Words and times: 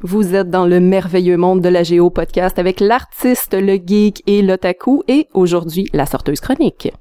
Vous 0.00 0.36
êtes 0.36 0.48
dans 0.48 0.64
le 0.64 0.78
merveilleux 0.78 1.36
monde 1.36 1.60
de 1.60 1.68
la 1.68 1.82
Géo 1.82 2.08
podcast 2.08 2.60
avec 2.60 2.78
l'artiste, 2.78 3.54
le 3.54 3.80
geek 3.84 4.22
et 4.28 4.42
l'otaku 4.42 5.02
et 5.08 5.26
aujourd'hui 5.34 5.88
la 5.92 6.06
sorteuse 6.06 6.38
chronique. 6.38 6.92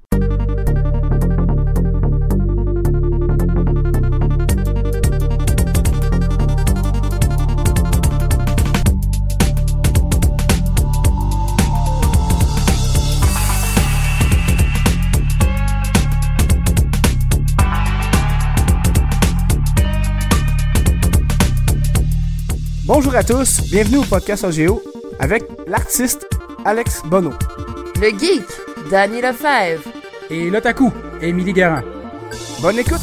Bonjour 22.88 23.16
à 23.16 23.24
tous, 23.24 23.62
bienvenue 23.70 23.98
au 23.98 24.04
podcast 24.04 24.44
OGO 24.46 24.82
avec 25.20 25.44
l'artiste 25.68 26.28
Alex 26.66 27.02
Bono. 27.06 27.32
Le 28.02 28.10
geek, 28.18 28.44
Danny 28.90 29.22
Lefebvre. 29.22 29.84
Et 30.30 30.50
l'otaku, 30.50 30.92
Émilie 31.22 31.54
Garand. 31.54 31.82
Bonne 32.62 32.80
écoute! 32.80 33.00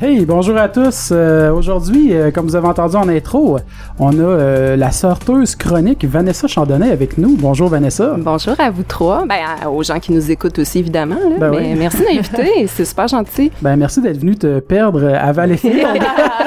Hey, 0.00 0.26
bonjour 0.26 0.56
à 0.58 0.68
tous. 0.68 1.10
Euh, 1.12 1.50
Aujourd'hui, 1.52 2.12
euh, 2.12 2.30
comme 2.30 2.46
vous 2.46 2.56
avez 2.56 2.66
entendu 2.66 2.96
en 2.96 3.08
intro, 3.08 3.58
on 3.98 4.18
a 4.18 4.22
euh, 4.22 4.76
la 4.76 4.90
sorteuse 4.90 5.54
chronique 5.56 6.04
Vanessa 6.04 6.46
Chandonnet 6.48 6.90
avec 6.90 7.16
nous. 7.16 7.36
Bonjour 7.38 7.68
Vanessa. 7.68 8.14
Bonjour 8.18 8.54
à 8.58 8.70
vous 8.70 8.82
trois, 8.82 9.24
ben 9.24 9.36
à- 9.62 9.70
aux 9.70 9.82
gens 9.82 10.00
qui 10.00 10.12
nous 10.12 10.30
écoutent 10.30 10.58
aussi 10.58 10.80
évidemment. 10.80 11.14
là. 11.14 11.36
Ben 11.38 11.50
Mais 11.52 11.56
oui. 11.72 11.74
merci 11.78 11.98
de 12.00 12.04
m'inviter, 12.06 12.66
c'est 12.74 12.84
super 12.84 13.08
gentil. 13.08 13.50
Ben 13.62 13.76
merci 13.76 14.02
d'être 14.02 14.18
venu 14.18 14.34
te 14.36 14.58
perdre 14.60 15.14
à 15.14 15.32
Valleyfield. 15.32 15.86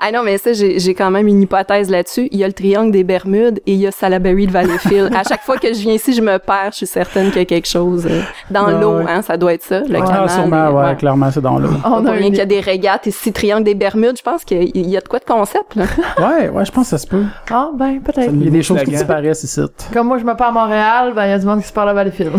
Ah 0.00 0.12
non, 0.12 0.22
mais 0.24 0.38
ça, 0.38 0.52
j'ai 0.52 0.78
j'ai 0.78 0.94
quand 0.94 1.10
même 1.10 1.28
une 1.28 1.42
hypothèse 1.42 1.90
là-dessus. 1.90 2.28
Il 2.32 2.38
y 2.38 2.44
a 2.44 2.46
le 2.46 2.52
triangle 2.52 2.90
des 2.90 3.04
Bermudes 3.04 3.60
et 3.66 3.72
il 3.74 3.78
y 3.78 3.86
a 3.86 3.90
Salaberry 3.92 4.46
de 4.46 4.52
Valleyfield. 4.52 5.14
à 5.14 5.22
chaque 5.22 5.42
fois 5.42 5.56
que 5.56 5.68
je 5.68 5.80
viens 5.80 5.94
ici, 5.94 6.12
je 6.12 6.22
me 6.22 6.38
perds. 6.38 6.70
Je 6.72 6.78
suis 6.78 6.86
certaine 6.86 7.28
qu'il 7.28 7.38
y 7.38 7.42
a 7.42 7.44
quelque 7.44 7.68
chose 7.68 8.06
euh, 8.10 8.22
dans 8.50 8.68
l'eau. 8.68 8.98
ouais. 8.98 9.04
Hein, 9.08 9.22
ça 9.22 9.36
doit 9.36 9.54
être 9.54 9.62
ça, 9.62 9.80
le 9.80 9.96
ah, 9.96 10.06
canal. 10.06 10.30
sûrement, 10.30 10.70
ouais, 10.70 10.96
clairement, 10.96 11.30
c'est 11.30 11.40
dans 11.40 11.58
l'eau. 11.58 11.70
On 11.84 12.04
a 12.06 12.12
rien 12.12 12.28
qu'il 12.28 12.38
y 12.38 12.40
a 12.40 12.46
des 12.46 12.60
régates 12.60 13.06
ici, 13.06 13.32
triangle 13.32 13.64
des 13.64 13.74
Bermudes. 13.74 14.16
Je 14.18 14.22
pense 14.22 14.44
qu'il 14.44 14.88
y 14.88 14.96
a 14.96 15.00
de 15.00 15.08
quoi 15.08 15.18
de 15.18 15.24
concept. 15.24 15.74
Là. 15.76 15.84
Ouais, 16.20 16.48
ouais, 16.48 16.64
je 16.64 16.72
pense 16.72 16.84
que 16.84 16.90
ça 16.90 16.98
se 16.98 17.06
peut. 17.06 17.24
Ah, 17.50 17.70
ben, 17.74 18.00
peut-être. 18.00 18.30
Il 18.32 18.44
y 18.44 18.48
a 18.48 18.50
des 18.50 18.62
choses 18.62 18.82
qui 18.82 18.90
disparaissent 18.90 19.44
ici. 19.44 19.60
Comme 19.92 20.08
moi, 20.08 20.18
je 20.18 20.24
me 20.24 20.34
perds 20.34 20.48
à 20.48 20.52
Montréal, 20.52 21.12
ben, 21.14 21.26
il 21.26 21.30
y 21.30 21.32
a 21.32 21.38
du 21.38 21.46
monde 21.46 21.60
qui 21.60 21.68
se 21.68 21.72
parle 21.72 21.88
à 21.90 21.94
Valleyfield. 21.94 22.32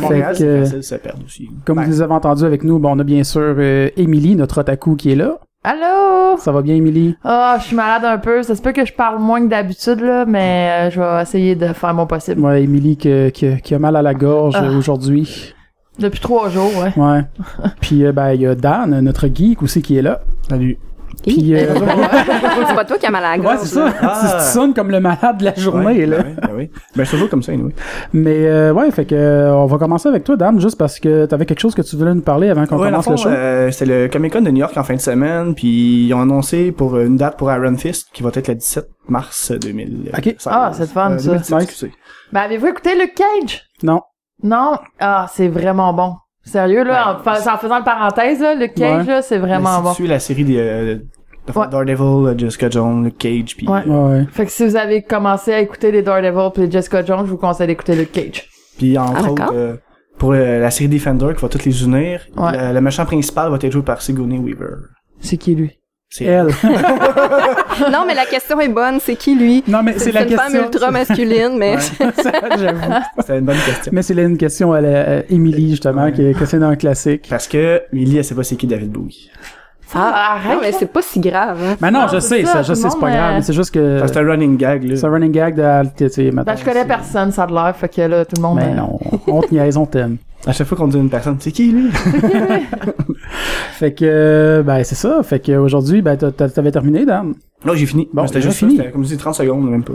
Montréal, 0.00 0.34
c'est 0.36 0.60
facile 0.60 0.76
de 0.78 0.82
se 0.82 0.94
perdre 0.96 1.20
aussi. 1.24 1.48
Comme 1.64 1.76
Ben, 1.76 1.84
vous 1.84 1.90
les 1.90 2.02
avez 2.02 2.14
entendu 2.14 2.44
avec 2.44 2.64
nous, 2.64 2.78
bon, 2.78 2.96
on 2.96 2.98
a 2.98 3.04
bien 3.04 3.24
sûr 3.24 3.54
euh, 3.58 3.88
Émilie, 3.96 4.36
notre 4.36 4.58
otaku 4.58 4.96
qui 4.96 5.12
est 5.12 5.16
là. 5.16 5.38
Allô? 5.62 6.38
Ça 6.38 6.52
va 6.52 6.62
bien, 6.62 6.74
Émilie? 6.74 7.16
Ah, 7.22 7.56
je 7.60 7.66
suis 7.66 7.76
malade 7.76 8.04
un 8.06 8.16
peu. 8.18 8.42
Ça 8.42 8.56
se 8.56 8.62
peut 8.62 8.72
que 8.72 8.84
je 8.86 8.94
parle 8.94 9.18
moins 9.20 9.42
que 9.42 9.48
d'habitude, 9.48 10.00
là, 10.00 10.24
mais 10.24 10.88
euh, 10.88 10.90
je 10.90 11.00
vais 11.00 11.22
essayer 11.22 11.54
de 11.54 11.66
faire 11.74 11.92
mon 11.92 12.06
possible. 12.06 12.40
Ouais, 12.40 12.62
Émilie 12.62 12.96
qui, 12.96 13.30
qui- 13.32 13.60
qui 13.60 13.74
a 13.74 13.78
mal 13.78 13.94
à 13.96 14.02
la 14.02 14.14
gorge 14.14 14.54
Ah. 14.56 14.64
aujourd'hui. 14.70 15.54
Depuis 15.98 16.20
trois 16.20 16.48
jours, 16.48 16.70
ouais. 16.78 16.92
Ouais. 16.96 17.20
Puis, 17.82 18.06
euh, 18.06 18.12
ben, 18.12 18.32
il 18.32 18.40
y 18.40 18.46
a 18.46 18.54
Dan, 18.54 19.00
notre 19.00 19.26
geek 19.28 19.62
aussi, 19.62 19.82
qui 19.82 19.98
est 19.98 20.02
là. 20.02 20.22
Salut. 20.48 20.78
Puis, 21.22 21.54
euh, 21.54 21.74
c'est 22.68 22.74
pas 22.74 22.84
toi 22.84 22.98
qui 22.98 23.06
as 23.06 23.10
mal 23.10 23.24
à 23.24 23.30
la 23.36 23.38
gorge. 23.38 23.54
Ouais, 23.54 23.60
c'est 23.62 23.74
ça. 23.74 23.92
Ah. 24.00 24.36
Tu 24.38 24.44
sonnes 24.52 24.72
comme 24.74 24.90
le 24.90 25.00
malade 25.00 25.38
de 25.38 25.44
la 25.44 25.54
journée, 25.54 25.84
Ouais, 25.86 26.06
là. 26.06 26.18
Ben 26.22 26.26
oui, 26.28 26.34
ben 26.42 26.50
oui. 26.56 26.70
Ben, 26.96 27.02
je 27.04 27.08
suis 27.08 27.16
toujours 27.16 27.28
comme 27.30 27.42
ça, 27.42 27.52
anyway. 27.52 27.72
Mais, 28.12 28.46
euh, 28.46 28.72
ouais, 28.72 28.90
fait 28.90 29.04
que, 29.04 29.14
euh, 29.14 29.54
on 29.54 29.66
va 29.66 29.78
commencer 29.78 30.08
avec 30.08 30.24
toi, 30.24 30.36
Dan, 30.36 30.60
juste 30.60 30.78
parce 30.78 30.98
que 30.98 31.26
t'avais 31.26 31.46
quelque 31.46 31.60
chose 31.60 31.74
que 31.74 31.82
tu 31.82 31.96
voulais 31.96 32.14
nous 32.14 32.22
parler 32.22 32.48
avant 32.50 32.66
qu'on 32.66 32.78
Ouais, 32.78 32.90
dans 32.90 32.98
le 32.98 33.02
commence 33.02 33.22
fond, 33.22 33.28
le 33.28 33.34
show. 33.34 33.38
euh, 33.38 33.70
c'était 33.70 34.04
le 34.04 34.08
Comic 34.08 34.32
Con 34.32 34.42
de 34.42 34.50
New 34.50 34.58
York 34.60 34.76
en 34.76 34.82
fin 34.84 34.94
de 34.94 35.00
semaine, 35.00 35.54
puis 35.54 36.06
ils 36.06 36.14
ont 36.14 36.22
annoncé 36.22 36.72
pour 36.72 36.98
une 36.98 37.16
date 37.16 37.36
pour 37.36 37.52
Iron 37.52 37.76
Fist 37.76 38.08
qui 38.12 38.22
va 38.22 38.30
être 38.34 38.48
le 38.48 38.54
17 38.54 38.88
mars 39.08 39.52
2000. 39.52 40.12
Ok. 40.16 40.36
Ah, 40.46 40.70
c'est 40.72 40.82
le 40.82 40.86
fun, 40.88 41.18
ça. 41.18 41.24
2017, 41.32 41.58
Nice. 41.60 41.84
Ben, 42.32 42.40
avez-vous 42.42 42.66
écouté 42.68 42.90
Luke 42.98 43.14
Cage? 43.14 43.62
Non. 43.82 44.00
Non? 44.42 44.78
Ah, 44.98 45.26
c'est 45.32 45.48
vraiment 45.48 45.92
bon. 45.92 46.14
Sérieux, 46.50 46.84
là, 46.84 47.16
en, 47.16 47.22
fa- 47.22 47.54
en 47.54 47.58
faisant 47.58 47.78
une 47.78 47.84
parenthèse, 47.84 48.40
là, 48.40 48.54
Luke 48.54 48.74
Cage, 48.74 49.06
Ouais. 49.06 49.12
là, 49.14 49.22
c'est 49.22 49.38
vraiment 49.38 49.76
si 49.78 49.82
bon. 49.82 49.88
tu 49.90 49.94
suis 49.96 50.06
la 50.08 50.18
série 50.18 50.44
des 50.44 50.56
euh, 50.58 50.94
de 51.46 51.52
Ouais. 51.58 51.66
Daredevil, 51.70 52.28
euh, 52.28 52.34
Jessica 52.38 52.68
Jones, 52.70 53.04
Luke 53.04 53.18
Cage, 53.18 53.56
puis 53.56 53.68
Ouais. 53.68 53.80
euh, 53.86 53.90
Ouais, 53.90 54.18
ouais. 54.20 54.26
Fait 54.30 54.46
que 54.46 54.50
si 54.52 54.64
vous 54.66 54.76
avez 54.76 55.02
commencé 55.02 55.52
à 55.52 55.60
écouter 55.60 55.90
les 55.92 56.02
Daredevil 56.02 56.50
puis 56.52 56.64
les 56.64 56.70
Jessica 56.70 57.04
Jones, 57.04 57.22
je 57.24 57.30
vous 57.30 57.36
conseille 57.36 57.66
d'écouter 57.68 57.94
Luke 57.94 58.12
Cage. 58.12 58.48
Puis 58.78 58.96
entre 58.98 59.12
Ah, 59.16 59.22
autres, 59.22 59.34
d'accord. 59.34 59.54
euh, 59.54 59.76
pour 60.18 60.32
euh, 60.32 60.58
la 60.60 60.70
série 60.70 60.88
Defender 60.88 61.32
qui 61.34 61.40
va 61.42 61.48
toutes 61.48 61.64
les 61.64 61.82
unir, 61.84 62.20
Ouais. 62.36 62.52
le, 62.68 62.74
le 62.74 62.80
méchant 62.80 63.06
principal 63.06 63.48
va 63.50 63.56
être 63.56 63.70
joué 63.70 63.82
par 63.82 64.02
Sigourney 64.02 64.38
Weaver. 64.38 64.74
C'est 65.20 65.36
qui, 65.38 65.54
lui? 65.54 65.79
C'est 66.12 66.24
Elle. 66.24 66.48
Non, 67.92 68.04
mais 68.06 68.14
la 68.14 68.26
question 68.26 68.58
est 68.60 68.68
bonne. 68.68 68.98
C'est 69.00 69.14
qui 69.16 69.36
lui? 69.36 69.62
non, 69.68 69.82
mais 69.84 69.94
c'est 69.96 70.10
la 70.12 70.22
une 70.22 70.28
question. 70.30 70.50
femme 70.50 70.64
ultra 70.64 70.90
masculine, 70.90 71.56
mais 71.56 71.78
Ça, 71.80 72.32
J'avoue. 72.58 72.80
C'était 73.20 73.38
une 73.38 73.44
bonne 73.44 73.56
question. 73.64 73.92
Mais 73.94 74.02
c'est 74.02 74.14
une 74.14 74.36
question 74.36 74.72
à 74.72 74.80
la- 74.80 75.18
à 75.18 75.22
Émilie, 75.30 75.70
justement, 75.70 76.02
Ouais. 76.04 76.12
qui, 76.12 76.32
que 76.34 76.44
c'est 76.46 76.58
dans 76.58 76.70
le 76.70 76.76
classique. 76.76 77.26
Parce 77.30 77.46
que 77.46 77.82
Millie, 77.92 78.18
elle 78.18 78.24
sait 78.24 78.34
pas 78.34 78.42
c'est 78.42 78.56
qui 78.56 78.66
David 78.66 78.90
Bowie. 78.90 79.30
ah, 79.94 80.38
non, 80.48 80.58
mais 80.60 80.72
c'est 80.72 80.92
pas 80.92 81.00
si 81.02 81.20
grave. 81.20 81.58
Hein. 81.64 81.76
Mais 81.80 81.90
non, 81.92 82.00
Non, 82.02 82.06
je 82.12 82.18
c'est 82.18 82.38
sais, 82.40 82.44
ça, 82.44 82.52
ça, 82.54 82.62
je 82.62 82.74
sais, 82.74 82.90
c'est 82.90 82.98
pas 83.00 83.10
grave, 83.10 83.30
euh, 83.32 83.36
mais 83.36 83.42
c'est 83.42 83.52
juste 83.52 83.72
que 83.72 84.02
C'est 84.04 84.16
un 84.18 84.26
running 84.28 84.56
gag, 84.56 84.82
là. 84.84 84.96
c'est 84.96 85.06
un 85.06 85.10
running 85.10 85.32
gag 85.32 85.54
de, 85.54 85.88
tu 85.96 86.08
sais, 86.12 86.30
Ben, 86.32 86.44
je 86.56 86.64
connais 86.64 86.80
c'est- 86.80 86.86
personne, 86.86 87.30
ça 87.32 87.44
a 87.44 87.46
de 87.46 87.54
l'air, 87.54 87.74
fait 87.76 87.88
que 87.88 88.00
là, 88.02 88.24
tout 88.24 88.34
le 88.36 88.42
monde... 88.42 88.56
Mais 88.56 88.72
euh, 88.72 88.74
non, 88.74 88.98
on 89.28 89.40
te 89.42 89.54
niaise, 89.54 89.76
on 89.76 89.86
t'aime. 89.86 90.16
À 90.46 90.52
chaque 90.52 90.66
fois 90.66 90.76
qu'on 90.78 90.88
dit 90.88 90.96
une 90.96 91.10
personne, 91.10 91.36
c'est 91.38 91.52
qui 91.52 91.70
lui? 91.70 91.90
Fait 93.72 93.92
que, 93.94 94.04
euh, 94.06 94.62
ben, 94.62 94.84
c'est 94.84 94.94
ça. 94.94 95.22
Fait 95.22 95.40
que 95.40 95.52
aujourd'hui, 95.56 96.02
ben, 96.02 96.16
t'as- 96.16 96.32
t'as- 96.32 96.48
t'avais 96.48 96.70
terminé, 96.72 97.04
Dan. 97.06 97.34
Non, 97.64 97.74
j'ai 97.74 97.84
fini. 97.86 98.08
Bon, 98.12 98.22
Bon, 98.22 98.26
c'était 98.26 98.38
déjà 98.38 98.48
juste 98.50 98.58
fini. 98.60 98.80
comme 98.90 99.04
si 99.04 99.16
30 99.18 99.34
secondes, 99.34 99.68
même 99.70 99.82
pas. 99.84 99.92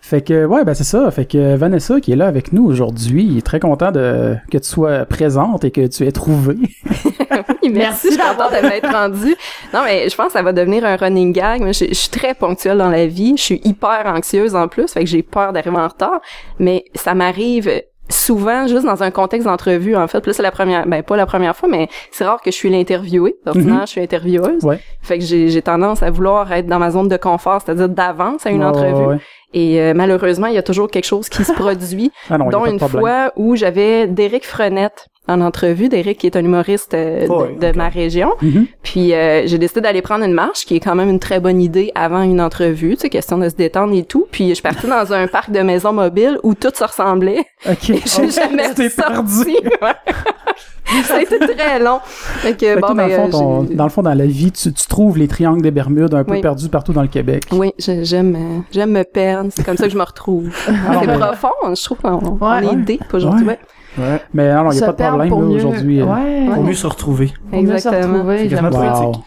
Fait 0.00 0.22
que, 0.22 0.44
ouais, 0.44 0.64
ben, 0.64 0.74
c'est 0.74 0.84
ça. 0.84 1.10
Fait 1.10 1.24
que 1.24 1.56
Vanessa, 1.56 2.00
qui 2.00 2.12
est 2.12 2.16
là 2.16 2.26
avec 2.28 2.52
nous 2.52 2.64
aujourd'hui, 2.64 3.24
il 3.24 3.38
est 3.38 3.42
très 3.46 3.58
content 3.58 3.90
de, 3.90 4.36
que 4.50 4.58
tu 4.58 4.68
sois 4.68 5.04
présente 5.04 5.64
et 5.64 5.70
que 5.72 5.86
tu 5.88 6.06
aies 6.06 6.12
trouvé. 6.12 6.56
Oui, 7.62 7.70
merci, 7.72 8.08
je 8.12 8.16
d'avoir- 8.16 8.50
de 8.50 8.56
m'être 8.66 8.90
rendue. 8.90 9.34
Non, 9.74 9.80
mais 9.84 10.08
je 10.08 10.16
pense 10.16 10.28
que 10.28 10.32
ça 10.32 10.42
va 10.42 10.52
devenir 10.52 10.84
un 10.84 10.96
running 10.96 11.32
gag. 11.32 11.60
Moi, 11.60 11.72
je, 11.72 11.86
je 11.88 11.94
suis 11.94 12.08
très 12.10 12.34
ponctuelle 12.34 12.78
dans 12.78 12.88
la 12.90 13.06
vie. 13.06 13.34
Je 13.36 13.42
suis 13.42 13.60
hyper 13.64 14.04
anxieuse 14.06 14.54
en 14.54 14.68
plus, 14.68 14.90
fait 14.92 15.00
que 15.00 15.06
j'ai 15.10 15.22
peur 15.22 15.52
d'arriver 15.52 15.76
en 15.76 15.88
retard. 15.88 16.20
Mais 16.58 16.84
ça 16.94 17.14
m'arrive 17.14 17.70
souvent 18.08 18.66
juste 18.66 18.84
dans 18.84 19.02
un 19.02 19.10
contexte 19.10 19.46
d'entrevue, 19.46 19.96
en 19.96 20.06
fait. 20.08 20.20
Puis 20.20 20.30
là, 20.30 20.32
c'est 20.34 20.42
la 20.42 20.50
première, 20.50 20.86
ben 20.86 21.02
pas 21.02 21.16
la 21.16 21.26
première 21.26 21.54
fois, 21.56 21.68
mais 21.68 21.88
c'est 22.10 22.24
rare 22.24 22.40
que 22.40 22.50
je 22.50 22.56
suis 22.56 22.70
l'interviewée. 22.70 23.36
Ordinaire, 23.46 23.74
Mhm. 23.74 23.80
je 23.82 23.86
suis 23.90 24.00
intervieweuse. 24.00 24.64
Ouais. 24.64 24.80
Fait 25.02 25.18
que 25.18 25.24
j'ai 25.24 25.62
tendance 25.62 26.02
à 26.02 26.10
vouloir 26.10 26.50
être 26.52 26.66
dans 26.66 26.78
ma 26.78 26.90
zone 26.90 27.08
de 27.08 27.16
confort, 27.16 27.60
c'est-à-dire 27.64 27.88
d'avance 27.88 28.46
à 28.46 28.50
une 28.50 28.64
entrevue. 28.64 29.06
ouais. 29.06 29.18
Et 29.54 29.80
euh, 29.80 29.94
malheureusement, 29.94 30.46
il 30.48 30.54
y 30.54 30.58
a 30.58 30.62
toujours 30.62 30.90
quelque 30.90 31.06
chose 31.06 31.28
qui 31.30 31.42
se 31.42 31.52
produit 31.54 32.10
Ah 32.28 32.36
non, 32.36 32.50
dont 32.50 32.66
une 32.66 32.78
fois 32.78 33.32
où 33.36 33.56
j'avais 33.56 34.06
Derek 34.06 34.44
Frenette 34.46 35.06
en 35.28 35.40
entrevue. 35.40 35.88
Derek 35.88 36.18
qui 36.18 36.26
est 36.26 36.36
un 36.36 36.44
humoriste 36.44 36.94
euh, 36.94 37.26
de, 37.26 37.30
Oh 37.30 37.44
oui, 37.48 37.58
de 37.58 37.68
ok. 37.68 37.76
ma 37.76 37.88
région. 37.88 38.30
Mhm. 38.42 38.66
Puis 38.82 39.12
euh, 39.14 39.42
j'ai 39.46 39.58
décidé 39.58 39.80
d'aller 39.80 40.02
prendre 40.02 40.24
une 40.24 40.32
marche, 40.32 40.64
qui 40.64 40.76
est 40.76 40.80
quand 40.80 40.94
même 40.94 41.10
une 41.10 41.18
très 41.20 41.40
bonne 41.40 41.60
idée 41.60 41.92
avant 41.94 42.22
une 42.22 42.40
entrevue, 42.40 42.94
tu 42.96 43.02
sais, 43.02 43.08
question 43.10 43.38
de 43.38 43.48
se 43.48 43.54
détendre 43.54 43.94
et 43.94 44.04
tout. 44.04 44.26
Puis 44.30 44.48
je 44.48 44.54
suis 44.54 44.62
partie 44.62 44.86
dans 44.86 45.12
un 45.12 45.26
parc 45.26 45.50
de 45.50 45.60
maisons 45.60 45.92
mobiles 45.92 46.38
où 46.42 46.54
tout 46.54 46.70
se 46.74 46.84
ressemblait. 46.84 47.44
Ok. 47.68 47.90
Et 47.90 48.02
j'ai 48.04 48.30
jamais 48.30 48.68
Tu 48.70 48.74
t'es 48.74 48.90
perdu. 48.90 49.32
sorti. 49.32 49.56
Ouais. 49.82 51.02
Ça 51.04 51.16
a 51.16 51.20
été 51.20 51.38
très 51.38 51.78
long. 51.78 51.98
Fait 52.04 52.54
que, 52.54 52.60
Fait 52.66 52.74
bon, 52.76 52.80
toi, 52.80 52.88
dans, 52.88 52.94
ben, 52.94 53.08
le 53.08 53.14
fond, 53.14 53.26
euh, 53.26 53.30
ton- 53.66 53.74
dans 53.74 53.84
le 53.84 53.90
fond, 53.90 54.02
dans 54.02 54.14
la 54.14 54.24
vie, 54.24 54.50
tu, 54.50 54.72
tu 54.72 54.86
trouves 54.86 55.18
les 55.18 55.28
triangles 55.28 55.60
des 55.60 55.70
Bermudes 55.70 56.14
un 56.14 56.24
peu 56.24 56.32
Oui. 56.32 56.40
perdus 56.40 56.70
partout 56.70 56.94
dans 56.94 57.02
le 57.02 57.08
Québec. 57.08 57.44
Oui, 57.52 57.72
je- 57.78 58.04
j'aime 58.04 58.34
euh, 58.34 58.60
j'aime 58.72 58.92
me 58.92 59.02
perdre. 59.04 59.50
C'est 59.54 59.64
comme 59.64 59.76
ça 59.76 59.84
que 59.84 59.92
je 59.92 59.98
me 59.98 60.02
retrouve. 60.02 60.48
Ah, 60.66 61.00
c'est 61.02 61.12
profond, 61.18 61.74
je 61.74 61.84
trouve 61.84 61.98
qu'on 61.98 62.38
on 62.40 62.42
Ouais. 62.42 62.72
est 62.72 62.76
deep 62.76 63.02
aujourd'hui. 63.12 63.44
Ouais. 63.46 63.58
Ouais. 63.98 64.22
Mais 64.34 64.54
non, 64.54 64.70
il 64.70 64.74
n'y 64.74 64.78
se 64.78 64.84
a 64.84 64.86
pas 64.86 64.92
de 64.92 64.96
perdre 64.96 65.10
problème 65.18 65.30
pour 65.30 65.40
là, 65.42 65.46
mieux- 65.48 65.54
aujourd'hui. 65.56 66.00
euh. 66.00 66.04
Ouais. 66.04 66.46
Pour 66.54 66.64
mieux 66.64 66.74
se 66.74 66.86
retrouver. 66.86 67.32
Pour 67.50 67.60
mieux 67.62 67.68
se 67.68 67.72
Exactement. 67.74 68.12
retrouver, 68.14 68.38
C'est 68.38 68.48
j'aime 68.48 68.70
quasiment 68.70 68.94
ça. 68.94 69.02
poétique. 69.02 69.24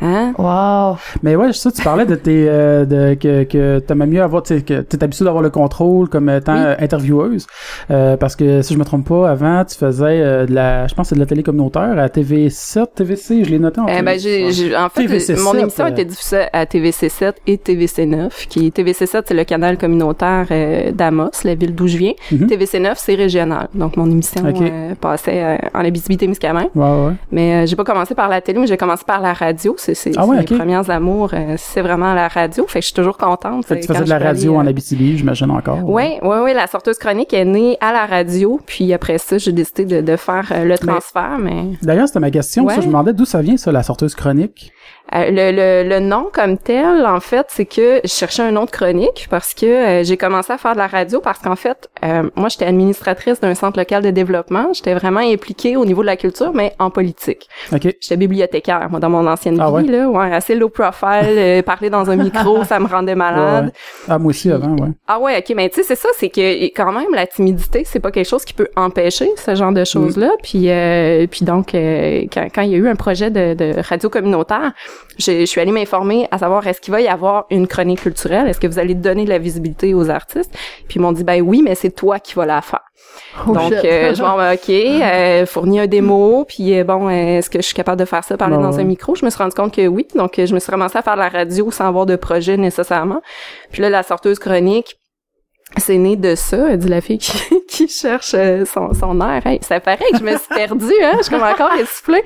Wow. 0.00 0.08
Hein? 0.08 0.32
Wow. 0.38 0.96
Mais 1.22 1.36
ouais, 1.36 1.52
ça, 1.52 1.70
tu 1.70 1.82
parlais 1.82 2.06
de 2.06 2.14
tes, 2.14 2.46
euh, 2.48 2.84
de, 2.84 3.14
que, 3.14 3.44
que 3.44 3.78
t'aimais 3.80 4.06
mieux 4.06 4.22
avoir, 4.22 4.42
tu 4.42 4.54
sais, 4.56 4.62
que 4.62 4.80
t'es 4.82 5.02
habitué 5.02 5.24
d'avoir 5.24 5.42
le 5.42 5.50
contrôle 5.50 6.08
comme 6.08 6.28
étant 6.30 6.54
Oui. 6.54 6.60
euh, 6.64 6.74
intervieweuse. 6.80 7.46
Euh, 7.90 8.16
parce 8.16 8.36
que, 8.36 8.62
si 8.62 8.74
je 8.74 8.78
me 8.78 8.84
trompe 8.84 9.08
pas, 9.08 9.30
avant, 9.30 9.64
tu 9.64 9.76
faisais 9.76 10.04
euh, 10.20 10.46
de 10.46 10.54
la, 10.54 10.86
je 10.86 10.94
pense 10.94 11.04
que 11.06 11.08
c'est 11.10 11.14
de 11.14 11.20
la 11.20 11.26
télé 11.26 11.42
communautaire 11.42 11.98
à 11.98 12.06
TV7, 12.08 12.86
TVC, 12.94 13.44
je 13.44 13.50
l'ai 13.50 13.58
noté 13.58 13.80
en 13.80 13.86
Eh 13.88 14.02
ben, 14.02 14.18
j'ai, 14.18 14.50
j'ai- 14.52 14.76
en 14.76 14.88
fait, 14.88 15.06
TVC7, 15.06 15.42
mon 15.42 15.54
émission 15.54 15.84
euh. 15.84 15.88
était 15.88 16.04
diffusée 16.04 16.44
à 16.52 16.64
TVC7 16.64 17.34
et 17.46 17.56
TVC9, 17.56 18.46
qui 18.48 18.68
TVC7, 18.70 19.22
c'est 19.26 19.34
le 19.34 19.44
canal 19.44 19.78
communautaire 19.78 20.46
euh, 20.50 20.92
d'Amos, 20.92 21.30
la 21.44 21.54
ville 21.54 21.74
d'où 21.74 21.86
je 21.86 21.96
viens. 21.98 22.12
Mhm. 22.32 22.46
TVC9, 22.46 22.92
c'est 22.96 23.14
régional. 23.14 23.68
Donc, 23.74 23.96
mon 23.96 24.10
émission 24.10 24.42
Ok. 24.46 24.60
euh, 24.60 24.94
passait 25.00 25.42
euh, 25.42 25.56
en 25.74 25.84
Abitibi-Témiscamingue. 25.84 26.68
Ouais, 26.74 26.84
ouais. 27.06 27.12
Mais 27.32 27.54
euh, 27.62 27.66
j'ai 27.66 27.76
pas 27.76 27.84
commencé 27.84 28.14
par 28.14 28.28
la 28.28 28.40
télé, 28.40 28.58
mais 28.60 28.66
j'ai 28.66 28.76
commencé 28.76 29.04
par 29.06 29.20
la 29.20 29.32
radio. 29.32 29.74
C'est, 29.86 29.94
c'est, 29.94 30.12
Ah 30.16 30.26
mes 30.26 30.40
ok. 30.40 30.56
premières 30.56 30.90
amours, 30.90 31.30
euh, 31.32 31.54
c'est 31.56 31.80
vraiment 31.80 32.12
la 32.12 32.26
radio. 32.26 32.66
Fait 32.66 32.80
que 32.80 32.82
je 32.82 32.86
suis 32.86 32.94
toujours 32.94 33.16
contente. 33.16 33.64
Fait 33.66 33.76
que 33.76 33.86
tu 33.86 33.92
faisais 33.92 34.02
de 34.02 34.08
la 34.08 34.18
radio 34.18 34.56
en 34.56 34.66
euh, 34.66 34.68
Abitibi, 34.68 35.16
j'imagine 35.16 35.48
encore. 35.52 35.78
Oui, 35.84 36.18
oui, 36.22 36.36
oui, 36.42 36.54
la 36.54 36.66
sorteuse 36.66 36.98
chronique 36.98 37.32
est 37.32 37.44
née 37.44 37.78
à 37.80 37.92
la 37.92 38.04
radio, 38.04 38.58
puis 38.66 38.92
après 38.92 39.18
ça, 39.18 39.38
j'ai 39.38 39.52
décidé 39.52 39.84
de, 39.84 40.00
de 40.00 40.16
faire 40.16 40.50
euh, 40.50 40.64
le 40.64 40.76
transfert, 40.76 41.36
mais 41.38 41.66
D'ailleurs, 41.82 42.08
c'était 42.08 42.18
ma 42.18 42.32
question. 42.32 42.64
Ouais. 42.64 42.74
ça, 42.74 42.80
je 42.80 42.86
me 42.86 42.90
demandais 42.92 43.12
d'où 43.12 43.24
ça 43.24 43.42
vient, 43.42 43.56
ça, 43.56 43.70
la 43.70 43.84
sorteuse 43.84 44.16
chronique? 44.16 44.72
Euh, 45.14 45.30
le, 45.30 45.52
le, 45.84 45.88
le 45.88 46.00
nom 46.00 46.28
comme 46.32 46.58
tel, 46.58 47.06
en 47.06 47.20
fait, 47.20 47.46
c'est 47.48 47.64
que 47.64 48.00
je 48.02 48.08
cherchais 48.08 48.42
un 48.42 48.50
nom 48.50 48.64
de 48.64 48.70
chronique 48.70 49.28
parce 49.30 49.54
que 49.54 49.66
euh, 49.66 50.02
j'ai 50.04 50.16
commencé 50.16 50.52
à 50.52 50.58
faire 50.58 50.72
de 50.72 50.78
la 50.78 50.88
radio 50.88 51.20
parce 51.20 51.38
qu'en 51.38 51.54
fait, 51.54 51.88
euh, 52.04 52.28
moi, 52.34 52.48
j'étais 52.48 52.64
administratrice 52.66 53.40
d'un 53.40 53.54
centre 53.54 53.78
local 53.78 54.02
de 54.02 54.10
développement. 54.10 54.72
J'étais 54.72 54.94
vraiment 54.94 55.20
impliquée 55.20 55.76
au 55.76 55.84
niveau 55.84 56.02
de 56.02 56.06
la 56.06 56.16
culture, 56.16 56.52
mais 56.52 56.74
en 56.78 56.90
politique. 56.90 57.48
OK. 57.72 57.82
J'étais 58.00 58.16
bibliothécaire, 58.16 58.88
moi, 58.90 58.98
dans 58.98 59.10
mon 59.10 59.26
ancienne 59.26 59.60
Ah 59.60 59.70
vie, 59.80 59.86
là. 59.86 60.08
Ouais, 60.08 60.32
assez 60.34 60.54
low 60.54 60.68
profile, 60.68 61.36
euh, 61.36 61.62
parler 61.66 61.90
dans 61.90 62.10
un 62.10 62.16
micro, 62.16 62.64
ça 62.64 62.80
me 62.80 62.86
rendait 62.86 63.14
malade. 63.14 63.66
Ouais. 63.66 63.72
Ah, 64.08 64.18
moi 64.18 64.30
aussi, 64.30 64.50
avant, 64.50 64.76
ouais. 64.76 64.90
Ah 65.06 65.20
ouais, 65.20 65.38
ok, 65.38 65.54
mais 65.54 65.68
tu 65.68 65.76
sais, 65.76 65.82
c'est 65.82 65.94
ça, 65.96 66.08
c'est 66.16 66.30
que 66.30 66.64
quand 66.74 66.92
même 66.92 67.14
la 67.14 67.26
timidité, 67.26 67.84
c'est 67.84 68.00
pas 68.00 68.10
quelque 68.10 68.28
chose 68.28 68.44
qui 68.44 68.54
peut 68.54 68.68
empêcher 68.76 69.30
ce 69.36 69.54
genre 69.54 69.72
de 69.72 69.84
choses-là. 69.84 70.30
Puis, 70.42 70.70
euh, 70.70 71.26
puis 71.30 71.44
donc, 71.44 71.74
euh, 71.74 72.22
quand, 72.32 72.48
quand 72.54 72.62
il 72.62 72.70
y 72.70 72.74
a 72.74 72.78
eu 72.78 72.88
un 72.88 72.96
projet 72.96 73.30
de, 73.30 73.54
de 73.54 73.74
radio 73.88 74.08
communautaire, 74.08 74.72
je, 75.18 75.40
je 75.40 75.44
suis 75.44 75.60
allée 75.60 75.72
m'informer 75.72 76.28
à 76.30 76.38
savoir 76.38 76.66
est-ce 76.66 76.80
qu'il 76.80 76.92
va 76.92 77.00
y 77.00 77.08
avoir 77.08 77.46
une 77.50 77.66
chronique 77.66 78.00
culturelle, 78.02 78.48
est-ce 78.48 78.60
que 78.60 78.66
vous 78.66 78.78
allez 78.78 78.94
donner 78.94 79.24
de 79.24 79.30
la 79.30 79.38
visibilité 79.38 79.94
aux 79.94 80.10
artistes? 80.10 80.52
Puis 80.88 80.96
ils 80.96 81.00
m'ont 81.00 81.12
dit 81.12 81.24
ben 81.24 81.40
oui, 81.42 81.62
mais 81.62 81.74
c'est 81.74 81.90
toi 81.90 82.18
qui 82.18 82.34
vas 82.34 82.46
la 82.46 82.62
faire. 82.62 82.80
Oh, 83.46 83.52
donc, 83.52 83.72
euh, 83.72 84.14
je 84.14 84.22
ben, 84.22 84.54
ok, 84.54 84.68
euh, 84.68 85.46
fournis 85.46 85.80
un 85.80 85.86
démo, 85.86 86.44
puis 86.46 86.78
euh, 86.78 86.84
bon, 86.84 87.08
euh, 87.08 87.38
est-ce 87.38 87.50
que 87.50 87.58
je 87.58 87.66
suis 87.66 87.74
capable 87.74 88.00
de 88.00 88.04
faire 88.04 88.24
ça, 88.24 88.36
parler 88.36 88.56
dans 88.56 88.72
ouais. 88.72 88.80
un 88.80 88.84
micro? 88.84 89.14
Je 89.14 89.24
me 89.24 89.30
suis 89.30 89.38
rendu 89.38 89.54
compte 89.54 89.74
que 89.74 89.86
oui, 89.86 90.06
donc 90.14 90.38
euh, 90.38 90.46
je 90.46 90.54
me 90.54 90.58
suis 90.58 90.70
ramassée 90.70 90.98
à 90.98 91.02
faire 91.02 91.14
de 91.14 91.20
la 91.20 91.28
radio 91.28 91.70
sans 91.70 91.86
avoir 91.86 92.06
de 92.06 92.16
projet 92.16 92.56
nécessairement. 92.56 93.20
Puis 93.70 93.82
là, 93.82 93.90
la 93.90 94.02
sorteuse 94.02 94.38
chronique, 94.38 94.98
c'est 95.78 95.98
né 95.98 96.16
de 96.16 96.34
ça, 96.36 96.76
dit 96.76 96.88
la 96.88 97.00
fille 97.02 97.18
qui, 97.18 97.32
qui 97.68 97.88
cherche 97.88 98.32
euh, 98.34 98.64
son, 98.64 98.94
son 98.94 99.20
air. 99.20 99.46
Hey, 99.46 99.58
ça 99.62 99.78
paraît 99.80 99.98
que 100.12 100.18
je 100.18 100.22
me 100.22 100.30
suis 100.30 100.48
perdue, 100.54 100.84
hein? 101.02 101.12
Je 101.18 101.22
suis 101.24 101.30
comme 101.34 101.42
encore 101.46 101.72
essoufflée. 101.74 102.22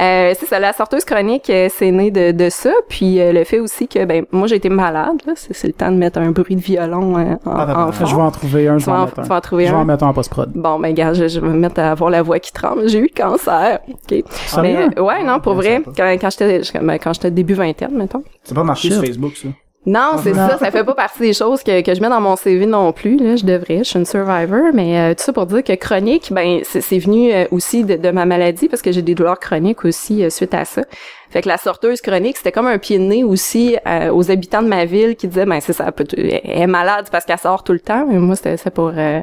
Euh, 0.00 0.32
c'est 0.38 0.46
ça, 0.46 0.58
la 0.58 0.72
sorteuse 0.72 1.04
chronique, 1.04 1.50
euh, 1.50 1.68
c'est 1.74 1.90
né 1.90 2.10
de, 2.10 2.30
de 2.30 2.48
ça. 2.48 2.70
Puis 2.88 3.20
euh, 3.20 3.32
le 3.32 3.44
fait 3.44 3.58
aussi 3.60 3.88
que, 3.88 4.04
ben, 4.06 4.24
moi, 4.32 4.46
j'ai 4.46 4.56
été 4.56 4.68
malade, 4.70 5.16
là. 5.26 5.32
C'est, 5.36 5.52
c'est 5.54 5.66
le 5.66 5.72
temps 5.74 5.90
de 5.90 5.96
mettre 5.96 6.18
un 6.18 6.30
bruit 6.30 6.56
de 6.56 6.60
violon 6.62 7.18
euh, 7.18 7.34
en, 7.44 7.50
Ah, 7.50 7.66
bah, 7.66 7.74
en 7.78 7.86
bah, 7.86 7.92
fond. 7.92 8.06
Je 8.06 8.14
vais 8.16 8.22
en 8.22 8.30
trouver 8.30 8.68
un, 8.68 8.78
je 8.78 8.86
vais 8.86 8.92
en 8.92 9.00
en, 9.02 9.04
mettre 9.06 9.20
un. 9.32 9.36
en 9.36 9.40
trouver 9.42 9.66
Je 9.66 9.70
vais 9.72 9.76
un. 9.76 9.80
en 9.80 9.84
mettre 9.84 10.04
un 10.04 10.08
en 10.08 10.14
post-prod. 10.14 10.50
Bon, 10.54 10.78
ben, 10.78 10.94
gars, 10.94 11.12
je, 11.12 11.28
je 11.28 11.40
vais 11.40 11.48
me 11.48 11.58
mettre 11.58 11.80
à 11.80 11.90
avoir 11.90 12.08
la 12.10 12.22
voix 12.22 12.38
qui 12.38 12.52
tremble. 12.52 12.88
J'ai 12.88 13.00
eu 13.00 13.10
le 13.14 13.22
cancer. 13.22 13.80
OK. 13.88 14.24
Mais, 14.62 14.76
euh, 14.96 15.02
ouais, 15.02 15.24
non, 15.24 15.40
pour 15.40 15.56
Ouais, 15.56 15.62
vrai, 15.62 15.82
sympa. 15.84 15.90
quand, 15.96 16.18
quand 16.20 16.30
j'étais, 16.30 16.62
je- 16.62 16.78
ben, 16.78 16.98
quand 16.98 17.12
j'étais 17.12 17.30
début 17.32 17.54
vingtaine, 17.54 17.90
mettons. 17.96 18.22
C'est 18.44 18.54
pas 18.54 18.74
Shit. 18.76 18.92
sur 18.94 19.02
Facebook, 19.04 19.36
ça. 19.36 19.48
Non, 19.86 20.16
c'est 20.22 20.32
Non. 20.32 20.48
ça. 20.48 20.58
Ça 20.58 20.70
fait 20.70 20.84
pas 20.84 20.92
partie 20.94 21.20
des 21.20 21.32
choses 21.32 21.62
que, 21.62 21.80
que 21.80 21.94
je 21.94 22.00
mets 22.02 22.08
dans 22.10 22.20
mon 22.20 22.36
CV 22.36 22.66
non 22.66 22.92
plus. 22.92 23.16
Là, 23.16 23.36
je 23.36 23.44
devrais. 23.44 23.78
Je 23.78 23.84
suis 23.84 23.98
une 23.98 24.04
survivor, 24.04 24.70
mais 24.74 24.98
euh, 24.98 25.14
tout 25.14 25.22
ça 25.22 25.32
pour 25.32 25.46
dire 25.46 25.64
que 25.64 25.72
chronique, 25.76 26.28
ben 26.30 26.60
c'est 26.64 26.80
c'est 26.82 26.98
venu 26.98 27.32
euh, 27.32 27.46
aussi 27.52 27.84
de, 27.84 27.96
de 27.96 28.10
ma 28.10 28.26
maladie 28.26 28.68
parce 28.68 28.82
que 28.82 28.92
j'ai 28.92 29.00
des 29.02 29.14
douleurs 29.14 29.38
chroniques 29.38 29.84
aussi 29.86 30.22
euh, 30.24 30.30
suite 30.30 30.52
à 30.52 30.64
ça. 30.66 30.82
Fait 31.30 31.40
que 31.42 31.48
la 31.48 31.56
sorteuse 31.58 32.00
chronique, 32.02 32.36
c'était 32.38 32.52
comme 32.52 32.66
un 32.66 32.76
pied 32.78 32.98
de 32.98 33.04
nez 33.04 33.22
aussi 33.24 33.76
euh, 33.86 34.10
aux 34.12 34.30
habitants 34.30 34.62
de 34.62 34.68
ma 34.68 34.84
ville 34.84 35.14
qui 35.16 35.28
disaient, 35.28 35.46
ben 35.46 35.60
c'est 35.60 35.72
ça, 35.74 35.90
elle, 36.16 36.30
est 36.44 36.66
malade 36.66 37.06
parce 37.12 37.24
qu'elle 37.24 37.38
sort 37.38 37.62
tout 37.64 37.72
le 37.72 37.80
temps. 37.80 38.04
Mais 38.06 38.18
moi, 38.18 38.34
c'était 38.36 38.56
c'est 38.58 38.70
pour 38.74 38.92
euh, 38.94 39.20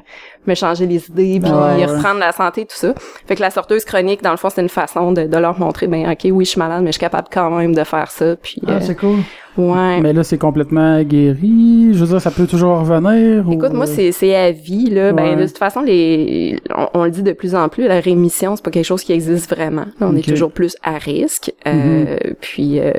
me 0.48 0.56
changer 0.56 0.88
les 0.88 1.06
idées, 1.10 1.40
puis 1.42 1.52
Ouais, 1.52 1.76
ouais. 1.76 1.86
reprendre 1.86 2.20
la 2.20 2.32
santé, 2.32 2.66
tout 2.66 2.76
ça. 2.78 2.94
Fait 3.28 3.36
que 3.36 3.42
la 3.42 3.52
sorteuse 3.52 3.86
chronique, 3.86 4.24
dans 4.24 4.32
le 4.32 4.38
fond, 4.38 4.50
c'est 4.50 4.62
une 4.62 4.70
façon 4.70 5.12
de, 5.12 5.24
de 5.28 5.38
leur 5.38 5.60
montrer, 5.60 5.86
ben 5.88 6.10
ok, 6.12 6.28
oui, 6.32 6.46
je 6.46 6.52
suis 6.52 6.60
malade, 6.60 6.82
mais 6.82 6.88
je 6.88 6.94
suis 6.94 7.00
capable 7.02 7.28
quand 7.32 7.52
même 7.52 7.76
de 7.76 7.84
faire 7.84 8.10
ça. 8.10 8.36
Puis 8.36 8.62
Ah, 8.68 8.82
c'est 8.82 8.96
cool. 8.96 9.18
Ouais. 9.58 10.02
Mais 10.02 10.14
là, 10.14 10.24
c'est 10.24 10.38
complètement 10.38 11.02
guéri. 11.04 11.90
Je 11.94 12.00
veux 12.00 12.08
dire, 12.08 12.22
ça 12.22 12.32
peut 12.32 12.48
toujours 12.48 12.80
revenir. 12.80 13.46
Écoute, 13.52 13.70
ou- 13.72 13.76
moi, 13.76 13.86
c'est, 13.88 14.12
c'est 14.12 14.36
à 14.36 14.52
vie, 14.52 14.90
là. 14.90 15.12
Ben, 15.14 15.38
de 15.38 15.46
toute 15.46 15.58
façon, 15.58 15.82
les, 15.82 16.60
on, 16.76 16.88
on 17.00 17.04
le 17.06 17.12
dit 17.12 17.24
de 17.24 17.32
plus 17.32 17.56
en 17.56 17.70
plus, 17.70 17.88
la 17.88 18.00
rémission, 18.00 18.56
c'est 18.56 18.64
pas 18.66 18.72
quelque 18.72 18.86
chose 18.86 19.04
qui 19.04 19.14
existe 19.14 19.50
vraiment. 19.54 19.86
Là, 20.00 20.08
on 20.12 20.16
est 20.16 20.28
toujours 20.28 20.52
plus 20.52 20.76
à 20.84 20.98
risque. 20.98 21.54
Euh, 21.68 22.16
Puis, 22.42 22.80
euh, 22.80 22.92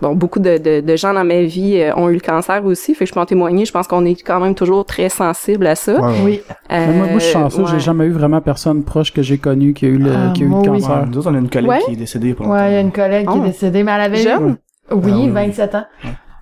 bon, 0.00 0.14
beaucoup 0.14 0.38
de, 0.40 0.58
de, 0.58 0.80
de 0.80 0.96
gens 0.96 1.12
dans 1.14 1.24
ma 1.24 1.42
vie 1.42 1.78
euh, 1.80 1.94
ont 1.96 2.08
eu 2.08 2.14
le 2.14 2.20
cancer 2.20 2.64
aussi. 2.64 2.94
Fait 2.94 3.04
que 3.04 3.08
je 3.08 3.14
peux 3.14 3.20
en 3.20 3.26
témoigner. 3.26 3.64
Je 3.64 3.72
pense 3.72 3.86
qu'on 3.86 4.04
est 4.04 4.20
quand 4.22 4.40
même 4.40 4.54
toujours 4.54 4.84
très 4.84 5.08
sensible 5.08 5.66
à 5.66 5.74
ça. 5.74 5.94
Ouais, 6.00 6.06
ouais. 6.08 6.14
Oui. 6.24 6.40
Moi, 6.70 6.94
moi, 6.94 7.08
je 7.18 7.24
suis 7.24 7.32
chanceux. 7.32 7.62
Euh, 7.62 7.66
J'ai 7.72 7.80
jamais 7.80 8.04
eu 8.06 8.10
vraiment 8.10 8.40
personne 8.40 8.82
proche 8.84 9.12
que 9.12 9.22
j'ai 9.22 9.38
connu 9.38 9.72
qui 9.74 9.86
a 9.86 9.88
eu 9.88 9.98
le, 9.98 10.10
Ah, 10.12 10.32
qui 10.34 10.42
a 10.42 10.46
eu 10.46 10.48
le 10.48 10.54
oui. 10.54 10.66
cancer. 10.66 10.90
Ouais, 10.90 11.02
nous 11.10 11.18
autres, 11.18 11.30
on 11.30 11.34
a 11.34 11.38
une 11.38 11.48
collègue 11.50 11.70
Ouais. 11.70 11.78
qui 11.86 11.92
est 11.92 11.96
décédée 11.96 12.34
pour 12.34 12.48
Ouais, 12.48 12.70
il 12.70 12.74
y 12.74 12.76
a 12.76 12.80
une 12.80 12.92
collègue 12.92 13.28
qui 13.28 13.38
est 13.38 13.42
décédée, 13.42 13.82
mais 13.82 13.92
elle 13.92 14.00
avait. 14.00 14.16
Jeune? 14.16 14.56
Oui, 14.90 15.12
Ah 15.12 15.16
oui. 15.16 15.28
27 15.30 15.74
ans. 15.74 15.84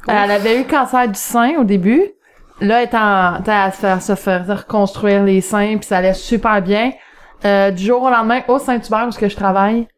Elle 0.08 0.30
avait 0.30 0.60
eu 0.60 0.64
cancer 0.64 1.08
du 1.08 1.18
sein 1.18 1.54
au 1.58 1.64
début. 1.64 2.02
Là, 2.60 2.82
elle 2.82 2.88
est 2.88 2.94
en, 2.94 3.42
à 3.46 3.70
se 3.72 3.76
faire, 3.78 4.02
se 4.02 4.14
faire 4.14 4.46
reconstruire 4.46 5.22
les 5.24 5.40
seins, 5.40 5.76
puis 5.78 5.86
ça 5.86 5.98
allait 5.98 6.14
super 6.14 6.60
bien. 6.62 6.92
Euh, 7.44 7.70
du 7.70 7.84
jour 7.84 8.02
au 8.02 8.10
lendemain, 8.10 8.40
au 8.48 8.58
Saint-Hubert, 8.58 9.06
où 9.08 9.10
ce 9.10 9.18
que 9.18 9.28
je 9.28 9.36
travaille, 9.36 9.88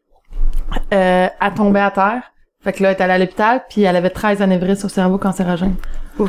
euh, 0.93 1.27
elle 1.39 1.53
tombait 1.53 1.79
à 1.81 1.91
terre. 1.91 2.21
Fait 2.63 2.73
que 2.73 2.83
là, 2.83 2.89
elle 2.91 2.97
est 2.97 3.01
allée 3.01 3.13
à 3.13 3.17
l'hôpital, 3.19 3.63
puis 3.69 3.83
elle 3.83 3.95
avait 3.95 4.09
13 4.09 4.41
anévrismes 4.41 4.87
au 4.87 4.89
cerveau 4.89 5.17
cancérogène. 5.17 5.75
Ouais, 6.19 6.27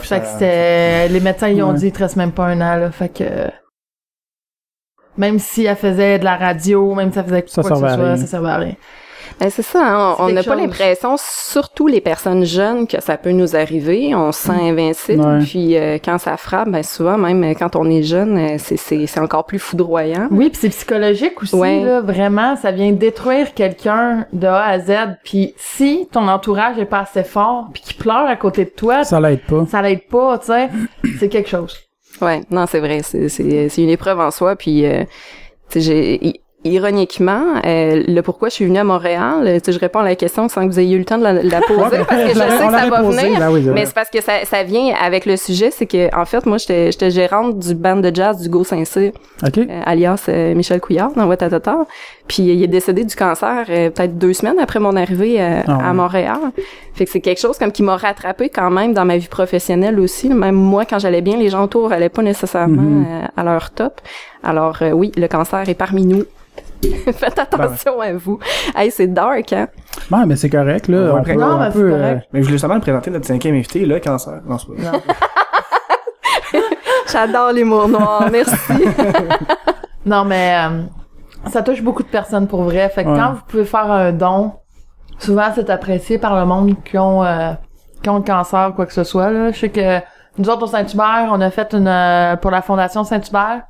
Fait 0.00 0.06
ça- 0.16 0.20
que 0.20 0.26
c'était... 0.26 1.08
Les 1.08 1.20
médecins, 1.20 1.48
ils 1.48 1.62
ont 1.62 1.68
Ouais. 1.70 1.74
dit, 1.78 1.86
il 1.86 1.92
te 1.92 2.00
reste 2.00 2.16
même 2.16 2.32
pas 2.32 2.46
un 2.46 2.60
an, 2.60 2.76
là. 2.76 2.90
Fait 2.90 3.08
que... 3.08 3.24
Même 5.16 5.38
si 5.38 5.64
elle 5.64 5.76
faisait 5.76 6.18
de 6.18 6.24
la 6.24 6.36
radio, 6.36 6.94
même 6.94 7.12
si 7.12 7.18
elle 7.18 7.24
faisait 7.24 7.44
Ça 7.46 7.62
quoi 7.62 7.70
que 7.70 7.76
ce 7.76 7.94
soit, 7.94 8.16
ça 8.16 8.26
servait 8.26 8.50
à 8.50 8.56
rien. 8.56 8.74
Ben, 9.40 9.50
c'est 9.50 9.62
ça, 9.62 9.80
hein, 9.84 10.16
on 10.18 10.28
n'a 10.30 10.42
pas 10.42 10.54
l'impression, 10.54 11.16
surtout 11.18 11.86
les 11.86 12.00
personnes 12.00 12.44
jeunes, 12.44 12.86
que 12.86 13.00
ça 13.00 13.16
peut 13.16 13.30
nous 13.30 13.56
arriver. 13.56 14.14
On 14.14 14.32
se 14.32 14.44
sent 14.44 14.52
invincible. 14.52 15.22
Ouais. 15.24 15.38
Puis 15.44 15.76
euh, 15.76 15.98
quand 16.04 16.18
ça 16.18 16.36
frappe, 16.36 16.68
ben 16.70 16.82
souvent, 16.82 17.18
même 17.18 17.42
euh, 17.44 17.54
quand 17.54 17.76
on 17.76 17.88
est 17.90 18.02
jeune, 18.02 18.38
euh, 18.38 18.56
c'est, 18.58 18.76
c'est, 18.76 19.06
c'est 19.06 19.20
encore 19.20 19.44
plus 19.46 19.58
foudroyant. 19.58 20.28
Oui, 20.30 20.50
puis 20.50 20.58
c'est 20.60 20.68
psychologique 20.70 21.42
aussi 21.42 21.54
Ouais. 21.54 21.82
là, 21.84 22.00
vraiment, 22.00 22.56
ça 22.56 22.70
vient 22.70 22.92
détruire 22.92 23.54
quelqu'un 23.54 24.26
de 24.32 24.46
A 24.46 24.64
à 24.64 24.78
Z. 24.78 24.92
Puis 25.24 25.54
si 25.56 26.08
ton 26.12 26.28
entourage 26.28 26.78
est 26.78 26.84
pas 26.84 27.00
assez 27.00 27.24
fort, 27.24 27.68
puis 27.72 27.82
qu'il 27.82 27.96
pleure 27.96 28.26
à 28.26 28.36
côté 28.36 28.64
de 28.64 28.70
toi, 28.70 29.04
ça, 29.04 29.16
Ça 29.16 29.20
l'aide 29.20 29.40
pas. 29.46 29.82
l'aide 29.82 30.06
pas, 30.08 30.38
tu 30.38 30.46
sais, 30.46 30.68
c'est 31.18 31.28
quelque 31.28 31.48
chose. 31.48 31.76
Ouais, 32.20 32.40
non, 32.50 32.66
c'est 32.66 32.80
vrai, 32.80 33.00
c'est 33.04 33.28
c'est 33.28 33.68
c'est 33.68 33.82
une 33.82 33.90
épreuve 33.90 34.18
en 34.18 34.30
soi 34.30 34.56
puis 34.56 34.84
euh, 34.86 35.04
tu 35.70 35.80
sais 35.80 35.80
j'ai 35.80 36.40
ironiquement 36.64 37.42
euh, 37.64 38.02
le 38.06 38.20
pourquoi 38.20 38.48
je 38.48 38.54
suis 38.54 38.64
venue 38.66 38.78
à 38.78 38.84
Montréal, 38.84 39.44
euh, 39.46 39.54
tu 39.58 39.66
sais 39.66 39.72
je 39.72 39.78
réponds 39.78 40.00
à 40.00 40.04
la 40.04 40.16
question 40.16 40.48
sans 40.48 40.62
que 40.66 40.72
vous 40.72 40.80
ayez 40.80 40.96
eu 40.96 40.98
le 40.98 41.04
temps 41.04 41.18
de 41.18 41.22
la, 41.22 41.34
de 41.42 41.48
la 41.48 41.60
poser 41.60 41.98
parce 42.08 42.22
que 42.22 42.28
je 42.30 42.34
sais 42.38 42.46
que 42.66 42.72
ça 42.72 42.86
va 42.90 43.00
posé, 43.00 43.22
venir. 43.26 43.38
ben 43.38 43.50
oui, 43.52 43.62
Mais 43.72 43.86
c'est 43.86 43.94
parce 43.94 44.10
que 44.10 44.20
ça, 44.20 44.44
ça 44.44 44.62
vient 44.64 44.92
avec 45.00 45.24
le 45.24 45.36
sujet, 45.36 45.70
c'est 45.70 45.86
que 45.86 46.14
en 46.16 46.24
fait 46.24 46.44
moi 46.46 46.58
j'étais 46.58 47.10
gérante 47.10 47.58
du 47.58 47.74
band 47.74 47.96
de 47.96 48.10
jazz 48.14 48.38
du 48.42 48.48
Go 48.48 48.64
Saint-Cyr, 48.64 49.12
OK? 49.46 49.58
euh, 49.58 49.82
alias 49.86 50.24
euh, 50.28 50.54
Michel 50.54 50.80
Couillard 50.80 51.12
dans 51.12 51.26
Watatata. 51.26 51.86
Puis 52.26 52.42
il 52.42 52.62
est 52.62 52.66
décédé 52.66 53.04
du 53.04 53.14
cancer 53.14 53.64
euh, 53.70 53.90
peut-être 53.90 54.18
deux 54.18 54.32
semaines 54.34 54.58
après 54.58 54.80
mon 54.80 54.96
arrivée 54.96 55.40
euh, 55.40 55.60
Ah 55.66 55.90
à 55.90 55.92
Montréal. 55.94 56.38
Fait 56.92 57.04
que 57.04 57.10
c'est 57.10 57.20
quelque 57.20 57.40
chose 57.40 57.56
comme 57.56 57.70
qui 57.72 57.82
m'a 57.84 57.96
rattrapé 57.96 58.48
quand 58.48 58.70
même 58.70 58.92
dans 58.92 59.04
ma 59.04 59.16
vie 59.16 59.28
professionnelle 59.28 59.98
aussi. 60.00 60.28
Même 60.28 60.56
moi, 60.56 60.84
quand 60.84 60.98
j'allais 60.98 61.22
bien, 61.22 61.36
les 61.36 61.48
gens 61.48 61.64
autour 61.64 61.92
allaient 61.92 62.08
pas 62.08 62.22
nécessairement 62.22 63.04
euh, 63.06 63.26
à 63.36 63.44
leur 63.44 63.70
top. 63.70 64.00
Alors 64.42 64.78
euh, 64.82 64.90
oui, 64.90 65.12
le 65.16 65.28
cancer 65.28 65.66
est 65.68 65.74
parmi 65.74 66.04
nous. 66.04 66.24
Faites 67.12 67.38
attention 67.38 68.00
à 68.00 68.12
vous. 68.14 68.38
Hey, 68.76 68.90
c'est 68.90 69.06
dark, 69.08 69.52
hein? 69.52 69.68
Ouais, 70.10 70.24
mais 70.26 70.36
c'est 70.36 70.50
correct, 70.50 70.88
là. 70.88 70.98
Ouais, 70.98 71.10
on 71.12 71.16
après- 71.16 71.34
peut, 71.34 71.40
Non, 71.40 71.46
on 71.56 71.58
mais 71.58 71.72
correct. 71.72 72.28
Mais 72.32 72.40
je 72.42 72.46
voulais 72.46 72.58
seulement 72.58 72.80
présenter 72.80 73.10
notre 73.10 73.26
cinquième 73.26 73.54
invité, 73.54 73.84
le 73.84 73.98
cancer. 74.00 74.40
Non, 74.46 74.58
c'est 74.58 74.68
pas 74.82 74.90
vrai. 74.90 75.00
J'adore 77.10 77.52
l'humour 77.52 77.88
noir. 77.88 78.28
Merci. 78.30 78.54
Non, 80.06 80.24
mais 80.24 80.54
euh, 80.56 80.84
ça 81.50 81.60
touche 81.60 81.82
beaucoup 81.82 82.02
de 82.02 82.08
personnes 82.08 82.46
pour 82.46 82.62
vrai. 82.62 82.88
Fait 82.88 83.04
que 83.04 83.10
Ouais. 83.10 83.18
quand 83.18 83.32
vous 83.34 83.42
pouvez 83.46 83.64
faire 83.66 83.90
un 83.90 84.10
don, 84.12 84.52
souvent 85.18 85.50
c'est 85.54 85.68
apprécié 85.68 86.16
par 86.16 86.38
le 86.38 86.46
monde 86.46 86.76
qui 86.82 86.96
ont, 86.96 87.22
euh, 87.22 87.52
qui 88.02 88.08
ont 88.08 88.16
le 88.16 88.22
cancer 88.24 88.70
ou 88.70 88.72
quoi 88.72 88.86
que 88.86 88.94
ce 88.94 89.04
soit. 89.04 89.30
Là. 89.30 89.50
Je 89.52 89.58
sais 89.58 89.68
que 89.68 89.98
nous 90.38 90.48
autres 90.48 90.62
au 90.62 90.66
Saint-Hubert, 90.66 91.28
on 91.30 91.42
a 91.42 91.50
fait 91.50 91.74
une 91.74 91.88
euh, 91.88 92.36
pour 92.36 92.50
la 92.50 92.62
Fondation 92.62 93.04
Saint-Hubert, 93.04 93.64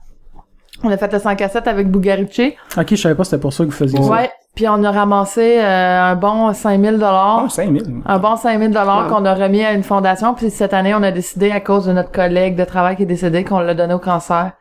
on 0.84 0.90
a 0.90 0.96
fait 0.96 1.12
le 1.12 1.18
100 1.18 1.36
cassettes 1.36 1.66
avec 1.68 1.90
Bugarici. 1.90 2.54
OK, 2.76 2.86
je 2.90 2.96
savais 2.96 3.14
pas 3.14 3.24
c'était 3.24 3.38
pour 3.38 3.52
ça 3.52 3.64
que 3.64 3.70
vous 3.70 3.74
faisiez 3.76 4.00
ça. 4.02 4.08
Ouais. 4.10 4.30
Puis 4.54 4.68
on 4.68 4.82
a 4.82 4.90
ramassé 4.90 5.58
euh, 5.60 6.02
un 6.12 6.16
bon 6.16 6.52
5000 6.52 6.94
dollars. 6.94 7.42
Ah, 7.46 7.48
5000. 7.48 8.02
Un 8.04 8.18
bon 8.18 8.36
5000 8.36 8.70
dollars 8.70 9.06
Wow. 9.08 9.14
qu'on 9.16 9.24
a 9.24 9.34
remis 9.34 9.64
à 9.64 9.72
une 9.72 9.84
fondation. 9.84 10.34
Puis 10.34 10.50
cette 10.50 10.74
année, 10.74 10.94
on 10.94 11.02
a 11.02 11.10
décidé, 11.12 11.50
à 11.52 11.60
cause 11.60 11.86
de 11.86 11.92
notre 11.92 12.10
collègue 12.10 12.56
de 12.56 12.64
travail 12.64 12.96
qui 12.96 13.04
est 13.04 13.06
décédé, 13.06 13.44
qu'on 13.44 13.60
l'a 13.60 13.74
donné 13.74 13.94
au 13.94 13.98
cancer. 14.00 14.52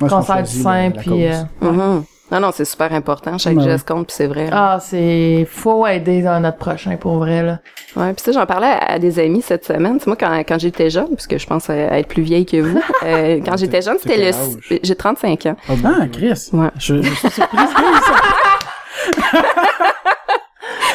Moi, 0.00 0.08
cancer 0.08 0.42
du 0.42 0.50
sein, 0.50 0.90
puis... 0.90 1.26
euh, 1.26 1.32
Mhm. 1.60 2.04
Non, 2.32 2.40
non, 2.40 2.50
c'est 2.52 2.64
super 2.64 2.92
important. 2.94 3.36
Chaque 3.36 3.56
Ouais. 3.58 3.62
geste 3.64 3.86
compte, 3.86 4.06
puis 4.06 4.16
c'est 4.16 4.26
vrai. 4.26 4.48
Ah, 4.50 4.78
c'est... 4.80 5.46
Faut 5.50 5.86
aider 5.86 6.22
dans 6.22 6.40
notre 6.40 6.56
prochain, 6.56 6.96
pour 6.96 7.18
vrai, 7.18 7.42
là. 7.42 7.58
Ouais, 7.94 8.14
puis 8.14 8.22
ça, 8.24 8.32
j'en 8.32 8.46
parlais 8.46 8.68
à, 8.68 8.92
à 8.94 8.98
des 8.98 9.18
amis 9.18 9.42
cette 9.42 9.66
semaine. 9.66 9.98
Tu 9.98 10.04
sais, 10.04 10.10
moi, 10.10 10.16
quand, 10.18 10.32
quand 10.40 10.58
j'étais 10.58 10.88
jeune, 10.88 11.14
puisque 11.14 11.36
je 11.38 11.46
pense 11.46 11.68
à 11.68 11.76
être 11.98 12.08
plus 12.08 12.22
vieille 12.22 12.46
que 12.46 12.56
vous, 12.56 12.80
euh, 13.04 13.40
quand 13.44 13.58
j'étais 13.58 13.82
jeune, 13.82 13.98
c'était 14.02 14.30
le... 14.32 14.78
J'ai 14.82 14.96
35 14.96 15.46
ans. 15.46 15.56
Ah, 15.68 15.72
bon. 15.76 15.92
Ah, 16.00 16.06
Chris. 16.10 16.48
Ouais. 16.54 16.70
Je, 16.78 17.02
je 17.02 17.10
suis 17.14 17.30
surprise 17.30 17.68
ça. 17.70 19.32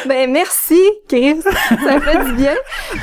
ben 0.08 0.30
merci, 0.32 0.80
Chris. 1.08 1.36
Ça 1.42 2.00
fait 2.00 2.24
du 2.24 2.32
bien. 2.32 2.54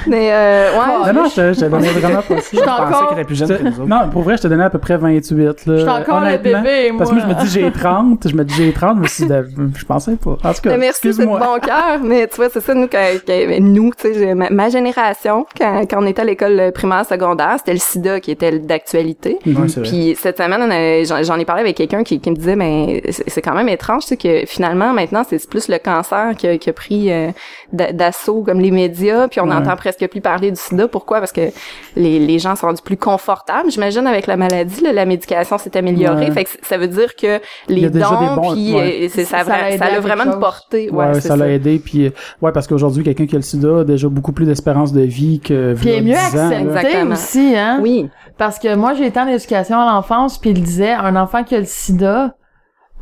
Mais 0.08 0.32
euh, 0.34 0.72
ouais. 0.74 1.14
Non, 1.14 1.22
non, 1.24 1.30
je 1.30 1.36
te, 1.36 1.54
je 1.60 1.66
donnais 1.66 1.90
vraiment 1.90 2.22
pas. 2.22 2.36
Je 2.38 2.58
pensais 2.60 2.70
encore, 2.70 3.10
qu'elle 3.10 3.18
était 3.20 3.28
plus 3.28 3.36
jeune 3.36 3.48
que 3.58 3.64
nous 3.64 3.70
autres. 3.80 3.86
Non, 3.88 4.10
pour 4.12 4.24
vrai, 4.24 4.38
je 4.38 4.44
te 4.44 4.48
donnais 4.48 4.64
à 4.66 4.70
peu 4.70 4.80
près 4.80 4.98
28, 4.98 5.38
là. 5.46 5.54
je 5.68 5.78
suis 5.80 5.90
encore 5.90 6.20
le 6.22 6.38
bébé, 6.38 6.92
moi. 6.92 6.98
Parce 7.00 7.10
que 7.12 7.16
moi, 7.16 7.24
je 7.24 7.34
me 7.34 7.40
dis 7.42 7.50
j'ai 7.50 7.72
30, 7.72 8.28
je 8.30 8.36
me 8.36 8.44
dis 8.44 8.54
j'ai 8.56 8.74
30, 8.74 8.98
mais 9.00 9.08
si 9.08 9.26
de- 9.28 9.48
je 9.76 9.86
pensais 9.86 10.16
pas. 10.16 10.32
En 10.44 10.54
tout 10.54 10.62
cas, 10.62 10.70
Mais 10.72 10.78
merci, 10.78 11.00
c'est 11.02 11.08
de 11.08 11.10
excuse-moi. 11.14 11.40
bon 11.40 11.60
cœur. 11.60 12.00
Mais 12.04 12.28
tu 12.28 12.36
vois, 12.38 12.50
c'est 12.50 12.62
ça, 12.62 12.74
nous, 12.74 12.88
quand, 12.88 13.04
quand- 13.26 13.60
nous, 13.60 13.92
tu 13.98 14.14
sais, 14.14 14.34
ma, 14.36 14.50
ma 14.50 14.70
génération, 14.70 15.46
quand, 15.58 15.82
quand 15.90 16.04
on 16.04 16.08
était 16.08 16.22
à 16.22 16.26
l'école 16.26 16.72
primaire, 16.74 17.06
secondaire, 17.06 17.56
c'était 17.58 17.74
le 17.74 17.80
sida 17.80 18.20
qui 18.20 18.32
était 18.32 18.60
d'actualité. 18.60 19.38
Vrai. 19.46 19.68
Puis 19.84 20.16
cette 20.20 20.38
semaine, 20.38 21.06
j'en 21.06 21.24
j'en 21.24 21.40
ai 21.40 21.46
parlé 21.46 21.62
avec 21.62 21.78
quelqu'un 21.78 22.04
qui, 22.04 22.20
qui 22.20 22.30
me 22.32 22.36
disait, 22.36 22.56
mais 22.56 23.02
c'est 23.10 23.30
c'est 23.30 23.42
quand 23.42 23.54
même 23.56 23.70
étrange, 23.70 24.04
tu 24.04 24.10
sais, 24.10 24.18
que 24.18 24.46
finalement, 24.46 24.94
maintenant, 24.94 25.24
c'est 25.28 25.50
plus 25.50 25.68
le 25.68 25.78
cancer 25.78 26.32
qui 26.38 26.48
a 26.48 26.74
pris 26.74 26.95
euh, 27.10 27.32
d'a- 27.74 27.92
d'assaut 27.94 28.42
comme 28.44 28.60
les 28.60 28.72
médias, 28.72 29.28
puis 29.28 29.40
on 29.40 29.44
Ouais. 29.44 29.50
n'entend 29.54 29.75
presque 29.75 30.08
plus 30.08 30.22
parler 30.22 30.52
du 30.52 30.60
sida. 30.60 30.88
Pourquoi? 30.88 31.20
Parce 31.20 31.32
que 31.32 31.50
les, 31.96 32.20
les 32.20 32.40
gens 32.40 32.56
sont 32.56 32.68
rendus 32.68 32.82
plus 32.84 32.98
confortables. 32.98 33.70
J'imagine 33.72 34.08
avec 34.08 34.28
la 34.28 34.38
maladie, 34.38 34.82
là, 34.82 34.94
la 34.94 35.06
médication 35.06 35.58
s'est 35.58 35.75
améliorée. 35.78 36.25
Ouais. 36.28 36.32
Fait 36.32 36.44
que 36.46 36.50
ça 36.62 36.78
veut 36.78 36.88
dire 36.88 37.16
que 37.16 37.40
les 37.68 37.90
dons, 37.90 38.00
bons- 38.36 38.54
puis 38.54 38.74
ouais. 38.74 39.00
euh, 39.04 39.08
c'est- 39.12 39.25
ça, 39.25 39.40
a 39.40 39.44
Ça 39.46 39.92
l'a 39.92 40.00
vraiment 40.00 40.25
une 40.25 40.40
portée. 40.40 40.90
Ouais, 40.92 41.20
ça 41.22 41.36
l'a 41.36 41.50
aidé. 41.50 41.80
Puis, 41.84 42.06
euh, 42.08 42.10
ouais, 42.42 42.52
parce 42.52 42.68
qu'aujourd'hui, 42.68 43.04
quelqu'un 43.04 43.25
qui 43.25 43.36
a 43.36 43.40
le 43.40 43.44
sida 43.44 43.80
a 43.80 43.84
déjà 43.84 44.08
beaucoup 44.10 44.32
plus 44.32 44.46
d'espérance 44.46 44.94
de 44.94 45.02
vie 45.02 45.40
que 45.40 45.74
Puis 45.75 45.90
il 45.90 45.94
est 45.96 46.02
mieux 46.02 46.14
10 46.32 46.40
ans, 46.40 46.50
là. 46.50 46.58
accepté 46.80 47.04
aussi, 47.04 47.54
hein? 47.56 47.80
Oui. 47.82 48.10
Parce 48.38 48.60
que 48.60 48.75
moi, 48.75 48.94
j'ai 48.94 49.06
été 49.06 49.20
en 49.20 49.28
éducation 49.28 49.80
à 49.80 49.86
l'enfance, 49.94 50.38
puis 50.38 50.50
il 50.52 50.62
disait, 50.62 50.92
un 50.92 51.16
enfant 51.16 51.44
qui 51.44 51.56
a 51.56 51.60
le 51.60 51.66
sida, 51.66 52.36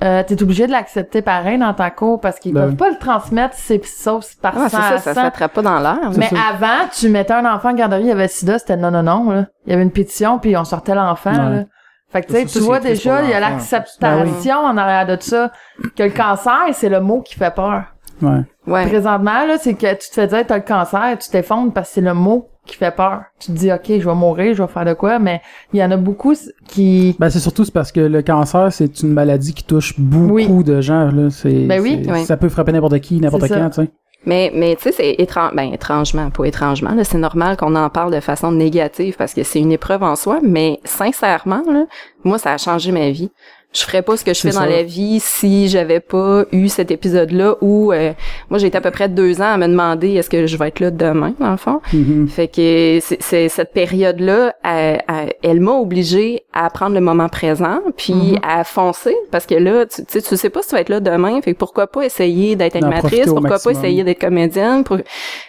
euh, 0.04 0.24
t'es 0.24 0.42
obligé 0.42 0.66
de 0.68 0.72
l'accepter 0.72 1.22
pareil 1.22 1.58
dans 1.58 1.74
ta 1.74 1.90
cour 1.92 2.20
parce 2.20 2.40
qu'ils 2.40 2.54
Ben 2.54 2.62
peuvent 2.68 2.76
pas 2.76 2.90
le 2.90 2.98
transmettre 2.98 3.56
si 3.56 3.62
c'est 3.80 3.86
sauce 3.86 4.34
par 4.36 4.54
Ah, 4.58 4.70
c'est 4.70 4.76
sang 4.76 4.82
ça, 4.82 4.94
à 5.12 5.14
ça 5.14 5.24
l'attrape 5.24 5.54
pas 5.54 5.62
dans 5.62 5.80
l'air. 5.80 6.12
Mais 6.18 6.28
ça. 6.30 6.36
avant, 6.54 6.88
tu 6.94 7.10
mettais 7.10 7.34
un 7.34 7.46
enfant 7.46 7.70
en 7.70 7.74
garderie, 7.74 8.02
il 8.04 8.08
y 8.08 8.12
avait 8.12 8.28
sida, 8.28 8.60
c'était 8.60 8.76
non, 8.76 8.92
non, 8.92 9.04
non, 9.04 9.30
là. 9.30 9.46
Il 9.66 9.72
y 9.72 9.74
avait 9.74 9.84
une 9.84 9.92
pétition, 9.92 10.40
puis 10.40 10.58
on 10.58 10.64
sortait 10.66 10.96
l'enfant, 10.96 11.32
Ouais. 11.32 11.56
là. 11.58 11.64
Fait 12.12 12.22
que, 12.22 12.28
tu 12.28 12.34
sais, 12.34 12.40
Ça, 12.42 12.46
tu 12.46 12.50
c'est 12.50 12.60
vois 12.60 12.80
déjà, 12.80 13.24
il 13.24 13.30
y 13.30 13.34
a 13.34 13.40
l'acceptation 13.40 14.58
en 14.58 14.78
arrière 14.78 15.08
de 15.08 15.22
ça. 15.22 15.52
Que 15.96 16.04
le 16.04 16.12
cancer, 16.12 16.60
c'est 16.74 16.90
le 16.90 17.00
mot 17.00 17.22
qui 17.22 17.36
fait 17.36 17.54
peur. 17.54 17.84
Ouais. 18.22 18.42
Ouais. 18.68 18.86
Présentement, 18.88 19.46
là, 19.48 19.58
c'est 19.60 19.74
que 19.74 19.92
tu 19.94 20.10
te 20.10 20.14
fais 20.14 20.28
dire 20.28 20.46
t'as 20.46 20.58
le 20.58 20.62
cancer, 20.64 21.18
tu 21.20 21.30
t'effondres 21.30 21.74
parce 21.74 21.90
que 21.90 21.96
c'est 21.96 22.02
le 22.02 22.14
mot 22.14 22.50
qui 22.66 22.76
fait 22.78 22.96
peur. 22.96 23.24
Tu 23.40 23.48
te 23.52 23.58
dis, 23.58 23.72
OK, 23.72 23.86
je 23.88 24.08
vais 24.08 24.16
mourir, 24.16 24.54
je 24.56 24.62
vais 24.64 24.70
faire 24.70 24.86
de 24.86 24.94
quoi, 24.94 25.20
mais 25.20 25.42
il 25.74 25.80
y 25.80 25.84
en 25.84 25.92
a 25.92 25.98
beaucoup 25.98 26.34
qui... 26.68 27.16
Ben, 27.20 27.30
c'est 27.30 27.40
surtout 27.40 27.66
c'est 27.66 27.74
parce 27.74 27.92
que 27.92 28.00
le 28.00 28.22
cancer, 28.22 28.72
c'est 28.72 29.02
une 29.02 29.12
maladie 29.14 29.54
qui 29.54 29.64
touche 29.64 30.00
beaucoup 30.00 30.34
Oui. 30.34 30.64
de 30.64 30.80
gens, 30.82 31.12
là. 31.12 31.30
C'est, 31.30 31.66
Ben 31.66 31.82
oui. 31.82 32.02
c'est- 32.06 32.12
Oui. 32.12 32.24
Ça 32.26 32.38
peut 32.38 32.50
frapper 32.50 32.72
n'importe 32.72 33.00
qui, 33.00 33.20
n'importe 33.20 33.48
quand, 33.50 33.70
tu 33.70 33.82
sais. 33.84 33.92
Mais, 34.26 34.54
mais 34.56 34.78
tu 34.78 34.84
sais, 34.84 34.92
c'est 34.94 35.16
étrange, 35.18 35.52
ben, 35.54 35.74
étrangement, 35.74 36.30
pas 36.30 36.46
étrangement, 36.46 36.92
là, 36.96 37.04
c'est 37.04 37.18
normal 37.18 37.58
qu'on 37.58 37.76
en 37.76 37.90
parle 37.90 38.14
de 38.14 38.22
façon 38.22 38.54
négative 38.54 39.16
parce 39.18 39.34
que 39.34 39.44
c'est 39.44 39.60
une 39.60 39.74
épreuve 39.74 40.02
en 40.02 40.16
soi, 40.16 40.40
mais 40.42 40.80
sincèrement, 40.86 41.62
là, 41.70 41.86
moi, 42.24 42.38
ça 42.38 42.54
a 42.54 42.58
changé 42.58 42.94
ma 42.94 43.10
vie. 43.10 43.30
Je 43.74 43.82
ferais 43.84 44.02
pas 44.04 44.16
ce 44.18 44.24
que 44.24 44.34
je 44.34 44.42
fais 44.42 44.52
dans 44.52 44.66
la 44.66 44.84
vie 44.84 45.20
si 45.20 45.68
j'avais 45.68 46.00
pas 46.00 46.46
eu 46.52 46.68
cet 46.68 46.92
épisode-là 46.92 47.56
où, 47.62 47.92
euh, 47.92 48.14
moi, 48.50 48.60
j'ai 48.60 48.68
été 48.68 48.78
à 48.78 48.82
peu 48.82 48.92
près 48.92 49.10
deux 49.10 49.42
ans 49.42 49.54
à 49.54 49.58
me 49.58 49.68
demander 49.68 50.12
est-ce 50.14 50.30
que 50.30 50.46
je 50.46 50.58
vais 50.58 50.68
être 50.68 50.80
là 50.80 50.92
demain, 50.92 51.34
dans 51.40 51.50
le 51.52 51.58
fond. 51.58 51.82
Mhm. 51.92 52.28
Fait 52.28 52.48
que 52.48 53.00
c'est, 53.20 53.50
cette 53.50 53.74
période-là, 53.74 54.54
elle, 54.64 55.02
elle- 55.10 55.34
elle 55.42 55.60
m'a 55.60 55.72
obligée 55.72 56.44
à 56.54 56.70
prendre 56.70 56.94
le 56.94 57.02
moment 57.02 57.30
présent, 57.30 57.80
puis 57.98 58.14
Mhm. 58.14 58.40
à 58.48 58.64
foncer, 58.64 59.16
parce 59.32 59.48
que 59.48 59.56
là, 59.56 59.86
tu, 59.88 60.04
sais, 60.08 60.22
tu 60.22 60.38
sais 60.38 60.50
pas 60.52 60.62
si 60.62 60.70
tu 60.70 60.76
vas 60.76 60.82
être 60.82 60.90
là 60.90 61.00
demain, 61.00 61.42
fait 61.42 61.54
que 61.54 61.58
pourquoi 61.58 61.88
pas 61.88 62.06
essayer 62.06 62.56
d'être 62.56 62.76
animatrice, 62.76 63.26
pourquoi 63.26 63.50
maximum. 63.50 63.74
pas 63.74 63.80
essayer 63.80 64.04
d'être 64.04 64.22
comédienne, 64.22 64.84
pour... 64.84 64.98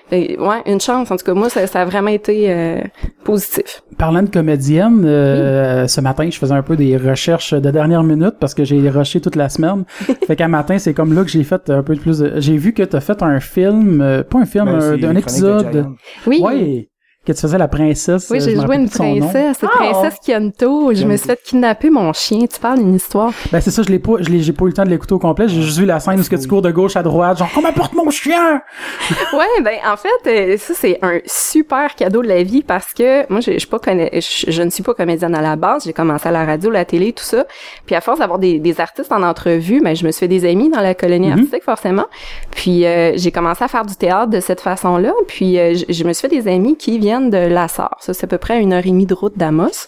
Fait 0.08 0.38
ouais, 0.38 0.62
une 0.66 0.80
chance. 0.80 1.10
En 1.10 1.16
tout 1.16 1.24
cas, 1.24 1.34
moi, 1.34 1.48
ça, 1.50 1.66
ça 1.66 1.80
a 1.80 1.84
vraiment 1.84 2.08
été 2.10 2.46
euh, 2.50 2.80
positif. 3.24 3.82
Parlant 3.98 4.22
de 4.22 4.28
comédienne, 4.28 5.02
euh, 5.04 5.86
ce 5.86 6.00
matin, 6.00 6.28
je 6.30 6.38
faisais 6.38 6.52
un 6.54 6.62
peu 6.62 6.76
des 6.76 6.96
recherches 6.96 7.54
de 7.54 7.70
dernière 7.70 8.02
minute 8.02 8.13
parce 8.40 8.54
que 8.54 8.64
j'ai 8.64 8.88
rushé 8.88 9.20
toute 9.20 9.36
la 9.36 9.48
semaine. 9.48 9.84
fait 10.26 10.36
qu'un 10.36 10.48
matin, 10.48 10.78
c'est 10.78 10.94
comme 10.94 11.14
là 11.14 11.24
que 11.24 11.30
j'ai 11.30 11.44
fait 11.44 11.70
un 11.70 11.82
peu 11.82 11.96
plus 11.96 12.18
de... 12.18 12.34
J'ai 12.36 12.56
vu 12.56 12.72
que 12.72 12.82
t'as 12.82 13.00
fait 13.00 13.22
un 13.22 13.40
film, 13.40 14.00
euh, 14.00 14.22
pas 14.22 14.38
un 14.38 14.46
film, 14.46 14.66
Ben, 14.66 15.04
un, 15.04 15.16
épisode. 15.16 15.86
Oui. 16.26 16.40
Ouais. 16.42 16.88
Que 17.26 17.32
tu 17.32 17.40
faisais 17.40 17.56
la 17.56 17.68
princesse. 17.68 18.28
Oui, 18.30 18.38
j'ai 18.40 18.54
joué 18.54 18.76
une 18.76 18.88
princesse, 18.90 19.62
la 19.62 19.68
Ah! 19.72 19.76
princesse 19.78 20.18
Kionto. 20.22 20.92
Je 20.92 21.04
me 21.06 21.16
suis 21.16 21.26
fait 21.28 21.40
kidnapper 21.42 21.88
mon 21.88 22.12
chien. 22.12 22.40
Tu 22.46 22.60
parles 22.60 22.78
d'une 22.80 22.94
histoire. 22.94 23.32
Ben 23.50 23.60
c'est 23.62 23.70
ça, 23.70 23.82
je 23.82 23.88
l'ai 23.88 23.98
pas, 23.98 24.12
je 24.20 24.28
l'ai, 24.28 24.40
j'ai 24.40 24.52
pas 24.52 24.64
eu 24.66 24.68
le 24.68 24.74
temps 24.74 24.84
de 24.84 24.90
l'écouter 24.90 25.14
au 25.14 25.18
complet. 25.18 25.48
J'ai 25.48 25.62
juste 25.62 25.78
vu 25.78 25.86
la 25.86 26.00
scène 26.00 26.20
où 26.20 26.22
ce 26.22 26.28
que 26.28 26.36
tu 26.36 26.46
cours 26.46 26.60
de 26.60 26.70
gauche 26.70 26.96
à 26.96 27.02
droite, 27.02 27.38
genre 27.38 27.50
qu'on 27.50 27.62
m'apporte 27.62 27.94
mon 27.94 28.10
chien? 28.10 28.60
Ouais, 29.32 29.62
ben 29.62 29.74
en 29.90 29.96
fait, 29.96 30.08
euh, 30.52 30.56
ça 30.58 30.74
c'est 30.76 30.98
un 31.02 31.18
super 31.26 31.94
cadeau 31.94 32.22
de 32.22 32.28
la 32.28 32.42
vie 32.42 32.62
parce 32.62 32.92
que 32.94 33.28
moi 33.30 33.40
je, 33.40 33.52
je 33.52 33.58
suis 33.58 33.68
pas 33.68 33.78
conna- 33.78 34.10
je, 34.12 34.50
je 34.50 34.62
ne 34.62 34.70
suis 34.70 34.82
pas 34.82 34.94
comédienne 34.94 35.34
à 35.34 35.40
la 35.42 35.56
base, 35.56 35.84
j'ai 35.84 35.92
commencé 35.92 36.28
à 36.28 36.32
la 36.32 36.44
radio, 36.44 36.70
la 36.70 36.84
télé, 36.84 37.12
tout 37.12 37.24
ça. 37.24 37.44
Puis 37.86 37.94
à 37.94 38.00
force 38.00 38.18
d'avoir 38.20 38.38
des, 38.38 38.58
des 38.58 38.80
artistes 38.80 39.10
en 39.12 39.22
entrevue, 39.22 39.80
ben 39.82 39.96
je 39.96 40.06
me 40.06 40.12
suis 40.12 40.20
fait 40.20 40.28
des 40.28 40.48
amis 40.48 40.68
dans 40.70 40.80
la 40.80 40.94
colonie 40.94 41.26
Mhm. 41.28 41.32
artistique 41.32 41.64
forcément. 41.64 42.04
Puis 42.50 42.84
euh, 42.86 43.12
j'ai 43.16 43.32
commencé 43.32 43.64
à 43.64 43.68
faire 43.68 43.84
du 43.86 43.96
théâtre 43.96 44.30
de 44.30 44.40
cette 44.40 44.60
façon-là, 44.60 45.12
puis 45.26 45.58
euh, 45.58 45.74
je, 45.74 45.92
je 45.92 46.04
me 46.04 46.12
suis 46.12 46.28
fait 46.28 46.36
des 46.40 46.48
amis 46.48 46.76
qui 46.76 46.98
viennent 46.98 47.13
de 47.20 47.38
Lassar. 47.38 47.96
Ça 48.00 48.14
c'est 48.14 48.24
à 48.24 48.28
peu 48.28 48.38
près 48.38 48.60
une 48.60 48.72
heure 48.72 48.84
et 48.84 48.90
demie 48.90 49.06
de 49.06 49.14
route 49.14 49.36
d'Amos. 49.36 49.86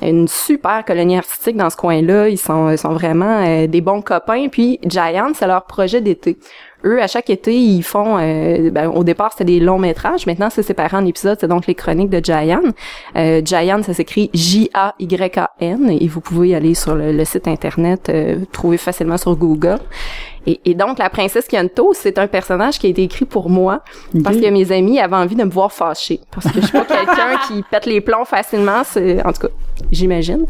Une 0.00 0.28
super 0.28 0.84
colonie 0.84 1.16
artistique 1.16 1.56
dans 1.56 1.70
ce 1.70 1.76
coin-là, 1.76 2.28
ils 2.28 2.38
sont 2.38 2.70
ils 2.70 2.78
sont 2.78 2.92
vraiment 2.92 3.44
euh, 3.44 3.66
des 3.66 3.80
bons 3.80 4.02
copains 4.02 4.48
puis 4.48 4.78
Giant, 4.84 5.32
c'est 5.34 5.46
leur 5.46 5.64
projet 5.64 6.00
d'été. 6.00 6.38
Eux, 6.84 7.02
à 7.02 7.08
chaque 7.08 7.28
été, 7.28 7.56
ils 7.56 7.82
font... 7.82 8.18
euh, 8.18 8.70
ben, 8.70 8.88
au 8.88 9.02
départ, 9.02 9.32
c'était 9.32 9.44
des 9.44 9.58
longs 9.60 9.78
métrages. 9.78 10.26
Maintenant, 10.26 10.48
c'est 10.48 10.62
séparé 10.62 10.96
en 10.96 11.04
épisodes. 11.04 11.36
C'est 11.40 11.48
donc 11.48 11.66
les 11.66 11.74
chroniques 11.74 12.10
de 12.10 12.24
Giant. 12.24 12.62
Euh, 13.16 13.42
Giant, 13.44 13.82
ça 13.82 13.94
s'écrit 13.94 14.30
J-A-Y-A-N. 14.32 15.90
Et 16.00 16.06
vous 16.06 16.20
pouvez 16.20 16.54
aller 16.54 16.74
sur 16.74 16.94
le, 16.94 17.10
le 17.10 17.24
site 17.24 17.48
Internet, 17.48 18.08
euh, 18.10 18.36
trouver 18.52 18.76
facilement 18.76 19.16
sur 19.16 19.34
Google. 19.34 19.78
Et, 20.48 20.60
et 20.64 20.74
donc, 20.74 20.98
la 20.98 21.10
princesse 21.10 21.46
Kionto, 21.46 21.92
c'est 21.92 22.18
un 22.18 22.26
personnage 22.26 22.78
qui 22.78 22.86
a 22.86 22.90
été 22.90 23.02
écrit 23.02 23.26
pour 23.26 23.50
moi 23.50 23.82
parce 24.24 24.38
que 24.38 24.48
mes 24.48 24.72
amis 24.72 24.98
avaient 24.98 25.16
envie 25.16 25.36
de 25.36 25.44
me 25.44 25.50
voir 25.50 25.70
fâchée. 25.70 26.20
Parce 26.30 26.50
que 26.50 26.60
je 26.62 26.66
suis 26.66 26.72
pas 26.72 26.84
quelqu'un 26.88 27.36
qui 27.46 27.62
pète 27.70 27.84
les 27.84 28.00
plombs 28.00 28.24
facilement. 28.24 28.82
C'est, 28.82 29.22
en 29.26 29.32
tout 29.34 29.42
cas, 29.42 29.52
j'imagine. 29.92 30.46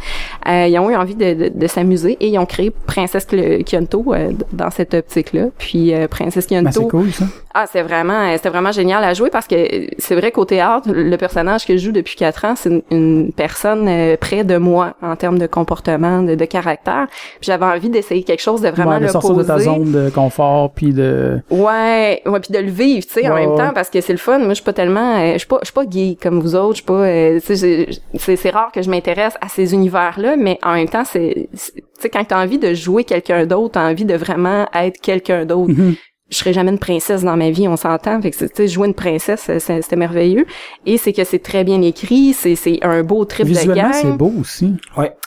Euh, 0.49 0.69
ils 0.69 0.79
ont 0.79 0.89
eu 0.89 0.95
envie 0.95 1.17
de, 1.17 1.35
de, 1.35 1.49
de 1.53 1.67
s'amuser 1.67 2.17
et 2.21 2.29
ils 2.29 2.39
ont 2.39 2.47
créé 2.47 2.71
Princesse 2.71 3.27
Kionto 3.67 4.15
euh, 4.15 4.33
dans 4.53 4.71
cette 4.71 4.95
optique-là. 4.95 5.47
Puis 5.59 5.93
euh, 5.93 6.07
Princesse 6.07 6.47
Ben, 6.47 6.71
c'est 6.71 6.79
Kionto, 6.79 6.89
cool 6.89 7.13
ça. 7.13 7.25
Ah, 7.61 7.67
c'est 7.71 7.83
vraiment, 7.83 8.13
euh, 8.29 8.33
c'était 8.37 8.51
vraiment 8.51 8.71
génial 8.73 9.03
à 9.03 9.15
jouer 9.15 9.31
parce 9.31 9.47
que 9.49 9.55
euh, 9.57 9.87
c'est 9.99 10.15
vrai 10.15 10.31
qu'au 10.31 10.45
théâtre, 10.45 10.89
le 10.93 11.17
personnage 11.17 11.67
que 11.67 11.77
je 11.77 11.85
joue 11.87 11.93
depuis 11.93 12.15
quatre 12.15 12.45
ans, 12.45 12.55
c'est 12.57 12.69
une, 12.71 12.83
une 12.91 13.33
personne 13.33 13.89
euh, 13.89 14.17
près 14.17 14.45
de 14.45 14.57
moi 14.59 14.95
en 15.03 15.17
termes 15.17 15.39
de 15.39 15.47
comportement, 15.49 16.23
de, 16.23 16.35
de 16.37 16.45
caractère. 16.45 17.07
J'avais 17.41 17.65
envie 17.65 17.89
d'essayer 17.89 18.23
quelque 18.23 18.43
chose 18.43 18.61
de 18.61 18.69
vraiment 18.69 18.93
Ouais, 18.99 19.01
de 19.01 19.09
sortir 19.09 19.35
de 19.35 19.43
ta 19.43 19.59
zone 19.59 19.91
de 19.91 20.11
confort 20.11 20.71
puis 20.73 20.93
de. 20.93 21.41
Ouais, 21.51 22.23
ouais, 22.27 22.41
puis 22.41 22.53
de 22.53 22.59
le 22.61 22.71
vivre, 22.71 23.05
tu 23.07 23.15
sais, 23.15 23.29
en 23.29 23.35
même 23.35 23.51
ouais. 23.51 23.57
temps, 23.59 23.73
parce 23.75 23.91
que 23.91 24.01
c'est 24.01 24.13
le 24.13 24.19
fun. 24.19 24.39
Moi, 24.39 24.51
je 24.51 24.55
suis 24.55 24.65
pas 24.65 24.73
tellement, 24.73 25.17
euh, 25.19 25.33
je 25.33 25.39
suis 25.39 25.47
pas, 25.49 25.59
je 25.63 25.67
suis 25.67 25.75
pas 25.75 25.85
gay 25.85 26.17
comme 26.23 26.41
vous 26.41 26.55
autres. 26.55 26.75
Je 26.77 26.83
suis 26.83 26.85
pas, 26.85 27.07
euh, 27.07 27.41
c'est 27.43 27.89
c'est 28.19 28.51
rare 28.51 28.71
que 28.73 28.83
je 28.83 28.91
m'intéresse 28.91 29.35
à 29.41 29.49
ces 29.49 29.75
univers-là, 29.75 30.37
mais 30.37 30.59
en 30.63 30.75
même 30.75 30.89
temps, 30.89 31.05
c'est, 31.05 31.49
c'est- 31.55 31.73
tu 31.75 31.83
sais, 32.03 32.09
quand 32.09 32.25
t'as 32.25 32.41
envie 32.43 32.59
de 32.59 32.75
jouer 32.75 33.03
quelqu'un 33.05 33.45
d'autre, 33.47 33.73
t'as 33.73 33.91
envie 33.91 34.05
de 34.05 34.15
vraiment 34.15 34.67
être 34.75 35.01
quelqu'un 35.01 35.45
d'autre. 35.45 35.73
Mhm. 35.73 35.95
Je 36.31 36.37
serais 36.37 36.53
jamais 36.53 36.71
une 36.71 36.79
princesse 36.79 37.25
dans 37.25 37.37
ma 37.37 37.51
vie, 37.51 37.67
on 37.69 37.77
s'entend. 37.77 38.21
Fait 38.21 38.31
que, 38.31 38.37
c'est- 38.37 38.49
tu 38.51 38.57
sais, 38.57 38.69
jouer 38.69 38.87
une 38.89 38.95
princesse, 38.95 39.51
c'était 39.59 39.97
merveilleux. 39.97 40.45
Et 40.85 40.99
c'est 40.99 41.13
que 41.15 41.25
c'est 41.25 41.39
très 41.39 41.65
bien 41.65 41.81
écrit, 41.81 42.35
c'est 42.35 42.55
c'est 42.55 42.79
un 42.83 43.03
beau 43.03 43.25
trip 43.25 43.47
de 43.47 43.51
Visuellement, 43.53 43.83
gang. 43.91 43.93
c'est 43.95 44.13
beau 44.13 44.33
aussi. 44.41 44.75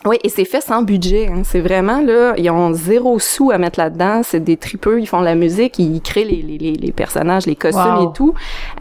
Oui, 0.05 0.17
et 0.23 0.29
c'est 0.29 0.45
fait 0.45 0.61
sans 0.61 0.83
budget. 0.83 1.27
Hein. 1.31 1.41
C'est 1.43 1.59
vraiment 1.61 2.01
là, 2.01 2.33
ils 2.37 2.49
ont 2.51 2.73
zéro 2.73 3.17
sou 3.19 3.51
à 3.51 3.57
mettre 3.57 3.79
là-dedans. 3.79 4.21
C'est 4.23 4.39
des 4.43 4.57
tripeux, 4.57 4.99
ils 5.01 5.07
font 5.07 5.19
de 5.21 5.25
la 5.25 5.35
musique, 5.35 5.79
ils 5.79 6.01
créent 6.01 6.23
les, 6.25 6.41
les, 6.43 6.57
les, 6.57 6.73
les 6.73 6.91
personnages, 6.91 7.45
les 7.47 7.55
costumes 7.55 7.81
Wow. 7.97 8.09
et 8.09 8.13
tout. 8.13 8.33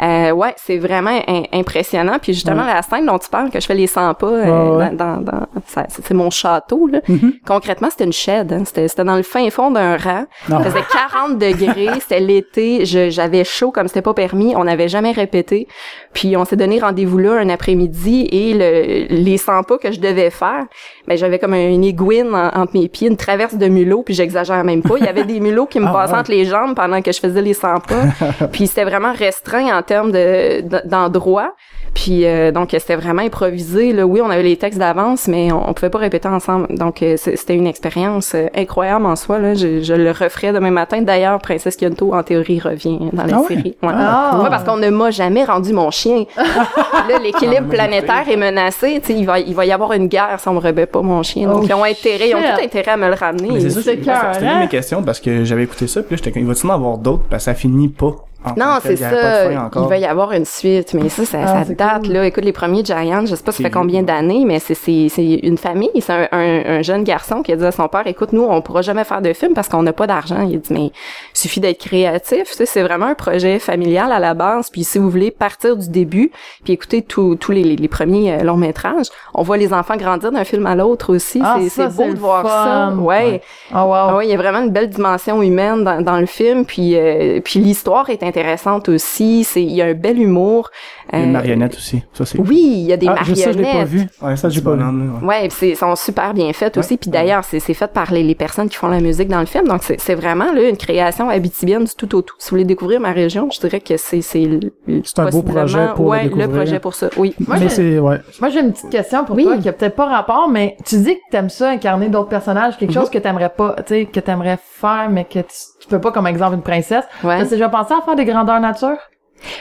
Euh, 0.02 0.30
ouais, 0.32 0.54
c'est 0.56 0.78
vraiment 0.78 1.18
im- 1.26 1.44
impressionnant. 1.52 2.18
Puis 2.20 2.34
justement, 2.34 2.64
la 2.64 2.82
scène 2.82 3.06
dont 3.06 3.18
tu 3.18 3.28
parles, 3.30 3.50
que 3.50 3.60
je 3.60 3.66
fais 3.66 3.74
les 3.74 3.86
100 3.86 4.14
pas 4.14 4.26
euh, 4.26 4.76
Ouais, 4.76 4.76
ouais. 4.88 4.90
dans, 4.94 5.16
dans, 5.18 5.22
dans- 5.32 5.46
ça- 5.66 5.86
c'est 5.88 6.12
mon 6.14 6.30
château 6.30 6.86
là. 6.86 7.00
Mhm. 7.08 7.32
Concrètement, 7.46 7.88
c'était 7.90 8.04
une 8.04 8.12
shed. 8.12 8.52
Hein. 8.52 8.62
C'était 8.66 8.88
c'était 8.88 9.04
dans 9.04 9.16
le 9.16 9.22
fin 9.22 9.48
fond 9.50 9.70
d'un 9.70 9.96
rang. 9.96 10.24
Non. 10.48 10.58
Il 10.58 10.64
faisait 10.64 10.84
40 10.92 11.38
degrés, 11.38 11.88
c'était 12.10 12.20
l'été, 12.20 12.84
j'avais 12.84 13.44
chaud 13.44 13.70
comme 13.70 13.86
c'était 13.88 14.02
pas 14.02 14.14
permis, 14.14 14.54
on 14.56 14.64
n'avait 14.64 14.88
jamais 14.88 15.12
répété. 15.12 15.68
Puis 16.12 16.36
on 16.36 16.44
s'est 16.44 16.56
donné 16.56 16.80
rendez-vous 16.80 17.18
là 17.18 17.34
un 17.34 17.48
après-midi 17.48 18.26
et 18.32 18.52
le, 18.54 19.06
les 19.14 19.38
100 19.38 19.62
pas 19.62 19.78
que 19.78 19.92
je 19.92 20.00
devais 20.00 20.30
faire, 20.30 20.64
ben 21.06 21.16
j'avais 21.16 21.38
comme 21.38 21.54
une 21.54 21.84
aiguine 21.84 22.34
en- 22.34 22.48
entre 22.62 22.72
mes 22.74 22.88
pieds, 22.88 23.08
une 23.08 23.16
traverse 23.16 23.54
de 23.54 23.68
mulot, 23.68 24.02
puis 24.02 24.14
j'exagère 24.14 24.64
même 24.64 24.82
pas, 24.82 24.94
il 24.98 25.04
y 25.04 25.08
avait 25.08 25.24
des 25.24 25.38
mulots 25.40 25.66
qui 25.66 25.78
me 25.78 25.86
Ah, 25.90 25.92
passaient 25.92 26.12
ouais. 26.14 26.18
entre 26.18 26.30
les 26.32 26.44
jambes 26.44 26.74
pendant 26.74 27.00
que 27.00 27.12
je 27.12 27.20
faisais 27.20 27.42
les 27.42 27.54
100 27.54 27.80
pas. 27.80 28.46
puis 28.52 28.66
c'était 28.66 28.84
vraiment 28.84 29.12
restreint 29.12 29.76
en 29.78 29.82
termes 29.82 30.10
de 30.12 30.62
d'endroit. 30.86 31.54
Puis 31.94 32.24
euh, 32.24 32.52
donc 32.52 32.68
c'était 32.70 32.94
vraiment 32.96 33.22
improvisé 33.22 33.92
là. 33.92 34.06
Oui, 34.06 34.20
on 34.22 34.30
avait 34.30 34.44
les 34.44 34.56
textes 34.56 34.78
d'avance, 34.78 35.26
mais 35.26 35.50
on, 35.52 35.68
on 35.68 35.72
pouvait 35.74 35.90
pas 35.90 35.98
répéter 35.98 36.28
ensemble. 36.28 36.68
Donc 36.76 37.02
euh, 37.02 37.16
c'était 37.16 37.56
une 37.56 37.66
expérience 37.66 38.32
euh, 38.36 38.46
incroyable 38.54 39.06
en 39.06 39.16
soi 39.16 39.38
là. 39.40 39.54
Je, 39.54 39.80
je 39.82 39.94
le 39.94 40.10
referais 40.12 40.52
demain 40.52 40.70
matin. 40.70 41.02
D'ailleurs, 41.02 41.40
Princesse 41.40 41.76
Kionto 41.76 41.99
En 42.12 42.22
théorie, 42.22 42.58
revient 42.60 42.98
dans 43.12 43.24
la 43.24 43.36
Ah 43.36 43.40
ouais? 43.40 43.46
série. 43.48 43.76
Ouais. 43.82 43.88
Ah. 43.92 44.40
Ouais, 44.42 44.48
parce 44.50 44.64
qu'on 44.64 44.76
ne 44.76 44.88
m'a 44.90 45.10
jamais 45.10 45.44
rendu 45.44 45.72
mon 45.72 45.90
chien. 45.90 46.24
là, 46.36 47.18
l'équilibre 47.22 47.68
planétaire 47.68 48.28
est 48.28 48.36
menacé. 48.36 49.00
Tu 49.04 49.12
sais, 49.12 49.18
il 49.18 49.26
va, 49.26 49.38
il 49.38 49.54
va 49.54 49.64
y 49.66 49.72
avoir 49.72 49.92
une 49.92 50.06
guerre 50.08 50.38
si 50.38 50.48
on 50.48 50.54
me 50.54 50.60
remet 50.60 50.86
pas 50.86 51.02
mon 51.02 51.22
chien. 51.22 51.48
Donc, 51.48 51.60
Oh, 51.62 51.66
ils 51.68 51.74
ont 51.74 51.84
intérêt, 51.84 52.30
ils 52.30 52.34
ont 52.34 52.40
tout 52.40 52.64
intérêt 52.64 52.92
à 52.92 52.96
me 52.96 53.08
le 53.08 53.14
ramener. 53.14 53.50
Mais 53.52 53.60
c'est 53.60 53.70
ça, 53.70 53.82
c'était 53.82 54.02
une 54.02 54.10
hein? 54.10 54.54
de 54.56 54.60
mes 54.60 54.68
questions 54.68 55.02
parce 55.02 55.20
que 55.20 55.44
j'avais 55.44 55.64
écouté 55.64 55.86
ça, 55.86 56.02
puis 56.02 56.12
là, 56.12 56.16
j'étais 56.16 56.32
comme, 56.32 56.42
il 56.42 56.48
va-tu 56.48 56.66
en 56.66 56.70
avoir 56.70 56.98
d'autres? 56.98 57.24
Parce 57.28 57.44
que 57.44 57.50
ça 57.50 57.54
finit 57.54 57.88
pas. 57.88 58.14
Non, 58.56 58.78
c'est 58.82 58.96
ça. 58.96 59.50
Il 59.52 59.88
va 59.88 59.96
y 59.98 60.04
avoir 60.06 60.32
une 60.32 60.44
suite, 60.44 60.94
mais 60.94 61.08
ça, 61.08 61.24
ça, 61.24 61.38
Ah, 61.42 61.64
ça 61.64 61.74
date, 61.74 62.04
cool. 62.04 62.12
là. 62.12 62.26
Écoute, 62.26 62.44
les 62.44 62.52
premiers 62.52 62.84
Giants, 62.84 63.26
je 63.26 63.34
sais 63.34 63.42
pas 63.42 63.52
ça 63.52 63.62
fait 63.62 63.70
combien 63.70 64.02
d'années, 64.02 64.44
mais 64.46 64.58
c'est, 64.58 64.74
c'est, 64.74 65.08
c'est 65.10 65.24
une 65.42 65.58
famille. 65.58 65.90
C'est 66.00 66.12
un, 66.12 66.28
un, 66.32 66.62
un 66.78 66.82
jeune 66.82 67.04
garçon 67.04 67.42
qui 67.42 67.52
a 67.52 67.56
dit 67.56 67.64
à 67.64 67.72
son 67.72 67.88
père, 67.88 68.06
écoute, 68.06 68.32
nous, 68.32 68.42
on 68.42 68.62
pourra 68.62 68.82
jamais 68.82 69.04
faire 69.04 69.20
de 69.22 69.32
film 69.32 69.52
parce 69.54 69.68
qu'on 69.68 69.82
n'a 69.82 69.92
pas 69.92 70.06
d'argent. 70.06 70.40
Il 70.48 70.54
a 70.56 70.58
dit, 70.58 70.72
mais 70.72 70.84
il 70.86 70.92
suffit 71.34 71.60
d'être 71.60 71.78
créatif. 71.80 72.44
Tu 72.50 72.54
sais, 72.54 72.66
c'est 72.66 72.82
vraiment 72.82 73.06
un 73.06 73.14
projet 73.14 73.58
familial 73.58 74.10
à 74.12 74.18
la 74.18 74.34
base. 74.34 74.70
Puis 74.70 74.84
si 74.84 74.98
vous 74.98 75.10
voulez 75.10 75.30
partir 75.30 75.76
du 75.76 75.88
début, 75.88 76.30
puis 76.64 76.72
écouter 76.72 77.02
tous 77.02 77.36
tous 77.36 77.52
les, 77.52 77.62
les, 77.62 77.76
les 77.76 77.88
premiers 77.88 78.32
euh, 78.34 78.42
longs 78.42 78.56
métrages, 78.56 79.06
on 79.34 79.42
voit 79.42 79.56
les 79.56 79.72
enfants 79.72 79.96
grandir 79.96 80.32
d'un 80.32 80.44
film 80.44 80.66
à 80.66 80.74
l'autre 80.74 81.14
aussi. 81.14 81.40
Ah, 81.44 81.58
c'est, 81.68 81.94
beau 81.94 82.12
de 82.12 82.18
voir 82.18 82.46
ça. 82.46 82.94
Ouais. 82.98 83.42
Oh, 83.72 83.76
wow. 83.78 83.92
Ah 83.94 84.16
oui, 84.16 84.26
il 84.26 84.30
y 84.30 84.34
a 84.34 84.36
vraiment 84.36 84.60
une 84.60 84.70
belle 84.70 84.88
dimension 84.88 85.42
humaine 85.42 85.84
dans, 85.84 86.00
dans 86.02 86.18
le 86.18 86.26
film, 86.26 86.64
puis 86.64 86.96
euh, 86.96 87.40
puis 87.44 87.60
l'histoire 87.60 88.08
est 88.10 88.22
intéressante 88.30 88.88
aussi. 88.88 89.44
C'est 89.44 89.62
il 89.62 89.72
y 89.72 89.82
a 89.82 89.86
un 89.86 89.94
bel 89.94 90.18
humour. 90.20 90.70
Il 91.12 91.18
y 91.18 91.20
a 91.20 91.22
Euh, 91.22 91.26
une 91.26 91.32
marionnette 91.32 91.74
aussi. 91.74 92.02
Ça, 92.14 92.24
c'est 92.24 92.38
Oui, 92.38 92.60
il 92.62 92.86
y 92.86 92.92
a 92.92 92.96
des 92.96 93.08
Ah, 93.08 93.16
je 93.24 93.34
sais, 93.34 93.52
je 93.52 93.58
l'ai 93.58 93.62
pas 93.64 93.68
marionnettes. 93.84 93.88
vu. 93.88 94.06
Ouais, 94.22 94.36
Ça, 94.36 94.48
j'ai 94.48 94.60
pas 94.62 94.74
vu. 94.74 95.10
ouais. 95.26 95.48
C'est 95.50 95.74
sont 95.74 95.94
super 95.96 96.32
bien 96.34 96.52
faites 96.52 96.76
aussi. 96.78 96.94
Ouais. 96.94 96.98
Puis 96.98 97.10
d'ailleurs, 97.10 97.44
c'est 97.44 97.60
c'est 97.60 97.74
fait 97.74 97.92
par 97.92 98.12
les, 98.12 98.22
les 98.22 98.34
personnes 98.34 98.68
qui 98.68 98.76
font 98.76 98.88
la 98.88 99.00
musique 99.00 99.28
dans 99.28 99.40
le 99.40 99.46
film. 99.46 99.66
Donc 99.66 99.82
c'est 99.82 100.00
c'est 100.00 100.14
vraiment 100.14 100.52
là 100.52 100.68
une 100.68 100.76
création 100.76 101.28
habitibienne 101.28 101.84
du 101.84 101.94
tout 101.94 102.14
au 102.16 102.22
tout. 102.22 102.34
Si 102.38 102.46
vous 102.50 102.54
voulez 102.56 102.64
découvrir 102.64 103.00
ma 103.00 103.12
région, 103.12 103.48
je 103.50 103.60
dirais 103.60 103.80
que 103.80 103.96
c'est 103.96 104.20
c'est 104.22 104.44
le- 104.44 104.72
C'est 105.04 105.18
un 105.18 105.28
beau 105.30 105.42
projet 105.42 105.88
pour 105.96 106.04
le 106.06 106.10
ouais, 106.10 106.24
le 106.34 106.48
projet 106.48 106.78
pour 106.80 106.94
ça. 106.94 107.08
Oui. 107.16 107.34
Moi, 107.46 107.56
mais 107.56 107.62
j'ai- 107.62 107.68
c'est, 107.70 107.98
ouais. 107.98 108.18
Moi, 108.40 108.48
j'ai 108.50 108.60
une 108.60 108.72
petite 108.72 108.90
question 108.90 109.24
pour 109.24 109.34
Oui. 109.36 109.44
toi 109.44 109.56
qui 109.58 109.68
a 109.68 109.72
peut-être 109.72 109.96
pas 109.96 110.06
rapport, 110.06 110.48
mais 110.48 110.76
tu 110.86 110.96
dis 110.98 111.14
que 111.16 111.20
t'aimes 111.30 111.48
ça, 111.50 111.70
incarner 111.70 112.08
d'autres 112.08 112.28
personnages, 112.28 112.76
quelque 112.78 112.92
chose 112.92 113.10
que 113.10 113.18
t'aimerais 113.18 113.48
pas, 113.50 113.74
tu 113.78 113.82
sais, 113.94 114.04
que 114.06 114.20
t'aimerais 114.20 114.58
faire, 114.62 115.08
mais 115.10 115.24
que 115.24 115.40
tu, 115.40 115.79
tu 115.90 115.96
peux 115.96 116.00
pas, 116.00 116.12
comme 116.12 116.28
exemple, 116.28 116.54
une 116.54 116.62
princesse. 116.62 117.04
Ouais. 117.24 117.38
T'as 117.38 117.46
déjà 117.46 117.68
pensé 117.68 117.92
à 117.92 118.00
faire 118.00 118.14
des 118.14 118.24
grandeurs 118.24 118.60
nature? 118.60 118.96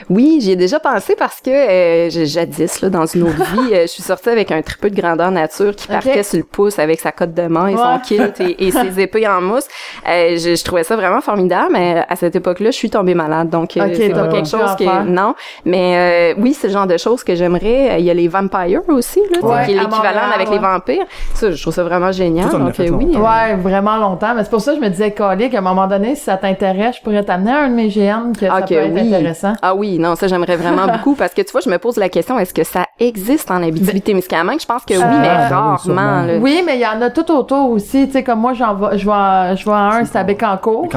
Oui, 0.09 0.39
j'y 0.41 0.51
ai 0.51 0.55
déjà 0.55 0.79
pensé 0.79 1.15
parce 1.15 1.39
que 1.41 1.49
euh, 1.49 2.09
jadis, 2.25 2.81
là, 2.81 2.89
dans 2.89 3.05
une 3.05 3.23
autre 3.23 3.43
vie, 3.53 3.73
euh, 3.73 3.81
je 3.83 3.87
suis 3.87 4.03
sortie 4.03 4.29
avec 4.29 4.51
un 4.51 4.61
triple 4.61 4.89
de 4.89 4.95
grandeur 5.01 5.31
nature 5.31 5.75
qui 5.75 5.87
partait 5.87 6.23
sur 6.23 6.37
le 6.37 6.43
pouce 6.43 6.79
avec 6.79 6.99
sa 6.99 7.11
cotte 7.11 7.33
de 7.33 7.43
main 7.47 7.67
et 7.67 7.75
Ouais. 7.75 7.81
son 7.81 7.99
kilt 7.99 8.39
et, 8.41 8.67
et 8.67 8.71
ses 8.71 8.99
épées 8.99 9.27
en 9.27 9.41
mousse. 9.41 9.67
Euh, 10.07 10.37
je, 10.37 10.55
je 10.55 10.63
trouvais 10.63 10.83
ça 10.83 10.95
vraiment 10.95 11.21
formidable, 11.21 11.69
mais 11.71 12.03
à 12.07 12.15
cette 12.15 12.35
époque-là, 12.35 12.71
je 12.71 12.75
suis 12.75 12.89
tombée 12.89 13.13
malade, 13.15 13.49
donc 13.49 13.77
euh, 13.77 13.85
Ok, 13.85 13.93
c'est 13.95 14.09
pas 14.09 14.27
quelque 14.27 14.47
chose 14.49 14.75
que 14.77 14.83
faire. 14.83 15.05
non. 15.05 15.35
Mais 15.65 16.33
euh, 16.35 16.41
oui, 16.41 16.53
c'est 16.53 16.67
le 16.67 16.73
genre 16.73 16.87
de 16.87 16.97
choses 16.97 17.23
que 17.23 17.35
j'aimerais. 17.35 17.91
Euh, 17.91 17.97
Il 17.99 18.05
y 18.05 18.09
a 18.09 18.13
les 18.13 18.27
vampires 18.27 18.81
aussi, 18.87 19.19
là, 19.31 19.39
Ouais, 19.47 19.65
qui 19.65 19.71
est 19.71 19.75
l'équivalent 19.79 20.31
avec 20.33 20.47
ouais. 20.49 20.55
les 20.55 20.59
vampires. 20.59 21.05
Ça, 21.33 21.51
je 21.51 21.61
trouve 21.61 21.73
ça 21.73 21.83
vraiment 21.83 22.11
génial. 22.11 22.49
Donc 22.49 22.73
fait 22.73 22.89
euh, 22.89 22.93
oui. 22.93 23.11
euh, 23.15 23.19
Ouais, 23.19 23.55
vraiment 23.55 23.97
longtemps. 23.97 24.33
Mais 24.35 24.43
c'est 24.43 24.49
pour 24.49 24.61
ça 24.61 24.71
que 24.73 24.77
je 24.77 24.83
me 24.83 24.89
disais, 24.89 25.11
Colique, 25.11 25.53
à 25.55 25.59
un 25.59 25.61
moment 25.61 25.87
donné, 25.87 26.15
si 26.15 26.23
ça 26.23 26.37
t'intéresse, 26.37 26.97
je 26.97 27.01
pourrais 27.01 27.23
t'amener 27.23 27.51
à 27.51 27.59
un 27.63 27.69
de 27.69 27.75
mes 27.75 27.87
GN 27.89 28.33
que 28.37 28.45
ça 28.47 28.61
peut 28.61 28.67
que 28.67 28.73
être 28.75 28.93
oui. 28.93 28.99
intéressant. 29.13 29.53
Ah 29.61 29.68
oui, 29.73 29.99
non, 29.99 30.15
ça 30.15 30.27
j'aimerais 30.27 30.55
vraiment 30.55 30.87
beaucoup 30.91 31.15
parce 31.15 31.33
que 31.33 31.41
tu 31.41 31.51
vois, 31.51 31.61
je 31.61 31.69
me 31.69 31.77
pose 31.77 31.97
la 31.97 32.09
question 32.09 32.37
est-ce 32.39 32.53
que 32.53 32.63
ça 32.63 32.85
existe 32.99 33.49
en 33.51 33.61
Abitibi-Témiscamingue 33.63 34.59
Je 34.61 34.65
pense 34.65 34.83
que 34.85 34.93
oui, 34.93 34.99
Euh, 35.01 35.07
mais 35.21 35.27
ben 35.27 35.39
oui, 35.41 35.49
rarement. 35.49 36.21
là. 36.25 36.37
Oui, 36.39 36.61
mais 36.65 36.75
il 36.75 36.81
y 36.81 36.85
en 36.87 37.01
a 37.01 37.09
tout 37.09 37.31
autour 37.31 37.71
aussi. 37.71 38.07
Tu 38.07 38.13
sais, 38.13 38.23
comme 38.23 38.39
moi, 38.39 38.53
j'en 38.53 38.75
vais, 38.75 38.97
je 38.97 39.05
vais, 39.05 39.11
à- 39.13 39.55
je 39.55 39.65
vais 39.65 39.71
à 39.71 39.89
un, 39.95 40.05
c'est 40.05 40.17
à 40.17 40.57
court. 40.57 40.87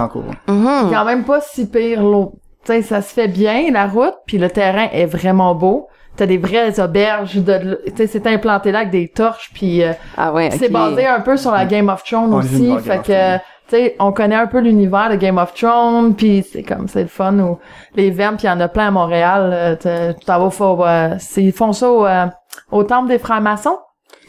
Mhm. 0.48 0.66
C'est 0.88 0.94
quand 0.94 1.04
même 1.04 1.24
pas 1.24 1.40
si 1.40 1.68
pire 1.68 2.02
l'eau. 2.02 2.32
Tu 2.64 2.72
sais, 2.72 2.82
ça 2.82 3.02
se 3.02 3.12
fait 3.12 3.28
bien, 3.28 3.70
la 3.72 3.86
route, 3.86 4.14
puis 4.26 4.38
le 4.38 4.48
terrain 4.48 4.88
est 4.92 5.06
vraiment 5.06 5.54
beau. 5.54 5.88
T'as 6.14 6.26
des 6.26 6.36
vraies 6.36 6.78
auberges 6.78 7.36
de, 7.36 7.80
tu 7.86 7.92
sais, 7.96 8.06
c'est 8.06 8.26
implanté 8.26 8.70
là 8.70 8.80
avec 8.80 8.90
des 8.90 9.08
torches, 9.08 9.50
puis 9.54 9.82
euh, 9.82 9.92
Ah 10.16 10.30
ouais. 10.32 10.50
c'est 10.50 10.68
basé 10.68 11.06
un 11.06 11.20
peu 11.20 11.38
sur 11.38 11.52
la 11.52 11.64
Game 11.64 11.88
of 11.88 12.04
Thrones 12.04 12.34
aussi, 12.34 12.70
fait 12.84 13.00
que, 13.02 13.38
sais, 13.76 13.96
on 13.98 14.12
connaît 14.12 14.36
un 14.36 14.46
peu 14.46 14.60
l'univers 14.60 15.10
de 15.10 15.16
Game 15.16 15.38
of 15.38 15.54
Thrones, 15.54 16.14
puis 16.14 16.42
c'est 16.50 16.62
comme, 16.62 16.88
c'est 16.88 17.02
le 17.02 17.08
fun, 17.08 17.38
où 17.38 17.58
les 17.94 18.10
vents, 18.10 18.36
puis 18.36 18.44
il 18.44 18.46
y 18.46 18.50
en 18.50 18.60
a 18.60 18.68
plein 18.68 18.88
à 18.88 18.90
Montréal, 18.90 19.50
euh, 19.52 20.14
tu 20.16 20.24
t'en 20.24 20.38
vas, 20.40 20.50
faut, 20.50 20.84
euh, 20.84 21.14
c'est- 21.18 21.42
ils 21.42 21.52
font 21.52 21.72
ça 21.72 21.90
au, 21.90 22.06
euh, 22.06 22.82
temple 22.84 23.08
des 23.08 23.18
frères 23.18 23.40
maçons. 23.40 23.78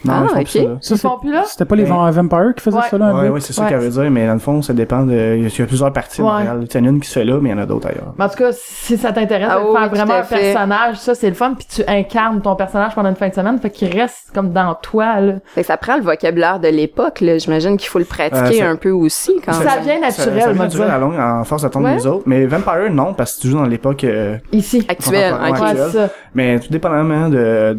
Non, 0.04 0.12
Ah, 0.16 0.22
ok. 0.26 0.34
plus 0.42 0.46
ça. 0.46 0.60
Ça, 0.80 0.96
c'est-? 0.96 1.08
C'était 1.46 1.64
pas 1.64 1.76
les 1.76 1.84
Ouais. 1.84 2.10
Vampires 2.10 2.52
qui 2.56 2.62
faisaient 2.62 2.76
Ouais. 2.76 2.82
ça, 2.90 2.98
là, 2.98 3.06
un 3.06 3.30
Ouais, 3.30 3.40
c'est 3.40 3.52
ça 3.52 3.62
Ouais. 3.62 3.68
qu'elle 3.68 3.80
veut 3.80 3.88
dire, 3.90 4.10
mais 4.10 4.26
dans 4.26 4.32
le 4.34 4.38
fond, 4.38 4.60
ça 4.62 4.72
dépend 4.72 5.04
de, 5.04 5.36
il 5.36 5.42
y 5.48 5.62
a 5.62 5.66
plusieurs 5.66 5.92
parties 5.92 6.18
de. 6.18 6.22
Montréal. 6.24 6.60
Il 6.62 6.76
y 6.76 6.80
en 6.82 6.84
a 6.86 6.88
une 6.88 7.00
qui 7.00 7.08
se 7.08 7.14
fait 7.18 7.24
là, 7.24 7.38
mais 7.40 7.50
il 7.50 7.52
y 7.52 7.54
en 7.54 7.62
a 7.62 7.66
d'autres 7.66 7.88
ailleurs. 7.88 8.14
Mais 8.18 8.24
en 8.24 8.28
tout 8.28 8.36
cas, 8.36 8.50
si 8.52 8.96
ça 8.98 9.12
t'intéresse 9.12 9.48
Ah 9.50 9.60
de 9.60 9.64
oui, 9.66 9.72
faire 9.78 9.88
vraiment 9.90 10.14
un 10.14 10.22
fait. 10.22 10.52
personnage, 10.52 10.96
ça 10.96 11.14
c'est 11.14 11.28
le 11.28 11.34
fun, 11.34 11.54
puis 11.54 11.66
tu 11.68 11.82
incarnes 11.88 12.40
ton 12.42 12.54
personnage 12.56 12.94
pendant 12.94 13.08
une 13.10 13.16
fin 13.16 13.28
de 13.28 13.34
semaine, 13.34 13.58
fait 13.58 13.70
qu'il 13.70 13.88
reste 13.98 14.30
comme 14.34 14.50
dans 14.52 14.74
toi, 14.74 15.20
là. 15.20 15.34
Fait 15.46 15.62
que 15.62 15.66
ça 15.66 15.76
prend 15.76 15.96
le 15.96 16.02
vocabulaire 16.02 16.60
de 16.60 16.68
l'époque, 16.68 17.20
là. 17.20 17.38
J'imagine 17.38 17.76
qu'il 17.76 17.88
faut 17.88 17.98
le 17.98 18.04
pratiquer 18.04 18.36
Euh, 18.62 18.64
ça- 18.64 18.68
un 18.70 18.76
peu 18.76 18.90
aussi 18.90 19.32
quand 19.44 19.52
Ça 19.52 19.78
vient 19.80 20.00
Ça, 20.02 20.10
ça 20.10 20.24
naturel, 20.24 20.34
vient 20.36 20.54
moi, 20.54 20.64
naturel 20.66 20.86
dire. 20.88 20.94
à 20.94 20.98
longue, 20.98 21.14
en 21.18 21.44
force 21.44 21.62
d'attendre 21.62 21.86
Ouais. 21.86 21.94
les 21.94 22.06
autres. 22.06 22.24
Mais 22.26 22.46
Vampire, 22.46 22.90
non, 22.92 23.14
parce 23.14 23.36
que 23.36 23.40
tu 23.42 23.48
joues 23.48 23.58
dans 23.58 23.64
l'époque, 23.64 24.04
euh, 24.04 24.36
Ici. 24.52 24.84
actuel. 24.88 25.32
Ouais, 25.34 25.38
ok. 25.50 25.54
Ouais, 25.60 25.62
actuel. 25.68 25.86
c'est 25.90 25.98
ça. 25.98 26.08
mais 26.34 26.60
tout 26.60 26.68
dépendamment 26.70 27.28
de, 27.28 27.76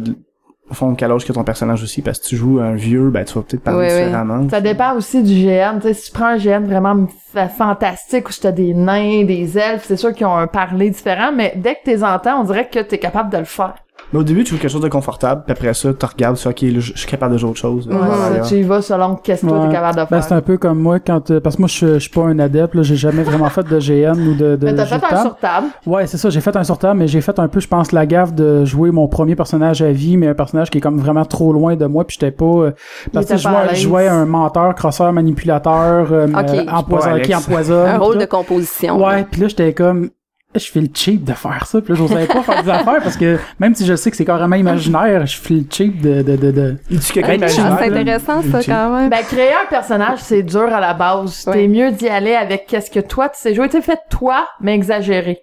fond, 0.74 0.94
quel 0.94 1.12
âge 1.12 1.24
que 1.24 1.32
ton 1.32 1.44
personnage 1.44 1.82
aussi, 1.82 2.02
parce 2.02 2.18
que 2.18 2.26
tu 2.26 2.36
joues 2.36 2.58
un 2.60 2.74
vieux, 2.74 3.10
ben, 3.10 3.24
tu 3.24 3.34
vas 3.34 3.42
peut-être 3.42 3.62
parler 3.62 3.86
ouais. 3.86 4.04
différemment. 4.04 4.48
Ça 4.48 4.60
dépend 4.60 4.94
aussi 4.96 5.22
du 5.22 5.32
GN. 5.34 5.78
Tu 5.80 5.88
sais, 5.88 5.94
si 5.94 6.10
tu 6.10 6.18
prends 6.18 6.26
un 6.26 6.36
GN 6.38 6.64
vraiment 6.64 7.06
fa- 7.32 7.48
fantastique 7.48 8.28
où 8.28 8.32
t'as 8.40 8.52
des 8.52 8.74
nains, 8.74 9.24
des 9.24 9.56
elfes, 9.58 9.84
c'est 9.86 9.96
sûr 9.96 10.12
qu'ils 10.12 10.26
ont 10.26 10.36
un 10.36 10.46
parler 10.48 10.90
différent, 10.90 11.30
mais 11.34 11.52
dès 11.56 11.74
que 11.76 11.80
t'es 11.84 12.02
entends, 12.02 12.40
on 12.40 12.44
dirait 12.44 12.68
que 12.68 12.80
t'es 12.80 12.98
capable 12.98 13.30
de 13.30 13.38
le 13.38 13.44
faire. 13.44 13.74
Mais 14.12 14.20
au 14.20 14.22
début, 14.22 14.44
tu 14.44 14.54
veux 14.54 14.60
quelque 14.60 14.70
chose 14.70 14.80
de 14.82 14.88
confortable, 14.88 15.42
puis 15.44 15.52
après 15.52 15.74
ça, 15.74 15.92
tu 15.92 16.06
regardes, 16.06 16.36
tu 16.36 16.42
fais, 16.44 16.48
ok, 16.50 16.62
là, 16.62 16.80
je 16.80 16.92
suis 16.96 17.06
capable 17.08 17.32
de 17.32 17.38
jouer 17.38 17.50
autre 17.50 17.58
chose. 17.58 17.88
Ouais, 17.88 18.40
tu 18.46 18.54
y 18.54 18.62
vas 18.62 18.80
selon 18.80 19.16
qu'est-ce 19.16 19.42
que 19.42 19.48
toi 19.48 19.58
Ouais. 19.60 19.66
t'es 19.66 19.72
capable 19.74 19.96
de 19.96 20.00
Ben, 20.02 20.06
faire. 20.06 20.22
c'est 20.24 20.34
un 20.34 20.40
peu 20.40 20.56
comme 20.58 20.78
moi 20.78 21.00
quand 21.00 21.30
euh, 21.32 21.40
parce 21.40 21.56
que 21.56 21.62
moi 21.62 21.68
je, 21.68 21.98
suis 21.98 22.10
pas 22.10 22.22
un 22.22 22.38
adepte 22.38 22.74
là, 22.76 22.82
j'ai 22.82 22.94
jamais 22.96 23.22
vraiment 23.24 23.48
fait 23.48 23.64
de 23.64 23.78
GN 23.80 24.18
ou 24.28 24.34
de, 24.34 24.54
de 24.56 24.64
mais 24.64 24.74
t'as 24.74 24.86
fait 24.86 25.02
un 25.12 25.22
sur 25.22 25.36
table. 25.36 25.66
Ouais, 25.86 26.06
c'est 26.06 26.18
ça, 26.18 26.30
j'ai 26.30 26.40
fait 26.40 26.54
un 26.56 26.62
sur 26.64 26.78
table, 26.78 26.98
mais 27.00 27.08
j'ai 27.08 27.20
fait 27.20 27.38
un 27.38 27.48
peu 27.48 27.58
je 27.60 27.66
pense 27.68 27.90
la 27.92 28.06
gaffe 28.06 28.32
de 28.32 28.64
jouer 28.64 28.90
mon 28.92 29.08
premier 29.08 29.34
personnage 29.34 29.82
à 29.82 29.90
vie 29.90 30.16
mais 30.16 30.28
un 30.28 30.34
personnage 30.34 30.70
qui 30.70 30.78
est 30.78 30.80
comme 30.80 30.98
vraiment 31.00 31.24
trop 31.24 31.52
loin 31.52 31.74
de 31.74 31.86
moi 31.86 32.04
puis 32.06 32.16
j'étais 32.20 32.30
pas 32.32 32.44
euh, 32.44 32.70
parce 33.12 33.26
que 33.26 33.36
je 33.36 33.74
jouais, 33.80 34.06
un 34.08 34.24
menteur, 34.26 34.74
crosseur, 34.74 35.12
manipulateur 35.12 36.12
euh, 36.12 36.26
euh, 36.26 36.64
empoison- 36.66 37.08
Alex. 37.08 37.26
qui 37.28 37.34
empoisonne. 37.34 37.88
Un 37.88 37.98
rôle 37.98 38.18
de 38.18 38.24
composition. 38.26 39.04
Ouais, 39.04 39.24
puis 39.30 39.40
là 39.42 39.48
j'étais 39.48 39.72
comme 39.72 40.10
je 40.58 40.70
fais 40.70 40.80
le 40.80 40.88
cheap 40.92 41.24
de 41.24 41.32
faire 41.32 41.66
ça, 41.66 41.80
puis 41.80 41.92
là 41.92 41.98
j'osais 41.98 42.26
pas 42.26 42.42
faire 42.42 42.62
des 42.62 42.70
affaires 42.70 43.02
parce 43.02 43.16
que 43.16 43.38
même 43.58 43.74
si 43.74 43.86
je 43.86 43.94
sais 43.94 44.10
que 44.10 44.16
c'est 44.16 44.24
carrément 44.24 44.56
imaginaire, 44.56 45.26
je 45.26 45.36
fais 45.36 45.54
le 45.54 45.64
cheap 45.70 46.00
de 46.00 46.22
de 46.22 46.36
de, 46.36 46.50
de... 46.50 46.76
Imaginaire, 46.90 47.48
c'est 47.80 47.90
là. 47.90 48.00
intéressant 48.00 48.42
ça 48.42 48.60
quand 48.62 48.96
même. 48.96 49.10
Ben, 49.10 49.22
créer 49.22 49.52
un 49.52 49.68
personnage, 49.68 50.18
c'est 50.20 50.42
dur 50.42 50.72
à 50.72 50.80
la 50.80 50.94
base. 50.94 51.44
Ouais. 51.46 51.54
T'es 51.54 51.68
mieux 51.68 51.92
d'y 51.92 52.08
aller 52.08 52.34
avec 52.34 52.66
qu'est-ce 52.66 52.90
que 52.90 53.00
toi 53.00 53.28
tu 53.28 53.40
sais 53.40 53.54
jouer. 53.54 53.68
Tu 53.68 53.76
sais, 53.76 53.82
fais 53.82 53.98
toi, 54.10 54.46
mais 54.60 54.74
exagéré. 54.74 55.40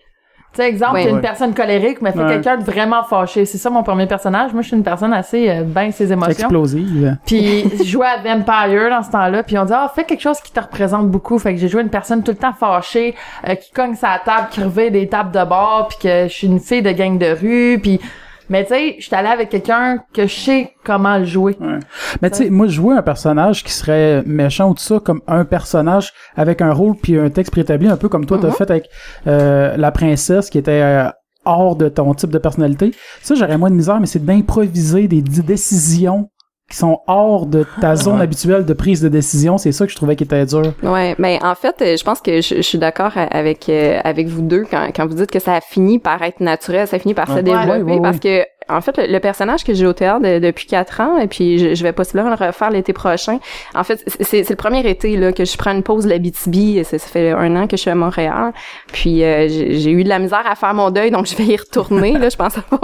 Tu 0.53 0.61
sais, 0.61 0.69
exemple, 0.69 0.97
t'es 1.01 1.09
une 1.09 1.19
personne 1.21 1.53
colérique, 1.53 1.99
mais 2.01 2.11
fais 2.11 2.19
Ouais. 2.19 2.27
quelqu'un 2.27 2.57
de 2.57 2.63
vraiment 2.63 3.03
fâché. 3.03 3.43
C'est 3.45 3.57
ça 3.57 3.71
mon 3.71 3.81
premier 3.81 4.05
personnage. 4.05 4.53
Moi, 4.53 4.61
je 4.61 4.67
suis 4.67 4.77
une 4.77 4.83
personne 4.83 5.11
assez 5.11 5.49
euh, 5.49 5.63
ben 5.65 5.91
ses 5.91 6.11
émotions. 6.11 6.31
explosive. 6.31 7.17
Puis 7.25 7.65
je 7.79 7.83
jouais 7.83 8.05
à 8.05 8.17
Vampire 8.17 8.89
dans 8.91 9.01
ce 9.01 9.09
temps-là, 9.11 9.41
puis 9.41 9.57
on 9.57 9.65
dit 9.65 9.73
ah 9.75 9.91
fais 9.95 10.03
quelque 10.03 10.21
chose 10.21 10.39
qui 10.41 10.51
te 10.51 10.59
représente 10.59 11.09
beaucoup. 11.09 11.39
Fait 11.39 11.53
que 11.55 11.59
j'ai 11.59 11.67
joué 11.69 11.81
une 11.81 11.89
personne 11.89 12.21
tout 12.21 12.31
le 12.31 12.37
temps 12.37 12.53
fâchée, 12.53 13.15
euh, 13.49 13.55
qui 13.55 13.71
cogne 13.71 13.95
sa 13.95 14.19
table, 14.23 14.47
qui 14.51 14.61
revêt 14.61 14.91
des 14.91 15.07
tables 15.07 15.31
de 15.31 15.43
bord, 15.43 15.87
puis 15.89 15.97
que 16.07 16.23
je 16.27 16.33
suis 16.33 16.47
une 16.47 16.59
fille 16.59 16.83
de 16.83 16.91
gang 16.91 17.17
de 17.17 17.31
rue, 17.39 17.79
puis 17.81 17.99
mais 18.49 18.63
tu 18.63 18.69
sais, 18.73 18.95
je 18.99 19.05
suis 19.05 19.15
allée 19.15 19.29
avec 19.29 19.49
quelqu'un 19.49 19.99
que 20.13 20.27
je 20.27 20.33
sais 20.35 20.73
comment 20.83 21.17
le 21.17 21.25
jouer. 21.25 21.55
Ouais. 21.59 21.79
Mais 22.21 22.29
tu 22.29 22.37
sais, 22.37 22.49
moi, 22.49 22.67
jouer 22.67 22.95
un 22.95 23.01
personnage 23.01 23.63
qui 23.63 23.71
serait 23.71 24.23
méchant 24.25 24.69
ou 24.69 24.73
tout 24.73 24.83
ça, 24.83 24.99
comme 24.99 25.21
un 25.27 25.45
personnage 25.45 26.13
avec 26.35 26.61
un 26.61 26.73
rôle 26.73 26.95
puis 26.95 27.17
un 27.17 27.29
texte 27.29 27.51
préétabli, 27.51 27.87
un 27.87 27.97
peu 27.97 28.09
comme 28.09 28.25
toi 28.25 28.37
t'as 28.41 28.47
Mhm. 28.47 28.53
fait 28.53 28.69
avec 28.71 28.89
euh, 29.27 29.75
la 29.77 29.91
princesse 29.91 30.49
qui 30.49 30.57
était 30.57 30.81
euh, 30.81 31.09
hors 31.45 31.75
de 31.75 31.89
ton 31.89 32.13
type 32.13 32.29
de 32.31 32.37
personnalité. 32.37 32.91
Ça, 33.21 33.35
j'aurais 33.35 33.57
moins 33.57 33.69
de 33.69 33.75
misère, 33.75 33.99
mais 33.99 34.05
c'est 34.07 34.23
d'improviser 34.23 35.07
des 35.07 35.21
décisions 35.21 36.29
qui 36.69 36.77
sont 36.77 36.99
hors 37.07 37.45
de 37.45 37.65
ta 37.81 37.95
zone 37.95 38.15
Ouais. 38.17 38.21
habituelle 38.23 38.65
de 38.65 38.73
prise 38.73 39.01
de 39.01 39.09
décision. 39.09 39.57
C'est 39.57 39.71
ça 39.71 39.85
que 39.85 39.91
je 39.91 39.95
trouvais 39.97 40.15
qui 40.15 40.23
était 40.23 40.45
dur. 40.45 40.73
Ouais, 40.81 41.13
mais 41.19 41.39
en 41.43 41.55
fait, 41.55 41.75
euh, 41.81 41.97
je 41.97 42.03
pense 42.03 42.19
que 42.21 42.41
je, 42.41 42.55
je 42.55 42.61
suis 42.61 42.77
d'accord 42.79 43.11
avec 43.15 43.69
euh, 43.69 43.99
avec 44.03 44.27
vous 44.27 44.41
deux 44.41 44.63
quand 44.69 44.87
quand 44.95 45.05
vous 45.07 45.15
dites 45.15 45.29
que 45.31 45.39
ça 45.39 45.55
a 45.55 45.61
fini 45.61 45.99
par 45.99 46.21
être 46.23 46.39
naturel, 46.39 46.87
ça 46.87 46.95
a 46.95 46.99
fini 46.99 47.13
par 47.13 47.27
se 47.27 47.39
développer 47.39 47.83
Ouais, 47.83 48.01
parce 48.01 48.19
que 48.19 48.43
en 48.69 48.81
fait 48.81 48.97
le, 48.97 49.07
le 49.11 49.19
personnage 49.19 49.63
que 49.63 49.73
j'ai 49.73 49.85
au 49.85 49.93
théâtre 49.93 50.21
de- 50.23 50.39
depuis 50.39 50.65
quatre 50.67 50.99
ans 51.01 51.17
et 51.17 51.27
puis 51.27 51.57
je, 51.59 51.75
je 51.75 51.83
vais 51.83 51.93
possiblement 51.93 52.29
le 52.29 52.35
refaire 52.45 52.69
l'été 52.71 52.93
prochain. 52.93 53.39
En 53.75 53.83
fait, 53.83 54.03
c'est 54.21 54.43
c'est 54.43 54.49
le 54.49 54.55
premier 54.55 54.87
été 54.89 55.15
là 55.17 55.31
que 55.33 55.45
je 55.45 55.57
prends 55.57 55.71
une 55.71 55.83
pause 55.83 56.05
de 56.05 56.09
l'Abitibi, 56.09 56.83
ça, 56.83 56.97
ça 56.97 57.07
fait 57.07 57.31
un 57.31 57.55
an 57.55 57.67
que 57.67 57.77
je 57.77 57.81
suis 57.81 57.89
à 57.91 57.95
Montréal. 57.95 58.53
Puis 58.91 59.23
euh, 59.23 59.47
j'ai 59.47 59.79
j'ai 59.79 59.91
eu 59.91 60.03
de 60.03 60.09
la 60.09 60.19
misère 60.19 60.43
à 60.45 60.55
faire 60.55 60.73
mon 60.73 60.89
deuil 60.91 61.11
donc 61.11 61.25
je 61.27 61.35
vais 61.35 61.45
y 61.45 61.55
retourner 61.57 62.13
là, 62.13 62.29
je 62.29 62.35
pense 62.37 62.57
avoir 62.57 62.81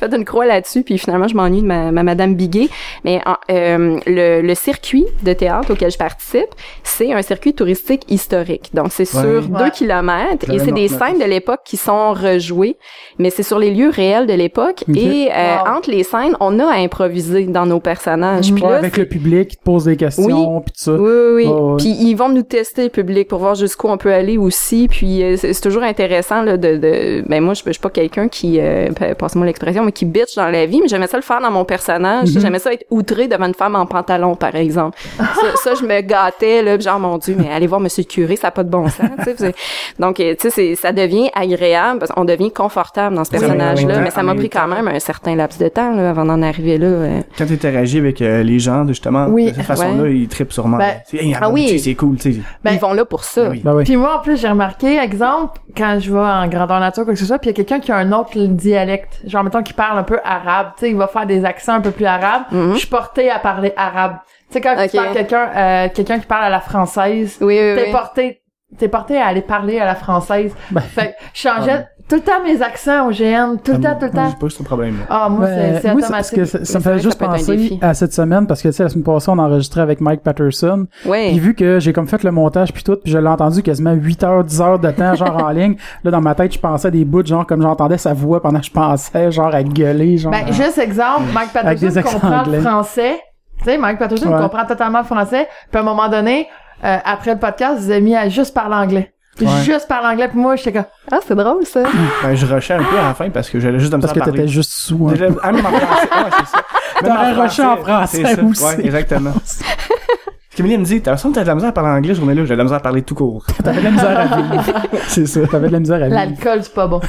fait 0.00 0.14
une 0.14 0.24
croix 0.24 0.46
là-dessus 0.46 0.82
puis 0.82 0.98
finalement 0.98 1.28
je 1.28 1.34
m'ennuie 1.36 1.62
de 1.62 1.66
ma, 1.66 1.92
ma 1.92 2.02
madame 2.02 2.34
Biguet. 2.34 2.68
Mais 3.04 3.20
en- 3.26 3.36
euh, 3.50 3.98
le, 4.06 4.40
le 4.42 4.54
circuit 4.54 5.06
de 5.22 5.32
théâtre 5.32 5.72
auquel 5.72 5.90
je 5.90 5.98
participe, 5.98 6.48
c'est 6.82 7.12
un 7.12 7.22
circuit 7.22 7.54
touristique 7.54 8.02
historique. 8.08 8.70
Donc, 8.74 8.88
c'est 8.90 9.04
sur 9.04 9.18
Ouais. 9.18 9.40
deux 9.42 9.64
Ouais. 9.64 9.70
kilomètres 9.70 10.50
et 10.50 10.58
c'est 10.58 10.72
des 10.72 10.88
scènes 10.88 11.18
de 11.18 11.24
l'époque 11.24 11.60
qui 11.64 11.76
sont 11.76 12.12
rejouées, 12.12 12.76
mais 13.18 13.30
c'est 13.30 13.42
sur 13.42 13.58
les 13.58 13.70
lieux 13.72 13.90
réels 13.90 14.26
de 14.26 14.32
l'époque. 14.32 14.84
Et 14.94 15.17
euh, 15.26 15.56
Wow. 15.64 15.76
entre 15.78 15.90
les 15.90 16.04
scènes, 16.04 16.36
on 16.40 16.58
a 16.60 16.66
à 16.66 16.76
improviser 16.76 17.44
dans 17.46 17.66
nos 17.66 17.80
personnages. 17.80 18.52
Puis 18.52 18.62
Ouais, 18.62 18.70
là, 18.70 18.76
avec 18.76 18.96
le 18.96 19.06
public 19.06 19.48
qui 19.48 19.56
te 19.56 19.62
pose 19.62 19.84
des 19.86 19.96
questions, 19.96 20.60
puis 20.60 20.72
tout 20.72 20.82
ça. 20.82 20.92
oui, 20.92 21.00
oui, 21.00 21.32
oui. 21.34 21.46
Ouais. 21.46 21.76
Puis 21.78 21.88
ils 22.00 22.14
vont 22.14 22.28
nous 22.28 22.42
tester 22.42 22.84
le 22.84 22.88
public 22.90 23.28
pour 23.28 23.38
voir 23.40 23.54
jusqu'où 23.54 23.88
on 23.88 23.96
peut 23.96 24.12
aller 24.12 24.38
aussi. 24.38 24.86
Puis 24.88 25.22
euh, 25.22 25.36
c'est 25.36 25.60
toujours 25.60 25.82
intéressant 25.82 26.42
là, 26.42 26.56
de, 26.56 26.76
de 26.76 27.22
ben 27.28 27.42
moi 27.42 27.54
je 27.54 27.62
je 27.66 27.72
suis 27.72 27.80
pas 27.80 27.90
quelqu'un 27.90 28.28
qui 28.28 28.58
euh, 28.60 28.90
pa- 28.92 29.14
passe-moi 29.14 29.44
l'expression 29.46 29.84
mais 29.84 29.92
qui 29.92 30.04
bitch 30.04 30.34
dans 30.36 30.48
la 30.48 30.64
vie, 30.66 30.80
mais 30.82 30.88
j'aimais 30.88 31.06
ça 31.06 31.16
le 31.18 31.22
faire 31.22 31.40
dans 31.40 31.50
mon 31.50 31.64
personnage. 31.64 32.34
Mhm. 32.34 32.40
J'aimais 32.40 32.58
ça 32.58 32.72
être 32.72 32.84
outré 32.90 33.28
devant 33.28 33.46
une 33.46 33.54
femme 33.54 33.74
en 33.76 33.86
pantalon 33.86 34.34
par 34.36 34.54
exemple. 34.54 34.98
ça, 35.18 35.24
ça, 35.62 35.74
je 35.74 35.84
me 35.84 36.00
gâtais 36.00 36.62
là, 36.62 36.78
genre 36.78 36.98
mon 36.98 37.18
dieu, 37.18 37.34
mais 37.38 37.50
allez 37.52 37.66
voir 37.66 37.80
monsieur 37.80 38.02
le 38.02 38.08
curé, 38.12 38.36
ça 38.36 38.48
a 38.48 38.50
pas 38.50 38.64
de 38.64 38.70
bon 38.70 38.88
sens, 38.88 39.08
tu 39.18 39.24
sais. 39.24 39.34
c'est- 39.36 39.54
Donc 39.98 40.18
euh, 40.20 40.34
tu 40.34 40.48
sais 40.48 40.50
c'est- 40.50 40.74
ça 40.76 40.92
devient 40.92 41.30
agréable 41.34 41.98
parce 42.00 42.10
qu'on 42.12 42.24
devient 42.24 42.50
confortable 42.52 43.16
dans 43.16 43.24
ce 43.24 43.30
Oui, 43.32 43.38
personnage 43.40 43.84
en 43.84 43.88
là, 43.88 43.94
même 43.96 44.04
mais 44.04 44.10
ça 44.10 44.22
m'a 44.22 44.34
pris 44.34 44.48
quand 44.50 44.66
même 44.66 44.88
un 44.88 44.98
certain 45.08 45.34
laps 45.34 45.58
de 45.58 45.68
temps 45.68 45.92
là, 45.94 46.10
avant 46.10 46.24
d'en 46.26 46.42
arriver 46.42 46.76
là. 46.78 46.86
euh. 46.86 47.20
Quand 47.38 47.46
tu 47.46 47.54
interagis 47.54 47.98
avec 47.98 48.20
euh, 48.20 48.42
les 48.42 48.58
gens, 48.58 48.86
justement, 48.86 49.26
Oui. 49.28 49.50
de 49.50 49.54
cette 49.56 49.64
façon-là, 49.64 50.02
Ouais. 50.02 50.14
ils 50.14 50.28
trippent 50.28 50.52
sûrement. 50.52 50.76
Ben, 50.76 50.96
hey, 51.12 51.34
ah 51.40 51.48
oui. 51.50 51.78
C'est 51.78 51.94
cool, 51.94 52.16
tu 52.16 52.34
sais. 52.34 52.40
Ben, 52.62 52.72
Ils 52.72 52.78
vont 52.78 52.92
là 52.92 53.04
pour 53.06 53.24
ça. 53.24 53.48
Oui. 53.48 53.62
Ben 53.64 53.74
oui. 53.74 53.84
Puis 53.84 53.96
moi, 53.96 54.18
en 54.18 54.22
plus, 54.22 54.38
j'ai 54.40 54.48
remarqué, 54.48 54.98
exemple, 54.98 55.58
quand 55.76 55.98
je 55.98 56.12
vais 56.12 56.18
en 56.20 56.46
grandeur 56.48 56.78
nature, 56.80 57.04
quoi 57.04 57.14
que 57.14 57.18
ce 57.18 57.24
soit, 57.24 57.38
puis 57.38 57.48
il 57.50 57.52
y 57.52 57.60
a 57.60 57.64
quelqu'un 57.64 57.80
qui 57.80 57.90
a 57.90 57.96
un 57.96 58.12
autre 58.12 58.38
dialecte, 58.38 59.20
genre, 59.26 59.42
mettons, 59.44 59.62
qui 59.62 59.72
parle 59.72 59.98
un 59.98 60.02
peu 60.02 60.18
arabe, 60.24 60.68
tu 60.76 60.84
sais, 60.86 60.90
il 60.90 60.96
va 60.96 61.06
faire 61.08 61.26
des 61.26 61.44
accents 61.44 61.74
un 61.74 61.80
peu 61.80 61.90
plus 61.90 62.04
arabes, 62.06 62.42
Mhm. 62.52 62.72
je 62.74 62.78
suis 62.78 62.88
portée 62.88 63.30
à 63.30 63.38
parler 63.38 63.72
arabe. 63.76 64.16
Tu 64.50 64.54
sais, 64.54 64.60
quand 64.60 64.74
Ok. 64.78 64.90
tu 64.90 64.96
parles 64.96 65.12
quelqu'un, 65.14 65.48
euh, 65.56 65.88
quelqu'un 65.94 66.18
qui 66.18 66.26
parle 66.26 66.44
à 66.44 66.50
la 66.50 66.60
française, 66.60 67.36
Oui, 67.40 67.46
oui, 67.48 67.74
t'es 67.76 67.84
oui. 67.86 67.92
porté, 67.92 68.40
t'es 68.76 68.88
porté 68.88 69.16
à 69.18 69.26
aller 69.26 69.42
parler 69.42 69.78
à 69.78 69.84
la 69.86 69.94
française. 69.94 70.52
Ben. 70.70 70.80
Fait 70.80 71.08
que 71.08 71.12
je 71.34 71.40
changeais 71.48 71.86
tout 72.08 72.16
le 72.16 72.22
temps 72.22 72.42
mes 72.42 72.62
accents 72.62 73.06
au 73.06 73.10
GN, 73.10 73.56
tout 73.62 73.72
le 73.72 73.80
temps, 73.80 73.94
tout 73.98 74.06
le 74.06 74.10
temps. 74.10 74.28
J'ai 74.30 74.36
pas 74.36 74.48
ce 74.48 74.62
problème-là. 74.62 75.04
Ah, 75.10 75.28
moi, 75.28 75.44
Ben, 75.46 75.74
c'est 75.74 75.82
c'est 75.82 75.92
moi, 75.92 76.00
parce 76.08 76.32
automatique. 76.32 76.36
que 76.38 76.44
ça, 76.46 76.64
ça 76.64 76.78
me 76.78 76.82
fait 76.84 76.98
juste 77.00 77.18
penser 77.18 77.78
à 77.82 77.92
cette 77.92 78.14
semaine 78.14 78.46
parce 78.46 78.62
que 78.62 78.68
tu 78.68 78.74
sais 78.74 78.82
la 78.84 78.88
semaine 78.88 79.04
passée 79.04 79.30
on 79.30 79.38
enregistrait 79.38 79.82
avec 79.82 80.00
Mike 80.00 80.22
Patterson 80.22 80.86
Ouais. 81.04 81.28
puis 81.30 81.38
vu 81.38 81.54
que 81.54 81.80
j'ai 81.80 81.92
comme 81.92 82.08
fait 82.08 82.22
le 82.22 82.30
montage 82.30 82.72
puis 82.72 82.82
tout 82.82 82.96
puis 82.96 83.12
je 83.12 83.18
l'ai 83.18 83.26
entendu 83.28 83.62
quasiment 83.62 83.92
8 83.92 84.24
heures 84.24 84.44
10 84.44 84.60
heures 84.62 84.78
de 84.78 84.90
temps 84.90 85.14
genre 85.16 85.36
en 85.44 85.48
ligne 85.50 85.76
là 86.04 86.10
dans 86.10 86.20
ma 86.22 86.34
tête 86.34 86.54
je 86.54 86.58
pensais 86.58 86.88
à 86.88 86.90
des 86.90 87.04
bouts 87.04 87.26
genre 87.26 87.46
comme 87.46 87.60
j'entendais 87.60 87.98
sa 87.98 88.14
voix 88.14 88.40
pendant 88.40 88.60
que 88.60 88.66
je 88.66 88.70
pensais 88.72 89.30
genre 89.30 89.54
à 89.54 89.62
gueuler 89.62 90.16
genre 90.16 90.32
Ben, 90.32 90.50
juste 90.52 90.78
exemple, 90.78 91.24
Mike 91.34 91.50
Avec 91.56 91.78
des 91.78 91.86
Patterson 91.88 92.18
comprend 92.20 92.38
anglais. 92.40 92.56
le 92.56 92.62
français. 92.62 93.20
Tu 93.58 93.64
sais, 93.64 93.78
Mike 93.78 93.98
Patterson 93.98 94.30
Ouais. 94.30 94.40
comprend 94.40 94.64
totalement 94.64 95.00
le 95.00 95.04
français. 95.04 95.48
Puis 95.70 95.78
à 95.78 95.80
un 95.80 95.84
moment 95.84 96.08
donné, 96.08 96.48
euh, 96.84 96.96
après 97.04 97.32
le 97.32 97.38
podcast, 97.38 97.80
vous 97.80 97.90
avez 97.90 98.00
mis 98.00 98.16
à 98.16 98.28
juste 98.28 98.54
parler 98.54 98.76
anglais. 98.76 99.12
Ouais. 99.40 99.46
Juste 99.64 99.86
parler 99.88 100.08
anglais. 100.08 100.28
Puis 100.28 100.38
moi, 100.38 100.56
j'étais 100.56 100.72
comme... 100.72 100.84
Ah, 101.10 101.18
c'est 101.26 101.34
drôle 101.34 101.64
ça. 101.64 101.82
Ben, 102.22 102.34
je 102.34 102.46
rushais 102.46 102.74
un 102.74 102.82
peu 102.82 102.98
à 102.98 103.08
la 103.08 103.14
fin 103.14 103.30
parce 103.30 103.48
que 103.48 103.60
j'allais 103.60 103.78
juste 103.78 103.92
de 103.92 103.96
me 103.96 104.02
parce 104.02 104.12
que 104.12 104.20
t'étais 104.20 104.48
juste 104.48 104.72
sous 104.72 105.08
hein. 105.08 105.12
Déjà, 105.12 105.26
ah, 105.42 105.52
même 105.52 105.64
en 105.64 105.70
français. 105.70 106.08
Ouais, 106.12 106.30
c'est 106.38 106.46
ça. 106.46 106.64
Même 107.02 107.12
T'aurais 107.12 107.32
rushé 107.32 107.62
en 107.64 107.76
français 107.76 108.42
aussi. 108.42 108.64
Ouais, 108.64 108.86
exactement. 108.86 109.32
Camille 110.56 110.76
me 110.76 110.84
dit, 110.84 111.00
t'as 111.00 111.12
l'impression 111.12 111.30
que 111.30 111.36
t'as 111.36 111.42
de 111.42 111.46
la 111.46 111.54
misère 111.54 111.68
à 111.68 111.72
parler 111.72 111.90
anglais, 111.90 112.14
ce 112.14 112.18
journée-là. 112.18 112.44
J'ai 112.44 112.54
de 112.54 112.58
la 112.58 112.64
misère 112.64 112.78
à 112.78 112.80
parler 112.80 113.02
tout 113.02 113.14
court. 113.14 113.46
t'avais 113.62 113.78
de 113.78 113.84
la 113.84 113.90
misère 113.92 114.18
à 114.18 114.24
vivre 114.24 114.64
c'est 115.06 115.26
ça 115.26 115.46
t'avais 115.46 115.68
de 115.68 115.72
la 115.72 115.78
misère 115.78 116.02
à 116.02 116.06
vivre 116.06 116.16
L'alcool, 116.16 116.64
c'est 116.64 116.74
pas 116.74 116.88
bon. 116.88 117.00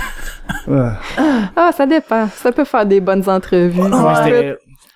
Ah, 1.56 1.72
ça 1.76 1.88
dépend. 1.88 2.28
Ça 2.28 2.52
peut 2.52 2.66
faire 2.66 2.86
des 2.86 3.02
bonnes 3.02 3.28
entrevues. 3.28 3.82
Ouais, 3.82 4.56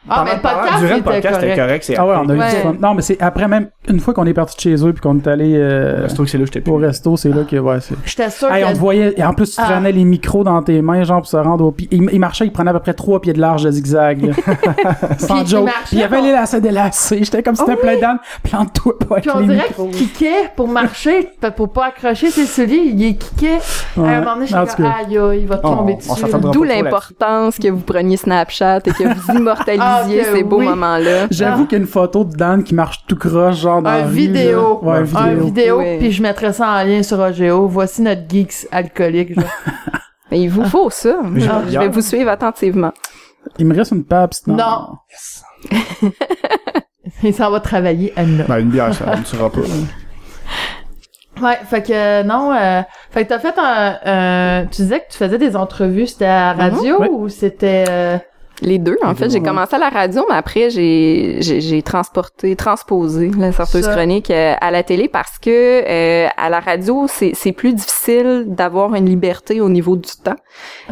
Ah, 0.09 0.23
mais 0.25 0.35
le 0.35 0.41
podcast, 0.41 0.63
durant 0.65 0.81
le 0.81 0.87
c'était 0.87 1.01
podcast, 1.01 1.35
c'était 1.39 1.55
correct. 1.55 1.93
ah 1.97 2.05
ouais 2.05 2.15
on 2.17 2.29
a 2.29 2.33
eu 2.33 2.39
Ouais. 2.39 2.49
du 2.55 2.61
fun 2.61 2.75
non 2.81 2.93
mais 2.93 3.01
c'est 3.01 3.21
après 3.21 3.47
même 3.47 3.69
une 3.89 3.99
fois 3.99 4.13
qu'on 4.13 4.25
est 4.25 4.33
parti 4.33 4.55
de 4.55 4.61
chez 4.61 4.85
eux 4.87 4.93
puis 4.93 5.01
qu'on 5.01 5.17
est 5.17 5.27
allé 5.27 5.55
euh, 5.55 6.07
c'est 6.07 6.37
là 6.37 6.45
j'étais 6.45 6.69
au 6.69 6.75
resto 6.77 7.17
c'est 7.17 7.29
là 7.29 7.43
que 7.43 7.57
ouais 7.57 7.79
c'est 7.81 7.95
J'étais 8.05 8.29
sûre 8.29 8.51
Hey, 8.51 8.63
on 8.63 8.69
que... 8.69 8.73
te 8.73 8.79
voyait, 8.79 9.13
et 9.17 9.23
en 9.23 9.33
plus, 9.33 9.49
tu 9.55 9.59
Ah. 9.59 9.65
traînais 9.65 9.91
les 9.91 10.03
micros 10.03 10.43
dans 10.43 10.61
tes 10.61 10.81
mains, 10.81 11.03
genre, 11.03 11.19
pour 11.21 11.27
se 11.27 11.37
rendre 11.37 11.65
au 11.65 11.71
pied. 11.71 11.87
Il, 11.91 12.07
il 12.11 12.19
marchait, 12.19 12.45
il 12.45 12.51
prenait 12.51 12.69
à 12.69 12.73
peu 12.73 12.79
près 12.81 12.93
trois 12.93 13.19
pieds 13.21 13.33
de 13.33 13.39
large 13.41 13.63
de 13.63 13.71
zigzag, 13.71 14.25
là. 14.25 14.33
Sans 15.17 15.41
il 15.41 15.47
joke. 15.47 15.65
marchait, 15.65 15.79
Puis 15.87 15.95
il 15.97 15.99
y 15.99 16.03
avait 16.03 16.17
on- 16.17 16.23
les 16.23 16.31
lacets 16.31 16.61
délacés. 16.61 17.19
J'étais 17.23 17.41
comme 17.43 17.55
si 17.55 17.61
c'était 17.65 17.77
Ah 17.79 17.81
plein 17.81 17.99
d'âne. 17.99 18.17
Plante-toi 18.43 18.99
pas 18.99 19.15
Puis 19.21 19.29
on 19.33 19.39
les 19.39 19.47
dirait 19.47 19.67
qu'il 19.75 19.89
kickait 19.91 20.51
pour 20.55 20.67
marcher, 20.67 21.29
pour 21.55 21.71
pas 21.71 21.87
accrocher 21.87 22.29
ses 22.29 22.45
souliers, 22.45 22.83
il 22.93 23.03
est 23.03 23.13
kickait. 23.15 23.59
Ouais. 23.97 24.07
À 24.09 24.11
un 24.17 24.19
moment 24.21 24.35
donné, 24.35 24.47
j'étais 24.47 24.75
comme, 24.75 24.85
aïe, 24.85 25.17
aïe, 25.17 25.39
il 25.41 25.47
va 25.47 25.59
On- 25.63 25.75
tomber 25.75 25.93
on 26.09 26.13
dessus. 26.13 26.37
D'où 26.51 26.63
l'importance 26.63 27.57
que 27.57 27.67
vous 27.69 27.79
preniez 27.81 28.17
Snapchat 28.17 28.79
et 28.85 28.91
que 28.91 29.03
vous 29.13 29.33
immortalisiez 29.37 29.81
Ah, 29.81 30.03
ces 30.33 30.43
beaux 30.43 30.59
moments-là. 30.61 31.27
J'avoue 31.31 31.65
qu'il 31.65 31.77
y 31.77 31.81
a 31.81 31.83
une 31.83 31.89
photo 31.89 32.23
de 32.23 32.35
Dan 32.35 32.63
qui 32.63 32.75
marche 32.75 33.03
tout 33.07 33.15
croche, 33.17 33.55
genre, 33.73 33.81
dans 33.81 33.89
Un 33.89 34.03
rue, 34.05 34.11
vidéo. 34.13 34.79
Ouais, 34.81 34.97
un 34.97 35.01
vidéo. 35.03 35.19
Un 35.21 35.33
vidéo, 35.35 35.77
Oui. 35.79 35.97
puis 35.99 36.11
je 36.11 36.21
mettrais 36.21 36.53
ça 36.53 36.69
en 36.69 36.83
lien 36.83 37.03
sur 37.03 37.19
OGO. 37.19 37.67
Voici 37.67 38.01
notre 38.01 38.21
geeks 38.29 38.67
alcoolique. 38.71 39.35
Mais 40.31 40.41
il 40.41 40.49
vous 40.49 40.65
faut 40.65 40.89
ça. 40.89 41.17
J'ai 41.35 41.41
Je 41.71 41.79
vais 41.79 41.89
vous 41.89 42.01
suivre 42.01 42.29
attentivement. 42.29 42.91
Il 43.59 43.67
me 43.67 43.75
reste 43.75 43.91
une 43.91 44.03
Pabst, 44.03 44.47
non? 44.47 44.55
Non. 44.55 44.87
Il 47.23 47.33
s'en 47.33 47.51
va 47.51 47.59
travailler 47.59 48.13
à 48.15 48.23
une 48.23 48.43
Ben, 48.47 48.59
une 48.59 48.69
bière, 48.69 48.93
ça 48.93 49.15
ne 49.15 49.23
sera 49.25 49.49
pas. 49.51 49.59
Ouais, 51.41 51.57
fait 51.67 51.81
que 51.81 51.91
euh, 51.91 52.23
non, 52.23 52.53
euh, 52.53 52.83
fait 53.09 53.23
que 53.23 53.29
t'as 53.29 53.39
fait 53.39 53.55
un, 53.57 53.97
euh, 54.05 54.65
tu 54.69 54.83
disais 54.83 54.99
que 54.99 55.11
tu 55.11 55.17
faisais 55.17 55.39
des 55.39 55.55
entrevues, 55.55 56.05
c'était 56.05 56.25
à 56.25 56.53
la 56.53 56.69
radio 56.69 57.03
ou 57.11 57.27
c'était 57.27 57.85
euh, 57.89 58.17
Les 58.61 58.77
deux, 58.77 58.97
en 59.03 59.09
Les 59.09 59.15
fait. 59.15 59.29
J'ai 59.31 59.41
commencé 59.41 59.75
à 59.75 59.79
la 59.79 59.89
radio, 59.89 60.23
mais 60.29 60.35
après, 60.35 60.69
j'ai 60.69 61.37
j'ai 61.41 61.59
j'ai 61.59 61.81
transporté, 61.81 62.55
transposé 62.55 63.31
la 63.37 63.51
sorteuse 63.51 63.83
Ça. 63.83 63.93
chronique 63.93 64.29
euh, 64.31 64.53
à 64.61 64.69
la 64.71 64.83
télé 64.83 65.07
parce 65.07 65.39
que 65.39 65.49
euh, 65.49 66.27
à 66.37 66.49
la 66.49 66.59
radio, 66.59 67.05
c'est 67.07 67.31
c'est 67.33 67.51
plus 67.51 67.73
difficile 67.73 68.45
d'avoir 68.47 68.93
une 68.95 69.05
liberté 69.07 69.59
au 69.59 69.69
niveau 69.69 69.95
du 69.97 70.09
temps. 70.23 70.35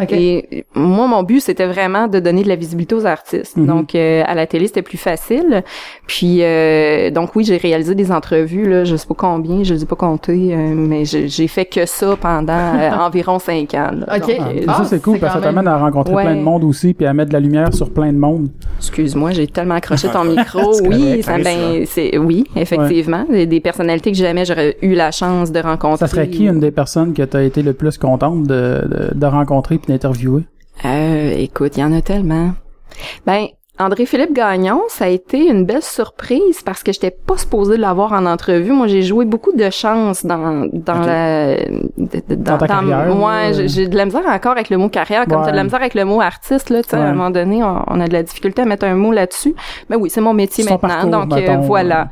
ok. 0.02 0.12
Et 0.12 0.66
moi, 0.76 1.08
mon 1.08 1.24
but, 1.24 1.40
c'était 1.40 1.68
vraiment 1.68 2.08
de 2.08 2.20
donner 2.20 2.44
de 2.44 2.50
la 2.50 2.56
visibilité 2.56 2.96
aux 2.96 3.06
artistes. 3.06 3.56
Mhm. 3.58 3.66
Donc, 3.68 3.96
euh, 3.96 4.24
à 4.26 4.34
la 4.34 4.48
télé, 4.48 4.68
c'était 4.68 4.82
plus 4.82 4.98
facile. 4.98 5.64
Puis, 6.08 6.40
euh, 6.42 7.12
donc 7.12 7.36
oui, 7.36 7.44
j'ai 7.44 7.58
réalisé 7.58 7.94
des 7.96 8.12
entrevues, 8.12 8.68
là, 8.68 8.84
je 8.86 8.96
sais 8.96 9.08
pas 9.08 9.16
combien, 9.16 9.64
je 9.64 9.74
les 9.76 9.84
ai 9.84 9.86
pas 9.86 9.96
comptées, 9.96 10.50
euh, 10.54 10.74
mais 10.76 11.06
j'ai 11.06 11.28
j'ai 11.28 11.48
fait 11.48 11.66
que 11.66 11.86
ça 11.86 12.16
pendant 12.20 12.54
euh, 12.76 12.92
environ 13.00 13.38
cinq 13.40 13.74
ans. 13.76 13.92
là. 13.94 14.18
Ok. 14.18 14.28
Donc, 14.28 14.38
Ah, 14.40 14.48
euh, 14.50 14.66
Ah, 14.68 14.74
ça, 14.80 14.86
c'est 14.86 15.02
cool, 15.02 15.14
c'est 15.16 15.20
parce 15.22 15.36
que 15.36 15.40
ça 15.42 15.46
t'amène 15.46 15.68
à 15.68 15.78
rencontrer 15.78 16.14
Ouais. 16.16 16.24
plein 16.24 16.36
de 16.36 16.42
monde 16.42 16.64
aussi, 16.64 16.94
puis 16.94 17.06
à 17.06 17.14
mettre 17.14 17.30
de 17.30 17.34
la 17.34 17.40
lumière 17.40 17.51
sur 17.72 17.92
plein 17.92 18.12
de 18.12 18.18
monde. 18.18 18.50
Excuse-moi, 18.78 19.32
j'ai 19.32 19.48
tellement 19.48 19.76
accroché 19.76 20.08
ton 20.14 20.24
micro. 20.24 20.82
Oui, 20.84 21.22
ça, 21.22 21.38
ça 21.38 21.44
ben, 21.44 21.86
c'est, 21.86 22.18
oui, 22.18 22.46
effectivement. 22.56 23.26
Des, 23.30 23.46
des 23.46 23.60
personnalités 23.60 24.12
que 24.12 24.18
jamais 24.18 24.46
j'aurais 24.46 24.78
eu 24.82 24.94
la 24.94 25.12
chance 25.12 25.52
de 25.52 25.60
rencontrer. 25.60 26.08
Ça 26.08 26.08
serait 26.08 26.30
qui 26.30 26.46
une 26.46 26.60
des 26.60 26.72
personnes 26.72 27.14
que 27.14 27.24
t'as 27.24 27.44
été 27.44 27.62
le 27.62 27.74
plus 27.74 27.98
contente 27.98 28.44
de, 28.44 28.82
de, 28.88 29.18
de 29.18 29.26
rencontrer 29.26 29.78
puis 29.78 29.92
d'interviewer? 29.92 30.44
Euh, 30.86 31.34
écoute, 31.38 31.78
il 31.78 31.82
y 31.82 31.84
en 31.84 31.94
a 31.94 32.02
tellement. 32.02 32.54
Ben, 33.26 33.48
André-Philippe 33.82 34.34
Gagnon, 34.34 34.82
ça 34.90 35.06
a 35.06 35.08
été 35.08 35.48
une 35.48 35.66
belle 35.66 35.82
surprise 35.82 36.62
parce 36.64 36.84
que 36.84 36.92
j'étais 36.92 37.12
pas 37.12 37.38
supposée 37.38 37.78
l'avoir 37.78 38.14
en 38.14 38.26
entrevue. 38.26 38.72
Moi, 38.72 38.88
j'ai 38.88 39.02
joué 39.02 39.26
beaucoup 39.26 39.52
de 39.52 39.70
chance 39.70 40.26
dans 40.26 40.68
dans 40.72 41.00
Ok. 41.02 41.06
la 41.08 41.56
de- 41.58 42.36
Dans 42.36 42.58
ta 42.58 42.68
carrière, 42.68 43.14
Moi, 43.16 43.50
là. 43.52 43.68
j'ai- 43.68 43.88
de 43.88 43.96
la 43.98 44.06
misère 44.06 44.24
encore 44.28 44.54
avec 44.54 44.70
le 44.70 44.78
mot 44.78 44.90
carrière, 44.90 45.26
comme 45.26 45.40
Ouais. 45.40 45.46
t'as 45.46 45.52
de 45.52 45.56
la 45.58 45.64
misère 45.64 45.80
avec 45.82 45.94
le 45.96 46.06
mot 46.06 46.22
artiste 46.22 46.70
là. 46.70 46.82
Tu 46.84 46.90
sais, 46.90 46.96
à 46.96 47.00
Ouais. 47.00 47.06
un 47.08 47.14
moment 47.14 47.30
donné, 47.30 47.64
on, 47.64 47.84
on 47.88 48.00
a 48.00 48.08
de 48.08 48.14
la 48.14 48.24
difficulté 48.24 48.62
à 48.62 48.66
mettre 48.66 48.86
un 48.86 48.96
mot 48.96 49.12
là-dessus. 49.12 49.54
Mais 49.90 49.96
oui, 49.96 50.10
c'est 50.10 50.22
mon 50.22 50.34
métier 50.34 50.64
maintenant, 50.64 50.80
parcours, 50.90 51.10
donc 51.28 51.34
euh, 51.50 51.58
voilà. 51.58 52.10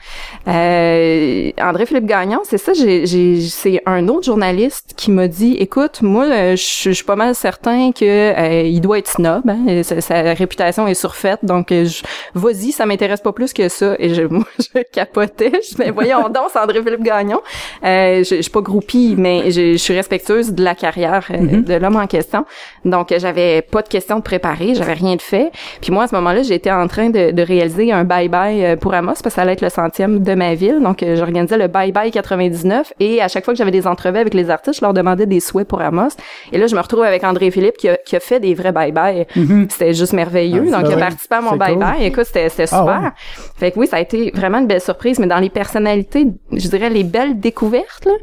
Euh, 0.47 1.51
André-Philippe 1.61 2.05
Gagnon, 2.05 2.39
c'est 2.43 2.57
ça. 2.57 2.73
J'ai, 2.73 3.05
c'est 3.41 3.81
un 3.85 4.07
autre 4.07 4.23
journaliste 4.23 4.93
qui 4.97 5.11
m'a 5.11 5.27
dit, 5.27 5.55
écoute, 5.59 6.01
moi, 6.01 6.25
euh, 6.25 6.55
je 6.55 6.91
suis 6.91 7.03
pas 7.03 7.15
mal 7.15 7.35
certain 7.35 7.91
que 7.91 8.05
euh, 8.05 8.61
il 8.63 8.81
doit 8.81 8.97
être 8.99 9.07
snob. 9.09 9.43
Hein, 9.49 9.81
sa 9.83 10.21
réputation 10.33 10.87
est 10.87 10.93
surfaite, 10.93 11.39
donc 11.43 11.58
euh, 11.71 11.85
je- 11.85 12.03
vas-y, 12.33 12.71
ça 12.71 12.85
m'intéresse 12.85 13.21
pas 13.21 13.31
plus 13.33 13.53
que 13.53 13.67
ça. 13.69 13.95
Et 13.99 14.13
je, 14.13 14.21
moi, 14.29 14.45
je 14.59 14.81
capotais. 14.91 15.51
Je 15.69 15.75
mais 15.77 15.91
voyons 15.91 16.23
donc, 16.29 16.45
c'est 16.51 16.59
André-Philippe 16.59 17.03
Gagnon. 17.03 17.41
Euh, 17.83 18.23
je, 18.23 18.35
je 18.37 18.41
suis 18.41 18.51
pas 18.51 18.61
groupie, 18.61 19.15
mais 19.17 19.51
je, 19.51 19.73
je 19.73 19.77
suis 19.77 19.93
respectueuse 19.93 20.51
de 20.53 20.63
la 20.63 20.75
carrière 20.75 21.27
euh, 21.31 21.37
Mhm. 21.39 21.63
de 21.63 21.73
l'homme 21.75 21.95
en 21.95 22.07
question. 22.07 22.45
Donc, 22.85 23.11
euh, 23.11 23.19
j'avais 23.19 23.61
pas 23.61 23.81
de 23.81 23.87
questions 23.87 24.17
de 24.17 24.23
préparer, 24.23 24.75
j'avais 24.75 24.93
rien 24.93 25.15
de 25.15 25.21
fait. 25.21 25.51
Puis 25.81 25.91
moi, 25.91 26.03
à 26.03 26.07
ce 26.07 26.15
moment-là, 26.15 26.41
j'étais 26.43 26.71
en 26.71 26.87
train 26.87 27.09
de, 27.09 27.31
de 27.31 27.41
réaliser 27.41 27.91
un 27.91 28.03
bye-bye 28.03 28.63
euh, 28.63 28.75
pour 28.75 28.93
Amos, 28.93 29.07
parce 29.13 29.21
que 29.21 29.29
ça 29.29 29.41
allait 29.43 29.53
être 29.53 29.61
le 29.61 29.69
centième 29.69 30.19
de 30.23 30.33
ma 30.35 30.53
ville. 30.55 30.79
Donc, 30.81 31.01
euh, 31.03 31.15
j'organisais 31.15 31.57
le 31.57 31.67
bye-bye 31.67 32.11
99. 32.11 32.93
Et 32.99 33.21
à 33.21 33.27
chaque 33.27 33.45
fois 33.45 33.53
que 33.53 33.57
j'avais 33.57 33.71
des 33.71 33.87
entrevues 33.87 34.17
avec 34.19 34.33
les 34.33 34.49
artistes, 34.49 34.79
je 34.79 34.85
leur 34.85 34.93
demandais 34.93 35.25
des 35.25 35.39
souhaits 35.39 35.67
pour 35.67 35.81
Amos. 35.81 36.09
Et 36.51 36.57
là, 36.57 36.67
je 36.67 36.75
me 36.75 36.81
retrouve 36.81 37.03
avec 37.03 37.23
André 37.23 37.51
Philippe 37.51 37.77
qui 37.77 37.89
a, 37.89 37.97
qui 37.97 38.15
a 38.15 38.19
fait 38.19 38.39
des 38.39 38.53
vrais 38.53 38.71
bye-bye. 38.71 39.25
Mhm. 39.35 39.67
C'était 39.69 39.93
juste 39.93 40.13
merveilleux. 40.13 40.65
Ah, 40.73 40.77
Donc, 40.81 40.89
il 40.91 40.93
a 40.93 40.97
participé 40.97 41.35
mon 41.41 41.55
bye-bye. 41.57 41.95
cool. 41.97 42.03
Écoute, 42.03 42.25
c'était 42.25 42.49
c'était 42.49 42.63
Ah 42.71 42.79
super. 42.79 43.01
ouais. 43.01 43.09
Fait 43.57 43.71
que 43.71 43.79
oui, 43.79 43.87
ça 43.87 43.97
a 43.97 43.99
été 43.99 44.31
vraiment 44.33 44.59
une 44.59 44.67
belle 44.67 44.81
surprise. 44.81 45.19
Mais 45.19 45.27
dans 45.27 45.39
les 45.39 45.49
personnalités, 45.49 46.27
je 46.51 46.67
dirais 46.69 46.89
les 46.89 47.03
belles 47.03 47.39
découvertes, 47.39 48.05
là, 48.05 48.13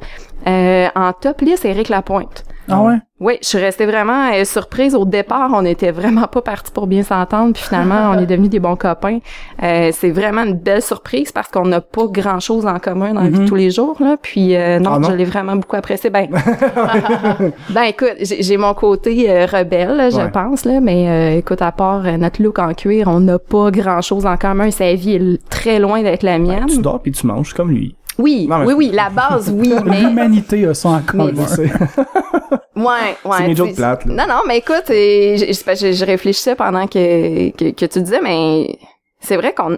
euh, 0.49 0.89
en 0.95 1.13
top 1.13 1.41
list, 1.43 1.65
Éric 1.65 1.89
Lapointe. 1.91 2.45
Ah 2.69 2.83
ouais? 2.83 2.97
Oui, 3.19 3.39
je 3.43 3.49
suis 3.49 3.59
restée 3.59 3.87
vraiment 3.87 4.31
euh, 4.33 4.45
surprise. 4.45 4.95
Au 4.95 5.05
départ, 5.07 5.51
on 5.55 5.63
n'était 5.63 5.91
vraiment 5.91 6.27
pas 6.27 6.43
partis 6.43 6.71
pour 6.71 6.87
bien 6.87 7.03
s'entendre, 7.03 7.55
puis 7.55 7.63
finalement, 7.63 8.11
on 8.15 8.19
est 8.19 8.27
devenus 8.27 8.51
des 8.51 8.59
bons 8.61 8.77
copains. 8.77 9.21
Euh, 9.63 9.91
c'est 9.93 10.11
vraiment 10.11 10.43
une 10.43 10.55
belle 10.55 10.83
surprise 10.83 11.33
parce 11.33 11.49
qu'on 11.49 11.65
n'a 11.65 11.81
pas 11.81 12.07
grand-chose 12.09 12.67
en 12.67 12.79
commun 12.79 13.15
dans 13.15 13.23
la 13.23 13.29
vie 13.31 13.37
de 13.39 13.43
Mhm. 13.43 13.49
tous 13.49 13.55
les 13.55 13.71
jours. 13.71 13.97
Là. 14.01 14.17
Puis 14.21 14.55
euh, 14.55 14.79
non, 14.79 14.95
Ah 14.95 14.99
non? 14.99 15.09
je 15.11 15.15
l'ai 15.15 15.25
vraiment 15.25 15.57
beaucoup 15.57 15.77
apprécié. 15.77 16.11
Ben, 16.11 16.29
ben 17.71 17.83
écoute, 17.85 18.15
j'ai 18.21 18.43
j'ai 18.43 18.57
mon 18.57 18.75
côté 18.75 19.31
euh, 19.31 19.47
rebelle, 19.47 19.97
là, 19.97 20.11
je 20.11 20.17
Ouais. 20.17 20.31
pense, 20.31 20.65
là, 20.65 20.81
mais 20.81 21.09
euh, 21.09 21.39
écoute, 21.39 21.63
à 21.63 21.73
part 21.73 22.03
notre 22.19 22.43
look 22.43 22.59
en 22.59 22.75
cuir, 22.75 23.09
on 23.09 23.21
n'a 23.21 23.39
pas 23.39 23.71
grand-chose 23.71 24.27
en 24.27 24.37
commun. 24.37 24.71
Sa 24.71 24.93
vie 24.95 25.15
est 25.15 25.49
très 25.49 25.79
loin 25.79 26.03
d'être 26.03 26.23
la 26.23 26.39
mienne. 26.39 26.67
Tu 26.69 26.79
dors 26.83 27.01
puis 27.01 27.13
tu 27.13 27.27
manges 27.27 27.55
comme 27.55 27.71
lui. 27.71 27.95
Oui, 28.19 28.47
Non, 28.49 28.59
mais- 28.59 28.67
oui, 28.67 28.75
oui, 28.77 28.91
la 28.93 29.11
base, 29.11 29.53
oui, 29.55 29.73
mais 29.85 30.01
L'humanité 30.03 30.67
a 30.67 30.75
ça 30.75 30.89
en 30.91 31.01
commun. 31.03 31.33
C'est 31.47 31.71
Ouais, 32.77 33.17
ouais. 33.25 33.37
c'est 33.39 33.47
mes 33.49 33.57
jokes 33.57 33.75
plates, 33.75 34.05
là. 34.05 34.15
Non, 34.27 34.35
non, 34.35 34.41
mais 34.47 34.59
écoute, 34.59 34.91
euh, 34.91 35.37
je, 35.39 35.47
je, 35.51 35.93
je 35.93 36.05
réfléchissais 36.05 36.55
pendant 36.55 36.87
que, 36.87 37.51
que, 37.51 37.71
que 37.71 37.87
tu 37.87 38.03
disais, 38.03 38.21
mais 38.23 38.79
c'est 39.21 39.37
vrai 39.37 39.55
qu'on 39.55 39.77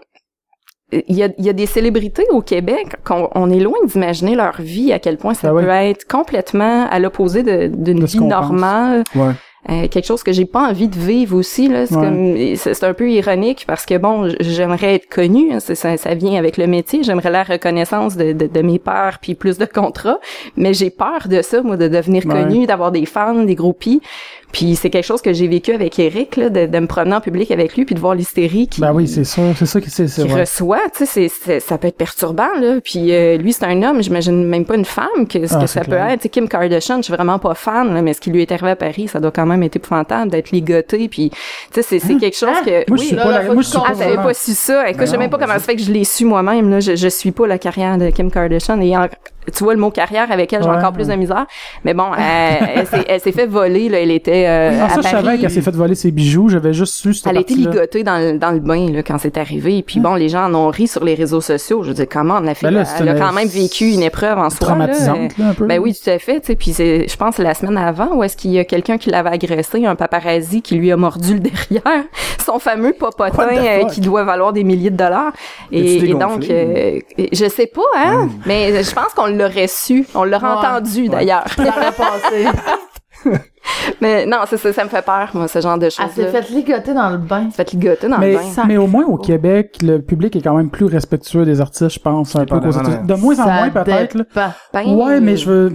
il 0.90 1.14
y 1.16 1.22
a, 1.22 1.28
il 1.38 1.44
y 1.44 1.48
a 1.50 1.52
des 1.52 1.66
célébrités 1.66 2.24
au 2.30 2.40
Québec 2.40 2.96
qu'on 3.04 3.28
on 3.34 3.50
est 3.50 3.60
loin 3.60 3.76
d'imaginer 3.84 4.34
leur 4.34 4.60
vie, 4.60 4.92
à 4.92 4.98
quel 4.98 5.16
point 5.18 5.34
ça 5.34 5.48
Ah 5.50 5.52
peut 5.52 5.68
être 5.68 6.06
complètement 6.08 6.88
à 6.90 6.98
l'opposé 6.98 7.42
d'une 7.68 8.04
vie 8.06 8.20
normale. 8.20 9.04
Ouais. 9.14 9.32
Euh, 9.70 9.86
quelque 9.86 10.06
chose 10.06 10.22
que 10.22 10.32
j'ai 10.32 10.46
pas 10.46 10.66
envie 10.70 10.88
de 10.88 10.98
vivre 10.98 11.36
aussi 11.36 11.68
là 11.68 11.86
c'est 11.86 11.94
Ouais. 11.94 12.02
comme 12.04 12.36
c'est 12.56 12.72
c'est 12.72 12.84
un 12.86 12.94
peu 12.94 13.10
ironique 13.10 13.64
parce 13.66 13.84
que 13.84 13.98
bon 13.98 14.32
j'aimerais 14.40 14.94
être 14.94 15.08
connue 15.10 15.52
hein, 15.52 15.60
ça, 15.60 15.74
ça 15.98 16.14
vient 16.14 16.38
avec 16.38 16.56
le 16.56 16.66
métier 16.66 17.02
j'aimerais 17.02 17.30
la 17.30 17.42
reconnaissance 17.42 18.16
de, 18.16 18.32
de, 18.32 18.46
de 18.46 18.62
mes 18.62 18.78
pairs 18.78 19.18
puis 19.20 19.34
plus 19.34 19.58
de 19.58 19.66
contrats 19.66 20.20
mais 20.56 20.72
j'ai 20.72 20.88
peur 20.88 21.28
de 21.28 21.42
ça 21.42 21.60
moi 21.62 21.76
de 21.76 21.86
devenir 21.86 22.24
Ouais. 22.24 22.32
connue 22.42 22.66
d'avoir 22.66 22.92
des 22.92 23.04
fans 23.04 23.44
des 23.44 23.54
groupies 23.56 24.00
puis 24.52 24.76
c'est 24.76 24.90
quelque 24.90 25.04
chose 25.04 25.20
que 25.22 25.32
j'ai 25.32 25.46
vécu 25.48 25.72
avec 25.72 25.98
Eric 25.98 26.36
là 26.36 26.48
de, 26.48 26.66
de 26.66 26.78
me 26.78 26.86
promener 26.86 27.14
en 27.16 27.20
public 27.20 27.50
avec 27.50 27.76
lui 27.76 27.84
puis 27.84 27.94
de 27.94 28.00
voir 28.00 28.14
l'hystérie 28.14 28.66
qui 28.68 28.80
Ben 28.80 28.92
oui, 28.92 29.06
c'est 29.06 29.24
ça. 29.24 29.42
C'est 29.56 29.66
ça 29.66 29.80
qui 29.80 29.90
c'est 29.90 30.06
qui 30.06 30.22
reçoit, 30.32 30.80
tu 30.96 31.04
sais, 31.04 31.06
c'est, 31.06 31.28
c'est- 31.28 31.60
ça 31.60 31.78
peut 31.78 31.88
être 31.88 31.96
perturbant, 31.96 32.48
là. 32.60 32.80
Puis 32.82 33.12
euh, 33.12 33.36
lui, 33.36 33.52
c'est 33.52 33.64
un 33.64 33.82
homme, 33.82 34.02
j'imagine 34.02 34.44
même 34.44 34.64
pas 34.64 34.74
une 34.76 34.84
femme 34.84 35.26
que 35.28 35.46
ce 35.46 35.54
Ah, 35.54 35.60
que 35.60 35.66
ça 35.66 35.80
clair. 35.82 36.06
peut 36.06 36.12
être. 36.12 36.20
Tu 36.20 36.22
sais, 36.24 36.28
Kim 36.30 36.48
Kardashian, 36.48 36.98
je 36.98 37.02
suis 37.02 37.12
vraiment 37.14 37.38
pas 37.38 37.54
fan, 37.54 37.92
là, 37.94 38.02
mais 38.02 38.14
ce 38.14 38.20
qui 38.20 38.30
lui 38.30 38.42
est 38.42 38.52
arrivé 38.52 38.70
à 38.70 38.76
Paris, 38.76 39.08
ça 39.08 39.20
doit 39.20 39.30
quand 39.30 39.46
même 39.46 39.62
être 39.62 39.76
épouvantable 39.76 40.30
d'être 40.30 40.50
ligoté. 40.50 41.08
Puis, 41.08 41.30
tu 41.30 41.36
sais, 41.72 41.82
c'est, 41.82 41.98
c'est 41.98 42.16
quelque 42.16 42.36
chose 42.36 42.48
Hein? 42.50 42.62
que... 42.64 42.70
Moi, 42.70 42.84
je 42.88 42.92
oui, 42.94 43.06
suis 43.06 43.16
là, 43.16 43.22
pas 43.24 43.30
la, 43.42 43.52
moi, 43.52 43.62
je 43.62 43.68
suis 43.68 43.78
ah, 43.78 43.88
pas 43.88 43.94
j'avais 43.94 44.04
vraiment- 44.14 44.22
pas 44.24 44.34
su 44.34 44.52
ça? 44.52 44.84
Écoute, 44.88 44.98
Ben 45.00 45.06
je 45.06 45.10
sais 45.10 45.18
même 45.18 45.30
pas 45.30 45.38
comment 45.38 45.52
ça 45.54 45.58
fait 45.60 45.76
que 45.76 45.82
je 45.82 45.92
l'ai 45.92 46.04
su 46.04 46.24
moi-même. 46.24 46.70
Là, 46.70 46.80
je, 46.80 46.96
je 46.96 47.08
suis 47.08 47.32
pas 47.32 47.46
la 47.46 47.58
carrière 47.58 47.98
de 47.98 48.10
Kim 48.10 48.30
Kardashian. 48.30 48.80
Et 48.80 48.96
en- 48.96 49.08
tu 49.50 49.64
vois 49.64 49.74
le 49.74 49.80
mot 49.80 49.90
carrière 49.90 50.30
avec 50.30 50.52
elle, 50.52 50.62
j'ai 50.62 50.68
Ouais, 50.68 50.76
encore 50.76 50.92
plus 50.92 51.08
ouais. 51.08 51.14
de 51.14 51.20
misère. 51.20 51.46
Mais 51.84 51.94
bon, 51.94 52.06
elle, 52.18 52.86
elle, 53.08 53.20
s'est, 53.20 53.32
fait 53.32 53.46
voler. 53.46 53.88
Là, 53.88 54.00
elle 54.00 54.10
était 54.10 54.46
euh, 54.46 54.78
Ah, 54.80 54.84
à 54.86 54.88
ça, 54.90 55.00
je 55.02 55.08
savais 55.08 55.22
Paris. 55.22 55.40
qu'elle 55.40 55.50
s'est 55.50 55.62
fait 55.62 55.74
voler 55.74 55.94
ses 55.94 56.10
bijoux. 56.10 56.48
J'avais 56.48 56.72
juste 56.72 56.94
su 56.94 57.14
cette 57.14 57.26
Elle 57.26 57.38
a 57.38 57.40
été 57.40 57.54
ligotée 57.54 58.02
dans 58.02 58.18
le, 58.18 58.38
dans 58.38 58.50
le 58.50 58.60
bain 58.60 58.90
là, 58.92 59.02
quand 59.02 59.18
c'est 59.18 59.36
arrivé. 59.38 59.82
Puis 59.82 60.00
bon, 60.00 60.14
les 60.14 60.28
gens 60.28 60.44
en 60.46 60.54
ont 60.54 60.68
ri 60.68 60.86
sur 60.88 61.04
les 61.04 61.14
réseaux 61.14 61.40
sociaux. 61.40 61.82
Je 61.82 61.88
veux 61.88 61.94
dire, 61.94 62.06
comment 62.10 62.40
la 62.40 62.54
fille, 62.54 62.68
Ben 62.68 62.74
là, 62.74 62.84
elle, 63.00 63.08
a 63.08 63.14
quand 63.14 63.32
même 63.32 63.48
vécu 63.48 63.90
une 63.92 64.02
épreuve 64.02 64.38
en 64.38 64.50
soi. 64.50 64.68
Traumatisante, 64.68 65.38
là, 65.38 65.48
un 65.50 65.54
peu. 65.54 65.66
Ben 65.66 65.78
oui, 65.80 65.94
tout 65.94 66.10
à 66.10 66.18
fait. 66.18 66.40
Puis 66.56 66.74
je 66.78 67.16
pense 67.16 67.38
la 67.38 67.54
semaine 67.54 67.78
avant, 67.78 68.14
où 68.14 68.22
est-ce 68.22 68.36
qu'il 68.36 68.50
y 68.52 68.58
a 68.58 68.64
quelqu'un 68.64 68.98
qui 68.98 69.10
l'avait 69.10 69.30
agressé, 69.30 69.84
un 69.86 69.94
paparazzi 69.96 70.62
qui 70.62 70.74
lui 70.76 70.92
a 70.92 70.96
mordu 70.96 71.34
le 71.34 71.40
derrière, 71.40 72.04
son 72.44 72.58
fameux 72.58 72.92
popotin 72.92 73.48
euh, 73.56 73.84
qui 73.86 74.00
doit 74.00 74.24
valoir 74.24 74.52
des 74.52 74.64
milliers 74.64 74.90
de 74.90 74.96
dollars. 74.96 75.32
Et, 75.72 76.10
et 76.10 76.14
donc, 76.14 76.48
euh, 76.50 76.98
je 77.32 77.48
sais 77.48 77.66
pas, 77.66 77.82
hein, 77.96 78.28
mais 78.46 78.82
je 78.82 78.94
pense 78.94 79.12
qu'on 79.14 79.37
l'aurait 79.38 79.66
su, 79.68 80.06
on 80.14 80.24
l'aurait 80.24 80.46
Ouais. 80.46 80.52
entendu 80.54 81.02
Ouais. 81.02 81.08
d'ailleurs. 81.08 81.44
Ça 81.56 81.62
aurait 81.62 81.92
passé. 81.92 82.46
mais 84.00 84.26
non, 84.26 84.38
c'est 84.46 84.56
ça, 84.56 84.72
ça 84.72 84.84
me 84.84 84.88
fait 84.88 85.04
peur, 85.04 85.30
moi, 85.34 85.48
ce 85.48 85.60
genre 85.60 85.76
de 85.78 85.86
Elle 85.86 85.90
choses. 85.90 86.10
s'est 86.14 86.26
fait 86.28 86.48
ligoter 86.50 86.94
dans 86.94 87.10
le 87.10 87.18
bain. 87.18 87.48
fait 87.50 87.72
ligoter 87.72 88.08
dans 88.08 88.18
mais, 88.18 88.32
le 88.32 88.38
bain. 88.38 88.64
mais 88.66 88.76
au 88.76 88.86
moins 88.86 89.04
au 89.06 89.16
Québec, 89.16 89.78
le 89.82 90.00
public 90.00 90.36
est 90.36 90.40
quand 90.42 90.56
même 90.56 90.70
plus 90.70 90.86
respectueux 90.86 91.44
des 91.44 91.60
artistes, 91.60 91.88
je 91.90 91.98
pense, 92.00 92.36
un 92.36 92.44
peu 92.44 92.56
États-Unis. 92.58 93.06
De 93.06 93.14
moins 93.14 93.34
en 93.38 93.44
Ça 93.44 93.52
moins 93.54 93.70
peut-être. 93.70 94.16
Ben, 94.34 94.52
Ouais, 94.94 95.20
mais 95.20 95.36
je 95.36 95.50
veux. 95.50 95.72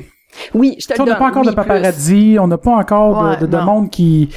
Oui, 0.55 0.75
je 0.79 0.87
te 0.87 0.99
on 0.99 1.05
n'a 1.05 1.15
pas 1.15 1.27
encore 1.27 1.43
oui, 1.43 1.49
de 1.49 1.55
paparazzi, 1.55 2.37
on 2.39 2.47
n'a 2.47 2.57
pas 2.57 2.71
encore 2.71 3.21
de- 3.23 3.29
Ouais, 3.29 3.37
de, 3.37 3.45
de 3.45 3.57
non. 3.57 3.63
monde 3.65 3.89
qui. 3.91 4.29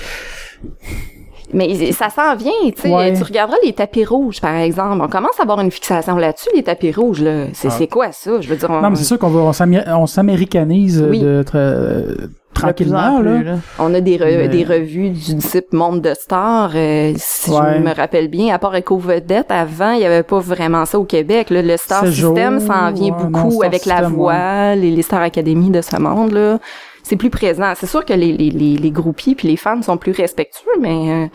Mais 1.53 1.93
ça 1.93 2.09
s'en 2.11 2.35
vient, 2.37 2.51
tu 2.75 2.83
sais. 2.83 2.91
Ouais. 2.93 3.15
Tu 3.15 3.23
regarderas 3.23 3.59
les 3.65 3.73
tapis 3.73 4.05
rouges, 4.05 4.41
par 4.41 4.55
exemple. 4.57 5.01
On 5.03 5.09
commence 5.09 5.39
à 5.39 5.43
avoir 5.43 5.61
une 5.61 5.71
fixation 5.71 6.17
là-dessus, 6.17 6.49
les 6.55 6.63
tapis 6.65 6.93
rouges, 6.93 7.23
là. 7.23 7.45
C'est, 7.53 7.69
Ah. 7.71 7.87
quoi 7.91 8.13
ça? 8.13 8.41
Je 8.41 8.49
veux 8.49 8.57
dire, 8.57 8.69
on, 8.71 8.81
Non, 8.81 8.91
mais 8.91 8.97
c'est 8.97 9.05
sûr 9.05 9.19
qu'on 9.19 9.29
va, 9.31 9.41
on 9.41 9.53
s'amé- 9.53 9.85
on 9.87 10.07
s'américanise 10.07 11.05
Oui. 11.09 11.21
de 11.21 11.43
tra- 11.47 11.57
euh, 11.57 12.15
plus 12.53 12.63
tranquillement 12.63 13.17
en 13.17 13.21
là. 13.21 13.41
on 13.79 13.93
a 13.95 14.01
des, 14.01 14.17
re- 14.17 14.25
Mais- 14.25 14.49
des 14.49 14.65
revues 14.65 15.11
du 15.11 15.37
type 15.37 15.73
Monde 15.73 16.01
de 16.01 16.15
Stars. 16.15 16.73
euh, 16.75 17.13
si 17.17 17.51
Ouais. 17.51 17.75
je 17.77 17.79
me 17.83 17.95
rappelle 17.95 18.29
bien, 18.29 18.55
à 18.55 18.59
part 18.59 18.75
Eco 18.75 18.97
Vedette, 18.99 19.51
avant, 19.51 19.93
il 19.93 20.01
y 20.01 20.05
avait 20.07 20.23
pas 20.23 20.39
vraiment 20.41 20.85
ça 20.87 20.99
au 20.99 21.05
Québec. 21.05 21.51
Là. 21.51 21.61
Le 21.63 21.77
Star 21.77 22.07
System 22.07 22.59
s'en 22.61 22.93
vient 22.93 23.15
ouais, 23.15 23.25
beaucoup 23.29 23.63
avec 23.63 23.85
la 23.85 24.03
voix, 24.09 24.75
les, 24.75 24.91
les 24.91 25.03
Star 25.03 25.21
Academy 25.21 25.71
de 25.71 25.81
ce 25.83 25.97
monde, 26.01 26.33
là. 26.33 26.59
C'est 27.09 27.16
plus 27.16 27.31
présent. 27.31 27.73
C'est 27.77 27.87
sûr 27.87 28.05
que 28.05 28.12
les, 28.12 28.33
les, 28.33 28.51
les, 28.51 28.77
les 28.77 28.90
groupies 28.90 29.37
puis 29.37 29.47
les 29.47 29.57
fans 29.57 29.81
sont 29.81 29.97
plus 29.97 30.11
respectueux, 30.12 30.73
mais 30.81 30.88
euh, 30.88 31.27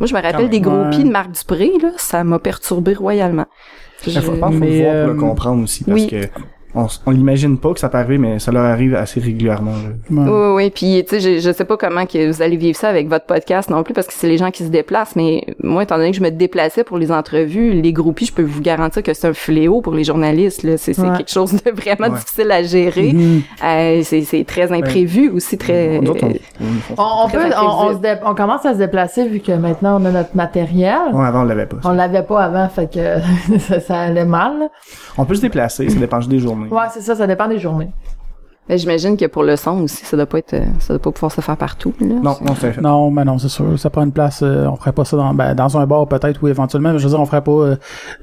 moi, 0.00 0.06
je 0.06 0.14
me 0.14 0.20
rappelle 0.20 0.48
des 0.48 0.60
groupies 0.60 0.98
ouais. 0.98 1.04
de 1.04 1.10
Marc 1.10 1.30
Dupré, 1.30 1.70
là. 1.80 1.90
Ça 1.98 2.24
m'a 2.24 2.40
perturbé 2.40 2.94
royalement. 2.94 3.46
Je- 4.04 4.10
Il 4.10 4.20
faut, 4.22 4.34
je 4.34 4.38
pense 4.40 4.50
qu'il 4.50 4.58
faut 4.58 4.64
le 4.64 4.82
voir 4.82 4.92
pour 4.92 4.94
euh, 4.94 5.06
le 5.06 5.14
comprendre 5.14 5.62
aussi, 5.62 5.84
parce 5.84 6.00
oui. 6.00 6.08
que 6.08 6.26
on, 6.74 6.86
s- 6.86 7.00
on 7.06 7.10
l'imagine 7.10 7.58
pas 7.58 7.72
que 7.72 7.80
ça 7.80 7.88
peut 7.88 7.98
arriver, 7.98 8.18
mais 8.18 8.38
ça 8.38 8.52
leur 8.52 8.64
arrive 8.64 8.94
assez 8.94 9.20
régulièrement. 9.20 9.72
là. 9.72 10.22
Ouais. 10.22 10.30
Oui, 10.30 10.64
oui. 10.64 10.70
Puis, 10.70 11.04
tu 11.08 11.20
sais, 11.20 11.36
je, 11.38 11.40
je 11.40 11.52
sais 11.52 11.64
pas 11.64 11.76
comment 11.76 12.06
que 12.06 12.30
vous 12.30 12.42
allez 12.42 12.56
vivre 12.56 12.76
ça 12.76 12.88
avec 12.88 13.08
votre 13.08 13.26
podcast 13.26 13.70
non 13.70 13.82
plus, 13.82 13.94
parce 13.94 14.06
que 14.06 14.12
c'est 14.14 14.28
les 14.28 14.38
gens 14.38 14.50
qui 14.50 14.64
se 14.64 14.68
déplacent. 14.68 15.16
Mais 15.16 15.44
moi, 15.62 15.82
étant 15.82 15.96
donné 15.96 16.10
que 16.10 16.16
je 16.16 16.22
me 16.22 16.30
déplaçais 16.30 16.84
pour 16.84 16.98
les 16.98 17.10
entrevues, 17.12 17.72
les 17.72 17.92
groupies, 17.92 18.26
je 18.26 18.32
peux 18.32 18.42
vous 18.42 18.60
garantir 18.60 19.02
que 19.02 19.12
c'est 19.14 19.28
un 19.28 19.32
fléau 19.34 19.80
pour 19.80 19.94
les 19.94 20.04
journalistes. 20.04 20.62
Là, 20.62 20.76
c'est 20.76 20.92
c'est 20.94 21.02
Ouais. 21.02 21.16
quelque 21.16 21.30
chose 21.30 21.52
de 21.52 21.70
vraiment 21.70 22.08
Ouais. 22.14 22.18
difficile 22.18 22.50
à 22.52 22.62
gérer. 22.62 23.12
Mhm. 23.12 23.42
Euh, 23.64 24.00
c'est 24.04 24.22
c'est 24.22 24.44
très 24.44 24.70
imprévu 24.72 25.30
aussi, 25.30 25.56
très. 25.58 25.98
On- 25.98 26.10
on- 26.10 26.14
On, 26.98 27.24
on 27.24 27.28
Très 27.28 27.38
peut, 27.38 27.54
on, 27.56 27.64
on, 27.64 27.68
imprévisible. 27.70 27.94
se 28.08 28.14
dé- 28.14 28.20
on 28.26 28.34
commence 28.34 28.66
à 28.66 28.72
se 28.74 28.78
déplacer 28.78 29.26
vu 29.28 29.40
que 29.40 29.52
maintenant 29.52 30.00
on 30.00 30.04
a 30.04 30.10
notre 30.10 30.36
matériel. 30.36 30.98
Ouais, 31.12 31.24
avant, 31.26 31.40
on 31.42 31.44
l'avait 31.44 31.66
pas. 31.66 31.76
ça. 31.82 31.88
On 31.88 31.92
l'avait 31.92 32.22
pas 32.22 32.44
avant, 32.44 32.68
fait 32.68 32.92
que 32.92 33.58
ça, 33.58 33.80
ça 33.80 34.00
allait 34.00 34.24
mal. 34.24 34.68
On 35.16 35.24
peut 35.24 35.34
se 35.34 35.40
déplacer, 35.40 35.88
ça 35.88 35.98
dépend 35.98 36.18
juste 36.20 36.30
des 36.30 36.38
journées. 36.38 36.59
Ouais, 36.68 36.86
c'est 36.92 37.00
ça, 37.00 37.14
ça 37.14 37.26
dépend 37.26 37.48
des 37.48 37.58
journées. 37.58 37.90
Mais 38.68 38.78
J'imagine 38.78 39.16
que 39.16 39.24
pour 39.26 39.42
le 39.42 39.56
son 39.56 39.82
aussi, 39.82 40.04
ça 40.04 40.16
doit 40.16 40.26
pas 40.26 40.38
être, 40.38 40.54
euh, 40.54 40.64
ça 40.78 40.94
doit 40.94 41.02
pas 41.02 41.10
pouvoir 41.10 41.32
se 41.32 41.40
faire 41.40 41.56
partout. 41.56 41.92
Là. 42.00 42.06
Non, 42.06 42.36
non, 42.40 42.54
c'est 42.56 42.72
fait. 42.72 42.80
Non, 42.80 43.10
mais 43.10 43.24
non, 43.24 43.36
c'est 43.36 43.48
sûr. 43.48 43.76
Ça 43.76 43.90
prend 43.90 44.02
une 44.04 44.12
place. 44.12 44.42
euh, 44.44 44.66
on 44.68 44.76
ferait 44.76 44.92
pas 44.92 45.04
ça 45.04 45.16
dans, 45.16 45.34
ben, 45.34 45.54
dans 45.56 45.76
un 45.76 45.86
bar 45.88 46.06
peut-être 46.06 46.40
ou 46.40 46.46
éventuellement. 46.46 46.92
Mais 46.92 46.98
je 47.00 47.02
veux 47.04 47.10
dire, 47.10 47.18
on 47.20 47.26
ferait 47.26 47.42
pas, 47.42 47.50
euh, 47.50 47.76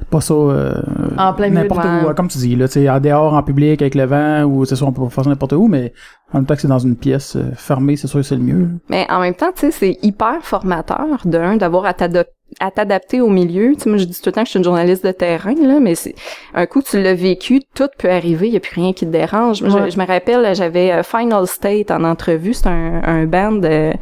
pas 0.10 0.22
ça 0.22 0.34
euh, 0.34 0.74
En 1.18 1.34
plein 1.34 1.50
n'importe 1.50 1.82
où. 2.12 2.14
Comme 2.14 2.30
tu 2.30 2.38
dis, 2.38 2.56
là, 2.56 2.68
tu 2.70 2.76
sais, 2.76 2.90
en 2.90 3.02
dehors, 3.02 3.34
en 3.34 3.44
public, 3.44 3.82
avec 3.82 3.94
le 3.96 4.06
vent, 4.06 4.44
ou 4.46 4.64
c'est 4.64 4.78
sûr, 4.78 4.88
on 4.88 4.94
peut 4.94 5.04
pas 5.04 5.10
faire 5.10 5.24
ça 5.26 5.30
n'importe 5.32 5.52
où, 5.52 5.68
mais 5.68 5.92
en 6.32 6.38
même 6.38 6.46
temps 6.46 6.56
que 6.56 6.62
c'est 6.62 6.68
dans 6.70 6.80
une 6.80 6.96
pièce 6.96 7.36
euh, 7.36 7.52
fermée, 7.56 7.98
c'est 7.98 8.08
sûr 8.08 8.20
que 8.22 8.26
c'est 8.26 8.38
le 8.38 8.44
mieux. 8.44 8.70
Mais 8.90 9.06
en 9.10 9.20
même 9.20 9.34
temps, 9.36 9.52
tu 9.54 9.70
sais, 9.70 9.72
c'est 9.72 9.98
hyper 10.02 10.38
formateur 10.44 11.08
d'un 11.26 11.58
d'avoir 11.58 11.84
à 11.86 11.94
t'ado- 11.94 12.24
à 12.60 12.72
t'adapter 12.72 13.22
au 13.22 13.30
milieu. 13.30 13.74
Tu 13.76 13.82
sais, 13.82 13.90
moi, 13.90 13.98
je 13.98 14.06
dis 14.06 14.14
tout 14.20 14.28
le 14.28 14.32
temps 14.32 14.42
que 14.42 14.48
je 14.48 14.52
suis 14.52 14.58
une 14.60 14.64
journaliste 14.64 15.06
de 15.06 15.12
terrain, 15.12 15.54
là, 15.54 15.80
mais 15.80 15.96
c'est 15.96 16.16
un 16.54 16.66
coup 16.66 16.82
tu 16.82 17.02
l'as 17.02 17.14
vécu, 17.14 17.62
tout 17.76 17.88
peut 17.98 18.10
arriver, 18.10 18.48
il 18.48 18.54
y 18.54 18.58
a 18.58 18.60
plus 18.60 18.82
rien 18.82 18.94
qui 18.94 19.06
te 19.06 19.12
dérange. 19.12 19.62
Moi, 19.62 19.70
je- 19.72 19.78
Ouais. 19.84 19.92
je, 19.92 20.00
me 20.00 20.06
rappelle, 20.06 20.56
j'avais 20.56 20.92
euh, 20.92 21.04
Final 21.04 21.46
State 21.48 21.92
en 21.92 22.04
entrevue, 22.04 22.54
c'est 22.54 22.68
un, 22.68 23.02
un 23.04 23.26
band 23.26 23.62
euh, 23.64 23.94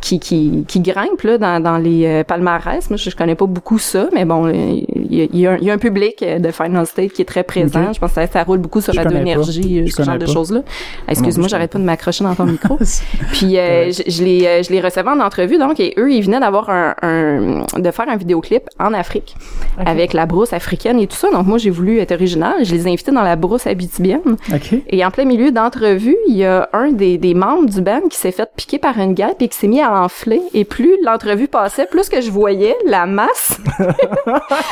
qui, 0.00 0.18
qui, 0.18 0.64
qui 0.66 0.80
grimpe 0.80 1.22
là, 1.22 1.38
dans, 1.38 1.62
dans 1.62 1.78
les 1.78 2.06
euh, 2.06 2.24
palmarès. 2.24 2.88
Moi, 2.90 2.96
je, 2.96 3.10
je 3.10 3.16
connais 3.16 3.34
pas 3.34 3.46
beaucoup 3.46 3.78
ça, 3.78 4.08
mais 4.12 4.24
bon, 4.24 4.46
euh, 4.46 4.52
il 4.52 5.14
y 5.14 5.38
y 5.40 5.46
a 5.46 5.58
y 5.58 5.70
a 5.70 5.72
un 5.72 5.78
public 5.78 6.22
euh, 6.22 6.38
de 6.38 6.50
Final 6.50 6.86
State 6.86 7.12
qui 7.12 7.22
est 7.22 7.26
très 7.26 7.42
présent. 7.44 7.92
Je 7.92 7.98
pense 7.98 8.10
que 8.10 8.14
ça, 8.14 8.26
ça 8.26 8.42
roule 8.42 8.58
beaucoup 8.58 8.80
sur 8.80 8.92
Je 8.92 9.00
pas. 9.00 9.10
Énergie, 9.10 9.90
ce 9.94 10.02
genre 10.02 10.18
de 10.18 10.26
choses-là. 10.26 10.62
Excuse-moi, 11.08 11.48
j'arrête 11.48 11.72
pas 11.72 11.78
de 11.78 11.84
m'accrocher 11.84 12.24
dans 12.24 12.34
ton 12.34 12.46
micro. 12.46 12.78
Puis 13.32 13.58
euh, 13.58 13.90
je, 13.90 14.10
je 14.10 14.22
les 14.24 14.62
je 14.62 14.70
les 14.70 14.80
recevais 14.80 15.10
en 15.10 15.20
entrevue 15.20 15.58
donc 15.58 15.80
et 15.80 15.94
eux 15.98 16.12
ils 16.12 16.22
venaient 16.22 16.40
d'avoir 16.40 16.70
un, 16.70 16.94
un 17.02 17.64
de 17.78 17.90
faire 17.90 18.08
un 18.08 18.16
vidéoclip 18.16 18.62
en 18.78 18.94
Afrique 18.94 19.36
avec 19.84 20.12
la 20.12 20.26
brousse 20.26 20.52
africaine 20.52 20.98
et 21.00 21.06
tout 21.06 21.16
ça. 21.16 21.30
Donc 21.30 21.46
moi 21.46 21.58
j'ai 21.58 21.70
voulu 21.70 21.98
être 21.98 22.12
original, 22.12 22.64
je 22.64 22.72
les 22.72 22.86
ai 22.86 22.92
invités 22.92 23.12
dans 23.12 23.22
la 23.22 23.36
brousse 23.36 23.66
habitibienne 23.66 24.36
OK. 24.52 24.74
et 24.88 25.04
en 25.04 25.10
plein 25.10 25.24
milieu 25.24 25.50
d'entrevue, 25.50 26.16
il 26.28 26.36
y 26.36 26.44
a 26.44 26.68
un 26.72 26.92
des, 26.92 27.18
des 27.18 27.34
membres 27.34 27.68
du 27.68 27.80
band 27.80 28.02
qui 28.10 28.16
s'est 28.16 28.32
fait 28.32 28.48
piquer 28.56 28.78
par 28.78 28.98
une 28.98 29.14
guêpe 29.14 29.40
et 29.40 29.48
qui 29.48 29.56
s'est 29.56 29.68
mis 29.68 29.80
à 29.80 29.89
enfler 29.90 30.40
et 30.54 30.64
plus 30.64 30.96
l'entrevue 31.04 31.48
passait, 31.48 31.86
plus 31.86 32.08
que 32.08 32.20
je 32.20 32.30
voyais 32.30 32.76
la 32.86 33.06
masse 33.06 33.58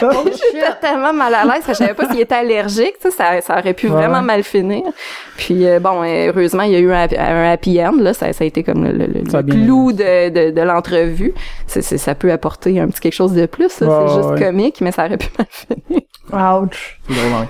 J'étais 0.00 0.66
tellement 0.81 1.12
mal 1.12 1.35
à 1.35 1.44
l'aise, 1.44 1.64
je 1.66 1.72
savais 1.74 1.94
pas 1.94 2.09
s'il 2.09 2.20
était 2.20 2.35
allergique, 2.35 2.94
tu 3.02 3.11
ça, 3.11 3.40
ça 3.40 3.59
aurait 3.59 3.74
pu 3.74 3.88
Ouais, 3.88 3.94
vraiment 3.94 4.22
mal 4.22 4.42
finir. 4.42 4.83
Puis 5.37 5.66
euh, 5.66 5.81
bon, 5.81 6.02
euh, 6.02 6.28
heureusement, 6.31 6.62
il 6.62 6.72
y 6.72 6.76
a 6.76 6.78
eu 6.78 6.92
un, 6.92 7.02
happy- 7.02 7.16
un 7.16 7.50
happy 7.52 7.81
end, 7.85 7.96
là, 8.00 8.12
ça, 8.14 8.33
ça 8.33 8.44
a 8.44 8.46
été 8.46 8.62
comme 8.62 8.85
le, 8.85 9.42
clou 9.50 9.92
de, 9.92 10.28
de, 10.28 10.50
de 10.50 10.61
l'entrevue. 10.62 11.33
Ça 11.66 12.14
peut 12.14 12.33
apporter 12.33 12.78
un 12.81 12.88
petit 12.88 13.00
quelque 13.00 13.14
chose 13.14 13.33
de 13.35 13.46
plus, 13.46 13.68
c'est 13.70 13.87
juste 13.87 14.31
ouais. 14.31 14.40
comique, 14.40 14.81
mais 14.81 14.92
ça 14.92 15.07
aurait 15.07 15.16
pu 15.16 15.28
mal 15.38 15.46
finir. 15.50 16.02
Ouch. 16.31 17.00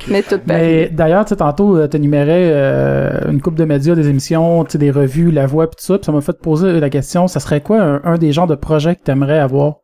Mais 0.07 0.23
tout 0.23 0.39
Mais 0.47 0.89
d'ailleurs, 0.89 1.25
tu 1.25 1.31
sais, 1.31 1.37
tantôt, 1.37 1.77
euh, 1.77 1.89
t'énumérais 1.89 2.51
euh, 2.53 3.31
une 3.31 3.41
coupe 3.41 3.57
de 3.57 3.65
médias, 3.65 3.97
des 3.97 4.09
émissions, 4.09 4.65
tu 4.65 4.73
sais, 4.73 4.79
des 4.79 4.93
revues, 4.93 5.33
la 5.33 5.47
voix, 5.47 5.69
pis 5.69 5.77
tout 5.77 5.83
ça, 5.85 5.99
pis 5.99 6.05
ça 6.05 6.13
m'a 6.13 6.21
fait 6.21 6.39
poser 6.41 6.79
la 6.79 6.89
question, 6.91 7.27
ça 7.27 7.41
serait 7.41 7.58
quoi 7.61 7.81
un, 7.81 8.01
un 8.05 8.19
des 8.19 8.33
genres 8.33 8.47
de 8.47 8.55
projets 8.55 8.97
que 8.97 9.03
t'aimerais 9.03 9.39
avoir? 9.39 9.77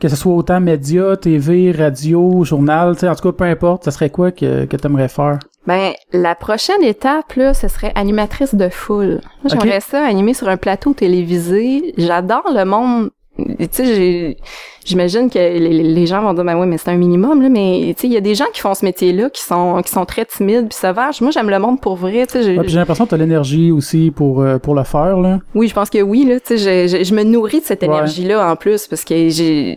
Que 0.00 0.08
ce 0.08 0.16
soit 0.16 0.34
autant 0.34 0.60
médias, 0.60 1.16
TV, 1.16 1.72
radio, 1.72 2.44
journal, 2.44 2.94
tu 2.94 3.00
sais, 3.00 3.08
en 3.08 3.14
tout 3.14 3.30
cas, 3.30 3.32
peu 3.32 3.44
importe, 3.44 3.84
ça 3.84 3.90
serait 3.90 4.10
quoi 4.10 4.32
que, 4.32 4.64
que 4.64 4.76
t'aimerais 4.76 5.08
faire? 5.08 5.38
Ben, 5.66 5.92
la 6.12 6.34
prochaine 6.34 6.82
étape, 6.82 7.32
là, 7.34 7.54
ce 7.54 7.68
serait 7.68 7.92
animatrice 7.94 8.54
de 8.54 8.68
foule. 8.68 9.20
J'aimerais 9.46 9.80
ça, 9.80 10.04
animer 10.04 10.34
sur 10.34 10.48
un 10.48 10.58
plateau 10.58 10.92
télévisé. 10.92 11.94
J'adore 11.96 12.50
le 12.54 12.64
monde. 12.64 13.10
Tu 13.36 13.66
sais, 13.72 14.36
j'imagine 14.84 15.28
que 15.28 15.38
les, 15.38 16.06
gens 16.06 16.22
vont 16.22 16.34
dire, 16.34 16.44
ben 16.44 16.56
oui, 16.56 16.68
mais 16.68 16.78
c'est 16.78 16.90
un 16.90 16.96
minimum, 16.96 17.42
là, 17.42 17.48
mais 17.48 17.92
tu 17.96 18.02
sais, 18.02 18.06
il 18.06 18.12
y 18.12 18.16
a 18.16 18.20
des 18.20 18.36
gens 18.36 18.44
qui 18.54 18.60
font 18.60 18.74
ce 18.74 18.84
métier-là, 18.84 19.28
qui 19.30 19.42
sont, 19.42 19.82
qui 19.84 19.90
sont 19.90 20.04
très 20.04 20.24
timides 20.24 20.68
puis 20.68 20.78
sauvages. 20.78 21.20
Moi, 21.20 21.32
j'aime 21.32 21.50
le 21.50 21.58
monde 21.58 21.80
pour 21.80 21.96
vrai, 21.96 22.26
tu 22.26 22.34
sais. 22.34 22.42
j'ai- 22.44 22.56
Ouais, 22.58 22.64
l'impression 22.68 23.06
que 23.06 23.10
t'as 23.10 23.16
l'énergie 23.16 23.72
aussi 23.72 24.12
pour, 24.14 24.40
euh, 24.40 24.58
pour 24.58 24.76
le 24.76 24.84
faire, 24.84 25.18
là. 25.18 25.40
Oui, 25.56 25.66
je 25.66 25.74
pense 25.74 25.90
que 25.90 26.00
oui, 26.00 26.24
là, 26.24 26.38
tu 26.38 26.56
sais, 26.56 26.86
je, 26.88 26.98
je, 26.98 27.02
je 27.04 27.12
me 27.14 27.24
nourris 27.24 27.58
de 27.60 27.64
cette 27.64 27.80
Ouais. 27.82 27.88
énergie-là 27.88 28.48
en 28.48 28.54
plus 28.54 28.86
parce 28.86 29.02
que 29.04 29.28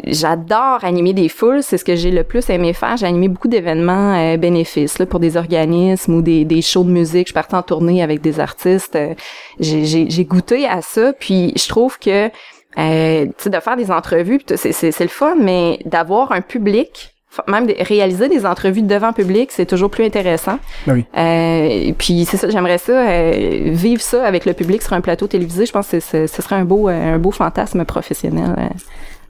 j'adore 0.05 0.83
animer 0.83 1.13
des 1.13 1.29
foules, 1.29 1.63
c'est 1.63 1.77
ce 1.79 1.85
que 1.85 1.95
j'ai 1.95 2.11
le 2.11 2.23
plus 2.23 2.47
aimé 2.51 2.73
faire. 2.73 2.95
J'ai 2.97 3.07
animé 3.07 3.27
beaucoup 3.27 3.47
d'événements 3.47 4.13
euh, 4.15 4.37
bénéfices 4.37 4.99
là, 4.99 5.07
pour 5.07 5.19
des 5.19 5.35
organismes 5.35 6.13
ou 6.13 6.21
des, 6.21 6.45
des 6.45 6.61
shows 6.61 6.83
de 6.83 6.91
musique. 6.91 7.29
Je 7.29 7.33
partais 7.33 7.55
en 7.55 7.63
tournée 7.63 8.03
avec 8.03 8.21
des 8.21 8.39
artistes. 8.39 8.95
euh, 8.95 9.15
j'ai 9.59 10.25
goûté 10.25 10.67
à 10.67 10.81
ça, 10.83 11.13
puis 11.13 11.53
je 11.57 11.67
trouve 11.67 11.97
que 11.97 12.29
euh, 12.77 13.25
tu 13.25 13.31
sais, 13.37 13.49
de 13.49 13.59
faire 13.59 13.75
des 13.77 13.91
entrevues, 13.91 14.39
c'est, 14.55 14.71
c'est, 14.71 14.91
c'est 14.91 15.03
le 15.03 15.09
fun, 15.09 15.35
mais 15.39 15.79
d'avoir 15.85 16.31
un 16.31 16.41
public, 16.41 17.13
même 17.47 17.67
de 17.67 17.75
réaliser 17.79 18.29
des 18.29 18.45
entrevues 18.45 18.81
devant 18.81 19.13
public, 19.13 19.51
c'est 19.51 19.65
toujours 19.65 19.89
plus 19.91 20.03
intéressant. 20.05 20.59
Ben 20.87 20.93
oui. 20.95 21.05
Euh, 21.17 21.93
puis 21.97 22.25
c'est 22.25 22.37
ça, 22.37 22.49
j'aimerais 22.49 22.77
ça 22.79 22.91
euh, 22.93 23.69
vivre 23.73 24.01
ça 24.01 24.25
avec 24.25 24.45
le 24.45 24.53
public 24.53 24.81
sur 24.81 24.93
un 24.93 25.01
plateau 25.01 25.27
télévisé. 25.27 25.65
Je 25.65 25.71
pense 25.71 25.87
que 25.87 25.99
c'est- 25.99 26.27
ce 26.27 26.41
serait 26.41 26.55
un 26.55 26.65
beau 26.65 26.89
euh, 26.89 27.15
un 27.15 27.19
beau 27.19 27.31
fantasme 27.31 27.85
professionnel 27.85 28.55
euh, 28.57 28.67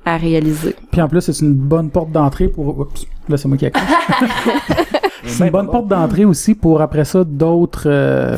à 0.06 0.15
réaliser. 0.17 0.73
Puis 0.91 1.02
en 1.02 1.10
plus, 1.10 1.19
c'est 1.21 1.39
une 1.41 1.54
bonne 1.54 1.89
porte 1.89 2.12
d'entrée 2.12 2.47
pour... 2.47 2.80
Oups, 2.80 3.06
là, 3.28 3.36
c'est 3.36 3.47
moi 3.50 3.58
qui 3.58 3.65
accroche. 3.65 3.84
c'est 5.26 5.43
une 5.45 5.50
bonne 5.52 5.69
porte 5.69 5.88
d'entrée 5.88 6.23
aussi 6.23 6.56
pour, 6.56 6.82
après 6.82 7.04
ça, 7.04 7.23
d'autres... 7.26 7.88
euh, 7.88 8.38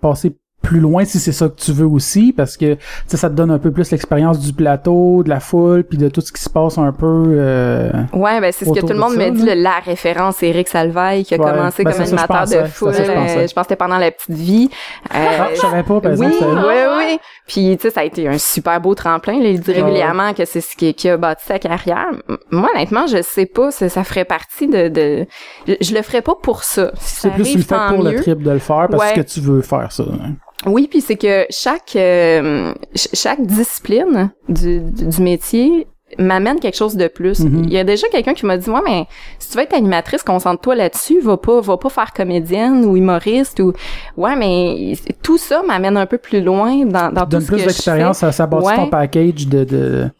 passer 0.00 0.36
plus 0.68 0.80
loin 0.80 1.06
si 1.06 1.18
c'est 1.18 1.32
ça 1.32 1.48
que 1.48 1.54
tu 1.58 1.72
veux 1.72 1.86
aussi 1.86 2.34
parce 2.36 2.58
que 2.58 2.76
ça 3.06 3.30
te 3.30 3.34
donne 3.34 3.50
un 3.50 3.58
peu 3.58 3.70
plus 3.70 3.90
l'expérience 3.90 4.38
du 4.38 4.52
plateau 4.52 5.22
de 5.22 5.30
la 5.30 5.40
foule 5.40 5.82
puis 5.82 5.96
de 5.96 6.10
tout 6.10 6.20
ce 6.20 6.30
qui 6.30 6.42
se 6.42 6.50
passe 6.50 6.76
un 6.76 6.92
peu 6.92 7.06
euh, 7.28 7.90
Ouais, 8.12 8.38
ben 8.38 8.52
c'est 8.52 8.66
ce 8.66 8.70
que 8.70 8.80
tout 8.80 8.88
le 8.88 8.94
de 8.94 8.98
monde 8.98 9.16
me 9.16 9.30
dit, 9.30 9.46
là. 9.46 9.54
la 9.54 9.78
référence 9.78 10.36
c'est 10.40 10.48
Eric 10.48 10.68
Salvaille 10.68 11.24
qui 11.24 11.34
a 11.34 11.38
Ouais, 11.38 11.50
commencé 11.50 11.84
ben, 11.84 11.90
comme 11.92 12.04
ça, 12.04 12.24
animateur 12.26 12.44
de 12.64 12.68
foule. 12.68 12.92
ça, 12.92 13.02
je 13.04 13.10
euh, 13.10 13.14
pense 13.14 13.34
que 13.54 13.62
c'était 13.62 13.76
pendant 13.76 13.96
la 13.96 14.10
petite 14.10 14.30
vie. 14.36 14.68
Euh, 15.14 15.18
ah, 15.40 15.48
je 15.54 15.58
savais 15.60 15.82
pas 15.84 16.00
par 16.02 16.12
oui, 16.12 16.26
exemple 16.26 16.44
oui, 16.44 16.74
ça- 16.74 16.96
oui. 16.98 17.18
Puis 17.46 17.76
tu 17.78 17.82
sais, 17.88 17.90
ça 17.94 18.00
a 18.00 18.04
été 18.04 18.28
un 18.28 18.36
super 18.36 18.78
beau 18.82 18.94
tremplin. 18.94 19.38
Là. 19.40 19.48
Il 19.48 19.60
dit 19.60 19.72
régulièrement 19.72 20.34
que 20.34 20.44
c'est 20.44 20.60
ce 20.60 20.76
qui, 20.76 20.92
qui 20.92 21.08
a 21.08 21.16
bâti 21.16 21.44
sa 21.46 21.58
carrière. 21.58 22.08
Moi, 22.50 22.68
honnêtement, 22.74 23.06
je 23.06 23.22
sais 23.22 23.46
pas. 23.46 23.70
Ça, 23.70 23.88
ça 23.88 24.04
ferait 24.04 24.26
partie 24.26 24.66
de. 24.68 24.88
de... 24.88 25.26
Je, 25.66 25.74
je 25.80 25.94
le 25.94 26.02
ferais 26.02 26.20
pas 26.20 26.34
pour 26.34 26.62
ça. 26.62 26.90
Si 27.00 27.20
c'est 27.22 27.30
plus 27.30 27.56
le 27.56 27.62
fait 27.62 27.74
pour 27.88 28.04
mieux. 28.04 28.12
le 28.12 28.20
trip 28.20 28.42
de 28.42 28.50
le 28.50 28.58
faire 28.58 28.88
parce 28.90 29.02
Ouais. 29.02 29.14
que 29.14 29.22
tu 29.22 29.40
veux 29.40 29.62
faire 29.62 29.90
ça 29.92 30.02
hein. 30.02 30.34
Oui, 30.66 30.88
puis 30.90 31.00
c'est 31.00 31.16
que 31.16 31.46
chaque 31.50 31.94
euh, 31.96 32.72
ch- 32.94 33.08
chaque 33.14 33.40
discipline 33.46 34.30
du, 34.48 34.80
du 34.80 35.22
métier 35.22 35.86
m'amène 36.18 36.58
quelque 36.58 36.76
chose 36.76 36.96
de 36.96 37.06
plus. 37.06 37.40
Mhm. 37.40 37.64
Il 37.66 37.72
y 37.72 37.78
a 37.78 37.84
déjà 37.84 38.08
quelqu'un 38.08 38.32
qui 38.34 38.46
m'a 38.46 38.56
dit 38.56 38.68
moi 38.70 38.82
mais 38.84 39.04
si 39.38 39.50
tu 39.50 39.56
veux 39.58 39.62
être 39.62 39.74
animatrice, 39.74 40.22
concentre-toi 40.22 40.74
là-dessus, 40.74 41.20
va 41.20 41.36
pas 41.36 41.60
va 41.60 41.76
pas 41.76 41.90
faire 41.90 42.12
comédienne 42.14 42.84
ou 42.86 42.96
humoriste 42.96 43.60
ou 43.60 43.72
ouais 44.16 44.34
mais 44.34 44.94
tout 45.22 45.36
ça 45.38 45.62
m'amène 45.62 45.96
un 45.98 46.06
peu 46.06 46.18
plus 46.18 46.40
loin 46.42 46.84
dans 46.86 47.12
dans 47.12 47.22
tout 47.24 47.28
donne 47.28 47.40
ce 47.42 47.46
plus 47.48 47.62
d'expérience 47.64 48.18
ça, 48.18 48.32
ça 48.32 48.46
bâtit 48.46 48.66
Ouais. 48.66 48.76
ton 48.76 48.86
package 48.88 49.46
de 49.48 49.64
de 49.64 50.10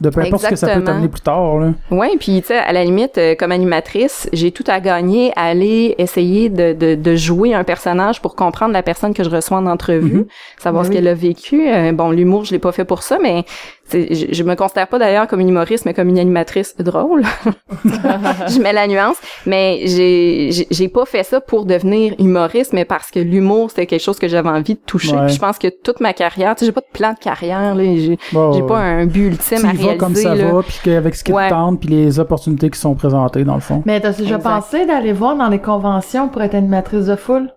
de 0.00 0.10
peu 0.10 0.20
importe 0.20 0.44
ce 0.44 0.48
que 0.50 0.56
ça 0.56 0.68
peut 0.74 0.84
t'amener 0.84 1.08
plus 1.08 1.20
tard 1.20 1.58
là. 1.58 1.72
Ouais, 1.90 2.10
puis 2.18 2.40
tu 2.40 2.48
sais 2.48 2.58
à 2.58 2.72
la 2.72 2.84
limite 2.84 3.18
euh, 3.18 3.34
comme 3.34 3.50
animatrice, 3.52 4.28
j'ai 4.32 4.52
tout 4.52 4.64
à 4.68 4.80
gagner 4.80 5.32
à 5.36 5.44
aller 5.44 5.94
essayer 5.98 6.48
de, 6.48 6.72
de 6.72 6.94
de 6.94 7.16
jouer 7.16 7.54
un 7.54 7.64
personnage 7.64 8.22
pour 8.22 8.34
comprendre 8.36 8.72
la 8.72 8.82
personne 8.82 9.12
que 9.14 9.24
je 9.24 9.30
reçois 9.30 9.56
en 9.58 9.66
entrevue, 9.66 10.12
Mhm. 10.14 10.26
savoir 10.58 10.82
Ben 10.82 10.86
ce 10.86 10.90
oui. 10.90 10.96
qu'elle 10.96 11.08
a 11.08 11.14
vécu. 11.14 11.68
Euh, 11.68 11.92
bon, 11.92 12.10
l'humour, 12.10 12.44
je 12.44 12.52
l'ai 12.52 12.58
pas 12.58 12.72
fait 12.72 12.84
pour 12.84 13.02
ça, 13.02 13.18
mais 13.22 13.44
je, 13.92 14.26
je 14.32 14.42
me 14.42 14.54
considère 14.54 14.88
pas 14.88 14.98
d'ailleurs 14.98 15.26
comme 15.26 15.40
une 15.40 15.48
humoriste, 15.48 15.84
mais 15.86 15.94
comme 15.94 16.08
une 16.08 16.18
animatrice 16.18 16.76
drôle. 16.78 17.22
je 17.84 18.60
mets 18.60 18.72
la 18.72 18.86
nuance, 18.86 19.16
mais 19.46 19.80
j'ai 19.86 20.50
j'ai- 20.52 20.66
j'ai 20.70 20.88
pas 20.88 21.04
fait 21.04 21.22
ça 21.22 21.40
pour 21.40 21.64
devenir 21.64 22.14
humoriste, 22.18 22.72
mais 22.72 22.84
parce 22.84 23.10
que 23.10 23.18
l'humour 23.20 23.70
c'était 23.70 23.86
quelque 23.86 24.02
chose 24.02 24.18
que 24.18 24.28
j'avais 24.28 24.48
envie 24.48 24.74
de 24.74 24.80
toucher. 24.80 25.16
Ouais. 25.16 25.28
Je 25.28 25.38
pense 25.38 25.58
que 25.58 25.68
toute 25.68 26.00
ma 26.00 26.12
carrière, 26.12 26.54
tu 26.54 26.60
sais, 26.60 26.66
j'ai 26.66 26.72
pas 26.72 26.80
de 26.80 26.86
plan 26.92 27.12
de 27.12 27.18
carrière, 27.18 27.74
là, 27.74 27.84
j'ai 27.84 28.18
Bon, 28.32 28.52
j'ai 28.52 28.62
pas 28.62 28.78
un 28.78 29.06
but 29.06 29.26
ultime 29.28 29.58
tu 29.60 29.66
à 29.66 29.72
y 29.72 29.76
réaliser. 29.76 29.96
comme 29.98 30.14
ça 30.14 30.34
là. 30.34 30.52
va 30.52 30.62
puis 30.62 30.80
qu'avec 30.84 31.14
ce 31.14 31.24
qui 31.24 31.32
Ouais. 31.32 31.48
te 31.48 31.54
tente 31.54 31.80
puis 31.80 31.88
les 31.88 32.18
opportunités 32.20 32.70
qui 32.70 32.78
sont 32.78 32.94
présentées 32.94 33.44
dans 33.44 33.54
le 33.54 33.60
fond. 33.60 33.82
Mais 33.86 34.00
t'as 34.00 34.12
déjà 34.12 34.36
Exact. 34.36 34.48
pensé 34.50 34.86
d'aller 34.86 35.12
voir 35.12 35.36
dans 35.36 35.48
les 35.48 35.58
conventions 35.60 36.28
pour 36.28 36.42
être 36.42 36.54
animatrice 36.54 37.06
de 37.06 37.16
foule? 37.16 37.50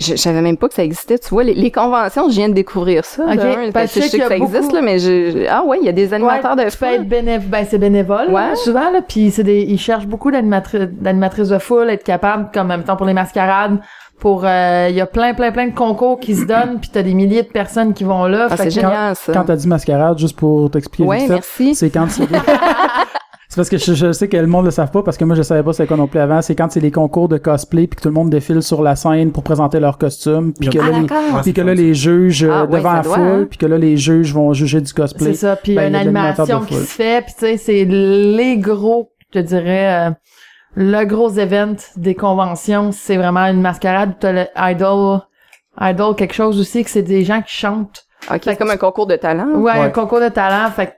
Je, 0.00 0.12
je 0.12 0.16
savais 0.16 0.40
même 0.40 0.56
pas 0.56 0.68
que 0.68 0.74
ça 0.74 0.82
existait. 0.82 1.18
Tu 1.18 1.28
vois, 1.28 1.44
les, 1.44 1.52
les 1.54 1.70
conventions, 1.70 2.28
je 2.30 2.34
viens 2.34 2.48
de 2.48 2.54
découvrir 2.54 3.04
ça. 3.04 3.22
Ok, 3.24 3.36
de 3.36 3.40
un, 3.68 3.70
parce 3.70 3.92
que 3.92 4.00
je 4.00 4.06
sais 4.08 4.18
que 4.18 4.26
ça 4.28 4.36
existe, 4.36 4.72
là, 4.72 4.80
mais 4.82 4.98
je, 4.98 5.30
je- 5.30 5.46
ah 5.48 5.62
ouais, 5.64 5.78
il 5.80 5.84
y 5.84 5.88
a 5.90 5.92
des 5.92 6.14
animateurs 6.14 6.56
Ouais, 6.56 6.64
de 6.64 6.70
tu 6.70 6.76
peux 6.78 6.86
foule. 6.86 6.94
être 6.96 7.08
bénévole, 7.08 7.48
ben 7.48 7.66
c'est 7.68 7.78
bénévole 7.78 8.28
Ouais. 8.28 8.48
là, 8.50 8.54
souvent 8.56 8.90
là, 8.90 9.02
puis 9.06 9.30
c'est 9.30 9.42
des 9.44 9.60
ils 9.62 9.78
cherchent 9.78 10.06
beaucoup 10.06 10.30
d'animatrices 10.30 10.88
d'animatrices 10.90 11.48
de 11.48 11.58
foule, 11.58 11.90
être 11.90 12.02
capable 12.04 12.48
comme 12.54 12.66
en 12.66 12.68
même 12.68 12.82
temps 12.84 12.96
pour 12.96 13.04
les 13.06 13.12
mascarades 13.14 13.78
pour 14.18 14.44
euh, 14.44 14.86
il 14.90 14.96
y 14.96 15.00
a 15.00 15.06
plein 15.06 15.32
plein 15.34 15.50
plein 15.52 15.66
de 15.68 15.74
concours 15.74 16.18
qui 16.20 16.34
se 16.34 16.44
donnent 16.44 16.78
puis 16.80 16.90
t'as 16.92 17.02
des 17.02 17.14
milliers 17.14 17.42
de 17.42 17.48
personnes 17.48 17.92
qui 17.94 18.04
vont 18.04 18.24
là 18.26 18.48
Ah, 18.50 18.56
c'est 18.56 18.64
que- 18.64 18.70
génial, 18.70 19.16
ça. 19.16 19.32
Quand 19.32 19.44
t'as 19.44 19.56
dit 19.56 19.68
mascarade 19.68 20.18
juste 20.18 20.36
pour 20.36 20.70
t'expliquer 20.70 21.08
Ouais, 21.08 21.26
merci. 21.28 21.74
c'est 21.74 21.90
quand 21.90 22.06
c'est 23.50 23.56
parce 23.56 23.68
que 23.68 23.76
je, 23.76 23.92
je 23.94 24.12
sais 24.12 24.28
que 24.28 24.36
le 24.38 24.46
monde 24.46 24.64
le 24.64 24.70
savent 24.70 24.90
pas 24.92 25.02
parce 25.02 25.16
que 25.18 25.24
moi 25.24 25.36
je 25.36 25.42
savais 25.42 25.62
pas 25.62 25.72
c'est 25.74 25.86
quoi 25.86 25.96
non 25.98 26.06
plus 26.06 26.20
avant, 26.20 26.40
c'est 26.40 26.54
quand 26.54 26.70
c'est 26.70 26.80
les 26.80 26.90
concours 26.92 27.28
de 27.28 27.36
cosplay 27.36 27.86
puis 27.88 27.96
que 27.96 28.02
tout 28.02 28.08
le 28.08 28.14
monde 28.14 28.30
défile 28.30 28.62
sur 28.62 28.80
la 28.82 28.96
scène 28.96 29.32
pour 29.32 29.42
présenter 29.42 29.80
leur 29.80 29.98
costume 29.98 30.54
puis 30.54 30.70
que 30.70 30.78
Ah, 30.78 30.90
là 30.90 30.98
les. 31.00 31.02
Ouais, 31.02 31.42
puis 31.42 31.52
que 31.52 31.60
c'est 31.60 31.66
là 31.66 31.74
les 31.74 31.92
juges 31.94 32.44
euh, 32.44 32.50
Ah, 32.52 32.64
ouais, 32.64 32.78
devant 32.78 32.90
ça 32.90 32.96
la 32.96 33.02
doit, 33.02 33.14
foule 33.16 33.24
hein. 33.26 33.46
puis 33.50 33.58
que 33.58 33.66
là 33.66 33.76
les 33.76 33.96
juges 33.98 34.32
vont 34.32 34.52
juger 34.54 34.80
du 34.80 34.92
cosplay. 34.92 35.34
c'est 35.34 35.46
ça 35.46 35.56
puis 35.56 35.72
il 35.72 35.74
y 35.74 35.78
a 35.78 35.82
Ben, 35.82 35.88
une 35.90 35.96
animation 35.96 36.60
qui 36.62 36.74
foule. 36.74 36.82
se 36.84 36.86
fait 36.92 37.24
puis 37.24 37.34
tu 37.34 37.40
sais 37.40 37.56
c'est 37.58 37.84
les 37.84 38.56
gros 38.56 39.10
je 39.34 39.40
te 39.40 39.44
dirais 39.44 40.08
euh, 40.08 40.10
le 40.76 41.04
gros 41.04 41.30
event 41.30 41.74
des 41.96 42.14
conventions 42.14 42.92
c'est 42.92 43.16
vraiment 43.16 43.46
une 43.46 43.60
mascarade 43.60 44.12
t'as 44.20 44.32
le 44.32 44.44
idol 44.56 45.20
idol 45.80 46.14
quelque 46.14 46.34
chose 46.34 46.60
aussi 46.60 46.84
que 46.84 46.90
c'est 46.90 47.02
des 47.02 47.24
gens 47.24 47.42
qui 47.42 47.52
chantent 47.54 48.04
Ok, 48.30 48.42
c'est 48.44 48.56
comme 48.56 48.68
un 48.70 48.76
concours 48.76 49.06
de 49.06 49.16
talent. 49.16 49.48
Ouais, 49.54 49.72
un 49.72 49.84
Ouais. 49.84 49.92
concours 49.92 50.20
de 50.20 50.28
talent. 50.28 50.70
Fait 50.70 50.88
que- 50.88 50.92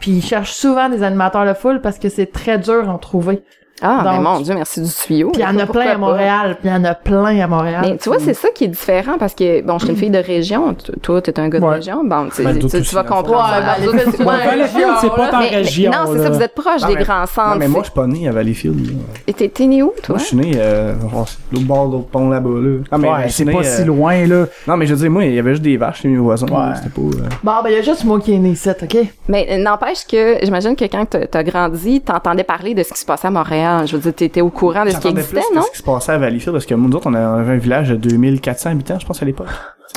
puis 0.00 0.12
ils 0.12 0.24
cherchent 0.24 0.52
souvent 0.52 0.88
des 0.88 1.02
animateurs 1.02 1.46
de 1.46 1.54
foule 1.54 1.80
parce 1.80 1.98
que 1.98 2.08
c'est 2.08 2.26
très 2.26 2.58
dur 2.58 2.88
à 2.88 2.92
en 2.92 2.98
trouver. 2.98 3.42
Ah, 3.82 4.00
ben 4.04 4.14
Donc- 4.14 4.22
mon 4.22 4.40
Dieu, 4.40 4.54
merci 4.54 4.80
du 4.80 4.90
tuyau. 4.90 5.30
Puis 5.30 5.42
il 5.42 5.44
y 5.44 5.46
en 5.48 5.58
a 5.58 5.66
plein 5.66 5.90
à? 5.92 5.98
Montréal. 5.98 6.56
Puis 6.60 6.68
il 6.68 6.72
y 6.72 6.76
en 6.76 6.84
a 6.84 6.94
plein 6.94 7.40
à 7.40 7.46
Montréal. 7.46 7.80
Mais 7.82 7.96
tu 7.98 8.08
vois, 8.08 8.18
c'est 8.20 8.34
ça 8.34 8.48
qui 8.54 8.64
est 8.64 8.68
différent 8.68 9.16
parce 9.18 9.34
que, 9.34 9.62
bon, 9.62 9.78
je 9.78 9.84
suis 9.84 9.92
une 9.94 9.98
fille 9.98 10.10
de 10.10 10.18
région. 10.18 10.74
Toi, 11.02 11.20
t'es 11.20 11.38
un 11.40 11.48
gars 11.48 11.58
de 11.60 11.64
Ouais. 11.64 11.74
région. 11.74 12.02
Bon, 12.04 12.28
tu, 12.34 12.42
Ben, 12.44 12.58
tu- 12.58 12.68
tu 12.68 12.94
vas 12.94 13.02
fond. 13.04 13.16
comprendre. 13.16 13.52
Ouais, 13.52 13.92
ben, 13.92 14.02
c'est 14.12 14.24
pas 14.24 14.32
en 14.32 15.38
Mais- 15.38 15.50
mais- 15.50 15.56
région. 15.56 15.90
non, 15.90 15.98
c'est 16.12 16.22
ça, 16.22 16.30
vous 16.30 16.42
êtes 16.42 16.54
proche 16.54 16.82
des 16.86 16.94
mais- 16.94 17.02
grands 17.02 17.20
Non, 17.20 17.26
centres. 17.26 17.56
mais 17.58 17.68
moi, 17.68 17.80
je 17.82 17.86
suis 17.90 17.94
pas 17.94 18.06
né 18.06 18.28
à 18.28 18.32
Valleyfield. 18.32 18.90
Et 19.26 19.32
T'es 19.32 19.66
né 19.66 19.82
où, 19.82 19.92
toi? 20.02 20.14
Moi, 20.14 20.18
je 20.18 20.24
suis 20.24 20.36
né, 20.36 20.52
euh, 20.56 20.94
c'est 21.26 21.52
l'autre 21.52 21.66
bord 21.66 21.88
de 21.88 21.92
l'autre 21.96 22.06
pont 22.08 22.28
là-bas, 22.30 22.48
là. 22.48 22.78
Non, 22.92 22.98
mais 22.98 23.08
Ouais, 23.08 23.28
c'est 23.28 23.44
pas 23.44 23.58
euh, 23.58 23.62
si 23.62 23.84
loin 23.84 24.26
là. 24.26 24.46
Non, 24.66 24.76
mais 24.76 24.86
je 24.86 24.94
veux 24.94 25.00
dire, 25.00 25.10
moi, 25.10 25.24
il 25.24 25.34
y 25.34 25.38
avait 25.38 25.50
juste 25.50 25.62
des 25.62 25.76
vaches 25.76 26.02
chez 26.02 26.08
mes 26.08 26.16
voisins. 26.16 26.46
C'était 26.76 26.88
pas, 26.90 27.00
euh, 27.00 27.28
Bon, 27.42 27.52
ben 27.62 27.70
il 27.70 27.74
y 27.74 27.78
a 27.78 27.82
juste 27.82 28.04
moi 28.04 28.20
qui 28.20 28.32
est 28.34 28.38
né 28.38 28.50
ici, 28.50 28.70
OK? 28.70 28.96
Mais 29.28 29.46
euh, 29.50 29.58
n'empêche 29.62 30.06
que, 30.06 30.36
j'imagine 30.42 30.76
que 30.76 30.84
quand 30.84 31.04
t'as 31.30 31.42
grandi, 31.42 32.00
t'entendais 32.00 32.44
parler 32.44 32.74
de 32.74 32.82
ce 32.82 32.92
qui 32.92 33.00
se 33.00 33.04
passait 33.06 33.28
à 33.28 33.30
Montréal. 33.30 33.71
Je 33.86 33.96
veux 33.96 34.02
dire, 34.02 34.14
t'étais 34.14 34.40
au 34.40 34.50
courant 34.50 34.84
de 34.84 34.90
ce 34.90 34.98
qui 34.98 35.08
existait, 35.08 35.40
plus 35.40 35.54
non? 35.54 35.60
de 35.60 35.66
ce 35.66 35.70
qui 35.72 35.78
se 35.78 35.82
passait 35.82 36.12
à 36.12 36.18
Valleyfield 36.18 36.52
parce 36.52 36.66
que 36.66 36.74
nous 36.74 36.90
autres, 36.96 37.08
on 37.10 37.14
avait 37.14 37.52
un 37.52 37.56
village 37.58 37.90
de 37.90 37.96
2400 37.96 38.70
habitants, 38.70 38.98
je 38.98 39.06
pense, 39.06 39.22
à 39.22 39.24
l'époque. 39.26 39.48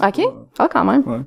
OK. 0.05 0.21
Ah, 0.59 0.67
quand 0.71 0.83
même. 0.83 1.03
Ouais. 1.05 1.19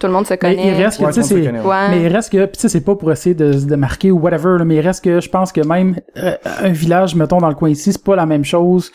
Tout 0.00 0.08
le 0.08 0.12
monde 0.12 0.26
se 0.26 0.32
Mais 0.32 0.38
connaît. 0.38 0.68
il 0.76 0.82
reste 0.82 0.98
que 0.98 1.04
Ouais, 1.04 1.12
tu 1.12 1.22
sais 1.22 1.28
tout 1.28 1.34
le 1.36 1.42
monde 1.42 1.52
se 1.52 1.60
c'est 1.60 1.60
connaît, 1.60 1.60
ouais. 1.60 1.66
Ouais. 1.66 1.88
Mais 1.90 2.02
il 2.02 2.08
reste 2.12 2.32
que, 2.32 2.44
tu 2.46 2.58
sais, 2.58 2.68
c'est 2.68 2.80
pas 2.80 2.96
pour 2.96 3.12
essayer 3.12 3.34
de, 3.36 3.52
de 3.52 3.76
marquer 3.76 4.10
ou 4.10 4.18
whatever, 4.18 4.58
là, 4.58 4.64
mais 4.64 4.74
il 4.76 4.80
reste 4.80 5.04
que 5.04 5.20
je 5.20 5.28
pense 5.28 5.52
que 5.52 5.60
même 5.60 6.00
euh, 6.16 6.36
un 6.62 6.70
village, 6.70 7.14
mettons, 7.14 7.38
dans 7.38 7.48
le 7.48 7.54
coin 7.54 7.68
ici, 7.68 7.92
c'est 7.92 8.02
pas 8.02 8.16
la 8.16 8.26
même 8.26 8.44
chose 8.44 8.90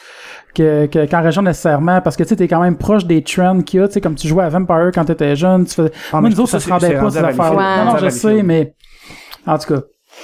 que, 0.53 0.87
que 0.87 1.05
qu'en 1.05 1.21
région 1.21 1.41
nécessairement, 1.41 2.01
parce 2.01 2.17
que 2.17 2.23
tu 2.23 2.29
sais, 2.29 2.35
t'es 2.35 2.49
quand 2.49 2.59
même 2.59 2.75
proche 2.75 3.05
des 3.05 3.23
trends 3.23 3.61
qu'il 3.61 3.79
y 3.79 3.83
a, 3.83 3.87
tu 3.87 3.93
sais, 3.93 4.01
comme 4.01 4.15
tu 4.15 4.27
jouais 4.27 4.43
à 4.43 4.49
Vampire 4.49 4.91
quand 4.93 5.05
t'étais 5.05 5.37
jeune, 5.37 5.65
tu 5.65 5.75
faisais... 5.75 5.91
Ah, 6.11 6.19
Moi, 6.19 6.21
mais 6.23 6.29
nous 6.31 6.41
autres, 6.41 6.49
ça 6.51 6.59
se 6.59 6.69
rendait 6.69 6.93
pas, 6.95 7.09
ces 7.09 7.17
à 7.19 7.27
affaires 7.27 7.53
Valleyfield. 7.53 7.85
Non, 7.85 7.93
non, 7.93 7.97
je 7.99 8.09
sais, 8.09 8.43
mais... 8.43 8.73
En 9.47 9.57
tout 9.57 9.73
cas. 9.73 9.81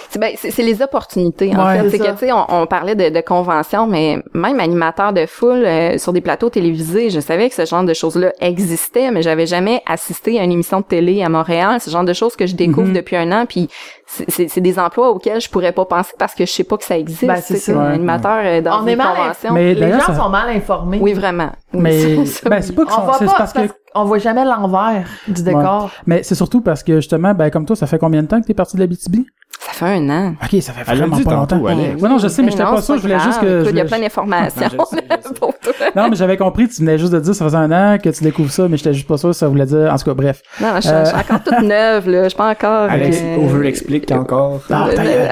C'est 0.09 0.19
ben, 0.19 0.33
c'est 0.37 0.51
c'est 0.51 0.63
les 0.63 0.81
opportunités 0.81 1.53
en 1.55 1.65
Ouais, 1.65 1.77
fait. 1.79 1.83
c'est 1.89 1.97
C'est 1.97 1.99
que 1.99 2.11
tu 2.11 2.17
sais, 2.27 2.31
on, 2.31 2.45
on 2.49 2.65
parlait 2.67 2.95
de, 2.95 3.09
de 3.09 3.21
conventions, 3.21 3.87
mais 3.87 4.17
même 4.33 4.59
animateur 4.59 5.13
de 5.13 5.25
foule 5.25 5.63
euh, 5.65 5.97
sur 5.97 6.13
des 6.13 6.21
plateaux 6.21 6.49
télévisés, 6.49 7.09
je 7.09 7.19
savais 7.19 7.49
que 7.49 7.55
ce 7.55 7.65
genre 7.65 7.83
de 7.83 7.93
choses-là 7.93 8.31
existait, 8.39 9.11
mais 9.11 9.21
j'avais 9.21 9.45
jamais 9.45 9.81
assisté 9.87 10.39
à 10.39 10.43
une 10.43 10.51
émission 10.51 10.79
de 10.79 10.85
télé 10.85 11.23
à 11.23 11.29
Montréal. 11.29 11.77
C'est 11.79 11.89
le 11.91 11.93
genre 11.93 12.03
de 12.03 12.13
choses 12.13 12.35
que 12.35 12.45
je 12.47 12.55
découvre 12.55 12.87
Mhm. 12.87 12.93
depuis 12.93 13.15
un 13.15 13.31
an, 13.31 13.45
puis 13.47 13.69
c'est- 14.07 14.29
c'est 14.29 14.47
c'est 14.47 14.61
des 14.61 14.77
emplois 14.79 15.09
auxquels 15.09 15.41
je 15.41 15.49
pourrais 15.49 15.71
pas 15.71 15.85
penser 15.85 16.13
parce 16.17 16.33
que 16.35 16.45
je 16.45 16.51
sais 16.51 16.63
pas 16.63 16.77
que 16.77 16.83
ça 16.83 16.97
existe. 16.97 17.25
Ben, 17.25 17.35
c'est 17.37 17.73
Ouais. 17.73 17.85
animateur 17.85 18.39
euh, 18.43 18.61
dans 18.61 18.79
On 18.79 18.83
une 18.83 18.89
est 18.89 18.95
mal 18.95 19.15
convention. 19.15 19.53
Mais 19.53 19.73
Les 19.73 19.91
gens 19.91 19.99
ça- 19.99 20.15
sont 20.15 20.29
mal 20.29 20.49
informés. 20.49 20.99
Oui, 21.01 21.13
vraiment. 21.13 21.49
Oui, 21.73 21.81
Mais 21.81 22.25
ça, 22.25 22.49
ben, 22.49 22.61
c'est 22.61 22.73
pas 22.73 22.83
que 22.85 22.91
On 22.91 22.95
sont- 22.95 23.01
voit 23.01 23.15
c'est 23.19 23.25
pas 23.25 23.33
parce 23.37 23.53
que 23.53 23.59
on 23.95 24.03
voit 24.05 24.17
jamais 24.19 24.45
l'envers 24.45 25.07
du 25.27 25.41
décor. 25.43 25.89
mais 26.05 26.21
c'est 26.23 26.35
surtout 26.35 26.61
parce 26.61 26.83
que 26.83 26.95
justement 26.97 27.33
ben 27.33 27.49
comme 27.49 27.65
toi 27.65 27.75
ça 27.75 27.87
fait 27.87 27.97
combien 27.97 28.21
de 28.23 28.27
temps 28.27 28.41
que 28.41 28.45
t'es 28.47 28.53
parti 28.53 28.75
de 28.75 28.81
la 28.81 28.87
BTB 28.87 29.25
Ça 29.59 29.71
fait 29.73 29.85
un 29.97 30.09
an. 30.09 30.35
Ok 30.41 30.61
ça 30.61 30.73
fait 30.73 30.83
vraiment 30.95 31.17
pas 31.17 31.23
tantôt, 31.23 31.55
longtemps. 31.55 31.65
Alex. 31.67 32.01
Ouais, 32.01 32.09
non 32.09 32.17
je 32.19 32.27
sais 32.27 32.43
mais 32.43 32.51
j'étais 32.51 32.63
non, 32.63 32.75
pas 32.75 32.81
sûr 32.81 32.95
je 32.97 33.01
voulais 33.01 33.15
grave. 33.15 33.27
juste 33.27 33.39
que 33.41 33.45
Écoute, 33.45 33.65
je 33.65 33.69
il 33.71 33.77
y 33.77 33.81
a 33.81 33.85
plein 33.85 33.99
d'informations 33.99 34.61
je 34.71 34.97
je 35.27 35.33
pour 35.39 35.53
toi. 35.59 35.73
Non, 35.95 36.09
mais 36.09 36.15
j'avais 36.15 36.37
compris, 36.37 36.67
tu 36.69 36.81
venais 36.81 36.97
juste 36.97 37.11
de 37.13 37.19
dire 37.19 37.33
ça 37.35 37.45
faisait 37.45 37.57
un 37.57 37.71
an 37.71 37.97
que 37.97 38.09
tu 38.09 38.23
découvres 38.23 38.51
ça, 38.51 38.67
mais 38.69 38.77
j'étais 38.77 38.93
juste 38.93 39.07
pas 39.07 39.17
sûr 39.17 39.33
ça 39.33 39.47
voulait 39.47 39.65
dire. 39.65 39.89
En 39.91 39.97
tout 39.97 40.05
cas, 40.05 40.13
bref. 40.13 40.41
Non, 40.61 40.69
je, 40.75 40.81
suis- 40.81 40.91
Euh. 40.91 41.03
je 41.05 41.09
suis 41.09 41.17
encore 41.17 41.43
toute 41.43 41.61
neuve, 41.67 42.09
là. 42.09 42.23
Je 42.23 42.29
suis 42.29 42.37
pas 42.37 42.51
encore... 42.51 42.89
Alex 42.91 43.17
euh, 43.21 43.37
over-explique 43.37 44.11
encore. 44.13 44.61
Ah, 44.69 44.87
ta 44.95 45.03
gueule. 45.03 45.29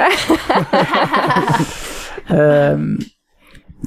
Euh, 2.31 2.95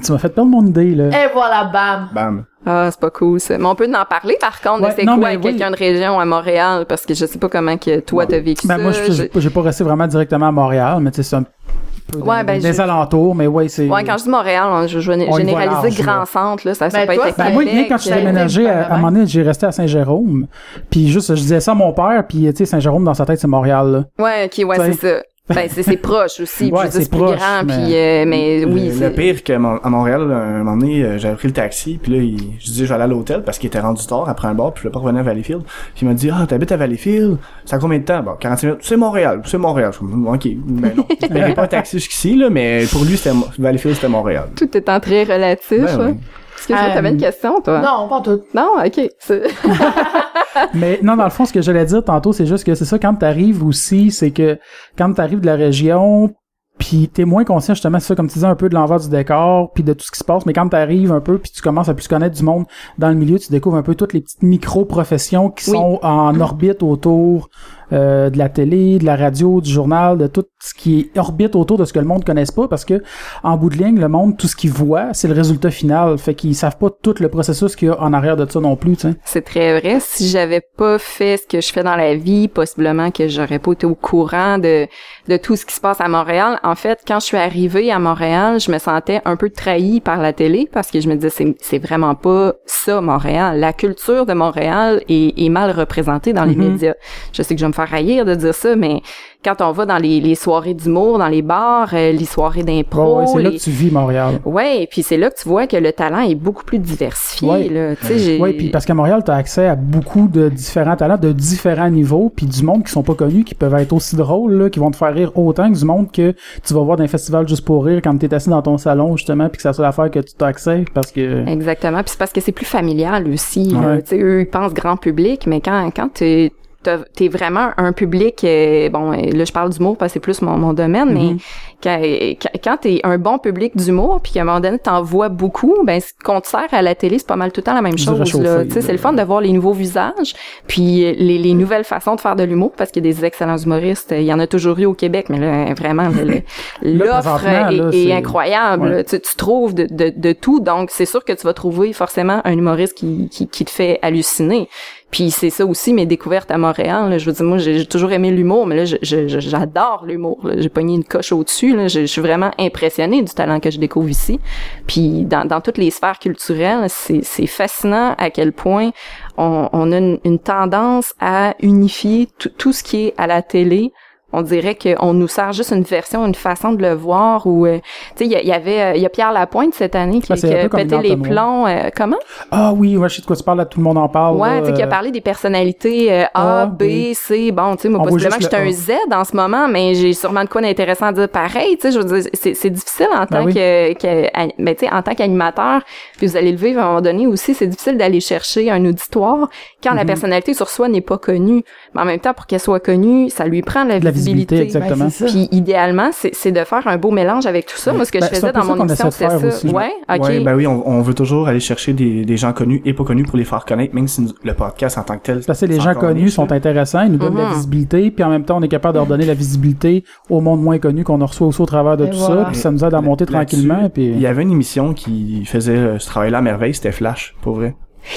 tu 0.03 0.11
m'as 0.11 0.17
fait 0.17 0.29
perdre 0.29 0.49
mon 0.49 0.65
idée, 0.65 0.95
là. 0.95 1.05
Et 1.09 1.29
voilà, 1.33 1.65
bam. 1.65 2.09
Bam. 2.13 2.43
Ah, 2.65 2.89
c'est 2.91 2.99
pas 2.99 3.09
cool, 3.11 3.39
ça. 3.39 3.57
Mais 3.57 3.65
on 3.65 3.75
peut 3.75 3.87
en 3.93 4.05
parler, 4.05 4.37
par 4.39 4.59
contre, 4.61 4.83
Ouais, 4.83 4.89
de 4.89 4.95
c'est 4.99 5.05
quoi 5.05 5.15
oui. 5.17 5.39
quelqu'un 5.39 5.71
de 5.71 5.77
région 5.77 6.19
à 6.19 6.25
Montréal, 6.25 6.85
parce 6.87 7.05
que 7.05 7.13
je 7.13 7.25
sais 7.25 7.39
pas 7.39 7.47
comment 7.49 7.77
que 7.77 7.99
toi 8.01 8.25
t'as 8.25 8.39
vécu 8.39 8.67
Ben, 8.67 8.75
ça. 8.77 8.83
moi, 8.83 8.91
je 8.91 9.11
j'ai 9.11 9.29
j'ai 9.35 9.49
pas 9.49 9.61
resté 9.61 9.83
vraiment 9.83 10.05
directement 10.07 10.47
à 10.47 10.51
Montréal, 10.51 10.97
mais 11.01 11.11
tu 11.11 11.17
sais, 11.17 11.23
c'est 11.23 11.35
un 11.37 11.43
peu 11.43 12.19
Ouais, 12.19 12.39
des, 12.39 12.43
ben, 12.45 12.61
des 12.61 12.73
je- 12.73 12.81
alentours, 12.81 13.35
mais 13.35 13.47
ouais, 13.47 13.67
c'est. 13.69 13.87
Ouais, 13.89 14.03
quand 14.03 14.17
je 14.17 14.23
dis 14.23 14.29
Montréal, 14.29 14.65
on- 14.69 14.87
je, 14.87 14.99
je 14.99 15.11
généraliser 15.11 15.81
large, 15.89 16.01
grand 16.01 16.19
là. 16.19 16.25
centre, 16.25 16.67
là. 16.67 16.73
Ça, 16.73 16.89
ça 16.89 16.99
Ben, 16.99 17.07
peut 17.07 17.15
toi, 17.15 17.29
être 17.29 17.37
Ben, 17.37 17.53
moi, 17.53 17.63
bien 17.63 17.85
quand 17.87 17.97
je 17.97 18.03
suis 18.03 18.11
euh, 18.11 18.15
déménagé, 18.17 18.69
à, 18.69 18.87
à 18.87 18.93
un 18.93 18.97
moment 18.97 19.11
donné, 19.11 19.25
j'ai 19.27 19.41
resté 19.43 19.65
à 19.65 19.71
Saint-Jérôme. 19.71 20.47
Puis 20.89 21.07
juste, 21.09 21.35
je 21.35 21.41
disais 21.41 21.59
ça 21.61 21.71
à 21.71 21.75
mon 21.75 21.91
père, 21.93 22.23
puis 22.27 22.47
tu 22.51 22.55
sais, 22.57 22.65
Saint-Jérôme, 22.65 23.03
dans 23.05 23.13
sa 23.13 23.25
tête, 23.25 23.39
c'est 23.39 23.47
Montréal, 23.47 23.91
là. 24.19 24.23
Ouais, 24.23 24.45
ok, 24.45 24.67
ouais, 24.67 24.77
c'est 24.93 24.93
ça. 24.93 25.21
Ben, 25.49 25.67
c'est, 25.69 25.81
c'est 25.83 25.95
proche 25.97 26.41
aussi. 26.41 26.69
Ouais, 26.71 26.91
c'est 26.91 27.09
proche, 27.09 27.37
grand, 27.37 27.63
mais- 27.65 27.73
puis, 27.85 27.95
euh, 27.95 28.25
mais 28.27 28.65
oui, 28.65 28.87
le, 28.87 28.91
c'est... 28.93 29.09
le 29.09 29.15
pire 29.15 29.43
qu'à 29.43 29.57
Mon- 29.57 29.77
à 29.77 29.89
Montréal, 29.89 30.21
un 30.29 30.63
moment 30.63 30.75
donné, 30.75 31.03
euh, 31.03 31.17
j'avais 31.17 31.35
pris 31.35 31.47
le 31.47 31.53
taxi, 31.53 31.97
puis 32.03 32.11
là, 32.11 32.17
il, 32.21 32.37
je 32.59 32.65
disais, 32.65 32.85
j'allais 32.85 33.05
à 33.05 33.07
l'hôtel 33.07 33.43
parce 33.43 33.57
qu'il 33.57 33.67
était 33.67 33.79
rendu 33.79 34.05
tard 34.05 34.27
après 34.27 34.49
un 34.49 34.53
bar, 34.53 34.73
puis 34.73 34.81
je 34.83 34.87
voulais 34.89 34.93
pas 34.93 34.99
revenir 34.99 35.21
à 35.21 35.23
Valleyfield. 35.23 35.61
Puis 35.63 36.01
il 36.01 36.07
m'a 36.09 36.13
dit, 36.15 36.29
ah, 36.29 36.45
t'habites 36.45 36.71
à 36.73 36.77
Valleyfield? 36.77 37.37
Ça 37.63 37.77
a 37.77 37.79
combien 37.79 37.97
de 37.99 38.03
temps? 38.03 38.21
Bon, 38.23 38.33
45 38.37 38.67
minutes. 38.67 38.81
C'est 38.83 38.97
Montréal, 38.97 39.41
c'est 39.45 39.57
Montréal. 39.57 39.91
Je 39.93 39.97
suis 39.99 40.05
comme, 40.05 40.27
ok, 40.27 40.47
ben 40.55 40.91
non. 40.97 41.05
Je 41.21 41.27
paierai 41.27 41.53
pas 41.53 41.63
un 41.63 41.67
taxi 41.67 41.97
jusqu'ici, 41.99 42.35
là, 42.35 42.49
mais 42.49 42.83
pour 42.91 43.05
lui, 43.05 43.15
c'était, 43.15 43.35
Valleyfield, 43.57 43.95
c'était 43.95 44.09
Montréal. 44.09 44.49
Tout 44.55 44.75
étant 44.77 44.99
très 44.99 45.23
relatif. 45.23 45.79
Ben 45.81 45.97
ouais. 45.97 46.05
ouais. 46.07 46.15
Excuse-moi, 46.57 46.85
Euh, 46.89 46.93
t'avais 46.93 47.09
une 47.11 47.17
question, 47.17 47.61
toi? 47.61 47.79
Non, 47.79 48.07
pas 48.09 48.19
tout. 48.21 48.41
Non, 48.53 48.71
ok. 48.83 48.99
Mais 50.73 50.99
non, 51.03 51.15
dans 51.15 51.23
le 51.23 51.29
fond, 51.29 51.45
ce 51.45 51.53
que 51.53 51.61
j'allais 51.61 51.85
dire 51.85 52.03
tantôt, 52.03 52.33
c'est 52.33 52.45
juste 52.45 52.63
que 52.63 52.75
c'est 52.75 52.85
ça, 52.85 52.99
quand 52.99 53.15
t'arrives 53.15 53.63
aussi, 53.65 54.11
c'est 54.11 54.31
que 54.31 54.57
quand 54.97 55.13
t'arrives 55.13 55.41
de 55.41 55.45
la 55.45 55.55
région, 55.55 56.33
puis 56.77 57.09
t'es 57.11 57.25
moins 57.25 57.43
conscient 57.43 57.73
justement, 57.73 57.99
c'est 57.99 58.07
ça, 58.07 58.15
comme 58.15 58.27
tu 58.27 58.35
disais, 58.35 58.45
un 58.47 58.55
peu 58.55 58.69
de 58.69 58.75
l'envers 58.75 58.99
du 58.99 59.09
décor, 59.09 59.71
puis 59.73 59.83
de 59.83 59.93
tout 59.93 60.05
ce 60.05 60.11
qui 60.11 60.19
se 60.19 60.23
passe, 60.23 60.45
mais 60.45 60.53
quand 60.53 60.69
t'arrives 60.69 61.11
un 61.11 61.21
peu, 61.21 61.37
puis 61.39 61.51
tu 61.51 61.61
commences 61.61 61.89
à 61.89 61.93
plus 61.95 62.07
connaître 62.07 62.35
du 62.35 62.43
monde 62.43 62.65
dans 62.99 63.09
le 63.09 63.15
milieu, 63.15 63.39
tu 63.39 63.49
découvres 63.51 63.77
un 63.77 63.81
peu 63.83 63.95
toutes 63.95 64.13
les 64.13 64.21
petites 64.21 64.43
micro-professions 64.43 65.49
qui 65.49 65.71
Oui. 65.71 65.77
sont 65.77 65.99
en 66.03 66.39
orbite 66.39 66.83
autour 66.83 67.49
euh, 67.93 68.29
de 68.29 68.37
la 68.37 68.49
télé, 68.49 68.99
de 68.99 69.05
la 69.05 69.15
radio, 69.15 69.61
du 69.61 69.69
journal, 69.71 70.17
de 70.17 70.27
tout 70.27 70.45
ce 70.59 70.73
qui 70.73 71.09
orbite 71.15 71.55
autour 71.55 71.77
de 71.77 71.85
ce 71.85 71.93
que 71.93 71.99
le 71.99 72.05
monde 72.05 72.23
connaisse 72.25 72.51
pas, 72.51 72.67
parce 72.67 72.85
que 72.85 73.01
en 73.43 73.57
bout 73.57 73.69
de 73.69 73.77
ligne, 73.77 73.99
le 73.99 74.07
monde, 74.07 74.37
tout 74.37 74.47
ce 74.47 74.55
qu'il 74.55 74.71
voit, 74.71 75.13
c'est 75.13 75.27
le 75.27 75.33
résultat 75.33 75.71
final, 75.71 76.17
fait 76.17 76.33
qu'ils 76.35 76.55
savent 76.55 76.77
pas 76.77 76.89
tout 77.01 77.15
le 77.19 77.29
processus 77.29 77.75
qu'il 77.75 77.87
y 77.89 77.91
a 77.91 77.99
en 78.01 78.13
arrière 78.13 78.35
de 78.37 78.49
ça 78.49 78.59
non 78.59 78.75
plus. 78.75 78.97
C'est 79.25 79.41
très 79.43 79.79
vrai. 79.79 79.97
Si 79.99 80.27
j'avais 80.27 80.61
pas 80.77 80.97
fait 80.99 81.37
ce 81.37 81.47
que 81.47 81.61
je 81.61 81.71
fais 81.71 81.83
dans 81.83 81.95
la 81.95 82.15
vie, 82.15 82.47
possiblement 82.47 83.11
que 83.11 83.27
j'aurais 83.27 83.59
pas 83.59 83.71
été 83.73 83.85
au 83.85 83.95
courant 83.95 84.57
de, 84.57 84.87
de 85.27 85.37
tout 85.37 85.55
ce 85.55 85.65
qui 85.65 85.75
se 85.75 85.81
passe 85.81 86.01
à 86.01 86.07
Montréal. 86.07 86.59
En 86.63 86.75
fait, 86.75 86.99
quand 87.07 87.19
je 87.19 87.25
suis 87.25 87.37
arrivée 87.37 87.91
à 87.91 87.99
Montréal, 87.99 88.59
je 88.59 88.71
me 88.71 88.77
sentais 88.79 89.21
un 89.25 89.35
peu 89.35 89.49
trahie 89.49 90.01
par 90.01 90.17
la 90.21 90.33
télé 90.33 90.67
parce 90.71 90.89
que 90.91 90.99
je 90.99 91.07
me 91.09 91.15
disais, 91.15 91.55
c'est, 91.61 91.77
vraiment 91.79 92.15
pas 92.15 92.53
ça, 92.65 93.01
Montréal. 93.01 93.59
La 93.59 93.73
culture 93.73 94.25
de 94.25 94.33
Montréal 94.33 95.01
est, 95.09 95.39
est 95.39 95.49
mal 95.49 95.71
représentée 95.71 96.33
dans 96.33 96.45
les 96.45 96.55
Mhm. 96.55 96.71
médias. 96.71 96.93
Je 97.33 97.41
sais 97.43 97.53
que 97.53 97.59
je 97.59 97.65
vais 97.65 97.69
me 97.69 97.73
faire 97.77 97.93
haïr 97.93 98.25
de 98.25 98.35
dire 98.35 98.53
ça, 98.53 98.75
mais 98.75 99.01
quand 99.45 99.61
on 99.61 99.71
va 99.71 99.85
dans 99.85 99.97
les, 99.97 100.19
les 100.19 100.35
soirées 100.35 100.73
d'humour, 100.73 101.19
dans 101.19 101.27
les 101.27 101.41
bars, 101.41 101.89
euh, 101.93 102.11
les 102.11 102.25
soirées 102.25 102.63
d'impro, 102.63 103.17
Ouais, 103.17 103.21
ouais, 103.21 103.27
c'est 103.27 103.41
là 103.43 103.51
que 103.51 103.57
tu 103.57 103.69
vis 103.69 103.91
Montréal. 103.91 104.39
Ouais, 104.45 104.83
et 104.83 104.87
puis 104.87 105.03
c'est 105.03 105.15
là 105.15 105.29
que 105.29 105.37
tu 105.41 105.47
vois 105.47 105.67
que 105.67 105.77
le 105.77 105.93
talent 105.93 106.21
est 106.21 106.35
beaucoup 106.35 106.63
plus 106.65 106.79
diversifié. 106.79 107.47
Ouais. 107.49 107.95
Tu 108.05 108.37
Oui, 108.41 108.53
puis 108.53 108.69
parce 108.69 108.85
qu'à 108.85 108.93
Montréal, 108.93 109.21
tu 109.23 109.31
as 109.31 109.35
accès 109.35 109.67
à 109.67 109.75
beaucoup 109.75 110.27
de 110.27 110.49
différents 110.49 110.95
talents, 110.95 111.17
de 111.17 111.31
différents 111.31 111.89
niveaux, 111.89 112.31
puis 112.35 112.45
du 112.45 112.63
monde 112.63 112.83
qui 112.83 112.91
sont 112.91 113.03
pas 113.03 113.13
connus, 113.13 113.43
qui 113.43 113.55
peuvent 113.55 113.75
être 113.75 113.93
aussi 113.93 114.15
drôles, 114.15 114.53
là, 114.53 114.69
qui 114.69 114.79
vont 114.79 114.91
te 114.91 114.97
faire 114.97 115.13
rire 115.13 115.31
autant 115.37 115.71
que 115.71 115.77
du 115.77 115.85
monde 115.85 116.11
que 116.11 116.33
tu 116.65 116.73
vas 116.73 116.81
voir 116.81 116.97
dans 116.97 117.03
un 117.03 117.07
festival 117.07 117.47
juste 117.47 117.63
pour 117.63 117.85
rire 117.85 118.01
quand 118.03 118.17
t'es 118.17 118.33
assis 118.33 118.49
dans 118.49 118.61
ton 118.61 118.77
salon, 118.77 119.15
justement, 119.15 119.47
puis 119.49 119.57
que 119.57 119.61
c'est 119.61 119.69
la 119.69 119.73
seule 119.73 119.85
affaire 119.85 120.11
que 120.11 120.19
tu 120.19 120.33
as 120.41 120.45
accès, 120.47 120.83
parce 120.93 121.11
que... 121.11 121.47
Exactement. 121.47 121.99
Puis 121.99 122.11
c'est 122.11 122.19
parce 122.19 122.33
que 122.33 122.41
c'est 122.41 122.51
plus 122.51 122.65
familial 122.65 123.27
aussi. 123.31 123.65
là. 123.69 123.79
Ouais. 123.79 124.01
Tu 124.01 124.09
sais, 124.09 124.19
eux, 124.21 124.41
ils 124.41 124.49
pensent 124.49 124.73
grand 124.73 124.97
public, 124.97 125.45
mais 125.47 125.61
quand, 125.61 125.89
quand 125.95 126.09
t'es 126.13 126.51
t'as- 126.51 126.66
t'es 127.15 127.27
vraiment 127.27 127.69
un 127.77 127.91
public 127.91 128.43
euh, 128.43 128.89
bon 128.89 129.11
euh, 129.11 129.31
là 129.33 129.43
je 129.45 129.51
parle 129.51 129.69
d'humour 129.71 129.97
parce 129.97 130.11
que 130.11 130.13
c'est 130.13 130.19
plus 130.21 130.41
mon, 130.41 130.57
mon 130.57 130.73
domaine 130.73 131.09
mais 131.13 131.19
Mhm. 131.33 131.37
quand, 131.83 131.99
quand, 132.41 132.49
quand 132.63 132.77
t'es 132.77 133.01
un 133.03 133.17
bon 133.17 133.39
public 133.39 133.75
d'humour 133.75 134.21
puis 134.21 134.31
qu'à 134.31 134.41
un 134.41 134.45
moment 134.45 134.59
donné 134.61 134.79
t'en 134.79 135.01
vois 135.01 135.27
beaucoup 135.29 135.75
ben 135.83 135.99
ce 135.99 136.11
qu'on 136.23 136.39
te 136.39 136.47
sert 136.47 136.67
à 136.71 136.81
la 136.81 136.95
télé 136.95 137.19
c'est 137.19 137.27
pas 137.27 137.35
mal 137.35 137.51
tout 137.51 137.59
le 137.59 137.63
temps 137.65 137.73
la 137.73 137.81
même 137.81 137.97
chose 137.97 138.19
là 138.41 138.63
tu 138.63 138.71
sais 138.71 138.81
c'est 138.81 138.91
le 138.93 138.97
fun 138.97 139.11
de 139.13 139.21
voir 139.21 139.41
les 139.41 139.51
nouveaux 139.51 139.73
visages 139.73 140.33
puis 140.67 141.03
euh, 141.05 141.13
les, 141.17 141.37
les 141.37 141.53
nouvelles 141.53 141.83
façons 141.83 142.15
de 142.15 142.21
faire 142.21 142.35
de 142.35 142.43
l'humour 142.43 142.71
parce 142.77 142.91
qu'il 142.91 143.05
y 143.05 143.09
a 143.09 143.11
des 143.11 143.25
excellents 143.25 143.57
humoristes 143.57 144.13
il 144.17 144.23
y 144.23 144.33
en 144.33 144.39
a 144.39 144.47
toujours 144.47 144.79
eu 144.79 144.85
au 144.85 144.93
Québec 144.93 145.25
mais 145.29 145.39
là 145.39 145.73
vraiment 145.73 146.09
l'offre 146.81 147.43
là, 147.45 147.71
est, 147.91 148.11
incroyable 148.13 148.87
Ouais. 148.87 149.03
tu, 149.03 149.19
tu 149.19 149.35
trouves 149.35 149.73
de, 149.73 149.87
de, 149.89 150.13
de 150.15 150.31
tout 150.33 150.59
donc 150.59 150.89
c'est 150.91 151.05
sûr 151.05 151.23
que 151.25 151.33
tu 151.33 151.43
vas 151.45 151.53
trouver 151.53 151.93
forcément 151.93 152.41
un 152.45 152.53
humoriste 152.53 152.93
qui, 152.95 153.27
qui, 153.29 153.47
qui 153.47 153.65
te 153.65 153.71
fait 153.71 153.99
halluciner 154.01 154.69
puis 155.11 155.31
c'est 155.31 155.49
ça 155.49 155.65
aussi 155.65 155.93
mes 155.93 156.05
découvertes 156.05 156.51
à 156.51 156.57
Montréal. 156.57 157.17
Je 157.17 157.25
veux 157.25 157.31
dire, 157.31 157.45
moi 157.45 157.57
j'ai 157.57 157.85
toujours 157.85 158.11
aimé 158.11 158.29
l'humour, 158.29 158.67
mais 158.67 158.75
là 158.75 158.97
j'adore 159.01 160.05
l'humour. 160.05 160.39
J'ai 160.57 160.69
pogné 160.69 160.95
une 160.95 161.05
coche 161.05 161.31
au-dessus. 161.31 161.87
Je, 161.87 162.05
suis 162.05 162.21
vraiment 162.21 162.51
impressionnée 162.59 163.21
du 163.21 163.33
talent 163.33 163.59
que 163.59 163.71
je 163.71 163.79
découvre 163.79 164.09
ici. 164.09 164.39
Puis 164.85 165.25
dans, 165.25 165.61
toutes 165.61 165.77
les 165.77 165.91
sphères 165.91 166.19
culturelles, 166.19 166.87
c'est 166.89 167.47
fascinant 167.47 168.15
à 168.17 168.29
quel 168.29 168.51
point 168.51 168.91
on, 169.37 169.91
a 169.91 169.97
une, 169.97 170.39
tendance 170.39 171.13
à 171.19 171.55
unifier 171.61 172.27
tout 172.57 172.73
ce 172.73 172.83
qui 172.83 173.07
est 173.07 173.13
à 173.17 173.27
la 173.27 173.41
télé. 173.41 173.93
On 174.33 174.41
dirait 174.41 174.75
qu'on 174.75 175.13
nous 175.13 175.29
sert 175.29 175.53
juste 175.53 175.71
une 175.71 175.83
version, 175.83 176.25
une 176.25 176.35
façon 176.35 176.73
de 176.73 176.81
le 176.81 176.93
voir. 176.93 177.47
Ou 177.47 177.65
euh, 177.65 177.77
tu 178.17 178.25
sais, 178.25 178.25
il 178.25 178.47
y, 178.47 178.51
avait, 178.51 178.81
euh, 178.81 178.93
il 178.95 179.01
y 179.01 179.05
a 179.05 179.09
Pierre 179.09 179.31
Lapointe 179.31 179.73
cette 179.73 179.95
année 179.95 180.19
qui, 180.19 180.33
un 180.33 180.35
a 180.65 180.67
pété 180.69 180.97
les 180.97 181.15
plombs. 181.15 181.65
euh, 181.65 181.89
comment? 181.95 182.17
Ah 182.51 182.73
oui, 182.75 182.97
ouais, 182.97 183.07
je 183.07 183.15
sais 183.15 183.21
de 183.21 183.25
quoi 183.25 183.37
tu 183.37 183.43
parles, 183.43 183.59
là, 183.59 183.65
tout 183.65 183.79
le 183.79 183.85
monde 183.85 183.97
en 183.97 184.09
parle. 184.09 184.35
Ouais, 184.35 184.59
tu 184.61 184.67
sais, 184.67 184.73
qui 184.73 184.81
a 184.81 184.85
euh, 184.85 184.89
parlé 184.89 185.11
des 185.11 185.21
personnalités 185.21 186.11
euh, 186.11 186.25
A, 186.33 186.65
B. 186.65 187.13
C. 187.13 187.51
Bon, 187.53 187.75
tu 187.77 187.83
sais, 187.83 187.89
moi, 187.89 188.01
On 188.01 188.03
possiblement 188.03 188.35
que 188.35 188.43
j'étais 188.43 188.57
un 188.57 188.71
Z 188.71 188.91
en 189.13 189.23
ce 189.23 189.35
moment, 189.35 189.67
mais 189.69 189.95
j'ai 189.95 190.11
sûrement 190.13 190.43
de 190.43 190.49
quoi 190.49 190.61
d'intéressant 190.61 191.05
à 191.07 191.11
dire 191.13 191.29
pareil. 191.29 191.77
Tu 191.77 191.83
sais, 191.83 191.91
je 191.93 191.99
veux 191.99 192.19
dire, 192.21 192.29
c'est, 192.33 192.53
c'est 192.53 192.69
difficile 192.69 193.07
en 193.15 193.25
tant 193.25 193.43
Ben 193.43 193.45
oui. 193.45 193.53
que, 193.53 193.93
que 193.93 194.25
an- 194.37 194.49
ben, 194.59 194.75
tu 194.75 194.85
sais, 194.85 194.91
en 194.93 195.01
tant 195.03 195.15
qu'animateur, 195.15 195.81
puis 196.17 196.27
vous 196.27 196.35
allez 196.35 196.51
le 196.51 196.57
vivre 196.57 196.81
à 196.81 196.83
un 196.83 196.87
moment 196.87 197.01
donné 197.01 197.27
aussi, 197.27 197.53
c'est 197.53 197.67
difficile 197.67 197.97
d'aller 197.97 198.19
chercher 198.19 198.69
un 198.71 198.83
auditoire 198.85 199.49
quand 199.81 199.93
la 199.93 200.01
Mhm. 200.01 200.07
personnalité 200.07 200.53
sur 200.53 200.67
soi 200.67 200.89
n'est 200.89 200.99
pas 201.01 201.17
connue. 201.17 201.63
Mais 201.95 202.01
en 202.01 202.05
même 202.05 202.19
temps, 202.19 202.33
pour 202.33 202.45
qu'elle 202.45 202.59
soit 202.59 202.81
connue, 202.81 203.29
ça 203.29 203.45
lui 203.45 203.61
prend 203.61 203.85
la, 203.85 203.99
la 203.99 204.11
visibilité, 204.17 204.55
visibilité. 204.55 204.79
exactement. 204.79 205.09
Ben. 205.19 205.27
Puis 205.27 205.47
idéalement, 205.51 206.09
c'est, 206.11 206.31
c'est 206.33 206.51
de 206.51 206.63
faire 206.63 206.87
un 206.87 206.97
beau 206.97 207.11
mélange 207.11 207.45
avec 207.45 207.65
tout 207.65 207.77
ça. 207.77 207.93
Moi, 207.93 208.05
ce 208.05 208.11
que 208.11 208.19
Ben, 208.19 208.25
je 208.29 208.35
faisais 208.35 208.51
dans 208.51 208.65
mon 208.65 208.75
émission, 208.85 209.11
c'était 209.11 209.29
ça. 209.29 209.47
aussi. 209.47 209.67
Ouais, 209.69 209.91
ok. 210.13 210.23
Ouais, 210.23 210.39
ben 210.41 210.55
oui, 210.55 210.67
on, 210.67 210.87
on 210.87 211.01
veut 211.01 211.13
toujours 211.13 211.47
aller 211.47 211.59
chercher 211.59 211.93
des, 211.93 212.25
des 212.25 212.37
gens 212.37 212.53
connus 212.53 212.81
et 212.85 212.93
pas 212.93 213.03
connus 213.03 213.23
pour 213.23 213.37
les 213.37 213.45
faire 213.45 213.65
connaître, 213.65 213.93
même 213.95 214.07
si 214.07 214.27
le 214.43 214.53
podcast 214.53 214.97
en 214.97 215.03
tant 215.03 215.17
que 215.17 215.23
tel. 215.23 215.41
Parce 215.45 215.59
que 215.61 215.65
les 215.65 215.79
gens 215.79 215.93
connus 215.95 216.29
sont 216.31 216.51
intéressants, 216.51 217.03
ils 217.03 217.11
nous 217.11 217.17
donnent 217.17 217.33
de 217.35 217.39
la 217.39 217.47
Mhm. 217.49 217.53
visibilité, 217.55 218.11
puis 218.11 218.23
en 218.23 218.29
même 218.29 218.43
temps, 218.43 218.57
on 218.57 218.61
est 218.61 218.67
capable 218.67 218.93
de 218.95 218.99
leur 218.99 219.07
donner 219.07 219.25
la 219.25 219.33
visibilité 219.33 220.03
au 220.29 220.41
monde 220.41 220.61
moins 220.61 220.79
connu 220.79 221.03
qu'on 221.03 221.23
reçoit 221.25 221.47
aussi 221.47 221.61
au 221.61 221.65
travers 221.65 221.97
de 221.97 222.05
Et 222.05 222.09
tout 222.09 222.17
voilà. 222.17 222.43
ça, 222.43 222.49
puis 222.49 222.55
ça 222.57 222.71
nous 222.71 222.83
aide 222.83 222.93
à 222.93 223.01
monter 223.01 223.25
tranquillement, 223.25 223.89
puis... 223.89 224.07
Il 224.07 224.19
y 224.19 224.27
avait 224.27 224.41
une 224.43 224.51
émission 224.51 224.93
qui 224.93 225.43
faisait 225.45 225.75
euh, 225.75 225.99
ce 225.99 226.07
travail-là 226.07 226.39
à 226.39 226.41
merveille, 226.41 226.73
c'était 226.73 226.91
Flash, 226.91 227.35
pour 227.41 227.55
vrai. 227.55 227.75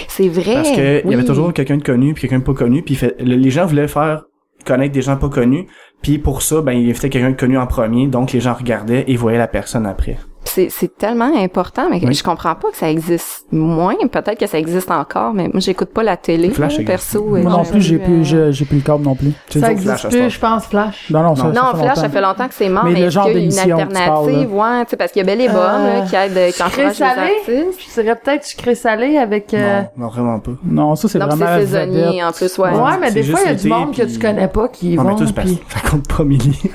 C'est 0.08 0.28
vrai. 0.28 0.54
Parce 0.54 0.70
que 0.70 1.00
il 1.04 1.10
y 1.10 1.14
avait 1.14 1.22
oui. 1.22 1.24
toujours 1.24 1.52
quelqu'un 1.52 1.76
de 1.76 1.82
connu 1.82 2.14
puis 2.14 2.22
quelqu'un 2.22 2.38
de 2.38 2.44
pas 2.44 2.54
connu 2.54 2.82
puis 2.82 2.94
il 2.94 2.96
fait- 2.96 3.16
le- 3.20 3.34
les 3.34 3.50
gens 3.50 3.66
voulaient 3.66 3.88
faire 3.88 4.22
connaître 4.64 4.92
des 4.92 5.02
gens 5.02 5.16
pas 5.16 5.28
connus 5.28 5.66
puis 6.02 6.18
pour 6.18 6.42
ça 6.42 6.60
ben 6.60 6.72
il 6.72 6.88
invitait 6.88 7.10
quelqu'un 7.10 7.30
de 7.30 7.36
connu 7.36 7.58
en 7.58 7.66
premier 7.66 8.06
donc 8.06 8.32
les 8.32 8.40
gens 8.40 8.54
regardaient 8.54 9.04
et 9.08 9.16
voyaient 9.16 9.38
la 9.38 9.48
personne 9.48 9.86
après. 9.86 10.18
C'est 10.50 10.68
c'est 10.70 10.96
tellement 10.96 11.30
important, 11.36 11.88
mais 11.90 12.00
Oui. 12.04 12.14
je 12.14 12.22
comprends 12.22 12.54
pas 12.54 12.70
que 12.70 12.76
ça 12.76 12.90
existe 12.90 13.46
moins. 13.52 13.94
Peut-être 14.10 14.38
que 14.38 14.46
ça 14.46 14.58
existe 14.58 14.90
encore, 14.90 15.32
mais 15.32 15.44
moi 15.48 15.60
j'écoute 15.60 15.90
pas 15.90 16.02
la 16.02 16.16
télé. 16.16 16.50
Flash 16.50 16.84
perso. 16.84 17.24
Moi 17.24 17.38
euh, 17.38 17.42
non 17.42 17.64
plus, 17.64 17.80
j'ai 17.80 17.96
euh, 17.96 18.04
plus, 18.04 18.24
j'ai 18.24 18.52
j'ai 18.52 18.64
plus 18.64 18.76
le 18.78 18.82
câble 18.82 19.04
non 19.04 19.14
plus. 19.14 19.32
C'est 19.48 19.60
Ça 19.60 19.70
existe 19.72 20.08
plus, 20.08 20.30
je 20.30 20.38
pense, 20.40 20.66
Flash. 20.66 21.10
Non, 21.10 21.22
non, 21.22 21.36
ça, 21.36 21.44
Non. 21.44 21.50
Non, 21.50 21.54
ça 21.54 21.72
fait 21.76 21.82
Flash, 21.84 21.96
ça 21.98 22.08
fait 22.08 22.20
longtemps 22.20 22.48
que 22.48 22.54
c'est 22.54 22.68
mort, 22.68 22.84
Mais 22.84 22.92
mais, 22.92 23.00
le 23.00 23.06
est-ce 23.06 23.14
genre 23.14 23.24
qu'il 23.26 23.36
y 23.36 23.40
a 23.40 23.44
une 23.44 23.50
tu 23.52 23.58
alternative, 23.58 24.54
ouais, 24.54 24.84
tu 24.84 24.90
sais, 24.90 24.96
parce 24.96 25.12
qu'il 25.12 25.20
y 25.20 25.22
a 25.22 25.26
Belle 25.26 25.40
et 25.40 25.48
Bob, 25.48 25.56
Euh, 25.56 26.00
là, 26.00 26.06
qui 26.06 26.16
aide, 26.16 26.52
qui 26.52 26.52
Sucré 26.52 26.64
encourage 26.86 26.94
salé? 26.96 27.30
les 27.46 27.58
artistes. 27.60 27.80
Je 27.96 28.02
dirais 28.02 28.16
peut-être 28.22 28.44
sucré 28.44 28.74
salé 28.74 29.16
avec... 29.18 29.54
euh, 29.54 29.82
Non, 29.96 30.04
non, 30.04 30.08
vraiment 30.08 30.38
pas. 30.40 30.50
Non, 30.64 30.96
ça, 30.96 31.08
c'est 31.08 31.18
Donc, 31.18 31.28
vraiment 31.30 31.46
c'est 31.46 31.58
la 31.58 31.60
saisonnier, 31.66 32.24
en 32.24 32.32
plus, 32.32 32.58
ouais. 32.58 32.70
Ouais, 32.70 32.98
mais 33.00 33.08
c'est 33.08 33.14
des 33.14 33.22
fois, 33.24 33.40
il 33.44 33.48
y 33.48 33.50
a 33.50 33.54
du 33.54 33.68
monde 33.68 33.94
que 33.96 34.02
tu 34.02 34.18
connais 34.18 34.48
pas 34.48 34.68
qui 34.68 34.96
Non, 34.96 35.02
vont, 35.04 35.08
mais 35.10 35.16
toi, 35.16 35.26
c'est 35.26 35.34
parce 35.34 35.48
puis... 35.48 35.60
ça 35.68 35.80
compte 35.88 36.08
pas, 36.08 36.24
Millie. 36.24 36.60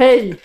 Hey! 0.00 0.36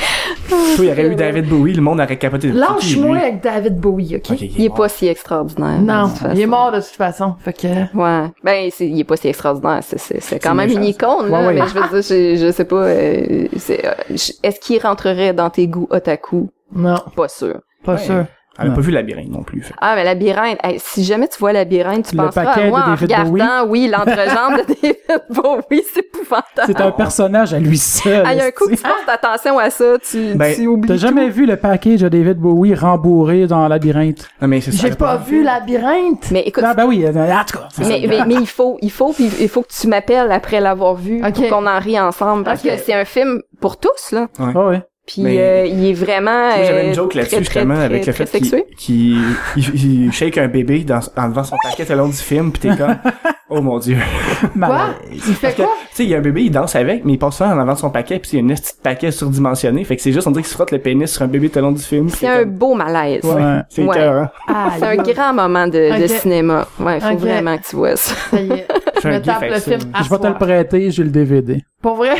Il 0.78 0.84
y 0.84 0.90
aurait 0.90 1.06
eu 1.06 1.14
David 1.14 1.48
Bowie, 1.48 1.74
le 1.74 1.82
monde 1.82 2.00
aurait 2.00 2.16
capoté. 2.16 2.48
Lâche-moi 2.52 3.18
avec 3.18 3.42
David 3.42 3.78
Bowie, 3.78 4.16
OK? 4.16 4.40
Il 4.40 4.64
est 4.64 4.74
pas 4.74 4.88
si 4.88 5.06
extraordinaire. 5.08 5.80
Non, 5.80 6.10
il 6.32 6.40
est 6.40 6.46
mort 6.46 6.72
de 6.72 6.78
toute 6.78 6.86
façon. 6.96 7.34
Fait 7.40 7.52
que... 7.52 7.66
Ouais. 7.96 8.30
Ben, 8.42 8.70
il 8.80 8.98
est 9.00 9.04
pas 9.04 9.16
si 9.16 9.28
extraordinaire. 9.28 9.80
C'est, 9.82 10.38
quand 10.38 10.54
même 10.54 10.68
méchant, 10.68 10.80
une 10.80 10.86
icône, 10.86 11.30
là. 11.30 11.46
Ouais. 11.46 11.54
Mais 11.54 11.60
je 11.68 11.74
veux 11.74 11.88
dire, 11.88 12.02
je, 12.02 12.46
je 12.46 12.52
sais 12.52 12.64
pas, 12.64 12.76
euh, 12.84 13.46
euh, 13.70 13.94
est-ce 14.42 14.60
qu'il 14.60 14.80
rentrerait 14.80 15.32
dans 15.34 15.50
tes 15.50 15.66
goûts 15.68 15.86
otaku? 15.90 16.50
Non, 16.74 16.96
Pas 17.16 17.28
sûr. 17.28 17.60
pas 17.84 17.94
Ouais. 17.94 17.98
sûr. 17.98 18.24
Elle 18.58 18.66
a 18.66 18.68
Ouais. 18.70 18.74
pas 18.74 18.80
vu 18.82 18.90
Labyrinthe 18.90 19.30
non 19.30 19.42
plus. 19.42 19.62
fait. 19.62 19.74
Ah, 19.80 19.94
mais 19.94 20.04
labyrinthe, 20.04 20.58
hey, 20.62 20.78
si 20.78 21.04
jamais 21.04 21.28
tu 21.28 21.38
vois 21.38 21.52
labyrinthe, 21.52 22.08
tu 22.10 22.16
Le 22.16 22.24
penseras 22.24 22.44
paquet 22.44 22.62
à 22.66 22.68
moi 22.68 22.80
de 22.80 22.84
en 22.84 22.88
David 22.90 23.02
regardant, 23.10 23.68
oui, 23.70 23.88
l'entrejambe 23.88 24.56
de 24.58 24.74
David 24.82 24.96
Bowie, 25.30 25.82
c'est 25.94 26.00
épouvantable. 26.00 26.66
C'est 26.66 26.80
un 26.80 26.90
personnage 26.90 27.54
à 27.54 27.58
lui 27.58 27.78
seul. 27.78 28.22
Ah, 28.26 28.34
il 28.34 28.38
y 28.38 28.40
a 28.42 28.46
un 28.46 28.50
coup 28.50 28.66
que 28.68 28.74
tu 28.74 28.82
portes 28.82 29.08
attention 29.08 29.58
à 29.58 29.70
ça, 29.70 29.94
tu, 29.98 30.34
Ben, 30.34 30.54
tu 30.54 30.66
oublies 30.66 30.88
T'as 30.88 30.96
jamais 30.96 31.28
vu 31.30 31.46
le 31.46 31.56
package 31.56 32.00
de 32.00 32.08
David 32.08 32.38
Bowie 32.38 32.74
rembourré 32.74 33.46
dans 33.46 33.66
Labyrinthe? 33.68 34.28
Non, 34.42 34.48
mais 34.48 34.60
c'est 34.60 34.72
ça. 34.72 34.86
J'ai 34.86 34.92
a 34.92 34.96
pas 34.96 35.16
vu 35.16 35.42
Labyrinthe. 35.42 36.30
Mais 36.30 36.40
écoute, 36.40 36.64
Ah, 36.66 36.74
ben 36.74 36.86
oui, 36.86 37.04
en 37.06 37.12
tout 37.12 37.58
cas. 37.58 37.68
mais, 37.78 38.04
mais, 38.08 38.24
mais 38.26 38.34
il 38.34 38.46
faut, 38.48 38.76
il 38.82 38.90
faut, 38.90 39.12
puis 39.12 39.30
il 39.40 39.48
faut 39.48 39.62
que 39.62 39.72
tu 39.72 39.86
m'appelles 39.88 40.30
après 40.32 40.60
l'avoir 40.60 40.94
vu 40.96 41.22
Ok. 41.24 41.34
pour 41.34 41.48
qu'on 41.48 41.66
en 41.66 41.78
rie 41.78 41.98
ensemble 41.98 42.44
parce 42.44 42.62
que 42.62 42.76
c'est 42.76 42.94
un 42.94 43.04
film 43.04 43.40
pour 43.60 43.78
tous 43.78 44.12
là. 44.12 44.28
Ah 44.38 44.66
ouais. 44.66 44.82
Puis 45.06 45.22
Mais- 45.22 45.38
euh, 45.40 45.66
il 45.66 45.86
est 45.86 45.92
vraiment. 45.94 46.50
J'avais 46.56 46.84
euh, 46.84 46.88
une 46.88 46.94
joke 46.94 47.14
là-dessus, 47.14 47.38
justement, 47.38 47.74
très, 47.74 47.84
avec 47.84 48.06
le 48.06 48.12
fait 48.12 48.30
qu'il 48.30 48.64
qu'il- 48.76 49.16
il, 49.56 50.04
il 50.06 50.12
shake 50.12 50.38
un 50.38 50.46
bébé 50.46 50.84
dans, 50.84 51.00
en 51.16 51.28
devant 51.28 51.42
son 51.42 51.56
paquet 51.62 51.84
tout 51.84 51.92
le 51.92 51.98
long 51.98 52.06
du 52.08 52.12
film, 52.16 52.52
pis 52.52 52.60
t'es 52.60 52.76
comme, 52.76 52.96
oh 53.48 53.60
mon 53.60 53.78
dieu. 53.78 53.96
Quoi? 54.40 54.50
Malaise. 54.54 54.94
Il 55.26 55.34
fait 55.34 55.50
que, 55.52 55.62
quoi? 55.62 55.70
tu 55.90 55.96
sais, 55.96 56.04
il 56.04 56.10
y 56.10 56.14
a 56.14 56.18
un 56.18 56.20
bébé, 56.20 56.42
il 56.42 56.50
danse 56.50 56.76
avec, 56.76 57.04
mais 57.04 57.14
il 57.14 57.18
passe 57.18 57.38
souvent 57.38 57.50
en 57.50 57.58
avant 57.58 57.72
de 57.72 57.78
son 57.78 57.90
paquet, 57.90 58.20
puis 58.20 58.30
il 58.32 58.34
y 58.34 58.38
a 58.38 58.40
une 58.40 58.54
petite 58.54 58.76
paquet 58.84 59.10
surdimensionné, 59.10 59.82
fait 59.84 59.96
que 59.96 60.02
c'est 60.02 60.12
juste, 60.12 60.28
on 60.28 60.30
dirait 60.30 60.42
qu'il 60.42 60.50
se 60.50 60.54
frotte 60.54 60.70
le 60.70 60.78
pénis 60.78 61.10
sur 61.10 61.22
un 61.22 61.28
bébé 61.28 61.48
tout 61.48 61.58
le 61.58 61.62
long 61.64 61.72
du 61.72 61.82
film. 61.82 62.08
C'est 62.10 62.28
un 62.28 62.44
beau 62.44 62.74
malaise. 62.74 63.24
Ouais, 63.24 63.34
Ouais. 63.34 63.60
c'est 63.68 63.82
Ouais. 63.82 63.96
écœurant. 63.96 64.28
Ah, 64.46 64.68
C'est 64.78 64.84
un 64.86 64.96
grand 64.96 65.32
moment 65.32 65.66
de, 65.66 66.06
cinéma. 66.06 66.68
Ouais, 66.78 67.00
faut 67.00 67.16
vraiment 67.16 67.56
que 67.58 67.64
tu 67.68 67.74
vois 67.76 67.96
ça. 67.96 68.14
Ça 68.30 68.40
y 68.40 68.50
est. 68.52 68.66
Je 69.02 69.08
me 69.08 69.18
tape 69.20 69.42
le 69.42 69.54
ça- 69.54 69.60
film 69.60 69.80
Je 70.04 70.08
vais 70.10 70.18
te 70.18 70.26
le 70.26 70.34
prêter, 70.34 70.90
j'ai 70.90 71.02
le 71.02 71.10
DVD. 71.10 71.64
Pour 71.82 71.96
vrai? 71.96 72.16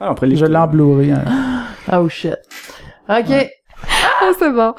Ah, 0.00 0.12
on 0.12 0.14
Je 0.20 0.44
l'ai 0.44 0.56
en 0.56 0.66
Blu-ray. 0.66 1.12
hein. 1.12 1.22
Oh 1.92 2.08
shit. 2.08 2.38
OK. 3.08 3.50
Ah, 3.86 4.30
c'est 4.38 4.50
bon. 4.50 4.74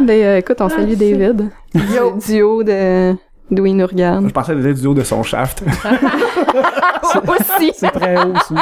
Mais 0.00 0.24
euh, 0.24 0.38
écoute, 0.38 0.60
on 0.60 0.68
salue 0.68 0.94
David. 0.94 1.50
Yo. 1.94 2.18
Duo 2.26 2.62
de 2.62 3.14
Dwayne 3.50 3.80
Urgan. 3.80 4.24
Je 4.26 4.32
pensais 4.32 4.52
être 4.52 4.80
du 4.80 4.86
haut 4.86 4.94
de 4.94 5.02
son 5.02 5.22
shaft. 5.22 5.62
Aussi. 7.28 7.72
C'est 7.74 7.90
très 7.90 8.22
haut, 8.22 8.34
ça. 8.48 8.54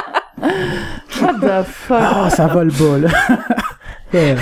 What 1.23 1.35
the 1.41 1.65
fuck? 1.65 1.99
Ah, 2.01 2.31
ça 2.31 2.47
vole 2.47 2.71
bas, 2.71 2.99
là. 2.99 3.09
Ouais. 4.13 4.35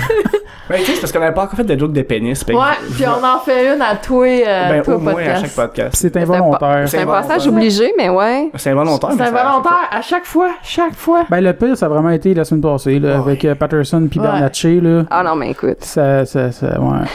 ben, 0.69 0.77
tu 0.79 0.85
sais, 0.85 0.93
c'est 0.95 1.01
parce 1.01 1.11
qu'on 1.11 1.21
avait 1.21 1.33
pas 1.33 1.43
encore 1.43 1.55
fait 1.55 1.63
de 1.63 1.79
joke 1.79 1.93
de 1.93 2.01
pénis. 2.03 2.43
Ouais, 2.47 2.55
puis 2.93 3.03
on 3.07 3.23
en 3.25 3.39
fait 3.39 3.73
une 3.75 3.81
à 3.81 3.95
toi, 3.95 4.25
euh, 4.27 4.69
ben, 4.69 4.81
toi 4.83 4.95
au 4.95 4.99
moins 4.99 5.15
à 5.17 5.41
chaque 5.41 5.51
podcast. 5.55 5.95
C'est 5.97 6.15
involontaire. 6.17 6.87
C'est 6.87 6.99
un 6.99 7.05
passage 7.07 7.47
obligé, 7.47 7.91
mais 7.97 8.09
ouais. 8.09 8.51
C'est 8.55 8.69
involontaire. 8.71 9.11
C'est 9.17 9.21
involontaire 9.23 9.87
à 9.91 10.01
chaque 10.01 10.25
fois, 10.25 10.51
chaque 10.63 10.95
fois. 10.95 11.25
Ben, 11.29 11.41
le 11.41 11.53
pire, 11.53 11.75
ça 11.77 11.87
a 11.87 11.89
vraiment 11.89 12.11
été 12.11 12.33
la 12.33 12.45
semaine 12.45 12.61
passée, 12.61 12.99
là, 12.99 13.09
Ouais. 13.09 13.15
avec 13.15 13.45
euh, 13.45 13.55
Patterson 13.55 14.07
puis 14.09 14.19
Ouais. 14.19 14.25
Bernatchez, 14.27 14.79
là. 14.81 15.03
Ah 15.09 15.23
non, 15.23 15.35
mais 15.35 15.51
écoute. 15.51 15.77
Ça, 15.83 16.25
ça, 16.25 16.51
ça, 16.51 16.79
ouais. 16.79 17.07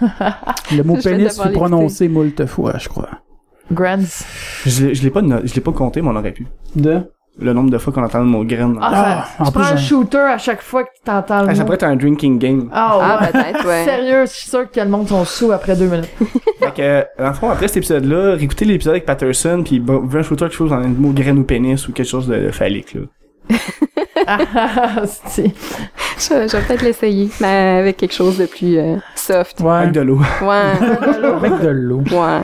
Le 0.76 0.82
mot 0.82 0.96
pénis 1.02 1.40
fut 1.40 1.50
prononcé 1.52 2.08
moult 2.08 2.44
fois, 2.46 2.74
je 2.78 2.88
crois. 2.88 3.08
Grants. 3.72 3.98
Je 4.64 4.84
l'ai- 4.86 4.94
je 4.94 5.02
l'ai 5.02 5.10
pas, 5.10 5.20
je 5.44 5.54
l'ai 5.54 5.60
pas 5.60 5.72
compté, 5.72 6.00
mais 6.02 6.08
on 6.10 6.16
aurait 6.16 6.32
pu. 6.32 6.46
De? 6.76 7.00
Le 7.38 7.52
nombre 7.52 7.68
de 7.70 7.76
fois 7.76 7.92
qu'on 7.92 8.02
entend 8.02 8.20
le 8.20 8.24
mot 8.24 8.44
graine. 8.44 8.78
Ah, 8.80 9.26
Ah, 9.38 9.44
tu 9.44 9.52
prends 9.52 9.62
un 9.62 9.76
j'ai- 9.76 9.88
shooter 9.88 10.16
à 10.18 10.38
chaque 10.38 10.62
fois 10.62 10.84
que 10.84 10.88
t'entends 11.04 11.42
le 11.42 11.48
Ah, 11.50 11.54
ça 11.54 11.60
mot. 11.60 11.66
pourrait 11.66 11.74
être 11.76 11.82
un 11.82 11.94
drinking 11.96 12.38
game. 12.38 12.70
Ah, 12.72 12.98
Ah, 12.98 13.20
ouais. 13.20 13.30
peut-être, 13.32 13.66
ouais. 13.66 13.84
Sérieux, 13.84 14.24
je 14.26 14.30
suis 14.32 14.48
sûr 14.48 14.70
que 14.70 14.80
le 14.80 14.88
monde 14.88 15.06
sont 15.08 15.24
sous 15.26 15.52
après 15.52 15.76
deux 15.76 15.86
minutes. 15.86 16.08
Fait 16.60 16.72
que, 16.74 16.80
euh, 16.82 17.02
dans 17.18 17.26
le 17.28 17.34
fond, 17.34 17.50
après 17.50 17.68
cet 17.68 17.76
épisode-là, 17.78 18.36
réécoutez 18.36 18.64
l'épisode 18.64 18.92
avec 18.92 19.04
Patterson, 19.04 19.62
puis 19.62 19.80
bon, 19.80 20.08
un 20.14 20.22
shooter 20.22 20.46
quelque 20.46 20.54
chose 20.54 20.70
dans 20.70 20.78
le 20.78 20.88
mot 20.88 21.10
graine 21.12 21.38
ou 21.38 21.44
pénis 21.44 21.86
ou 21.88 21.92
quelque 21.92 22.08
chose 22.08 22.26
de, 22.26 22.36
de 22.36 22.50
phallique, 22.50 22.94
là. 22.94 23.02
Ah, 24.28 25.02
c'est- 25.26 25.52
Je, 26.18 26.48
je 26.48 26.56
vais 26.56 26.62
peut-être 26.64 26.82
l'essayer, 26.82 27.28
mais 27.40 27.78
avec 27.80 27.98
quelque 27.98 28.14
chose 28.14 28.38
de 28.38 28.46
plus 28.46 28.78
euh, 28.78 28.96
soft. 29.14 29.60
Ouais. 29.60 29.70
Avec 29.72 29.92
de 29.92 30.00
l'eau. 30.00 30.18
Ouais, 30.42 30.72
Avec 31.36 31.60
de 31.60 31.68
l'eau. 31.68 31.98
ouais. 31.98 32.40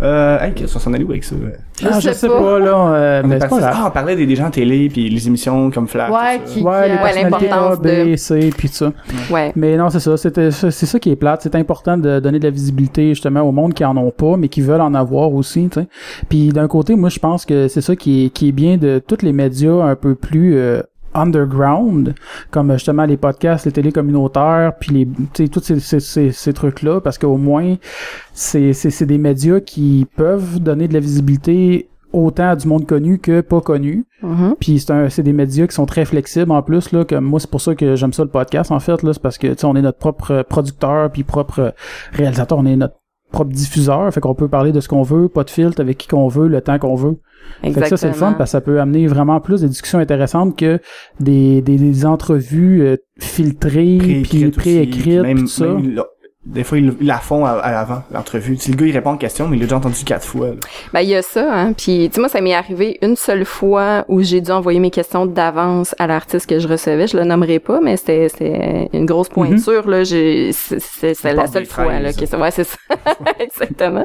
Euh, 0.00 0.38
hey, 0.40 0.52
qu'est-ce 0.54 0.74
qu'on 0.74 0.78
s'en 0.80 0.92
allait 0.92 1.04
où 1.04 1.10
avec 1.10 1.24
ça? 1.24 1.34
Je 1.80 1.86
ah, 1.88 2.00
sais 2.00 2.08
je 2.08 2.14
sais 2.14 2.28
pas. 2.28 2.40
pas, 2.40 2.58
là. 2.58 2.66
euh, 2.94 3.22
On, 3.24 3.28
mais 3.28 3.40
c'est 3.40 3.48
pas 3.48 3.58
grave. 3.58 3.74
ah, 3.76 3.84
on 3.88 3.90
parlait 3.90 4.16
des, 4.16 4.26
des 4.26 4.36
gens 4.36 4.46
à 4.46 4.50
télé, 4.50 4.88
puis 4.88 5.08
les 5.08 5.26
émissions 5.26 5.70
comme 5.70 5.88
Flash. 5.88 6.10
Ouais, 6.10 6.40
qui- 6.46 6.62
Ouais, 6.62 6.88
les 6.88 6.94
Ouais, 6.94 7.00
personnalités 7.00 7.50
A, 7.50 7.56
l'importance 7.56 7.78
B, 7.80 8.10
de- 8.10 8.16
C, 8.16 8.50
puis 8.56 8.68
tout 8.68 8.74
ça. 8.74 8.92
Ouais. 9.30 9.52
Mais 9.56 9.76
non, 9.76 9.90
c'est 9.90 10.00
ça. 10.00 10.16
C'était, 10.16 10.50
c'est 10.50 10.70
ça 10.86 10.98
qui 10.98 11.10
est 11.10 11.16
plate. 11.16 11.40
C'est 11.42 11.54
important 11.56 11.96
de 11.98 12.20
donner 12.20 12.38
de 12.38 12.44
la 12.44 12.50
visibilité 12.50 13.08
justement 13.10 13.42
au 13.42 13.52
monde 13.52 13.74
qui 13.74 13.84
en 13.84 13.96
ont 13.96 14.10
pas, 14.10 14.36
mais 14.36 14.48
qui 14.48 14.60
veulent 14.60 14.80
en 14.80 14.94
avoir 14.94 15.32
aussi. 15.32 15.68
tu 15.68 15.80
sais. 15.80 15.88
Puis 16.28 16.48
d'un 16.50 16.68
côté, 16.68 16.94
moi, 16.96 17.08
je 17.08 17.18
pense 17.18 17.44
que 17.44 17.68
c'est 17.68 17.80
ça 17.80 17.96
qui 17.96 18.26
est, 18.26 18.28
qui 18.30 18.48
est 18.48 18.52
bien 18.52 18.76
de 18.76 19.00
tous 19.04 19.22
les 19.22 19.32
médias 19.32 19.82
un 19.84 19.96
peu 19.96 20.14
plus 20.14 20.56
euh, 20.56 20.82
underground, 21.14 22.14
comme 22.50 22.72
justement 22.72 23.04
les 23.04 23.16
podcasts, 23.16 23.66
les 23.66 23.72
télé 23.72 23.92
communautaires, 23.92 24.72
puis 24.78 24.92
les, 24.92 25.06
tu 25.06 25.44
sais, 25.44 25.48
tous 25.48 25.60
ces, 25.60 25.80
ces, 25.80 26.00
ces, 26.00 26.32
ces 26.32 26.52
trucs-là, 26.52 27.00
parce 27.00 27.18
qu'au 27.18 27.36
moins, 27.36 27.76
c'est, 28.32 28.72
c'est, 28.72 28.90
c'est 28.90 29.06
des 29.06 29.18
médias 29.18 29.60
qui 29.60 30.06
peuvent 30.16 30.60
donner 30.60 30.88
de 30.88 30.94
la 30.94 31.00
visibilité 31.00 31.88
autant 32.14 32.50
à 32.50 32.56
du 32.56 32.68
monde 32.68 32.86
connu 32.86 33.18
que 33.18 33.40
pas 33.40 33.60
connu. 33.60 34.06
Mhm. 34.22 34.54
Puis 34.60 34.78
c'est 34.78 34.92
un, 34.92 35.08
c'est 35.08 35.22
des 35.22 35.32
médias 35.32 35.66
qui 35.66 35.74
sont 35.74 35.86
très 35.86 36.04
flexibles 36.04 36.52
en 36.52 36.62
plus 36.62 36.92
là. 36.92 37.04
Comme 37.04 37.24
moi, 37.24 37.40
c'est 37.40 37.50
pour 37.50 37.60
ça 37.60 37.74
que 37.74 37.96
j'aime 37.96 38.12
ça 38.12 38.22
le 38.22 38.30
podcast 38.30 38.70
en 38.70 38.80
fait 38.80 39.02
là, 39.02 39.12
c'est 39.12 39.22
parce 39.22 39.36
que 39.36 39.48
tu 39.48 39.58
sais, 39.58 39.64
on 39.64 39.74
est 39.74 39.82
notre 39.82 39.98
propre 39.98 40.30
euh, 40.30 40.42
producteur 40.42 41.10
puis 41.10 41.24
propre 41.24 41.58
euh, 41.58 41.70
réalisateur, 42.12 42.58
on 42.58 42.66
est 42.66 42.76
notre 42.76 42.94
propre 43.34 43.50
diffuseur, 43.52 44.12
fait 44.14 44.20
qu'on 44.20 44.34
peut 44.34 44.48
parler 44.48 44.72
de 44.72 44.80
ce 44.80 44.88
qu'on 44.88 45.02
veut, 45.02 45.28
pas 45.28 45.44
de 45.44 45.50
filtre 45.50 45.80
avec 45.80 45.98
qui 45.98 46.08
qu'on 46.08 46.28
veut, 46.28 46.46
le 46.48 46.60
temps 46.60 46.78
qu'on 46.78 46.94
veut. 46.94 47.16
Fait 47.62 47.72
que 47.72 47.86
ça 47.86 47.96
c'est 47.96 48.06
le 48.06 48.12
fun 48.14 48.28
Exactement. 48.28 48.32
parce 48.38 48.50
que 48.50 48.52
ça 48.52 48.60
peut 48.60 48.80
amener 48.80 49.06
vraiment 49.06 49.40
plus 49.40 49.60
de 49.60 49.68
discussions 49.68 49.98
intéressantes 49.98 50.56
que 50.56 50.80
des, 51.20 51.60
des, 51.60 51.76
des 51.76 52.06
entrevues 52.06 52.82
euh, 52.82 52.96
filtrées 53.18 54.22
puis 54.22 54.50
Préécrites 54.50 55.02
puis 55.02 55.20
même, 55.20 55.38
tout 55.40 55.46
ça. 55.48 55.66
même 55.66 56.00
des 56.46 56.62
fois, 56.64 56.78
ils 56.78 56.94
la 57.00 57.18
font 57.18 57.46
à, 57.46 57.52
à 57.52 57.72
l'avant, 57.72 58.02
l'entrevue. 58.12 58.56
Si 58.56 58.70
le 58.70 58.76
gars, 58.76 58.86
il 58.86 58.92
répond 58.92 59.14
aux 59.14 59.16
questions, 59.16 59.48
mais 59.48 59.56
il 59.56 59.60
l'a 59.60 59.66
déjà 59.66 59.76
entendu 59.76 60.04
quatre 60.04 60.26
fois. 60.26 60.48
là. 60.48 60.54
Ben, 60.92 61.00
il 61.00 61.08
y 61.08 61.14
a 61.14 61.22
ça, 61.22 61.46
hein. 61.50 61.72
Puis, 61.72 62.08
tu 62.10 62.14
sais, 62.16 62.20
moi, 62.20 62.28
ça 62.28 62.40
m'est 62.42 62.54
arrivé 62.54 62.98
une 63.02 63.16
seule 63.16 63.44
fois 63.46 64.04
où 64.08 64.20
j'ai 64.22 64.40
dû 64.42 64.50
envoyer 64.50 64.78
mes 64.78 64.90
questions 64.90 65.24
d'avance 65.24 65.94
à 65.98 66.06
l'artiste 66.06 66.46
que 66.48 66.58
je 66.58 66.68
recevais. 66.68 67.06
Je 67.06 67.16
le 67.16 67.24
nommerai 67.24 67.60
pas, 67.60 67.80
mais 67.80 67.96
c'était, 67.96 68.28
c'était 68.28 68.88
une 68.92 69.06
grosse 69.06 69.28
pointure, 69.30 69.88
là. 69.88 70.04
J'ai, 70.04 70.52
c'est, 70.52 71.14
la 71.32 71.46
seule 71.46 71.66
fois, 71.66 71.98
là. 71.98 72.12
que- 72.12 72.36
ouais, 72.36 72.50
c'est 72.50 72.64
ça. 72.64 72.76
Exactement. 73.40 74.04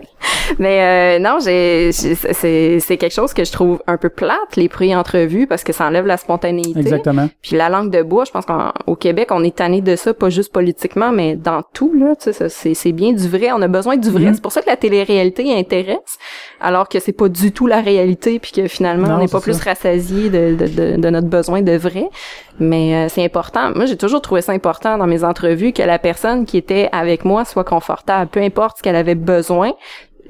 Mais, 0.60 1.18
euh, 1.18 1.20
non, 1.20 1.40
j'ai, 1.44 1.92
c'est, 1.92 2.80
c'est 2.80 2.98
quelque 2.98 3.14
chose 3.14 3.34
que 3.34 3.44
je 3.44 3.52
trouve 3.52 3.82
un 3.88 3.98
peu 3.98 4.10
plate, 4.10 4.56
les 4.56 4.70
pré-entrevues, 4.70 5.46
parce 5.48 5.64
que 5.64 5.74
ça 5.74 5.86
enlève 5.86 6.06
la 6.06 6.18
spontanéité. 6.18 6.80
Exactement. 6.80 7.30
Puis 7.42 7.56
la 7.58 7.70
langue 7.70 7.92
de 7.92 8.02
bois, 8.02 8.24
je 8.26 8.32
pense 8.32 8.46
qu'au 8.46 8.96
Québec, 8.96 9.30
on 9.32 9.44
est 9.44 9.56
tanné 9.56 9.82
de 9.82 9.96
ça, 9.96 10.14
pas 10.14 10.30
juste 10.30 10.52
politiquement, 10.54 11.12
mais 11.12 11.36
dans 11.36 11.62
tout, 11.74 11.94
là, 11.94 12.16
tu 12.16 12.24
ça, 12.24 12.29
c'est, 12.32 12.92
bien 12.92 13.14
du 13.14 13.28
vrai. 13.28 13.52
On 13.52 13.62
a 13.62 13.68
besoin 13.68 13.98
du 13.98 14.10
vrai. 14.10 14.26
Mhm. 14.26 14.34
C'est 14.36 14.42
pour 14.42 14.52
ça 14.52 14.62
que 14.62 14.70
la 14.70 14.78
télé-réalité 14.78 15.54
intéresse, 15.58 16.18
alors 16.62 16.88
que 16.90 17.00
c'est 17.00 17.14
pas 17.14 17.30
du 17.30 17.52
tout 17.52 17.68
la 17.68 17.82
réalité, 17.82 18.40
puis 18.40 18.52
que 18.52 18.68
finalement, 18.68 19.08
Non, 19.08 19.16
on 19.16 19.20
n'est 19.20 19.28
pas 19.28 19.42
plus 19.42 19.54
ça. 19.58 19.70
rassasié 19.72 20.30
de, 20.30 20.56
de, 20.56 20.68
de, 20.68 21.02
de 21.02 21.10
notre 21.10 21.28
besoin 21.28 21.62
de 21.62 21.74
vrai. 21.74 22.10
Mais 22.60 22.96
euh, 22.96 23.08
c'est 23.10 23.24
important. 23.24 23.72
Moi, 23.76 23.86
j'ai 23.86 23.98
toujours 23.98 24.22
trouvé 24.22 24.42
ça 24.42 24.52
important 24.52 24.98
dans 24.98 25.08
mes 25.08 25.24
entrevues 25.24 25.72
que 25.72 25.82
la 25.84 26.00
personne 26.00 26.46
qui 26.46 26.58
était 26.58 26.90
avec 26.92 27.24
moi 27.26 27.46
soit 27.46 27.64
confortable, 27.64 28.30
peu 28.30 28.42
importe 28.42 28.78
ce 28.78 28.84
qu'elle 28.84 28.98
avait 28.98 29.16
besoin. 29.16 29.72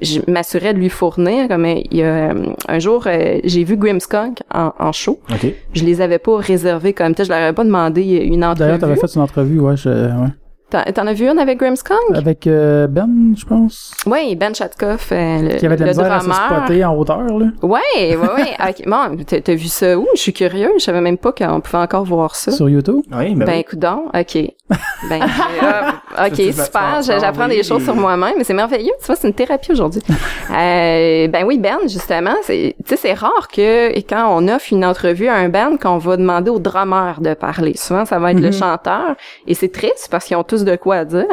Je 0.02 0.20
m'assurais 0.28 0.72
de 0.72 0.78
lui 0.78 0.88
fournir. 0.88 1.46
Comme 1.48 1.66
euh, 1.66 1.74
il 1.90 1.98
y 1.98 2.02
a 2.02 2.30
euh, 2.30 2.46
un 2.68 2.78
jour, 2.78 3.04
euh, 3.06 3.38
j'ai 3.44 3.64
vu 3.64 3.76
Grimmskunk 3.76 4.38
en, 4.50 4.72
en 4.78 4.92
show. 4.92 5.20
OK. 5.30 5.52
Je 5.74 5.84
les 5.84 6.00
avais 6.00 6.18
pas 6.18 6.38
réservés 6.38 6.94
comme 6.94 7.14
tel. 7.14 7.26
Je 7.26 7.30
leur 7.30 7.40
avais 7.42 7.52
pas 7.52 7.64
demandé 7.64 8.02
une 8.02 8.42
entrevue. 8.42 8.60
D'ailleurs, 8.60 8.78
t'avais 8.78 8.96
fait 8.96 9.14
une 9.14 9.20
entrevue, 9.20 9.60
ouais, 9.60 9.76
je, 9.76 9.90
ouais. 9.90 10.28
T'en 10.70 10.82
t'en 10.84 11.06
as 11.06 11.12
vu 11.12 11.28
une 11.28 11.38
avec 11.38 11.58
Grimmskong? 11.58 11.96
Avec 12.14 12.46
euh, 12.46 12.86
Ben, 12.86 13.08
je 13.36 13.44
pense. 13.44 13.92
Oui, 14.06 14.36
Ben 14.36 14.54
Chatkoff, 14.54 15.10
euh, 15.12 15.42
le, 15.42 15.56
Qui 15.58 15.66
avait 15.66 15.76
de 15.76 15.82
la 15.84 15.88
misère 15.88 16.12
à 16.12 16.20
se 16.20 16.30
spotter 16.30 16.84
en 16.84 16.94
hauteur, 16.96 17.22
là. 17.38 17.46
Ouais, 17.62 17.80
ouais. 18.16 18.16
Ok, 18.68 18.86
Bon, 18.86 19.16
t'as 19.26 19.40
t'as 19.40 19.54
vu 19.54 19.66
ça 19.68 19.98
où? 19.98 20.06
Je 20.14 20.20
suis 20.20 20.32
curieux. 20.32 20.70
Je 20.78 20.84
savais 20.84 21.00
même 21.00 21.18
pas 21.18 21.32
qu'on 21.32 21.60
pouvait 21.60 21.78
encore 21.82 22.04
voir 22.04 22.36
ça. 22.36 22.52
Sur 22.52 22.68
YouTube? 22.68 23.00
Oui, 23.12 23.34
ben, 23.34 23.46
Ben, 23.46 23.52
oui. 23.54 23.58
écoute 23.60 23.78
donc. 23.80 24.04
OK. 24.14 24.38
Ben, 25.08 25.20
euh, 25.22 26.26
OK, 26.28 26.36
super. 26.54 27.00
J'apprends 27.02 27.48
des 27.48 27.62
choses 27.64 27.82
sur 27.82 27.96
moi-même, 27.96 28.34
mais 28.38 28.44
c'est 28.44 28.54
merveilleux. 28.54 28.92
Tu 29.00 29.06
vois, 29.06 29.16
c'est 29.16 29.26
une 29.26 29.34
thérapie 29.34 29.72
aujourd'hui. 29.72 30.02
euh, 30.50 31.26
ben 31.28 31.44
oui, 31.44 31.58
Ben, 31.58 31.78
justement, 31.88 32.34
c'est, 32.44 32.76
tu 32.84 32.90
sais, 32.90 32.96
c'est 32.96 33.12
rare 33.14 33.48
que 33.48 33.98
quand 34.08 34.28
on 34.36 34.46
offre 34.48 34.66
une 34.72 34.84
entrevue 34.84 35.26
à 35.28 35.34
un 35.34 35.48
band, 35.48 35.76
qu'on 35.80 35.98
va 35.98 36.16
demander 36.16 36.50
au 36.50 36.58
drummer 36.58 37.20
de 37.20 37.34
parler. 37.34 37.76
Souvent, 37.76 38.04
ça 38.04 38.18
va 38.18 38.30
être 38.32 38.40
le 38.40 38.48
Mhm. 38.48 38.52
chanteur. 38.52 39.16
Et 39.46 39.54
c'est 39.54 39.72
triste 39.72 40.08
parce 40.10 40.26
qu'ils 40.26 40.36
ont 40.36 40.44
tous 40.44 40.59
de 40.64 40.76
quoi 40.76 41.04
dire. 41.04 41.26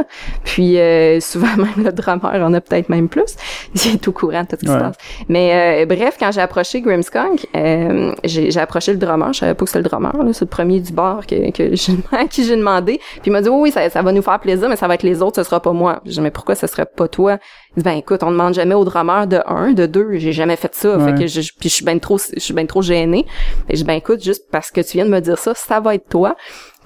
Puis, 0.44 0.80
euh, 0.80 1.20
souvent, 1.20 1.48
même 1.58 1.84
le 1.86 1.92
drummer 1.92 2.34
en 2.46 2.54
a 2.54 2.62
peut-être 2.62 2.90
même 2.90 3.10
plus. 3.10 3.36
Il 3.76 3.94
est 3.96 4.08
au 4.08 4.12
courant 4.12 4.42
de 4.44 4.48
tout 4.48 4.56
ce 4.60 4.66
qui 4.66 4.68
se 4.68 4.78
passe. 4.78 4.96
Mais 5.30 5.84
euh, 5.84 5.86
bref, 5.86 6.16
quand 6.20 6.32
j'ai 6.32 6.42
approché 6.42 6.82
Grimmskunk, 6.82 7.46
euh, 7.56 8.14
j'ai 8.24 8.52
j'ai 8.52 8.60
approché 8.60 8.92
le 8.92 8.98
drummer. 8.98 9.34
Je 9.34 9.40
savais 9.40 9.54
pas 9.54 9.66
que 9.66 9.70
c'était 9.70 9.84
le 9.84 9.90
drummer. 9.90 10.14
là. 10.24 10.34
C'est 10.34 10.46
le 10.46 10.50
premier 10.50 10.80
du 10.80 10.92
bar 10.94 11.26
que, 11.28 11.52
que 11.52 11.76
j'ai- 11.76 11.94
à 12.12 12.26
qui 12.26 12.44
j'ai 12.46 12.56
demandé. 12.56 13.00
Puis 13.14 13.22
il 13.28 13.32
m'a 13.32 13.42
dit, 13.42 13.50
oui, 13.50 13.58
oui, 13.64 13.72
ça, 13.72 13.90
ça 13.90 14.02
va 14.02 14.12
nous 14.12 14.22
faire 14.22 14.40
plaisir, 14.40 14.70
mais 14.70 14.76
ça 14.76 14.88
va 14.88 14.96
être 14.96 15.04
les 15.04 15.22
autres, 15.22 15.36
ce 15.38 15.44
sera 15.44 15.60
pas 15.62 15.74
moi. 15.74 16.02
J'ai 16.06 16.14
dit, 16.14 16.22
mais 16.22 16.32
pourquoi 16.32 16.56
ce 16.56 16.68
serait 16.68 16.86
pas 16.86 17.08
toi? 17.08 17.38
Il 17.76 17.84
dit, 17.84 17.84
ben 17.84 17.98
écoute, 17.98 18.24
on 18.24 18.32
demande 18.32 18.54
jamais 18.54 18.76
au 18.76 18.84
drummer 18.86 19.28
de 19.28 19.40
un, 19.46 19.72
de 19.74 19.86
deux. 19.86 20.14
J'ai 20.18 20.32
jamais 20.34 20.56
fait 20.56 20.74
ça. 20.74 20.98
Ouais. 20.98 21.06
Fait 21.12 21.20
que 21.20 21.28
je, 21.28 21.42
puis 21.60 21.70
je 21.70 21.76
suis 21.76 21.86
ben 21.86 22.00
trop, 22.00 22.18
je 22.18 22.40
suis 22.40 22.54
ben 22.54 22.66
trop 22.66 22.82
gênée. 22.82 23.26
Et 23.70 23.74
je 23.76 23.82
dis, 23.82 23.84
ben 23.84 23.94
écoute, 23.94 24.24
juste 24.24 24.46
parce 24.52 24.72
que 24.72 24.82
tu 24.82 24.94
viens 24.98 25.06
de 25.06 25.12
me 25.12 25.20
dire 25.20 25.38
ça, 25.38 25.54
ça 25.56 25.80
va 25.80 25.94
être 25.96 26.08
toi. 26.10 26.36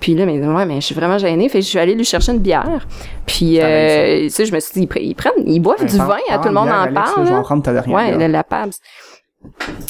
Puis 0.02 0.16
là, 0.16 0.26
mais 0.26 0.38
ouais, 0.46 0.66
mais 0.66 0.82
je 0.82 0.86
suis 0.88 0.96
vraiment 0.96 1.18
gênée. 1.18 1.48
Fait 1.48 1.60
que 1.60 1.64
je 1.64 1.70
suis 1.70 1.80
allée 1.80 1.96
lui 1.96 2.04
chercher 2.04 2.34
une 2.34 2.40
bière. 2.40 2.86
Puis, 3.26 3.56
ça. 3.58 3.66
euh, 3.66 4.24
tu 4.24 4.30
sais, 4.32 4.46
je 4.46 4.54
me 4.54 4.60
suis 4.60 4.74
dit, 4.74 4.82
ils, 4.82 4.88
pre- 4.88 5.02
ils 5.02 5.16
prennent, 5.16 5.32
ils 5.46 5.60
boivent 5.62 5.86
du 5.86 5.96
vin, 5.98 6.18
à 6.30 6.40
tout 6.40 6.50
le 6.50 6.54
monde 6.56 6.66
bière, 6.66 6.88
en 6.90 6.94
parle. 6.94 6.96
là, 6.96 7.14
Je 7.18 7.22
vais 7.22 7.30
là. 7.30 7.38
en 7.38 7.44
prendre 7.44 7.64
ta 7.64 7.72
dernière. 7.72 7.96
Ouais, 7.96 8.18
bière. 8.18 8.28
la, 8.28 8.44
Pabst. 8.44 8.82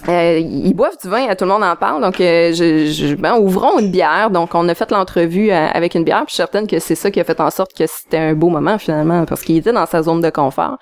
Euh, 0.07 0.39
ils 0.39 0.73
boivent 0.73 0.97
du 1.01 1.09
vin, 1.09 1.27
tout 1.35 1.43
le 1.45 1.51
monde 1.51 1.63
en 1.63 1.75
parle. 1.75 2.01
Donc, 2.01 2.19
euh, 2.21 2.53
je, 2.53 2.85
je- 2.91 3.15
ben, 3.15 3.37
ouvrons 3.37 3.79
une 3.79 3.91
bière. 3.91 4.29
Donc, 4.31 4.55
on 4.55 4.67
a 4.69 4.73
fait 4.75 4.89
l'entrevue 4.91 5.51
euh, 5.51 5.67
avec 5.73 5.95
une 5.95 6.03
bière. 6.03 6.19
Puis, 6.25 6.27
je 6.29 6.33
suis 6.33 6.37
certaine 6.37 6.67
que 6.67 6.79
c'est 6.79 6.95
ça 6.95 7.11
qui 7.11 7.19
a 7.19 7.23
fait 7.23 7.39
en 7.41 7.49
sorte 7.49 7.71
que 7.77 7.85
c'était 7.87 8.17
un 8.17 8.33
beau 8.33 8.49
moment 8.49 8.77
finalement, 8.77 9.25
parce 9.25 9.41
qu'il 9.41 9.57
était 9.57 9.73
dans 9.73 9.85
sa 9.85 10.03
zone 10.03 10.21
de 10.21 10.29
confort. 10.29 10.77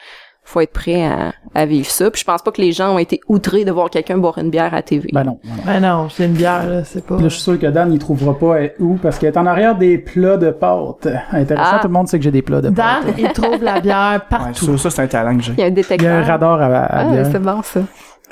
Faut 0.51 0.61
être 0.61 0.73
prêt 0.73 1.05
à, 1.05 1.31
à 1.53 1.65
vivre 1.67 1.85
ça. 1.87 2.09
Puis, 2.09 2.21
je 2.21 2.25
pense 2.25 2.41
pas 2.41 2.49
que 2.51 2.59
les 2.59 2.71
gens 2.71 2.95
ont 2.95 2.97
été 2.97 3.19
outrés 3.27 3.65
de 3.65 3.71
voir 3.71 3.91
quelqu'un 3.91 4.17
boire 4.17 4.39
une 4.39 4.49
bière 4.49 4.73
à 4.73 4.81
TV. 4.81 5.07
Ben 5.13 5.23
non. 5.23 5.39
non, 5.43 5.51
non. 5.57 5.61
Ben 5.63 5.79
non, 5.79 6.09
c'est 6.09 6.25
une 6.25 6.33
bière, 6.33 6.67
là, 6.67 6.83
c'est 6.83 7.05
pas... 7.05 7.17
Là, 7.17 7.21
je 7.25 7.27
suis 7.29 7.41
sûr 7.43 7.59
que 7.59 7.67
Dan, 7.67 7.93
il 7.93 7.99
trouvera 7.99 8.35
pas 8.35 8.55
euh, 8.57 8.69
où, 8.79 8.95
parce 8.95 9.19
qu'elle 9.19 9.31
est 9.31 9.37
en 9.37 9.45
arrière 9.45 9.75
des 9.77 9.99
plats 9.99 10.37
de 10.37 10.49
pâtes. 10.49 11.07
Intéressant, 11.31 11.69
Ah. 11.75 11.79
tout 11.83 11.87
le 11.87 11.93
monde 11.93 12.07
sait 12.07 12.17
que 12.17 12.23
j'ai 12.23 12.31
des 12.31 12.41
plats 12.41 12.61
de 12.61 12.69
Dan, 12.69 13.03
pâtes. 13.05 13.13
il 13.19 13.27
trouve 13.31 13.63
la 13.63 13.79
bière 13.79 14.13
Ouais, 14.13 14.19
partout. 14.27 14.65
ça, 14.65 14.77
ça, 14.77 14.89
c'est 14.89 15.01
un 15.03 15.07
talent 15.07 15.37
que 15.37 15.43
j'ai. 15.43 15.51
Il 15.53 15.59
y 15.59 15.61
a 15.61 15.65
un 15.65 15.67
Il 15.67 15.71
y 15.71 15.75
détecteur. 15.75 16.15
a 16.15 16.17
un 16.17 16.23
radar 16.23 16.61
à, 16.61 16.65
à 16.65 16.99
Ah, 17.01 17.03
bière. 17.11 17.27
c'est 17.31 17.39
bon 17.39 17.61
ça. 17.61 17.81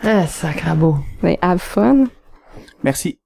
Ah, 0.04 0.26
sacrabo. 0.26 0.96
Ben, 1.22 1.36
have 1.44 1.60
fun. 1.60 2.06
Merci. 2.84 3.20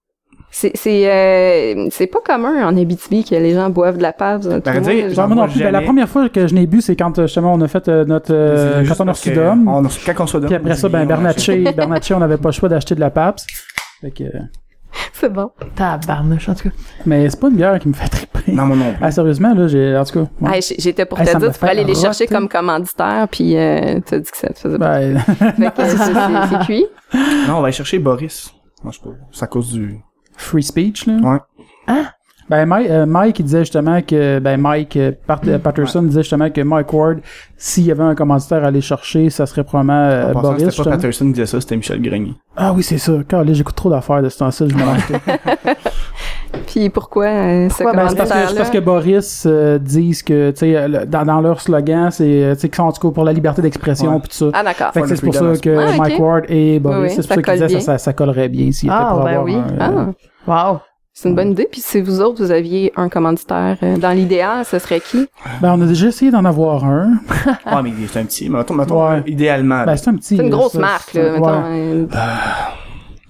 C'est 0.54 0.72
c'est 0.76 1.10
euh, 1.10 1.88
c'est 1.92 2.08
pas 2.08 2.20
commun 2.20 2.68
en 2.68 2.76
Abitibi 2.78 3.24
que 3.24 3.36
les 3.36 3.54
gens 3.54 3.70
boivent 3.70 3.98
de 3.98 4.04
la 4.04 4.12
pave. 4.12 4.62
Ben, 4.64 4.82
dire, 4.82 5.10
Genre, 5.10 5.28
moi 5.30 5.48
non 5.48 5.52
plus. 5.52 5.60
Ben, 5.62 5.72
la 5.72 5.82
première 5.82 6.10
fois 6.10 6.28
que 6.28 6.46
je 6.46 6.54
n'ai 6.54 6.68
bu, 6.68 6.82
c'est 6.82 6.96
quand 6.98 7.18
euh, 7.18 7.24
justement 7.24 7.54
on 7.54 7.62
a 7.62 7.68
fait 7.70 7.88
euh, 7.88 8.04
notre 8.04 8.34
euh, 8.34 8.86
quand 8.86 9.04
on 9.04 9.08
a 9.08 9.12
reçu 9.14 9.32
d'homme. 9.32 9.66
Quand 9.66 10.36
on. 10.36 10.40
Puis 10.42 10.56
après 10.56 10.76
ça, 10.76 10.90
ben 10.90 11.06
Bernatchez, 11.06 11.60
Bernatchez, 11.76 12.14
on 12.14 12.20
n'avait 12.20 12.38
pas 12.38 12.50
le 12.50 12.54
choix 12.54 12.68
d'acheter 12.68 12.96
de 12.96 13.00
la 13.00 13.10
Pabst. 13.10 13.48
Fait 14.02 14.12
que, 14.12 14.24
euh, 14.24 14.40
C'est 15.14 15.32
bon. 15.32 15.52
Tabarnouche, 15.76 16.50
en 16.50 16.56
tout 16.56 16.70
cas. 16.70 16.76
mais 17.06 17.30
c'est 17.30 17.40
pas 17.40 17.48
une 17.48 17.56
bière 17.56 17.80
qui 17.80 17.88
me 17.88 17.94
fait 17.94 18.10
triper. 18.10 18.52
Non, 18.52 18.66
moi 18.66 18.76
non 18.76 18.92
plus. 18.92 19.00
Ah, 19.02 19.12
sérieusement, 19.12 19.54
là, 19.54 19.68
j'ai, 19.68 19.96
en 19.96 20.04
tout 20.04 20.26
cas, 20.26 20.50
ouais. 20.50 20.60
J'étais 20.80 21.06
pour 21.06 21.18
te 21.18 21.24
dire, 21.24 21.34
tu 21.34 21.40
pourrais 21.40 21.54
fait 21.54 21.70
aller 21.70 21.84
les 21.86 21.96
chercher 21.96 22.28
comme 22.28 22.50
commanditaire, 22.50 23.28
puis 23.32 23.56
euh, 23.56 24.00
t'as 24.06 24.20
dit 24.20 24.30
que 24.30 24.38
ça 24.38 24.50
te 24.50 24.60
faisait 24.60 24.78
pas. 24.78 25.00
Ben, 25.00 25.20
Fait 25.20 25.72
que 25.72 25.88
c'est 25.88 26.66
cuit. 26.66 26.86
Non, 27.48 27.58
on 27.58 27.62
va 27.62 27.68
aller 27.68 27.72
chercher 27.72 28.00
Boris. 28.00 28.52
Non, 28.84 28.92
je 28.92 28.98
sais 28.98 29.04
pas. 29.04 29.16
C'est 29.32 29.44
à 29.44 29.48
cause 29.48 29.72
du... 29.72 30.00
free 30.42 30.64
speech, 30.64 31.06
là. 31.08 31.14
Ouais. 31.24 31.38
Ben, 32.50 32.66
Mike, 32.66 32.90
euh, 32.90 33.06
Mike, 33.06 33.40
il 33.40 33.44
disait 33.46 33.60
justement 33.60 34.02
que, 34.02 34.40
ben, 34.40 34.60
Mike 34.60 34.98
euh, 34.98 35.14
Pat- 35.26 35.48
euh, 35.48 35.58
Patterson 35.58 36.02
disait 36.02 36.22
justement 36.24 36.50
que 36.50 36.60
Mike 36.60 36.92
Ward, 36.92 37.20
s'il 37.56 37.86
y 37.86 37.92
avait 37.92 38.04
un 38.04 38.14
commanditaire 38.14 38.66
à 38.66 38.68
aller 38.68 38.82
chercher, 38.82 39.30
ça 39.30 39.46
serait 39.46 39.64
probablement 39.64 39.94
euh, 40.04 40.34
Boris. 40.34 40.50
c'était 40.50 40.66
pas 40.66 40.70
justement. 40.72 40.96
Patterson 40.98 41.26
qui 41.28 41.32
disait 41.32 41.46
ça, 41.46 41.62
c'était 41.62 41.78
Michel 41.78 42.02
Grenier. 42.02 42.34
Ah 42.58 42.74
oui, 42.74 42.84
c'est 42.84 42.98
ça. 42.98 43.14
Car 43.26 43.46
là, 43.46 43.54
j'écoute 43.54 43.76
trop 43.76 43.90
d'affaires 43.90 44.22
de 44.22 44.28
ce 44.28 44.40
temps-ci, 44.40 44.68
je 44.68 44.76
me. 44.76 44.82
Puis 46.68 46.90
pourquoi 46.90 47.26
euh, 47.28 47.70
ce 47.70 47.84
Pourquoi? 47.84 47.94
Ben, 47.94 48.10
c'est 48.10 48.16
parce 48.18 48.30
que, 48.30 48.58
parce 48.58 48.70
que 48.70 48.78
Boris 48.80 49.44
euh, 49.48 49.78
disent 49.80 50.22
que, 50.22 50.52
tu 50.52 50.58
sais, 50.58 50.76
euh, 50.76 50.88
le- 50.90 51.06
dans, 51.06 51.24
dans 51.24 51.40
leur 51.40 51.62
slogan, 51.62 52.12
c'est, 52.12 52.44
euh, 52.44 52.54
tu 52.56 52.62
sais, 52.62 52.70
qu'ils 52.70 52.76
sont 52.76 52.84
en 52.84 52.92
tout 52.92 53.08
cas 53.08 53.14
pour 53.14 53.24
la 53.24 53.32
liberté 53.32 53.62
d'expression 53.62 54.14
Ouais. 54.16 54.22
pis 54.22 54.28
tout 54.30 54.36
ça. 54.36 54.46
Ah 54.54 54.64
d'accord. 54.64 54.92
Fait 54.94 55.02
que 55.02 55.08
c'est 55.16 55.22
pour 55.22 55.34
ça 55.34 55.54
que 55.62 55.78
Ah, 55.78 55.92
ok. 55.92 55.98
Mike 55.98 56.20
Ward 56.20 56.46
et 56.50 56.80
Boris, 56.80 57.00
Oui, 57.02 57.10
c'est 57.10 57.16
pour 57.16 57.24
ça 57.30 57.36
ça 57.36 57.42
qu'ils 57.42 57.54
disaient 57.68 57.80
ça, 57.80 57.86
ça, 57.94 57.98
ça 57.98 58.14
collerait 58.14 58.50
bien 58.50 58.72
s'il 58.74 58.90
Ah, 58.90 58.96
était 59.04 59.12
pour 59.14 59.24
ben 59.24 59.28
avoir 59.30 59.44
oui. 59.46 59.56
un, 59.56 59.60
euh, 59.60 60.06
Ah, 60.10 60.12
Wow. 60.48 60.80
c'est 61.14 61.30
une 61.30 61.36
bonne 61.36 61.52
idée. 61.52 61.68
Puis 61.72 61.82
si 61.82 62.02
vous 62.02 62.22
autres, 62.22 62.44
vous 62.44 62.52
aviez 62.52 62.92
un 62.96 63.10
commanditaire, 63.10 63.78
euh, 63.84 63.98
dans 63.98 64.12
l'idéal, 64.12 64.66
ce 64.66 64.80
serait 64.80 65.00
qui? 65.02 65.28
Ben, 65.62 65.74
on 65.78 65.82
a 65.82 65.86
déjà 65.86 66.08
essayé 66.08 66.32
d'en 66.32 66.46
avoir 66.46 66.84
un. 66.86 67.12
Ouais, 67.66 67.82
mais 67.84 67.92
c'est 68.12 68.20
un 68.20 68.26
petit. 68.26 68.50
Mettons, 68.50 68.74
mettons 68.74 69.10
Ouais. 69.10 69.24
idéalement. 69.28 69.84
Ben, 69.86 69.96
c'est 69.98 70.10
un 70.10 70.16
petit. 70.16 70.38
C'est 70.38 70.44
une 70.44 70.50
là, 70.50 70.58
grosse 70.58 70.74
ça, 70.74 70.80
marque, 70.80 71.10
c'est- 71.12 71.22
là. 71.24 71.34
ouais. 71.34 71.40
Mettons, 71.40 71.64
euh, 71.66 72.06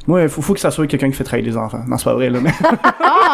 Ouais, 0.07 0.27
faut, 0.27 0.41
faut 0.41 0.53
que 0.55 0.59
ça 0.59 0.71
soit 0.71 0.87
quelqu'un 0.87 1.07
qui 1.09 1.13
fait 1.13 1.23
travailler 1.23 1.47
les 1.47 1.55
enfants. 1.57 1.81
Non, 1.87 1.95
c'est 1.95 2.05
pas 2.05 2.15
vrai, 2.15 2.29
là. 2.29 2.39
Mais... 2.41 2.51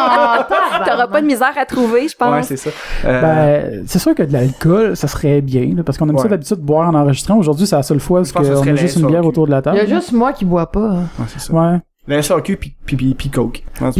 Ah, 0.00 0.46
T'auras 0.86 1.06
pas 1.08 1.20
de 1.22 1.26
misère 1.26 1.52
à 1.56 1.64
trouver, 1.64 2.06
je 2.08 2.16
pense. 2.16 2.30
ouais, 2.32 2.42
c'est 2.42 2.56
ça. 2.56 2.70
Euh, 3.04 3.20
Ben, 3.22 3.84
c'est 3.86 3.98
sûr 3.98 4.14
que 4.14 4.22
de 4.22 4.32
l'alcool, 4.32 4.96
ça 4.96 5.08
serait 5.08 5.40
bien, 5.40 5.72
là, 5.76 5.82
parce 5.82 5.96
qu'on 5.98 6.08
aime 6.08 6.16
ça 6.18 6.24
Ouais. 6.24 6.28
d'habitude 6.30 6.58
de 6.58 6.62
boire 6.64 6.88
en 6.88 6.94
enregistrant. 6.94 7.36
Aujourd'hui, 7.36 7.66
c'est 7.66 7.74
la 7.74 7.82
seule 7.82 8.00
fois 8.00 8.22
Je 8.22 8.32
pense 8.32 8.42
que 8.42 8.48
ce 8.48 8.52
qu'on 8.52 8.58
serait 8.64 8.72
a 8.72 8.76
juste 8.76 8.96
une 8.98 9.06
bière 9.06 9.24
autour 9.24 9.46
de 9.46 9.50
la 9.50 9.58
Il 9.58 9.62
table. 9.62 9.76
y 9.78 9.80
a 9.80 9.86
juste 9.86 10.12
moi 10.12 10.32
qui 10.32 10.44
bois 10.44 10.70
pas. 10.70 10.90
ouais, 10.90 11.24
c'est 11.28 11.40
ça. 11.40 11.52
Ouais. 11.52 11.78
La 12.08 12.22
SAQ 12.22 12.56
puis, 12.56 12.74
puis, 12.86 12.96
puis, 12.96 13.14
puis 13.14 13.28
Coke. 13.30 13.62
Tim 13.74 13.86
hein. 13.86 13.92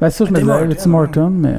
Ben, 0.00 0.10
ça, 0.10 0.24
je 0.24 0.32
me 0.32 0.40
disais. 0.40 0.76
Tim 0.82 0.94
Hortons, 0.94 1.30
mais... 1.30 1.56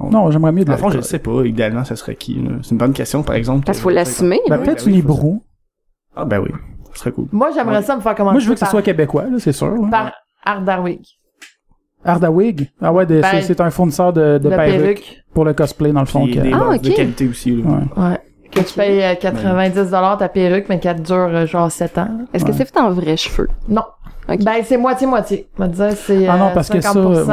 Non, 0.00 0.30
j'aimerais 0.30 0.52
mieux 0.52 0.64
de 0.64 0.72
fond, 0.76 0.90
je 0.90 0.96
le 0.96 1.02
sais 1.02 1.18
pas. 1.18 1.44
Idéalement, 1.44 1.84
ça 1.84 1.96
serait 1.96 2.16
qui, 2.16 2.34
là? 2.34 2.52
C'est 2.62 2.70
une 2.72 2.78
bonne 2.78 2.92
question, 2.92 3.22
par 3.22 3.34
exemple. 3.36 3.64
Parce 3.64 3.78
qu'il 3.78 3.82
faut 3.84 3.90
l'assumer. 3.90 4.40
Ben, 4.48 4.58
peut-être 4.58 4.84
ben 4.84 4.90
une. 4.92 4.98
Hibro. 4.98 5.42
Ah, 6.14 6.24
ben 6.24 6.40
oui. 6.40 6.50
Ce 6.92 7.00
serait 7.00 7.12
cool. 7.12 7.26
Moi, 7.32 7.50
j'aimerais 7.54 7.82
ça 7.82 7.96
me 7.96 8.00
faire 8.00 8.14
commander 8.14 8.34
Moi, 8.34 8.40
je 8.40 8.48
veux 8.48 8.54
que 8.54 8.60
ce 8.60 8.66
soit 8.66 8.82
québécois, 8.82 9.24
là, 9.24 9.38
c'est 9.38 9.52
sûr. 9.52 9.74
par 9.90 10.12
Ardawig. 10.44 11.00
Ardawig? 12.04 12.70
Ah 12.80 12.92
ouais, 12.92 13.04
de- 13.06 13.20
Ben, 13.20 13.42
c'est- 13.42 13.60
un 13.60 13.70
fournisseur 13.70 14.12
de, 14.12 14.38
de 14.38 14.48
La 14.48 14.56
perruques 14.58 14.80
perruque. 14.80 15.24
pour 15.34 15.44
le 15.44 15.52
cosplay, 15.54 15.92
dans 15.92 16.00
le 16.00 16.06
fond. 16.06 16.24
Puis 16.24 16.34
que- 16.36 16.40
des 16.40 16.52
Ah, 16.52 16.58
bottes 16.58 16.82
de 16.82 16.90
ok. 16.90 16.94
qualité 16.96 17.28
aussi, 17.28 17.56
là. 17.56 17.68
Ouais. 17.68 18.02
Ouais. 18.04 18.18
Que 18.50 18.60
tu 18.60 18.74
payes 18.74 19.02
euh, 19.02 19.14
90 19.16 19.90
ta 20.18 20.28
perruque, 20.28 20.66
mais 20.68 20.78
qu'elle 20.78 21.02
dure 21.02 21.16
euh, 21.16 21.46
genre 21.46 21.70
7 21.70 21.98
ans. 21.98 22.08
Est-ce 22.32 22.44
que 22.44 22.50
Ouais. 22.52 22.56
c'est 22.58 22.64
fait 22.72 22.78
en 22.78 22.90
vrais 22.90 23.16
cheveux? 23.16 23.48
Non. 23.68 23.82
Ben, 24.28 24.62
c'est 24.64 24.76
moitié-moitié. 24.76 25.46
On 25.56 25.62
va 25.62 25.68
te 25.68 25.74
dire, 25.74 25.92
c'est 25.96 26.26
Ah 26.26 26.36
non, 26.36 26.46
euh, 26.46 26.54
parce 26.54 26.68
que 26.68 26.80
ça, 26.80 26.92
50% 26.92 27.06
ouais. 27.06 27.32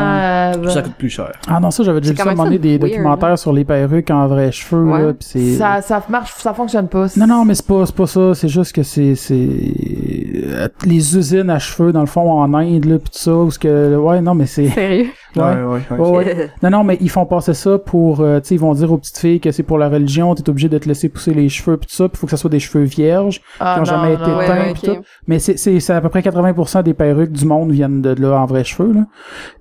euh, 0.65 0.69
Ça 0.69 0.81
coûte 0.83 0.93
plus 0.95 1.09
cher. 1.09 1.31
Ah 1.47 1.59
non, 1.59 1.71
ça, 1.71 1.83
j'avais 1.83 1.99
déjà 2.01 2.13
vu 2.13 2.17
ça 2.19 2.35
ça, 2.35 2.49
des 2.49 2.57
weird, 2.77 2.81
documentaires 2.81 3.39
sur 3.39 3.51
les 3.51 3.65
perruques 3.65 4.11
en 4.11 4.27
vrais 4.27 4.51
cheveux, 4.51 4.83
Ouais. 4.83 5.01
là, 5.07 5.13
pis 5.13 5.25
c'est... 5.25 5.53
ça, 5.55 5.81
ça 5.81 6.03
marche, 6.09 6.33
ça 6.37 6.53
fonctionne 6.53 6.87
pas. 6.87 7.07
Non, 7.17 7.25
non, 7.27 7.45
mais 7.45 7.55
c'est 7.55 7.65
pas, 7.65 7.85
c'est 7.85 7.95
pas 7.95 8.07
ça. 8.07 8.35
C'est 8.35 8.47
juste 8.47 8.73
que 8.73 8.83
c'est, 8.83 9.15
c'est 9.15 9.33
euh, 9.35 10.67
les 10.85 11.17
usines 11.17 11.49
à 11.49 11.59
cheveux 11.59 11.91
dans 11.91 12.01
le 12.01 12.05
fond 12.05 12.29
en 12.31 12.53
Inde 12.53 12.85
là, 12.85 12.99
pis 12.99 13.09
tout 13.11 13.17
ça, 13.17 13.33
où 13.33 13.49
ce 13.49 13.57
que, 13.59 13.95
ouais, 13.95 14.21
non, 14.21 14.35
mais 14.35 14.45
c'est, 14.45 14.69
Sérieux? 14.69 15.07
Ouais. 15.35 15.43
Ouais, 15.43 15.63
ouais, 15.63 15.81
ouais. 15.91 15.97
Ouais, 15.99 16.17
ouais. 16.17 16.51
Non, 16.63 16.69
non, 16.69 16.83
mais 16.83 16.97
ils 17.01 17.09
font 17.09 17.25
passer 17.25 17.53
ça 17.53 17.77
pour, 17.77 18.21
euh, 18.21 18.39
tu 18.39 18.47
sais, 18.49 18.55
ils 18.55 18.59
vont 18.61 18.73
dire 18.73 18.91
aux 18.91 18.97
petites 18.97 19.17
filles 19.17 19.39
que 19.39 19.51
c'est 19.51 19.63
pour 19.63 19.77
la 19.77 19.89
religion, 19.89 20.33
t'es 20.35 20.49
obligé 20.49 20.69
de 20.69 20.77
te 20.77 20.87
laisser 20.87 21.09
pousser 21.09 21.33
les 21.33 21.49
cheveux 21.49 21.77
pis 21.77 21.87
tout 21.87 21.95
ça, 21.95 22.09
pis 22.09 22.17
faut 22.17 22.27
que 22.27 22.31
ça 22.31 22.37
soit 22.37 22.49
des 22.49 22.59
cheveux 22.59 22.83
vierges, 22.83 23.41
Ah, 23.59 23.73
qui 23.73 23.79
ont 23.79 23.83
non, 23.83 24.03
jamais 24.03 24.15
non, 24.17 24.23
été 24.23 24.31
Ouais, 24.33 24.47
teints 24.47 24.57
ouais, 24.67 24.73
pis 24.73 24.81
tout. 24.81 24.97
Mais 25.27 25.39
c'est, 25.39 25.57
c'est, 25.57 25.79
c'est 25.79 25.93
à 25.93 26.01
peu 26.01 26.09
près 26.09 26.21
80% 26.21 26.83
des 26.83 26.93
perruques 26.93 27.31
du 27.31 27.45
monde 27.45 27.71
viennent 27.71 28.01
de 28.01 28.13
là 28.21 28.39
en 28.39 28.45
vrais 28.45 28.63
cheveux, 28.63 28.93
là. 28.93 29.01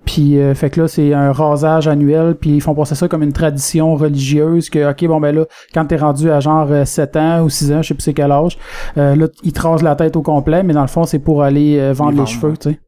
Puis, 0.04 0.38
euh, 0.38 0.54
fait 0.54 0.70
que 0.70 0.80
là, 0.82 0.88
c'est 0.88 1.12
un 1.14 1.32
rasage 1.32 1.86
annuel, 1.88 2.34
puis 2.34 2.50
ils 2.50 2.60
font 2.60 2.74
passer 2.74 2.94
ça 2.94 3.08
comme 3.08 3.22
une 3.22 3.32
tradition 3.32 3.94
religieuse, 3.94 4.68
que, 4.70 4.90
ok, 4.90 5.06
bon, 5.06 5.20
ben 5.20 5.34
là, 5.34 5.44
quand 5.74 5.84
t'es 5.86 5.96
rendu 5.96 6.30
à 6.30 6.40
genre 6.40 6.66
euh, 6.70 6.84
7 6.84 7.16
ans 7.16 7.42
ou 7.42 7.48
6 7.48 7.72
ans, 7.72 7.82
je 7.82 7.88
sais 7.88 7.94
plus 7.94 8.02
c'est 8.02 8.14
quel 8.14 8.32
âge, 8.32 8.58
euh, 8.98 9.14
là, 9.14 9.26
ils 9.42 9.52
te 9.52 9.60
rasent 9.60 9.82
la 9.82 9.94
tête 9.96 10.16
au 10.16 10.22
complet, 10.22 10.62
mais 10.62 10.74
dans 10.74 10.82
le 10.82 10.88
fond, 10.88 11.04
c'est 11.04 11.18
pour 11.18 11.42
aller 11.42 11.78
euh, 11.78 11.92
vendre 11.92 12.20
Les 12.20 12.26
cheveux, 12.26 12.56
tu 12.56 12.70
sais. 12.70 12.80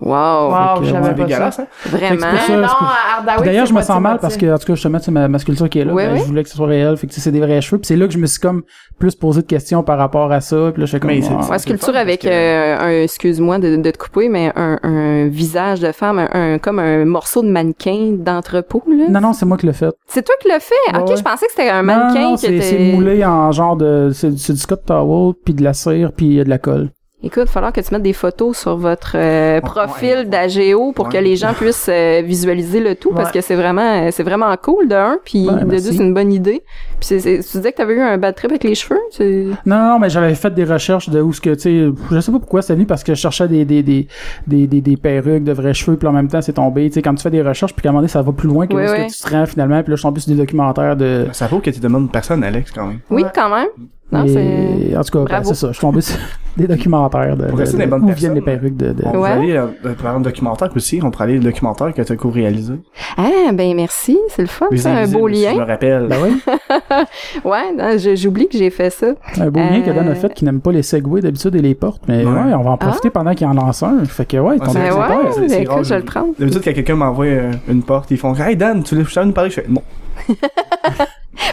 Wow. 0.00 0.10
Wow, 0.50 0.84
C'est 0.84 0.92
pas 0.92 1.02
ça. 1.04 1.12
dégueulasse, 1.12 1.58
hein? 1.60 1.66
Vraiment? 1.86 2.26
Non, 2.26 3.34
Puis 3.36 3.44
D'ailleurs, 3.44 3.66
je 3.66 3.72
me 3.72 3.80
sens 3.80 4.00
mal 4.00 4.18
parce 4.18 4.36
que, 4.36 4.52
en 4.52 4.58
tout 4.58 4.66
cas, 4.66 4.74
justement, 4.74 4.98
c'est 5.00 5.12
ma, 5.12 5.28
ma 5.28 5.38
sculpture 5.38 5.68
qui 5.68 5.78
est 5.78 5.84
là. 5.84 5.92
Oui, 5.94 6.02
ben, 6.04 6.12
oui. 6.14 6.18
Je 6.18 6.24
voulais 6.24 6.42
que 6.42 6.48
ce 6.48 6.56
soit 6.56 6.66
réel. 6.66 6.96
Fait 6.96 7.06
que 7.06 7.12
tu 7.12 7.16
sais, 7.20 7.24
c'est 7.24 7.30
des 7.32 7.40
vrais 7.40 7.60
cheveux. 7.60 7.78
Puis 7.80 7.86
c'est 7.86 7.96
là 7.96 8.06
que 8.06 8.12
je 8.12 8.18
me 8.18 8.26
suis 8.26 8.40
comme 8.40 8.62
plus 8.98 9.14
posé 9.14 9.42
de 9.42 9.46
questions 9.46 9.82
par 9.84 9.96
rapport 9.98 10.30
à 10.32 10.40
ça. 10.40 10.70
Puis 10.72 10.80
là, 10.80 10.86
je 10.86 10.98
comme, 10.98 11.10
Mais 11.10 11.22
c'est- 11.22 11.30
ah. 11.32 11.48
Ouais, 11.48 11.58
sculpture 11.58 11.96
avec 11.96 12.22
que- 12.22 12.28
euh, 12.28 12.76
un, 12.80 13.02
excuse-moi 13.04 13.58
de, 13.58 13.76
de 13.76 13.90
te 13.90 13.96
couper, 13.98 14.28
mais 14.28 14.52
un, 14.56 14.78
un 14.82 15.28
visage 15.28 15.78
de 15.80 15.92
femme, 15.92 16.18
un, 16.18 16.28
un- 16.54 16.58
comme 16.58 16.80
un 16.80 17.04
morceau 17.04 17.42
de 17.42 17.48
mannequin 17.48 18.16
d'entrepôt, 18.18 18.82
là. 18.88 19.04
Non, 19.08 19.20
non, 19.20 19.32
c'est 19.32 19.46
moi 19.46 19.56
qui 19.56 19.66
l'ai 19.66 19.72
fait. 19.72 19.94
C'est 20.08 20.22
toi 20.24 20.34
qui 20.40 20.48
l'as 20.48 20.60
fait? 20.60 20.74
Ouais, 20.92 20.98
ok, 21.02 21.08
ouais. 21.10 21.16
je 21.16 21.22
pensais 21.22 21.46
que 21.46 21.52
c'était 21.52 21.70
un 21.70 21.82
Non, 21.82 21.94
mannequin 21.94 22.22
non, 22.30 22.34
qui 22.34 22.46
c'est, 22.46 22.54
était... 22.56 22.62
c'est 22.64 22.92
moulé 22.92 23.24
en 23.24 23.52
genre 23.52 23.76
de, 23.76 24.10
c'est, 24.12 24.30
du 24.30 24.56
Scott 24.58 24.82
Towel, 24.84 25.34
puis 25.44 25.54
de 25.54 25.62
la 25.62 25.72
cire, 25.72 26.10
puis 26.12 26.36
de 26.38 26.48
la 26.50 26.58
colle. 26.58 26.90
Écoute, 27.24 27.44
il 27.44 27.46
va 27.46 27.52
falloir 27.52 27.72
que 27.72 27.80
tu 27.80 27.90
mettes 27.94 28.02
des 28.02 28.12
photos 28.12 28.54
sur 28.54 28.76
votre 28.76 29.12
euh, 29.14 29.58
profil 29.62 30.28
d'AGO 30.28 30.92
pour 30.92 31.08
que 31.08 31.16
les 31.16 31.36
gens 31.36 31.54
puissent 31.54 31.88
euh, 31.88 32.20
visualiser 32.22 32.80
le 32.80 32.96
tout 32.96 33.12
parce 33.12 33.32
que 33.32 33.40
c'est 33.40 33.54
vraiment 33.54 34.04
euh, 34.04 34.08
c'est 34.12 34.22
vraiment 34.22 34.54
cool 34.62 34.88
de 34.88 34.94
un 34.94 35.18
puis 35.24 35.46
de 35.46 35.64
deux 35.64 35.78
c'est 35.78 35.94
une 35.94 36.12
bonne 36.12 36.30
idée. 36.30 36.62
Puis 37.00 37.08
c'est, 37.08 37.18
c'est- 37.20 37.40
tu 37.50 37.56
disais 37.58 37.72
que 37.72 37.76
t'avais 37.76 37.94
eu 37.94 38.00
un 38.00 38.16
bad 38.18 38.34
trip 38.34 38.50
avec 38.50 38.64
les 38.64 38.74
cheveux, 38.74 39.00
c'est 39.10 39.46
Non, 39.66 39.76
non, 39.76 39.88
non, 39.90 39.98
mais 39.98 40.08
j'avais 40.10 40.34
fait 40.34 40.52
des 40.54 40.64
recherches 40.64 41.08
de 41.08 41.20
où 41.20 41.32
ce 41.32 41.40
que, 41.40 41.50
tu 41.50 41.60
sais, 41.60 41.86
je 42.10 42.20
sais 42.20 42.32
pas 42.32 42.38
pourquoi 42.38 42.62
c'est 42.62 42.74
venu 42.74 42.86
parce 42.86 43.02
que 43.04 43.14
je 43.14 43.20
cherchais 43.20 43.48
des, 43.48 43.64
des, 43.64 43.82
des, 43.82 44.08
des, 44.46 44.66
des, 44.66 44.80
des 44.80 44.96
perruques, 44.96 45.44
de 45.44 45.52
vrais 45.52 45.74
cheveux, 45.74 45.96
puis 45.96 46.08
en 46.08 46.12
même 46.12 46.28
temps, 46.28 46.40
c'est 46.42 46.52
tombé, 46.54 46.88
tu 46.88 46.94
sais, 46.94 47.02
quand 47.02 47.14
tu 47.14 47.22
fais 47.22 47.30
des 47.30 47.42
recherches, 47.42 47.72
puis 47.74 47.82
qu'à 47.82 47.88
un 47.88 47.92
moment 47.92 48.00
donné, 48.02 48.08
ça 48.08 48.22
va 48.22 48.32
plus 48.32 48.48
loin 48.48 48.66
que 48.66 48.74
ce 48.86 48.92
que 48.94 49.12
tu 49.12 49.22
te 49.30 49.34
rends 49.34 49.46
finalement, 49.46 49.82
puis 49.82 49.90
là, 49.90 49.96
je 49.96 50.00
suis 50.00 50.08
tombé 50.08 50.20
sur 50.20 50.32
des 50.32 50.38
documentaires 50.40 50.96
de... 50.96 51.26
Ça 51.32 51.46
vaut 51.46 51.58
que 51.60 51.70
tu 51.70 51.80
demandes 51.80 52.10
personne, 52.12 52.42
Alex, 52.44 52.70
quand 52.70 52.86
même. 52.86 52.98
oui 53.10 53.22
Ouais. 53.24 53.30
quand 53.34 53.54
même. 53.54 53.68
Non, 54.12 54.26
c'est 54.28 54.44
Et, 54.90 54.96
en 54.96 55.02
tout 55.02 55.18
cas, 55.18 55.38
ben, 55.38 55.44
c'est 55.44 55.54
ça, 55.54 55.68
je 55.68 55.72
suis 55.72 55.80
tombé 55.80 56.00
sur 56.02 56.16
des 56.56 56.68
documentaires 56.68 57.36
de, 57.36 57.46
Pour 57.46 57.54
de- 57.56 57.62
rester 57.62 57.76
de- 57.78 57.82
des 57.82 57.88
bonnes 57.88 58.04
où 58.04 58.12
viennent 58.12 58.34
les 58.34 58.42
perruques 58.42 58.76
de... 58.76 58.92
de- 58.92 59.02
On 59.06 59.12
Ouais. 59.14 59.20
va 59.20 59.32
aller, 59.32 59.52
euh, 59.56 59.66
par 59.82 60.12
exemple, 60.12 60.22
documentaire 60.22 60.68
aussi, 60.76 61.00
on 61.02 61.10
pourrait 61.10 61.24
aller 61.24 61.34
le 61.34 61.40
documentaire 61.40 61.92
que 61.92 62.02
tu 62.02 62.12
as 62.12 62.16
co-réalisé. 62.16 62.74
Ah 63.16 63.30
ben 63.52 63.74
merci, 63.74 64.16
c'est 64.28 64.42
le 64.42 64.48
fun, 64.48 64.66
Les 64.70 64.76
c'est 64.76 64.88
un 64.90 65.08
beau 65.08 65.28
si 65.28 65.42
Je 65.42 65.48
me 65.48 65.56
lien. 65.58 65.64
rappelle. 65.64 66.06
Ben 66.08 66.16
oui, 66.22 66.40
Ouais, 67.44 68.16
j'oublie 68.16 68.48
que 68.48 68.56
j'ai 68.58 68.70
fait 68.70 68.90
ça. 68.90 69.08
un 69.40 69.50
beau 69.50 69.60
lien 69.60 69.80
que 69.82 69.90
Dan 69.90 70.08
Euh, 70.08 70.12
a 70.12 70.14
fait 70.14 70.32
qui 70.34 70.44
n'aime 70.44 70.60
pas 70.60 70.72
les 70.72 70.82
segways 70.82 71.20
d'habitude 71.20 71.54
et 71.54 71.62
les 71.62 71.74
portes, 71.74 72.02
mais 72.08 72.24
ouais, 72.24 72.30
Ouais. 72.32 72.54
on 72.54 72.62
va 72.62 72.70
en 72.72 72.76
profiter 72.76 73.10
pendant 73.10 73.34
qu'il 73.34 73.46
en 73.46 73.54
lance 73.54 73.82
un. 73.82 74.04
Fait 74.04 74.24
que 74.26 74.36
ouais, 74.36 74.56
Ah, 74.60 74.64
ton 74.66 74.72
ouais, 74.72 74.88
pas- 74.90 75.32
c'est- 75.32 75.40
ben 75.40 75.48
c'est 75.48 75.68
rare, 75.68 75.84
je 75.84 75.94
le 75.94 76.02
prendre. 76.02 76.34
D'habitude, 76.38 76.62
quand 76.64 76.72
quelqu'un 76.72 76.96
m'envoie 76.96 77.26
euh, 77.26 77.52
une 77.68 77.82
porte, 77.82 78.10
ils 78.10 78.16
font 78.18 78.34
Hey 78.34 78.56
Dan, 78.56 78.82
tu 78.82 78.94
voulais 78.96 79.24
nous 79.26 79.32
parler? 79.32 79.50
Je 79.50 79.60
fais 79.60 79.66
Non. 79.68 79.82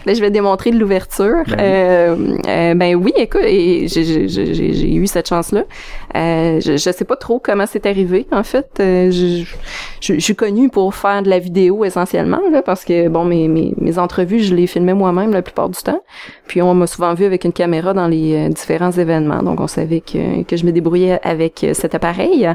Ben, 0.06 0.16
je 0.16 0.22
vais 0.22 0.32
démontrer 0.32 0.72
de 0.72 0.80
l'ouverture. 0.80 1.44
Ben 1.48 1.54
oui. 1.54 1.60
Euh, 1.60 2.16
euh, 2.48 2.74
ben 2.74 2.96
oui, 2.96 3.14
écoute, 3.18 3.42
et 3.46 3.88
j'ai- 3.88 4.96
eu 4.96 5.08
cette 5.08 5.30
chance-là. 5.30 5.64
Euh, 6.16 6.60
je, 6.60 6.74
je 6.78 6.92
sais 6.92 7.06
pas 7.06 7.16
trop 7.16 7.40
comment 7.40 7.66
c'est 7.68 7.86
arrivé. 7.86 8.26
En 8.32 8.44
fait, 8.44 8.68
Euh, 8.80 9.12
je, 9.12 9.44
je, 10.02 10.14
je 10.16 10.20
suis 10.20 10.36
connue 10.36 10.70
pour 10.70 10.94
faire 10.96 11.22
de 11.22 11.30
la 11.30 11.40
vidéo 11.40 11.86
essentiellement, 11.86 12.42
là, 12.52 12.62
parce 12.62 12.84
que 12.84 13.08
bon, 13.10 13.26
mes, 13.26 13.48
mes, 13.48 13.74
mes 13.78 13.98
entrevues, 14.00 14.40
je 14.40 14.56
les 14.56 14.68
filmais 14.68 14.94
moi-même 14.94 15.32
la 15.32 15.42
plupart 15.42 15.70
du 15.70 15.80
temps. 15.82 16.02
Puis 16.48 16.62
on 16.62 16.74
m'a 16.74 16.88
souvent 16.88 17.14
vu 17.14 17.26
avec 17.26 17.44
une 17.46 17.54
caméra 17.54 17.94
dans 17.94 18.08
les 18.08 18.50
différents 18.50 18.92
événements, 18.92 19.44
donc 19.44 19.60
on 19.60 19.68
savait 19.68 20.02
que, 20.02 20.44
que 20.44 20.58
je 20.58 20.66
me 20.66 20.72
débrouillais 20.72 21.20
avec 21.24 21.66
cet 21.74 21.96
appareil. 21.96 22.48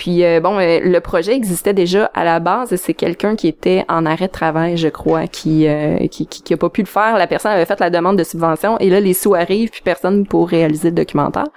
Puis 0.00 0.24
euh, 0.24 0.40
bon, 0.40 0.58
euh, 0.58 0.80
le 0.82 0.98
projet 1.00 1.34
existait 1.34 1.74
déjà 1.74 2.10
à 2.14 2.24
la 2.24 2.40
base. 2.40 2.74
C'est 2.76 2.94
quelqu'un 2.94 3.36
qui 3.36 3.48
était 3.48 3.84
en 3.86 4.06
arrêt 4.06 4.28
de 4.28 4.32
travail, 4.32 4.78
je 4.78 4.88
crois, 4.88 5.26
qui, 5.26 5.68
euh, 5.68 6.06
qui, 6.06 6.26
qui 6.26 6.56
pas 6.56 6.70
pu 6.70 6.80
le 6.80 6.86
faire. 6.86 7.18
La 7.18 7.26
personne 7.26 7.52
avait 7.52 7.66
fait 7.66 7.78
la 7.80 7.90
demande 7.90 8.16
de 8.16 8.24
subvention 8.24 8.78
et 8.78 8.88
là 8.88 8.98
les 8.98 9.12
sous 9.12 9.34
arrivent 9.34 9.68
puis 9.68 9.82
personne 9.84 10.26
pour 10.26 10.48
réaliser 10.48 10.88
le 10.88 10.94
documentaire. 10.94 11.48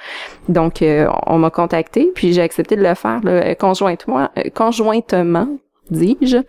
Donc 0.50 0.82
euh, 0.82 1.08
on 1.26 1.38
m'a 1.38 1.52
contacté 1.52 2.12
puis 2.14 2.34
j'ai 2.34 2.41
accepté 2.41 2.76
de 2.76 2.84
le 2.84 2.96
faire 2.96 3.22
là, 3.24 3.56
conjointement, 3.56 4.28
euh, 4.38 4.50
conjointement 4.54 5.48
dis-je, 5.92 6.38
euh, 6.38 6.44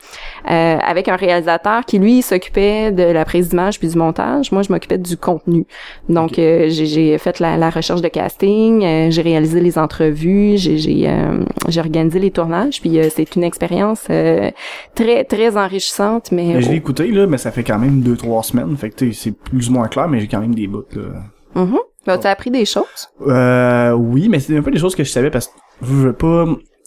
avec 0.44 1.08
un 1.08 1.16
réalisateur 1.16 1.84
qui 1.84 1.98
lui 1.98 2.22
s'occupait 2.22 2.92
de 2.92 3.02
la 3.02 3.24
prise 3.24 3.48
d'image 3.50 3.78
puis 3.78 3.88
du 3.88 3.96
montage. 3.98 4.52
Moi, 4.52 4.62
je 4.62 4.72
m'occupais 4.72 4.98
du 4.98 5.16
contenu. 5.16 5.66
Donc, 6.08 6.38
euh, 6.38 6.66
j'ai- 6.68 7.18
fait 7.18 7.38
la, 7.40 7.56
la 7.56 7.70
recherche 7.70 8.00
de 8.00 8.08
casting, 8.08 8.82
euh, 8.84 9.10
j'ai 9.10 9.22
réalisé 9.22 9.60
les 9.60 9.78
entrevues, 9.78 10.56
j'ai 10.56 11.08
euh, 11.08 11.44
organisé 11.76 12.18
les 12.18 12.30
tournages. 12.30 12.80
Puis 12.80 12.98
euh, 12.98 13.08
c'est 13.14 13.36
une 13.36 13.44
expérience 13.44 14.06
euh, 14.10 14.50
très 14.94 15.24
très 15.24 15.56
enrichissante, 15.56 16.32
mais, 16.32 16.54
Mais 16.54 16.62
je 16.62 16.68
l'ai 16.68 16.74
oh, 16.74 16.78
écouté, 16.78 17.06
là, 17.10 17.26
mais 17.26 17.38
ça 17.38 17.50
fait 17.50 17.64
quand 17.64 17.78
même 17.78 18.00
deux, 18.00 18.16
trois 18.16 18.42
semaines. 18.42 18.76
Fait 18.76 18.90
que, 18.90 19.12
c'est 19.12 19.32
plus 19.32 19.68
ou 19.68 19.72
moins 19.72 19.88
clair, 19.88 20.08
mais 20.08 20.20
j'ai 20.20 20.28
quand 20.28 20.40
même 20.40 20.54
des 20.54 20.66
bouts, 20.66 20.84
là. 20.94 21.62
mhm. 21.62 21.78
Ben, 22.06 22.18
t'as 22.18 22.30
appris 22.32 22.50
des 22.50 22.66
choses? 22.66 23.08
Euh, 23.26 23.92
oui, 23.92 24.28
mais 24.28 24.38
c'est 24.38 24.56
un 24.56 24.62
peu 24.62 24.70
des 24.70 24.78
choses 24.78 24.94
que 24.94 25.04
je 25.04 25.10
savais 25.10 25.30
parce 25.30 25.46
que 25.48 25.54
je 25.82 25.92
veux 25.92 26.12
pas. 26.12 26.44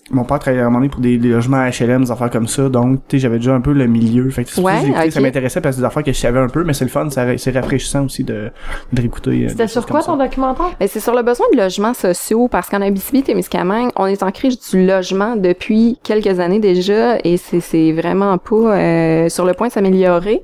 Mon 0.10 0.24
père 0.24 0.40
travaillait 0.40 0.62
à 0.64 0.66
un 0.66 0.70
moment 0.70 0.80
donné 0.80 0.90
pour 0.90 1.02
des, 1.02 1.18
des 1.18 1.30
logements 1.30 1.66
HLM, 1.68 2.04
des 2.06 2.12
affaires 2.12 2.30
comme 2.30 2.48
ça, 2.48 2.70
donc 2.70 3.00
tu 3.08 3.18
sais 3.18 3.20
j'avais 3.20 3.38
déjà 3.38 3.54
un 3.54 3.60
peu 3.62 3.74
le 3.74 3.88
milieu. 3.88 4.30
Fait 4.30 4.46
que 4.46 4.62
Ouais, 4.62 4.74
j'ai 4.82 4.88
écouté, 4.90 5.12
ça 5.12 5.20
m'intéressait 5.20 5.60
parce 5.62 5.76
que 5.76 5.76
c'est 5.78 5.82
des 5.82 5.88
affaires 5.88 6.04
que 6.04 6.14
je 6.14 6.18
savais 6.18 6.40
un 6.40 6.48
peu, 6.48 6.64
mais 6.64 6.74
c'est 6.74 6.86
le 6.86 6.90
fun, 6.92 7.10
ça, 7.10 7.38
c'est 7.38 7.52
rafraîchissant 7.52 8.06
aussi 8.06 8.24
de, 8.24 8.50
de 8.94 9.02
réécouter. 9.02 9.46
euh, 9.46 9.50
C'était 9.50 9.68
sur 9.68 9.86
quoi 9.86 10.02
ton 10.02 10.18
ça. 10.18 10.26
documentaire? 10.26 10.72
Ben, 10.80 10.88
c'est 10.90 11.00
sur 11.02 11.14
le 11.14 11.24
besoin 11.24 11.46
de 11.54 11.58
logements 11.58 11.94
sociaux 11.94 12.48
parce 12.48 12.70
qu'en 12.70 12.82
Abitibi-Témiscamingue, 12.82 13.90
on 13.98 14.06
est 14.06 14.24
en 14.24 14.32
crise 14.32 14.58
du 14.72 14.86
logement 14.86 15.36
depuis 15.36 15.98
quelques 16.04 16.40
années 16.40 16.60
déjà 16.60 17.18
et 17.24 17.38
c'est 17.38 17.60
c'est 17.60 17.92
vraiment 17.92 18.38
pas 18.38 18.56
euh, 18.78 19.30
sur 19.30 19.46
le 19.46 19.54
point 19.54 19.68
de 19.68 19.74
s'améliorer. 19.74 20.42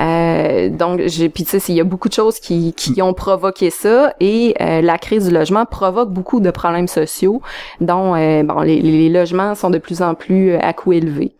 Euh, 0.00 0.70
donc, 0.70 1.00
puis 1.34 1.44
tu 1.44 1.60
sais, 1.60 1.72
il 1.72 1.74
y 1.76 1.80
a 1.80 1.84
beaucoup 1.84 2.08
de 2.08 2.14
choses 2.14 2.40
qui, 2.40 2.72
qui 2.72 3.02
ont 3.02 3.12
provoqué 3.12 3.70
ça 3.70 4.14
et 4.20 4.54
euh, 4.60 4.80
la 4.80 4.96
crise 4.98 5.28
du 5.28 5.34
logement 5.34 5.66
provoque 5.66 6.10
beaucoup 6.10 6.40
de 6.40 6.50
problèmes 6.50 6.88
sociaux, 6.88 7.42
dont 7.80 8.14
euh, 8.14 8.42
bon, 8.42 8.60
les, 8.60 8.80
les 8.80 9.10
logements 9.10 9.54
sont 9.54 9.68
de 9.70 9.78
plus 9.78 10.00
en 10.00 10.14
plus 10.14 10.52
euh, 10.52 10.58
à 10.62 10.72
coût 10.72 10.92
élevé. 10.94 11.32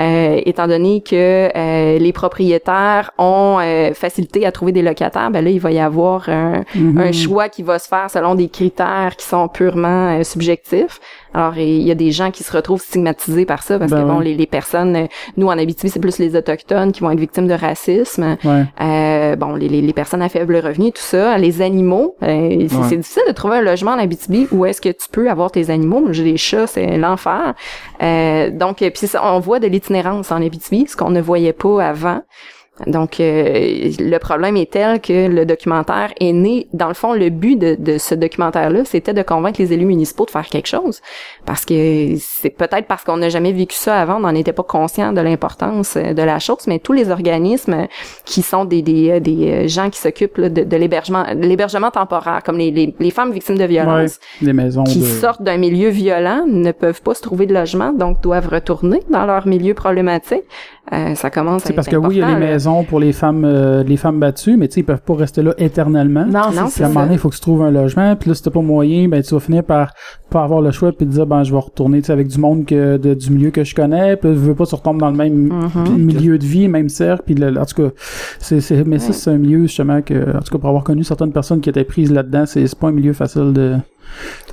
Euh, 0.00 0.40
étant 0.46 0.66
donné 0.68 1.02
que 1.02 1.50
euh, 1.54 1.98
les 1.98 2.12
propriétaires 2.12 3.10
ont 3.18 3.58
euh, 3.60 3.92
facilité 3.92 4.46
à 4.46 4.52
trouver 4.52 4.72
des 4.72 4.80
locataires, 4.82 5.30
ben 5.30 5.44
là, 5.44 5.50
il 5.50 5.60
va 5.60 5.70
y 5.70 5.78
avoir 5.80 6.28
un, 6.28 6.64
Mhm. 6.74 6.98
un 6.98 7.12
choix 7.12 7.48
qui 7.48 7.62
va 7.62 7.78
se 7.78 7.88
faire 7.88 8.10
selon 8.10 8.34
des 8.34 8.48
critères 8.48 9.16
qui 9.16 9.26
sont 9.26 9.48
purement 9.48 10.22
subjectifs. 10.24 11.00
Alors, 11.34 11.56
il 11.56 11.82
y 11.82 11.90
a 11.90 11.94
des 11.94 12.10
gens 12.10 12.30
qui 12.30 12.42
se 12.44 12.52
retrouvent 12.52 12.80
stigmatisés 12.82 13.46
par 13.46 13.62
ça 13.62 13.78
parce 13.78 13.90
Ben 13.90 14.02
que, 14.02 14.06
bon, 14.08 14.18
ouais. 14.18 14.24
les, 14.26 14.34
les 14.34 14.46
personnes, 14.46 14.96
euh, 14.96 15.06
nous, 15.36 15.46
en 15.46 15.58
Abitibi, 15.58 15.90
c'est 15.90 16.00
plus 16.00 16.18
les 16.18 16.36
Autochtones 16.36 16.92
qui 16.92 17.00
vont 17.00 17.10
être 17.10 17.18
victimes 17.20 17.46
de 17.48 17.54
racisme. 17.54 18.36
Ouais. 18.44 18.64
Euh, 18.80 19.36
bon, 19.36 19.54
les, 19.54 19.68
les, 19.68 19.80
les 19.80 19.92
personnes 19.92 20.22
à 20.22 20.28
faible 20.28 20.56
revenu, 20.56 20.92
tout 20.92 21.00
ça, 21.02 21.38
les 21.38 21.62
animaux, 21.62 22.16
euh, 22.22 22.66
c'est 22.68 22.76
Ouais. 22.76 22.96
difficile 22.96 23.22
de 23.28 23.32
trouver 23.32 23.56
un 23.58 23.62
logement 23.62 23.92
en 23.92 23.98
Abitibi 23.98 24.46
où 24.52 24.64
est-ce 24.66 24.80
que 24.80 24.88
tu 24.90 25.08
peux 25.10 25.30
avoir 25.30 25.50
tes 25.50 25.70
animaux. 25.70 26.04
J'ai 26.10 26.24
des 26.24 26.36
chats, 26.36 26.66
c'est 26.66 26.96
l'enfer. 26.98 27.54
Euh, 28.02 28.50
donc, 28.50 28.82
euh, 28.82 28.90
puis 28.90 29.08
on 29.22 29.38
voit 29.40 29.58
de 29.60 29.66
l'itinérance 29.66 30.30
en 30.32 30.36
Abitibi, 30.42 30.86
ce 30.88 30.96
qu'on 30.96 31.10
ne 31.10 31.20
voyait 31.20 31.52
pas 31.52 31.82
avant. 31.84 32.20
Donc, 32.86 33.20
euh, 33.20 33.90
le 33.98 34.18
problème 34.18 34.56
est 34.56 34.70
tel 34.72 35.00
que 35.00 35.28
le 35.28 35.44
documentaire 35.46 36.12
est 36.20 36.32
né. 36.32 36.66
Dans 36.72 36.88
le 36.88 36.94
fond, 36.94 37.12
le 37.14 37.30
but 37.30 37.56
de, 37.56 37.74
de 37.78 37.98
ce 37.98 38.14
documentaire-là, 38.14 38.84
c'était 38.84 39.14
de 39.14 39.22
convaincre 39.22 39.60
les 39.60 39.72
élus 39.72 39.84
municipaux 39.86 40.24
de 40.26 40.30
faire 40.30 40.46
quelque 40.46 40.68
chose. 40.68 41.00
Parce 41.46 41.64
que 41.64 42.14
c'est 42.18 42.50
peut-être 42.50 42.86
parce 42.86 43.04
qu'on 43.04 43.16
n'a 43.16 43.28
jamais 43.28 43.52
vécu 43.52 43.76
ça 43.76 44.00
avant, 44.00 44.16
on 44.16 44.20
n'en 44.20 44.34
était 44.34 44.52
pas 44.52 44.62
conscient 44.62 45.12
de 45.12 45.20
l'importance 45.20 45.96
euh, 45.96 46.12
de 46.12 46.22
la 46.22 46.38
chose, 46.38 46.66
mais 46.66 46.78
tous 46.78 46.92
les 46.92 47.10
organismes 47.10 47.86
qui 48.24 48.42
sont 48.42 48.64
des, 48.64 48.82
des, 48.82 49.10
euh, 49.10 49.20
des 49.20 49.68
gens 49.68 49.90
qui 49.90 49.98
s'occupent 49.98 50.40
de, 50.40 50.62
de 50.64 50.76
l'hébergement 50.76 51.24
l'hébergement 51.34 51.90
temporaire, 51.90 52.42
comme 52.44 52.58
les, 52.58 52.70
les, 52.70 52.94
les 52.98 53.10
femmes 53.10 53.32
victimes 53.32 53.56
de 53.56 53.62
Ouais. 53.62 53.68
violence, 53.68 54.18
Des 54.40 54.52
maisons 54.52 54.84
qui 54.84 54.98
de... 54.98 55.04
sortent 55.04 55.42
d'un 55.42 55.56
milieu 55.56 55.88
violent, 55.88 56.44
ne 56.46 56.72
peuvent 56.72 57.00
pas 57.00 57.14
se 57.14 57.22
trouver 57.22 57.46
de 57.46 57.54
logement, 57.54 57.92
donc 57.92 58.20
doivent 58.20 58.48
retourner 58.48 59.00
dans 59.08 59.24
leur 59.24 59.46
milieu 59.46 59.72
problématique. 59.72 60.42
Euh, 60.92 61.14
ça 61.14 61.30
commence 61.30 61.62
à 61.62 61.66
C'est 61.66 61.70
être 61.70 61.76
parce 61.76 61.86
que 61.88 61.94
oui, 61.96 62.16
il 62.16 62.18
y 62.18 62.22
a 62.22 62.26
les 62.26 62.32
là. 62.32 62.38
maisons 62.40 62.82
pour 62.82 62.98
les 62.98 63.12
femmes 63.12 63.44
euh, 63.44 63.84
les 63.84 63.96
femmes 63.96 64.18
battues, 64.18 64.56
mais 64.56 64.66
tu 64.66 64.74
sais, 64.74 64.80
ils 64.80 64.84
peuvent 64.84 65.00
pas 65.00 65.14
rester 65.14 65.40
là 65.40 65.54
éternellement. 65.56 66.26
Non, 66.26 66.50
Non, 66.54 66.66
c'est 66.66 66.74
Puis 66.74 66.82
à 66.82 66.86
un 66.86 66.88
moment 66.88 67.02
donné, 67.02 67.14
il 67.14 67.18
faut 67.18 67.28
que 67.30 67.36
tu 67.36 67.40
trouves 67.40 67.62
un 67.62 67.70
logement. 67.70 68.16
Puis 68.16 68.28
là, 68.28 68.34
si 68.34 68.42
t'as 68.42 68.50
pas 68.50 68.60
moyen, 68.62 69.06
ben 69.08 69.22
tu 69.22 69.32
vas 69.32 69.38
finir 69.40 69.62
par 69.62 69.92
pas 70.28 70.42
avoir 70.42 70.60
le 70.60 70.72
choix 70.72 70.90
puis 70.90 71.06
te 71.06 71.12
dire 71.12 71.24
ben 71.26 71.44
je 71.44 71.52
vais 71.52 71.60
retourner 71.60 72.00
tu 72.00 72.06
sais, 72.06 72.12
avec 72.12 72.26
du 72.26 72.38
monde 72.38 72.66
que 72.66 72.96
de, 72.96 73.14
du 73.14 73.30
milieu 73.30 73.50
que 73.50 73.62
je 73.62 73.76
connais. 73.76 74.16
Puis 74.16 74.30
là, 74.30 74.34
je 74.34 74.40
veux 74.40 74.54
pas 74.56 74.66
tu 74.66 74.74
retombes 74.74 74.98
dans 74.98 75.10
le 75.10 75.16
même 75.16 75.34
Mhm. 75.52 75.96
milieu 75.98 76.36
de 76.36 76.44
vie, 76.44 76.66
même 76.66 76.88
cercle. 76.88 77.22
Puis 77.26 77.36
en 77.44 77.64
tout 77.64 77.82
cas, 77.82 77.88
c'est 78.40 78.60
c'est 78.60 78.84
mais 78.84 78.98
ça 78.98 79.12
c'est 79.12 79.30
un 79.30 79.38
milieu 79.38 79.62
justement 79.62 80.02
que 80.02 80.36
en 80.36 80.40
tout 80.40 80.50
cas 80.52 80.58
pour 80.58 80.68
avoir 80.68 80.82
connu 80.82 81.04
certaines 81.04 81.32
personnes 81.32 81.60
qui 81.60 81.70
étaient 81.70 81.84
prises 81.84 82.10
là-dedans, 82.10 82.44
c'est 82.44 82.66
c'est 82.66 82.78
pas 82.78 82.88
un 82.88 82.92
milieu 82.92 83.12
facile 83.12 83.52
de 83.52 83.76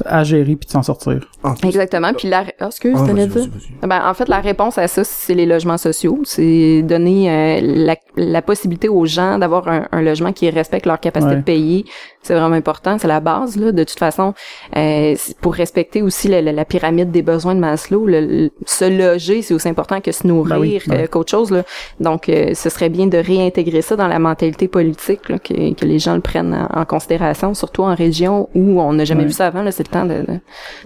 à 0.06 0.24
gérer 0.24 0.56
puis 0.56 0.68
de 0.68 0.72
s'en 0.72 0.84
sortir. 0.84 1.20
En 1.44 1.54
plus- 1.54 1.68
Exactement. 1.68 2.14
Puis 2.14 2.28
la, 2.28 2.44
ah, 2.60 2.68
excuse, 2.68 2.96
Ah, 2.98 3.06
t'allais 3.08 3.28
vas-y, 3.28 3.44
dire? 3.46 3.52
vas-y, 3.52 3.74
vas-y. 3.82 3.88
Ben, 3.88 4.02
en 4.10 4.14
fait, 4.14 4.28
la 4.30 4.40
réponse 4.40 4.78
à 4.78 4.88
ça, 4.88 5.04
c'est 5.04 5.34
les 5.34 5.46
logements 5.46 5.78
sociaux. 5.78 6.20
C'est 6.26 6.82
donner 6.84 7.30
euh, 7.32 7.60
la, 7.64 7.96
la 8.18 8.42
possibilité 8.42 8.90
aux 8.90 9.06
gens 9.06 9.38
d'avoir 9.38 9.68
un, 9.68 9.88
un 9.92 10.02
logement 10.02 10.34
qui 10.34 10.50
respecte 10.50 10.86
leur 10.86 11.00
capacité 11.00 11.32
Ouais. 11.34 11.38
de 11.38 11.44
payer. 11.44 11.86
C'est 12.22 12.34
vraiment 12.34 12.56
important. 12.56 12.98
C'est 13.00 13.08
la 13.08 13.20
base, 13.22 13.56
là. 13.56 13.72
De 13.72 13.84
toute 13.84 14.00
façon, 14.00 14.34
euh, 14.76 15.16
pour 15.42 15.54
respecter 15.54 16.02
aussi 16.02 16.28
la, 16.28 16.42
la- 16.42 16.52
la 16.52 16.66
pyramide 16.66 17.12
des 17.12 17.22
besoins 17.22 17.56
de 17.56 17.60
Maslow, 17.60 18.06
le, 18.06 18.20
le- 18.22 18.52
se 18.66 18.86
loger, 18.86 19.42
c'est 19.42 19.54
aussi 19.54 19.70
important 19.70 20.02
que 20.02 20.12
se 20.12 20.28
nourrir 20.28 20.56
Ben 20.56 20.60
oui, 20.60 20.82
ouais. 20.88 21.04
euh, 21.04 21.08
qu'autre 21.08 21.32
chose, 21.32 21.52
là. 21.52 21.64
Donc, 22.00 22.28
euh, 22.30 22.54
ce 22.54 22.70
serait 22.70 22.90
bien 22.90 23.08
de 23.08 23.18
réintégrer 23.18 23.82
ça 23.82 23.96
dans 23.96 24.08
la 24.08 24.20
mentalité 24.20 24.68
politique, 24.68 25.30
là, 25.30 25.40
que, 25.40 25.74
que 25.74 25.86
les 25.86 26.00
gens 26.00 26.16
le 26.16 26.22
prennent 26.22 26.54
en, 26.54 26.82
en 26.82 26.86
considération, 26.86 27.54
surtout 27.54 27.84
en 27.84 27.96
région 27.96 28.50
où 28.54 28.82
on 28.82 28.94
n'a 28.94 29.06
jamais 29.06 29.22
Ouais. 29.22 29.28
vu 29.28 29.34
ça 29.34 29.49
avant. 29.50 29.62
Là, 29.64 29.72
c'est 29.72 29.88
le 29.88 29.92
temps 29.92 30.06
de, 30.06 30.22
de- 30.22 30.40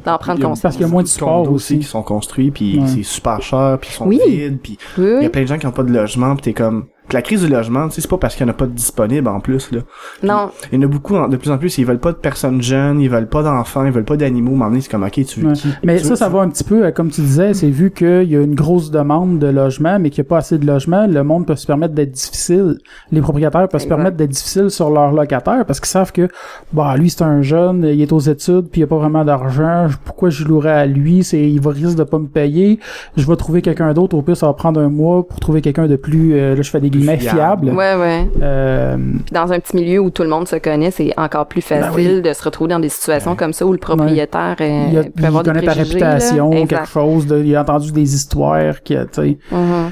d'en 0.06 0.18
prendre 0.18 0.40
y 0.40 0.42
conscience. 0.42 0.62
Parce 0.62 0.76
qu'il 0.76 0.86
y 0.86 0.90
a 0.90 0.92
moins 0.92 1.04
de 1.04 1.08
sport 1.08 1.50
aussi. 1.52 1.78
qui 1.80 1.86
sont 1.86 2.04
construits 2.04 2.52
puis 2.52 2.80
Ouais. 2.80 2.88
c'est 2.88 3.04
super 3.04 3.42
cher 3.42 3.78
puis 3.80 3.90
ils 3.92 3.96
sont 3.96 4.08
Oui. 4.08 4.20
vides 4.28 4.60
puis 4.62 4.78
Oui, 4.98 5.04
il 5.06 5.14
y 5.14 5.18
oui. 5.20 5.26
a 5.26 5.30
plein 5.30 5.42
de 5.44 5.48
gens 5.48 5.58
qui 5.58 5.68
ont 5.68 5.72
pas 5.72 5.84
de 5.84 5.92
logement 5.94 6.34
puis 6.36 6.42
t'es 6.44 6.54
comme 6.54 6.86
la 7.14 7.22
crise 7.22 7.44
du 7.44 7.50
logement, 7.50 7.88
tu 7.88 7.96
sais, 7.96 8.02
c'est 8.02 8.10
pas 8.10 8.18
parce 8.18 8.36
qu'il 8.36 8.46
y 8.46 8.50
en 8.50 8.52
a 8.52 8.56
pas 8.56 8.66
de 8.66 8.72
disponible 8.72 9.28
en 9.28 9.40
plus, 9.40 9.72
là. 9.72 9.80
Non. 10.24 10.50
Il 10.72 10.80
y 10.80 10.84
en 10.84 10.88
a 10.88 10.92
beaucoup, 10.92 11.16
de 11.28 11.38
plus 11.38 11.52
en 11.52 11.58
plus, 11.58 11.78
ils 11.78 11.86
veulent 11.86 12.00
pas 12.00 12.12
de 12.12 12.18
personnes 12.18 12.62
jeunes, 12.62 13.00
ils 13.02 13.10
veulent 13.10 13.28
pas 13.28 13.44
d'enfants, 13.44 13.86
ils 13.86 13.92
veulent 13.92 14.04
pas 14.06 14.18
d'animaux. 14.18 14.62
Un 14.64 14.80
c'est 14.80 14.90
comme, 14.92 15.04
ok, 15.04 15.24
tu 15.26 15.40
veux 15.42 15.48
Ouais. 15.50 15.54
qui? 15.54 15.68
Mais 15.84 15.98
tu 15.98 16.04
ça, 16.04 16.10
veux- 16.12 16.16
ça 16.16 16.30
va 16.30 16.40
un 16.42 16.50
petit 16.50 16.64
peu, 16.64 16.86
euh, 16.86 16.92
comme 16.92 17.10
tu 17.10 17.22
disais, 17.22 17.54
c'est 17.54 17.70
vu 17.70 17.92
qu'il 17.92 18.24
y 18.32 18.36
a 18.36 18.42
une 18.42 18.56
grosse 18.56 18.92
demande 18.92 19.40
de 19.40 19.48
logement, 19.48 20.00
mais 20.00 20.10
qu'il 20.10 20.22
n'y 20.24 20.28
a 20.28 20.30
pas 20.30 20.38
assez 20.38 20.58
de 20.58 20.66
logement, 20.66 21.06
le 21.08 21.24
monde 21.24 21.46
peut 21.46 21.56
se 21.56 21.66
permettre 21.68 21.94
d'être 21.94 22.12
difficile. 22.12 22.78
Les 23.12 23.22
propriétaires 23.22 23.68
peuvent 23.68 23.82
se 23.82 23.88
permettre 23.88 24.18
d'être 24.18 24.30
difficiles 24.32 24.70
sur 24.70 24.90
leurs 24.90 25.12
locataires 25.12 25.66
parce 25.66 25.80
qu'ils 25.80 25.90
savent 25.90 26.12
que, 26.12 26.28
bah, 26.72 26.96
lui, 26.98 27.10
c'est 27.10 27.24
un 27.24 27.42
jeune, 27.42 27.84
il 27.84 28.02
est 28.02 28.12
aux 28.12 28.20
études, 28.20 28.68
puis 28.72 28.82
il 28.82 28.84
a 28.86 28.88
pas 28.88 28.98
vraiment 28.98 29.24
d'argent. 29.26 29.88
Pourquoi 30.06 30.30
je 30.30 30.44
louerais 30.46 30.72
à 30.72 30.86
lui? 30.86 31.24
C'est, 31.24 31.42
il 31.50 31.60
va 31.62 31.72
risque 31.72 31.98
de 31.98 32.04
pas 32.04 32.20
me 32.20 32.28
payer. 32.28 32.80
Je 33.18 33.26
vais 33.28 33.36
trouver 33.36 33.62
quelqu'un 33.62 33.94
d'autre. 33.94 34.16
Au 34.16 34.22
pire, 34.22 34.38
ça 34.38 34.48
va 34.48 34.54
prendre 34.54 34.80
un 34.80 34.90
mois 34.90 35.28
pour 35.28 35.40
trouver 35.40 35.62
quelqu'un 35.62 35.88
de 35.88 35.96
plus, 35.96 36.34
euh, 36.34 36.56
là, 36.56 36.62
je 36.62 36.70
fais 36.70 36.80
des 36.82 36.90
guillemets, 37.06 37.18
fiable. 37.18 37.70
Ouais, 37.70 37.96
ouais. 37.96 38.28
Euh, 38.42 38.96
Puis 39.26 39.34
dans 39.34 39.52
un 39.54 39.60
petit 39.60 39.76
milieu 39.76 40.00
où 40.00 40.10
tout 40.10 40.24
le 40.24 40.30
monde 40.30 40.48
se 40.48 40.56
connaît, 40.56 40.92
c'est 40.92 41.14
encore 41.18 41.46
plus 41.48 41.64
Ben 41.70 41.82
facile 41.84 42.22
de 42.22 42.34
se 42.34 42.44
retrouver 42.44 42.70
dans 42.72 42.80
des 42.80 42.90
situations 42.90 43.36
comme 43.36 43.54
ça 43.54 43.66
où 43.66 43.72
le 43.72 43.78
propriétaire 43.78 44.56
euh, 44.62 44.88
il, 44.92 44.98
a, 44.98 45.04
peut 45.04 45.12
il 45.18 45.26
avoir 45.26 45.44
des 45.44 45.52
connaît 45.52 45.66
ta 45.66 45.72
préjugés, 45.74 46.00
là. 46.00 46.12
réputation, 46.14 46.66
quelque 46.66 46.88
chose, 46.88 47.28
de, 47.28 47.44
il 47.44 47.56
a 47.56 47.62
entendu 47.62 47.92
des 47.92 48.16
histoires 48.16 48.82
qui, 48.84 48.96
tu 48.96 49.04
sais, 49.14 49.38
Mhm. 49.52 49.92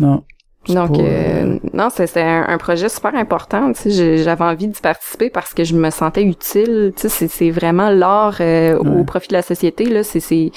non. 0.00 0.22
Donc, 0.68 0.98
pas, 0.98 1.02
euh, 1.02 1.58
non, 1.72 1.88
c'est 1.90 2.06
c'est 2.06 2.20
un, 2.22 2.44
un 2.46 2.58
projet 2.58 2.90
super 2.90 3.14
important. 3.14 3.72
Tu 3.72 3.80
sais, 3.80 3.90
j'ai- 3.92 4.18
j'avais 4.18 4.44
envie 4.44 4.68
d'y 4.68 4.78
participer 4.80 5.30
parce 5.30 5.54
que 5.54 5.64
je 5.64 5.74
me 5.74 5.88
sentais 5.88 6.22
utile. 6.22 6.92
Tu 6.96 7.08
sais, 7.08 7.28
c'est- 7.28 7.50
vraiment 7.50 7.88
l'art 7.88 8.36
euh, 8.40 8.76
au 8.76 9.02
profit 9.04 9.28
de 9.28 9.32
la 9.32 9.42
société. 9.42 9.86
Là, 9.86 10.02
c'est 10.04 10.20
c'est 10.20 10.52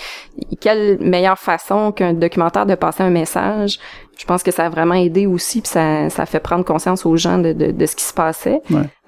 quelle 0.59 0.97
meilleure 0.99 1.39
façon 1.39 1.93
qu'un 1.93 2.13
documentaire 2.13 2.65
de 2.65 2.75
passer 2.75 3.01
un 3.01 3.09
message. 3.11 3.79
Je 4.17 4.25
pense 4.25 4.43
que 4.43 4.51
ça 4.51 4.65
a 4.65 4.69
vraiment 4.69 4.95
aidé 4.95 5.25
aussi, 5.25 5.61
puis 5.61 5.69
ça, 5.69 6.09
ça 6.09 6.25
fait 6.25 6.39
prendre 6.39 6.63
conscience 6.63 7.05
aux 7.05 7.17
gens 7.17 7.39
de, 7.39 7.53
de, 7.53 7.85
ce 7.85 7.95
qui 7.95 8.03
se 8.03 8.13
passait. 8.13 8.61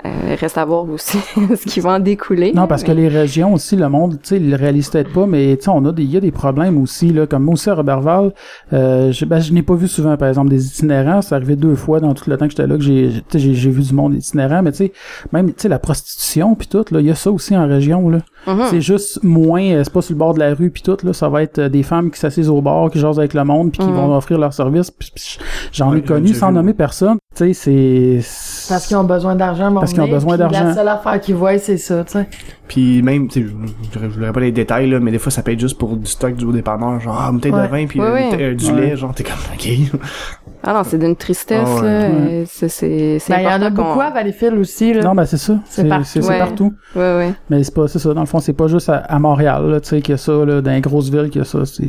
Euh, 0.03 0.35
reste 0.37 0.57
à 0.57 0.65
voir 0.65 0.87
aussi 0.89 1.17
ce 1.35 1.65
qui 1.65 1.79
va 1.79 1.93
en 1.93 1.99
découler. 1.99 2.51
Non, 2.53 2.67
parce 2.67 2.83
que 2.83 2.91
les 2.91 3.07
régions 3.07 3.53
aussi, 3.53 3.77
le 3.77 3.87
monde, 3.87 4.19
tu 4.21 4.29
sais, 4.29 4.37
ils 4.37 4.49
le 4.49 4.57
réalisent 4.57 4.89
peut-être 4.89 5.13
pas, 5.13 5.25
mais 5.25 5.55
tu 5.55 5.63
sais, 5.63 5.69
on 5.69 5.85
a 5.85 5.93
des, 5.93 6.03
il 6.03 6.11
y 6.11 6.17
a 6.17 6.19
des 6.19 6.33
problèmes 6.33 6.77
aussi, 6.81 7.13
là, 7.13 7.25
comme 7.25 7.43
moi 7.43 7.53
aussi 7.53 7.69
à 7.69 7.75
Robertval, 7.75 8.33
euh, 8.73 9.13
je, 9.13 9.23
ben, 9.23 9.39
je 9.39 9.53
n'ai 9.53 9.61
pas 9.63 9.73
vu 9.75 9.87
souvent, 9.87 10.17
par 10.17 10.27
exemple, 10.27 10.49
des 10.49 10.67
itinérants, 10.67 11.21
c'est 11.21 11.33
arrivé 11.33 11.55
deux 11.55 11.75
fois 11.75 12.01
dans 12.01 12.13
tout 12.13 12.29
le 12.29 12.35
temps 12.37 12.43
que 12.45 12.51
j'étais 12.51 12.67
là 12.67 12.75
que 12.75 12.83
j'ai, 12.83 13.09
tu 13.13 13.21
sais, 13.29 13.39
j'ai, 13.39 13.53
j'ai 13.55 13.69
vu 13.69 13.83
du 13.83 13.93
monde 13.93 14.15
itinérant, 14.15 14.61
mais 14.63 14.71
tu 14.73 14.79
sais, 14.79 14.91
même, 15.31 15.47
tu 15.47 15.61
sais, 15.61 15.69
la 15.69 15.79
prostitution 15.79 16.55
puis 16.55 16.67
tout, 16.67 16.83
là, 16.91 16.99
il 16.99 17.05
y 17.05 17.11
a 17.11 17.15
ça 17.15 17.31
aussi 17.31 17.55
en 17.55 17.65
région, 17.65 18.09
là. 18.09 18.17
Mhm. 18.47 18.63
C'est 18.69 18.81
juste 18.81 19.23
moins, 19.23 19.63
euh, 19.63 19.83
c'est 19.85 19.93
pas 19.93 20.01
sur 20.01 20.13
le 20.13 20.19
bord 20.19 20.33
de 20.33 20.39
la 20.39 20.53
rue 20.53 20.71
puis 20.71 20.83
tout, 20.83 20.97
là, 21.03 21.13
ça 21.13 21.29
va 21.29 21.41
être 21.41 21.57
euh, 21.59 21.69
des 21.69 21.83
femmes 21.83 22.11
qui 22.11 22.19
s'assisent 22.19 22.49
au 22.49 22.61
bar, 22.61 22.91
qui 22.91 22.99
jasent 22.99 23.17
avec 23.17 23.33
le 23.33 23.45
monde 23.45 23.71
puis 23.71 23.79
qui 23.79 23.87
Mhm. 23.87 23.95
vont 23.95 24.15
offrir 24.17 24.37
leurs 24.39 24.53
services, 24.53 24.91
j'en 25.71 25.93
Ouais, 25.93 25.99
ai 25.99 26.01
connu 26.01 26.33
sans 26.33 26.49
vu, 26.49 26.55
nommer 26.55 26.73
personne, 26.73 27.17
tu 27.33 27.53
sais, 27.53 27.53
c'est... 27.53 28.19
Parce 28.69 28.87
qu'ils 28.87 28.97
ont 28.97 29.03
besoin 29.03 29.35
d'argent, 29.35 29.73
Parce 29.73 29.93
qu'ils 29.93 30.01
ont 30.01 30.07
besoin 30.07 30.37
d'argent. 30.37 30.63
La 30.63 30.73
seule 30.73 30.87
affaire 30.87 31.19
qu'ils 31.19 31.35
voient, 31.35 31.57
c'est 31.57 31.77
ça, 31.77 32.03
tu 32.03 32.13
sais. 32.13 32.27
Puis 32.67 33.01
même, 33.01 33.27
tu 33.27 33.41
sais, 33.43 33.53
je, 34.01 34.07
voudrais 34.07 34.31
pas 34.31 34.39
les 34.39 34.51
détails, 34.51 34.89
là, 34.89 34.99
mais 34.99 35.11
des 35.11 35.19
fois, 35.19 35.31
ça 35.31 35.43
peut 35.43 35.51
être 35.51 35.59
juste 35.59 35.77
pour 35.77 35.95
du 35.95 36.05
stock 36.07 36.35
du 36.35 36.45
haut 36.45 36.51
dépanneur, 36.51 36.99
genre, 36.99 37.19
ah, 37.21 37.27
une 37.29 37.35
bouteille 37.35 37.51
Ouais. 37.51 37.63
de 37.63 37.67
vin, 37.67 37.85
puis 37.87 37.99
Ouais, 37.99 38.07
euh, 38.07 38.13
ouais. 38.13 38.29
euh, 38.41 38.55
du 38.55 38.65
Ouais. 38.71 38.81
lait, 38.81 38.97
genre, 38.97 39.13
t'es 39.13 39.23
comme, 39.23 39.33
ok. 39.53 39.99
Ah 40.67 40.73
non, 40.73 40.81
c'est 40.83 40.97
d'une 40.97 41.15
tristesse. 41.15 41.67
Ah 41.77 41.81
ouais. 41.81 41.89
là. 42.39 42.45
C'est 42.47 42.69
c'est 42.69 43.19
c'est 43.19 43.33
Ben, 43.33 43.39
il 43.41 43.45
y 43.45 43.47
en 43.47 43.61
a 43.61 43.69
beaucoup 43.69 44.01
à 44.01 44.09
Valleyfield 44.09 44.57
aussi, 44.57 44.93
là. 44.93 45.01
Non, 45.03 45.13
ben 45.13 45.25
c'est 45.25 45.37
ça, 45.37 45.53
C'est 45.65 45.83
c'est, 45.83 45.87
partout. 45.87 46.05
c'est, 46.05 46.21
c'est 46.21 46.29
Ouais. 46.29 46.39
partout. 46.39 46.73
Ouais, 46.95 47.01
ouais. 47.17 47.33
Mais 47.49 47.63
c'est 47.63 47.73
pas 47.73 47.87
c'est 47.87 47.99
ça 47.99 48.13
dans 48.13 48.21
le 48.21 48.25
fond 48.25 48.39
c'est 48.39 48.53
pas 48.53 48.67
juste 48.67 48.89
à, 48.89 48.97
à 48.97 49.19
Montréal 49.19 49.69
là 49.69 49.79
tu 49.79 49.89
sais 49.89 50.01
qu'il 50.01 50.13
y 50.13 50.15
a 50.15 50.17
ça 50.17 50.31
là 50.45 50.61
dans 50.61 50.71
les 50.71 50.81
grosses 50.81 51.09
villes 51.09 51.29
qu'il 51.29 51.39
y 51.39 51.41
a 51.41 51.45
ça 51.45 51.65
c'est 51.65 51.87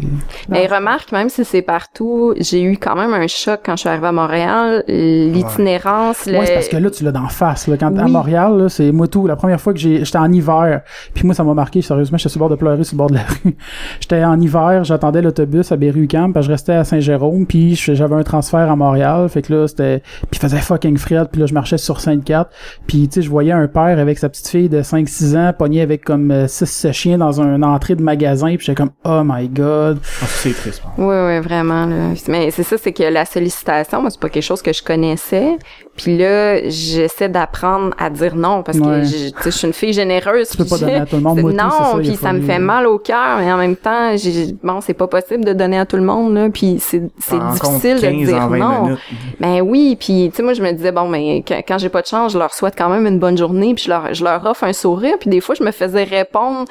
Mais 0.48 0.66
remarque, 0.66 1.12
même 1.12 1.28
si 1.28 1.44
c'est 1.44 1.62
partout, 1.62 2.34
j'ai 2.38 2.62
eu 2.62 2.76
quand 2.76 2.96
même 2.96 3.12
un 3.14 3.26
choc 3.26 3.60
quand 3.64 3.76
je 3.76 3.80
suis 3.80 3.88
arrivée 3.88 4.08
à 4.08 4.12
Montréal. 4.12 4.84
L'itinérance, 4.88 6.26
le... 6.26 6.44
c'est 6.44 6.54
parce 6.54 6.68
que 6.68 6.76
là 6.76 6.90
tu 6.90 7.04
l'as 7.04 7.12
d'en 7.12 7.28
face 7.28 7.66
là 7.68 7.76
quand 7.76 7.96
à. 7.96 8.06
Montréal 8.08 8.56
là 8.58 8.68
c'est 8.68 8.92
moi 8.92 9.08
tout 9.08 9.26
la 9.26 9.36
première 9.36 9.60
fois 9.60 9.72
que 9.72 9.78
j'ai 9.78 10.04
j'étais 10.04 10.18
en 10.18 10.30
hiver 10.32 10.82
puis 11.14 11.24
moi 11.24 11.34
ça 11.34 11.44
m'a 11.44 11.54
marqué 11.54 11.82
sérieusement 11.82 12.18
j'étais 12.18 12.28
sur 12.30 12.38
le 12.38 12.42
bord 12.42 12.50
de 12.50 12.56
pleurer 12.56 12.84
sur 12.84 12.94
le 12.94 12.98
bord 12.98 13.10
de 13.10 13.14
la 13.14 13.22
rue 13.44 13.56
j'étais 14.00 14.22
en 14.24 14.40
hiver 14.40 14.84
j'attendais 14.84 15.22
l'autobus 15.22 15.70
à 15.72 15.76
Berry-UQAM 15.76 16.32
que 16.32 16.42
je 16.42 16.50
restais 16.50 16.72
à 16.74 16.84
Saint-Jérôme 16.84 17.46
puis 17.46 17.74
j'avais 17.74 18.14
un 18.14 18.22
transfert 18.22 18.65
à 18.70 18.76
Montréal 18.76 19.28
fait 19.28 19.42
que 19.42 19.52
là 19.52 19.66
c'était 19.68 20.02
puis 20.30 20.30
il 20.34 20.38
faisait 20.38 20.58
fucking 20.58 20.96
fret 20.98 21.26
puis 21.30 21.40
là 21.40 21.46
je 21.46 21.54
marchais 21.54 21.78
sur 21.78 22.00
Sainte-Cat 22.00 22.48
puis 22.86 23.08
tu 23.08 23.14
sais 23.14 23.22
je 23.22 23.30
voyais 23.30 23.52
un 23.52 23.66
père 23.68 23.98
avec 23.98 24.18
sa 24.18 24.28
petite 24.28 24.48
fille 24.48 24.68
de 24.68 24.82
5-6 24.82 25.36
ans 25.36 25.52
pogné 25.56 25.80
avec 25.82 26.04
comme 26.04 26.46
6 26.48 26.92
chiens 26.92 27.18
dans 27.18 27.40
une 27.40 27.64
entrée 27.64 27.94
de 27.94 28.02
magasin 28.02 28.48
puis 28.56 28.66
j'étais 28.66 28.74
comme 28.76 28.90
oh 29.04 29.22
my 29.24 29.48
god 29.48 29.98
Ah, 30.22 30.26
c'est 30.28 30.52
triste. 30.52 30.82
hein. 30.86 30.90
Oui, 30.98 31.14
oui, 31.26 31.40
vraiment. 31.40 31.86
Là. 31.86 32.10
Mais 32.28 32.50
c'est 32.50 32.62
ça, 32.62 32.76
c'est 32.78 32.92
que 32.92 33.02
la 33.02 33.24
sollicitation, 33.24 34.00
moi, 34.00 34.10
c'est 34.10 34.20
pas 34.20 34.28
quelque 34.28 34.42
chose 34.42 34.62
que 34.62 34.72
je 34.72 34.82
connaissais. 34.82 35.56
Puis 35.96 36.16
là, 36.18 36.68
j'essaie 36.68 37.28
d'apprendre 37.28 37.94
à 37.98 38.10
dire 38.10 38.34
non 38.36 38.62
parce 38.62 38.78
que 38.78 38.84
Ouais. 38.84 39.04
je, 39.04 39.28
tu 39.30 39.42
sais, 39.42 39.50
je 39.50 39.50
suis 39.50 39.66
une 39.66 39.72
fille 39.72 39.92
généreuse. 39.92 40.48
Tu 40.50 40.56
peux 40.58 40.64
puis 40.64 40.70
pas 40.70 40.78
donner 40.78 40.96
je- 40.96 41.02
à 41.02 41.06
tout 41.06 41.16
le 41.16 41.22
monde. 41.22 41.36
c'est- 41.36 41.42
Moi, 41.42 41.52
tout, 41.52 41.58
c'est 41.58 41.62
ça, 41.62 41.82
non, 41.92 42.00
il 42.00 42.06
a 42.06 42.08
puis 42.10 42.16
ça 42.16 42.32
me 42.32 42.40
fait 42.42 42.58
mal 42.58 42.86
au 42.86 42.98
cœur, 42.98 43.38
mais 43.38 43.52
en 43.52 43.56
même 43.56 43.76
temps, 43.76 44.16
j'ai 44.16 44.54
bon, 44.62 44.80
c'est 44.80 44.94
pas 44.94 45.06
possible 45.06 45.44
de 45.44 45.52
donner 45.52 45.78
à 45.78 45.86
tout 45.86 45.96
le 45.96 46.02
monde 46.02 46.34
là, 46.34 46.48
puis 46.50 46.76
c'est 46.80 47.00
difficile 47.00 47.96
de 47.96 48.00
15 48.00 48.12
dire 48.28 48.42
en 48.42 48.48
20 48.48 48.58
non. 48.58 48.82
minutes. 48.84 48.98
Ben 49.40 49.60
oui, 49.62 49.96
puis 49.98 50.28
tu 50.30 50.36
sais 50.36 50.42
moi 50.42 50.52
je 50.52 50.62
me 50.62 50.72
disais 50.72 50.92
bon 50.92 51.08
mais 51.08 51.42
quand, 51.46 51.60
quand 51.66 51.78
j'ai 51.78 51.88
pas 51.88 52.02
de 52.02 52.06
chance, 52.06 52.32
je 52.32 52.38
leur 52.38 52.52
souhaite 52.54 52.74
quand 52.76 52.88
même 52.88 53.06
une 53.06 53.18
bonne 53.18 53.36
journée, 53.38 53.74
puis 53.74 53.84
je 53.84 53.90
leur 53.90 54.12
je 54.14 54.22
leur 54.24 54.44
offre 54.46 54.64
un 54.64 54.72
sourire, 54.72 55.16
puis 55.18 55.30
des 55.30 55.40
fois 55.40 55.54
je 55.58 55.64
me 55.64 55.70
faisais 55.70 56.04
répondre 56.04 56.64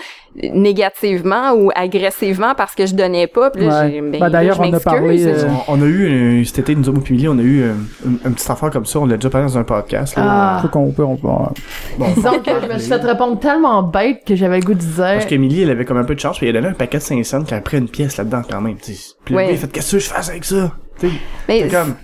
négativement 0.54 1.54
ou 1.54 1.72
agressivement 1.76 2.56
parce 2.56 2.76
que 2.76 2.86
je 2.86 2.94
donnais 2.96 3.28
pas, 3.28 3.50
puis 3.52 3.66
là 3.66 3.84
Ouais. 3.86 3.92
j'ai 3.92 4.02
ben, 4.02 4.20
Ben, 4.20 4.30
d'ailleurs, 4.30 4.56
je 4.64 4.70
on 4.70 4.74
a 4.74 4.80
parlé, 4.80 5.26
euh, 5.26 5.48
On, 5.68 5.76
on 5.78 5.82
a 5.82 5.86
eu, 5.86 6.42
euh, 6.42 6.44
cet 6.46 6.60
été, 6.60 6.76
nous 6.76 6.92
puis 6.94 7.14
Millie, 7.14 7.28
on 7.28 7.38
a 7.38 7.42
eu 7.42 7.62
euh, 7.64 7.74
une, 8.06 8.18
une 8.26 8.34
petite 8.34 8.50
affaire 8.50 8.70
comme 8.70 8.86
ça, 8.86 9.00
on 9.00 9.06
l'a 9.06 9.16
déjà 9.16 9.30
parlé 9.30 9.48
dans 9.48 9.58
un 9.58 9.64
podcast. 9.64 10.16
Là. 10.16 10.24
Ah. 10.26 10.60
Faut 10.62 10.68
qu'on 10.68 10.92
peut, 10.92 11.04
on 11.04 11.16
peut. 11.16 11.28
Bon, 11.28 12.06
Disons 12.16 12.40
que 12.40 12.52
je 12.62 12.74
me 12.74 12.80
suis 12.80 12.90
fait 12.90 13.02
répondre 13.02 13.40
tellement 13.40 13.84
bête 13.84 14.22
que 14.26 14.36
j'avais 14.36 14.60
le 14.60 14.66
goût 14.66 14.74
de 14.74 14.80
dire. 14.80 14.96
Parce 14.98 15.26
qu'Emilie, 15.26 15.62
elle 15.64 15.70
avait 15.72 15.86
comme 15.86 15.98
un 15.98 16.04
peu 16.04 16.16
de 16.16 16.20
chance, 16.20 16.38
puis 16.38 16.48
elle 16.48 16.58
a 16.58 16.62
donné 16.62 16.72
un 16.72 16.78
paquet 16.78 16.98
de 16.98 17.04
5 17.04 17.24
cents, 17.26 17.44
qui 17.44 17.54
a 17.54 17.62
pris 17.62 17.78
une 17.78 17.90
pièce 17.90 18.18
là-dedans 18.18 18.42
quand 18.50 18.62
même, 18.62 18.76
tu 18.78 18.94
sais. 18.94 19.14
Puis 19.24 19.34
le 19.34 19.38
Ouais. 19.40 19.46
gars, 19.48 19.52
il 19.54 19.58
fait, 19.58 19.72
qu'est-ce 19.72 19.94
que 19.94 20.00
je 20.00 20.10
fais 20.10 20.30
avec 20.32 20.44
ça? 20.46 20.72
Tu 21.00 21.08
sais, 21.10 21.14
Mais 21.48 21.68
comme... 21.68 21.96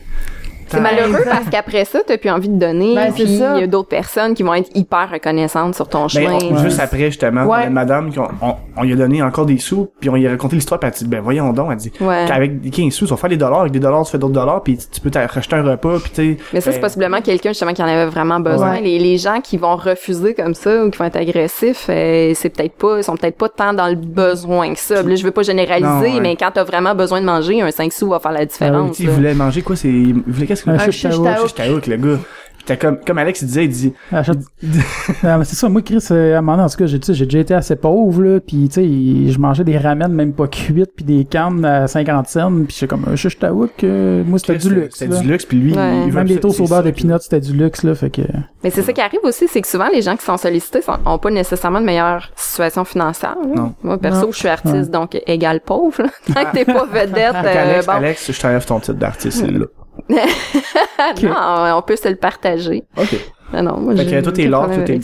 C'est 0.72 0.80
malheureux 0.82 1.24
parce 1.26 1.50
qu'après 1.50 1.86
ça, 1.86 2.00
t'as 2.06 2.18
plus 2.18 2.30
envie 2.30 2.50
de 2.50 2.58
donner. 2.58 2.96
Ben, 2.96 3.12
puis 3.14 3.24
il 3.24 3.38
y 3.38 3.44
a 3.44 3.68
d'autres 3.68 3.90
personnes 3.90 4.34
qui 4.34 4.44
vont 4.44 4.54
être 4.54 4.70
hyper 4.76 5.10
reconnaissantes 5.12 5.76
sur 5.76 5.88
ton 5.88 6.04
Ben, 6.04 6.08
chemin. 6.10 6.38
on- 6.52 6.58
juste 6.58 6.80
après, 6.80 7.06
justement, 7.06 7.46
Ouais. 7.46 7.64
la 7.64 7.70
madame, 7.70 8.10
on, 8.42 8.56
on 8.78 8.84
lui 8.84 8.94
a 8.94 8.96
donné 8.96 9.22
encore 9.24 9.46
des 9.46 9.58
sous, 9.58 9.90
puis 10.00 10.10
on 10.10 10.16
lui 10.16 10.28
a 10.28 10.32
raconté 10.32 10.56
l'histoire, 10.56 10.80
puis 10.80 10.88
elle 10.90 10.96
a 10.96 10.98
dit, 10.98 11.08
ben 11.08 11.22
voyons 11.22 11.52
donc, 11.54 11.68
elle 11.72 11.78
dit, 11.78 11.92
Ouais. 12.00 12.26
qu'avec 12.28 12.62
des 12.62 12.70
15 12.70 12.94
sous, 12.94 13.06
tu 13.06 13.12
vas 13.12 13.18
faire 13.18 13.30
des 13.30 13.38
dollars, 13.38 13.62
avec 13.62 13.72
des 13.72 13.80
dollars, 13.80 14.04
tu 14.06 14.12
fais 14.12 14.18
d'autres 14.18 14.34
dollars, 14.34 14.64
puis 14.64 14.78
tu 14.78 15.02
peux 15.02 15.10
t'acheter 15.12 15.56
un 15.56 15.64
repas, 15.64 16.00
puis 16.00 16.12
tu. 16.14 16.38
Mais 16.54 16.62
ça, 16.62 16.72
c'est 16.72 16.78
ben, 16.80 16.84
possiblement 16.88 17.22
quelqu'un 17.22 17.50
justement 17.50 17.74
qui 17.74 17.82
en 17.84 17.88
avait 17.88 18.06
vraiment 18.08 18.40
besoin. 18.40 18.74
Ouais. 18.74 18.82
Les, 18.82 19.00
les 19.00 19.18
gens 19.18 19.42
qui 19.42 19.58
vont 19.58 19.76
refuser 19.76 20.34
comme 20.34 20.54
ça 20.54 20.84
ou 20.86 20.90
qui 20.90 20.98
vont 20.98 21.06
être 21.06 21.18
agressifs, 21.18 21.88
euh, 21.90 22.32
c'est 22.36 22.50
peut-être 22.50 22.76
pas, 22.76 22.98
ils 22.98 23.04
sont 23.04 23.16
peut-être 23.16 23.38
pas 23.38 23.50
tant 23.50 23.74
dans 23.74 23.88
le 23.88 23.96
besoin 23.96 24.74
que 24.74 24.80
ça. 24.80 25.02
Là, 25.04 25.16
je 25.16 25.24
veux 25.24 25.32
pas 25.32 25.44
généraliser, 25.44 25.88
Non, 25.88 26.02
ouais. 26.16 26.20
mais 26.22 26.36
quand 26.36 26.52
t'as 26.54 26.64
vraiment 26.64 26.96
besoin 26.96 27.20
de 27.22 27.26
manger, 27.26 27.62
un 27.62 27.72
5 27.72 27.92
sous 27.92 28.10
va 28.10 28.20
faire 28.20 28.32
la 28.32 28.46
différence. 28.46 28.98
Tu 28.98 29.04
sais, 29.04 29.10
il 29.10 29.10
voulait 29.16 29.34
manger 29.34 29.62
quoi, 29.62 29.76
c'est, 29.76 29.88
il 29.90 30.22
voulait 30.28 30.48
qu'est-ce 30.64 30.86
que... 30.86 30.92
Shish 30.92 31.56
taouk, 31.56 31.88
le 31.88 31.98
gars. 31.98 32.20
T'as 32.64 32.76
comme, 32.76 33.00
comme 33.00 33.18
Alex 33.18 33.42
il 33.42 33.48
disait, 33.48 33.64
il 33.66 33.70
dit, 33.72 33.94
Achète- 34.14 34.38
Ah, 35.24 35.40
mais 35.40 35.46
c'est 35.46 35.56
ça, 35.56 35.68
moi, 35.68 35.82
Chris, 35.82 35.98
euh, 36.12 36.36
à 36.36 36.38
un 36.38 36.42
moment 36.42 36.58
donné, 36.58 36.66
en 36.66 36.70
tout 36.70 36.78
cas, 36.78 36.86
j'ai, 36.86 37.00
tu 37.00 37.08
sais, 37.08 37.14
j'ai 37.16 37.26
déjà 37.26 37.40
été 37.40 37.54
assez 37.56 37.76
pauvre, 37.76 38.22
là, 38.22 38.40
pis 38.40 38.70
tu 38.72 38.76
sais, 38.76 39.32
je 39.34 39.40
mangeais 39.40 39.64
des 39.64 39.80
ramen 39.80 40.14
même 40.14 40.32
pas 40.34 40.48
cuites, 40.48 40.92
puis 40.96 41.04
des 41.04 41.26
cannes 41.26 41.66
à 41.66 41.88
50 41.88 42.28
cents, 42.28 42.52
pis 42.68 42.76
c'est 42.76 42.86
comme 42.86 43.04
un 43.12 43.16
taouk, 43.16 43.84
euh, 43.84 44.24
moi, 44.28 44.38
c'était 44.38 44.58
du 44.60 44.76
luxe, 44.76 44.96
C'était 45.00 45.18
du 45.20 45.28
luxe, 45.28 45.46
puis 45.48 45.58
lui, 45.58 45.74
Ouais. 45.74 46.04
il 46.06 46.12
veut 46.12 46.18
Même 46.20 46.28
les 46.28 46.40
toasts 46.40 46.60
au 46.60 46.68
beurre 46.68 46.84
de 46.84 46.92
peanuts, 46.92 47.16
c'était 47.22 47.40
du 47.40 47.54
luxe, 47.54 47.82
là, 47.82 47.96
fait 47.96 48.12
que... 48.12 48.22
Mais 48.64 48.70
c'est 48.70 48.84
ça 48.84 48.94
qui 48.94 49.02
arrive 49.02 49.22
aussi, 49.24 49.48
c'est 49.48 49.62
que 49.62 49.68
souvent 49.68 49.88
les 49.92 50.04
gens 50.04 50.16
qui 50.16 50.24
sont 50.24 50.38
sollicités 50.38 50.84
sont, 50.84 50.98
ont 51.04 51.18
pas 51.18 51.32
nécessairement 51.32 51.82
de 51.82 51.86
meilleure 51.86 52.30
situation 52.36 52.86
financière. 52.86 53.38
là. 53.44 53.56
Non. 53.56 53.74
Moi, 53.82 53.98
perso, 53.98 54.28
Non. 54.28 54.32
je 54.32 54.38
suis 54.38 54.48
artiste, 54.48 54.92
donc 54.92 55.20
égal 55.26 55.62
pauvre. 55.62 56.04
là. 56.04 56.10
Tant 56.36 56.46
que 56.52 56.58
t'es 56.58 56.66
pas 56.66 56.86
vedette, 56.86 57.34
euh, 57.44 57.64
Alex, 57.72 57.86
bon, 57.88 57.92
Alex, 57.94 58.32
je 58.32 58.40
t'enlève 58.40 58.66
ton 58.66 58.80
titre 58.80 59.00
d'artiste, 59.00 59.48
là. 59.48 59.66
non, 61.24 61.78
on 61.78 61.82
peut 61.82 61.96
se 61.96 62.08
le 62.10 62.16
partager. 62.16 62.84
Ok. 62.98 63.16
Non, 63.54 63.64
non, 63.64 63.78
moi, 63.82 63.96
Fait 63.98 64.06
j'ai 64.08 64.16
que 64.18 64.22
toi, 64.24 64.32
t'es 64.32 64.48
l'art, 64.48 64.68
toi, 64.68 64.78
t'es. 64.86 65.00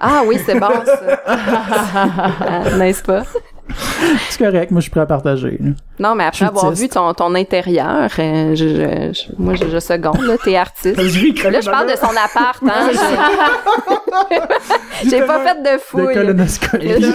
Ah 0.00 0.22
oui, 0.24 0.38
c'est 0.46 0.58
bon, 0.58 0.68
ça. 0.84 1.22
Ah, 1.26 2.70
N'est-ce 2.78 3.02
pas? 3.02 3.24
C'est 4.30 4.38
correct, 4.44 4.70
moi, 4.70 4.78
je 4.78 4.82
suis 4.82 4.90
prêt 4.92 5.00
à 5.00 5.06
partager. 5.06 5.58
Non, 5.98 6.14
mais 6.14 6.22
après 6.24 6.44
avoir 6.44 6.70
vu 6.70 6.88
ton, 6.88 7.12
ton 7.14 7.34
intérieur, 7.34 8.08
euh, 8.20 8.54
je, 8.54 8.68
je- 8.68 9.12
je- 9.12 9.32
moi, 9.42 9.54
je, 9.56 9.68
je 9.68 9.80
seconde, 9.80 10.22
là, 10.22 10.36
t'es 10.38 10.54
artiste. 10.56 10.96
Là, 10.96 11.60
je 11.60 11.68
parle 11.68 11.90
de 11.90 11.96
son 11.96 12.06
appart, 12.06 12.62
hein. 12.62 12.90
J'ai 15.02 15.10
j'ai 15.10 15.22
pas 15.22 15.40
fait 15.40 15.58
de 15.62 15.74
De 15.74 15.78
fouille. 15.78 16.14
colonoscopie. 16.14 17.10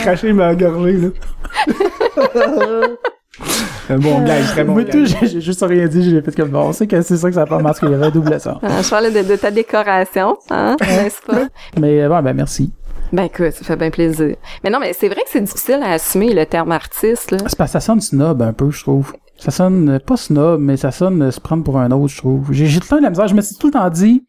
Cracher 0.00 0.32
ma 0.32 0.54
gorgée, 0.54 0.92
là. 0.92 1.08
Un 3.90 3.98
bon 3.98 4.22
gars, 4.22 4.40
très 4.42 4.64
bon 4.64 4.72
Moi, 4.72 4.84
tout, 4.84 5.04
j'ai 5.06 5.40
juste 5.40 5.64
rien 5.66 5.86
dit, 5.86 6.08
j'ai 6.10 6.22
fait 6.22 6.34
comme 6.34 6.50
bon, 6.50 6.60
on 6.68 6.72
sait 6.72 6.86
que 6.86 7.00
c'est 7.02 7.16
ça 7.16 7.28
que 7.28 7.34
ça 7.34 7.46
part 7.46 7.62
parce 7.62 7.78
qu'il 7.80 7.90
y 7.90 7.94
avait 7.94 8.06
un 8.06 8.10
double 8.10 8.38
sens. 8.40 8.58
Ah, 8.62 8.82
je 8.82 8.88
parlais 8.90 9.10
de, 9.10 9.28
de 9.28 9.36
ta 9.36 9.50
décoration, 9.50 10.36
hein, 10.50 10.76
n'est-ce 10.80 11.20
pas? 11.22 11.48
Mais 11.80 12.06
bon, 12.08 12.22
ben 12.22 12.32
merci. 12.34 12.72
Ben 13.12 13.24
écoute, 13.24 13.52
ça 13.52 13.64
fait 13.64 13.76
bien 13.76 13.90
plaisir. 13.90 14.36
Mais 14.62 14.70
non, 14.70 14.78
mais 14.80 14.92
c'est 14.92 15.08
vrai 15.08 15.22
que 15.22 15.30
c'est 15.30 15.40
difficile 15.42 15.80
à 15.84 15.92
assumer 15.92 16.32
le 16.32 16.46
terme 16.46 16.72
artiste, 16.72 17.30
là. 17.30 17.38
C'est 17.46 17.56
parce 17.56 17.70
que 17.70 17.72
ça 17.72 17.80
sonne 17.80 18.00
snob 18.00 18.42
un 18.42 18.52
peu, 18.52 18.70
je 18.70 18.82
trouve. 18.82 19.12
Ça 19.44 19.50
sonne 19.50 19.88
euh, 19.90 19.98
pas 19.98 20.16
snob, 20.16 20.58
mais 20.60 20.76
ça 20.78 20.90
sonne 20.90 21.20
euh, 21.22 21.30
se 21.30 21.38
prendre 21.38 21.62
pour 21.64 21.78
un 21.78 21.90
autre, 21.90 22.08
je 22.12 22.16
trouve. 22.18 22.50
J'ai 22.52 22.64
j'ai 22.66 22.80
tout 22.80 22.86
le 22.86 22.90
temps 22.90 22.96
de 22.96 23.02
la 23.02 23.10
misère. 23.10 23.28
Je 23.28 23.34
me 23.34 23.42
suis 23.42 23.56
tout 23.56 23.66
le 23.66 23.72
temps 23.74 23.90
dit, 23.90 24.24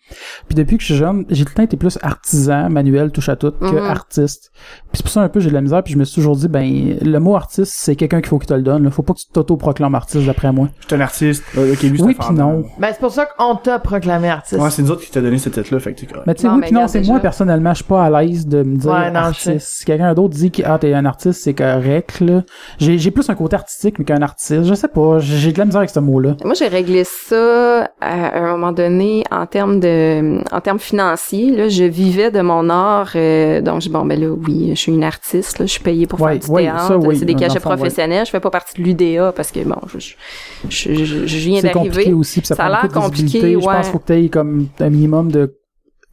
puis 0.48 0.56
depuis 0.56 0.76
que 0.76 0.82
je 0.82 0.88
suis 0.88 0.96
jeune, 0.96 1.26
j'ai 1.30 1.46
tout 1.46 1.52
le 1.52 1.56
temps 1.56 1.64
été 1.64 1.78
plus 1.78 1.98
artisan, 2.02 2.70
manuel, 2.70 3.12
touche 3.12 3.30
à 3.30 3.36
tout, 3.38 3.52
que 3.52 3.66
Mhm. 3.66 3.78
artiste. 3.78 4.52
Puis 4.92 4.98
c'est 4.98 5.04
pour 5.04 5.12
ça 5.12 5.22
un 5.22 5.30
peu 5.30 5.40
j'ai 5.40 5.50
de 5.50 5.54
la 5.54 5.62
misère, 5.62 5.82
puis 5.84 5.94
je 5.94 5.98
me 5.98 6.04
suis 6.04 6.16
toujours 6.16 6.36
dit, 6.36 6.48
ben 6.50 6.98
le 7.02 7.18
mot 7.20 7.36
artiste, 7.36 7.74
c'est 7.76 7.96
quelqu'un 7.96 8.20
qu'il 8.20 8.28
faut 8.30 8.40
qu'il 8.40 8.50
te 8.50 8.54
le 8.54 8.62
donne. 8.62 8.84
Là. 8.84 8.92
Faut 8.92 9.04
pas 9.04 9.14
que 9.14 9.20
tu 9.20 9.28
t'auto-proclames 9.32 9.96
artiste 9.96 10.26
d'après 10.26 10.52
moi. 10.52 10.68
Je 10.82 10.88
suis 10.88 10.96
un 10.96 11.02
artiste. 11.02 11.44
Euh, 11.58 11.74
ok, 11.74 11.82
lui, 11.84 11.98
c'est 11.98 12.04
Oui, 12.04 12.16
un 12.20 12.24
puis 12.26 12.36
non. 12.36 12.66
Ben, 12.80 12.90
c'est 12.92 13.00
pour 13.00 13.12
ça 13.12 13.26
qu'on 13.26 13.56
t'a 13.56 13.80
proclamé 13.80 14.30
artiste. 14.30 14.62
Ouais, 14.62 14.70
c'est 14.70 14.82
nous 14.82 14.92
autres 14.92 15.04
qui 15.06 15.12
t'a 15.12 15.22
donné 15.22 15.38
ce 15.38 15.48
titre-là, 15.50 15.80
fait 15.80 15.94
que 15.94 16.02
t'es 16.02 16.06
correct. 16.08 16.26
Mais 16.28 16.36
tu 16.36 16.42
sais, 16.42 16.48
Non, 16.48 16.56
oui, 16.56 16.62
puis 16.64 16.74
non, 16.74 16.88
c'est 16.88 17.02
moi 17.02 17.20
personnellement, 17.20 17.70
je 17.72 17.76
suis 17.76 17.84
pas 17.86 18.04
à 18.06 18.10
l'aise 18.22 18.48
de 18.48 18.64
me 18.64 18.76
dire 18.78 18.92
Ouais, 18.92 19.16
artiste. 19.16 19.60
Si 19.68 19.86
quelqu'un 19.86 20.14
d'autre 20.14 20.34
dit 20.36 20.52
que 20.52 20.62
ah 20.66 20.78
t'es 20.78 20.94
un 20.94 21.06
artiste, 21.06 21.42
c'est 21.42 21.54
correct 21.54 22.20
là. 22.20 22.44
J'ai 22.80 22.98
j'ai 22.98 23.12
plus 23.12 23.30
un 23.30 23.36
côté 23.36 23.56
artistique 23.56 24.00
mais 24.00 24.06
qu'un 24.06 24.22
artiste. 24.22 24.64
Je 24.64 24.74
sais 24.74 24.88
pas, 24.88 25.05
j'ai 25.20 25.38
j'ai 25.38 25.52
de 25.52 25.58
la 25.60 25.66
misère 25.66 25.80
avec 25.80 25.90
ce 25.90 26.00
mot-là. 26.00 26.36
Moi, 26.44 26.54
j'ai 26.54 26.68
réglé 26.68 27.04
ça 27.04 27.90
à 28.02 28.38
un 28.40 28.52
moment 28.52 28.72
donné 28.72 29.24
en 29.32 29.46
termes 29.46 29.80
de, 29.80 30.40
en 30.54 30.62
termes 30.62 30.80
financiers. 30.80 31.52
Là, 31.52 31.70
je 31.70 31.84
vivais 31.84 32.32
de 32.32 32.42
mon 32.42 32.70
art, 32.70 33.12
euh, 33.16 33.62
donc 33.62 33.82
je- 33.82 33.90
bon 33.90 34.06
ben 34.06 34.20
là, 34.20 34.28
oui, 34.30 34.70
je 34.72 34.76
suis 34.80 34.92
une 34.92 35.04
artiste. 35.04 35.60
Là, 35.60 35.66
je 35.66 35.72
suis 35.72 35.84
payée 35.84 36.08
pour 36.08 36.22
Ouais, 36.22 36.34
faire 36.34 36.40
du 36.42 36.52
ouais, 36.52 36.62
théâtre. 36.64 36.96
oui, 36.98 37.18
c'est 37.18 37.26
des 37.26 37.36
cachets 37.36 37.56
ouais. 37.56 37.60
professionnels. 37.60 38.26
Je 38.26 38.32
fais 38.32 38.40
pas 38.40 38.50
partie 38.50 38.82
de 38.82 38.86
l'UDA 38.88 39.32
parce 39.34 39.52
que 39.52 39.60
bon, 39.64 39.76
je, 39.98 40.14
je, 40.70 40.94
je, 41.26 41.38
viens 41.38 41.62
C'est 41.62 41.72
compliqué 41.72 41.96
d'arriver. 41.96 42.14
aussi, 42.14 42.40
puis 42.40 42.48
ça, 42.48 42.56
Ça 42.56 42.66
a 42.66 42.70
l'air 42.70 42.88
compliqué. 42.92 43.54
Je 43.54 43.58
pense 43.60 43.76
qu'il 43.84 43.92
faut 43.92 44.00
que 44.00 44.06
t'aies 44.06 44.30
comme 44.30 44.68
un 44.80 44.90
minimum 44.90 45.32
de 45.32 45.56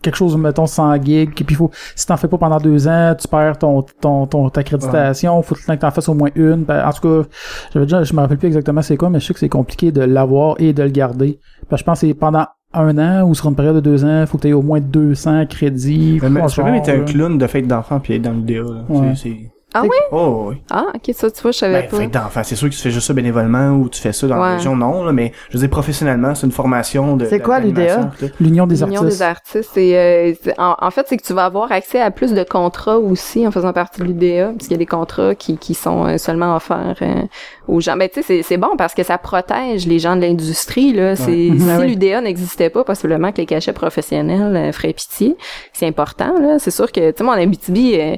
quelque 0.02 0.16
chose, 0.16 0.36
mettons, 0.36 0.66
100 0.66 1.02
gigs, 1.02 1.32
puis 1.34 1.46
il 1.48 1.56
faut, 1.56 1.70
si 1.96 2.06
t'en 2.06 2.16
fais 2.16 2.28
pas 2.28 2.38
pendant 2.38 2.58
deux 2.58 2.86
ans, 2.88 3.14
tu 3.18 3.28
perds 3.28 3.58
ton, 3.58 3.82
ton, 4.00 4.26
ton, 4.26 4.48
ta 4.50 4.60
accréditation, 4.60 5.40
faut 5.42 5.54
tout 5.54 5.60
le 5.62 5.66
temps 5.68 5.76
que 5.76 5.80
t'en 5.80 5.90
fasses 5.90 6.08
au 6.08 6.14
moins 6.14 6.30
une. 6.34 6.64
Ben, 6.64 6.84
en 6.86 6.92
tout 6.92 7.00
cas, 7.22 7.28
j'avais 7.72 7.86
déjà, 7.86 8.02
je 8.04 8.12
me 8.14 8.20
rappelle 8.20 8.38
plus 8.38 8.48
exactement 8.48 8.82
c'est 8.82 8.96
quoi, 8.96 9.08
mais 9.10 9.20
je 9.20 9.26
sais 9.26 9.32
que 9.34 9.40
c'est 9.40 9.48
compliqué 9.48 9.92
de 9.92 10.02
l'avoir 10.02 10.56
et 10.58 10.72
de 10.72 10.82
le 10.82 10.90
garder. 10.90 11.38
Ben, 11.70 11.76
je 11.76 11.84
pense 11.84 12.00
que 12.00 12.06
c'est 12.08 12.14
pendant 12.14 12.44
un 12.74 12.96
an 12.98 13.28
ou 13.28 13.34
sur 13.34 13.48
une 13.48 13.54
période 13.54 13.74
de 13.76 13.80
deux 13.80 14.04
ans, 14.04 14.24
faut 14.26 14.38
que 14.38 14.42
t'aies 14.42 14.52
au 14.54 14.62
moins 14.62 14.80
200 14.80 15.46
crédits. 15.46 16.18
Mais, 16.22 16.30
mais 16.30 16.46
tu 16.46 16.56
peux 16.56 16.62
même 16.64 16.74
être 16.76 16.88
un 16.88 17.00
clown 17.04 17.36
de 17.38 17.46
fête 17.46 17.66
d'enfant 17.66 18.00
puis 18.00 18.14
être 18.14 18.22
dans 18.22 18.32
l'idéal. 18.32 18.64
là. 18.64 18.84
Ouais. 18.88 19.14
C'est- 19.14 19.50
Ah 19.74 19.82
oui? 19.82 19.88
Oh, 20.10 20.46
oui. 20.50 20.56
Ah, 20.70 20.86
ok, 20.94 21.14
ça, 21.14 21.30
tu 21.30 21.40
vois, 21.42 21.50
je 21.52 21.58
savais 21.58 21.82
Ben, 21.82 21.88
pas. 21.90 21.96
fête 21.98 22.10
d'enfant, 22.10 22.42
c'est 22.44 22.56
sûr 22.56 22.68
que 22.68 22.74
tu 22.74 22.80
fais 22.80 22.90
juste 22.90 23.06
ça 23.06 23.14
bénévolement 23.14 23.70
ou 23.70 23.88
tu 23.88 24.00
fais 24.00 24.12
ça 24.12 24.26
dans 24.26 24.36
la 24.36 24.54
région, 24.56 24.76
non, 24.76 25.02
là, 25.04 25.12
mais 25.12 25.32
je 25.48 25.54
veux 25.56 25.60
dire, 25.60 25.70
professionnellement, 25.70 26.34
c'est 26.34 26.46
une 26.46 26.52
formation 26.52 27.16
de. 27.16 27.24
C'est 27.26 27.40
quoi 27.40 27.58
l'UDA? 27.60 28.10
L'Union 28.40 28.66
des 28.66 28.76
L'Union 28.76 29.00
artistes. 29.02 29.18
des 29.18 29.22
artistes, 29.22 29.70
c'est, 29.74 29.96
euh, 29.96 30.52
en, 30.58 30.74
en 30.80 30.90
fait, 30.90 31.06
c'est 31.08 31.16
que 31.16 31.22
tu 31.24 31.32
vas 31.32 31.44
avoir 31.46 31.72
accès 31.72 32.00
à 32.00 32.10
plus 32.10 32.32
de 32.32 32.42
contrats 32.44 32.98
aussi 32.98 33.46
en 33.46 33.50
faisant 33.50 33.72
partie 33.72 34.00
de 34.00 34.06
l'UDA, 34.06 34.48
parce 34.52 34.64
qu'il 34.68 34.72
y 34.72 34.74
a 34.74 34.78
des 34.78 34.86
contrats 34.86 35.34
qui, 35.34 35.56
qui 35.56 35.74
sont 35.74 36.06
euh, 36.06 36.18
seulement 36.18 36.54
offerts 36.56 36.96
euh, 37.02 37.22
aux 37.68 37.80
gens. 37.80 37.96
Ben, 37.96 38.08
tu 38.08 38.16
sais, 38.20 38.22
c'est, 38.26 38.42
c'est 38.42 38.56
bon 38.58 38.76
parce 38.76 38.94
que 38.94 39.02
ça 39.02 39.16
protège 39.18 39.86
les 39.86 39.98
gens 39.98 40.16
de 40.16 40.20
l'industrie, 40.22 40.92
là. 40.92 41.16
C'est, 41.16 41.32
Mhm. 41.32 41.58
si 41.60 41.70
Ah 41.70 41.78
oui. 41.80 41.88
l'UDA 41.88 42.20
n'existait 42.20 42.70
pas, 42.70 42.84
possiblement 42.84 43.32
que 43.32 43.38
les 43.38 43.46
cachets 43.46 43.72
professionnels 43.72 44.54
euh, 44.56 44.72
feraient 44.72 44.92
pitié. 44.92 45.36
C'est 45.72 45.86
important, 45.86 46.38
là. 46.40 46.58
C'est 46.58 46.70
sûr 46.70 46.90
que, 46.92 47.10
tu 47.10 47.16
sais, 47.18 47.24
mon 47.24 47.32
Abitibi, 47.32 47.94
euh, 47.98 48.16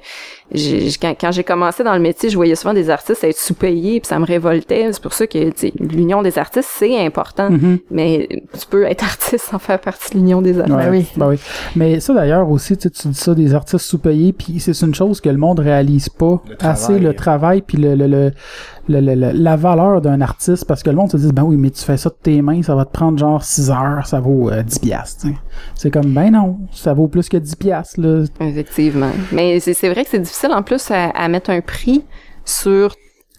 quand, 0.53 1.15
quand 1.21 1.33
j'ai 1.33 1.43
commencé 1.45 1.83
dans 1.83 1.95
le 1.95 2.01
métier, 2.01 2.29
je 2.29 2.37
voyais 2.37 2.55
souvent 2.55 2.75
des 2.75 2.91
artistes 2.91 3.25
être 3.25 3.37
sous-payés, 3.39 4.01
puis 4.01 4.09
ça 4.09 4.19
me 4.19 4.25
révoltait. 4.27 4.93
C'est 4.93 5.03
pour 5.03 5.13
ça 5.13 5.27
que, 5.27 5.51
tu 5.51 5.53
sais, 5.57 5.73
l'Union 5.81 6.23
des 6.23 6.39
artistes, 6.39 6.69
c'est 6.73 6.99
important. 7.05 7.51
Mhm. 7.51 7.79
Mais 7.91 8.29
tu 8.53 8.67
peux 8.69 8.85
être 8.85 9.03
artiste 9.05 9.47
sans 9.51 9.59
faire 9.59 9.81
partie 9.81 10.13
de 10.13 10.19
l'Union 10.19 10.43
des 10.43 10.59
artistes. 10.61 10.77
Ouais, 10.77 10.85
Ben 10.85 10.91
oui. 10.91 11.07
ben 11.17 11.29
oui. 11.29 11.37
Mais 11.77 12.01
ça 12.01 12.15
d'ailleurs 12.15 12.49
aussi, 12.51 12.77
tu 12.77 12.85
sais, 12.85 12.91
tu 12.91 13.09
dis 13.09 13.15
ça 13.19 13.35
des 13.35 13.55
artistes 13.55 13.85
sous-payés, 13.87 14.33
puis 14.33 14.61
c'est 14.61 14.79
une 14.83 14.95
chose 14.95 15.21
que 15.21 15.29
le 15.31 15.39
monde 15.39 15.61
réalise 15.61 16.09
pas 16.09 16.43
Le 16.49 16.57
travail. 16.57 16.73
assez 16.75 16.99
le 16.99 17.15
travail 17.15 17.63
puis 17.63 17.79
le, 17.79 17.95
le, 17.95 18.07
le, 18.07 18.33
le- 18.89 19.01
le- 19.01 19.33
la 19.33 19.57
valeur 19.57 20.01
d'un 20.01 20.21
artiste 20.21 20.67
parce 20.67 20.83
que 20.83 20.91
le 20.91 20.97
monde 20.97 21.11
se 21.11 21.17
dit 21.17 21.33
ben 21.33 21.43
oui 21.43 21.57
mais 21.57 21.71
tu 21.71 21.83
fais 21.83 21.97
ça 21.97 22.11
de 22.11 22.15
tes 22.23 22.43
mains 22.43 22.63
ça 22.63 22.75
va 22.75 22.85
te 22.85 22.93
prendre 22.93 23.19
genre 23.19 23.43
6 23.43 23.71
heures 23.71 24.07
ça 24.07 24.21
vaut 24.21 24.51
euh, 24.51 24.63
10 24.63 24.79
piastres 24.81 25.27
c'est 25.75 25.91
comme 25.91 26.13
ben 26.13 26.31
non 26.31 26.59
ça 26.73 26.93
vaut 26.95 27.09
plus 27.09 27.29
que 27.29 27.37
10 27.37 27.57
piastres 27.57 28.01
là 28.01 28.25
Effectivement. 28.41 29.11
Mais 29.33 29.59
c'est 29.61 29.89
vrai 29.89 30.05
que 30.05 30.11
c'est 30.11 30.19
difficile 30.21 30.51
en 30.53 30.63
plus 30.63 30.91
à 30.91 31.29
mettre 31.29 31.51
un 31.51 31.61
prix 31.61 32.03
sur 32.45 32.95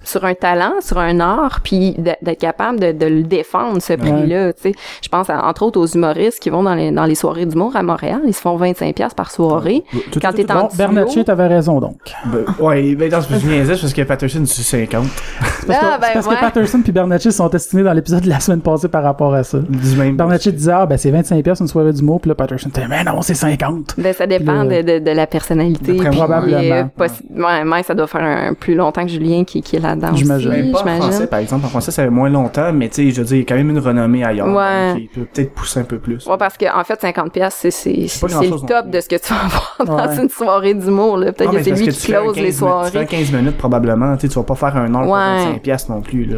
sur 0.06 0.24
un 0.24 0.34
talent, 0.34 0.74
sur 0.82 0.98
un 1.00 1.20
art, 1.20 1.60
puis 1.64 1.96
d'être 1.98 2.40
capable 2.40 2.80
de, 2.80 2.92
de 2.94 3.06
le 3.06 3.24
défendre, 3.24 3.82
ce 3.82 3.94
prix-là. 3.94 4.54
tu 4.54 4.62
sais. 4.62 4.76
Je 5.02 5.10
pense 5.10 5.30
à- 5.30 5.46
entre 5.46 5.64
autres 5.64 5.80
aux 5.80 5.86
humoristes 5.88 6.40
qui 6.40 6.50
vont 6.50 6.64
dans 6.64 6.76
les, 6.76 6.92
dans 6.92 7.06
les 7.06 7.16
soirées 7.16 7.46
d'humour 7.46 7.76
à 7.76 7.84
Montréal. 7.84 8.22
Ils 8.26 8.34
se 8.34 8.40
font 8.42 8.58
25$ 8.58 8.94
piastres 8.94 9.16
par 9.16 9.32
soirée. 9.32 9.84
Tout- 10.12 10.20
Quand 10.22 10.30
tout- 10.30 10.38
t'es 10.38 10.44
tout- 10.46 10.52
en. 10.54 10.70
Bernatchez 10.78 11.24
t'avais 11.26 11.48
raison 11.48 11.80
donc 11.80 11.98
Ben, 12.26 12.46
ouais, 12.60 12.96
ben, 12.96 13.12
non, 13.12 13.18
c'est 13.22 13.28
parce 13.30 13.42
que 13.44 13.50
je 13.50 13.54
niaisais, 13.54 13.76
parce 13.76 13.94
que 13.94 14.02
Patterson, 14.04 14.44
c'est 14.46 14.62
50. 14.62 15.06
c'est 15.60 15.68
parce, 15.68 15.80
Ah, 15.82 15.96
que, 15.98 16.02
ben, 16.02 16.08
parce 16.14 16.28
ouais. 16.28 16.36
que 16.36 16.40
Patterson 16.40 16.82
puis 16.84 16.92
Bernatchez 16.92 17.32
sont 17.32 17.48
destinés 17.50 17.84
dans 17.84 17.94
l'épisode 17.94 18.22
de 18.22 18.30
la 18.30 18.40
semaine 18.40 18.62
passée 18.62 18.88
par 18.88 19.04
rapport 19.04 19.34
à 19.34 19.44
ça 19.44 19.58
même. 19.98 20.16
Bernatchez 20.18 20.52
disait 20.52 20.72
ah 20.74 20.86
ben 20.86 20.98
c'est 20.98 21.12
25 21.12 21.44
piastres 21.44 21.62
une 21.64 21.68
soirée 21.68 21.94
d'humour 21.94 22.22
puis 22.22 22.30
là 22.30 22.36
Patterson 22.36 22.70
était 22.70 22.88
mais 22.88 23.04
non 23.04 23.22
c'est 23.22 23.34
50 23.34 23.96
Ben, 23.98 24.14
ça 24.14 24.28
dépend 24.28 24.64
de, 24.66 24.82
de, 24.82 25.00
de 25.00 25.12
la 25.12 25.26
personnalité. 25.28 25.94
Puis, 25.94 26.02
moi, 26.02 26.12
probablement. 26.12 26.90
ouais, 27.00 27.64
mais 27.66 27.84
ça 27.84 27.94
doit 27.94 28.08
faire 28.08 28.22
un, 28.24 28.54
plus 28.54 28.76
longtemps 28.76 29.04
que 29.04 29.10
Julien 29.12 29.44
qui, 29.44 29.62
qui 29.62 29.76
est 29.78 29.80
là-dedans 29.96 30.14
aussi, 30.14 30.24
J'imagine. 30.24 30.72
Pas 30.72 30.84
en 30.84 31.02
français, 31.02 31.28
par 31.28 31.40
exemple. 31.40 31.66
En 31.66 31.70
français, 31.70 31.92
ça 31.92 32.04
fait 32.04 32.10
moins 32.10 32.30
longtemps, 32.30 32.72
mais 32.74 32.90
tu 32.90 32.96
sais, 32.96 33.12
je 33.12 33.22
veux 33.22 33.28
dire, 33.28 33.38
il 33.38 33.40
y 33.40 33.44
a 33.44 33.46
quand 33.46 33.56
même 33.56 33.70
une 33.70 33.80
renommée 33.80 34.24
ailleurs. 34.24 34.48
Ouais. 34.48 34.94
donc, 34.94 35.02
Qui 35.02 35.08
peut 35.08 35.26
peut-être 35.34 35.54
pousser 35.54 35.80
un 35.80 35.84
peu 35.84 35.98
plus. 36.00 36.26
Ouais, 36.28 36.38
parce 36.38 36.58
que 36.58 36.66
en 36.74 36.84
fait, 36.84 37.00
50 37.02 37.32
pièces 37.32 37.56
c'est 37.60 37.72
c'est 37.72 38.08
c'est 38.08 38.28
le 38.28 38.66
top 38.68 38.90
de 38.90 39.00
ce 39.00 39.10
que 39.10 39.16
tu 39.16 39.34
vas 39.34 39.40
avoir 39.46 39.76
dans 40.08 40.08
Ouais. 40.16 40.22
une 40.24 40.30
soirée 40.30 40.74
d'humour 40.74 41.18
là. 41.18 41.32
Peut-être 41.32 41.52
que 41.52 41.64
c'est 41.64 41.72
lui 41.72 41.86
que 41.88 41.92
qui 41.92 42.08
close 42.12 42.34
15 42.34 42.36
les 42.36 42.42
minutes- 42.42 42.54
Tu 42.56 42.60
fais 42.60 42.66
un 42.66 42.90
soirées. 42.92 43.06
15 43.08 43.32
minutes, 43.32 43.58
probablement. 43.58 44.16
Tu 44.16 44.22
sais, 44.22 44.28
tu 44.30 44.36
vas 44.40 44.44
pas 44.44 44.56
faire 44.56 44.76
un 44.78 44.94
heure 44.94 45.02
pour 45.04 45.12
Ouais. 45.12 45.46
25 45.46 45.62
piastres 45.62 45.92
non 45.92 46.02
plus, 46.02 46.26
là. 46.26 46.38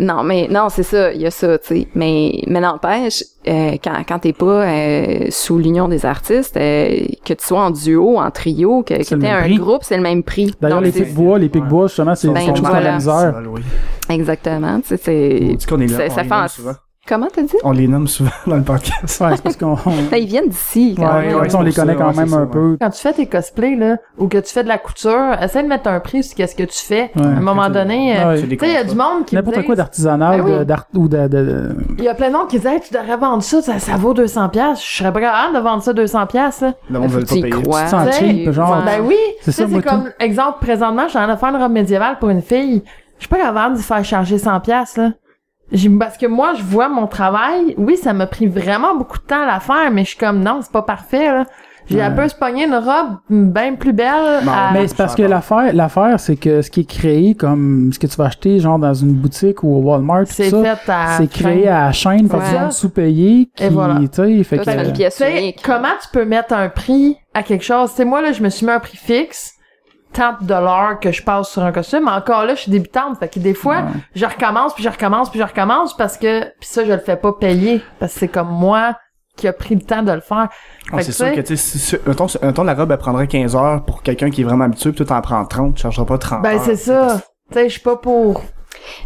Non, 0.00 0.22
mais 0.22 0.48
non, 0.50 0.68
c'est 0.68 0.82
ça, 0.82 1.12
il 1.12 1.20
y 1.20 1.26
a 1.26 1.30
ça, 1.30 1.58
tu 1.58 1.66
sais. 1.66 1.88
Mais 1.94 2.42
mais 2.46 2.60
n'empêche, 2.60 3.22
euh, 3.48 3.72
quand 3.82 4.02
quand 4.08 4.18
t'es 4.20 4.32
pas 4.32 4.64
euh, 4.66 5.26
sous 5.30 5.58
l'union 5.58 5.88
des 5.88 6.06
artistes, 6.06 6.56
euh, 6.56 7.00
que 7.24 7.34
tu 7.34 7.44
sois 7.44 7.60
en 7.60 7.70
duo, 7.70 8.18
en 8.18 8.30
trio, 8.30 8.82
que, 8.82 8.94
que 8.94 9.14
t'aies 9.14 9.28
un 9.28 9.42
prix. 9.42 9.56
groupe, 9.56 9.82
c'est 9.82 9.96
le 9.96 10.02
même 10.02 10.22
prix. 10.22 10.54
d'ailleurs 10.60 10.80
les 10.80 10.92
pics 10.92 11.14
bois 11.14 11.38
les 11.38 11.48
pics 11.48 11.64
bois 11.64 11.86
justement 11.88 12.14
c'est 12.14 12.28
Ben, 12.28 12.44
quelque 12.46 12.56
chose 12.58 12.66
voilà. 12.66 12.90
la 12.90 12.94
misère. 12.96 13.42
Exactement, 14.08 14.80
tu 14.80 14.88
sais, 14.88 14.96
c'est 14.96 15.56
ça, 15.88 16.08
ça 16.10 16.22
fait 16.24 16.28
nomme 16.28 16.44
en- 16.44 16.48
souvent. 16.48 16.72
Comment 17.08 17.26
t'as 17.34 17.42
dit? 17.42 17.56
On 17.64 17.72
les 17.72 17.88
nomme 17.88 18.06
souvent 18.06 18.30
dans 18.46 18.56
le 18.56 18.62
podcast. 18.62 19.20
ouais 19.20 19.30
c'est 19.34 19.42
parce 19.42 19.56
qu'on 19.56 19.74
Là, 20.10 20.18
ils 20.18 20.26
viennent 20.26 20.48
d'ici 20.48 20.94
quand 20.96 21.02
Ouais, 21.16 21.26
même. 21.26 21.40
ouais, 21.40 21.54
on 21.56 21.62
les 21.62 21.72
connaît 21.72 21.94
ça, 21.94 21.98
quand 21.98 22.08
ouais, 22.10 22.14
même 22.16 22.32
un 22.32 22.44
ça, 22.44 22.46
peu. 22.46 22.76
Quand 22.80 22.90
tu 22.90 23.00
fais 23.00 23.12
tes 23.12 23.26
cosplays, 23.26 23.74
là, 23.74 23.96
ou 24.18 24.28
que 24.28 24.38
tu 24.38 24.52
fais 24.52 24.62
de 24.62 24.68
la 24.68 24.78
couture, 24.78 25.32
essaie 25.42 25.64
de 25.64 25.68
mettre 25.68 25.88
un 25.88 25.98
prix 25.98 26.22
sur 26.22 26.36
qu'est-ce 26.36 26.54
que 26.54 26.62
tu 26.62 26.78
fais. 26.78 27.10
Ouais. 27.16 27.22
à 27.22 27.26
un 27.26 27.40
moment 27.40 27.68
donné, 27.70 28.16
euh, 28.20 28.40
tu 28.40 28.48
sais, 28.56 28.56
il 28.68 28.72
y 28.72 28.76
a 28.76 28.84
du 28.84 28.94
monde 28.94 29.24
qui 29.26 29.34
N'importe 29.34 29.64
quoi 29.64 29.74
d'artisanal, 29.74 30.42
Ben 30.42 30.58
oui. 30.60 30.64
d'art 30.64 30.86
ou 30.94 31.08
de, 31.08 31.16
de- 31.26 31.26
de- 31.28 31.76
Il 31.98 32.04
y 32.04 32.08
a 32.08 32.14
plein 32.14 32.28
de 32.28 32.34
monde 32.34 32.46
qui 32.48 32.58
disent, 32.58 32.66
hey, 32.68 32.80
tu 32.80 32.94
devrais 32.94 33.16
vendre 33.16 33.42
ça, 33.42 33.60
ça, 33.62 33.80
ça 33.80 33.96
vaut 33.96 34.14
200 34.14 34.48
pièces. 34.50 34.80
Je 34.88 34.98
serais 34.98 35.12
pas 35.12 35.20
capable 35.20 35.56
de 35.56 35.60
vendre 35.60 35.82
ça 35.82 35.92
200 35.92 36.26
pièces, 36.28 36.60
là. 36.60 36.72
Le 36.88 37.00
monde 37.00 37.10
Faut 37.10 37.18
veut 37.18 37.24
pas 37.24 37.34
payer. 37.34 37.50
Tu 37.50 37.62
te 37.62 37.88
sens 37.88 38.06
Tu 38.06 38.12
sais, 38.12 38.18
cheap, 38.30 38.50
genre. 38.52 38.82
Ben 38.86 39.00
oui. 39.04 39.16
C'est 39.40 39.66
comme, 39.82 40.10
exemple, 40.20 40.58
présentement, 40.60 41.02
je 41.06 41.10
suis 41.10 41.18
en 41.18 41.22
train 41.24 41.34
de 41.34 41.38
faire 41.38 41.48
une 41.48 41.60
robe 41.62 41.72
médiévale 41.72 42.18
pour 42.20 42.30
une 42.30 42.42
fille. 42.42 42.84
Je 43.18 43.26
suis 43.26 43.28
pas 43.28 43.38
capable 43.38 43.76
de 43.76 43.80
faire 43.82 44.04
charger 44.04 44.38
100 44.38 44.60
pièces, 44.60 44.96
là. 44.96 45.10
J'ai- 45.72 45.88
Parce 45.90 46.16
que 46.18 46.26
moi, 46.26 46.52
je 46.54 46.62
vois 46.62 46.88
mon 46.88 47.06
travail. 47.06 47.74
Oui, 47.78 47.96
ça 47.96 48.12
m'a 48.12 48.26
pris 48.26 48.46
vraiment 48.46 48.94
beaucoup 48.96 49.18
de 49.18 49.22
temps 49.24 49.42
à 49.42 49.46
la 49.46 49.60
faire, 49.60 49.90
mais 49.90 50.02
je 50.04 50.10
suis 50.10 50.18
comme, 50.18 50.40
non, 50.40 50.60
c'est 50.62 50.72
pas 50.72 50.82
parfait, 50.82 51.26
là. 51.32 51.44
J'ai 51.90 51.96
Ouais. 51.96 52.02
un 52.02 52.12
peu 52.12 52.28
spogné 52.28 52.66
une 52.66 52.76
robe 52.76 53.16
bien 53.28 53.74
plus 53.74 53.92
belle. 53.92 54.44
Non, 54.44 54.52
à- 54.52 54.70
Mais 54.72 54.86
c'est 54.86 54.96
parce 54.96 55.16
que 55.16 55.22
l'affaire, 55.22 55.72
l'affaire, 55.74 56.20
c'est 56.20 56.36
que 56.36 56.62
ce 56.62 56.70
qui 56.70 56.80
est 56.80 56.88
créé 56.88 57.34
comme 57.34 57.90
ce 57.92 57.98
que 57.98 58.06
tu 58.06 58.16
vas 58.16 58.26
acheter 58.26 58.60
genre 58.60 58.78
dans 58.78 58.94
une 58.94 59.12
boutique 59.14 59.64
ou 59.64 59.74
au 59.74 59.80
Walmart, 59.80 60.20
tout 60.20 60.32
c'est 60.32 60.50
ça, 60.50 60.62
fait 60.76 60.92
à. 60.92 61.16
c'est 61.18 61.26
créé 61.28 61.66
à 61.66 61.86
la 61.86 61.92
chaîne 61.92 62.28
par 62.28 62.38
Ouais. 62.40 62.50
des 62.52 62.56
gens 62.56 62.70
sous-payés 62.70 63.50
qui, 63.56 63.64
Et 63.64 63.68
voilà. 63.68 63.96
tu 63.98 64.06
sais, 64.12 64.44
fait 64.44 64.58
fait 64.58 64.64
que 64.76 64.86
une 64.86 64.92
pièce 64.92 65.16
Tu 65.16 65.24
sais, 65.24 65.38
unique. 65.38 65.60
comment 65.64 65.88
tu 66.00 66.08
peux 66.12 66.24
mettre 66.24 66.54
un 66.54 66.68
prix 66.68 67.16
à 67.34 67.42
quelque 67.42 67.64
chose? 67.64 67.90
C'est 67.92 68.04
moi, 68.04 68.22
là, 68.22 68.30
je 68.30 68.42
me 68.44 68.48
suis 68.48 68.64
mis 68.64 68.70
un 68.72 68.78
prix 68.78 68.96
fixe. 68.96 69.54
Tant 70.12 70.36
de 70.40 70.46
dollars 70.46 71.00
que 71.00 71.10
je 71.12 71.22
passe 71.22 71.48
sur 71.50 71.62
un 71.62 71.72
costume. 71.72 72.08
Encore 72.08 72.44
là, 72.44 72.54
je 72.54 72.60
suis 72.62 72.70
débutante. 72.70 73.18
Fait 73.18 73.28
que 73.28 73.38
des 73.38 73.54
fois, 73.54 73.76
Ouais. 73.78 74.00
je 74.14 74.24
recommence, 74.26 74.74
puis 74.74 74.84
je 74.84 74.88
recommence, 74.88 75.30
puis 75.30 75.38
je 75.40 75.44
recommence 75.44 75.96
parce 75.96 76.16
que... 76.16 76.40
Puis 76.60 76.68
ça, 76.68 76.84
je 76.84 76.92
le 76.92 76.98
fais 76.98 77.16
pas 77.16 77.32
payer. 77.32 77.82
Parce 77.98 78.14
que 78.14 78.20
c'est 78.20 78.28
comme 78.28 78.48
moi 78.50 78.96
qui 79.36 79.48
a 79.48 79.52
pris 79.52 79.74
le 79.74 79.80
temps 79.80 80.02
de 80.02 80.12
le 80.12 80.20
faire. 80.20 80.48
Ah, 80.92 81.00
c'est 81.02 81.12
sûr 81.12 81.32
que, 81.32 81.40
tu 81.40 81.56
sais, 81.56 81.78
si- 81.78 81.96
mettons, 82.06 82.28
si- 82.28 82.36
mettons, 82.42 82.64
la 82.64 82.74
robe, 82.74 82.92
elle 82.92 82.98
prendrait 82.98 83.26
15 83.26 83.56
heures 83.56 83.82
pour 83.84 84.02
quelqu'un 84.02 84.28
qui 84.30 84.42
est 84.42 84.44
vraiment 84.44 84.64
habitué, 84.64 84.90
puis 84.92 85.04
toi, 85.04 85.16
t'en 85.16 85.22
prends 85.22 85.44
30, 85.46 85.74
tu 85.74 85.82
chargeras 85.82 86.04
pas 86.04 86.18
30 86.18 86.42
Ben, 86.42 86.58
c'est 86.60 86.76
ça. 86.76 87.20
Tu 87.50 87.54
sais, 87.58 87.64
je 87.68 87.72
suis 87.72 87.80
pas 87.80 87.96
pour... 87.96 88.42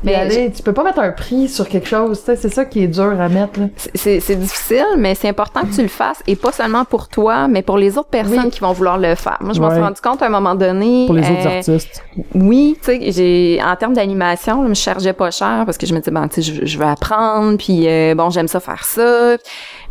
Mais 0.03 0.13
Mais 0.13 0.15
allez, 0.19 0.53
tu 0.53 0.63
peux 0.63 0.73
pas 0.73 0.83
mettre 0.85 0.99
un 1.01 1.11
prix 1.13 1.49
sur 1.49 1.69
quelque 1.69 1.89
chose, 1.89 2.19
tu 2.21 2.27
sais, 2.27 2.37
c'est 2.37 2.49
ça 2.53 2.65
qui 2.65 2.83
est 2.83 2.89
dur 2.89 3.21
à 3.21 3.29
mettre, 3.29 3.61
là. 3.61 3.67
C'est 3.95 4.21
c'est 4.21 4.37
difficile, 4.37 4.85
mais 4.97 5.15
c'est 5.15 5.29
important 5.29 5.61
que 5.63 5.75
tu 5.75 5.83
le 5.83 5.89
fasses 5.89 6.23
et 6.27 6.37
pas 6.37 6.53
seulement 6.53 6.85
pour 6.85 7.09
toi, 7.09 7.49
mais 7.49 7.63
pour 7.63 7.79
les 7.79 7.99
autres 7.99 8.09
personnes 8.09 8.45
Oui. 8.45 8.51
qui 8.51 8.61
vont 8.61 8.73
vouloir 8.73 8.99
le 8.99 9.15
faire. 9.15 9.39
Moi, 9.41 9.53
je 9.55 9.61
m'en 9.61 9.71
suis 9.71 9.81
rendu 9.81 10.01
compte 10.01 10.23
à 10.23 10.27
un 10.27 10.31
moment 10.31 10.55
donné. 10.55 11.07
pour 11.07 11.15
les 11.15 11.23
autres 11.23 11.47
euh, 11.47 11.57
artistes. 11.59 12.03
Oui, 12.35 12.77
tu 12.83 12.93
sais, 12.93 13.13
j'ai 13.13 13.61
en 13.63 13.77
termes 13.77 13.95
d'animation, 13.95 14.63
je 14.65 14.69
me 14.69 14.75
chargeais 14.75 15.13
pas 15.13 15.31
cher 15.31 15.63
parce 15.67 15.79
que 15.79 15.87
je 15.87 15.95
me 15.95 15.99
disais 15.99 16.11
bon, 16.11 16.27
tu 16.29 16.43
sais, 16.43 16.53
je, 16.53 16.65
je 16.67 16.79
veux 16.79 16.85
apprendre, 16.87 17.57
puis 17.59 17.87
euh, 17.89 18.15
bon, 18.15 18.31
j'aime 18.31 18.49
ça 18.49 18.61
faire 18.61 18.85
ça. 18.85 19.37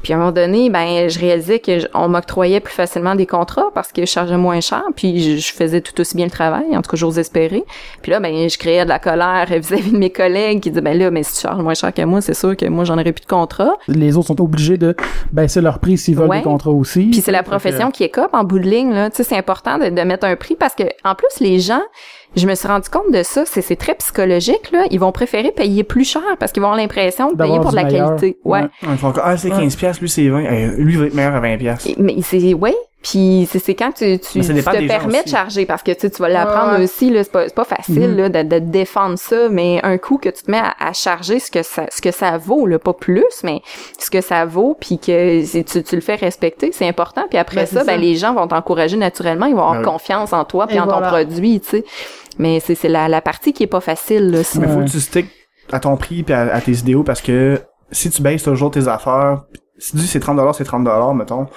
Puis 0.06 0.14
à 0.14 0.18
un 0.18 0.20
moment 0.20 0.32
donné, 0.32 0.70
ben, 0.70 1.10
je 1.10 1.20
réalisais 1.20 1.58
que 1.58 1.80
je- 1.80 1.88
on 1.96 2.08
m'octroyait 2.10 2.60
plus 2.60 2.76
facilement 2.76 3.16
des 3.16 3.26
contrats 3.26 3.72
parce 3.74 3.92
que 3.92 4.02
je 4.02 4.06
chargeais 4.06 4.38
moins 4.38 4.62
cher, 4.62 4.84
puis 4.96 5.20
je, 5.20 5.38
je 5.38 5.52
faisais 5.52 5.82
tout 5.82 6.00
aussi 6.00 6.16
bien 6.16 6.26
le 6.26 6.32
travail, 6.32 6.78
en 6.78 6.84
tout 6.84 6.92
cas, 6.92 6.96
j'ose 6.98 7.18
espérer. 7.18 7.64
Puis 8.04 8.12
là, 8.12 8.20
ben, 8.20 8.48
je 8.48 8.56
créais 8.60 8.84
de 8.84 8.90
la 8.90 9.00
colère 9.00 9.48
vis-à-vis 9.50 9.92
de 9.94 9.98
mes 9.98 10.12
collègues 10.12 10.60
qui 10.62 10.70
disent 10.70 10.84
ben 10.84 10.96
là 10.96 11.10
mais 11.10 11.24
si 11.24 11.34
tu 11.34 11.42
charges 11.42 11.60
moins 11.64 11.74
cher 11.74 11.92
que 11.92 12.04
moi 12.04 12.22
c'est 12.22 12.36
sûr 12.36 12.56
que 12.56 12.68
moi 12.68 12.84
j'en 12.84 12.94
aurais 13.00 13.14
plus 13.14 13.22
de 13.24 13.26
contrat 13.26 13.74
Les 13.88 14.16
autres 14.16 14.28
sont 14.28 14.42
obligés 14.42 14.78
de 14.78 14.96
baisser 15.32 15.60
leur 15.60 15.80
prix 15.80 15.98
s'ils 15.98 16.16
veulent 16.16 16.30
Ouais. 16.30 16.38
des 16.38 16.44
contrats 16.44 16.70
aussi. 16.70 17.06
puis 17.06 17.22
c'est 17.22 17.32
la 17.32 17.40
Fait 17.40 17.46
que- 17.46 17.50
profession 17.50 17.90
qui 17.90 18.04
est 18.04 18.10
cop 18.10 18.30
en 18.34 18.44
bout 18.44 18.60
de 18.60 18.68
ligne 18.70 18.94
là 18.94 19.10
tu 19.10 19.16
sais 19.18 19.24
c'est 19.24 19.38
important 19.38 19.80
de, 19.80 19.90
de 19.90 20.02
mettre 20.04 20.28
un 20.28 20.36
prix 20.36 20.56
parce 20.56 20.76
que 20.76 20.84
en 21.04 21.16
plus 21.16 21.40
les 21.40 21.60
gens 21.60 21.82
je 22.36 22.48
me 22.48 22.56
suis 22.56 22.68
rendu 22.68 22.90
compte 22.90 23.12
de 23.12 23.24
ça 23.24 23.44
c'est 23.46 23.62
c'est 23.62 23.76
très 23.76 23.96
psychologique 23.96 24.72
là 24.72 24.86
ils 24.92 25.00
vont 25.00 25.12
préférer 25.12 25.52
payer 25.52 25.84
plus 25.84 26.04
cher 26.06 26.22
parce 26.40 26.52
qu'ils 26.52 26.62
vont 26.62 26.68
avoir 26.70 26.82
l'impression 26.82 27.32
de 27.32 27.38
payer 27.38 27.60
pour 27.60 27.72
de 27.72 27.76
la 27.76 27.84
meilleur. 27.86 28.16
qualité 28.16 28.38
ouais, 28.44 28.62
Ouais. 28.62 28.68
Ils 28.84 28.98
font 28.98 29.14
ah, 29.24 29.38
c'est 29.38 29.50
15 29.50 29.76
piastres, 29.76 30.02
lui, 30.02 30.10
c'est 30.10 30.28
20. 30.28 30.40
Eh, 30.50 30.68
lui, 30.78 30.94
il 30.94 31.00
va 31.00 31.06
être 31.06 31.14
meilleur 31.14 31.36
à 31.36 31.40
20 31.40 31.58
piastres. 31.58 31.88
Et- 31.88 31.96
Mais 31.98 32.16
c'est 32.22 32.54
ouais, 32.54 32.76
puis 33.02 33.48
c'est 33.52 33.60
c'est 33.60 33.76
quand 33.76 33.92
tu 33.92 34.18
tu, 34.20 34.42
tu 34.42 34.48
te 34.48 34.88
permets 34.88 35.24
de 35.24 35.30
charger 35.30 35.66
parce 35.66 35.84
que 35.84 35.92
tu 35.92 36.00
sais, 36.02 36.10
tu 36.10 36.22
vas 36.22 36.30
l'apprendre 36.30 36.82
aussi 36.84 37.10
là, 37.10 37.24
c'est 37.24 37.32
pas 37.32 37.44
c'est 37.48 37.56
pas 37.56 37.64
facile 37.66 38.10
Mhm. 38.12 38.18
là 38.18 38.30
de, 38.30 38.44
de 38.44 38.60
défendre 38.60 39.18
ça, 39.18 39.50
mais 39.50 39.80
un 39.84 39.98
coup 39.98 40.18
que 40.18 40.30
tu 40.30 40.44
te 40.44 40.52
mets 40.52 40.58
à, 40.60 40.74
à 40.80 40.94
charger 40.94 41.40
ce 41.40 41.52
que 41.52 41.64
ça 41.64 41.86
ce 41.92 42.02
que 42.02 42.12
ça 42.12 42.38
vaut 42.38 42.66
là, 42.66 42.80
pas 42.80 42.94
plus, 42.94 43.24
mais 43.44 43.62
ce 44.00 44.10
que 44.10 44.22
ça 44.22 44.46
vaut 44.46 44.76
puis 44.80 44.98
que 45.00 45.44
tu, 45.64 45.84
tu 45.84 45.96
le 45.96 46.02
fais 46.02 46.16
respecter, 46.16 46.72
c'est 46.74 46.88
important. 46.88 47.24
Puis 47.30 47.38
après 47.38 47.62
Ben, 47.62 47.66
ça, 47.68 47.80
ben 47.84 47.92
ça. 47.94 47.98
les 47.98 48.16
gens 48.16 48.34
vont 48.34 48.48
t'encourager 48.48 48.98
naturellement, 48.98 49.46
ils 49.46 49.56
vont 49.56 49.62
avoir 49.62 49.82
Ben 49.82 49.84
confiance 49.92 50.34
en 50.34 50.44
toi 50.46 50.68
puis 50.68 50.78
Et 50.78 50.80
en 50.80 50.86
voilà. 50.86 51.02
ton 51.02 51.08
produit, 51.16 51.60
tu 51.62 51.70
sais. 51.70 51.86
Mais 52.38 52.60
c'est 52.60 52.76
c'est 52.76 52.90
la 52.90 53.08
la 53.08 53.22
partie 53.22 53.54
qui 53.54 53.64
est 53.64 53.68
pas 53.68 53.82
facile 53.82 54.32
là, 54.32 54.38
Mais 54.40 54.44
sinon. 54.44 54.68
faut 54.70 54.80
Ouais. 54.80 54.86
que 54.86 54.92
tu 54.92 55.00
stick 55.00 55.28
à 55.72 55.80
ton 55.80 55.96
prix 55.98 56.24
puis 56.24 56.34
à, 56.34 56.54
à 56.54 56.62
tes 56.62 56.74
idéaux 56.74 57.04
parce 57.04 57.22
que 57.22 57.62
si 57.92 58.10
tu 58.10 58.22
baisses 58.22 58.44
toujours 58.44 58.72
tes 58.72 58.88
affaires, 58.88 59.44
si 59.78 59.92
tu 59.92 59.98
dis 59.98 60.08
c'est 60.08 60.20
30 60.20 60.40
c'est 60.56 60.64
30 60.64 60.86
mettons, 61.16 61.48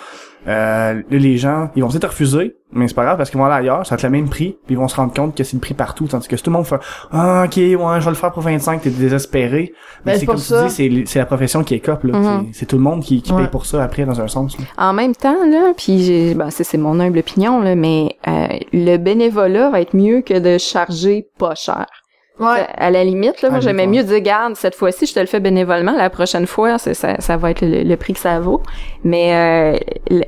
euh, 0.47 1.03
les 1.11 1.37
gens, 1.37 1.71
ils 1.77 1.83
vont 1.83 1.89
peut-être 1.91 2.09
refuser, 2.09 2.57
mais 2.73 2.87
c'est 2.89 2.95
pas 2.95 3.05
grave 3.05 3.17
parce 3.17 3.31
qu'ils 3.31 3.39
vont 3.39 3.47
aller 3.47 3.55
ailleurs, 3.67 3.85
ça 3.87 3.95
va 3.95 3.99
être 3.99 4.03
le 4.05 4.11
même 4.11 4.29
prix, 4.29 4.57
puis 4.67 4.75
ils 4.75 4.79
vont 4.79 4.89
se 4.89 4.97
rendre 4.97 5.13
compte 5.13 5.35
que 5.35 5.43
c'est 5.45 5.55
le 5.57 5.61
prix 5.61 5.75
partout, 5.75 6.07
tandis 6.07 6.29
que 6.29 6.37
si 6.37 6.43
tout 6.43 6.51
le 6.51 6.57
monde 6.57 6.67
fait 6.67 6.79
ah 7.13 7.45
ok 7.47 7.57
ouais 7.57 8.01
je 8.01 8.05
vais 8.05 8.11
le 8.11 8.15
faire 8.15 8.31
pour 8.33 8.43
25, 8.43 8.83
t'es 8.83 8.91
désespéré, 8.91 9.73
Ben, 9.73 10.03
mais 10.07 10.13
c'est 10.15 10.21
c'est 10.21 10.27
comme 10.27 10.37
ça. 10.39 10.67
tu 10.75 10.89
dis, 10.89 11.05
c'est 11.07 11.19
la 11.19 11.27
profession 11.27 11.65
qui 11.65 11.75
est 11.75 11.81
cop 11.81 12.05
là, 12.05 12.19
Mhm. 12.19 12.47
c'est 12.53 12.61
c'est 12.61 12.67
tout 12.67 12.77
le 12.77 12.83
monde 12.83 13.03
qui, 13.03 13.21
qui 13.23 13.33
Ouais. 13.33 13.39
paye 13.43 13.49
pour 13.49 13.67
ça 13.67 13.83
après 13.83 14.05
dans 14.05 14.21
un 14.21 14.29
sens. 14.29 14.57
là. 14.59 14.65
En 14.79 14.93
même 14.93 15.15
temps, 15.15 15.45
là, 15.45 15.73
puis 15.77 16.03
j'ai, 16.03 16.35
ben, 16.35 16.51
c'est 16.51 16.77
mon 16.79 17.01
humble 17.01 17.19
opinion, 17.19 17.61
là, 17.61 17.75
mais 17.75 18.17
euh, 18.29 18.47
le 18.73 18.97
bénévolat 18.97 19.71
va 19.71 19.81
être 19.81 19.95
mieux 19.97 20.21
que 20.21 20.39
de 20.39 20.57
charger 20.59 21.27
pas 21.39 21.55
cher. 21.55 21.87
Ouais. 22.41 22.67
À 22.77 22.91
la 22.91 23.03
limite, 23.05 23.43
là, 23.43 23.51
moi, 23.51 23.61
j'aimais 23.61 23.87
mieux 23.87 24.03
dire, 24.05 24.21
garde, 24.21 24.55
cette 24.57 24.75
fois-ci, 24.75 25.07
je 25.07 25.15
te 25.15 25.21
le 25.21 25.27
fais 25.27 25.41
bénévolement, 25.41 25.93
la 25.97 26.09
prochaine 26.11 26.47
fois, 26.47 26.79
c'est- 26.79 26.95
ça, 26.95 27.17
ça 27.21 27.37
va 27.37 27.51
être 27.51 27.63
le, 27.63 27.83
le 27.83 27.97
prix 27.97 28.13
que 28.13 28.21
ça 28.21 28.39
vaut. 28.41 28.63
Mais 29.05 29.35
euh, 29.35 29.79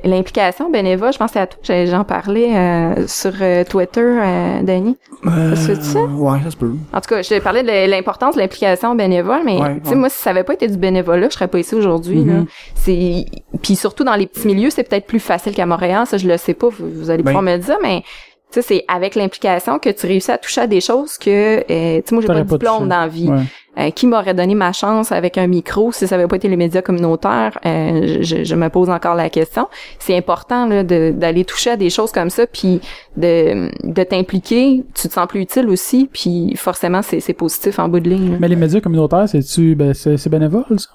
l'implication 0.03 0.69
bénévole, 0.69 1.13
je 1.13 1.17
pense 1.17 1.31
que 1.31 1.33
c'est 1.33 1.39
à 1.39 1.47
toi 1.47 1.85
j'en 1.85 2.03
parlais 2.03 2.55
euh, 2.55 3.07
sur 3.07 3.31
euh, 3.41 3.63
Twitter, 3.63 4.01
euh, 4.01 4.61
Denis. 4.61 4.97
Euh, 5.27 5.55
Ça? 5.55 5.99
Ouais, 6.01 6.39
ça 6.43 6.51
se 6.51 6.57
peut. 6.57 6.73
En 6.93 7.01
tout 7.01 7.09
cas, 7.09 7.21
je 7.21 7.29
te 7.29 7.39
parlais 7.39 7.63
de 7.63 7.89
l'importance 7.89 8.35
de 8.35 8.41
l'implication 8.41 8.95
bénévole, 8.95 9.41
mais 9.45 9.57
Ouais, 9.59 9.75
tu 9.75 9.81
sais, 9.85 9.89
ouais. 9.91 9.95
moi, 9.95 10.09
si 10.09 10.17
ça 10.21 10.31
avait 10.31 10.43
pas 10.43 10.53
été 10.53 10.67
du 10.67 10.77
bénévolat, 10.77 11.27
je 11.29 11.33
serais 11.33 11.47
pas 11.47 11.59
ici 11.59 11.75
aujourd'hui. 11.75 12.23
là. 12.23 12.33
Mhm. 12.33 12.45
C'est 12.75 13.25
puis 13.61 13.75
surtout 13.75 14.03
dans 14.03 14.15
les 14.15 14.25
petits 14.27 14.47
milieux, 14.47 14.69
c'est 14.69 14.83
peut-être 14.83 15.05
plus 15.05 15.19
facile 15.19 15.53
qu'à 15.53 15.65
Montréal. 15.65 16.05
Ça, 16.07 16.17
je 16.17 16.27
le 16.27 16.37
sais 16.37 16.53
pas. 16.53 16.67
Vous, 16.69 16.89
vous 16.93 17.09
allez 17.09 17.21
Ben- 17.23 17.31
pouvoir 17.31 17.43
me 17.43 17.53
le 17.53 17.59
dire, 17.59 17.77
mais 17.83 18.03
tu 18.51 18.61
sais, 18.61 18.61
c'est 18.61 18.85
avec 18.87 19.15
l'implication 19.15 19.79
que 19.79 19.89
tu 19.89 20.05
réussis 20.07 20.31
à 20.31 20.37
toucher 20.37 20.61
à 20.61 20.67
des 20.67 20.81
choses 20.81 21.17
que, 21.17 21.29
euh, 21.59 21.63
tu 22.01 22.03
sais, 22.05 22.15
moi, 22.15 22.21
j'ai 22.21 22.27
pas 22.27 22.33
de 22.35 22.43
pas 22.43 22.55
diplôme 22.57 22.87
dans 22.89 22.99
la 23.01 23.07
vie. 23.07 23.29
Ouais. 23.29 23.39
Euh, 23.79 23.89
qui 23.89 24.05
m'aurait 24.05 24.33
donné 24.33 24.53
ma 24.53 24.73
chance 24.73 25.13
avec 25.13 25.37
un 25.37 25.47
micro 25.47 25.93
si 25.93 26.05
ça 26.05 26.15
avait 26.15 26.27
pas 26.27 26.35
été 26.35 26.49
les 26.49 26.57
médias 26.57 26.81
communautaires 26.81 27.57
euh, 27.65 28.17
je, 28.19 28.43
je 28.43 28.55
me 28.55 28.67
pose 28.67 28.89
encore 28.89 29.15
la 29.15 29.29
question 29.29 29.69
c'est 29.97 30.13
important 30.17 30.65
là, 30.65 30.83
de- 30.83 31.13
d'aller 31.15 31.45
toucher 31.45 31.69
à 31.69 31.77
des 31.77 31.89
choses 31.89 32.11
comme 32.11 32.29
ça 32.29 32.45
puis 32.47 32.81
de, 33.15 33.69
de 33.89 34.03
t'impliquer 34.03 34.83
tu 34.93 35.07
te 35.07 35.13
sens 35.13 35.25
plus 35.25 35.39
utile 35.39 35.69
aussi 35.69 36.09
puis 36.11 36.53
forcément 36.57 37.01
c'est 37.01 37.21
c'est 37.21 37.31
positif 37.33 37.79
en 37.79 37.87
bout 37.87 38.01
de 38.01 38.09
ligne 38.09 38.31
là. 38.33 38.37
Mais 38.41 38.49
les 38.49 38.57
médias 38.57 38.81
communautaires, 38.81 39.29
c'est-tu, 39.29 39.73
ben, 39.75 39.93
c'est 39.93 40.17
c'est 40.17 40.29
bénévole, 40.29 40.65
ça? 40.77 40.89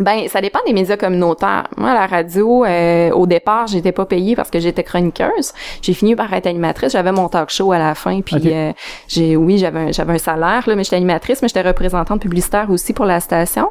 Ben, 0.00 0.28
ça 0.28 0.40
dépend 0.40 0.60
des 0.66 0.72
médias 0.72 0.96
communautaires. 0.96 1.66
Moi, 1.76 1.90
à 1.90 1.94
la 1.94 2.06
radio, 2.06 2.64
euh, 2.64 3.10
au 3.10 3.26
départ, 3.26 3.66
j'étais 3.66 3.92
pas 3.92 4.06
payée 4.06 4.36
parce 4.36 4.50
que 4.50 4.60
j'étais 4.60 4.82
chroniqueuse. 4.84 5.52
J'ai 5.82 5.92
fini 5.94 6.14
par 6.14 6.32
être 6.32 6.46
animatrice. 6.46 6.92
J'avais 6.92 7.12
mon 7.12 7.28
talk 7.28 7.50
show 7.50 7.72
à 7.72 7.78
la 7.78 7.94
fin, 7.94 8.20
puis 8.20 8.36
euh, 8.46 8.72
j'ai, 9.08 9.36
oui, 9.36 9.58
j'avais 9.58 9.78
un, 9.80 9.92
j'avais 9.92 10.14
un 10.14 10.18
salaire 10.18 10.62
là, 10.66 10.76
mais 10.76 10.84
j'étais 10.84 10.96
animatrice, 10.96 11.42
mais 11.42 11.48
j'étais 11.48 11.62
représentante 11.62 12.20
publicitaire 12.20 12.70
aussi 12.70 12.92
pour 12.92 13.04
la 13.06 13.20
station. 13.20 13.68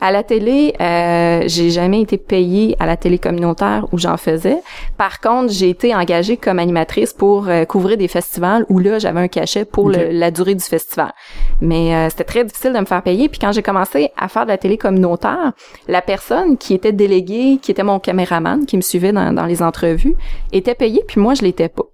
À 0.00 0.10
la 0.12 0.22
télé, 0.22 0.74
euh, 0.80 1.42
j'ai 1.46 1.70
jamais 1.70 2.00
été 2.00 2.16
payée 2.18 2.76
à 2.78 2.86
la 2.86 2.96
télé 2.96 3.18
communautaire 3.18 3.86
où 3.92 3.98
j'en 3.98 4.16
faisais. 4.16 4.58
Par 4.96 5.20
contre, 5.20 5.52
j'ai 5.52 5.68
été 5.70 5.94
engagée 5.94 6.36
comme 6.36 6.58
animatrice 6.58 7.12
pour 7.12 7.48
euh, 7.48 7.64
couvrir 7.64 7.96
des 7.96 8.08
festivals 8.08 8.64
où 8.68 8.78
là, 8.78 8.98
j'avais 8.98 9.20
un 9.20 9.28
cachet 9.28 9.64
pour 9.64 9.88
le- 9.90 10.08
la 10.10 10.30
durée 10.30 10.54
du 10.54 10.64
festival. 10.64 11.12
Mais 11.60 11.94
euh, 11.94 12.08
c'était 12.10 12.24
très 12.24 12.44
difficile 12.44 12.72
de 12.72 12.78
me 12.78 12.84
faire 12.86 13.02
payer. 13.02 13.28
Puis 13.28 13.38
quand 13.38 13.52
j'ai 13.52 13.62
commencé 13.62 14.10
à 14.16 14.28
faire 14.28 14.44
de 14.44 14.50
la 14.50 14.58
télé 14.58 14.78
communautaire, 14.78 15.52
la 15.88 16.02
personne 16.02 16.56
qui 16.56 16.74
était 16.74 16.92
déléguée, 16.92 17.58
qui 17.60 17.70
était 17.70 17.82
mon 17.82 17.98
caméraman, 17.98 18.66
qui 18.66 18.76
me 18.76 18.82
suivait 18.82 19.12
dans, 19.12 19.32
dans 19.32 19.46
les 19.46 19.62
entrevues, 19.62 20.14
était 20.52 20.74
payée, 20.74 21.02
puis 21.06 21.20
moi, 21.20 21.34
je 21.34 21.42
l'étais 21.42 21.68
pas. 21.68 21.84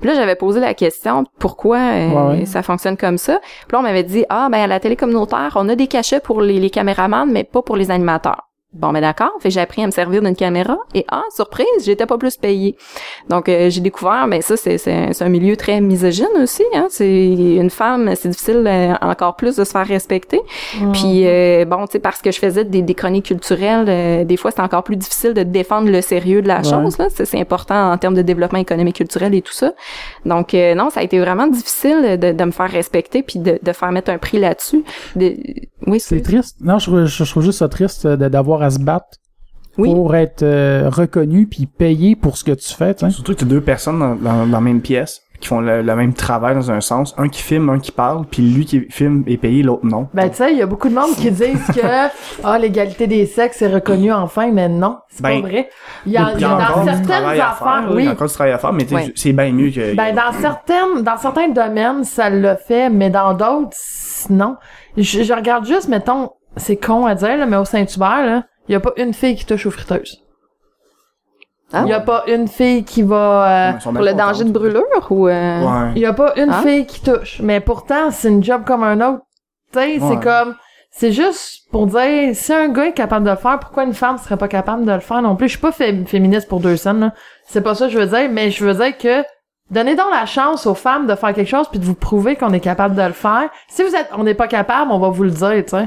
Puis 0.00 0.08
là, 0.08 0.14
j'avais 0.14 0.36
posé 0.36 0.60
la 0.60 0.74
question 0.74 1.24
pourquoi 1.38 1.78
euh, 1.78 2.08
Ouais, 2.10 2.38
ouais. 2.40 2.46
ça 2.46 2.62
fonctionne 2.62 2.96
comme 2.96 3.18
ça? 3.18 3.40
Puis 3.40 3.72
là, 3.72 3.80
on 3.80 3.82
m'avait 3.82 4.04
dit 4.04 4.24
ah 4.28 4.48
ben 4.50 4.60
à 4.60 4.66
la 4.66 4.78
télé 4.80 4.94
communautaire, 4.96 5.52
on 5.56 5.68
a 5.68 5.74
des 5.74 5.88
cachets 5.88 6.20
pour 6.20 6.40
les, 6.40 6.60
les 6.60 6.70
caméramans, 6.70 7.26
mais 7.30 7.44
pas 7.44 7.62
pour 7.62 7.76
les 7.76 7.90
animateurs. 7.90 8.47
Bon, 8.74 8.92
ben 8.92 9.00
d'accord. 9.00 9.30
Fait 9.40 9.50
j'ai 9.50 9.60
appris 9.60 9.82
à 9.82 9.86
me 9.86 9.90
servir 9.90 10.20
d'une 10.20 10.36
caméra 10.36 10.76
et 10.94 11.06
ah, 11.08 11.22
surprise, 11.34 11.66
j'étais 11.84 12.04
pas 12.04 12.18
plus 12.18 12.36
payée. 12.36 12.76
Donc 13.30 13.48
euh, 13.48 13.70
j'ai 13.70 13.80
découvert, 13.80 14.28
ben 14.28 14.42
ça 14.42 14.58
c'est 14.58 14.76
c'est 14.76 15.22
un, 15.22 15.28
milieu 15.30 15.56
très 15.56 15.80
misogyne 15.80 16.26
aussi. 16.42 16.62
Hein? 16.74 16.86
C'est 16.90 17.28
une 17.32 17.70
femme, 17.70 18.14
c'est 18.14 18.28
difficile 18.28 18.62
euh, 18.66 18.92
encore 19.00 19.36
plus 19.36 19.56
de 19.56 19.64
se 19.64 19.70
faire 19.70 19.86
respecter. 19.86 20.40
Puis 20.92 21.26
euh, 21.26 21.64
bon, 21.64 21.86
tu 21.86 21.92
sais 21.92 21.98
parce 21.98 22.20
que 22.20 22.30
je 22.30 22.38
faisais 22.38 22.64
des, 22.64 22.82
des 22.82 22.94
chroniques 22.94 23.24
culturelles, 23.26 23.86
euh, 23.88 24.24
des 24.24 24.36
fois 24.36 24.50
c'est 24.50 24.60
encore 24.60 24.82
plus 24.82 24.96
difficile 24.96 25.32
de 25.32 25.44
défendre 25.44 25.90
le 25.90 26.02
sérieux 26.02 26.42
de 26.42 26.48
la 26.48 26.58
Ouais. 26.58 26.64
chose. 26.64 26.98
Là, 26.98 27.06
c'est 27.10 27.40
important 27.40 27.92
en 27.92 27.96
termes 27.98 28.14
de 28.14 28.22
développement 28.22 28.58
économique 28.58 28.96
culturel 28.96 29.32
et 29.34 29.40
tout 29.42 29.52
ça. 29.52 29.72
Donc 30.26 30.52
euh, 30.52 30.74
non, 30.74 30.90
ça 30.90 31.00
a 31.00 31.02
été 31.04 31.18
vraiment 31.20 31.46
difficile 31.46 32.18
de, 32.20 32.32
de 32.32 32.44
me 32.44 32.50
faire 32.50 32.70
respecter 32.70 33.22
puis 33.22 33.38
de, 33.38 33.58
de 33.62 33.72
faire 33.72 33.92
mettre 33.92 34.10
un 34.10 34.18
prix 34.18 34.38
là-dessus. 34.38 34.84
De... 35.16 35.34
Oui, 35.86 36.00
C'est 36.00 36.20
triste. 36.20 36.56
Non, 36.60 36.78
je 36.78 36.86
trouve, 36.86 37.04
je 37.06 37.24
trouve 37.24 37.44
juste 37.44 37.60
ça 37.60 37.68
triste 37.68 38.04
euh, 38.04 38.16
à 38.62 38.70
se 38.70 38.78
battre 38.78 39.18
Oui. 39.76 39.90
pour 39.92 40.14
être 40.16 40.42
euh, 40.42 40.88
reconnu 40.90 41.46
puis 41.46 41.66
payé 41.66 42.16
pour 42.16 42.36
ce 42.36 42.44
que 42.44 42.52
tu 42.52 42.72
fais, 42.74 42.94
tu 42.94 43.04
sais. 43.06 43.10
Surtout 43.10 43.34
que 43.34 43.40
t'as 43.40 43.46
deux 43.46 43.60
personnes 43.60 43.98
dans, 43.98 44.14
dans, 44.14 44.46
dans 44.46 44.52
la 44.52 44.60
même 44.60 44.80
pièce 44.80 45.22
qui 45.40 45.46
font 45.46 45.60
le, 45.60 45.82
le 45.82 45.94
même 45.94 46.14
travail 46.14 46.56
dans 46.56 46.72
un 46.72 46.80
sens, 46.80 47.14
un 47.16 47.28
qui 47.28 47.40
filme, 47.40 47.70
un 47.70 47.78
qui 47.78 47.92
parle, 47.92 48.24
puis 48.28 48.42
lui 48.42 48.64
qui 48.64 48.80
filme 48.90 49.22
est 49.28 49.36
payé, 49.36 49.62
l'autre 49.62 49.86
non. 49.86 50.08
Ben, 50.12 50.28
tu 50.28 50.34
sais, 50.38 50.50
il 50.50 50.58
y 50.58 50.62
a 50.62 50.66
beaucoup 50.66 50.88
de 50.88 50.94
monde 50.96 51.14
qui 51.16 51.30
disent 51.30 51.64
que, 51.72 51.80
ah, 52.42 52.58
l'égalité 52.58 53.06
des 53.06 53.24
sexes 53.24 53.62
est 53.62 53.72
reconnue 53.72 54.12
enfin, 54.12 54.50
mais 54.50 54.68
non, 54.68 54.98
c'est 55.08 55.22
Ben, 55.22 55.40
pas 55.40 55.46
vrai. 55.48 55.68
Il 56.06 56.10
y 56.10 56.16
a, 56.16 56.32
Il 56.34 56.40
y 56.40 56.44
a 56.44 56.48
dans 56.48 56.54
encore 56.56 56.80
du 56.80 56.88
certaines 56.88 57.06
travail 57.06 57.38
à 57.40 57.52
faire, 57.52 57.68
affaires, 57.68 57.82
là, 57.82 57.86
il 57.90 57.92
y 57.92 57.96
oui. 57.98 58.08
a 58.08 58.10
encore 58.10 58.26
du 58.26 58.34
travail 58.34 58.52
à 58.52 58.58
faire, 58.58 58.72
mais 58.72 58.84
tu 58.84 58.96
c'est 59.14 59.32
bien 59.32 59.52
mieux 59.52 59.70
que... 59.70 59.94
Ben, 59.94 60.12
dans 60.12 60.32
certaines, 60.40 61.04
dans 61.04 61.16
certains 61.18 61.48
domaines, 61.50 62.02
ça 62.02 62.30
le 62.30 62.56
fait, 62.56 62.90
mais 62.90 63.08
dans 63.08 63.32
d'autres, 63.32 63.76
non. 64.30 64.56
Je, 64.96 65.22
je 65.22 65.32
regarde 65.32 65.64
juste, 65.64 65.86
mettons, 65.86 66.30
c'est 66.58 66.76
con 66.76 67.06
à 67.06 67.14
dire, 67.14 67.36
là, 67.36 67.46
mais 67.46 67.56
au 67.56 67.64
Saint-Hubert, 67.64 68.26
là, 68.26 68.42
il 68.68 68.72
y 68.72 68.74
a 68.74 68.80
pas 68.80 68.92
une 68.96 69.14
fille 69.14 69.34
qui 69.36 69.46
touche 69.46 69.66
aux 69.66 69.70
friteuses. 69.70 70.18
Ah. 71.72 71.82
Il 71.84 71.88
y 71.90 71.92
a 71.92 72.00
pas 72.00 72.24
une 72.28 72.48
fille 72.48 72.82
qui 72.84 73.02
va, 73.02 73.70
euh, 73.70 73.72
pour 73.82 73.92
le 73.92 74.14
danger 74.14 74.44
de 74.44 74.50
brûlure 74.50 74.82
ou 75.10 75.28
euh... 75.28 75.60
Ouais. 75.60 75.92
il 75.96 76.00
y 76.00 76.06
a 76.06 76.14
pas 76.14 76.32
une 76.36 76.50
Ah. 76.50 76.62
fille 76.62 76.86
qui 76.86 77.02
touche. 77.02 77.40
Mais 77.42 77.60
pourtant, 77.60 78.10
c'est 78.10 78.28
une 78.28 78.42
job 78.42 78.62
comme 78.66 78.82
un 78.82 78.98
autre. 79.06 79.22
Tu 79.72 79.78
sais, 79.78 79.98
Ouais. 79.98 80.00
c'est 80.08 80.20
comme, 80.22 80.54
c'est 80.90 81.12
juste 81.12 81.68
pour 81.70 81.86
dire, 81.86 82.30
si 82.34 82.52
un 82.54 82.68
gars 82.70 82.86
est 82.86 82.92
capable 82.94 83.26
de 83.26 83.30
le 83.30 83.36
faire, 83.36 83.58
pourquoi 83.60 83.84
une 83.84 83.92
femme 83.92 84.16
serait 84.16 84.38
pas 84.38 84.48
capable 84.48 84.86
de 84.86 84.92
le 84.92 85.00
faire 85.00 85.20
non 85.20 85.36
plus? 85.36 85.48
Je 85.48 85.52
suis 85.52 85.60
pas 85.60 85.72
fé- 85.72 86.04
féministe 86.06 86.48
pour 86.48 86.60
deux 86.60 86.76
scènes. 86.78 87.12
C'est 87.46 87.60
pas 87.60 87.74
ça 87.74 87.86
que 87.86 87.92
je 87.92 87.98
veux 87.98 88.06
dire, 88.06 88.30
mais 88.30 88.50
je 88.50 88.64
veux 88.64 88.72
dire 88.72 88.96
que 88.96 89.22
donnez 89.70 89.94
donc 89.94 90.06
la 90.10 90.24
chance 90.24 90.66
aux 90.66 90.74
femmes 90.74 91.06
de 91.06 91.14
faire 91.14 91.34
quelque 91.34 91.50
chose 91.50 91.68
puis 91.68 91.78
de 91.78 91.84
vous 91.84 91.94
prouver 91.94 92.34
qu'on 92.36 92.54
est 92.54 92.60
capable 92.60 92.94
de 92.94 93.02
le 93.02 93.12
faire. 93.12 93.50
Si 93.68 93.82
vous 93.82 93.94
êtes, 93.94 94.08
on 94.16 94.24
n'est 94.24 94.32
pas 94.32 94.48
capable, 94.48 94.90
on 94.90 94.98
va 94.98 95.10
vous 95.10 95.24
le 95.24 95.30
dire, 95.30 95.62
tu 95.64 95.68
sais. 95.76 95.86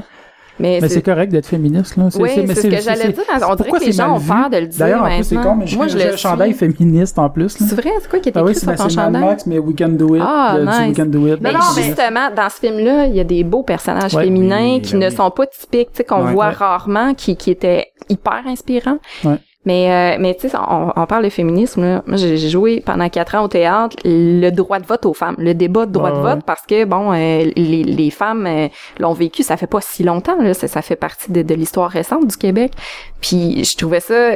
Mais, 0.60 0.78
Mais 0.82 0.88
c'est 0.88 1.02
correct 1.02 1.32
d'être 1.32 1.46
féministe, 1.46 1.96
là. 1.96 2.08
oui, 2.16 2.30
mais 2.46 2.54
c'est 2.54 2.62
ce 2.62 2.66
que 2.68 2.80
j'allais 2.82 3.08
dire. 3.12 3.24
On 3.28 3.38
dirait 3.38 3.56
pourquoi 3.56 3.78
que 3.80 3.84
les 3.86 3.92
gens 3.92 4.16
ont 4.16 4.20
peur 4.20 4.50
de 4.50 4.58
le 4.58 4.66
dire 4.66 4.78
D'ailleurs, 4.78 5.02
en 5.02 5.06
plus, 5.16 5.24
c'est 5.24 5.34
maintenant. 5.34 5.50
con, 5.52 5.56
mais 5.60 5.66
je 5.66 5.76
Moi, 5.76 5.86
je 5.88 5.98
j'ai 5.98 6.04
le 6.06 6.12
un 6.12 6.16
chandail 6.16 6.52
féministe 6.52 7.18
en 7.18 7.30
plus, 7.30 7.58
là. 7.58 7.66
C'est 7.68 7.74
vrai, 7.74 7.90
c'est 8.00 8.10
quoi 8.10 8.18
qui 8.20 8.28
est 8.28 8.36
Ah 8.36 8.40
écrit 8.40 8.52
oui, 8.52 8.58
sur 8.60 8.68
c'est 8.70 8.76
ton 8.76 8.88
chandail? 8.88 9.22
Max, 9.22 9.46
mais 9.46 9.58
We 9.58 9.74
Can 9.76 9.88
Do 9.88 10.14
It. 10.14 10.22
Ah, 10.24 10.54
le- 10.58 10.64
du 10.64 10.68
nice. 10.70 10.78
We 10.88 10.96
Can 10.96 11.06
Do 11.06 11.26
It. 11.26 11.40
Mais 11.40 11.52
Non, 11.52 11.58
justement, 11.74 12.30
dans 12.36 12.48
ce 12.50 12.56
film-là, 12.60 13.06
il 13.06 13.16
y 13.16 13.20
a 13.20 13.24
des 13.24 13.44
beaux 13.44 13.62
personnages 13.62 14.14
Ouais. 14.14 14.24
féminins 14.24 14.80
qui 14.80 14.92
ben 14.92 15.00
ne 15.00 15.08
oui. 15.08 15.16
sont 15.16 15.30
pas 15.30 15.46
typiques, 15.46 15.90
tu 15.92 15.96
sais, 15.98 16.04
qu'on 16.04 16.24
Ouais. 16.26 16.32
voit 16.32 16.48
Ouais. 16.48 16.54
rarement, 16.54 17.14
qui, 17.14 17.36
qui 17.36 17.50
étaient 17.50 17.86
hyper 18.10 18.42
inspirants. 18.46 18.98
Ouais. 19.24 19.36
Mais, 19.64 20.16
euh, 20.16 20.20
mais 20.20 20.34
tu 20.34 20.48
sais, 20.48 20.56
on, 20.56 20.92
on 20.96 21.06
parle 21.06 21.24
de 21.24 21.28
féminisme, 21.28 21.82
là. 21.82 22.02
Moi, 22.06 22.16
j'ai 22.16 22.36
joué 22.36 22.80
pendant 22.80 23.08
quatre 23.08 23.36
ans 23.36 23.44
au 23.44 23.48
théâtre 23.48 23.96
le 24.04 24.50
droit 24.50 24.80
de 24.80 24.86
vote 24.86 25.06
aux 25.06 25.14
femmes, 25.14 25.36
le 25.38 25.54
débat 25.54 25.86
de 25.86 25.92
droit 25.92 26.10
de 26.10 26.16
ouais. 26.16 26.34
vote, 26.34 26.44
parce 26.44 26.66
que, 26.66 26.84
bon, 26.84 27.12
euh, 27.12 27.50
les, 27.56 27.84
les 27.84 28.10
femmes 28.10 28.46
euh, 28.46 28.68
l'ont 28.98 29.12
vécu, 29.12 29.42
ça 29.42 29.56
fait 29.56 29.68
pas 29.68 29.80
si 29.80 30.02
longtemps, 30.02 30.40
là. 30.40 30.52
Ça, 30.54 30.66
ça 30.66 30.82
fait 30.82 30.96
partie 30.96 31.30
de, 31.30 31.42
de 31.42 31.54
l'histoire 31.54 31.90
récente 31.90 32.26
du 32.26 32.36
Québec. 32.36 32.72
Puis, 33.20 33.64
je 33.64 33.76
trouvais 33.76 34.00
ça 34.00 34.32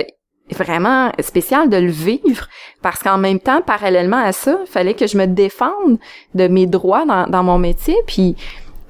vraiment 0.52 1.10
spécial 1.20 1.68
de 1.68 1.76
le 1.76 1.90
vivre 1.90 2.46
parce 2.80 3.02
qu'en 3.02 3.18
même 3.18 3.40
temps 3.40 3.62
parallèlement 3.62 4.22
à 4.22 4.30
ça 4.30 4.58
il 4.64 4.70
fallait 4.70 4.94
que 4.94 5.08
je 5.08 5.18
me 5.18 5.26
défende 5.26 5.98
de 6.36 6.46
mes 6.46 6.66
droits 6.66 7.04
dans, 7.04 7.26
dans 7.26 7.42
mon 7.42 7.58
métier 7.58 7.96
puis 8.06 8.36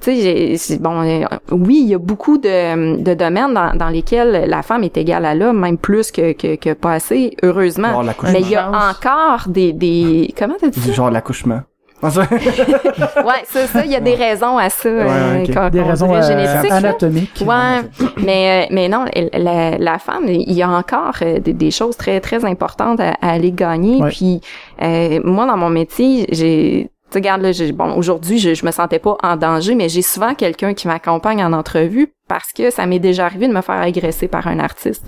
tu 0.01 0.57
sais, 0.57 0.77
bon, 0.77 1.01
euh, 1.01 1.25
oui, 1.51 1.79
il 1.81 1.89
y 1.89 1.95
a 1.95 1.97
beaucoup 1.97 2.37
de, 2.37 3.01
de 3.01 3.13
domaines 3.13 3.53
dans, 3.53 3.75
dans 3.75 3.89
lesquels 3.89 4.45
la 4.47 4.61
femme 4.61 4.83
est 4.83 4.95
égale 4.97 5.25
à 5.25 5.33
l'homme, 5.33 5.59
même 5.59 5.77
plus 5.77 6.11
que, 6.11 6.33
que, 6.33 6.55
que 6.55 6.73
pas 6.73 6.93
assez, 6.93 7.35
heureusement. 7.43 8.03
Mais 8.23 8.41
il 8.41 8.49
y 8.49 8.55
a 8.55 8.69
encore 8.69 9.47
des, 9.47 9.73
des, 9.73 10.33
comment 10.37 10.55
t'as 10.59 10.69
dit 10.69 10.79
ça? 10.79 10.91
Genre 10.91 11.11
l'accouchement. 11.11 11.61
ouais, 12.03 13.43
c'est 13.45 13.65
ça, 13.65 13.83
il 13.83 13.91
y 13.91 13.95
a 13.95 13.99
des 13.99 14.13
raisons 14.13 14.55
à 14.59 14.69
ça, 14.69 14.87
euh, 14.87 15.69
des 15.71 15.81
raisons 15.81 16.13
euh, 16.13 16.63
anatomiques. 16.69 17.43
Ouais, 17.43 17.81
mais 18.17 18.67
mais 18.69 18.87
non, 18.87 19.05
la, 19.33 19.79
la, 19.79 19.97
femme, 19.97 20.25
il 20.27 20.53
y 20.53 20.61
a 20.61 20.69
encore 20.69 21.15
des, 21.21 21.53
des, 21.53 21.71
choses 21.71 21.97
très 21.97 22.19
très 22.19 22.45
importantes 22.45 22.99
à, 22.99 23.15
aller 23.19 23.51
gagner. 23.51 23.99
Puis 24.09 24.41
moi, 24.79 25.47
dans 25.47 25.57
mon 25.57 25.71
métier, 25.71 26.27
j'ai 26.29 26.91
tu 27.11 27.17
regarde 27.17 27.41
là, 27.41 27.51
bon, 27.73 27.95
aujourd'hui, 27.95 28.37
je, 28.39 28.53
je 28.53 28.65
me 28.65 28.71
sentais 28.71 28.99
pas 28.99 29.17
en 29.23 29.37
danger, 29.37 29.75
mais 29.75 29.89
j'ai 29.89 30.01
souvent 30.01 30.33
quelqu'un 30.35 30.73
qui 30.73 30.87
m'accompagne 30.87 31.43
en 31.43 31.53
entrevue 31.53 32.13
parce 32.27 32.51
que 32.51 32.69
ça 32.69 32.85
m'est 32.85 32.99
déjà 32.99 33.25
arrivé 33.25 33.47
de 33.47 33.53
me 33.53 33.61
faire 33.61 33.79
agresser 33.79 34.27
par 34.27 34.47
un 34.47 34.59
artiste. 34.59 35.05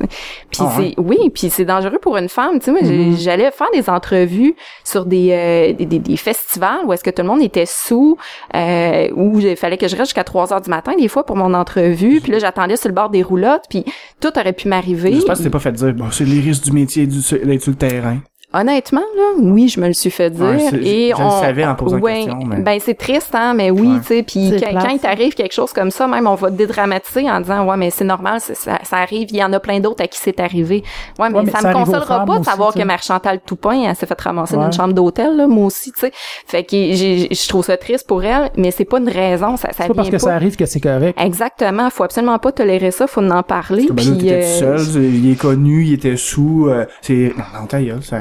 Puis 0.52 0.62
ah, 0.62 0.74
c'est 0.78 0.94
oui, 0.98 1.18
puis 1.34 1.50
c'est 1.50 1.66
dangereux 1.66 2.00
pour 2.02 2.18
une 2.18 2.30
femme, 2.30 2.60
tu 2.60 2.66
sais 2.66 2.72
moi 2.72 2.82
mm-hmm. 2.82 3.18
j'allais 3.18 3.52
faire 3.52 3.68
des 3.74 3.90
entrevues 3.90 4.56
sur 4.84 5.06
des, 5.06 5.32
euh, 5.32 5.74
des, 5.74 6.00
des, 6.00 6.18
festivals 6.18 6.86
où 6.86 6.94
est-ce 6.94 7.04
que 7.04 7.10
tout 7.10 7.22
le 7.22 7.28
monde 7.28 7.42
était 7.42 7.66
sous 7.66 8.18
euh, 8.56 9.10
où 9.16 9.40
il 9.40 9.56
fallait 9.58 9.78
que 9.78 9.88
je 9.88 9.96
reste 9.96 10.10
jusqu'à 10.12 10.24
3 10.24 10.54
heures 10.54 10.62
du 10.62 10.70
matin 10.70 10.94
des 10.98 11.08
fois 11.08 11.26
pour 11.26 11.36
mon 11.36 11.54
entrevue, 11.54 12.22
puis 12.22 12.32
là 12.32 12.40
j'attendais 12.40 12.78
sur 12.78 12.88
le 12.88 12.96
bord 12.96 13.10
des 13.10 13.24
roulottes, 13.24 13.66
puis 13.70 13.84
tout 14.22 14.38
aurait 14.38 14.54
pu 14.54 14.68
m'arriver. 14.68 15.14
Je 15.20 15.26
pense 15.26 15.40
que 15.40 15.44
t'es 15.44 15.50
pas 15.50 15.60
fait 15.60 15.74
dire 15.74 15.94
bon, 15.94 16.12
c'est 16.12 16.26
les 16.26 16.40
risques 16.40 16.64
du 16.64 16.72
métier 16.72 17.06
d'être 17.06 17.62
sur 17.62 17.72
le 17.72 17.78
terrain. 17.78 18.20
Honnêtement, 18.52 19.04
là, 19.16 19.34
oui, 19.38 19.68
je 19.68 19.80
me 19.80 19.86
le 19.86 19.94
suis 19.94 20.10
fait 20.10 20.32
dire. 20.32 20.74
et 20.74 21.14
je 21.16 21.22
on, 21.22 21.26
le 21.26 21.46
savais 21.46 21.66
en 21.66 21.76
posant 21.76 22.00
ouais, 22.00 22.24
question, 22.24 22.40
mais... 22.48 22.62
Ben, 22.62 22.80
c'est 22.84 22.96
triste, 22.96 23.36
hein, 23.36 23.54
mais 23.54 23.70
oui, 23.70 24.00
tu 24.02 24.08
sais, 24.08 24.24
puis 24.24 24.52
quand, 24.60 24.90
il 24.90 24.98
t'arrive 24.98 25.36
quelque 25.36 25.54
chose 25.54 25.72
comme 25.72 25.92
ça, 25.92 26.08
même 26.08 26.26
on 26.26 26.34
va 26.34 26.50
dédramatiser 26.50 27.30
en 27.30 27.42
disant, 27.42 27.64
ouais, 27.68 27.78
mais 27.78 27.92
c'est 27.92 28.06
normal, 28.06 28.42
ça, 28.42 28.56
ça, 28.56 28.98
arrive, 28.98 29.28
il 29.30 29.38
y 29.38 29.44
en 29.44 29.54
a 29.54 29.60
plein 29.60 29.80
d'autres 29.80 30.04
à 30.04 30.08
qui 30.08 30.18
c'est 30.18 30.40
arrivé. 30.40 30.84
Ouais, 31.20 31.30
mais, 31.30 31.52
ça, 31.52 31.68
me 31.68 31.74
consolera 31.74 32.26
pas 32.26 32.40
de 32.40 32.44
savoir 32.44 32.74
que 32.74 32.82
Mère 32.82 33.04
Chantal 33.04 33.40
Toupin, 33.40 33.84
elle 33.88 33.96
s'est 33.96 34.08
fait 34.08 34.20
ramasser 34.20 34.56
dans 34.56 34.66
une 34.66 34.74
chambre 34.74 34.96
d'hôtel, 34.96 35.38
là, 35.38 35.46
moi 35.46 35.68
aussi, 35.68 35.92
tu 35.92 36.00
sais. 36.00 36.12
Fait 36.48 36.64
que 36.64 36.76
je 36.76 37.48
trouve 37.50 37.64
ça 37.64 37.78
triste 37.78 38.08
pour 38.08 38.24
elle, 38.24 38.50
mais 38.58 38.72
c'est 38.72 38.86
pas 38.86 38.98
une 38.98 39.10
raison, 39.10 39.58
ça, 39.58 39.72
ça 39.74 39.86
pas 39.86 39.94
parce 39.94 40.10
que 40.10 40.18
ça 40.18 40.34
arrive 40.34 40.56
que 40.56 40.66
c'est 40.66 40.82
correct. 40.82 41.16
Exactement, 41.22 41.92
faut 41.92 42.04
absolument 42.04 42.40
pas 42.40 42.52
tolérer 42.52 42.90
ça, 42.90 43.06
faut 43.06 43.22
en 43.22 43.44
parler. 43.44 43.86
Parce 43.96 44.08
que, 44.08 44.12
ben, 44.14 44.18
puis, 44.18 44.32
euh, 44.32 44.42
seul, 44.42 45.04
il 45.04 45.32
est 45.32 45.40
connu, 45.40 45.86
il 45.86 45.94
était 45.94 46.18
sous, 46.18 46.66
euh, 46.68 46.88
c'est, 47.02 47.32
non, 47.38 47.68
non, 47.72 48.02
ça, 48.02 48.18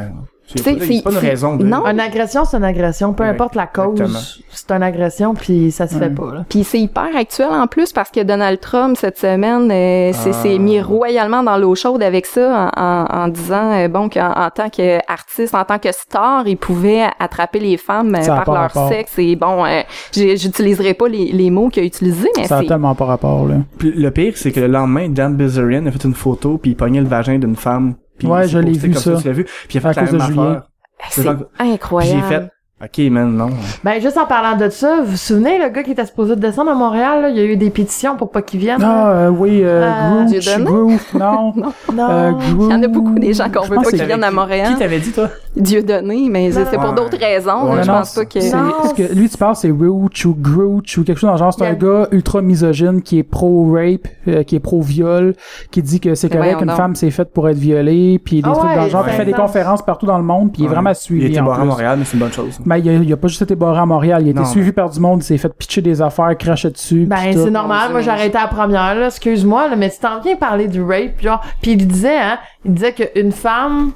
c'est 0.57 1.03
pas 1.03 1.11
une 1.11 1.19
raison. 1.19 1.57
De... 1.57 1.65
Non. 1.65 1.87
Une 1.87 2.01
agression, 2.01 2.45
c'est 2.45 2.57
une 2.57 2.65
agression. 2.65 3.12
Peu 3.12 3.25
importe 3.25 3.55
la 3.55 3.66
cause, 3.66 4.03
c'est 4.51 4.70
une 4.70 4.83
agression, 4.83 5.35
puis 5.35 5.70
ça 5.70 5.87
se 5.87 5.97
fait 5.97 6.11
pas. 6.11 6.35
Là. 6.35 6.45
Puis 6.49 6.65
c'est 6.65 6.81
hyper 6.81 7.09
actuel 7.16 7.49
en 7.51 7.66
plus 7.66 7.93
parce 7.93 8.11
que 8.11 8.23
Donald 8.23 8.61
Trump 8.61 8.97
cette 8.99 9.19
semaine 9.19 9.70
euh, 9.70 10.12
s'est 10.12 10.55
ah. 10.55 10.59
mis 10.59 10.81
royalement 10.81 11.43
dans 11.43 11.59
l'eau 11.59 11.75
chaude 11.75 12.03
avec 12.03 12.27
ça 12.27 12.70
en, 12.77 13.05
en, 13.05 13.29
disant 13.29 13.73
euh, 13.73 13.89
bon 13.89 14.09
qu'en 14.09 14.51
tant 14.55 14.70
qu'artiste, 14.70 15.55
en 15.55 15.65
tant 15.65 15.79
que 15.79 15.93
star, 15.93 16.47
il 16.47 16.57
pouvait 16.57 17.05
attraper 17.19 17.61
les 17.61 17.77
femmes 17.77 18.15
euh, 18.15 18.27
par 18.27 18.53
leur 18.53 18.89
sexe. 18.89 19.19
Et 19.19 19.37
bon, 19.37 19.65
j'utiliserai 20.12 20.95
pas 20.95 21.09
les, 21.09 21.33
les 21.33 21.51
mots 21.51 21.69
qu'il 21.69 21.83
a 21.83 21.87
utilisés, 21.87 22.31
mais 22.37 22.47
ça 22.47 22.59
a 22.59 22.65
tellement 22.65 22.95
pas 22.95 23.05
rapport 23.05 23.47
là. 23.47 23.57
Puis 23.79 23.93
le 23.93 24.11
pire, 24.11 24.33
c'est 24.37 24.53
que 24.53 24.61
le 24.61 24.66
lendemain, 24.66 25.09
Dan 25.09 25.37
Bilzerian 25.37 25.87
a 25.87 25.91
fait 25.91 26.05
une 26.05 26.15
photo 26.15 26.59
puis 26.59 26.73
il 26.73 26.75
pognait 26.75 27.01
le 27.01 27.07
vagin 27.07 27.39
d'une 27.39 27.57
femme 27.57 27.95
ouais, 28.24 28.49
je 28.49 28.59
l'ai 28.59 28.73
vu 28.73 28.95
ça. 28.95 29.16
Tu 29.16 29.27
l'as 29.27 29.32
vu. 29.32 29.45
Puis 29.45 29.55
il 29.70 29.78
a 29.78 29.93
fait 29.93 30.01
la 30.01 30.12
même 30.12 30.20
affaire. 30.20 30.62
C'est 31.11 31.27
incroyable. 31.59 32.23
J'ai 32.23 32.28
fait 32.28 32.51
OK, 32.81 33.11
man, 33.11 33.37
non. 33.37 33.51
Ben, 33.83 34.01
juste 34.01 34.17
en 34.19 34.27
parlant 34.27 34.57
de 34.57 34.71
ça, 34.71 35.01
vous 35.01 35.11
vous 35.11 35.17
souvenez, 35.17 35.59
le 35.59 35.69
gars 35.69 35.83
qui 35.83 35.91
était 35.91 36.07
supposé 36.07 36.37
descendre 36.37 36.71
à 36.71 36.75
Montréal, 36.75 37.23
là, 37.23 37.29
il 37.29 37.37
y 37.37 37.41
a 37.41 37.45
eu 37.45 37.57
des 37.57 37.71
pétitions 37.71 38.17
pour 38.17 38.31
pas 38.31 38.41
qu'il 38.41 38.61
vienne? 38.61 38.81
Ah, 38.81 39.11
euh, 39.11 39.29
oui, 39.31 39.63
euh, 39.65 39.91
euh 40.23 40.63
Groove, 40.63 41.01
non. 41.15 41.53
non. 41.93 42.09
Euh, 42.09 42.33
il 42.61 42.71
y 42.71 42.75
en 42.75 42.81
a 42.81 42.87
beaucoup 42.87 43.19
des 43.19 43.33
gens 43.33 43.51
qu'on 43.51 43.65
veut 43.65 43.79
pas 43.79 43.91
qu'ils 43.91 44.05
viennent 44.05 44.23
à 44.23 44.31
Montréal. 44.31 44.75
Qui 44.75 44.79
t'avait 44.79 45.01
dit, 45.01 45.11
toi? 45.11 45.29
Dieu 45.57 45.83
donné, 45.83 46.29
mais 46.31 46.53
c'est 46.53 46.79
pour 46.79 46.93
d'autres 46.93 47.19
raisons. 47.19 47.83
je 47.83 47.87
pense 47.87 48.15
pas 48.15 48.25
que... 48.25 48.41
Ce 48.41 48.95
que 48.95 49.13
lui, 49.13 49.29
tu 49.29 49.37
parles, 49.37 49.57
c'est 49.57 49.73
Roach 49.73 50.25
ou 50.25 50.37
Grouch 50.39 50.99
ou 50.99 51.03
quelque 51.03 51.19
chose 51.19 51.29
dans 51.29 51.33
le 51.33 51.39
genre. 51.39 51.53
C'est 51.53 51.67
un 51.67 51.75
gars 51.75 52.07
ultra 52.13 52.43
misogyne 52.43 53.03
qui 53.03 53.19
est 53.19 53.25
pro-rape, 53.25 54.07
euh, 54.29 54.45
qui 54.45 54.55
est 54.55 54.61
pro-viol, 54.61 55.35
qui 55.73 55.83
dit 55.83 55.99
que 55.99 56.15
c'est 56.15 56.29
correct 56.29 56.59
qu'une 56.59 56.71
femme 56.71 56.95
s'est 56.95 57.11
faite 57.11 57.33
pour 57.33 57.49
être 57.49 57.59
violée, 57.59 58.21
puis 58.25 58.41
des 58.41 58.49
ah 58.49 58.53
trucs 58.53 58.73
dans 58.73 58.85
le 58.85 58.91
genre. 58.91 59.05
Il 59.09 59.15
fait 59.15 59.25
des 59.25 59.33
conférences 59.33 59.83
partout 59.83 60.07
dans 60.07 60.19
le 60.19 60.25
monde, 60.25 60.53
puis 60.53 60.63
il 60.63 60.67
est 60.67 60.69
vraiment 60.69 60.95
suivi. 60.95 61.27
Il 61.27 61.31
était 61.31 61.39
à 61.39 61.43
Montréal, 61.43 61.99
mais 61.99 62.05
c'est 62.05 62.13
une 62.15 62.21
bonne 62.21 62.33
chose. 62.33 62.61
Mais 62.69 62.81
il 62.81 63.12
a 63.12 63.16
pas 63.16 63.28
juste 63.28 63.40
été 63.40 63.55
barré 63.55 63.81
à 63.81 63.86
Montréal, 63.86 64.23
il 64.23 64.28
a 64.28 64.31
été 64.31 64.45
suivi 64.45 64.73
par 64.73 64.90
du 64.90 65.01
monde, 65.01 65.23
il 65.23 65.24
s'est 65.24 65.39
fait 65.39 65.53
pitcher 65.53 65.81
des 65.81 66.03
affaires, 66.03 66.36
cracher 66.36 66.70
dessus. 66.70 67.07
Ben, 67.07 67.32
c'est 67.32 67.51
normal. 67.51 67.93
Moi, 67.93 68.03
j'ai 68.03 68.11
arrêté 68.11 68.36
à 68.36 68.43
la 68.43 68.49
première, 68.49 68.95
là. 68.95 69.07
Excuse-moi, 69.07 69.74
mais 69.77 69.89
tu 69.90 69.99
t'en 69.99 70.20
viens 70.20 70.36
parler 70.36 70.69
du 70.69 70.82
rape, 70.82 71.20
genre. 71.20 71.40
Puis 71.62 71.73
il 71.73 71.86
disait, 71.86 72.19
hein, 72.19 72.39
il 72.66 72.74
disait 72.74 72.93
qu'une 72.93 73.32
femme, 73.32 73.93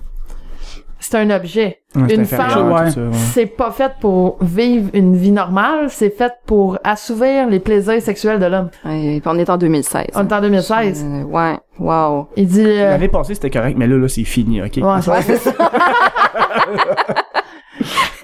c'est 1.01 1.19
un 1.19 1.29
objet. 1.31 1.81
une 1.95 2.25
femme, 2.25 2.91
c'est 3.13 3.47
pas 3.47 3.71
fait 3.73 3.93
pour 4.01 4.43
vivre 4.43 4.89
une 4.95 5.17
vie 5.17 5.33
normale, 5.33 5.91
c'est 5.91 6.17
fait 6.17 6.33
pour 6.47 6.79
assouvir 6.83 7.49
les 7.49 7.61
plaisirs 7.61 8.01
sexuels 8.01 8.39
de 8.39 8.47
l'homme. 8.47 8.71
Ouais, 8.87 9.21
on 9.27 9.39
est 9.39 9.51
en 9.51 9.59
2016. 9.59 10.07
On 10.15 10.27
est 10.27 10.33
en 10.33 10.41
2016. 10.41 11.05
Euh, 11.05 11.23
ouais, 11.25 11.59
wow. 11.79 12.29
Il 12.37 12.47
dit... 12.47 12.65
Euh... 12.65 12.91
L'année 12.91 13.09
passée, 13.09 13.35
c'était 13.35 13.51
correct, 13.51 13.77
mais 13.77 13.87
là, 13.87 13.99
là, 13.99 14.09
c'est 14.09 14.25
fini, 14.25 14.63
OK? 14.63 14.79
Ouais, 14.79 15.23
c'est 15.23 15.37
ça. 15.37 15.53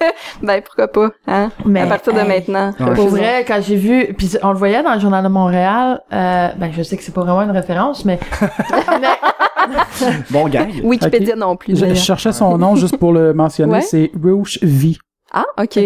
ben 0.43 0.61
pourquoi 0.61 0.87
pas, 0.87 1.09
hein? 1.27 1.51
Mais, 1.65 1.81
à 1.81 1.87
partir 1.87 2.13
de 2.13 2.21
maintenant. 2.21 2.73
pour 2.95 3.09
vrai, 3.09 3.45
quand 3.47 3.61
j'ai 3.61 3.75
vu, 3.75 4.13
puis 4.13 4.31
on 4.43 4.51
le 4.51 4.57
voyait 4.57 4.83
dans 4.83 4.93
le 4.93 4.99
journal 4.99 5.23
de 5.23 5.29
Montréal, 5.29 6.01
euh, 6.11 6.49
ben 6.57 6.71
je 6.75 6.83
sais 6.83 6.97
que 6.97 7.03
c'est 7.03 7.13
pas 7.13 7.21
vraiment 7.21 7.43
une 7.43 7.51
référence, 7.51 8.05
mais, 8.05 8.19
bon 10.31 10.47
gag. 10.47 10.81
Wikipédia 10.83 11.35
non 11.35 11.55
plus. 11.55 11.77
Je, 11.77 11.93
cherchais 11.93 12.31
son 12.31 12.57
nom 12.57 12.75
juste 12.75 12.97
pour 12.97 13.13
le 13.13 13.33
mentionner, 13.33 13.81
c'est 13.81 14.11
Rouge 14.21 14.59
V. 14.61 14.97
Ah, 15.31 15.45
ok. 15.61 15.79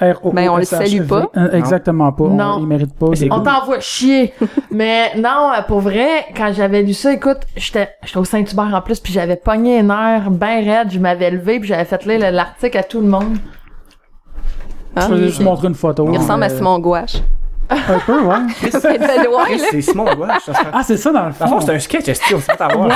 R 0.00 0.18
-O 0.22 0.30
-O 0.30 0.34
ben, 0.34 0.48
on 0.48 0.56
le 0.56 0.64
salue 0.64 1.06
pas. 1.06 1.30
Euh, 1.36 1.52
exactement 1.52 2.12
pas. 2.12 2.28
Non. 2.28 2.56
On, 2.56 2.60
il 2.60 2.66
mérite 2.66 2.94
pas. 2.94 3.10
On 3.30 3.40
t'envoie 3.40 3.80
chier. 3.80 4.34
Mais 4.70 5.14
non, 5.16 5.50
pour 5.68 5.80
vrai, 5.80 6.26
quand 6.36 6.52
j'avais 6.52 6.82
lu 6.82 6.94
ça, 6.94 7.12
écoute, 7.12 7.38
j'étais, 7.56 7.90
j'étais 8.04 8.18
au 8.18 8.24
Saint-Hubert 8.24 8.74
en 8.74 8.80
plus, 8.80 8.98
puis 8.98 9.12
j'avais 9.12 9.36
pogné 9.36 9.80
un 9.80 9.90
air 9.90 10.30
ben 10.30 10.64
raide, 10.64 10.90
je 10.90 10.98
m'avais 10.98 11.30
levé, 11.30 11.60
puis 11.60 11.68
j'avais 11.68 11.84
fait 11.84 12.04
lire 12.06 12.32
l'article 12.32 12.78
à 12.78 12.82
tout 12.82 13.00
le 13.00 13.06
monde. 13.06 13.36
je 14.96 15.14
vais 15.14 15.26
juste 15.26 15.42
montrer 15.42 15.68
une 15.68 15.74
photo. 15.74 16.08
Il 16.12 16.18
ressemble 16.18 16.42
à 16.42 16.48
Simon 16.48 16.78
Gouache. 16.80 17.16
Un 17.70 17.98
peu, 18.00 18.20
ouais. 18.22 18.36
c'est 19.70 19.80
Simon 19.80 20.14
Gouache. 20.14 20.50
Ah, 20.72 20.82
c'est 20.82 20.96
ça 20.96 21.12
dans 21.12 21.26
le 21.26 21.32
fond. 21.32 21.60
c'est 21.60 21.74
un 21.74 21.78
sketch, 21.78 22.08
est-ce 22.08 22.34
on 22.34 22.40
sait 22.40 22.56
pas 22.56 22.68
voir. 22.68 22.90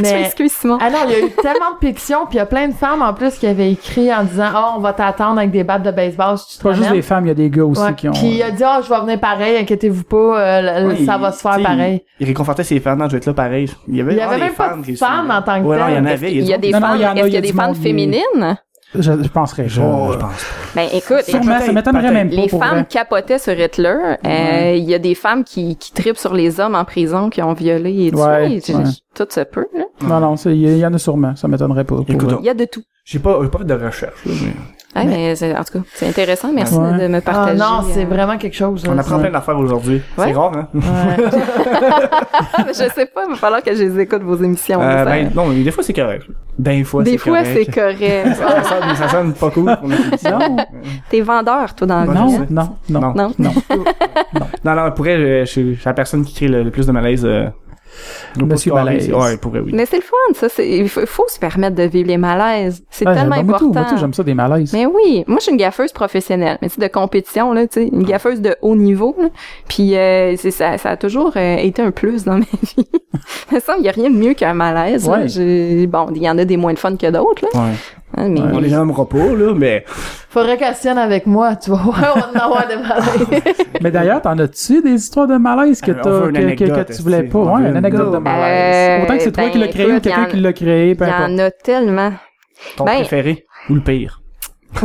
Mais... 0.00 0.22
Excuse 0.22 0.52
Simon. 0.52 0.78
Ah 0.80 0.90
non, 0.90 0.98
il 1.06 1.12
y 1.12 1.14
a 1.14 1.26
eu 1.26 1.30
tellement 1.30 1.72
de 1.72 1.78
pétitions, 1.80 2.26
puis 2.26 2.36
il 2.36 2.38
y 2.38 2.40
a 2.40 2.46
plein 2.46 2.68
de 2.68 2.74
femmes 2.74 3.02
en 3.02 3.12
plus 3.12 3.36
qui 3.36 3.46
avaient 3.46 3.72
écrit 3.72 4.12
en 4.12 4.24
disant 4.24 4.48
"Oh, 4.54 4.74
on 4.76 4.80
va 4.80 4.92
t'attendre 4.92 5.38
avec 5.38 5.50
des 5.50 5.64
battes 5.64 5.82
de 5.82 5.90
baseball 5.90 6.38
si 6.38 6.52
tu 6.52 6.58
te 6.58 6.62
Pas 6.62 6.74
juste 6.74 6.92
des 6.92 7.02
femmes, 7.02 7.24
il 7.24 7.28
y 7.28 7.32
a 7.32 7.34
des 7.34 7.50
gars 7.50 7.64
aussi 7.64 7.94
qui 7.96 8.08
ont 8.08 8.12
Puis 8.12 8.36
il 8.36 8.42
a 8.42 8.50
dit 8.50 8.62
"Oh, 8.64 8.80
je 8.84 8.88
vais 8.88 9.00
venir 9.00 9.20
pareil, 9.20 9.58
inquiétez-vous 9.58 10.04
pas, 10.04 10.40
euh, 10.40 10.94
ça 11.04 11.18
va 11.18 11.32
se 11.32 11.40
faire 11.40 11.60
pareil." 11.62 12.02
Il, 12.18 12.26
réconfortait 12.26 12.64
ses 12.64 12.80
fans, 12.80 12.96
non, 12.96 13.06
je 13.06 13.12
vais 13.12 13.18
être 13.18 13.26
là 13.26 13.34
pareil. 13.34 13.70
Il 13.88 13.96
y 13.96 14.00
avait, 14.00 14.12
il 14.12 14.18
y 14.18 14.22
avait 14.22 14.38
même 14.38 14.54
pas 14.54 14.74
de 14.76 14.94
femmes 14.94 15.30
en 15.30 15.42
tant 15.42 15.62
que 15.62 15.68
telles. 15.68 15.84
il 15.88 15.94
y 15.94 15.98
en 15.98 16.06
avait, 16.06 16.32
il 16.32 16.44
y 16.44 16.54
a 16.54 16.58
des 16.58 16.72
fans, 16.72 16.94
est-ce 16.94 17.24
qu'il 17.24 17.34
y 17.34 17.36
a 17.36 17.40
des 17.40 17.52
fans 17.52 17.74
féminines? 17.74 18.58
Je, 18.94 19.22
je 19.22 19.28
penserais 19.28 19.68
je, 19.68 19.80
je 19.80 20.18
pense. 20.18 20.46
Ben 20.74 20.88
écoute, 20.92 21.22
ça 21.22 21.72
m'étonnerait 21.72 22.10
même 22.10 22.30
pas. 22.30 22.36
Les 22.36 22.48
femmes 22.48 22.84
capotaient 22.86 23.38
sur 23.38 23.58
Hitler. 23.58 24.16
Euh, 24.26 24.74
il 24.76 24.84
y 24.84 24.94
a 24.94 24.98
des 24.98 25.14
femmes 25.14 25.44
qui, 25.44 25.76
qui 25.76 25.92
tripent 25.92 26.18
sur 26.18 26.34
les 26.34 26.60
hommes 26.60 26.74
en 26.74 26.84
prison 26.84 27.30
qui 27.30 27.42
ont 27.42 27.52
violé 27.52 28.06
et 28.06 28.14
ouais, 28.14 28.60
tout. 28.60 28.82
Tout 29.14 29.26
se 29.28 29.40
peut. 29.40 29.66
Là. 29.74 29.84
Non, 30.02 30.20
non, 30.20 30.34
il 30.46 30.78
y, 30.78 30.86
en 30.86 30.94
a 30.94 30.98
sûrement. 30.98 31.36
Ça 31.36 31.48
m'étonnerait 31.48 31.84
pas. 31.84 31.96
Il 32.08 32.44
y 32.44 32.48
a 32.48 32.54
de 32.54 32.64
tout. 32.64 32.82
J'ai 33.04 33.18
pas, 33.18 33.40
pas 33.48 33.58
fait 33.58 33.64
de 33.64 33.74
recherche. 33.74 34.24
Là, 34.24 34.32
mais... 34.42 34.52
Ah, 34.94 35.04
mais, 35.04 35.32
en 35.32 35.64
tout 35.64 35.78
cas, 35.78 35.84
c'est 35.94 36.08
intéressant. 36.08 36.52
Merci 36.52 36.74
de 36.74 37.06
me 37.06 37.20
partager. 37.20 37.60
Ah, 37.62 37.82
non, 37.82 37.88
c'est 37.88 38.04
euh, 38.04 38.08
vraiment 38.08 38.36
quelque 38.36 38.56
chose. 38.56 38.84
On 38.88 38.98
apprend 38.98 39.20
plein 39.20 39.30
d'affaires 39.30 39.58
aujourd'hui. 39.58 40.02
C'est 40.18 40.32
rare, 40.32 40.52
hein? 40.56 40.68
Ouais. 40.74 40.80
je 42.68 42.72
sais 42.72 43.06
pas, 43.06 43.24
il 43.26 43.30
va 43.30 43.36
falloir 43.36 43.62
que 43.62 43.72
je 43.72 43.84
les 43.84 44.00
écoute 44.00 44.22
vos 44.22 44.36
émissions. 44.36 44.80
Euh, 44.82 45.04
ben, 45.04 45.30
non, 45.34 45.50
des 45.50 45.70
fois, 45.70 45.84
c'est 45.84 45.92
correct. 45.92 46.26
Des 46.58 46.82
fois, 46.82 47.04
Des 47.04 47.18
fois, 47.18 47.44
c'est 47.44 47.66
correct. 47.66 48.34
ça, 48.34 48.64
sonne, 48.64 48.96
ça 48.96 49.08
sonne 49.08 49.32
pas 49.32 49.50
cool 49.50 49.76
pour 49.76 49.88
Non. 49.88 50.56
T'es 51.08 51.20
vendeur, 51.20 51.74
toi, 51.74 51.86
dans 51.86 52.00
le 52.04 52.12
non, 52.12 52.46
non, 52.48 52.48
non, 52.50 52.76
non, 52.88 53.14
non, 53.14 53.32
non. 53.38 53.52
Non, 53.70 54.46
non, 54.64 54.74
non, 54.74 54.90
pour 54.90 55.04
je, 55.04 55.40
je, 55.40 55.44
suis 55.44 55.78
la 55.84 55.94
personne 55.94 56.24
qui 56.24 56.34
crée 56.34 56.48
le, 56.48 56.70
plus 56.70 56.86
de 56.86 56.92
malaise 56.92 57.24
euh, 57.24 57.46
Monsieur 58.36 58.72
Malaise. 58.74 59.10
Ouais, 59.10 59.36
pourrait, 59.36 59.60
oui. 59.60 59.72
Mais 59.74 59.86
c'est 59.86 59.96
le 59.96 60.02
fun, 60.02 60.16
ça. 60.34 60.62
Il 60.62 60.88
faut, 60.88 61.04
faut, 61.06 61.26
se 61.28 61.38
permettre 61.38 61.76
de 61.76 61.82
vivre 61.84 62.08
les 62.08 62.16
malaises. 62.16 62.82
C'est 62.90 63.04
tellement 63.04 63.36
important. 63.36 63.72
Moi, 63.72 63.86
tout, 63.90 63.96
j'aime 63.96 64.14
ça, 64.14 64.22
des 64.22 64.34
malaises. 64.34 64.72
Mais 64.72 64.86
oui. 64.86 65.24
Moi, 65.26 65.38
je 65.38 65.44
suis 65.44 65.52
une 65.52 65.58
gaffeuse 65.58 65.92
professionnelle. 65.92 66.58
Mais 66.62 66.68
tu 66.68 66.80
de 66.80 66.86
compétition, 66.86 67.52
là, 67.52 67.66
tu 67.66 67.80
sais. 67.80 67.88
Une 67.88 68.04
gaffeuse 68.04 68.40
de 68.40 68.56
haut 68.62 68.76
niveau, 68.76 69.14
là. 69.18 69.28
Puis, 69.68 69.96
euh, 69.96 70.36
ça, 70.36 70.78
ça 70.78 70.90
a 70.90 70.96
toujours 70.96 71.32
euh, 71.36 71.56
été 71.56 71.82
un 71.82 71.90
plus 71.90 72.24
dans 72.24 72.34
ma 72.38 72.40
vie. 72.40 73.60
ça, 73.60 73.76
il 73.78 73.84
y 73.84 73.88
a 73.88 73.92
rien 73.92 74.10
de 74.10 74.16
mieux 74.16 74.34
qu'un 74.34 74.54
malaise. 74.54 75.08
Ouais. 75.08 75.86
Bon, 75.86 76.08
il 76.14 76.22
y 76.22 76.30
en 76.30 76.38
a 76.38 76.44
des 76.44 76.56
moins 76.56 76.72
de 76.72 76.78
fun 76.78 76.96
que 76.96 77.10
d'autres, 77.10 77.44
là. 77.52 77.70
Ouais. 78.16 78.24
Hein, 78.24 78.28
mais 78.28 78.40
On 78.40 78.58
les 78.58 78.70
nommera 78.70 79.08
pas, 79.08 79.18
là, 79.18 79.54
mais 79.54 79.84
Faudrait 80.30 80.56
qu'elle 80.56 80.74
tienne 80.76 80.98
avec 80.98 81.26
moi, 81.26 81.56
tu 81.56 81.70
vas 81.70 81.76
voir, 81.76 82.14
on 82.16 82.20
va 82.20 82.30
en 82.42 82.44
avoir 82.46 82.66
des 82.68 82.76
malaises. 82.76 83.56
Mais 83.80 83.90
d'ailleurs, 83.90 84.20
t'en 84.22 84.38
as-tu 84.38 84.82
des 84.82 84.92
histoires 84.94 85.26
de 85.26 85.36
malaise 85.36 85.80
que, 85.80 85.90
Euh, 85.92 86.28
on 86.28 86.32
que, 86.32 86.54
que, 86.54 86.82
que 86.84 86.92
tu 86.92 87.02
voulais 87.02 87.22
pas? 87.24 87.38
on 87.38 87.56
Ouais, 87.56 87.68
une 87.68 87.76
anecdote 87.76 88.12
de 88.12 88.18
malaise. 88.18 89.00
Euh, 89.00 89.04
Autant 89.04 89.16
que 89.16 89.22
c'est 89.22 89.32
toi 89.32 89.44
ben, 89.44 89.50
qui 89.50 89.58
l'as 89.58 89.68
créé 89.68 89.86
ou 89.92 90.00
quelqu'un 90.00 90.26
qui 90.26 90.36
l'a 90.36 90.52
créé, 90.52 90.94
peu 90.94 91.04
il 91.04 91.08
y 91.08 91.10
importe. 91.10 91.30
en 91.30 91.38
a 91.38 91.50
tellement. 91.50 92.12
ton 92.76 92.84
Ben- 92.84 92.96
préféré 92.96 93.44
ou 93.68 93.74
le 93.74 93.80
pire? 93.80 94.20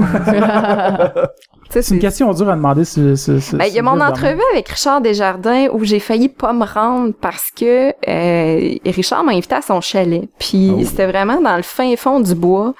C'est 1.69 1.89
une 1.89 1.99
question 1.99 2.31
dure 2.31 2.49
à 2.49 2.55
demander 2.55 2.85
si- 2.85 3.01
Ben, 3.01 3.65
il 3.67 3.73
y 3.73 3.79
a 3.79 3.81
mon 3.81 3.99
entrevue 3.99 4.39
avec 4.53 4.69
Richard 4.69 5.01
Desjardins 5.01 5.67
où 5.73 5.83
j'ai 5.83 5.99
failli 5.99 6.29
pas 6.29 6.53
me 6.53 6.63
rendre 6.65 7.13
parce 7.19 7.49
que 7.51 7.89
euh, 8.07 8.75
Richard 8.85 9.23
m'a 9.23 9.33
invité 9.33 9.55
à 9.55 9.61
son 9.61 9.81
chalet. 9.81 10.23
Puis 10.39 10.71
Oh. 10.73 10.79
c'était 10.85 11.07
vraiment 11.07 11.41
dans 11.41 11.55
le 11.57 11.63
fin 11.63 11.93
fond 11.97 12.19
du 12.21 12.33
bois. 12.33 12.73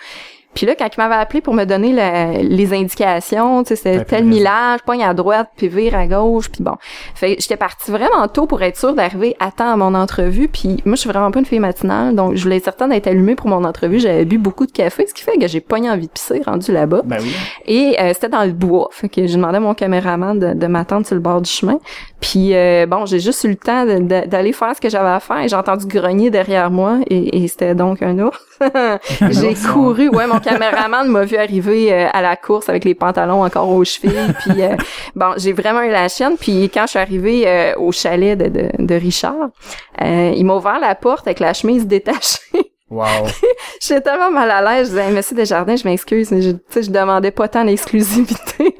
Puis 0.56 0.66
là, 0.66 0.74
quand 0.76 0.88
il 0.88 1.00
m'avait 1.00 1.16
appelé 1.22 1.42
pour 1.42 1.54
me 1.54 1.66
donner 1.66 1.92
la- 1.94 2.32
les 2.42 2.74
indications, 2.74 3.64
tu 3.64 3.76
sais, 3.76 4.04
tel 4.06 4.24
millage, 4.26 4.80
pogne 4.86 5.04
à 5.04 5.14
droite, 5.14 5.50
puis 5.58 5.68
vire 5.68 5.96
à 5.96 6.08
gauche, 6.08 6.50
puis 6.50 6.64
bon. 6.64 6.76
Fait 7.14 7.36
que 7.36 7.42
j'étais 7.42 7.58
partie 7.58 7.92
vraiment 7.92 8.28
tôt 8.28 8.46
pour 8.48 8.62
être 8.64 8.78
sûre 8.78 8.94
d'arriver 8.94 9.36
à 9.40 9.52
temps 9.52 9.72
à 9.72 9.76
mon 9.76 9.94
entrevue. 9.94 10.48
Puis 10.48 10.78
moi, 10.86 10.96
je 10.96 11.02
suis 11.02 11.10
vraiment 11.10 11.30
pas 11.32 11.40
une 11.40 11.46
fille 11.46 11.60
matinale, 11.60 12.16
donc 12.16 12.36
je 12.36 12.44
voulais 12.44 12.58
être 12.58 12.64
certaine 12.64 12.90
d'être 12.90 13.08
allumée 13.08 13.36
pour 13.36 13.48
mon 13.48 13.64
entrevue. 13.64 14.00
J'avais 14.00 14.26
bu 14.26 14.38
beaucoup 14.38 14.66
de 14.66 14.72
café, 14.72 15.06
ce 15.08 15.14
qui 15.14 15.24
fait 15.24 15.38
que 15.38 15.48
j'ai 15.48 15.60
pogné 15.62 15.90
envie 15.90 16.08
de 16.08 16.12
pisser 16.12 16.42
rendu 16.46 16.72
là-bas. 16.72 17.02
Ben 17.04 17.18
oui. 17.22 17.32
Et 17.66 17.96
euh, 18.00 18.12
c'était 18.14 18.30
dans 18.30 18.44
le 18.46 18.54
bois. 18.54 18.88
Fait 18.92 19.10
que 19.10 19.28
j'ai 19.28 19.36
demandé 19.36 19.58
à 19.58 19.60
mon 19.60 19.74
caméraman 19.74 20.40
de, 20.40 20.54
de 20.54 20.68
m'attendre 20.68 21.06
sur 21.06 21.16
le 21.16 21.22
bord 21.22 21.42
du 21.42 21.50
chemin. 21.50 21.80
Puis 22.22 22.56
euh, 22.56 22.86
bon, 22.88 23.06
j'ai 23.06 23.20
juste 23.20 23.44
eu 23.44 23.50
le 23.50 23.56
temps 23.56 23.86
d'aller 23.86 24.54
faire 24.54 24.74
ce 24.76 24.82
que 24.82 24.90
j'avais 24.90 25.10
à 25.10 25.20
faire. 25.20 25.40
et 25.42 25.50
J'ai 25.50 25.56
entendu 25.56 25.86
grogner 25.86 26.30
derrière 26.30 26.72
moi 26.72 27.00
et, 27.10 27.44
et 27.44 27.48
c'était 27.48 27.76
donc 27.76 28.02
un 28.02 28.18
ours. 28.20 28.40
j'ai 29.32 29.54
couru. 29.54 30.10
Ouais, 30.10 30.28
mon 30.28 30.40
caméraman 30.40 31.08
m'a 31.08 31.26
vu 31.26 31.38
arriver 31.38 31.92
euh, 31.94 32.08
à 32.14 32.22
la 32.22 32.36
course 32.36 32.70
avec 32.70 32.84
les 32.86 32.96
pantalons 32.96 33.44
encore 33.44 33.70
aux 33.70 33.84
chevilles. 33.84 34.34
Puis 34.42 34.62
euh, 34.62 34.76
bon, 35.16 35.34
j'ai 35.38 35.54
vraiment 35.54 35.82
eu 35.82 35.92
la 35.92 36.08
chienne. 36.08 36.36
Puis 36.40 36.70
quand 36.74 36.84
je 36.84 36.92
suis 36.92 37.00
arrivée 37.00 37.44
euh, 37.48 37.74
au 37.78 37.92
chalet 37.92 38.38
de, 38.38 38.48
de, 38.48 38.70
de 38.80 38.96
Richard, 38.96 39.50
euh, 40.02 40.34
il 40.36 40.46
m'a 40.46 40.56
ouvert 40.56 40.80
la 40.80 40.96
porte 40.96 41.28
avec 41.28 41.40
la 41.40 41.54
chemise 41.54 41.86
détachée. 41.88 42.40
Wow. 42.90 43.06
J'étais 43.82 44.02
tellement 44.02 44.32
mal 44.32 44.52
à 44.52 44.62
l'aise. 44.62 44.88
Je 44.88 44.92
disais, 44.92 45.08
Hey, 45.08 45.12
Monsieur 45.14 45.36
Desjardins, 45.36 45.76
je 45.76 45.88
m'excuse. 45.88 46.32
mais 46.32 46.42
Je, 46.42 46.52
je 46.76 46.90
demandais 46.92 47.32
pas 47.32 47.48
tant 47.48 47.64
l'exclusivité. 47.64 48.76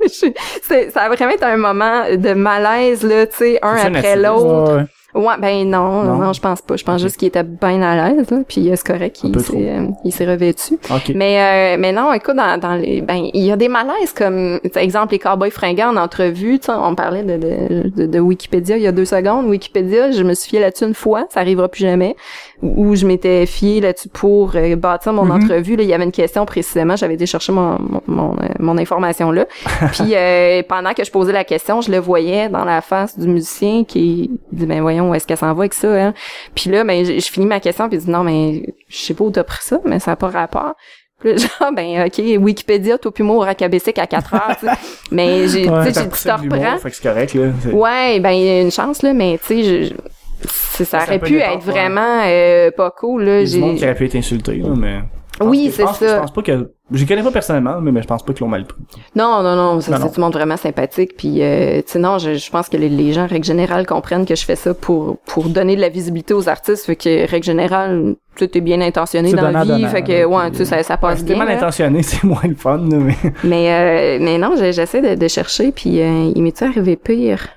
Ça 0.64 1.02
a 1.02 1.10
vraiment 1.10 1.34
été 1.34 1.44
un 1.46 1.58
moment 1.58 2.04
de 2.16 2.34
malaise, 2.34 3.04
là, 3.04 3.26
tu 3.26 3.38
sais, 3.38 3.60
un 3.62 3.76
après 3.76 4.16
l'autre. 4.16 4.86
Ouais, 5.16 5.34
ben 5.40 5.70
non, 5.70 6.04
non, 6.04 6.18
Non? 6.18 6.34
je 6.34 6.42
pense 6.42 6.62
pas. 6.62 6.76
Je 6.76 6.84
pense 6.84 7.02
juste 7.02 7.18
qu'il 7.18 7.28
était 7.30 7.44
bien 7.44 7.82
à 7.82 8.10
l'aise, 8.10 8.30
là, 8.30 8.38
puis 8.48 8.70
euh, 8.70 8.74
c'est 8.76 8.86
correct, 8.86 9.20
il 9.24 9.40
s'est, 9.40 9.54
euh, 9.56 9.88
il 10.04 10.12
s'est 10.12 10.26
revêtu. 10.26 10.74
OK. 10.90 11.12
Mais 11.16 11.76
euh, 11.76 11.78
mais 11.80 11.92
non, 11.94 12.12
écoute, 12.14 12.36
dans, 12.36 12.60
dans 12.60 12.76
les, 12.76 13.02
ben 13.02 13.28
il 13.34 13.44
y 13.44 13.52
a 13.52 13.56
des 13.56 13.70
malaises 13.70 14.12
comme, 14.16 14.60
exemple, 14.76 15.14
les 15.14 15.20
cowboys 15.20 15.52
fringants 15.52 15.90
en 15.94 15.98
entrevue. 15.98 16.60
Tu 16.60 16.70
on 16.70 16.96
parlait 16.96 17.24
de, 17.24 17.38
de, 17.38 17.90
de, 17.90 18.06
de 18.08 18.20
Wikipédia 18.20 18.78
il 18.78 18.84
y 18.84 18.88
a 18.88 18.92
deux 18.92 19.06
secondes. 19.06 19.46
Wikipédia, 19.46 20.12
je 20.12 20.24
me 20.24 20.34
suis 20.34 20.50
fiée 20.50 20.60
là-dessus 20.60 20.86
une 20.86 20.94
fois, 20.94 21.26
ça 21.30 21.40
arrivera 21.40 21.70
plus 21.70 21.82
jamais. 21.82 22.16
Où 22.62 22.96
je 22.96 23.06
m'étais 23.06 23.46
fiée 23.46 23.82
là-dessus 23.82 24.10
pour 24.10 24.52
euh, 24.56 24.76
bâtir 24.76 25.14
mon 25.14 25.26
Mhm. 25.26 25.32
entrevue. 25.44 25.76
Là, 25.76 25.84
il 25.84 25.90
y 25.90 25.94
avait 25.94 26.04
une 26.06 26.12
question 26.12 26.46
précisément. 26.46 26.96
J'avais 26.96 27.14
été 27.16 27.26
chercher 27.26 27.52
mon 27.52 27.78
mon, 27.80 28.02
mon, 28.08 28.32
euh, 28.34 28.48
mon 28.60 28.78
information 28.78 29.32
là. 29.32 29.46
Puis 29.94 30.14
euh, 30.14 30.62
pendant 30.68 30.94
que 30.94 31.04
je 31.04 31.12
posais 31.12 31.32
la 31.34 31.44
question, 31.44 31.82
je 31.82 31.92
le 31.92 32.00
voyais 32.00 32.50
dans 32.50 32.66
la 32.66 32.82
face 32.82 33.18
du 33.20 33.28
musicien 33.28 33.84
qui 33.86 34.32
dit 34.52 34.66
ben 34.66 34.82
voyons 34.82 35.05
où 35.10 35.16
est-ce 35.16 35.26
qu'elle 35.28 35.38
s'en 35.38 35.54
va 35.54 35.62
avec 35.64 35.74
ça. 35.74 35.88
Hein? 35.94 36.14
Puis 36.56 36.70
là, 36.70 36.84
ben 36.84 37.06
je, 37.06 37.14
je 37.20 37.32
finis 37.32 37.46
ma 37.46 37.60
question 37.60 37.88
puis 37.90 37.98
il 37.98 38.06
dit 38.06 38.10
non 38.12 38.24
mais 38.24 38.64
je 38.88 38.98
sais 38.98 39.14
pas 39.14 39.24
où 39.24 39.32
t'as 39.32 39.44
pris 39.44 39.62
ça, 39.64 39.80
mais 39.86 40.00
ça 40.00 40.12
n'a 40.12 40.16
pas 40.16 40.30
rapport. 40.30 40.74
Puis 41.20 41.32
là, 41.32 41.38
genre, 41.60 41.72
ben, 41.74 42.06
OK, 42.06 42.22
Wikipédia, 42.44 42.98
tout 42.98 43.14
humour, 43.20 43.46
racabessic 43.46 43.98
à 44.00 44.06
4 44.06 44.34
heures, 44.34 44.58
tu 44.60 44.66
sais. 44.68 44.74
Mais 45.12 45.48
j'ai, 45.48 45.70
Ouais. 45.70 45.88
tu 45.88 45.94
sais, 45.94 46.02
j'ai 46.24 46.32
reprends. 46.32 46.78
Fait 46.80 46.90
que 46.90 46.96
c'est 46.96 47.04
correct, 47.08 47.34
là. 47.36 47.52
Ouais, 47.72 48.20
ben, 48.20 48.32
il 48.32 48.46
y 48.46 48.50
a 48.50 48.62
une 48.62 48.72
chance, 48.72 49.02
là, 49.02 49.14
mais 49.14 49.40
tu 49.42 49.46
sais, 49.48 49.64
je- 49.64 49.84
je- 49.86 50.84
ça 50.84 51.00
Ça 51.00 51.04
aurait 51.06 51.20
pu 51.20 51.38
être 51.40 51.62
vraiment 51.64 52.22
euh, 52.26 52.70
pas 52.72 52.92
cool, 52.92 53.24
là. 53.24 53.44
Du 53.46 53.58
monde 53.60 53.76
qui 53.76 53.80
J'ai... 53.80 53.86
aurait 53.86 53.96
pu 53.96 54.06
être 54.06 54.16
insulté, 54.16 54.56
là, 54.58 54.70
mais... 54.76 55.00
Oui, 55.42 55.72
c'est 55.72 55.86
ça. 55.86 55.94
Je 56.00 56.20
pense 56.20 56.32
pas 56.32 56.42
que... 56.42 56.72
Je 56.92 57.00
les 57.00 57.06
connais 57.08 57.24
pas 57.24 57.32
personnellement, 57.32 57.82
mais 57.82 57.92
mais 57.92 58.04
je 58.04 58.08
pense 58.08 58.22
pas 58.24 58.32
qu'ils 58.32 58.44
l'ont 58.44 58.50
mal 58.50 58.66
pris. 58.66 58.78
Non, 59.16 59.42
non, 59.42 59.56
non, 59.56 59.82
ça, 59.82 59.92
Non, 59.92 59.98
c'est 59.98 60.10
tout 60.10 60.20
le 60.20 60.22
monde 60.22 60.34
vraiment 60.34 60.56
sympathique. 60.56 61.18
Puis, 61.18 61.42
euh, 61.42 61.78
tu 61.78 61.94
sais, 61.94 62.00
non, 62.00 62.20
je, 62.20 62.36
je 62.36 62.52
pense 62.52 62.70
que 62.70 62.78
les, 62.78 62.90
les 62.90 63.12
gens, 63.12 63.24
en 63.24 63.28
règle 63.28 63.44
générale, 63.44 63.88
comprennent 63.88 64.26
que 64.28 64.36
je 64.36 64.46
fais 64.46 64.56
ça 64.56 64.76
pour 64.76 65.18
pour 65.26 65.46
donner 65.50 65.76
de 65.76 65.82
la 65.82 65.90
visibilité 65.90 66.36
aux 66.36 66.48
artistes. 66.48 66.86
Fait 66.86 66.96
que, 66.96 67.28
règle 67.28 67.44
générale, 67.44 68.16
tout 68.38 68.56
est 68.56 68.62
bien 68.62 68.82
intentionné 68.82 69.34
dans 69.34 69.50
la 69.50 69.64
vie. 69.64 69.84
fait 69.88 70.04
que, 70.04 70.26
ouais, 70.26 70.52
tu 70.52 70.58
sais, 70.58 70.66
ça, 70.66 70.84
ça 70.84 70.98
passe 70.98 71.20
c'est 71.20 71.26
bien. 71.26 71.38
mal 71.38 71.48
là. 71.48 71.56
intentionné, 71.56 72.04
c'est 72.04 72.24
moins 72.24 72.44
le 72.44 72.56
fun, 72.56 72.78
là, 72.78 72.98
mais... 72.98 73.16
Mais 73.44 73.72
euh, 73.72 74.24
mais 74.24 74.38
non, 74.38 74.54
j'essaie 74.56 75.02
de, 75.02 75.16
de 75.20 75.28
chercher 75.28 75.72
puis 75.72 76.02
euh, 76.02 76.32
il 76.36 76.44
m'est 76.44 76.62
arrivé 76.62 76.98
pire? 76.98 77.48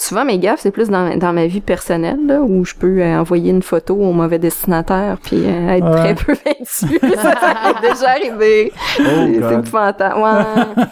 Souvent 0.00 0.24
mes 0.24 0.38
gaffes 0.38 0.60
c'est 0.62 0.70
plus 0.70 0.88
dans, 0.88 1.14
dans 1.18 1.32
ma 1.34 1.46
vie 1.46 1.60
personnelle 1.60 2.18
là, 2.26 2.40
où 2.40 2.64
je 2.64 2.74
peux 2.74 3.00
euh, 3.02 3.20
envoyer 3.20 3.50
une 3.50 3.62
photo 3.62 3.94
au 3.94 4.12
mauvais 4.12 4.38
destinataire 4.38 5.18
puis 5.22 5.42
euh, 5.44 5.68
être 5.68 5.84
Ouais. 5.90 5.96
très 5.96 6.14
peu 6.14 6.32
vêtue. 6.32 6.98
ça 7.16 7.34
m'est 7.74 7.90
déjà 7.92 8.10
arrivé. 8.10 8.72
Oh, 8.98 9.02
C'est- 9.02 9.54
épouvantable. 9.54 10.20
Ouais. 10.20 10.84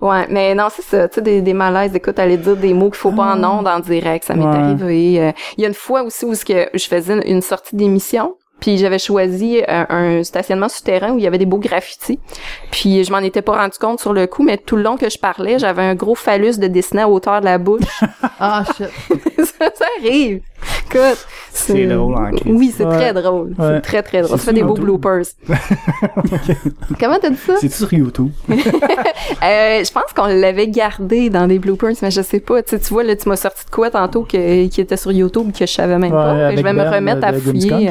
Ouais, 0.00 0.26
mais 0.28 0.54
non, 0.54 0.66
c'est 0.70 0.82
ça, 0.82 1.08
tu 1.08 1.14
sais, 1.16 1.20
des, 1.22 1.40
des 1.40 1.54
malaises. 1.54 1.94
Écoute, 1.94 2.18
aller 2.18 2.36
dire 2.36 2.56
des 2.56 2.74
mots 2.74 2.90
qu'il 2.90 2.98
faut 2.98 3.12
pas 3.12 3.34
en 3.34 3.42
ondes 3.42 3.66
en 3.66 3.80
direct, 3.80 4.24
ça 4.26 4.34
m'est 4.34 4.44
Ouais. 4.44 4.54
arrivé. 4.56 5.20
Euh, 5.20 5.32
Il 5.56 5.62
y 5.62 5.64
a 5.64 5.68
une 5.68 5.74
fois 5.74 6.02
aussi 6.02 6.26
où 6.26 6.34
ce 6.34 6.44
que 6.44 6.68
je 6.74 6.86
faisais 6.86 7.14
une, 7.14 7.22
une 7.36 7.40
sortie 7.42 7.74
d'émission, 7.76 8.34
puis 8.60 8.78
j'avais 8.78 8.98
choisi 8.98 9.60
un, 9.68 9.86
un 9.88 10.22
stationnement 10.24 10.68
souterrain 10.68 11.12
où 11.12 11.18
il 11.18 11.24
y 11.24 11.26
avait 11.26 11.38
des 11.38 11.46
beaux 11.46 11.58
graffitis. 11.58 12.18
Puis 12.70 13.04
je 13.04 13.12
m'en 13.12 13.18
étais 13.18 13.42
pas 13.42 13.56
rendu 13.56 13.78
compte 13.78 14.00
sur 14.00 14.12
le 14.12 14.26
coup, 14.26 14.42
mais 14.42 14.56
tout 14.58 14.76
le 14.76 14.82
long 14.82 14.96
que 14.96 15.08
je 15.10 15.18
parlais, 15.18 15.58
j'avais 15.58 15.82
un 15.82 15.94
gros 15.94 16.14
phallus 16.14 16.58
de 16.58 16.66
dessiné 16.66 17.02
à 17.02 17.08
hauteur 17.08 17.40
de 17.40 17.46
la 17.46 17.58
bouche. 17.58 17.82
Ah, 18.38 18.64
shit. 18.76 18.88
ça, 19.38 19.70
ça 19.74 19.84
arrive. 19.98 20.42
Écoute, 20.90 21.26
C'est 21.52 21.86
drôle 21.86 22.14
en 22.16 22.30
crise. 22.32 22.42
Oui, 22.54 22.74
c'est 22.76 22.84
Ouais. 22.84 22.94
très 22.96 23.14
drôle. 23.14 23.54
Ouais. 23.58 23.66
C'est 23.76 23.80
très 23.80 24.02
très 24.02 24.20
drôle. 24.20 24.38
Ça 24.38 24.44
fait 24.44 24.52
des 24.52 24.58
sur 24.60 24.66
beaux 24.66 24.76
YouTube? 24.76 25.00
bloopers. 25.00 25.24
Comment 27.00 27.16
t'as 27.20 27.30
dit 27.30 27.36
ça? 27.38 27.54
C'est 27.58 27.72
sur 27.72 27.92
YouTube. 27.92 28.30
Euh, 28.50 29.84
je 29.84 29.90
pense 29.92 30.12
qu'on 30.14 30.26
l'avait 30.26 30.68
gardé 30.68 31.30
dans 31.30 31.46
des 31.46 31.58
bloopers, 31.58 31.94
mais 32.02 32.10
je 32.10 32.20
sais 32.20 32.40
pas. 32.40 32.62
Tu, 32.62 32.70
sais, 32.70 32.80
tu 32.80 32.92
vois, 32.92 33.04
là, 33.04 33.16
tu 33.16 33.28
m'as 33.28 33.36
sorti 33.36 33.64
de 33.64 33.70
quoi 33.70 33.90
tantôt 33.90 34.22
que, 34.22 34.66
qui 34.66 34.80
était 34.80 34.96
sur 34.96 35.12
YouTube 35.12 35.52
que 35.58 35.66
je 35.66 35.72
savais 35.72 35.98
même 35.98 36.12
Ouais, 36.12 36.18
pas. 36.18 36.54
Je 36.56 36.62
vais 36.62 36.72
me 36.72 36.82
remettre 36.82 37.24
à 37.26 37.32
fouiller. 37.32 37.90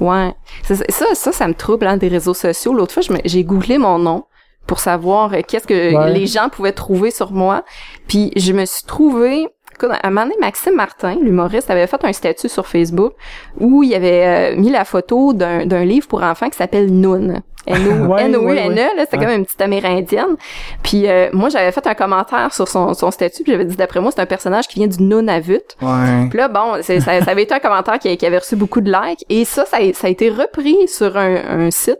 Ouais. 0.00 0.34
Ça, 0.64 0.74
ça, 1.14 1.32
ça 1.32 1.46
me 1.48 1.54
trouble 1.54 1.86
hein, 1.86 1.96
des 1.96 2.08
réseaux 2.08 2.34
sociaux. 2.34 2.72
L'autre 2.74 2.94
fois, 2.94 3.02
j'ai 3.24 3.44
googlé 3.44 3.78
mon 3.78 3.98
nom 3.98 4.24
pour 4.66 4.80
savoir 4.80 5.32
euh, 5.34 5.40
qu'est-ce 5.46 5.66
que 5.66 5.94
Ouais. 5.94 6.12
les 6.12 6.26
gens 6.26 6.48
pouvaient 6.48 6.72
trouver 6.72 7.10
sur 7.10 7.32
moi. 7.32 7.64
Puis 8.08 8.32
je 8.36 8.52
me 8.52 8.64
suis 8.64 8.84
trouvée 8.84 9.48
écoute, 9.80 9.96
à 10.02 10.06
un 10.06 10.10
moment 10.10 10.22
donné, 10.26 10.36
Maxime 10.40 10.74
Martin, 10.74 11.16
l'humoriste, 11.20 11.70
avait 11.70 11.86
fait 11.86 12.04
un 12.04 12.12
statut 12.12 12.48
sur 12.48 12.66
Facebook 12.66 13.12
où 13.58 13.82
il 13.82 13.94
avait 13.94 14.52
euh, 14.54 14.56
mis 14.56 14.70
la 14.70 14.84
photo 14.84 15.32
d'un 15.32 15.66
d'un 15.66 15.84
livre 15.84 16.06
pour 16.08 16.22
enfants 16.22 16.48
qui 16.50 16.56
s'appelle 16.56 16.86
Noon. 16.92 17.42
N-O- 17.66 18.06
Ouais, 18.06 18.22
N-O-U-N-E, 18.24 18.46
ouais, 18.46 18.68
ouais. 18.68 18.74
là, 18.96 19.04
c'était 19.04 19.18
comme 19.18 19.28
une 19.34 19.44
petite 19.44 19.60
amérindienne. 19.60 20.36
Puis 20.82 21.06
euh, 21.06 21.28
moi, 21.34 21.50
j'avais 21.50 21.70
fait 21.72 21.86
un 21.86 21.94
commentaire 21.94 22.54
sur 22.54 22.66
son, 22.66 22.94
son 22.94 23.10
statut, 23.10 23.42
puis 23.42 23.52
j'avais 23.52 23.66
dit, 23.66 23.76
d'après 23.76 24.00
moi, 24.00 24.10
c'est 24.14 24.20
un 24.22 24.26
personnage 24.26 24.66
qui 24.66 24.78
vient 24.78 24.88
du 24.88 25.02
Nunavut. 25.02 25.60
Ouais. 25.82 26.26
Puis 26.30 26.38
là, 26.38 26.48
bon, 26.48 26.82
ça, 26.82 26.98
ça 27.00 27.12
avait 27.30 27.42
été 27.42 27.52
un 27.54 27.58
commentaire 27.58 27.98
qui, 27.98 28.16
qui 28.16 28.24
avait 28.26 28.38
reçu 28.38 28.56
beaucoup 28.56 28.80
de 28.80 28.90
likes. 28.90 29.24
Et 29.28 29.44
ça, 29.44 29.66
ça, 29.66 29.76
a- 29.76 29.92
ça 29.92 30.06
a 30.06 30.10
été 30.10 30.30
repris 30.30 30.88
sur 30.88 31.16
un, 31.18 31.36
un 31.66 31.70
site. 31.70 31.98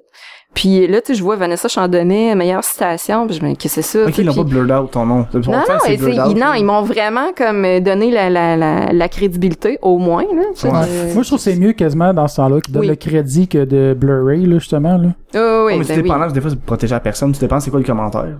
Puis 0.52 0.86
là, 0.89 1.01
tu 1.01 1.09
sais, 1.09 1.14
je 1.14 1.22
vois 1.22 1.36
Vanessa 1.36 1.68
Chandonnet, 1.68 2.35
meilleure 2.35 2.64
citation. 2.64 3.27
Puis 3.27 3.36
je 3.36 3.43
me 3.44 3.51
dis, 3.51 3.56
qu'est-ce 3.56 3.77
que 3.77 3.82
c'est 3.82 3.98
ça? 4.01 4.05
Ok, 4.09 4.18
ils 4.18 4.27
l'ont 4.27 4.32
puis- 4.32 4.43
pas 4.43 4.48
blurred 4.48 4.70
out 4.85 4.90
ton 4.90 5.06
nom. 5.06 5.27
Non, 5.32 5.40
non, 5.44 5.62
ils, 5.89 6.39
non, 6.39 6.55
ils 6.55 6.64
m'ont 6.64 6.82
vraiment 6.82 7.32
comme 7.36 7.62
donné 7.81 8.10
la, 8.10 8.28
la, 8.31 8.56
la, 8.56 8.93
la 8.93 9.09
crédibilité, 9.09 9.78
au 9.81 9.98
moins. 9.98 10.24
Là, 10.24 10.43
Ouais. 10.64 10.70
Moi, 11.14 11.22
je 11.22 11.27
trouve 11.28 11.39
que 11.39 11.44
c'est 11.44 11.56
mieux 11.56 11.72
quasiment 11.72 12.12
dans 12.12 12.27
ce 12.27 12.36
temps-là 12.36 12.60
qui 12.60 12.72
donne 12.72 12.82
Oui. 12.82 12.89
le 12.89 12.97
crédit 12.97 13.47
que 13.47 13.64
de 13.64 13.94
blurry, 13.98 14.44
là, 14.44 14.59
justement, 14.59 14.98
là. 14.98 15.09
Oh, 15.36 15.39
oui, 15.39 15.39
Ouais, 15.39 15.72
mais 15.72 15.78
ben 15.78 15.85
c'est 15.85 15.97
oui. 15.97 16.02
dépendant, 16.02 16.27
des 16.27 16.40
fois, 16.40 16.51
c'est 16.51 16.56
pour 16.56 16.64
protéger 16.66 16.94
la 16.94 17.01
personne. 17.01 17.32
Tu 17.32 17.39
dépends 17.39 17.60
c'est 17.60 17.70
quoi 17.70 17.78
le 17.81 17.86
commentaire? 17.86 18.36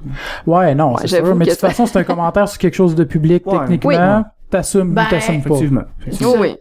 Ouais, 0.47 0.75
non, 0.75 0.91
Ouais, 0.95 0.97
c'est 1.03 1.09
sûr. 1.25 1.35
Mais 1.37 1.45
de 1.45 1.51
toute 1.51 1.61
façon, 1.61 1.87
c'est 1.87 1.99
un 2.01 2.05
commentaire 2.05 2.49
sur 2.49 2.59
quelque 2.59 2.75
chose 2.75 2.95
de 2.97 3.05
public, 3.05 3.47
Ouais. 3.47 3.61
techniquement. 3.61 4.19
Oui. 4.19 4.25
T'assumes 4.51 4.93
Ben, 4.95 5.05
ou 5.07 5.11
t'assumes 5.11 5.43
pas. 5.43 5.55
Effectivement. 5.55 5.83
Oh, 6.25 6.35
oui. 6.41 6.57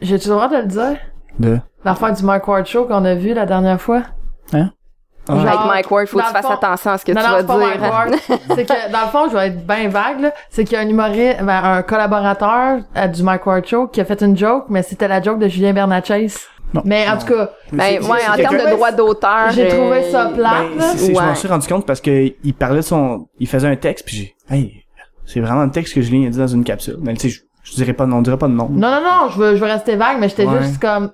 J'ai-tu 0.00 0.28
le 0.28 0.34
droit 0.34 0.48
de 0.48 0.56
le 0.56 0.66
dire? 0.66 0.96
De... 1.38 1.58
L'affaire 1.84 2.12
du 2.14 2.22
Mike 2.24 2.48
Ward 2.48 2.64
Show 2.66 2.86
qu'on 2.86 3.04
a 3.04 3.14
vu 3.14 3.34
la 3.34 3.44
dernière 3.44 3.78
fois? 3.80 4.02
Ah. 4.54 4.70
Genre, 5.26 5.38
Avec 5.40 5.60
Mike 5.66 5.90
Ward, 5.90 6.06
faut 6.06 6.18
que 6.18 6.24
tu 6.26 6.32
fasses 6.32 6.44
fond- 6.46 6.52
attention 6.52 6.90
à 6.90 6.98
ce 6.98 7.04
que 7.06 7.12
non, 7.12 7.20
tu 7.22 7.26
non, 7.26 7.32
vas 7.32 7.40
c'est 7.40 7.46
pas 7.46 7.56
Mike 7.56 7.80
dire. 7.80 7.90
Ward. 7.90 8.14
c'est 8.56 8.64
que, 8.66 8.92
dans 8.92 9.00
le 9.00 9.06
fond, 9.10 9.28
je 9.30 9.34
vais 9.36 9.46
être 9.48 9.66
bien 9.66 9.88
vague, 9.88 10.20
là. 10.20 10.32
C'est 10.50 10.64
qu'il 10.64 10.74
y 10.74 10.76
a 10.76 10.80
un 10.84 10.88
humoriste, 10.88 11.42
ben, 11.42 11.64
un 11.64 11.82
collaborateur 11.82 12.80
euh, 12.96 13.06
du 13.06 13.22
Mike 13.22 13.46
Ward 13.46 13.66
Show 13.66 13.86
qui 13.88 14.00
a 14.00 14.04
fait 14.04 14.20
une 14.22 14.36
joke, 14.36 14.66
mais 14.68 14.82
c'était 14.82 15.08
la 15.08 15.22
joke 15.22 15.38
de 15.38 15.48
Julien 15.48 15.72
Bernatchez. 15.72 16.26
Non. 16.74 16.82
Mais 16.84 17.08
en 17.08 17.16
tout 17.18 17.26
cas, 17.26 17.50
Ben, 17.72 18.02
ouais, 18.02 18.18
en 18.30 18.36
termes 18.36 18.56
de 18.58 18.70
droit 18.74 18.90
d'auteur. 18.92 19.50
j'ai 19.52 19.72
euh, 19.72 19.76
trouvé 19.78 20.10
ça 20.10 20.26
plate, 20.34 20.64
Ben, 20.76 20.84
c'est- 20.96 21.06
Je 21.14 21.18
m'en 21.20 21.28
Ouais. 21.28 21.34
suis 21.36 21.48
rendu 21.48 21.68
compte 21.68 21.86
parce 21.86 22.00
que 22.00 22.32
il 22.42 22.52
parlait 22.54 22.76
de 22.78 22.82
son, 22.82 23.28
il 23.38 23.46
faisait 23.48 23.68
un 23.68 23.76
texte 23.76 24.04
puis 24.04 24.16
j'ai, 24.16 24.54
hey, 24.54 24.84
c'est 25.24 25.40
vraiment 25.40 25.60
un 25.60 25.68
texte 25.68 25.94
que 25.94 26.02
Julien 26.02 26.26
a 26.26 26.30
dit 26.30 26.38
dans 26.38 26.46
une 26.48 26.64
capsule. 26.64 26.98
Mais 27.00 27.14
tu 27.14 27.20
sais, 27.20 27.28
je, 27.30 27.40
je 27.62 27.74
dirais 27.76 27.92
pas, 27.92 28.04
de 28.04 28.10
nom, 28.10 28.18
on 28.18 28.22
dirait 28.22 28.36
pas 28.36 28.48
de 28.48 28.52
nom. 28.52 28.68
Non, 28.70 28.90
non, 28.90 29.00
non, 29.02 29.28
je 29.30 29.38
veux, 29.38 29.54
je 29.56 29.60
veux 29.64 29.70
rester 29.70 29.96
vague, 29.96 30.16
mais 30.18 30.28
j'étais 30.28 30.44
Ouais. 30.46 30.62
juste 30.64 30.80
comme, 30.80 31.12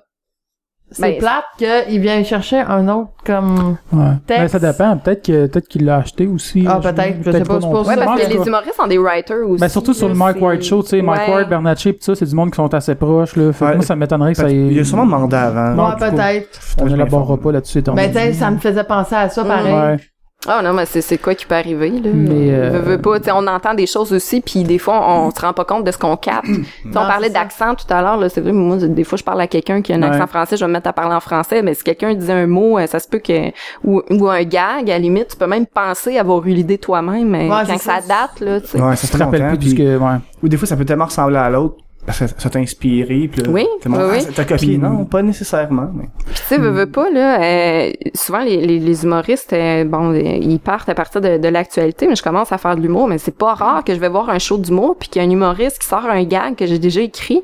c'est 0.91 1.01
Ben, 1.01 1.17
plate 1.19 1.43
qu'il 1.57 1.99
vient 2.01 2.23
chercher 2.23 2.59
un 2.59 2.87
autre 2.89 3.11
comme... 3.25 3.77
Ouais. 3.93 4.05
Texte. 4.27 4.41
Ben, 4.41 4.47
ça 4.47 4.59
dépend. 4.59 4.97
Peut-être 4.97 5.25
que 5.25 5.47
peut-être 5.47 5.67
qu'il 5.67 5.85
l'a 5.85 5.97
acheté 5.97 6.27
aussi. 6.27 6.65
Ah, 6.67 6.79
peut-être. 6.81 7.17
Je 7.25 7.31
sais 7.31 7.41
pas, 7.43 7.53
non 7.53 7.61
c'est 7.61 7.67
pour 7.67 7.81
plus. 7.81 7.89
Ouais, 7.89 8.05
parce 8.05 8.21
que 8.21 8.25
tout 8.31 8.37
les 8.39 8.47
humoristes 8.47 8.75
sont 8.75 8.87
des 8.87 8.97
writers 8.97 9.49
aussi. 9.49 9.61
Ben, 9.61 9.69
surtout 9.69 9.93
sur 9.93 10.09
le 10.09 10.15
Mike 10.15 10.41
White 10.41 10.63
Show, 10.63 10.83
tu 10.83 10.89
sais, 10.89 11.01
Mike. 11.01 11.27
White, 11.29 11.49
Bernatchez, 11.49 11.93
pis 11.93 12.03
ça, 12.03 12.13
c'est 12.15 12.25
du 12.25 12.35
monde 12.35 12.51
qui 12.51 12.57
sont 12.57 12.73
assez 12.73 12.95
proches, 12.95 13.35
là. 13.35 13.53
Fait 13.53 13.65
Ouais. 13.65 13.75
moi, 13.75 13.85
ça 13.85 13.95
m'étonnerait 13.95 14.33
que 14.33 14.37
ça 14.37 14.49
Il 14.49 14.71
ait... 14.71 14.73
y 14.75 14.79
a 14.79 14.83
sûrement 14.83 15.05
demandé 15.05 15.35
avant. 15.35 15.89
Ouais, 15.89 15.95
peut-être. 15.97 16.59
On 16.81 16.87
je 16.87 16.91
n'élaborera 16.91 17.37
pas 17.37 17.51
là-dessus, 17.51 17.77
étant 17.79 17.93
Ben, 17.93 18.11
tu 18.11 18.17
sais, 18.17 18.33
ça 18.33 18.51
me 18.51 18.57
faisait 18.57 18.83
penser 18.83 19.15
à 19.15 19.29
ça, 19.29 19.43
pareil. 19.45 19.97
Ah 20.47 20.61
non, 20.63 20.73
mais 20.73 20.87
c'est 20.87 21.01
c'est 21.01 21.19
quoi 21.19 21.35
qui 21.35 21.45
peut 21.45 21.53
arriver 21.53 21.89
là? 21.91 22.09
Mais, 22.11 22.51
euh, 22.51 22.69
Veux, 22.71 22.79
veux 22.93 22.97
pas, 22.97 23.19
tu 23.19 23.25
sais, 23.25 23.31
on 23.31 23.45
entend 23.45 23.75
des 23.75 23.85
choses 23.85 24.11
aussi, 24.11 24.41
puis 24.41 24.63
des 24.63 24.79
fois 24.79 24.99
on, 25.07 25.29
se 25.29 25.39
rend 25.39 25.53
pas 25.53 25.65
compte 25.65 25.83
de 25.83 25.91
ce 25.91 25.99
qu'on 25.99 26.17
capte. 26.17 26.47
On 26.87 26.91
parlait 26.93 27.29
d'accent 27.29 27.75
tout 27.75 27.85
à 27.93 28.01
l'heure, 28.01 28.17
là, 28.17 28.27
c'est 28.27 28.41
vrai. 28.41 28.51
Moi, 28.51 28.77
des 28.77 29.03
fois, 29.03 29.19
je 29.19 29.23
parle 29.23 29.39
à 29.41 29.45
quelqu'un 29.47 29.83
qui 29.83 29.93
a 29.93 29.97
un 29.97 30.01
Ouais. 30.01 30.07
accent 30.07 30.25
français, 30.25 30.57
je 30.57 30.63
vais 30.65 30.67
me 30.67 30.73
mettre 30.73 30.87
à 30.89 30.93
parler 30.93 31.13
en 31.13 31.19
français, 31.19 31.61
mais 31.61 31.75
si 31.75 31.83
quelqu'un 31.83 32.15
disait 32.15 32.33
un 32.33 32.47
mot, 32.47 32.79
euh, 32.79 32.87
ça 32.87 32.99
se 32.99 33.07
peut 33.07 33.19
que 33.19 33.49
ou, 33.83 34.01
ou 34.09 34.27
un 34.29 34.43
gag, 34.43 34.89
à 34.89 34.93
la 34.93 34.97
limite, 34.99 35.27
tu 35.29 35.37
peux 35.37 35.45
même 35.47 35.67
penser 35.67 36.17
avoir 36.17 36.43
eu 36.47 36.49
l'idée 36.49 36.79
toi-même, 36.79 37.29
mais 37.29 37.43
Ouais, 37.47 37.61
quand 37.67 37.77
ça 37.77 38.01
ça. 38.01 38.07
date 38.07 38.39
là, 38.39 38.61
tu 38.61 38.67
sais. 38.67 38.81
Ouais, 38.81 38.95
ça 38.95 39.17
rappelles 39.23 39.41
longtemps. 39.41 39.55
plus 39.55 39.57
de 39.59 39.69
ce 39.69 39.75
puis- 39.75 39.83
que... 39.83 39.97
Ouais. 39.97 40.17
Ou 40.41 40.47
des 40.49 40.57
fois, 40.57 40.67
ça 40.67 40.75
peut 40.75 40.85
tellement 40.85 41.05
ressembler 41.05 41.37
à 41.37 41.49
l'autre. 41.51 41.75
Parce 42.05 42.19
que 42.19 42.25
ça 42.27 42.49
t'a 42.49 42.57
inspiré, 42.59 43.29
puis 43.31 43.41
là, 43.43 43.49
Oui, 43.51 43.67
t'es 43.81 43.87
mon- 43.89 43.97
oui, 43.97 44.03
ah, 44.07 44.13
oui. 44.15 44.21
ça 44.21 44.31
t'a 44.31 44.43
copié. 44.43 44.67
Puis- 44.69 44.77
Non, 44.79 45.05
pas 45.05 45.21
nécessairement, 45.21 45.89
mais... 45.93 46.05
Puis, 46.25 46.33
tu 46.35 46.41
sais, 46.43 46.57
veux, 46.57 46.69
veux 46.69 46.87
pas, 46.89 47.09
là, 47.11 47.41
euh, 47.41 47.91
souvent, 48.15 48.39
les, 48.41 48.57
les, 48.65 48.79
les 48.79 49.03
humoristes, 49.03 49.53
euh, 49.53 49.83
bon, 49.85 50.13
ils 50.13 50.59
partent 50.59 50.89
à 50.89 50.95
partir 50.95 51.21
de, 51.21 51.37
de 51.37 51.47
l'actualité, 51.47 52.07
mais 52.07 52.15
je 52.15 52.23
commence 52.23 52.51
à 52.51 52.57
faire 52.57 52.75
de 52.75 52.81
l'humour, 52.81 53.07
mais 53.07 53.19
c'est 53.19 53.37
pas 53.37 53.53
rare 53.53 53.83
que 53.83 53.93
je 53.93 53.99
vais 53.99 54.09
voir 54.09 54.29
un 54.31 54.39
show 54.39 54.57
d'humour, 54.57 54.95
puis 54.99 55.09
qu'il 55.09 55.21
y 55.21 55.25
a 55.25 55.27
un 55.27 55.31
humoriste 55.31 55.77
qui 55.79 55.87
sort 55.87 56.05
un 56.05 56.23
gag 56.23 56.55
que 56.55 56.65
j'ai 56.65 56.79
déjà 56.79 57.01
écrit. 57.01 57.41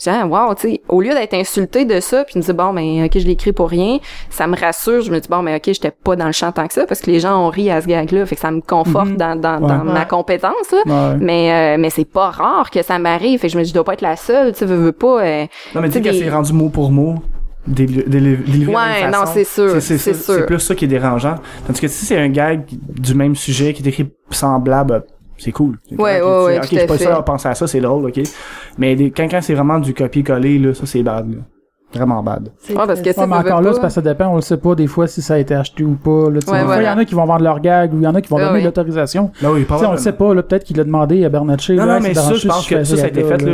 Dis, 0.00 0.08
ah, 0.10 0.26
wow, 0.26 0.52
tu 0.56 0.62
sais, 0.68 0.80
au 0.88 1.00
lieu 1.00 1.10
d'être 1.14 1.34
insulté 1.34 1.84
de 1.84 2.00
ça, 2.00 2.24
puis 2.24 2.36
me 2.36 2.42
dire, 2.42 2.54
bon, 2.54 2.72
ben, 2.74 3.04
ok, 3.04 3.12
je 3.16 3.24
l'ai 3.26 3.32
écrit 3.32 3.52
pour 3.52 3.68
rien, 3.70 3.98
ça 4.28 4.48
me 4.48 4.56
rassure, 4.58 5.02
je 5.02 5.10
me 5.12 5.20
dis, 5.20 5.28
bon, 5.28 5.42
ben, 5.44 5.54
ok, 5.56 5.62
j'étais 5.66 5.92
pas 5.92 6.16
dans 6.16 6.26
le 6.26 6.32
champ 6.32 6.50
tant 6.50 6.66
que 6.66 6.74
ça, 6.74 6.84
parce 6.84 7.00
que 7.00 7.10
les 7.12 7.20
gens 7.20 7.46
ont 7.46 7.48
ri 7.48 7.70
à 7.70 7.80
ce 7.80 7.86
gag-là, 7.86 8.26
fait 8.26 8.34
que 8.34 8.40
ça 8.40 8.50
me 8.50 8.60
conforte 8.60 9.10
Mhm. 9.10 9.16
dans, 9.16 9.36
dans, 9.40 9.60
Ouais. 9.62 9.68
dans 9.68 9.84
ma 9.84 10.04
compétence, 10.04 10.72
là. 10.72 11.12
Ouais. 11.12 11.16
Mais, 11.20 11.76
euh, 11.76 11.80
mais 11.80 11.90
c'est 11.90 12.04
pas 12.04 12.30
rare 12.30 12.70
que 12.72 12.82
ça 12.82 12.98
m'arrive, 12.98 13.38
fait 13.38 13.46
que 13.46 13.52
je 13.52 13.58
me 13.58 13.62
dis, 13.62 13.68
je 13.68 13.74
dois 13.74 13.84
pas 13.84 13.92
être 13.92 14.00
la 14.02 14.16
seule, 14.16 14.52
tu 14.52 14.58
sais, 14.58 14.66
veux, 14.66 14.74
veux 14.76 14.92
pas, 14.92 15.22
euh, 15.24 15.46
Non, 15.76 15.80
mais 15.80 15.88
tu 15.88 15.94
sais, 15.94 16.00
des- 16.00 16.12
c'est 16.12 16.28
rendu 16.30 16.52
mot 16.52 16.70
pour 16.70 16.90
mot, 16.90 17.14
déli- 17.70 18.04
déli- 18.08 18.44
délivré 18.44 18.72
de 18.72 18.72
la 18.72 19.06
Ouais, 19.06 19.10
non, 19.12 19.24
c'est 19.32 19.44
sûr, 19.44 19.70
C'est 19.80 19.80
c'est 19.80 19.98
ça- 19.98 20.12
sûr. 20.12 20.34
c'est 20.34 20.46
plus 20.46 20.58
ça 20.58 20.74
qui 20.74 20.86
est 20.86 20.88
dérangeant. 20.88 21.36
Tandis 21.68 21.80
que 21.80 21.86
si 21.88 22.04
c'est 22.04 22.18
un 22.18 22.28
gag 22.28 22.64
du 22.68 23.14
même 23.14 23.36
sujet 23.36 23.72
qui 23.72 23.82
est 23.84 23.86
écrit 23.88 24.10
semblable, 24.30 25.04
c'est 25.44 25.52
cool. 25.52 25.78
C'est 25.88 26.00
Ouais, 26.00 26.20
ouais, 26.20 26.44
ouais, 26.44 26.56
Ok, 26.58 26.68
je 26.72 26.78
suis 26.78 26.86
pas 26.86 27.16
à 27.16 27.22
penser 27.22 27.48
à 27.48 27.54
ça, 27.54 27.66
c'est 27.66 27.80
drôle, 27.80 28.06
ok. 28.06 28.20
Mais 28.78 28.96
des, 28.96 29.10
quand, 29.10 29.28
quand 29.30 29.40
c'est 29.42 29.54
vraiment 29.54 29.78
du 29.78 29.94
copier-coller, 29.94 30.58
là, 30.58 30.74
ça 30.74 30.86
c'est 30.86 31.02
bad, 31.02 31.30
là. 31.30 31.38
Vraiment 31.94 32.24
bad. 32.24 32.50
C'est 32.58 32.72
Ouais, 32.76 32.86
parce 32.88 33.00
que 33.00 33.08
Ouais, 33.08 33.26
mais 33.28 33.36
encore 33.36 33.60
là, 33.60 33.72
c'est 33.72 33.80
parce 33.80 33.94
que 33.94 34.02
ça 34.02 34.10
dépend, 34.10 34.26
on 34.26 34.34
le 34.36 34.40
sait 34.42 34.56
pas 34.56 34.74
des 34.74 34.88
fois 34.88 35.06
si 35.06 35.22
ça 35.22 35.34
a 35.34 35.38
été 35.38 35.54
acheté 35.54 35.84
ou 35.84 35.94
pas. 35.94 36.28
Là, 36.28 36.40
tu 36.40 36.46
sais. 36.46 36.52
Ouais, 36.52 36.58
des 36.58 36.64
fois, 36.64 36.76
il 36.78 36.84
y 36.86 36.88
en 36.88 36.98
a 36.98 37.04
qui 37.04 37.14
vont 37.14 37.24
vendre 37.24 37.44
leur 37.44 37.60
gag 37.60 37.94
ou 37.94 37.98
il 37.98 38.02
y 38.02 38.06
en 38.08 38.14
a 38.16 38.20
qui 38.20 38.28
vont 38.28 38.38
Ah 38.38 38.46
donner 38.46 38.58
oui. 38.58 38.64
l'autorisation. 38.64 39.30
Là, 39.40 39.52
oui, 39.52 39.62
pas 39.62 39.76
Tu 39.76 39.82
sais, 39.82 39.86
on 39.86 39.92
le 39.92 39.98
sait 39.98 40.12
pas, 40.12 40.34
là, 40.34 40.42
peut-être 40.42 40.64
qu'il 40.64 40.80
a 40.80 40.84
demandé 40.84 41.24
à 41.24 41.28
Bernatchez. 41.28 41.76
Non, 41.76 41.84
là, 41.84 41.94
non, 42.00 42.02
mais 42.02 42.14
ça, 42.14 42.34
je 42.34 42.48
pense 42.48 42.66
que 42.66 42.82
ça, 42.82 42.96
ça 42.96 43.04
a 43.04 43.08
été 43.08 43.22
fait, 43.22 43.40
là, 43.40 43.52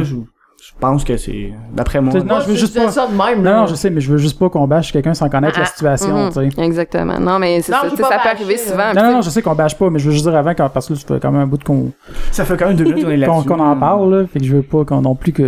pense 0.80 1.04
que 1.04 1.16
c'est, 1.16 1.52
d'après 1.72 2.00
moi. 2.00 2.12
Non, 2.14 2.24
Moi, 2.24 2.40
je 2.40 2.48
veux 2.48 2.54
juste 2.56 2.76
pas- 2.76 2.90
ça 2.90 3.06
de 3.06 3.12
même, 3.12 3.42
Non, 3.42 3.50
là. 3.50 3.56
non, 3.60 3.66
je 3.66 3.74
sais, 3.74 3.90
mais 3.90 4.00
je 4.00 4.10
veux 4.10 4.18
juste 4.18 4.38
pas 4.38 4.48
qu'on 4.48 4.66
bâche 4.66 4.92
quelqu'un 4.92 5.14
sans 5.14 5.28
connaître 5.28 5.58
la 5.58 5.64
Ah, 5.64 5.68
situation, 5.68 6.24
Mhm, 6.26 6.32
tu 6.32 6.50
sais. 6.50 6.62
Exactement. 6.62 7.18
Non, 7.20 7.38
mais 7.38 7.60
c'est 7.60 7.72
Non, 7.72 7.78
ça, 7.82 7.88
ça 8.08 8.18
peut 8.22 8.28
arriver 8.28 8.54
là. 8.54 8.60
souvent. 8.60 8.94
Non, 8.94 9.02
non, 9.08 9.12
non, 9.16 9.22
je 9.22 9.30
sais 9.30 9.42
qu'on 9.42 9.54
bâche 9.54 9.76
pas, 9.76 9.90
mais 9.90 9.98
je 9.98 10.06
veux 10.06 10.12
juste 10.12 10.24
dire 10.26 10.34
avant, 10.36 10.50
quand, 10.54 10.68
parce 10.70 10.88
que 10.88 10.94
là, 10.94 10.98
ça 10.98 11.06
fait 11.14 11.20
quand 11.20 11.30
même 11.30 11.42
un 11.42 11.46
bout 11.46 11.58
de 11.58 11.64
qu'on 11.64 11.92
Ça 12.32 12.44
fait 12.44 12.56
quand 12.56 12.66
même 12.68 12.76
deux 12.76 12.84
minutes 12.84 13.04
qu'on 13.04 13.42
est 13.58 13.60
en 13.60 13.76
parle, 13.76 14.14
là. 14.14 14.26
Fait 14.26 14.38
que 14.40 14.44
je 14.44 14.56
veux 14.56 14.62
pas 14.62 14.84
qu'on 14.84 15.02
non 15.02 15.14
plus 15.14 15.32
que. 15.32 15.42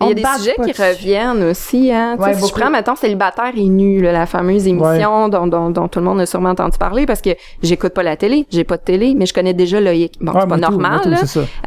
Il 0.00 0.08
y 0.08 0.10
a 0.10 0.14
des 0.14 0.24
sujets 0.38 0.54
qui 0.62 0.70
dessus. 0.70 0.82
reviennent 0.82 1.42
aussi, 1.44 1.92
hein. 1.92 2.16
Tu 2.16 2.22
sais, 2.24 2.28
Ouais, 2.30 2.34
si 2.34 2.48
je 2.48 2.52
prends, 2.52 2.70
mettons, 2.70 2.96
célibataire 2.96 3.52
et 3.56 3.64
nu, 3.68 4.00
là, 4.02 4.12
la 4.12 4.26
fameuse 4.26 4.66
émission 4.66 5.28
dont, 5.28 5.46
dont, 5.46 5.70
dont 5.70 5.88
tout 5.88 5.98
le 6.00 6.04
monde 6.04 6.20
a 6.20 6.26
sûrement 6.26 6.50
entendu 6.50 6.78
parler 6.78 7.06
parce 7.06 7.20
que 7.20 7.30
j'écoute 7.62 7.92
pas 7.94 8.02
la 8.02 8.16
télé, 8.16 8.46
j'ai 8.50 8.64
pas 8.64 8.76
de 8.76 8.82
télé, 8.82 9.14
mais 9.16 9.26
je 9.26 9.34
connais 9.34 9.54
déjà 9.54 9.80
Loïc. 9.80 10.14
Bon, 10.20 10.32
c'est 10.40 10.48
pas 10.48 10.56
normal. 10.56 11.16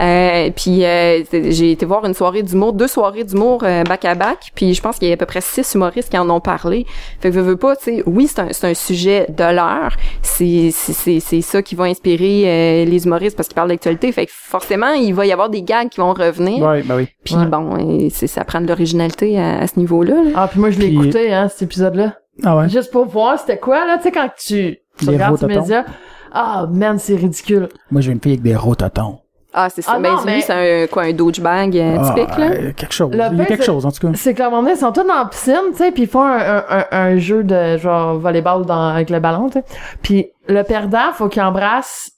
Euh, 0.01 0.49
puis 0.55 0.83
euh, 0.85 1.21
j'ai 1.31 1.71
été 1.71 1.85
voir 1.85 2.05
une 2.05 2.13
soirée 2.13 2.43
d'humour, 2.43 2.73
deux 2.73 2.87
soirées 2.87 3.04
d'humour 3.11 3.61
euh, 3.63 3.83
back 3.83 4.05
à 4.05 4.15
back, 4.15 4.51
puis 4.55 4.73
je 4.73 4.81
pense 4.81 4.97
qu'il 4.97 5.07
y 5.07 5.11
a 5.11 5.13
à 5.13 5.17
peu 5.17 5.25
près 5.25 5.41
six 5.41 5.73
humoristes 5.75 6.09
qui 6.09 6.17
en 6.17 6.29
ont 6.29 6.39
parlé. 6.39 6.85
Fait 7.19 7.29
que 7.29 7.35
veux, 7.35 7.41
veux 7.41 7.57
pas, 7.57 7.75
tu 7.75 7.83
sais, 7.97 8.03
oui, 8.05 8.27
c'est 8.27 8.39
un, 8.39 8.47
c'est 8.51 8.67
un 8.67 8.73
sujet 8.73 9.25
de 9.29 9.43
l'heure, 9.43 9.95
c'est 10.21 10.71
c'est 10.71 11.19
c'est 11.19 11.41
ça 11.41 11.61
qui 11.61 11.75
va 11.75 11.85
inspirer 11.85 12.43
euh, 12.45 12.85
les 12.85 13.05
humoristes 13.05 13.35
parce 13.37 13.47
qu'ils 13.47 13.55
parlent 13.55 13.69
d'actualité. 13.69 14.11
Fait 14.11 14.25
que 14.25 14.31
forcément, 14.33 14.93
il 14.93 15.13
va 15.13 15.25
y 15.25 15.31
avoir 15.31 15.49
des 15.49 15.61
gags 15.61 15.89
qui 15.89 15.99
vont 15.99 16.13
revenir. 16.13 16.63
Ouais, 16.65 16.81
bah 16.83 16.95
oui. 16.97 17.07
Puis 17.23 17.35
Ouais. 17.35 17.45
bon, 17.45 17.77
et 17.77 18.09
c'est 18.09 18.27
ça 18.27 18.43
prend 18.43 18.61
de 18.61 18.67
l'originalité 18.67 19.39
à, 19.39 19.59
à 19.59 19.67
ce 19.67 19.77
niveau-là. 19.79 20.15
là. 20.23 20.31
Ah, 20.35 20.47
puis 20.49 20.59
moi, 20.59 20.69
je 20.71 20.79
l'ai 20.79 20.87
Puis- 20.87 20.95
écouté, 20.95 21.33
hein, 21.33 21.47
cet 21.49 21.63
épisode-là. 21.63 22.15
Ah 22.43 22.57
ouais? 22.57 22.69
Juste 22.69 22.91
pour 22.91 23.05
voir 23.05 23.39
c'était 23.39 23.57
quoi, 23.59 23.85
là, 23.87 23.97
tu 23.97 24.03
sais, 24.03 24.11
quand 24.11 24.29
tu, 24.37 24.77
tu 24.97 25.05
Les 25.05 25.13
regardes 25.13 25.37
ces 25.37 25.45
rotatons. 25.45 25.61
médias. 25.61 25.85
Ah, 26.33 26.67
man, 26.69 26.99
c'est 26.99 27.15
ridicule. 27.15 27.69
Moi, 27.91 28.01
j'ai 28.01 28.11
une 28.11 28.19
fille 28.19 28.33
avec 28.33 28.41
des 28.41 28.55
rotatons. 28.55 29.19
Ah, 29.57 29.69
c'est 29.69 29.81
ça. 29.81 29.93
Ah 29.95 29.99
ben, 29.99 30.11
non, 30.11 30.17
lui, 30.19 30.25
mais- 30.25 30.41
c'est 30.41 30.83
un 30.83 30.87
quoi, 30.87 31.03
un 31.03 31.13
douchebag 31.13 31.77
euh, 31.77 31.97
Ah, 31.99 32.13
typique 32.13 32.37
là? 32.37 32.45
euh, 32.51 32.71
quelque 32.75 32.93
chose. 32.93 33.11
Le 33.13 33.23
Il 33.31 33.37
y 33.37 33.41
a 33.41 33.45
quelque 33.45 33.63
chose, 33.63 33.85
en 33.85 33.91
tout 33.91 34.05
cas. 34.05 34.13
C'est 34.15 34.33
comme 34.33 34.53
on 34.53 34.65
est, 34.67 34.71
ils 34.73 34.77
sont 34.77 34.91
tous 34.91 35.03
dans 35.03 35.13
la 35.19 35.25
piscine, 35.25 35.55
tu 35.71 35.77
sais, 35.77 35.91
puis 35.91 36.03
ils 36.03 36.09
font 36.09 36.23
un, 36.23 36.37
un, 36.37 36.63
un, 36.69 36.85
un 36.91 37.17
jeu 37.17 37.43
de 37.43 37.77
genre 37.77 38.19
volleyball 38.19 38.65
dans, 38.65 38.89
avec 38.89 39.09
le 39.09 39.19
ballon, 39.19 39.47
tu 39.49 39.59
sais. 39.59 39.65
Puis 40.01 40.27
le 40.49 40.61
perdant, 40.63 41.13
faut 41.13 41.29
qu'il 41.29 41.41
embrasse 41.41 42.11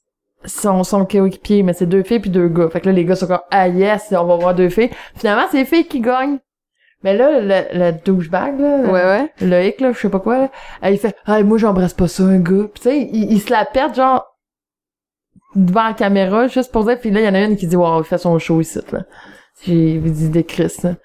son, 0.46 0.84
son 0.84 1.06
coéquipier, 1.06 1.62
mais 1.64 1.74
c'est 1.74 1.86
deux 1.86 2.04
filles 2.04 2.20
puis 2.20 2.30
deux 2.30 2.48
gars. 2.48 2.70
Fait 2.70 2.80
que 2.82 2.88
là, 2.88 2.92
les 2.92 3.06
gars 3.06 3.16
sont 3.16 3.28
comme, 3.28 3.40
ah 3.52 3.68
yes, 3.68 4.08
on 4.18 4.24
va 4.26 4.36
voir 4.36 4.56
deux 4.56 4.70
filles. 4.70 4.90
Finalement, 5.16 5.44
c'est 5.52 5.58
les 5.58 5.66
filles 5.66 5.86
qui 5.88 6.00
gagnent. 6.02 6.40
Mais 7.04 7.16
là, 7.16 7.40
le, 7.40 7.78
le 7.78 7.92
douchebag, 8.04 8.60
là, 8.60 8.78
Ouais, 8.80 8.92
ouais. 9.04 9.32
le 9.42 9.64
hic, 9.68 9.80
là, 9.82 9.92
je 9.94 10.00
sais 10.00 10.10
pas 10.10 10.20
quoi, 10.20 10.38
là, 10.40 10.50
euh, 10.84 10.90
il 10.90 10.98
fait, 10.98 11.16
ah, 11.28 11.42
moi, 11.44 11.60
j'embrasse 11.60 11.94
pas 11.94 12.08
ça, 12.08 12.24
un 12.24 12.40
gars. 12.40 12.66
Puis 12.74 12.82
tu 12.82 12.90
sais, 12.90 13.10
il, 13.14 13.32
il 13.34 13.40
se 13.40 13.52
la 13.52 13.66
pète, 13.66 13.96
genre, 13.96 14.26
devant 15.58 15.88
la 15.88 15.94
caméra, 15.94 16.48
juste 16.48 16.72
pour 16.72 16.86
dire, 16.86 17.00
puis 17.00 17.12
là, 17.12 17.22
il 17.22 17.26
y 17.26 17.30
en 17.30 17.34
a 17.34 17.42
une 17.42 17.58
qui 17.58 17.68
dit, 17.68 17.76
wow, 17.76 18.02
il 18.02 18.06
fait 18.06 18.18
son 18.18 18.38
show 18.40 18.62
ici, 18.62 18.80
là. 18.92 19.04
J'ai 19.66 19.98
dit 19.98 20.30
des 20.30 20.44
Christ, 20.44 20.84
là. 20.84 20.96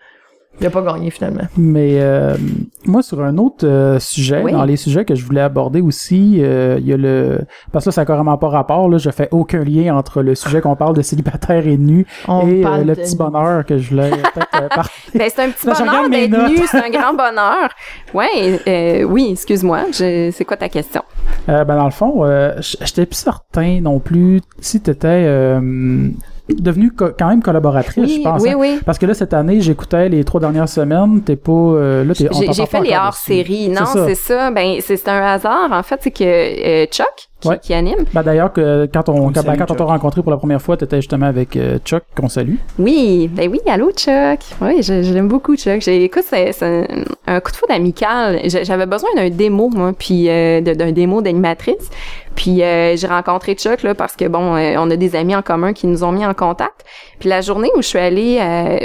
Il 0.61 0.67
a 0.67 0.71
pas 0.71 0.83
gagné, 0.83 1.11
finalement. 1.11 1.43
Mais 1.57 1.97
euh, 2.01 2.37
moi, 2.85 3.03
sur 3.03 3.21
un 3.23 3.37
autre 3.39 3.67
euh, 3.67 3.99
sujet, 3.99 4.43
Oui. 4.45 4.53
dans 4.53 4.65
les 4.65 4.77
sujets 4.77 5.05
que 5.05 5.15
je 5.15 5.25
voulais 5.25 5.41
aborder 5.41 5.81
aussi, 5.81 6.37
euh, 6.41 6.77
il 6.79 6.87
y 6.87 6.93
a 6.93 6.97
le... 6.97 7.41
Parce 7.73 7.87
que 7.87 7.91
ça 7.91 8.03
n'a 8.03 8.07
carrément 8.07 8.37
pas 8.39 8.49
rapport, 8.49 8.89
là, 8.89 8.99
je 8.99 9.11
fais 9.11 9.29
aucun 9.33 9.65
lien 9.65 9.97
entre 9.97 10.23
le 10.23 10.35
sujet 10.37 10.61
qu'on 10.61 10.77
parle 10.77 10.95
de 10.95 11.03
célibataire 11.03 11.67
et 11.67 11.77
nu 11.79 12.07
On 12.29 12.47
et 12.47 12.65
euh, 12.65 12.79
le 12.79 12.85
de- 12.85 12.95
petit 12.95 13.17
bonheur 13.17 13.65
que 13.67 13.79
je 13.79 13.91
voulais 13.91 14.11
peut-être 14.35 14.63
euh, 14.79 14.83
Ben, 15.19 15.29
c'est 15.35 15.43
un 15.43 15.49
petit 15.51 15.67
Là, 15.67 15.75
je 15.77 15.85
bonheur 15.85 16.09
d'être 16.11 16.49
nu, 16.51 16.59
c'est 16.71 16.85
un 16.85 16.91
grand 16.91 17.15
bonheur. 17.15 17.71
Ouais, 18.15 18.61
euh, 18.69 19.03
oui, 19.05 19.31
excuse-moi. 19.33 19.87
je- 19.93 20.31
C'est 20.33 20.45
quoi 20.45 20.57
ta 20.59 20.69
question? 20.69 21.03
Euh, 21.49 21.65
ben 21.65 21.77
dans 21.77 21.87
le 21.87 21.91
fond, 21.91 22.25
euh, 22.25 22.53
j- 22.61 22.77
j'étais 22.83 23.07
plus 23.07 23.17
certain 23.17 23.81
non 23.81 23.99
plus 23.99 24.41
si 24.61 24.81
t'étais 24.81 25.09
euh, 25.27 26.09
devenue 26.49 26.91
co- 26.91 27.11
quand 27.19 27.29
même 27.29 27.43
collaboratrice, 27.43 28.17
je 28.17 28.21
pense. 28.23 28.43
oui, 28.43 28.51
hein. 28.51 28.57
oui. 28.59 28.81
Parce 28.85 28.99
que 28.99 29.07
là, 29.07 29.15
cette 29.15 29.33
année, 29.35 29.61
j'écoutais 29.61 30.09
les 30.09 30.25
trois 30.25 30.41
dernières 30.41 30.69
semaines, 30.69 31.23
t'es 31.23 31.37
pas... 31.37 31.53
euh, 31.53 32.05
là, 32.05 32.13
J'ai 32.15 32.67
fait 32.67 32.81
les 32.81 32.95
hors-séries. 32.95 33.69
Non, 33.69 33.83
C'est 33.87 33.99
ça. 33.99 34.07
c'est 34.09 34.15
ça. 34.15 34.51
Ben, 34.51 34.77
c'est 34.81 34.97
c'est 34.97 35.09
un 35.09 35.23
hasard. 35.25 35.71
En 35.73 35.83
fait, 35.83 36.01
c'est 36.03 36.11
que 36.11 36.25
euh, 36.25 36.87
Chuck, 36.87 37.07
qui, 37.43 37.49
Ouais. 37.49 37.59
qui 37.61 37.75
anime, 37.75 38.05
Ben 38.15 38.23
d'ailleurs, 38.23 38.53
que 38.53 38.89
quand 38.93 39.09
on, 39.09 39.13
On 39.15 39.27
quand, 39.27 39.33
ben, 39.33 39.43
salue 39.43 39.59
quand 39.59 39.71
on 39.73 39.75
t'a 39.75 39.85
rencontré 39.85 40.23
pour 40.23 40.31
la 40.31 40.39
première 40.39 40.63
fois, 40.63 40.77
t'étais 40.77 40.97
justement 40.97 41.27
avec 41.27 41.57
euh, 41.57 41.79
Chuck, 41.85 42.03
qu'on 42.17 42.29
salue. 42.29 42.55
Oui, 42.79 43.29
ben 43.33 43.51
oui, 43.51 43.61
allô 43.67 43.91
Chuck. 43.93 44.39
Oui, 44.61 44.83
je, 44.83 45.03
je 45.03 45.13
l'aime 45.13 45.29
beaucoup 45.29 45.57
Chuck. 45.57 45.81
J'ai, 45.83 46.05
écoute, 46.05 46.23
c'est, 46.27 46.53
c'est 46.53 46.65
un, 46.67 46.85
un 47.27 47.41
coup 47.41 47.51
de 47.51 47.57
foudre 47.57 47.75
amical. 47.75 48.41
J'avais 48.49 48.87
besoin 48.87 49.11
d'un 49.17 49.29
démo 49.29 49.69
moi, 49.69 49.93
puis 49.99 50.29
euh, 50.29 50.61
d'un 50.61 50.93
démo 50.93 51.21
d'animatrice. 51.21 51.91
Puis 52.35 52.63
euh, 52.63 52.97
j'ai 52.97 53.07
rencontré 53.07 53.55
Chuck 53.55 53.83
là 53.83 53.95
parce 53.95 54.17
que 54.17 54.27
bon, 54.27 54.57
euh, 54.57 54.75
on 54.79 54.91
a 54.91 54.97
des 54.97 55.15
amis 55.17 55.37
en 55.37 55.43
commun 55.43 55.73
qui 55.75 55.87
nous 55.87 56.03
ont 56.05 56.13
mis 56.13 56.25
en 56.25 56.33
contact. 56.35 56.85
Puis 57.19 57.29
la 57.29 57.41
journée 57.43 57.69
où 57.77 57.83
je 57.83 57.89
suis 57.89 57.99
allée 57.99 58.39
euh, 58.41 58.79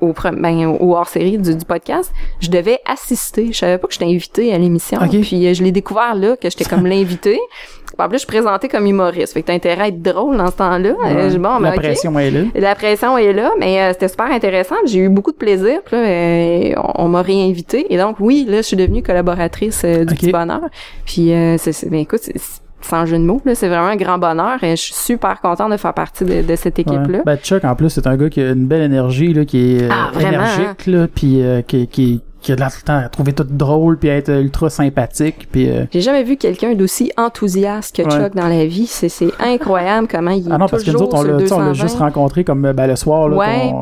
au, 0.00 0.12
ben, 0.32 0.66
au 0.80 0.94
hors-série 0.96 1.38
du, 1.38 1.54
du 1.54 1.64
podcast, 1.64 2.12
je 2.40 2.50
devais 2.50 2.78
assister. 2.86 3.48
Je 3.52 3.58
savais 3.58 3.78
pas 3.78 3.86
que 3.86 3.92
j'étais 3.92 4.06
invitée 4.06 4.52
à 4.52 4.58
l'émission. 4.58 4.98
Ok. 5.02 5.20
Puis 5.22 5.46
euh, 5.46 5.54
je 5.54 5.62
l'ai 5.62 5.72
découvert 5.72 6.14
là 6.14 6.36
que 6.36 6.48
j'étais 6.50 6.64
comme 6.64 6.86
l'invitée. 6.88 7.40
En 7.98 8.08
plus, 8.08 8.14
je 8.16 8.18
suis 8.20 8.26
présentée 8.28 8.68
comme 8.68 8.86
humoriste. 8.86 9.34
Fait 9.34 9.42
que 9.42 9.48
t'as 9.48 9.52
intérêt 9.52 9.82
à 9.82 9.88
être 9.88 10.00
drôle 10.00 10.36
dans 10.38 10.46
ce 10.50 10.56
temps-là. 10.56 10.94
Euh, 11.04 11.38
bon, 11.38 11.58
la 11.58 11.70
ben, 11.70 11.74
ok. 11.74 11.76
pression 11.82 12.18
est 12.18 12.30
là. 12.30 12.40
La 12.54 12.74
pression 12.74 13.18
est 13.18 13.32
là, 13.34 13.50
mais 13.58 13.80
euh, 13.82 13.92
c'était 13.92 14.08
super 14.08 14.26
intéressant. 14.32 14.76
J'ai 14.86 15.00
eu 15.00 15.08
beaucoup 15.10 15.32
de 15.32 15.36
plaisir. 15.36 15.80
Puis 15.84 15.96
là, 15.96 16.02
euh, 16.02 16.72
on, 16.96 17.04
on 17.04 17.08
m'a 17.08 17.20
réinvité. 17.20 17.92
Et 17.92 17.98
donc, 17.98 18.16
oui, 18.20 18.46
là, 18.48 18.58
je 18.58 18.62
suis 18.62 18.76
devenue 18.76 19.02
collaboratrice 19.02 19.82
euh, 19.84 20.04
du 20.04 20.14
Ok. 20.14 20.20
Petit 20.20 20.32
Bonheur. 20.32 20.62
Puis, 21.04 21.32
euh, 21.32 21.56
c'est, 21.58 21.72
c'est- 21.72 21.90
ben, 21.90 22.00
écoute, 22.00 22.22
sans 22.82 23.06
jeu 23.06 23.18
de 23.18 23.24
mots, 23.24 23.40
là, 23.44 23.54
c'est 23.54 23.68
vraiment 23.68 23.86
un 23.88 23.96
grand 23.96 24.18
bonheur. 24.18 24.62
Et 24.62 24.70
je 24.76 24.82
suis 24.82 24.94
super 24.94 25.40
contente 25.40 25.70
de 25.72 25.76
faire 25.76 25.94
partie 25.94 26.24
de, 26.24 26.42
de 26.42 26.56
cette 26.56 26.78
équipe-là. 26.78 27.18
Ouais. 27.18 27.22
Ben 27.24 27.36
Chuck, 27.36 27.64
en 27.64 27.74
plus, 27.74 27.90
c'est 27.90 28.06
un 28.06 28.16
gars 28.16 28.28
qui 28.30 28.40
a 28.40 28.50
une 28.50 28.66
belle 28.66 28.82
énergie, 28.82 29.32
là, 29.34 29.44
qui 29.44 29.76
est 29.76 29.82
euh, 29.84 29.88
Ah, 29.90 30.10
vraiment, 30.12 30.28
énergique, 30.44 30.86
là, 30.86 31.06
puis 31.14 31.42
euh, 31.42 31.62
qui, 31.62 31.86
qui, 31.88 32.20
qui 32.40 32.52
a 32.52 32.54
de 32.56 32.60
l'air 32.60 32.70
tout 32.70 32.78
le 32.82 32.86
temps 32.86 32.96
à 32.96 33.08
trouver 33.10 33.32
tout 33.34 33.44
drôle, 33.48 33.98
puis 33.98 34.08
à 34.08 34.16
être 34.16 34.30
ultra 34.30 34.70
sympathique, 34.70 35.46
puis... 35.52 35.68
euh, 35.70 35.84
J'ai 35.92 36.00
jamais 36.00 36.22
vu 36.22 36.36
quelqu'un 36.38 36.74
d'aussi 36.74 37.12
enthousiaste 37.18 37.94
que 37.96 38.02
Ouais. 38.02 38.10
Chuck 38.10 38.34
dans 38.34 38.48
la 38.48 38.64
vie. 38.64 38.86
C'est, 38.86 39.10
c'est 39.10 39.30
incroyable 39.40 40.08
comment 40.10 40.30
il 40.30 40.48
est 40.48 40.52
Ah 40.52 40.56
non, 40.56 40.66
parce 40.66 40.82
que 40.82 40.90
nous 40.90 41.02
autres, 41.02 41.16
on 41.18 41.22
l'a, 41.22 41.32
le 41.32 41.38
tu 41.40 41.48
sais, 41.48 41.52
on 41.52 41.58
l'a 41.60 41.66
220. 41.66 41.82
juste 41.86 41.98
rencontré 41.98 42.44
comme 42.44 42.64
euh, 42.64 42.72
ben, 42.72 42.86
le 42.86 42.96
soir, 42.96 43.28
là, 43.28 43.36
Ouais. 43.36 43.72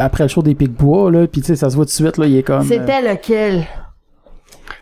après 0.00 0.24
le 0.24 0.28
show 0.28 0.42
des 0.42 0.54
Pic-Bois, 0.56 1.10
là, 1.12 1.26
puis 1.28 1.42
tu 1.42 1.46
sais, 1.46 1.56
ça 1.56 1.70
se 1.70 1.76
voit 1.76 1.84
tout 1.84 1.90
de 1.90 1.94
suite, 1.94 2.18
là, 2.18 2.26
il 2.26 2.36
est 2.36 2.42
comme... 2.42 2.60
euh, 2.60 2.64
C'était 2.66 3.02
lequel? 3.02 3.64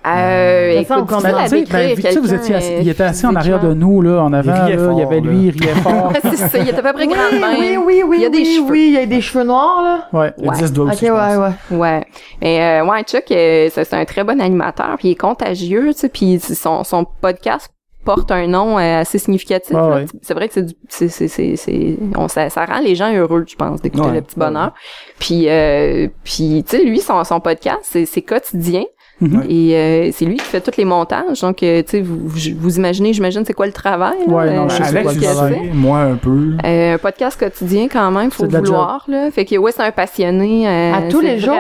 Euh, 0.07 0.73
Ça 0.85 0.99
écoute, 0.99 1.51
décrire 1.51 1.67
ben, 1.73 1.95
tu 1.97 2.03
sais, 2.03 2.19
vous 2.21 2.33
étiez 2.35 2.55
assis- 2.55 2.73
euh, 2.75 2.79
il 2.83 2.89
était 2.89 3.03
assis 3.03 3.27
en 3.27 3.35
arrière 3.35 3.61
de 3.61 3.75
nous, 3.75 4.03
là, 4.03 4.23
en 4.23 4.33
avant, 4.33 4.53
Il 4.55 4.63
riait 4.63 4.77
là, 4.77 4.83
il 4.93 4.99
y 4.99 5.01
fort, 5.03 5.07
avait 5.11 5.21
lui, 5.21 5.47
il 5.47 5.51
riait 5.63 5.75
fort. 5.83 6.13
Ouais, 6.13 6.21
c'est 6.23 6.37
ça, 6.37 6.59
il 6.59 6.69
était 6.69 6.79
à 6.79 6.83
peu 6.83 6.93
près 6.93 7.07
Oui, 7.07 7.15
grand 7.15 7.33
de 7.33 7.41
même. 7.41 7.59
oui, 7.59 7.77
oui, 7.85 8.03
oui, 8.07 8.17
Il 8.19 8.23
y 8.23 8.27
a 8.27 8.31
des 8.31 8.39
oui, 8.39 8.45
cheveux. 8.57 8.71
oui, 8.71 8.85
il 8.89 8.95
y 8.95 8.99
a 8.99 9.07
des 9.07 9.21
cheveux 9.21 9.45
noirs, 9.45 9.83
là. 9.83 10.09
Ouais. 10.19 10.33
Il 10.39 10.45
y 10.45 10.49
a 10.49 10.51
Ouais. 10.53 10.59
10 10.59 10.73
doigts 10.73 10.93
aussi, 10.93 11.07
je 11.07 11.13
ouais, 11.13 11.37
ouais. 11.37 11.77
Ouais. 11.77 12.05
Mais 12.41 12.81
euh, 12.83 12.87
ouais, 12.87 13.03
Chuck, 13.03 13.25
euh, 13.33 13.69
c'est 13.73 13.85
c'est 13.85 13.97
un 13.97 14.05
très 14.05 14.23
bon 14.23 14.41
animateur, 14.41 14.95
puis 14.99 15.09
il 15.09 15.13
est 15.13 15.15
contagieux, 15.17 15.93
tu 15.93 15.99
sais, 16.01 16.09
puis 16.09 16.39
son, 16.41 16.85
son 16.85 17.05
podcast 17.21 17.71
porte 18.05 18.31
un 18.31 18.47
nom 18.47 18.79
euh, 18.79 19.01
assez 19.01 19.19
significatif. 19.19 19.75
Ah 19.77 19.89
ouais. 19.89 20.05
C'est 20.23 20.35
vrai 20.35 20.47
que 20.47 20.55
c'est 20.55 20.63
du, 20.67 20.75
c'est, 20.89 21.09
c'est, 21.09 21.27
c'est, 21.27 21.57
c'est- 21.57 21.97
on, 22.17 22.29
ça, 22.29 22.49
ça 22.51 22.65
rend 22.65 22.79
les 22.79 22.95
gens 22.95 23.13
heureux, 23.13 23.45
je 23.49 23.57
pense, 23.57 23.83
d'écouter 23.83 24.07
Ouais. 24.07 24.15
le 24.15 24.21
petit 24.23 24.39
bonheur. 24.39 24.73
Puis, 25.19 25.49
euh, 25.49 26.07
puis 26.23 26.65
tu 26.69 26.77
sais, 26.77 26.85
lui, 26.85 27.01
son, 27.01 27.25
son 27.25 27.41
podcast, 27.41 27.81
c'est, 27.83 28.07
c'est 28.07 28.23
quotidien. 28.23 28.85
Mhm. 29.21 29.45
Et 29.49 29.75
euh, 29.77 30.11
c'est 30.13 30.27
lui 30.27 30.37
qui 30.37 30.45
fait 30.45 30.61
tous 30.61 30.77
les 30.77 30.85
montages. 30.85 31.41
Donc, 31.41 31.63
euh, 31.63 31.83
tu 31.83 31.91
sais, 31.91 32.01
vous, 32.03 32.19
vous, 32.29 32.39
vous 32.59 32.77
imaginez, 32.77 33.13
j'imagine, 33.15 33.45
c'est 33.47 33.55
quoi 33.55 33.67
le 33.67 33.73
travail? 33.73 34.17
là? 34.27 34.33
Ouais, 34.35 34.55
non, 34.55 34.65
Euh, 34.67 34.69
je 34.69 34.83
Alex, 34.83 35.15
le 35.17 35.73
moi 35.75 36.01
un 36.01 36.17
peu. 36.17 36.51
Euh, 36.65 36.95
un 36.95 36.99
podcast 36.99 37.39
quotidien 37.41 37.89
quand 37.91 38.11
même, 38.11 38.31
faut 38.31 38.47
vouloir 38.47 39.05
là. 39.09 39.31
Fait 39.31 39.45
que 39.47 39.57
ouais, 39.57 39.73
c'est 39.73 39.83
un 39.83 39.91
passionné. 39.91 40.69
euh, 40.69 40.93
À 40.95 41.03
tous 41.11 41.21
les 41.21 41.39
jours, 41.39 41.55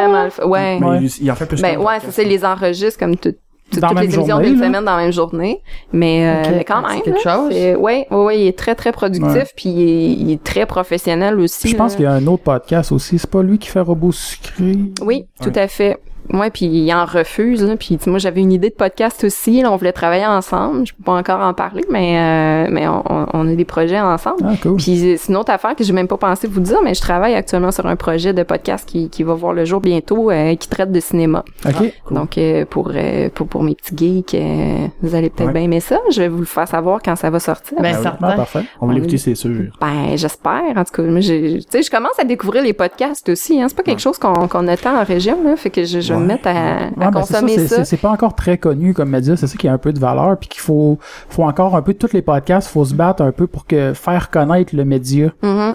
Ouais. 0.44 0.78
Mais 0.80 0.86
Ouais. 0.86 0.98
il, 1.02 1.10
il 1.24 1.30
en 1.30 1.34
fait 1.34 1.46
plus 1.46 1.62
Ben 1.62 1.78
ouais, 1.78 1.94
c'est 2.04 2.10
ça, 2.10 2.22
il 2.22 2.28
les 2.28 2.44
enregistre 2.44 2.98
comme 2.98 3.16
tout, 3.16 3.32
toutes 3.72 3.82
les 3.98 4.04
émissions 4.04 4.26
journée, 4.26 4.50
d'une 4.50 4.60
là. 4.60 4.66
semaine 4.66 4.84
dans 4.84 4.96
la 4.96 5.02
même 5.02 5.12
journée. 5.12 5.60
Mais, 5.92 6.26
euh, 6.46 6.50
mais 6.58 6.64
quand 6.64 6.82
c'est 6.86 6.94
même. 6.94 7.02
quelque 7.02 7.24
là, 7.26 7.36
chose. 7.36 7.48
c'est- 7.52 7.74
Ouais, 7.74 8.06
ouais, 8.10 8.40
il 8.40 8.46
est 8.48 8.58
très 8.58 8.74
très 8.74 8.92
productif 8.92 9.32
Ouais. 9.32 9.44
puis 9.56 9.68
il 9.70 9.80
est, 9.82 10.12
il 10.12 10.30
est 10.32 10.42
très 10.44 10.66
professionnel 10.66 11.40
aussi. 11.40 11.68
Je 11.68 11.76
pense 11.76 11.94
qu'il 11.96 12.04
y 12.04 12.06
a 12.06 12.12
un 12.12 12.26
autre 12.26 12.42
podcast 12.42 12.92
aussi. 12.92 13.18
C'est 13.18 13.30
pas 13.30 13.42
lui 13.42 13.58
qui 13.58 13.68
fait 13.68 13.80
Robot 13.80 14.12
Sucré? 14.12 14.76
Oui, 15.02 15.26
tout 15.42 15.52
à 15.54 15.66
fait. 15.68 15.98
Ouais, 16.32 16.50
puis 16.50 16.66
il 16.66 16.92
en 16.92 17.04
refuse. 17.04 17.62
Là, 17.64 17.76
puis 17.76 17.96
tu 17.98 18.04
sais, 18.04 18.10
moi 18.10 18.18
j'avais 18.18 18.40
une 18.40 18.52
idée 18.52 18.70
de 18.70 18.74
podcast 18.74 19.24
aussi. 19.24 19.62
Là, 19.62 19.72
on 19.72 19.76
voulait 19.76 19.92
travailler 19.92 20.26
ensemble. 20.26 20.86
Je 20.86 20.92
peux 20.94 21.02
pas 21.04 21.12
encore 21.12 21.40
en 21.40 21.54
parler, 21.54 21.84
mais 21.90 22.18
euh, 22.18 22.68
mais 22.70 22.86
on, 22.88 23.02
on- 23.10 23.26
on 23.32 23.48
a 23.48 23.54
des 23.54 23.64
projets 23.64 24.00
ensemble. 24.00 24.42
Ah, 24.44 24.54
cool. 24.62 24.76
Puis 24.76 25.16
c'est 25.18 25.28
une 25.30 25.36
autre 25.36 25.52
affaire 25.52 25.74
que 25.76 25.84
j'ai 25.84 25.92
même 25.92 26.08
pas 26.08 26.16
pensé 26.16 26.46
vous 26.46 26.60
dire, 26.60 26.78
mais 26.82 26.94
je 26.94 27.00
travaille 27.00 27.34
actuellement 27.34 27.70
sur 27.72 27.86
un 27.86 27.96
projet 27.96 28.32
de 28.32 28.42
podcast 28.42 28.88
qui, 28.88 29.08
qui 29.10 29.22
va 29.22 29.34
voir 29.34 29.52
le 29.52 29.64
jour 29.64 29.80
bientôt, 29.80 30.30
euh, 30.30 30.54
qui 30.56 30.68
traite 30.68 30.92
de 30.92 31.00
cinéma. 31.00 31.44
OK. 31.66 31.92
Donc 32.10 32.38
euh, 32.38 32.64
pour, 32.64 32.90
euh, 32.94 33.28
pour 33.34 33.46
pour 33.48 33.62
mes 33.62 33.74
petits 33.74 33.96
geeks, 33.96 34.34
euh, 34.34 34.86
vous 35.02 35.14
allez 35.14 35.30
peut-être 35.30 35.46
Ouais. 35.48 35.52
bien 35.52 35.62
aimer 35.62 35.80
ça. 35.80 35.98
Je 36.10 36.22
vais 36.22 36.28
vous 36.28 36.38
le 36.40 36.44
faire 36.44 36.66
savoir 36.66 37.00
quand 37.04 37.14
ça 37.16 37.30
va 37.30 37.38
sortir. 37.40 37.78
Ben, 37.80 37.94
Ah 37.96 38.00
oui. 38.02 38.16
Ah, 38.22 38.32
parfait. 38.36 38.64
On 38.80 38.86
va 38.86 38.94
l'écouter, 38.94 39.18
c'est 39.18 39.34
sûr. 39.34 39.50
Ben, 39.80 40.16
j'espère. 40.16 40.62
En 40.76 40.84
tout 40.84 40.92
cas, 40.92 41.02
moi, 41.02 41.20
j'ai- 41.20 41.58
tu 41.60 41.64
sais, 41.70 41.82
je 41.82 41.90
commence 41.90 42.18
à 42.18 42.24
découvrir 42.24 42.62
les 42.62 42.72
podcasts 42.72 43.28
aussi. 43.28 43.60
Hein. 43.60 43.66
C'est 43.68 43.76
pas 43.76 43.82
quelque 43.82 44.00
chose 44.00 44.18
qu'on 44.18 44.48
qu'on 44.48 44.66
attend 44.68 44.96
en 45.00 45.04
région, 45.04 45.38
là. 45.44 45.56
Fait 45.56 45.70
que 45.70 45.84
je, 45.84 46.00
je 46.00 46.12
vais 46.16 46.22
me 46.22 46.28
Ouais. 46.28 46.34
mettre 46.34 46.48
à, 46.48 46.50
à 46.50 46.84
Ouais, 46.84 46.90
ben, 46.96 47.06
c'est 47.06 47.12
consommer 47.34 47.54
c'est- 47.58 47.68
ça. 47.68 47.76
c'est- 47.76 47.84
C'est 47.84 47.96
pas 47.96 48.10
encore 48.10 48.34
très 48.34 48.58
connu 48.58 48.94
comme 48.94 49.10
média, 49.10 49.36
c'est 49.36 49.46
ça 49.46 49.56
qui 49.56 49.68
a 49.68 49.72
un 49.72 49.78
peu 49.78 49.92
de 49.92 49.98
valeur, 49.98 50.36
puis 50.38 50.48
qu'il 50.48 50.60
faut, 50.60 50.98
faut 51.28 51.44
encore 51.44 51.76
un 51.76 51.82
peu 51.82 51.94
tous 51.94 52.12
les 52.12 52.22
podcasts, 52.22 52.68
faut 52.68 52.84
se 52.84 52.94
battre 52.94 53.22
un 53.22 53.32
peu 53.32 53.46
pour 53.46 53.66
que 53.66 53.92
faire 53.94 54.30
connaître 54.30 54.74
le 54.76 54.84
média. 54.84 55.30
Mhm. 55.42 55.74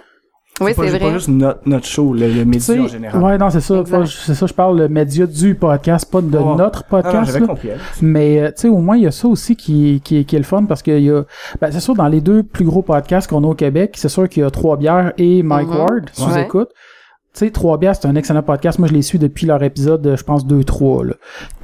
Oui, 0.59 0.73
pas, 0.75 0.83
c'est 0.85 0.99
pas 0.99 1.05
vrai. 1.05 1.13
juste 1.13 1.29
notre, 1.29 1.61
notre 1.65 1.85
show, 1.87 2.13
le, 2.13 2.27
le 2.27 2.41
Tu 2.41 2.45
média 2.45 2.83
en 2.83 2.87
général. 2.87 3.23
ouais, 3.23 3.37
non, 3.39 3.49
c'est 3.49 3.61
ça. 3.61 3.83
Pas- 3.83 4.05
C'est 4.05 4.35
ça, 4.35 4.45
je 4.45 4.53
parle 4.53 4.77
le 4.77 4.89
média 4.89 5.25
du 5.25 5.55
podcast, 5.55 6.11
pas 6.11 6.21
de 6.21 6.37
Ouais. 6.37 6.55
notre 6.55 6.83
Ah, 6.91 6.95
non, 6.97 7.01
podcast. 7.01 7.39
là. 7.39 7.47
Alex. 7.49 7.79
Mais 8.01 8.39
euh, 8.39 8.47
tu 8.49 8.53
sais, 8.57 8.67
au 8.67 8.77
moins 8.77 8.95
il 8.97 9.03
y 9.03 9.07
a 9.07 9.11
ça 9.11 9.27
aussi 9.27 9.55
qui, 9.55 10.01
qui, 10.03 10.23
qui 10.23 10.35
est 10.35 10.39
le 10.39 10.45
fun 10.45 10.65
parce 10.65 10.83
qu'il 10.83 10.99
y 10.99 11.09
a, 11.09 11.23
ben, 11.59 11.71
c'est 11.71 11.79
sûr 11.79 11.95
dans 11.95 12.07
les 12.07 12.21
deux 12.21 12.43
plus 12.43 12.65
gros 12.65 12.83
podcasts 12.83 13.27
qu'on 13.27 13.43
a 13.43 13.47
au 13.47 13.55
Québec, 13.55 13.93
c'est 13.97 14.09
sûr 14.09 14.29
qu'il 14.29 14.43
y 14.43 14.45
a 14.45 14.51
Trois 14.51 14.77
Bières 14.77 15.13
et 15.17 15.41
Mike 15.41 15.69
Mhm. 15.69 15.77
Ward 15.77 16.09
sous 16.13 16.29
Ouais. 16.31 16.43
écoute. 16.43 16.69
Tu 17.33 17.45
sais, 17.45 17.51
Trois 17.51 17.77
Bières, 17.77 17.95
c'est 17.95 18.07
un 18.07 18.15
excellent 18.15 18.43
podcast. 18.43 18.77
Moi, 18.77 18.89
je 18.89 18.93
les 18.93 19.01
suis 19.01 19.17
depuis 19.17 19.45
leur 19.45 19.63
épisode, 19.63 20.15
je 20.17 20.23
pense, 20.23 20.45
2-3. 20.45 21.05
Là. 21.05 21.13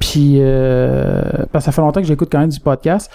Puis, 0.00 0.36
euh, 0.38 1.22
parce 1.52 1.64
que 1.64 1.66
ça 1.66 1.72
fait 1.72 1.82
longtemps 1.82 2.00
que 2.00 2.06
j'écoute 2.06 2.28
quand 2.32 2.38
même 2.40 2.48
du 2.48 2.60
podcast. 2.60 3.10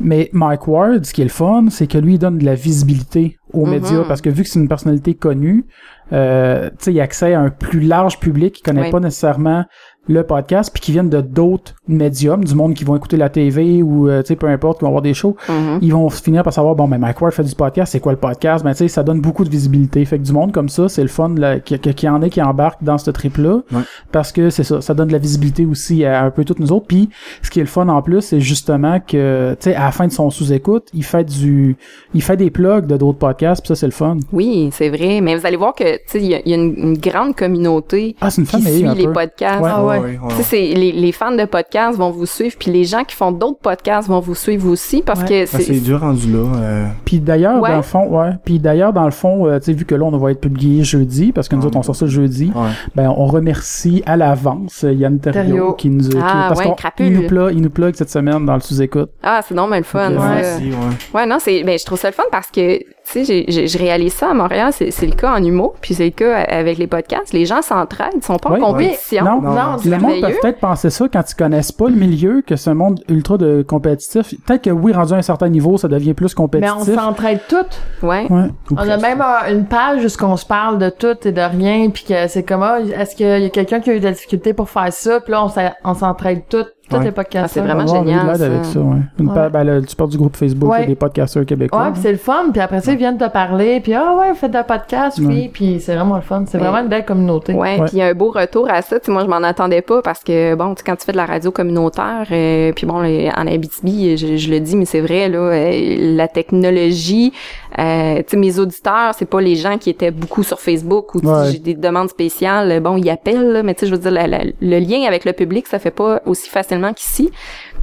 Mais 0.00 0.30
Mike 0.32 0.66
Ward, 0.68 1.04
ce 1.04 1.12
qui 1.12 1.20
est 1.20 1.24
le 1.24 1.30
fun, 1.30 1.66
c'est 1.70 1.86
que 1.86 1.98
lui, 1.98 2.14
il 2.14 2.18
donne 2.18 2.38
de 2.38 2.44
la 2.46 2.54
visibilité 2.54 3.36
aux 3.52 3.66
Mhm. 3.66 3.70
médias. 3.72 4.04
Parce 4.06 4.20
que 4.22 4.30
vu 4.30 4.42
que 4.44 4.48
c'est 4.48 4.58
une 4.60 4.68
personnalité 4.68 5.14
connue, 5.14 5.66
euh, 6.12 6.70
tu 6.70 6.76
sais, 6.78 6.92
il 6.94 7.00
a 7.00 7.02
accès 7.02 7.34
à 7.34 7.40
un 7.40 7.50
plus 7.50 7.80
large 7.80 8.18
public 8.20 8.54
qui 8.54 8.62
connaît 8.62 8.84
Oui. 8.84 8.90
pas 8.90 9.00
nécessairement 9.00 9.64
le 10.08 10.22
podcast 10.24 10.70
puis 10.72 10.80
qui 10.80 10.92
viennent 10.92 11.08
de 11.10 11.20
d'autres 11.20 11.74
médiums, 11.86 12.44
du 12.44 12.54
monde 12.54 12.74
qui 12.74 12.84
vont 12.84 12.96
écouter 12.96 13.16
la 13.16 13.28
TV 13.28 13.82
ou 13.82 14.08
euh, 14.08 14.22
tu 14.22 14.28
sais 14.28 14.36
peu 14.36 14.46
importe 14.48 14.78
qui 14.78 14.84
vont 14.84 14.90
voir 14.90 15.02
des 15.02 15.14
shows, 15.14 15.36
Mhm. 15.48 15.78
ils 15.82 15.92
vont 15.92 16.08
finir 16.10 16.42
par 16.42 16.52
savoir 16.52 16.74
bon 16.74 16.88
ben 16.88 16.98
Mike 16.98 17.20
Ward 17.20 17.32
fait 17.34 17.42
du 17.44 17.54
podcast, 17.54 17.92
c'est 17.92 18.00
quoi 18.00 18.12
le 18.12 18.18
podcast? 18.18 18.64
Ben 18.64 18.72
tu 18.72 18.78
sais 18.78 18.88
ça 18.88 19.02
donne 19.02 19.20
beaucoup 19.20 19.44
de 19.44 19.50
visibilité. 19.50 20.04
Fait 20.04 20.18
que 20.18 20.24
du 20.24 20.32
monde 20.32 20.52
comme 20.52 20.68
ça, 20.68 20.88
c'est 20.88 21.02
le 21.02 21.08
fun 21.08 21.34
là, 21.36 21.60
qu'il 21.60 21.76
y, 21.76 21.80
qu'il 21.94 22.06
y 22.06 22.10
en 22.10 22.22
ait 22.22 22.30
qui 22.30 22.42
embarquent 22.42 22.82
dans 22.82 22.98
ce 22.98 23.10
trip 23.10 23.36
là 23.36 23.60
Ouais. 23.72 23.82
parce 24.12 24.32
que 24.32 24.50
c'est 24.50 24.64
ça, 24.64 24.80
ça 24.80 24.94
donne 24.94 25.08
de 25.08 25.12
la 25.12 25.18
visibilité 25.18 25.66
aussi 25.66 26.04
à 26.04 26.24
un 26.24 26.30
peu 26.30 26.44
toutes 26.44 26.58
nous 26.60 26.72
autres. 26.72 26.86
Puis 26.86 27.08
ce 27.42 27.50
qui 27.50 27.60
est 27.60 27.62
le 27.62 27.68
fun 27.68 27.88
en 27.88 28.02
plus, 28.02 28.22
c'est 28.22 28.40
justement 28.40 29.00
que 29.00 29.52
tu 29.60 29.70
sais 29.70 29.74
à 29.74 29.84
la 29.84 29.92
fin 29.92 30.06
de 30.06 30.12
son 30.12 30.30
sous-écoute, 30.30 30.88
il 30.94 31.04
fait 31.04 31.24
du 31.24 31.76
il 32.14 32.22
fait 32.22 32.36
des 32.36 32.50
plugs 32.50 32.86
de 32.86 32.96
d'autres 32.96 33.18
podcasts, 33.18 33.60
puis 33.62 33.68
ça 33.68 33.74
c'est 33.74 33.86
le 33.86 33.92
fun. 33.92 34.16
Oui, 34.32 34.70
c'est 34.72 34.88
vrai. 34.88 35.20
Mais 35.20 35.36
vous 35.36 35.46
allez 35.46 35.56
voir 35.56 35.74
que, 35.74 35.96
tu 35.96 36.00
sais, 36.06 36.20
il 36.20 36.26
y, 36.28 36.34
a- 36.34 36.40
il 36.44 36.50
y 36.50 36.54
a 36.54 36.56
une, 36.56 36.74
une 36.76 36.98
grande 36.98 37.34
communauté 37.36 38.16
Ah, 38.20 38.30
c'est 38.30 38.40
une 38.42 38.46
qui 38.46 38.52
famille 38.62 38.78
suit 38.78 38.86
un 38.86 38.94
les 38.94 39.06
peu. 39.06 39.12
podcasts. 39.12 39.62
Ouais. 39.62 39.70
Ah 39.72 39.84
ouais. 39.84 39.97
Ouais, 40.00 40.18
Tu 40.30 40.36
sais, 40.36 40.42
c'est- 40.42 40.74
les, 40.74 40.92
les 40.92 41.12
fans 41.12 41.32
de 41.34 41.44
podcasts 41.44 41.98
vont 41.98 42.10
vous 42.10 42.26
suivre, 42.26 42.54
puis 42.58 42.70
les 42.70 42.84
gens 42.84 43.04
qui 43.04 43.14
font 43.16 43.32
d'autres 43.32 43.58
podcasts 43.60 44.08
vont 44.08 44.20
vous 44.20 44.34
suivre 44.34 44.68
aussi, 44.70 45.02
parce 45.02 45.20
Ouais. 45.22 45.26
que 45.28 45.42
Ah, 45.44 45.46
c'est... 45.46 45.62
c'est 45.62 45.80
dur 45.80 46.00
rendu 46.00 46.32
là. 46.32 46.38
euh, 46.56 46.86
Puis 47.04 47.20
d'ailleurs, 47.20 47.60
Ouais. 47.62 47.70
dans 47.70 47.76
le 47.76 47.82
fond, 47.82 48.06
ouais. 48.08 48.30
Puis 48.44 48.58
d'ailleurs, 48.58 48.92
dans 48.92 49.04
le 49.04 49.10
fond, 49.10 49.46
euh, 49.46 49.58
tu 49.58 49.66
sais, 49.66 49.72
vu 49.72 49.84
que 49.84 49.94
là, 49.94 50.04
on 50.04 50.16
va 50.16 50.30
être 50.30 50.40
publié 50.40 50.84
jeudi, 50.84 51.32
parce 51.32 51.48
que 51.48 51.54
nous 51.56 51.62
Ouais. 51.62 51.66
autres, 51.68 51.78
on 51.78 51.82
sort 51.82 51.96
ça 51.96 52.06
jeudi, 52.06 52.52
ouais. 52.54 52.70
ben, 52.94 53.12
on 53.16 53.26
remercie 53.26 54.02
à 54.06 54.16
l'avance 54.16 54.84
euh, 54.84 54.92
Yann 54.92 55.18
Terrio, 55.18 55.72
qui 55.74 55.90
nous, 55.90 56.08
qui- 56.08 56.16
Ah, 56.20 56.46
parce 56.48 56.60
nous 57.00 57.26
plug, 57.26 57.52
il 57.54 57.62
nous 57.62 57.70
plug 57.70 57.94
cette 57.94 58.10
semaine 58.10 58.44
dans 58.46 58.54
le 58.54 58.60
sous-écoute. 58.60 59.10
Ah, 59.22 59.40
c'est 59.46 59.54
non, 59.54 59.66
mais 59.66 59.78
le 59.78 59.84
fun. 59.84 60.10
Ouais. 60.12 60.18
ça. 60.18 60.28
Merci, 60.28 60.64
ouais. 60.70 60.74
Ouais, 61.20 61.26
non, 61.26 61.38
c'est, 61.40 61.62
ben, 61.64 61.78
je 61.78 61.84
trouve 61.84 61.98
ça 61.98 62.08
le 62.08 62.14
fun 62.14 62.24
parce 62.30 62.50
que, 62.50 62.78
tu 63.10 63.24
sais, 63.24 63.24
j'ai- 63.24 63.44
j'ai- 63.48 63.66
je 63.66 63.78
réalise 63.78 64.12
ça 64.12 64.30
à 64.30 64.34
Montréal, 64.34 64.70
c'est, 64.72 64.90
c'est 64.90 65.06
le 65.06 65.12
cas 65.14 65.32
en 65.34 65.42
humour, 65.42 65.74
puis 65.80 65.94
c'est 65.94 66.04
le 66.06 66.10
cas 66.10 66.36
avec 66.42 66.78
les 66.78 66.86
podcasts. 66.86 67.32
Les 67.32 67.46
gens 67.46 67.62
s'entraident, 67.62 68.12
ils 68.16 68.22
sont 68.22 68.36
pas 68.36 68.50
Ouais. 68.50 68.60
en 68.60 68.72
compétition. 68.72 69.24
Non, 69.24 69.40
Non, 69.40 69.52
Non, 69.52 69.54
Le 69.54 69.62
monde 69.64 69.82
peut 69.82 69.88
merveilleux. 69.90 70.36
peut-être 70.42 70.60
penser 70.60 70.90
ça 70.90 71.06
quand 71.12 71.22
ils 71.30 71.34
connaissent 71.34 71.72
pas 71.72 71.88
le 71.88 71.94
milieu, 71.96 72.42
que 72.46 72.56
c'est 72.56 72.70
un 72.70 72.74
monde 72.74 73.00
ultra 73.08 73.38
de 73.38 73.62
compétitif. 73.62 74.34
Peut-être 74.46 74.62
que 74.64 74.70
oui, 74.70 74.92
rendu 74.92 75.14
à 75.14 75.16
un 75.16 75.22
certain 75.22 75.48
niveau, 75.48 75.78
ça 75.78 75.88
devient 75.88 76.14
plus 76.14 76.26
Mais 76.36 76.40
on 76.40 76.42
compétitif. 76.44 76.94
s'entraide 76.94 77.40
toutes. 77.48 77.80
Ouais. 78.02 78.26
Ouais. 78.30 78.48
Ou 78.70 78.74
On 78.76 78.88
a 78.88 78.96
même 78.98 79.20
euh, 79.22 79.52
une 79.54 79.64
page 79.66 80.04
où 80.04 80.24
on 80.24 80.36
se 80.36 80.46
parle 80.46 80.78
de 80.78 80.90
tout 80.90 81.16
et 81.26 81.32
de 81.32 81.40
rien, 81.40 81.88
puis 81.90 82.04
que 82.04 82.26
c'est 82.28 82.42
comme, 82.42 82.62
ah, 82.62 82.78
est-ce 82.80 83.16
qu'il 83.16 83.26
y 83.26 83.44
a 83.46 83.48
quelqu'un 83.48 83.80
qui 83.80 83.90
a 83.90 83.94
eu 83.94 84.00
de 84.00 84.04
la 84.04 84.12
difficulté 84.12 84.52
pour 84.52 84.68
faire 84.68 84.92
ça, 84.92 85.20
puis 85.20 85.32
là, 85.32 85.46
on 85.84 85.94
s'entraide 85.94 86.42
toutes, 86.48 86.72
tous 86.88 86.96
Ouais. 86.96 87.04
les 87.04 87.10
podcasts. 87.12 87.44
Ah, 87.44 87.48
c'est 87.48 87.60
vraiment 87.60 87.86
génial, 87.86 88.32
de 88.32 88.38
ça. 88.38 88.46
avec 88.46 88.64
ça, 88.64 88.80
ouais. 88.80 88.96
Une 89.18 89.28
Ouais. 89.30 89.48
ben, 89.50 89.64
le, 89.64 89.82
tu 89.84 89.94
parles 89.96 90.10
du 90.10 90.16
groupe 90.18 90.36
Facebook, 90.36 90.70
Ouais. 90.70 90.86
des 90.86 90.94
podcasteurs 90.94 91.44
québécois. 91.46 91.82
Ouais, 91.84 91.92
puis 91.92 92.00
c'est 92.02 92.12
le 92.12 92.18
fun, 92.18 92.46
puis 92.52 92.60
après 92.60 92.80
ça, 92.80 92.92
ils 92.92 92.98
viennent 92.98 93.18
te 93.18 93.28
parler, 93.28 93.80
puis 93.80 93.94
ah 93.94 94.14
ouais, 94.18 94.30
vous 94.30 94.36
faites 94.36 94.54
un 94.54 94.62
podcast, 94.62 95.18
oui, 95.22 95.50
puis 95.52 95.80
c'est 95.80 95.94
vraiment 95.94 96.16
le 96.16 96.22
fun. 96.22 96.44
C'est 96.46 96.58
Ouais. 96.58 96.64
vraiment 96.64 96.80
une 96.82 96.88
belle 96.88 97.04
communauté. 97.04 97.52
Ouais, 97.52 97.78
Ouais. 97.78 97.84
puis 97.86 97.90
il 97.94 97.98
y 97.98 98.02
a 98.02 98.06
un 98.06 98.14
beau 98.14 98.30
retour 98.30 98.68
à 98.70 98.82
ça. 98.82 98.98
Tu 98.98 99.06
sais, 99.06 99.12
moi, 99.12 99.22
je 99.24 99.28
m'en 99.28 99.36
attendais 99.42 99.82
pas 99.82 100.02
parce 100.02 100.22
que, 100.24 100.54
bon, 100.54 100.74
tu 100.74 100.78
sais, 100.80 100.84
quand 100.86 100.96
tu 100.96 101.04
fais 101.04 101.12
de 101.12 101.16
la 101.16 101.26
radio 101.26 101.50
communautaire, 101.50 102.26
euh, 102.30 102.72
puis 102.74 102.86
bon, 102.86 102.96
en 103.04 103.46
Abitibi, 103.46 104.16
je, 104.16 104.36
je 104.36 104.50
le 104.50 104.60
dis, 104.60 104.76
mais 104.76 104.84
c'est 104.84 105.00
vrai, 105.00 105.28
là, 105.28 105.38
euh, 105.38 105.96
la 106.16 106.28
technologie, 106.28 107.32
euh, 107.78 108.16
tu 108.18 108.24
sais, 108.28 108.36
mes 108.36 108.58
auditeurs, 108.58 109.14
c'est 109.16 109.26
pas 109.28 109.40
les 109.40 109.54
gens 109.56 109.78
qui 109.78 109.90
étaient 109.90 110.10
beaucoup 110.10 110.42
sur 110.42 110.60
Facebook 110.60 111.14
ou 111.14 111.20
tu 111.20 111.26
sais, 111.26 111.32
Ouais. 111.32 111.50
j'ai 111.52 111.58
des 111.58 111.74
demandes 111.74 112.08
spéciales, 112.08 112.80
bon, 112.80 112.96
ils 112.96 113.10
appellent, 113.10 113.52
là, 113.52 113.62
mais 113.62 113.74
tu 113.74 113.80
sais, 113.80 113.86
je 113.86 113.92
veux 113.92 114.00
dire, 114.00 114.10
la- 114.10 114.26
la- 114.26 114.44
le 114.60 114.78
lien 114.78 115.06
avec 115.06 115.24
le 115.24 115.32
public, 115.32 115.66
ça 115.66 115.78
fait 115.78 115.90
pas 115.90 116.20
aussi 116.26 116.48
facilement 116.48 116.77
qu'ici. 116.92 117.30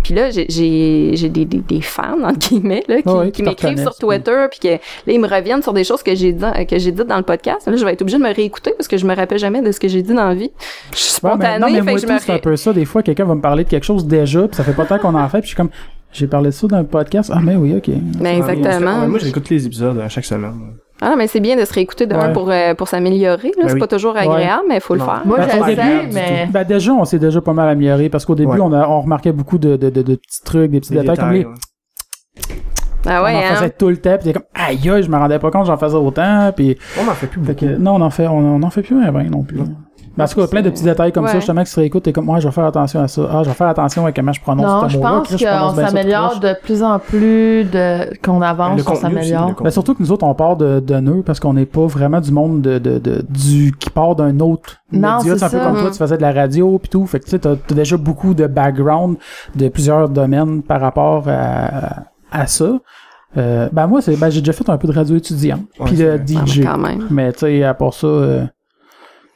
Puis 0.03 0.13
là, 0.13 0.29
j'ai 0.29 1.29
des, 1.29 1.45
des, 1.45 1.57
des 1.57 1.81
fans 1.81 2.23
entre 2.23 2.49
guillemets 2.49 2.83
là 2.87 3.01
qui, 3.31 3.41
m'écrivent 3.43 3.81
sur 3.81 3.95
Twitter 3.95 4.45
puis 4.51 4.59
que 4.59 4.67
là 4.67 5.13
ils 5.13 5.19
me 5.19 5.27
reviennent 5.27 5.63
sur 5.63 5.73
des 5.73 5.83
choses 5.83 6.03
que 6.03 6.13
j'ai 6.15 6.31
dit 6.33 6.45
que 6.69 6.77
j'ai 6.77 6.91
dites 6.91 7.07
dans 7.07 7.17
le 7.17 7.23
podcast. 7.23 7.67
Là, 7.67 7.75
je 7.75 7.83
vais 7.83 7.93
être 7.93 8.01
obligée 8.01 8.17
de 8.17 8.23
me 8.23 8.33
réécouter 8.33 8.71
parce 8.77 8.87
que 8.87 8.97
je 8.97 9.05
me 9.05 9.15
rappelle 9.15 9.39
jamais 9.39 9.61
de 9.61 9.71
ce 9.71 9.79
que 9.79 9.87
j'ai 9.87 10.01
dit 10.03 10.13
dans 10.13 10.27
la 10.27 10.35
vie. 10.35 10.51
Je 10.93 10.97
suis 10.97 11.15
Ouais, 11.23 11.31
mais, 11.37 11.45
spontanée, 11.45 11.59
non, 11.59 11.67
mais 11.67 11.77
fait 11.77 11.81
moi 11.83 11.93
que 11.93 11.99
je 12.01 12.05
tout, 12.07 12.13
me 12.13 12.19
c'est 12.19 12.33
un 12.33 12.39
peu 12.39 12.55
ça. 12.55 12.73
Des 12.73 12.85
fois, 12.85 13.01
quelqu'un 13.01 13.25
va 13.25 13.35
me 13.35 13.41
parler 13.41 13.63
de 13.63 13.69
quelque 13.69 13.83
chose 13.85 14.05
déjà, 14.05 14.47
puis 14.47 14.55
ça 14.55 14.63
fait 14.63 14.73
pas 14.73 14.85
tant 14.85 14.99
qu'on 14.99 15.15
en 15.15 15.27
fait, 15.29 15.39
puis 15.39 15.45
je 15.45 15.47
suis 15.49 15.55
comme, 15.55 15.69
j'ai 16.11 16.27
parlé 16.27 16.49
de 16.49 16.53
ça 16.53 16.67
dans 16.67 16.79
le 16.79 16.85
podcast. 16.85 17.31
Ah, 17.33 17.39
mais 17.41 17.55
oui, 17.55 17.75
ok. 17.75 17.89
Ben, 17.89 18.43
Ah, 18.43 18.51
exactement. 18.51 19.07
moi, 19.07 19.19
j'écoute 19.19 19.49
les 19.49 19.65
épisodes 19.65 19.99
à 19.99 20.09
chaque 20.09 20.25
semaine. 20.25 20.75
Ah 21.01 21.09
non, 21.09 21.17
mais 21.17 21.27
c'est 21.27 21.41
bien 21.41 21.57
de 21.57 21.65
se 21.65 21.73
réécouter 21.73 22.05
de 22.07 22.15
un 22.15 22.27
Ouais. 22.27 22.33
pour 22.33 22.49
euh, 22.49 22.73
pour 22.73 22.87
s'améliorer. 22.87 23.49
Là, 23.49 23.53
Ben 23.63 23.67
c'est 23.67 23.73
oui. 23.73 23.79
pas 23.81 23.87
toujours 23.87 24.15
agréable, 24.15 24.63
mais 24.69 24.75
il 24.75 24.81
faut 24.81 24.95
Non. 24.95 25.03
le 25.05 25.09
faire. 25.11 25.21
Moi, 25.25 25.37
Ben, 25.37 25.61
agréable 25.63 26.07
du 26.09 26.15
mais... 26.15 26.47
Ben 26.51 26.63
déjà, 26.63 26.93
on 26.93 27.03
s'est 27.05 27.19
déjà 27.19 27.41
pas 27.41 27.51
mal 27.53 27.67
amélioré 27.69 28.07
parce 28.09 28.25
qu'au 28.25 28.35
début, 28.35 28.51
Ouais. 28.53 28.59
on, 28.61 28.71
a, 28.71 28.87
on 28.87 29.01
remarquait 29.01 29.33
beaucoup 29.33 29.57
de, 29.57 29.75
de, 29.75 29.89
de, 29.89 30.01
de 30.01 30.15
petits 30.15 30.43
trucs, 30.43 30.71
des 30.71 30.79
petits 30.79 30.93
Des 30.93 31.01
détails, 31.01 31.17
comme 31.17 31.31
les. 31.31 31.45
Ah 33.07 33.23
ouais, 33.23 33.33
on 33.33 33.37
en 33.37 33.39
hein? 33.39 33.55
faisait 33.55 33.69
tout 33.69 33.89
le 33.89 33.97
temps, 33.97 34.15
puis 34.15 34.23
t'es 34.25 34.33
comme 34.33 34.43
aïe 34.55 34.89
aïe, 34.89 35.03
je 35.03 35.09
me 35.11 35.17
rendais 35.17 35.37
pas 35.37 35.51
compte, 35.51 35.67
j'en 35.67 35.77
faisais 35.77 35.95
autant, 35.95 36.51
puis 36.55 36.75
On 36.99 37.07
en 37.07 37.13
fait 37.13 37.27
plus 37.27 37.39
beaucoup. 37.39 37.53
que 37.59 37.65
non, 37.77 37.95
on 37.95 38.01
en 38.01 38.09
fait, 38.09 38.25
on, 38.27 38.37
on 38.39 38.63
en 38.63 38.69
fait 38.71 38.81
plus 38.81 38.95
un 38.99 39.11
ben 39.11 39.29
non 39.29 39.43
plus. 39.43 39.59
Mais 40.17 40.23
en 40.23 40.27
tout 40.27 40.39
cas, 40.39 40.47
plein 40.47 40.61
de 40.61 40.69
petits 40.69 40.83
détails 40.83 41.11
comme 41.11 41.27
ça, 41.27 41.35
justement, 41.35 41.63
que 41.63 41.69
tu 41.69 41.79
réécoutes, 41.79 42.03
t'es 42.03 42.13
comme, 42.13 42.25
moi, 42.25 42.39
je 42.39 42.47
vais 42.47 42.53
faire 42.53 42.65
attention 42.65 43.01
à 43.01 43.07
ça. 43.07 43.21
Ah, 43.31 43.41
je 43.43 43.49
vais 43.49 43.55
faire 43.55 43.67
attention 43.67 44.05
à 44.05 44.11
comment 44.11 44.31
je 44.33 44.41
prononce 44.41 44.65
Non, 44.65 44.83
ce 44.87 44.93
je 44.93 44.97
mot-là. 44.97 45.09
pense 45.09 45.37
je 45.37 45.45
prononce 45.45 45.75
qu'on 45.75 45.85
s'améliore 45.87 46.39
de 46.39 46.55
plus 46.63 46.83
en 46.83 46.99
plus 46.99 47.63
de 47.65 48.17
qu'on 48.23 48.41
avance, 48.41 48.81
on 48.81 48.83
contenu 48.83 48.91
aussi, 48.93 49.01
s'améliore. 49.29 49.53
Ben, 49.61 49.69
surtout 49.69 49.93
que 49.95 50.01
nous 50.01 50.11
autres, 50.11 50.25
on 50.25 50.33
part 50.33 50.55
de, 50.57 50.79
de 50.79 50.95
nœuds 50.95 51.23
parce 51.25 51.39
qu'on 51.39 51.53
n'est 51.53 51.65
pas 51.65 51.85
vraiment 51.87 52.21
du 52.21 52.31
monde 52.31 52.61
de, 52.61 52.79
de, 52.79 52.97
de- 52.99 53.25
du 53.29 53.73
qui 53.77 53.89
part 53.89 54.15
d'un 54.15 54.39
autre 54.39 54.77
Non, 54.91 55.17
média. 55.17 55.33
c'est 55.33 55.37
C'est 55.39 55.45
un 55.45 55.49
peu 55.49 55.57
ça. 55.57 55.63
comme 55.65 55.79
toi, 55.81 55.91
tu 55.91 55.97
faisais 55.97 56.17
de 56.17 56.21
la 56.21 56.31
radio 56.31 56.79
puis 56.79 56.89
tout. 56.89 57.05
Fait 57.07 57.19
que 57.19 57.25
tu 57.25 57.31
sais, 57.31 57.39
t'as 57.39 57.55
t'as 57.55 57.75
déjà 57.75 57.97
beaucoup 57.97 58.33
de 58.33 58.47
background 58.47 59.17
de 59.55 59.67
plusieurs 59.69 60.07
domaines 60.09 60.61
par 60.63 60.79
rapport 60.81 61.25
à, 61.27 62.03
à 62.31 62.47
ça. 62.47 62.71
Euh, 63.37 63.67
ben 63.73 63.87
moi, 63.87 64.01
c'est 64.01 64.15
ben, 64.15 64.29
j'ai 64.29 64.39
déjà 64.39 64.53
fait 64.53 64.69
un 64.69 64.77
peu 64.77 64.87
de 64.87 64.93
radio 64.93 65.17
étudiant 65.17 65.59
puis 65.83 65.97
de 65.97 66.05
vrai. 66.05 66.19
Ah, 66.19 66.23
mais 66.41 66.45
DJ. 66.47 66.63
quand 66.63 66.77
même. 66.77 67.07
Mais 67.09 67.33
tu 67.33 67.39
sais, 67.39 67.63
à 67.63 67.73
part 67.73 67.93
ça, 67.93 68.07
euh, 68.07 68.45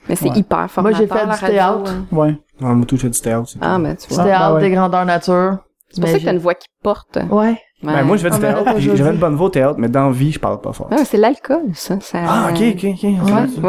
Mais 0.09 0.15
c'est 0.15 0.29
Ouais. 0.29 0.37
hyper 0.37 0.57
Moi, 0.57 0.67
formateur. 0.67 0.99
j'ai 0.99 1.07
fait 1.07 1.25
du 1.45 1.51
théâtre. 1.53 1.83
hein. 1.87 2.05
ouais. 2.11 2.35
Non, 2.59 2.75
moi, 2.75 2.85
tout, 2.85 2.97
je 2.97 3.01
fais 3.03 3.09
du 3.09 3.19
théâtre. 3.21 3.47
Ah, 3.61 3.77
ben, 3.79 3.95
tu 3.95 4.07
Ah, 4.09 4.13
vois. 4.15 4.23
Théâtre 4.25 4.47
ben 4.49 4.53
ouais. 4.55 4.61
des 4.61 4.71
grandeurs 4.71 5.05
nature. 5.05 5.57
C'est 5.91 6.01
pour 6.01 6.09
ça 6.09 6.19
que 6.19 6.23
t'as 6.25 6.31
une 6.33 6.39
voix 6.39 6.55
qui 6.55 6.67
porte. 6.83 7.17
Ouais. 7.31 7.57
Ben, 7.81 8.03
moi, 8.03 8.17
je 8.17 8.23
fais 8.23 8.29
du 8.29 8.35
Ah, 8.35 8.39
mais 8.39 8.53
théâtre, 8.63 8.79
j'avais 8.79 9.11
une 9.11 9.17
bonne 9.19 9.35
voix 9.35 9.47
au 9.47 9.49
théâtre, 9.49 9.75
mais 9.77 9.87
dans 9.87 10.07
la 10.07 10.11
vie, 10.11 10.31
je 10.33 10.39
parle 10.39 10.59
pas 10.59 10.73
fort. 10.73 10.91
Ouais, 10.91 11.05
c'est 11.05 11.17
l'alcool, 11.17 11.61
ça. 11.73 11.97
ça 12.01 12.19
Ah, 12.27 12.49
ok, 12.51 12.61
ok, 12.75 12.85
ok. 12.85 13.03
Ouais, 13.03 13.09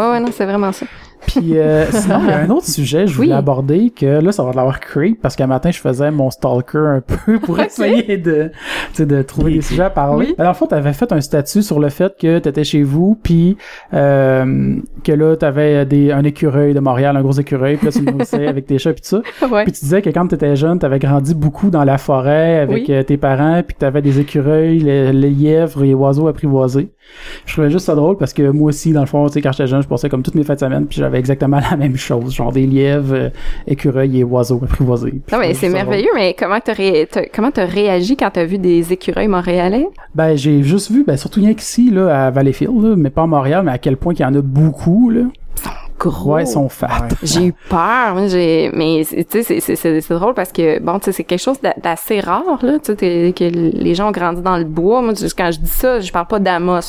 ouais, 0.01 0.11
ouais, 0.11 0.21
non, 0.21 0.29
c'est 0.33 0.45
vraiment 0.47 0.73
ça. 0.73 0.87
Puis 1.27 1.59
euh, 1.59 1.85
sinon, 1.91 2.21
il 2.25 2.29
y 2.29 2.33
a 2.33 2.39
un 2.39 2.51
autre 2.51 2.67
sujet 2.67 3.05
que 3.05 3.11
je 3.11 3.15
voulais 3.17 3.29
Oui. 3.29 3.35
aborder 3.35 3.91
que 3.91 4.07
là, 4.21 4.33
ça 4.33 4.43
va 4.43 4.53
l'avoir 4.53 4.81
creep 4.81 5.21
parce 5.21 5.37
qu'un 5.37 5.47
matin, 5.47 5.71
je 5.71 5.79
faisais 5.79 6.11
mon 6.11 6.31
stalker 6.31 6.79
un 6.79 7.01
peu 7.03 7.39
pour 7.39 7.61
essayer 7.61 8.17
de, 8.17 8.51
tu 8.91 8.95
sais, 8.95 9.07
de 9.07 9.23
trouver 9.23 9.53
des 9.55 9.61
sujets 9.63 9.85
à 9.85 9.91
parler. 9.91 10.29
Oui. 10.31 10.35
Dans 10.39 10.49
le 10.49 10.55
fond, 10.55 10.67
t'avais 10.67 10.93
fait 10.93 11.13
un 11.13 11.21
statut 11.21 11.63
sur 11.63 11.79
le 11.79 11.89
fait 11.89 12.15
que 12.21 12.39
t'étais 12.39 12.65
chez 12.65 12.83
vous, 12.83 13.19
puis 13.23 13.57
euh, 13.95 14.77
que 15.05 15.13
là, 15.13 15.37
t'avais 15.37 15.85
des 15.87 16.11
un 16.13 16.25
écureuil 16.25 16.75
de 16.75 16.81
Montréal, 16.81 17.17
un 17.17 17.23
gros 17.23 17.33
écureuil, 17.33 17.77
puis 17.77 17.87
là, 17.87 17.93
tu 17.93 18.01
le 18.05 18.13
nourrissais 18.13 18.47
avec 18.47 18.67
tes 18.67 18.79
chats, 18.79 18.93
puis 18.93 19.03
tout 19.03 19.23
ça. 19.41 19.47
Ouais. 19.49 19.65
Puis 19.65 19.73
tu 19.73 19.81
disais 19.81 20.03
que 20.03 20.11
quand 20.11 20.27
t'étais 20.27 20.57
jeune, 20.57 20.79
t'avais 20.79 20.99
grandi 20.99 21.35
beaucoup 21.35 21.71
dans 21.71 21.85
la 21.85 21.99
forêt 21.99 22.59
avec 22.61 22.89
Oui. 22.89 22.95
euh, 22.95 23.03
tes 23.03 23.17
parents, 23.17 23.63
puis 23.67 23.75
que 23.75 23.81
t'avais 23.81 24.03
des 24.03 24.21
écureuils, 24.21 24.79
les, 24.81 25.13
les 25.13 25.31
lièvres 25.31 25.83
et 25.85 25.89
les 25.89 25.95
oiseaux 25.95 26.29
apprivoisés. 26.29 26.91
Je 27.47 27.53
trouvais 27.53 27.71
juste 27.71 27.87
ça 27.87 27.95
drôle 27.95 28.17
parce 28.17 28.33
que 28.33 28.51
moi 28.51 28.69
aussi, 28.69 28.93
dans 28.93 29.01
le 29.01 29.07
fond, 29.07 29.27
tu 29.27 29.35
sais, 29.35 29.43
quand 29.43 29.53
j'étais 29.53 29.67
jeune, 29.67 29.83
je 29.83 29.89
passais 29.89 30.09
comme 30.09 30.23
toutes 30.23 30.35
mes 30.35 30.45
fêtes 30.45 30.61
de 30.61 30.67
semaine, 30.67 30.87
puis 30.87 30.99
j'avais 30.99 31.19
exactement 31.19 31.61
la 31.71 31.77
même 31.77 31.97
chose, 31.97 32.35
genre 32.35 32.53
des 32.53 32.67
lièvres, 32.67 33.15
euh, 33.15 33.29
écureuils 33.67 34.21
et 34.21 34.25
oiseaux 34.25 34.61
apprivoisés. 34.63 35.21
Non, 35.33 35.39
mais 35.39 35.55
c'est 35.55 35.69
drôle. 35.69 35.83
merveilleux, 35.83 36.11
mais 36.15 36.35
comment 36.39 36.61
t'as 36.61 36.75
ré... 36.75 37.09
comment 37.35 37.51
t'as 37.51 37.67
réagi 37.67 38.17
quand 38.17 38.31
t'as 38.31 38.45
vu 38.45 38.59
des 38.59 38.93
écureuils 38.93 39.29
montréalais? 39.29 39.89
Ben, 40.15 40.37
j'ai 40.37 40.63
juste 40.63 40.91
vu, 40.91 41.05
ben, 41.05 41.17
surtout 41.17 41.41
rien 41.41 41.55
qu'ici, 41.55 41.91
là, 41.91 42.27
à 42.27 42.31
Valleyfield, 42.31 42.83
là, 42.83 42.95
mais 42.97 43.11
pas 43.11 43.23
à 43.23 43.27
Montréal, 43.27 43.63
mais 43.65 43.73
à 43.73 43.79
quel 43.79 43.97
point 43.97 44.15
qu'il 44.15 44.25
y 44.25 44.29
en 44.29 44.35
a 44.35 44.43
beaucoup, 44.43 45.11
là. 45.11 45.23
Gros. 46.01 46.33
Ouais, 46.35 46.45
ils 46.45 46.47
sont 46.47 46.69
fat. 46.71 47.09
J'ai 47.23 47.47
eu 47.47 47.55
peur, 47.69 48.17
j'ai, 48.29 48.71
mais 48.75 49.05
c'est- 49.05 49.25
tu 49.29 49.43
sais, 49.43 49.61
c'est- 49.77 50.13
drôle 50.15 50.33
parce 50.35 50.51
que 50.51 50.81
bon, 50.81 50.99
tu 50.99 51.05
sais, 51.07 51.13
c'est 51.13 51.25
quelque 51.25 51.41
chose 51.43 51.61
d'a- 51.61 51.75
d'assez 51.83 52.21
rare 52.21 52.59
là, 52.63 52.79
tu 52.83 52.93
sais, 52.99 53.33
que- 53.37 53.45
les 53.45 53.95
gens 53.95 54.09
ont 54.09 54.13
grandi 54.13 54.41
dans 54.43 54.57
le 54.57 54.65
bois. 54.65 55.03
Moi, 55.03 55.13
quand 55.37 55.51
je 55.53 55.59
dis 55.61 55.69
ça, 55.69 56.01
je 56.01 56.11
parle 56.11 56.27
pas 56.27 56.39
d'Amos. 56.39 56.81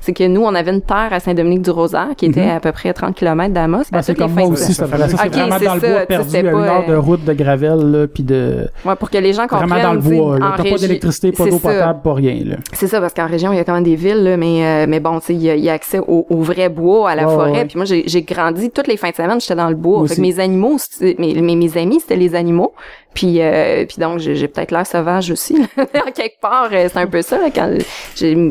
C'est 0.00 0.12
que 0.12 0.26
nous, 0.26 0.42
on 0.42 0.54
avait 0.54 0.72
une 0.72 0.80
terre 0.80 1.08
à 1.12 1.20
Saint-Dominique-du-Rosaire 1.20 2.08
qui 2.16 2.26
était 2.26 2.48
à 2.48 2.60
peu 2.60 2.72
près 2.72 2.92
30 2.94 3.14
km 3.14 3.52
d'Amos. 3.52 3.82
Ben, 3.92 3.98
À 3.98 4.02
c'est 4.02 4.14
comme 4.14 4.32
moi 4.32 4.48
aussi, 4.48 4.72
ça 4.72 4.86
ça 4.86 4.96
fait 4.96 4.98
ça, 4.98 5.08
c'est 5.08 5.14
Ok, 5.26 5.32
vraiment 5.34 5.58
dans 5.58 5.74
le 5.74 5.80
ça, 5.80 5.88
bois 5.88 6.06
perdu, 6.06 6.36
à 6.36 6.40
une 6.40 6.50
pas, 6.52 6.58
heure 6.58 6.86
de 6.86 6.92
euh, 6.92 7.00
route 7.00 7.24
de 7.24 7.32
gravel, 7.32 7.78
là, 7.90 8.06
puis 8.06 8.22
de... 8.22 8.68
Ouais, 8.84 8.96
pour 8.96 9.10
que 9.10 9.18
les 9.18 9.32
gens 9.32 9.46
comprennent. 9.46 9.68
Vraiment 9.68 9.82
dans 9.88 9.94
le 9.94 10.00
bois, 10.00 10.38
T'as 10.40 10.56
pas 10.56 10.62
régi- 10.62 10.80
d'électricité, 10.80 11.32
pas 11.32 11.44
d'eau 11.46 11.58
potable, 11.58 12.00
pas 12.02 12.14
rien, 12.14 12.42
là. 12.44 12.56
C'est 12.72 12.86
ça, 12.86 13.00
parce 13.00 13.12
qu'en 13.14 13.26
région, 13.26 13.52
il 13.52 13.56
y 13.56 13.60
a 13.60 13.64
quand 13.64 13.74
même 13.74 13.84
des 13.84 13.96
villes, 13.96 14.22
là, 14.24 14.36
mais, 14.36 14.64
euh, 14.64 14.86
mais 14.88 15.00
bon, 15.00 15.20
tu 15.20 15.26
sais, 15.26 15.34
il 15.34 15.42
y, 15.42 15.50
a- 15.50 15.56
il 15.56 15.64
y 15.64 15.68
a 15.70 15.72
accès 15.74 15.98
au, 15.98 16.26
au 16.28 16.36
vrai 16.38 16.68
bois, 16.68 17.10
à 17.10 17.14
la 17.14 17.26
forêt. 17.28 17.64
Puis 17.66 17.76
moi, 17.76 17.84
j'ai 17.84 18.04
j'ai 18.06 18.22
grandi 18.54 18.70
toutes 18.70 18.86
les 18.86 18.96
fins 18.96 19.10
de 19.10 19.14
semaine, 19.14 19.40
j'étais 19.40 19.54
dans 19.54 19.68
le 19.68 19.74
bois. 19.74 20.06
Fait 20.08 20.16
que 20.16 20.20
mes 20.20 20.40
animaux, 20.40 20.76
mes, 21.00 21.34
mes, 21.40 21.56
mes 21.56 21.76
amis, 21.76 22.00
c'était 22.00 22.16
les 22.16 22.34
animaux. 22.34 22.72
Puis, 23.14 23.40
euh, 23.40 23.84
puis 23.86 23.98
donc, 23.98 24.18
j'ai 24.18 24.48
peut-être 24.48 24.72
l'air 24.72 24.86
sauvage 24.86 25.30
aussi. 25.30 25.56
en 25.78 26.10
quelque 26.10 26.40
part, 26.40 26.68
euh, 26.72 26.88
c'est 26.92 26.98
un 26.98 27.06
peu 27.06 27.22
ça. 27.22 27.38
Là, 27.38 27.50
quand 27.54 27.70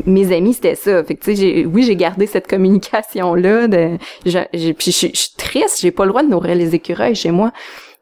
mes 0.06 0.34
amis, 0.34 0.54
c'était 0.54 0.74
ça. 0.74 1.04
Fait 1.04 1.14
que, 1.16 1.24
tu 1.24 1.36
sais, 1.36 1.66
oui, 1.66 1.82
j'ai 1.82 1.96
gardé 1.96 2.26
cette 2.26 2.46
communication-là. 2.48 3.68
De, 3.68 3.90
j'ai- 4.24 4.46
j'ai- 4.54 4.72
puis 4.72 4.90
je 4.90 4.96
suis- 4.96 5.10
je 5.14 5.20
suis 5.20 5.34
triste, 5.36 5.80
j'ai 5.80 5.90
pas 5.90 6.04
le 6.04 6.10
droit 6.10 6.22
de 6.22 6.28
nourrir 6.28 6.54
les 6.54 6.74
écureuils 6.74 7.14
chez 7.14 7.30
moi. 7.30 7.52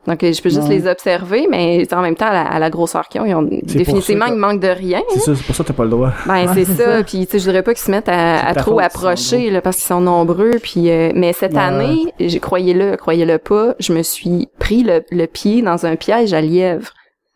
Donc, 0.06 0.18
je 0.20 0.42
peux 0.42 0.48
juste 0.50 0.68
les 0.68 0.88
observer, 0.88 1.46
mais 1.48 1.86
en 1.94 2.02
même 2.02 2.16
temps, 2.16 2.26
à 2.26 2.32
la, 2.32 2.42
à 2.42 2.58
la 2.58 2.70
grosseur 2.70 3.06
qu'ils 3.08 3.20
ont, 3.20 3.24
ils 3.24 3.34
ont 3.36 3.42
définitivement, 3.42 4.26
ça 4.26 4.32
ils 4.32 4.38
manquent 4.38 4.60
de 4.60 4.66
rien. 4.68 5.00
C'est 5.10 5.20
ça, 5.20 5.34
c'est 5.36 5.44
pour 5.46 5.54
ça 5.54 5.62
que 5.62 5.68
t'as 5.68 5.74
pas 5.74 5.84
le 5.84 5.90
droit. 5.90 6.12
Ben 6.26 6.52
c'est 6.54 6.64
ça, 6.64 7.02
puis 7.06 7.24
tu 7.26 7.32
sais 7.32 7.38
je 7.38 7.44
voudrais 7.44 7.62
pas 7.62 7.72
qu'ils 7.72 7.84
se 7.84 7.90
mettent 7.92 8.08
à, 8.08 8.44
à 8.48 8.54
trop 8.54 8.80
approcher 8.80 9.50
là 9.50 9.60
parce 9.60 9.76
qu'ils 9.76 9.86
sont 9.86 10.00
nombreux 10.00 10.52
puis 10.60 10.90
euh, 10.90 11.12
mais 11.14 11.32
cette 11.32 11.52
Ouais. 11.52 11.58
année, 11.60 12.12
croyez-le, 12.40 12.96
croyez-le 12.96 13.38
pas, 13.38 13.74
je 13.78 13.92
me 13.92 14.02
suis 14.02 14.48
pris 14.58 14.82
le, 14.82 15.04
le 15.12 15.26
pied 15.26 15.62
dans 15.62 15.86
un 15.86 15.94
piège 15.94 16.32
à 16.34 16.40
lièvre 16.40 16.90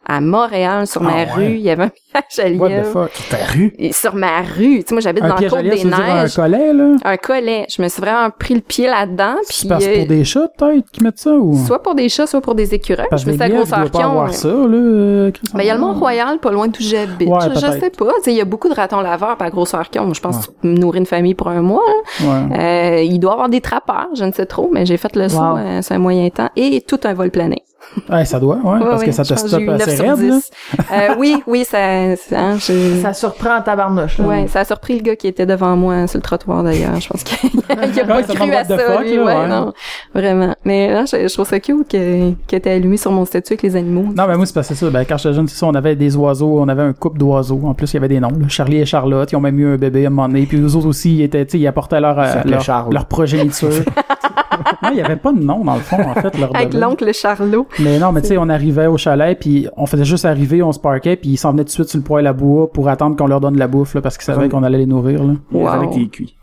à 0.09 0.21
Montréal 0.21 0.87
sur 0.87 1.03
Ah, 1.03 1.05
ma 1.05 1.15
ouais? 1.15 1.33
rue, 1.33 1.55
il 1.55 1.61
y 1.63 1.71
avait 1.71 1.85
un 1.85 1.89
piège 1.91 2.47
à 2.47 2.63
What 2.63 2.71
the 2.71 2.85
fuck? 2.85 3.13
Sur 3.13 3.29
ta 3.29 3.45
rue? 3.53 3.75
Et 3.79 3.93
sur 3.93 4.15
ma 4.15 4.41
rue, 4.41 4.79
tu 4.79 4.85
sais 4.89 4.95
moi 4.95 5.01
j'habite 5.01 5.25
dans 5.25 5.35
à 5.35 5.43
côte 5.49 5.63
des 5.63 5.71
dire 5.77 5.99
un 5.99 6.15
neiges, 6.23 6.35
collet, 6.37 6.73
là? 6.73 6.95
un 7.05 7.17
collet, 7.17 7.67
je 7.75 7.83
me 7.83 7.89
suis 7.89 8.01
vraiment 8.01 8.31
pris 8.31 8.55
le 8.55 8.61
pied 8.61 8.87
là-dedans 8.87 9.35
puis 9.49 9.69
parce 9.69 9.85
euh, 9.85 9.97
pour 9.99 10.07
des 10.07 10.25
chats, 10.25 10.49
peut-être, 10.57 10.91
qui 10.91 11.03
mettent 11.03 11.19
ça, 11.19 11.31
ou? 11.33 11.57
soit 11.67 11.83
pour 11.83 11.95
des 11.95 12.09
chats, 12.09 12.27
soit 12.27 12.41
pour 12.41 12.55
des 12.55 12.75
écureuils, 12.75 13.07
Parce 13.11 13.23
je 13.23 13.29
me 13.29 13.33
suis 13.33 13.43
à 13.43 13.49
grosseur 13.49 13.91
pas 13.91 14.05
avoir 14.05 14.33
ça, 14.33 14.49
là, 14.49 14.55
euh, 14.75 15.31
Ben, 15.55 15.61
il 15.63 15.67
y 15.67 15.71
a 15.71 15.75
le 15.75 15.81
Mont-Royal, 15.81 16.39
pas 16.39 16.51
loin 16.53 16.69
d'où 16.69 16.81
j'habite. 16.81 17.29
Ouais, 17.29 17.39
je, 17.55 17.59
sais 17.59 17.91
pas. 17.91 18.07
Tu 18.17 18.23
sais, 18.23 18.31
il 18.33 18.37
y 18.37 18.41
a 18.41 18.45
beaucoup 18.45 18.69
de 18.69 18.75
ratons 18.75 19.01
laveurs 19.01 19.37
par 19.37 19.51
grosseur 19.51 19.89
qu'ils 19.91 20.01
ont. 20.01 20.13
Je 20.15 20.21
pense 20.21 20.39
que 20.39 20.45
tu 20.47 20.51
peux 20.63 20.69
nourrir 20.69 21.01
une 21.01 21.07
famille 21.07 21.35
pour 21.35 21.49
un 21.49 21.63
mois. 21.63 21.83
là. 22.21 22.27
Ouais. 22.51 22.59
Euh, 22.99 23.03
il 23.03 23.19
doit 23.19 23.31
y 23.31 23.35
avoir 23.35 23.49
des 23.49 23.61
trappeurs, 23.61 24.09
je 24.15 24.25
ne 24.25 24.33
sais 24.33 24.47
trop, 24.47 24.69
mais 24.73 24.87
j'ai 24.87 24.97
fait 24.97 25.15
le 25.17 25.29
saut, 25.29 25.39
Wow. 25.39 25.57
euh, 25.59 25.79
c'est 25.83 25.95
un 25.95 25.99
moyen 25.99 26.29
temps. 26.31 26.49
Et 26.57 26.81
tout 26.87 27.01
un 27.05 27.15
vol 27.15 27.31
plané. 27.31 27.63
Ouais, 28.11 28.25
ça 28.27 28.39
doit, 28.39 28.57
ouais, 28.57 28.79
parce 28.81 29.03
que 29.03 29.11
ça 29.11 29.25
te 29.25 29.35
stoppe 29.35 29.61
eu 29.61 29.67
9 29.67 29.81
assez 29.83 30.03
raide, 30.03 30.21
là. 30.21 30.37
10. 30.37 30.51
Euh, 30.93 31.15
oui, 31.19 31.43
oui, 31.47 31.65
ça, 31.65 32.15
ça, 32.17 32.39
hein, 32.39 32.57
je- 32.59 33.01
Ça 33.03 33.15
surprend 33.15 33.57
en 33.57 33.63
tabarnouche. 33.63 34.19
là. 34.19 34.27
ouais, 34.27 34.47
ça 34.49 34.61
a 34.61 34.65
surpris 34.67 34.97
le 34.97 35.03
gars 35.03 35.17
qui 35.17 35.27
était 35.29 35.47
devant 35.47 35.77
moi 35.77 36.07
sur 36.07 36.19
le 36.19 36.23
trottoir 36.23 36.63
d'ailleurs. 36.63 37.01
Je 37.01 37.09
pense 37.09 37.23
qu'il 37.25 37.51
il 37.71 38.01
a 38.01 38.05
pas 38.05 38.17
Ouais, 38.17 38.23
cru 38.23 38.53
à 38.53 38.65
ça, 38.65 38.79
fuck, 38.79 39.01
lui. 39.03 39.17
là, 39.17 39.25
ouais, 39.25 39.35
ouais. 39.35 39.49
non, 39.49 39.73
vraiment. 40.15 40.55
Mais 40.65 40.93
là, 40.93 41.05
je, 41.07 41.27
je 41.27 41.33
trouve 41.33 41.47
ça 41.49 41.59
cute 41.59 41.89
que, 41.89 42.33
que 42.47 42.57
t'aies 42.57 42.73
allumé 42.73 42.97
sur 42.99 43.11
mon 43.13 43.25
statut 43.25 43.55
avec 43.55 43.63
les 43.63 43.77
animaux. 43.77 44.13
Non, 44.15 44.27
mais 44.29 44.37
moi, 44.37 44.45
c'est 44.47 44.55
parce 44.55 44.69
que 44.69 44.75
c'est 44.75 44.85
ça. 44.85 44.91
Ben, 44.91 45.05
quand 45.09 45.17
j'étais 45.17 45.35
jeune, 45.35 45.49
c'est 45.49 45.57
ça, 45.59 45.67
on 45.67 45.75
avait 45.75 45.97
des 45.97 46.15
oiseaux, 46.17 46.59
on 46.61 46.69
avait 46.69 46.83
un 46.83 46.93
couple 46.93 47.19
d'oiseaux. 47.19 47.61
En 47.65 47.73
plus, 47.75 47.91
il 47.93 47.95
y 47.95 47.97
avait 47.99 48.09
des 48.09 48.21
noms, 48.21 48.29
là. 48.29 48.47
Charlie 48.49 48.79
et 48.79 48.87
Charlotte, 48.87 49.31
ils 49.33 49.37
ont 49.37 49.41
même 49.41 49.59
eu 49.59 49.75
un 49.75 49.77
bébé 49.77 50.05
à 50.05 50.09
un 50.09 50.11
moment 50.11 50.29
donné. 50.29 50.45
Puis 50.47 50.59
eux 50.61 50.75
autres 50.77 50.87
aussi, 50.87 51.15
ils 51.17 51.23
étaient, 51.23 51.45
tu 51.47 51.53
sais, 51.53 51.59
ils 51.59 51.67
apportaient 51.67 52.01
leur, 52.01 52.19
euh, 52.19 52.27
leur, 52.45 52.91
leur 52.91 53.07
progéniture. 53.07 53.71
non, 54.83 54.89
il 54.93 54.97
y 54.97 55.01
avait 55.01 55.17
pas 55.17 55.33
de 55.33 55.43
nom, 55.43 55.65
dans 55.65 55.75
le 55.75 55.81
fond, 55.81 55.99
en 56.01 56.15
fait, 56.15 56.37
leur 56.39 56.55
avec 56.55 56.75
l'oncle 56.75 57.13
Charlot. 57.13 57.67
Mais 57.81 57.99
non, 57.99 58.13
mais 58.13 58.23
tu 58.23 58.29
sais, 58.29 58.39
on 58.39 58.49
arrivait 58.49 58.87
au 58.87 58.97
chalet, 58.97 59.39
puis 59.39 59.69
on 59.77 59.87
faisait 59.87 60.05
juste 60.05 60.25
arriver, 60.25 60.63
on 60.63 60.73
se 60.73 60.79
parquait, 60.81 61.17
puis 61.17 61.31
ils 61.31 61.37
s'en 61.37 61.53
venaient 61.53 61.63
tout 61.65 61.69
de 61.69 61.73
suite 61.73 61.89
sur 61.89 61.99
le 61.99 62.05
poêle 62.05 62.27
à 62.27 62.33
bois 62.33 62.71
pour 62.73 62.89
attendre 62.89 63.17
qu'on 63.17 63.27
leur 63.27 63.41
donne 63.41 63.55
de 63.55 63.59
la 63.59 63.69
bouffe, 63.69 63.95
là, 63.95 64.01
parce 64.01 64.17
qu'ils 64.17 64.25
savaient 64.27 64.49
qu'on 64.49 64.63
allait 64.63 64.79
les 64.79 64.87
nourrir, 64.87 65.23
là. 65.25 65.35
Il 65.53 65.57
Wow. 65.59 65.67
fallait 65.67 65.87
que 65.89 65.95
t'es 65.95 66.07
cuit. 66.07 66.37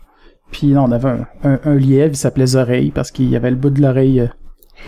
Puis 0.50 0.68
non, 0.68 0.84
on 0.84 0.92
avait 0.92 1.08
un, 1.08 1.26
un, 1.44 1.58
un 1.64 1.74
lièvre, 1.74 2.12
il 2.12 2.16
s'appelait 2.16 2.46
Zoreille, 2.46 2.90
parce 2.90 3.10
qu'il 3.10 3.28
y 3.28 3.36
avait 3.36 3.50
le 3.50 3.56
bout 3.56 3.70
de 3.70 3.80
l'oreille 3.82 4.20
euh, 4.20 4.26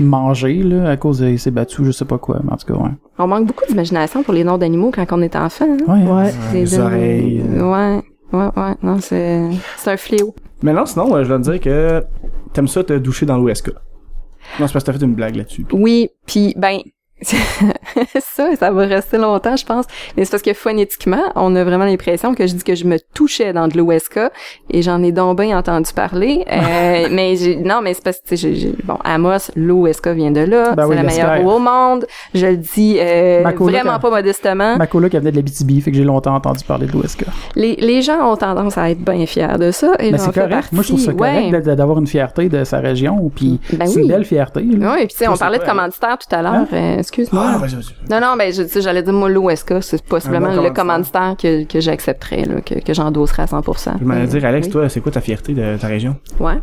mangé, 0.00 0.62
là, 0.62 0.90
à 0.90 0.96
cause 0.96 1.20
de, 1.20 1.28
il 1.28 1.38
s'est 1.38 1.50
battu, 1.50 1.84
je 1.84 1.90
sais 1.90 2.04
pas 2.04 2.18
quoi, 2.18 2.40
mais 2.44 2.52
en 2.52 2.56
tout 2.56 2.66
cas, 2.72 2.78
ouais. 2.78 2.90
On 3.18 3.26
manque 3.26 3.46
beaucoup 3.46 3.64
d'imagination 3.68 4.22
pour 4.22 4.34
les 4.34 4.44
noms 4.44 4.58
d'animaux 4.58 4.90
quand 4.94 5.06
on 5.12 5.22
est 5.22 5.34
enfant. 5.36 5.66
hein. 5.88 6.04
Ouais. 6.06 6.10
Ouais. 6.10 6.32
Les 6.52 6.60
Les 6.60 6.78
oreilles. 6.78 7.42
euh. 7.48 7.62
Ouais, 7.62 8.02
ouais, 8.32 8.48
ouais. 8.56 8.74
Non, 8.82 8.98
c'est, 9.00 9.42
c'est 9.76 9.90
un 9.92 9.96
fléau. 9.96 10.34
Mais 10.62 10.72
non, 10.72 10.86
sinon, 10.86 11.14
euh, 11.16 11.22
je 11.24 11.28
dois 11.28 11.38
te 11.38 11.42
dire 11.44 11.60
que 11.60 12.02
t'aimes 12.56 12.68
ça 12.68 12.82
te 12.82 12.94
doucher 12.94 13.26
dans 13.26 13.36
l'OSK. 13.36 13.68
Non, 13.68 14.66
c'est 14.66 14.72
parce 14.72 14.84
que 14.84 14.90
t'as 14.90 14.92
fait 14.94 15.04
une 15.04 15.14
blague 15.14 15.36
là-dessus. 15.36 15.66
Oui, 15.72 16.08
puis 16.26 16.54
ben 16.56 16.78
ça, 18.20 18.54
ça 18.56 18.70
va 18.70 18.86
rester 18.86 19.16
longtemps, 19.18 19.56
je 19.56 19.64
pense. 19.64 19.86
Mais 20.16 20.24
c'est 20.24 20.30
parce 20.30 20.42
que 20.42 20.52
phonétiquement, 20.54 21.22
on 21.34 21.54
a 21.56 21.64
vraiment 21.64 21.84
l'impression 21.84 22.34
que 22.34 22.46
je 22.46 22.54
dis 22.54 22.62
que 22.64 22.74
je 22.74 22.84
me 22.84 22.98
touchais 23.14 23.52
dans 23.52 23.68
de 23.68 23.76
l'OSK 23.78 24.20
et 24.70 24.82
j'en 24.82 25.02
ai 25.02 25.12
donc 25.12 25.38
bien 25.40 25.56
entendu 25.58 25.92
parler. 25.94 26.44
Euh, 26.50 27.08
mais 27.10 27.36
j'ai- 27.36 27.56
non, 27.56 27.80
mais 27.82 27.94
c'est 27.94 28.04
parce 28.04 28.18
que 28.20 28.36
j'ai- 28.36 28.74
bon, 28.84 28.98
Amos, 29.04 29.50
l'OSK 29.56 30.08
vient 30.08 30.30
de 30.30 30.40
là. 30.40 30.72
Ben 30.74 30.82
c'est 30.84 30.88
oui, 30.90 30.96
la 30.96 31.02
meilleure 31.02 31.44
eau 31.44 31.52
au 31.52 31.58
monde. 31.58 32.06
Je 32.34 32.46
le 32.46 32.56
dis 32.56 32.96
euh, 33.00 33.42
vraiment 33.58 33.98
pas 33.98 34.10
modestement. 34.10 34.76
Ma 34.76 34.86
coloc, 34.86 35.14
elle 35.14 35.20
venait 35.20 35.32
de 35.32 35.36
la 35.36 35.42
BTB, 35.42 35.80
fait 35.82 35.90
que 35.90 35.96
j'ai 35.96 36.04
longtemps 36.04 36.34
entendu 36.34 36.64
parler 36.64 36.86
de 36.86 36.92
l'OSK. 36.92 37.24
Les, 37.54 37.76
les 37.76 38.02
gens 38.02 38.30
ont 38.30 38.36
tendance 38.36 38.76
à 38.78 38.90
être 38.90 39.00
bien 39.00 39.24
fiers 39.26 39.56
de 39.58 39.70
ça. 39.70 39.92
Et 39.98 40.10
Mais 40.12 40.18
j'en 40.18 40.24
c'est 40.24 40.34
correct. 40.34 40.50
partie. 40.50 40.74
Moi, 40.74 40.82
je 40.84 40.88
trouve 40.88 41.00
ça 41.00 41.12
correct 41.12 41.52
Ouais. 41.66 41.76
d'avoir 41.76 41.98
une 41.98 42.06
fierté 42.06 42.48
de 42.48 42.64
sa 42.64 42.78
région, 42.80 43.30
puis 43.34 43.58
Ben 43.72 43.86
c'est 43.86 43.96
oui. 43.96 44.02
une 44.02 44.08
belle 44.08 44.24
fierté, 44.24 44.60
là. 44.62 44.92
Oui, 44.92 44.98
puis 44.98 45.08
tu 45.08 45.16
sais, 45.16 45.24
Toi, 45.24 45.34
on 45.34 45.38
parlait 45.38 45.58
de 45.58 45.64
commanditaire 45.64 46.18
tout 46.18 46.34
à 46.34 46.42
l'heure. 46.42 46.52
Hein? 46.54 46.66
Euh, 46.72 47.02
excuse-moi. 47.06 47.44
Ah. 47.46 47.66
Non, 48.10 48.20
non, 48.20 48.36
ben, 48.36 48.52
je, 48.52 48.80
j'allais 48.80 49.02
dire, 49.02 49.12
moi, 49.12 49.28
l'OSK, 49.28 49.74
c'est 49.82 50.02
possiblement 50.02 50.54
bon 50.54 50.62
le 50.62 50.70
commanditaire. 50.70 51.36
que, 51.40 51.64
que 51.64 51.80
j'accepterais, 51.80 52.44
là, 52.44 52.60
que, 52.60 52.74
que 52.80 52.94
j'endosserais 52.94 53.42
à 53.42 53.46
100%. 53.46 53.98
Je 54.00 54.04
m'allais 54.04 54.20
Mais, 54.22 54.26
dire, 54.26 54.44
Alex, 54.44 54.66
oui. 54.66 54.72
toi, 54.72 54.88
c'est 54.88 55.00
quoi 55.00 55.12
ta 55.12 55.20
fierté 55.20 55.54
de 55.54 55.76
ta 55.76 55.86
région? 55.86 56.16
Ouais. 56.40 56.58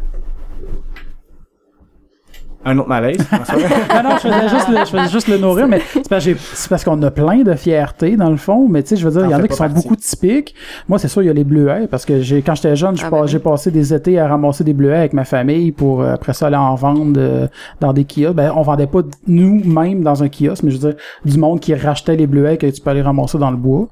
Un 2.66 2.78
autre 2.78 2.88
malaise. 2.88 3.18
non, 3.32 3.38
non, 4.04 4.16
je 4.16 4.28
faisais 4.28 4.50
juste 4.50 4.68
le, 4.70 4.78
je 4.78 4.86
faisais 4.86 5.10
juste 5.12 5.28
le 5.28 5.38
nourrir, 5.38 5.68
mais 5.68 5.82
c'est 5.92 6.08
parce, 6.08 6.24
que 6.26 6.32
j'ai- 6.32 6.38
c'est 6.40 6.70
parce 6.70 6.84
qu'on 6.84 7.02
a 7.04 7.12
plein 7.12 7.44
de 7.44 7.54
fierté, 7.56 8.16
dans 8.16 8.30
le 8.30 8.38
fond, 8.38 8.68
mais 8.70 8.84
tu 8.84 8.90
sais, 8.90 8.96
je 8.96 9.06
veux 9.08 9.12
dire, 9.12 9.26
il 9.30 9.32
y 9.32 9.36
en 9.36 9.40
a 9.44 9.48
qui 9.48 9.54
sont 9.56 9.64
partie. 9.66 9.76
beaucoup 9.82 9.96
typiques. 9.98 10.56
Moi, 10.88 10.98
c'est 11.00 11.08
sûr, 11.10 11.22
il 11.22 11.26
y 11.26 11.30
a 11.30 11.34
les 11.34 11.44
bleuets, 11.44 11.88
parce 11.88 12.06
que 12.06 12.22
j'ai, 12.22 12.42
quand 12.42 12.56
j'étais 12.56 12.76
jeune, 12.76 12.96
je 12.96 13.04
Ah, 13.06 13.10
pas- 13.10 13.22
ben 13.22 13.28
j'ai 13.28 13.40
passé 13.40 13.70
des 13.72 13.94
étés 13.94 14.18
à 14.20 14.28
ramasser 14.28 14.64
des 14.64 14.74
bleuets 14.74 14.96
avec 14.98 15.14
ma 15.14 15.26
famille 15.26 15.72
pour 15.74 16.02
euh, 16.02 16.14
après 16.14 16.34
ça 16.34 16.48
aller 16.48 16.56
en 16.56 16.76
vendre 16.76 17.14
euh, 17.18 17.48
dans 17.82 17.92
des 17.92 18.06
kiosques. 18.06 18.36
Ben, 18.36 18.52
on 18.56 18.62
vendait 18.62 18.88
pas 18.88 19.02
nous-mêmes 19.28 20.02
dans 20.04 20.24
un 20.24 20.30
kiosque, 20.30 20.64
mais 20.64 20.72
je 20.72 20.78
veux 20.80 20.90
dire, 20.92 20.98
du 21.26 21.38
monde 21.38 21.60
qui 21.60 21.74
rachetait 21.76 22.16
les 22.16 22.28
bleuets 22.28 22.58
que 22.58 22.68
tu 22.68 22.82
peux 22.82 22.90
aller 22.92 23.02
ramasser 23.02 23.38
dans 23.38 23.52
le 23.52 23.58
bois. 23.58 23.88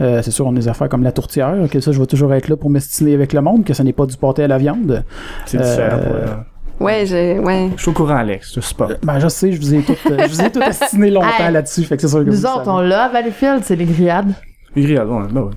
Euh, 0.00 0.20
c'est 0.22 0.30
sûr, 0.30 0.46
on 0.46 0.50
a 0.52 0.54
des 0.56 0.68
affaires 0.68 0.88
comme 0.88 1.02
la 1.04 1.12
tourtière, 1.12 1.54
que 1.70 1.80
ça, 1.80 1.92
je 1.92 1.98
vais 2.00 2.06
toujours 2.06 2.34
être 2.34 2.48
là 2.48 2.56
pour 2.56 2.70
m'estiner 2.70 3.14
avec 3.14 3.32
le 3.32 3.40
monde, 3.40 3.64
que 3.64 3.72
ce 3.72 3.82
n'est 3.82 3.92
pas 3.94 4.04
du 4.04 4.16
pâté 4.16 4.42
à 4.44 4.48
la 4.48 4.58
viande. 4.58 5.04
C'est 5.46 5.58
Euh, 5.58 5.62
différent. 5.62 5.98
pour, 6.02 6.14
euh, 6.16 6.26
Ouais, 6.78 7.06
je, 7.06 7.38
ouais. 7.40 7.70
Je 7.76 7.80
suis 7.82 7.90
au 7.90 7.94
courant, 7.94 8.16
Alex. 8.16 8.52
Je 8.54 8.60
sais 8.60 8.74
pas. 8.74 8.88
Ben, 9.02 9.18
je 9.18 9.28
sais, 9.28 9.52
je 9.52 9.60
vous 9.60 9.74
ai 9.74 9.82
tout, 9.82 9.92
euh, 10.10 10.18
je 10.22 10.28
vous 10.28 10.40
ai 10.42 10.50
tout 10.50 10.60
estiné 10.62 11.10
longtemps 11.10 11.26
Hey. 11.38 11.52
là-dessus, 11.52 11.84
fait 11.84 11.96
que 11.96 12.02
c'est 12.02 12.08
sûr 12.08 12.20
que 12.20 12.24
Nous 12.24 12.32
vous 12.32 12.46
autres, 12.46 12.64
savez. 12.64 12.70
on 12.70 12.80
l'a 12.80 13.04
à 13.04 13.08
Valleyfield, 13.08 13.62
c'est 13.64 13.76
les 13.76 13.86
grillades. 13.86 14.32
Les 14.74 14.82
grillades, 14.82 15.08
ouais, 15.08 15.22
ben 15.30 15.40
ouais. 15.42 15.50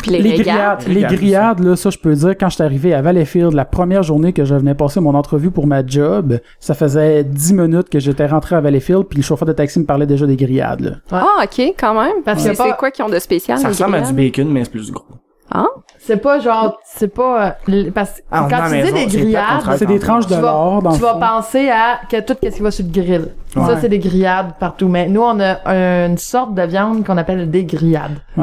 Puis 0.00 0.12
les, 0.12 0.22
les 0.22 0.34
grillades, 0.38 0.84
les 0.86 0.94
Grillades 0.94 1.12
grillades, 1.12 1.58
là, 1.60 1.74
ça, 1.76 1.90
je 1.90 1.98
peux 1.98 2.14
dire, 2.14 2.30
quand 2.38 2.48
j'étais 2.48 2.62
arrivé 2.62 2.94
à 2.94 3.02
Valleyfield, 3.02 3.52
la 3.52 3.64
première 3.64 4.04
journée 4.04 4.32
que 4.32 4.44
je 4.44 4.54
venais 4.54 4.74
passer 4.76 5.00
mon 5.00 5.12
entrevue 5.14 5.50
pour 5.50 5.66
ma 5.66 5.84
job, 5.84 6.38
ça 6.60 6.74
faisait 6.74 7.24
10 7.24 7.52
minutes 7.54 7.88
que 7.90 7.98
j'étais 7.98 8.26
rentré 8.26 8.54
à 8.54 8.60
Valleyfield, 8.60 9.06
puis 9.06 9.18
le 9.18 9.24
chauffeur 9.24 9.46
de 9.46 9.52
taxi 9.52 9.80
me 9.80 9.84
parlait 9.86 10.06
déjà 10.06 10.24
des 10.24 10.36
grillades, 10.36 10.80
là. 10.80 10.90
Ah, 11.10 11.42
ok, 11.42 11.74
quand 11.78 12.00
même. 12.00 12.22
Parce 12.24 12.42
C'est 12.42 12.52
que 12.52 12.56
pas- 12.56 12.64
c'est 12.68 12.76
quoi 12.76 12.90
qui 12.92 13.02
ont 13.02 13.08
de 13.08 13.18
spécial? 13.18 13.58
Ça 13.58 13.68
ressemble 13.68 13.96
à 13.96 14.02
du 14.02 14.12
bacon, 14.12 14.48
mais 14.48 14.62
c'est 14.64 14.70
plus 14.70 14.90
gros. 14.92 15.04
Ah? 15.50 15.66
C'est 16.00 16.16
pas 16.18 16.38
genre, 16.40 16.78
c'est 16.84 17.08
pas, 17.12 17.56
euh, 17.68 17.90
parce 17.94 18.12
que 18.12 18.20
Ah, 18.30 18.46
quand 18.48 18.68
tu 18.70 18.76
dis 18.82 18.92
des 18.92 19.10
c'est 19.10 19.18
grillades, 19.18 19.44
C'est 19.76 19.86
des 19.86 19.98
tranches 19.98 20.26
de 20.26 20.34
tu 20.34 20.40
vas, 20.40 20.46
l'or, 20.52 20.82
dans 20.82 20.92
tu 20.92 21.00
le 21.00 21.04
vas 21.06 21.12
fond. 21.14 21.20
penser 21.20 21.68
à 21.68 22.00
que 22.10 22.20
tout 22.20 22.34
ce 22.42 22.48
qui 22.48 22.62
va 22.62 22.70
sur 22.70 22.84
le 22.84 22.90
grill. 22.92 23.28
Ça, 23.52 23.60
Ouais. 23.60 23.74
c'est 23.80 23.88
des 23.88 23.98
grillades 23.98 24.52
partout. 24.60 24.88
Mais 24.88 25.08
nous, 25.08 25.22
on 25.22 25.38
a 25.40 26.06
une 26.06 26.18
sorte 26.18 26.54
de 26.54 26.62
viande 26.62 27.04
qu'on 27.04 27.16
appelle 27.16 27.50
des 27.50 27.64
grillades. 27.64 28.18
Ah, 28.38 28.42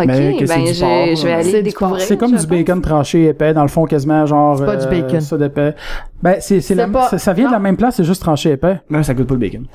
ok. 0.00 0.06
Mais 0.06 0.36
que 0.36 0.46
c'est 0.46 0.56
Ben, 0.56 0.64
du 0.64 0.74
je, 0.74 0.80
porc, 0.80 1.16
je 1.16 1.22
vais 1.22 1.30
là. 1.30 1.34
aller 1.36 1.50
C'est 1.50 1.56
du 1.58 1.62
découvrir. 1.62 2.00
C'est 2.00 2.16
comme 2.16 2.30
je 2.30 2.40
du 2.40 2.46
pense. 2.46 2.58
bacon 2.58 2.80
tranché 2.82 3.24
épais, 3.26 3.54
dans 3.54 3.62
le 3.62 3.68
fond, 3.68 3.84
quasiment 3.84 4.26
genre... 4.26 4.58
C'est 4.58 4.66
pas 4.66 4.76
du 4.76 4.86
euh, 4.86 4.90
bacon. 5.02 5.20
Ça 5.20 5.36
d'épais. 5.38 5.74
Ben, 6.22 6.36
c'est, 6.40 6.60
c'est 6.60 6.60
C'est 6.60 6.74
la, 6.74 6.88
pas- 6.88 7.08
ça, 7.08 7.18
ça 7.18 7.32
vient 7.32 7.46
de 7.46 7.52
la 7.52 7.58
non. 7.58 7.62
même 7.62 7.76
place, 7.76 7.96
c'est 7.96 8.04
juste 8.04 8.22
tranché 8.22 8.50
épais. 8.52 8.80
Même 8.88 9.04
ça 9.04 9.14
goûte 9.14 9.28
pas 9.28 9.34
le 9.34 9.40
bacon. 9.40 9.66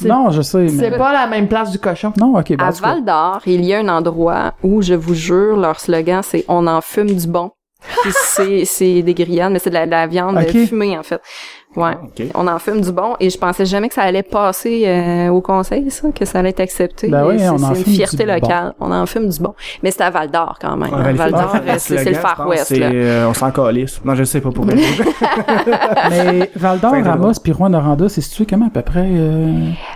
C'est- 0.00 0.08
Non, 0.08 0.30
je 0.30 0.42
sais, 0.42 0.68
C'est 0.68 0.90
mais... 0.90 0.96
pas 0.98 1.12
la 1.12 1.26
même 1.26 1.48
place 1.48 1.70
du 1.72 1.78
cochon. 1.78 2.12
Non, 2.18 2.38
ok, 2.38 2.56
ben, 2.56 2.64
À. 2.66 2.70
Val 2.70 3.04
d'Or, 3.04 3.40
il 3.46 3.64
y 3.64 3.74
a 3.74 3.80
un 3.80 3.88
endroit 3.88 4.52
où, 4.62 4.80
je 4.80 4.94
vous 4.94 5.14
jure, 5.14 5.56
leur 5.56 5.80
slogan, 5.80 6.20
c'est 6.22 6.44
«On 6.48 6.66
en 6.68 6.80
fume 6.80 7.10
du 7.14 7.26
bon». 7.26 7.50
C'est 8.12 8.64
c'est 8.64 9.02
des 9.02 9.14
grillades, 9.14 9.52
mais 9.52 9.58
c'est 9.60 9.70
de 9.70 9.74
la, 9.74 9.86
de 9.86 9.90
la 9.92 10.06
viande 10.06 10.36
Ok. 10.36 10.50
fumée, 10.66 10.98
en 10.98 11.02
fait. 11.02 11.20
Ouais. 11.78 11.92
Ah. 11.96 12.22
On 12.34 12.46
en 12.48 12.58
fume 12.58 12.80
du 12.80 12.92
bon 12.92 13.14
et 13.20 13.30
je 13.30 13.38
pensais 13.38 13.64
jamais 13.66 13.88
que 13.88 13.94
ça 13.94 14.02
allait 14.02 14.22
passer 14.22 14.84
euh, 14.86 15.28
au 15.28 15.40
conseil, 15.40 15.90
ça, 15.90 16.08
que 16.14 16.24
ça 16.24 16.40
allait 16.40 16.48
être 16.50 16.60
accepté. 16.60 17.08
Ben 17.08 17.24
oui, 17.26 17.36
c'est 17.38 17.46
une 17.78 17.84
fierté 17.84 18.24
bon. 18.26 18.32
locale. 18.34 18.74
On 18.80 18.90
en 18.92 19.06
fume 19.06 19.28
du 19.28 19.38
bon. 19.40 19.54
Mais 19.82 19.90
c'est 19.90 20.02
à 20.02 20.10
Val 20.10 20.30
d'Or 20.30 20.58
quand 20.60 20.76
même. 20.76 20.90
Ouais, 20.92 20.98
hein. 21.08 21.12
Val 21.14 21.30
d'Or, 21.32 21.54
euh, 21.56 21.74
c'est 21.78 21.98
c'est 21.98 22.10
le 22.10 22.16
Far 22.16 22.46
West. 22.48 22.66
c'est, 22.68 22.78
Là. 22.78 22.86
euh, 22.92 23.26
on 23.28 23.34
s'en 23.34 23.50
calisse. 23.50 24.00
Non, 24.04 24.14
je 24.14 24.24
sais 24.24 24.40
pas 24.40 24.50
pour 24.50 24.64
vrai. 24.64 24.76
Mais 26.10 26.50
Val 26.56 26.78
d'Or, 26.80 26.92
Ramos, 27.04 27.32
puis 27.42 27.52
Rouen-Noranda, 27.52 28.08
c'est 28.08 28.20
situé 28.20 28.46
comment, 28.46 28.66
à 28.66 28.70
peu 28.70 28.82
près? 28.82 29.06
euh? 29.08 29.52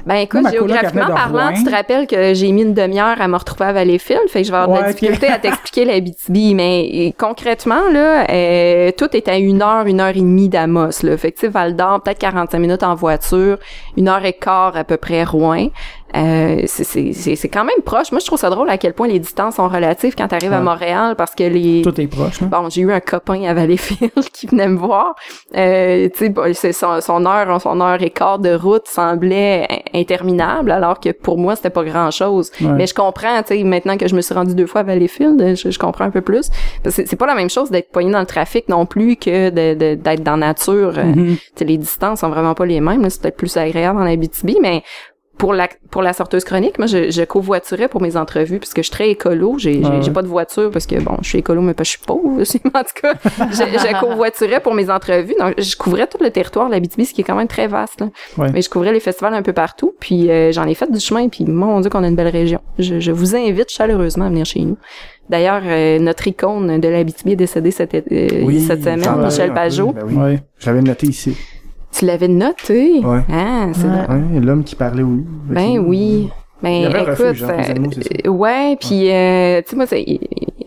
Ben 0.06 0.14
écoute, 0.16 0.42
Moi, 0.42 0.50
géographiquement 0.50 1.06
parlant, 1.06 1.48
Rouen. 1.48 1.52
tu 1.56 1.64
te 1.64 1.70
rappelles 1.70 2.06
que 2.06 2.34
j'ai 2.34 2.50
mis 2.52 2.62
une 2.62 2.74
demi-heure 2.74 3.20
à 3.20 3.28
me 3.28 3.36
retrouver 3.36 3.66
à 3.66 3.72
Valleyfield, 3.72 4.28
fait 4.28 4.42
que 4.42 4.46
je 4.46 4.52
vais 4.52 4.58
avoir 4.58 4.78
de 4.78 4.82
Ouais, 4.82 4.88
la 4.88 4.92
difficulté 4.92 5.26
à 5.28 5.38
t'expliquer 5.38 5.84
la 5.84 6.00
BTB, 6.00 6.54
mais 6.54 7.14
concrètement 7.18 7.88
là, 7.92 8.26
euh, 8.30 8.90
tout 8.96 9.08
est 9.16 9.28
à 9.28 9.36
une 9.36 9.62
heure, 9.62 9.86
une 9.86 10.00
heure 10.00 10.08
et 10.10 10.20
demie 10.20 10.48
d'Amos 10.48 11.02
là. 11.02 11.16
Fait 11.16 11.32
que 11.32 11.36
tu 11.38 11.46
sais 11.46 11.48
Val 11.52 11.71
peut-être 11.76 12.18
45 12.18 12.58
minutes 12.58 12.82
en 12.82 12.94
voiture, 12.94 13.58
une 13.96 14.08
heure 14.08 14.24
et 14.24 14.32
quart 14.32 14.76
à 14.76 14.84
peu 14.84 14.96
près 14.96 15.24
Rouen. 15.24 15.68
Euh, 16.16 16.62
c'est- 16.66 16.84
c'est 16.84 17.12
c'est- 17.12 17.36
c'est 17.36 17.48
quand 17.48 17.64
même 17.64 17.80
proche. 17.84 18.12
Moi, 18.12 18.18
je 18.20 18.26
trouve 18.26 18.38
ça 18.38 18.50
drôle 18.50 18.68
à 18.70 18.78
quel 18.78 18.92
point 18.92 19.08
les 19.08 19.18
distances 19.18 19.56
sont 19.56 19.68
relatives 19.68 20.14
quand 20.16 20.28
tu 20.28 20.34
arrives 20.34 20.52
à. 20.52 20.60
Montréal 20.60 21.14
parce 21.16 21.34
que 21.34 21.44
les 21.44 21.82
Tout 21.82 21.98
est 22.00 22.06
proche, 22.06 22.40
là. 22.40 22.46
Bon, 22.48 22.68
j'ai 22.70 22.82
eu 22.82 22.92
un 22.92 23.00
copain 23.00 23.42
à 23.44 23.54
Valleyfield 23.54 24.12
qui 24.32 24.46
venait 24.46 24.68
me 24.68 24.76
voir. 24.78 25.14
Euh, 25.56 26.08
tu 26.10 26.18
sais, 26.18 26.28
bon, 26.28 26.52
son, 26.54 27.00
son 27.00 27.26
heure, 27.26 27.60
son 27.60 27.80
heure 27.80 28.00
et 28.02 28.10
quart 28.10 28.38
de 28.38 28.54
route 28.54 28.86
semblait 28.86 29.66
in- 29.70 30.00
interminable, 30.00 30.70
alors 30.70 31.00
que 31.00 31.10
pour 31.10 31.38
moi, 31.38 31.56
c'était 31.56 31.70
pas 31.70 31.84
grand 31.84 32.10
chose. 32.10 32.50
Ouais. 32.60 32.68
Mais 32.72 32.86
je 32.86 32.94
comprends, 32.94 33.42
tu 33.42 33.56
sais, 33.56 33.64
maintenant 33.64 33.96
que 33.96 34.06
je 34.06 34.14
me 34.14 34.20
suis 34.20 34.34
rendu 34.34 34.54
deux 34.54 34.66
fois 34.66 34.82
à 34.82 34.84
Valleyfield, 34.84 35.56
je, 35.56 35.70
je 35.70 35.78
comprends 35.78 36.04
un 36.04 36.10
peu 36.10 36.20
plus. 36.20 36.48
C'est 36.88 37.16
pas 37.16 37.26
la 37.26 37.34
même 37.34 37.50
chose 37.50 37.70
d'être 37.70 37.90
poigné 37.90 38.10
dans 38.12 38.20
le 38.20 38.26
trafic 38.26 38.68
non 38.68 38.86
plus 38.86 39.16
que 39.16 39.50
d'être 39.50 40.22
dans 40.22 40.32
la 40.36 40.48
nature. 40.48 40.94
Euh, 40.98 41.04
Mhm. 41.04 41.36
tu 41.36 41.40
sais, 41.56 41.64
les 41.64 41.78
distances 41.78 42.20
sont 42.20 42.28
vraiment 42.28 42.54
pas 42.54 42.66
les 42.66 42.80
mêmes. 42.80 43.08
C'est 43.10 43.22
peut-être 43.22 43.36
plus 43.36 43.56
agréable 43.56 43.98
en 44.00 44.06
Abitibi, 44.06 44.58
mais 44.60 44.82
pour 45.38 45.54
la 45.54 45.68
pour 45.90 46.02
la 46.02 46.12
sorteuse 46.12 46.44
chronique, 46.44 46.78
moi 46.78 46.86
je, 46.86 47.10
je 47.10 47.22
covoiturais 47.24 47.88
pour 47.88 48.00
mes 48.00 48.16
entrevues 48.16 48.58
puisque 48.60 48.76
je 48.78 48.82
suis 48.82 48.90
très 48.92 49.10
écolo. 49.10 49.56
J'ai 49.58 49.78
Ouais, 49.80 50.00
j'ai- 50.02 50.10
pas 50.12 50.22
de 50.22 50.28
voiture 50.28 50.70
parce 50.70 50.86
que 50.86 51.00
bon, 51.00 51.16
je 51.22 51.28
suis 51.30 51.38
écolo 51.38 51.60
mais 51.62 51.74
pas 51.74 51.82
je 51.84 51.90
suis 51.90 51.98
pauvre 52.06 52.40
aussi. 52.40 52.60
Mais 52.64 52.70
en 52.78 52.82
tout 52.84 53.00
cas, 53.02 53.14
je, 53.50 53.56
je 53.56 54.00
covoiturais 54.00 54.60
pour 54.60 54.74
mes 54.74 54.88
entrevues. 54.90 55.34
Donc 55.40 55.54
je 55.58 55.76
couvrais 55.76 56.06
tout 56.06 56.18
le 56.22 56.30
territoire 56.30 56.66
de 56.66 56.72
l'Abitibi, 56.72 57.06
ce 57.06 57.14
qui 57.14 57.22
est 57.22 57.24
quand 57.24 57.34
même 57.34 57.48
très 57.48 57.66
vaste. 57.66 58.00
Là. 58.02 58.08
Ouais. 58.38 58.52
Mais 58.52 58.62
je 58.62 58.70
couvrais 58.70 58.92
les 58.92 59.00
festivals 59.00 59.34
un 59.34 59.42
peu 59.42 59.52
partout. 59.52 59.94
Puis 59.98 60.30
euh, 60.30 60.52
j'en 60.52 60.66
ai 60.66 60.74
fait 60.74 60.90
du 60.92 61.00
chemin. 61.00 61.28
Puis 61.28 61.44
mon 61.44 61.80
Dieu 61.80 61.90
qu'on 61.90 62.04
a 62.04 62.08
une 62.08 62.16
belle 62.16 62.28
région. 62.28 62.60
Je, 62.78 63.00
je 63.00 63.10
vous 63.10 63.34
invite 63.34 63.70
chaleureusement 63.70 64.26
à 64.26 64.28
venir 64.28 64.44
chez 64.46 64.60
nous. 64.60 64.76
D'ailleurs, 65.28 65.62
euh, 65.64 65.98
notre 65.98 66.26
icône 66.28 66.78
de 66.78 66.88
l'Abitibi 66.88 67.32
est 67.32 67.36
décédée 67.36 67.70
cette, 67.70 67.94
euh, 67.94 67.98
cette 68.66 68.82
semaine, 68.82 69.02
Michel 69.24 69.54
Pajot. 69.54 69.92
ben 69.92 70.02
oui. 70.06 70.14
Ouais. 70.14 70.40
J'avais 70.58 70.82
noté 70.82 71.06
ici. 71.06 71.36
Tu 71.92 72.06
l'avais 72.06 72.28
noté? 72.28 73.00
Ouais. 73.04 73.20
Ah, 73.30 73.68
c'est 73.72 73.84
Ouais. 73.86 74.16
Ouais, 74.34 74.40
l'homme 74.40 74.64
qui 74.64 74.74
parlait 74.74 75.02
au 75.02 75.06
loup. 75.06 75.26
Ben 75.48 75.78
oui. 75.78 76.28
Ben 76.62 76.70
Il 76.70 76.82
y 76.82 76.86
avait 76.86 76.98
un 77.00 77.02
écoute, 77.02 77.18
refuge, 77.18 77.42
hein, 77.44 77.48
euh, 77.58 77.70
animaux, 77.70 77.90
euh, 78.24 78.28
ouais, 78.30 78.76
puis 78.80 79.10
euh, 79.10 79.60
tu 79.62 79.70
sais 79.70 79.76
moi 79.76 79.86
c'est 79.86 80.04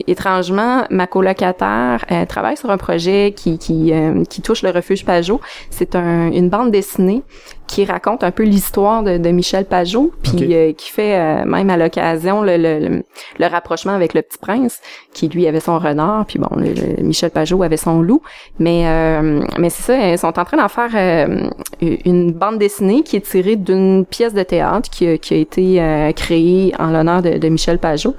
étrangement 0.08 0.86
ma 0.90 1.08
colocataire 1.08 2.06
euh, 2.12 2.26
travaille 2.26 2.58
sur 2.58 2.70
un 2.70 2.78
projet 2.78 3.34
qui 3.36 3.58
qui 3.58 3.92
euh, 3.94 4.24
qui 4.26 4.42
touche 4.42 4.62
le 4.64 4.70
refuge 4.72 5.06
Pajot. 5.06 5.40
C'est 5.70 5.96
un, 5.96 6.32
une 6.32 6.50
bande 6.50 6.72
dessinée 6.72 7.24
qui 7.68 7.84
raconte 7.84 8.24
un 8.24 8.30
peu 8.30 8.44
l'histoire 8.44 9.02
de, 9.02 9.18
de 9.18 9.30
Michel 9.32 9.66
Pajot, 9.66 10.12
puis 10.22 10.54
euh, 10.54 10.72
qui 10.74 10.92
fait 10.92 11.16
euh, 11.16 11.46
même 11.46 11.72
à 11.72 11.78
l'occasion 11.78 12.44
le, 12.44 12.58
le, 12.58 12.78
le, 12.80 13.04
le 13.40 13.46
rapprochement 13.48 13.94
avec 13.94 14.14
le 14.14 14.22
Petit 14.22 14.38
Prince, 14.38 14.80
qui 15.14 15.28
lui 15.30 15.48
avait 15.48 15.60
son 15.60 15.80
renard, 15.80 16.26
puis 16.28 16.38
bon, 16.38 16.50
le, 16.56 16.74
le- 16.74 17.04
Michel 17.04 17.32
Pajot 17.32 17.64
avait 17.64 17.78
son 17.78 18.02
loup. 18.04 18.22
Mais 18.60 18.84
euh, 18.86 19.42
mais 19.58 19.72
c'est 19.72 19.82
ça, 19.84 19.98
ils 20.12 20.18
sont 20.20 20.28
en 20.40 20.46
train 20.46 20.58
d'en 20.58 20.68
faire 20.70 20.92
euh, 20.94 21.50
une 21.82 22.32
bande 22.32 22.60
dessinée 22.60 23.02
qui 23.02 23.16
est 23.16 23.22
tirée 23.28 23.56
d'une 23.56 24.06
pièce 24.06 24.36
de 24.36 24.44
théâtre 24.44 24.88
qui, 24.92 25.08
a- 25.08 25.18
qui 25.18 25.34
a 25.34 25.38
été 25.38 25.82
euh, 25.82 26.12
créée 26.12 26.72
en 26.78 26.92
l'honneur 26.92 27.24
de, 27.24 27.40
de 27.40 27.50
Michel 27.50 27.80
Pajot. 27.80 28.16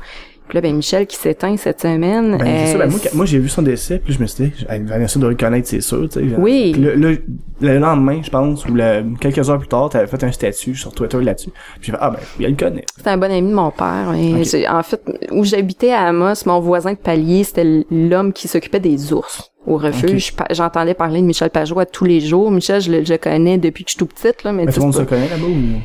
Puis 0.48 0.56
là, 0.56 0.60
ben 0.60 0.76
Michel 0.76 1.06
qui 1.06 1.16
s'éteint 1.16 1.56
cette 1.56 1.80
semaine. 1.80 2.36
Ben, 2.38 2.66
ça, 2.66 2.74
euh, 2.74 2.78
ben, 2.78 2.90
moi, 2.90 3.00
quand- 3.02 3.14
moi, 3.14 3.26
j'ai 3.26 3.38
vu 3.38 3.48
son 3.48 3.62
décès, 3.62 3.98
puis 3.98 4.12
je 4.14 4.20
me 4.20 4.26
suis 4.26 4.44
dit, 4.44 4.52
Vanessa 4.84 5.18
doit 5.18 5.30
le 5.30 5.34
connaître, 5.34 5.66
c'est 5.68 5.80
sûr, 5.80 6.08
tu 6.08 6.20
sais. 6.20 6.36
Oui. 6.38 6.70
Puis 6.72 6.82
Le, 6.82 6.94
le, 6.94 7.18
le 7.60 7.78
lendemain, 7.78 8.20
je 8.22 8.30
pense, 8.30 8.64
ou 8.66 8.74
le, 8.74 9.02
quelques 9.20 9.50
heures 9.50 9.58
plus 9.58 9.66
tard, 9.68 9.88
t'avais 9.88 10.06
fait 10.06 10.22
un 10.22 10.30
statut 10.30 10.74
sur 10.76 10.92
Twitter 10.92 11.20
là-dessus. 11.20 11.50
Puis 11.80 11.86
j'ai 11.86 11.92
fait, 11.92 11.98
ah 12.00 12.10
ben, 12.10 12.18
il 12.38 12.46
le 12.48 12.54
connaît. 12.56 12.84
C'était 12.96 13.10
un 13.10 13.16
bon 13.18 13.30
ami 13.30 13.48
de 13.50 13.54
mon 13.54 13.70
père. 13.72 14.14
En 14.70 14.82
fait, 14.82 15.02
où 15.32 15.44
j'habitais 15.44 15.90
à 15.92 16.02
Amos, 16.08 16.34
mon 16.46 16.60
voisin 16.60 16.92
de 16.92 16.98
palier, 16.98 17.42
c'était 17.44 17.84
l'homme 17.90 18.32
qui 18.32 18.46
s'occupait 18.46 18.80
des 18.80 19.12
ours 19.12 19.50
au 19.66 19.78
refuge. 19.78 20.32
J'entendais 20.52 20.94
parler 20.94 21.20
de 21.22 21.26
Michel 21.26 21.50
Pajot 21.50 21.80
à 21.80 21.86
tous 21.86 22.04
les 22.04 22.20
jours. 22.20 22.52
Michel, 22.52 22.80
je 22.80 22.92
le 22.92 23.04
je 23.04 23.14
connais 23.14 23.58
depuis 23.58 23.82
que 23.82 23.90
je 23.90 23.96
suis 23.96 23.98
tout 23.98 24.06
petite, 24.06 24.44
là, 24.44 24.52
mais 24.52 24.64
Mais 24.66 24.72
tout 24.72 24.78
le 24.78 24.84
monde 24.86 24.94
se 24.94 25.02
connaît 25.02 25.28
là-bas 25.28 25.44
ou? 25.44 25.80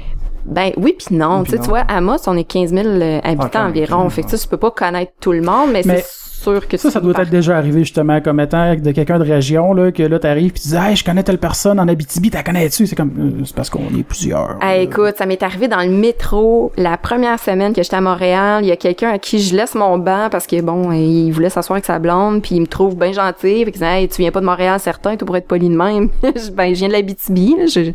Ben 0.45 0.71
oui 0.77 0.95
puis 0.97 1.15
non. 1.15 1.41
Oui, 1.41 1.47
Tu 1.49 1.55
non. 1.57 1.61
vois, 1.63 1.79
à 1.79 1.97
Amos, 1.97 2.17
on 2.27 2.35
est 2.37 2.43
15 2.43 2.71
000 2.73 2.87
euh, 2.87 3.19
habitants 3.23 3.49
Ah, 3.53 3.67
environ. 3.67 4.09
Fait 4.09 4.23
que 4.23 4.35
tu 4.35 4.47
peux 4.47 4.57
pas 4.57 4.71
connaître 4.71 5.11
tout 5.19 5.31
le 5.31 5.41
monde, 5.41 5.69
mais, 5.71 5.81
Mais 5.85 6.03
c'est 6.05 6.30
sûr 6.41 6.67
que 6.67 6.77
Ça, 6.77 6.91
ça 6.91 6.99
doit 6.99 7.13
être 7.21 7.29
déjà 7.29 7.57
arrivé 7.57 7.79
justement 7.79 8.19
comme 8.21 8.39
étant 8.39 8.75
de 8.75 8.91
quelqu'un 8.91 9.19
de 9.19 9.23
région, 9.23 9.73
là, 9.73 9.91
que 9.91 10.03
là, 10.03 10.19
t'arrives 10.19 10.51
pis 10.51 10.61
tu 10.61 10.69
dis, 10.69 10.75
hey, 10.75 10.95
je 10.95 11.03
connais 11.03 11.23
telle 11.23 11.37
personne 11.37 11.79
en 11.79 11.87
Abitibi, 11.87 12.29
t'as 12.29 12.43
connais-tu? 12.43 12.87
C'est 12.87 12.95
comme, 12.95 13.11
euh, 13.17 13.43
c'est 13.45 13.55
parce 13.55 13.69
qu'on 13.69 13.87
est 13.97 14.03
plusieurs. 14.03 14.57
Ah, 14.61 14.75
écoute, 14.77 15.15
ça 15.17 15.25
m'est 15.25 15.41
arrivé 15.43 15.67
dans 15.67 15.81
le 15.81 15.89
métro 15.89 16.71
la 16.77 16.97
première 16.97 17.39
semaine 17.39 17.73
que 17.73 17.83
j'étais 17.83 17.95
à 17.95 18.01
Montréal. 18.01 18.63
Il 18.63 18.67
y 18.67 18.71
a 18.71 18.75
quelqu'un 18.75 19.11
à 19.11 19.19
qui 19.19 19.39
je 19.39 19.55
laisse 19.55 19.75
mon 19.75 19.97
banc 19.97 20.29
parce 20.31 20.47
que 20.47 20.61
bon, 20.61 20.91
il 20.91 21.31
voulait 21.31 21.49
s'asseoir 21.49 21.75
avec 21.75 21.85
sa 21.85 21.99
blonde, 21.99 22.41
puis 22.41 22.55
il 22.55 22.61
me 22.61 22.67
trouve 22.67 22.95
bien 22.97 23.11
gentil. 23.11 23.63
Fait 23.65 23.71
qu'il 23.71 23.81
dit, 23.81 23.87
hey, 23.87 24.07
tu 24.07 24.21
viens 24.21 24.31
pas 24.31 24.39
de 24.41 24.45
Montréal, 24.45 24.79
certain, 24.79 25.15
tu 25.15 25.25
pourrais 25.25 25.39
être 25.39 25.47
poli 25.47 25.69
de 25.69 25.75
même. 25.75 26.09
Ben, 26.53 26.73
je 26.73 26.79
viens 26.79 26.87
de 26.87 26.93
l'Abitibi. 26.93 27.55
là. 27.57 27.65
Je... 27.67 27.91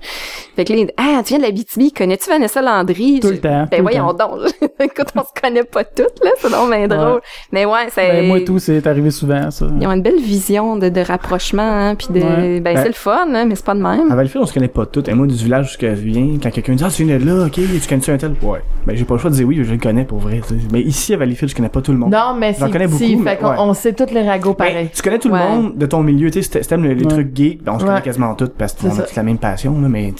Fait 0.56 0.64
que 0.64 0.72
là, 0.72 0.78
il 0.78 0.86
dit, 0.86 0.92
ah, 0.96 1.20
tu 1.24 1.30
viens 1.30 1.38
de 1.38 1.42
l'Abitibi, 1.42 1.92
connais-tu 1.92 2.30
Vanessa 2.30 2.62
Landry? 2.62 3.20
Tout 3.20 3.28
le 3.28 3.38
temps, 3.38 3.64
tout 3.64 3.70
Ben 3.70 3.82
voyons 3.82 4.12
donc. 4.12 4.40
Écoute, 4.80 5.08
on 5.14 5.22
se 5.22 5.40
connaît 5.40 5.64
pas 5.64 5.84
toutes 5.84 6.24
là, 6.24 6.30
c'est 6.38 6.50
donc 6.50 6.70
bien 6.70 6.86
drôle. 6.88 7.20
Mais 7.52 7.64
ouais, 7.66 7.88
c'est. 7.90 8.22
Moi 8.36 8.38
moi 8.38 8.42
et 8.42 8.44
tout, 8.44 8.58
c'est 8.58 8.86
arrivé 8.86 9.10
souvent, 9.10 9.50
ça. 9.50 9.66
Ils 9.80 9.86
ont 9.86 9.92
une 9.92 10.02
belle 10.02 10.20
vision 10.20 10.76
de, 10.76 10.88
de 10.88 11.00
rapprochement, 11.00 11.62
hein, 11.62 11.94
puis 11.94 12.08
de, 12.10 12.20
Ouais. 12.20 12.60
ben, 12.60 12.74
Ben- 12.74 12.82
c'est 12.82 12.88
le 12.88 12.94
fun, 12.94 13.26
hein, 13.32 13.44
mais 13.46 13.54
c'est 13.54 13.64
pas 13.64 13.74
de 13.74 13.80
même. 13.80 14.10
À 14.10 14.14
Valleyfield, 14.16 14.42
on 14.42 14.46
se 14.46 14.52
connaît 14.54 14.68
pas 14.68 14.84
toutes. 14.86 15.08
Et 15.08 15.14
moi, 15.14 15.26
du 15.26 15.34
village 15.34 15.76
où 15.78 15.80
je 15.80 15.86
viens, 15.86 16.36
quand 16.42 16.50
quelqu'un 16.50 16.74
dit, 16.74 16.84
ah, 16.84 16.90
tu 16.90 17.04
viens 17.04 17.18
de 17.18 17.24
là, 17.24 17.46
ok, 17.46 17.52
tu 17.52 17.88
connais-tu 17.88 18.10
un 18.10 18.16
tel? 18.18 18.34
Ouais. 18.42 18.60
Ben, 18.86 18.96
j'ai 18.96 19.04
pas 19.04 19.14
le 19.14 19.20
choix 19.20 19.30
de 19.30 19.34
dire 19.36 19.46
oui, 19.46 19.60
je 19.62 19.72
le 19.72 19.78
connais 19.78 20.04
pour 20.04 20.18
vrai. 20.18 20.40
Mais 20.72 20.80
ici, 20.82 21.14
à 21.14 21.16
Valleyfield, 21.16 21.50
je 21.50 21.56
connais 21.56 21.68
pas 21.68 21.80
tout 21.80 21.92
le 21.92 21.98
monde. 21.98 22.12
Non, 22.12 22.34
mais 22.38 22.52
c'est 22.52 22.70
connais 22.70 22.86
petit, 22.88 23.10
beaucoup, 23.14 23.22
mais 23.24 23.30
fait 23.32 23.36
qu'on 23.38 23.48
ouais. 23.50 23.56
on 23.58 23.74
sait 23.74 23.92
tous 23.92 24.12
les 24.12 24.22
ragots 24.28 24.54
Ben, 24.58 24.66
pareil. 24.66 24.90
tu 24.94 25.02
connais 25.02 25.18
tout 25.18 25.30
Ouais. 25.30 25.38
le 25.40 25.48
monde 25.62 25.76
de 25.76 25.86
ton 25.86 26.02
milieu, 26.02 26.30
tu 26.30 26.42
sais, 26.42 26.62
si 26.62 26.68
t'aimes 26.68 26.84
les, 26.84 26.94
les 26.94 27.04
Ouais. 27.04 27.10
trucs 27.10 27.34
geeks, 27.36 27.62
ben, 27.64 27.72
on 27.74 27.78
se 27.78 27.84
Ouais. 27.84 27.90
connaît 27.90 28.02
quasiment 28.02 28.34
toutes 28.34 28.54
parce 28.54 28.74
C'est 28.78 28.88
qu'on 28.88 28.98
a 28.98 29.04
la 29.16 29.22
même 29.22 29.38
passion, 29.38 29.80
là, 29.80 29.88
mais 29.88 30.12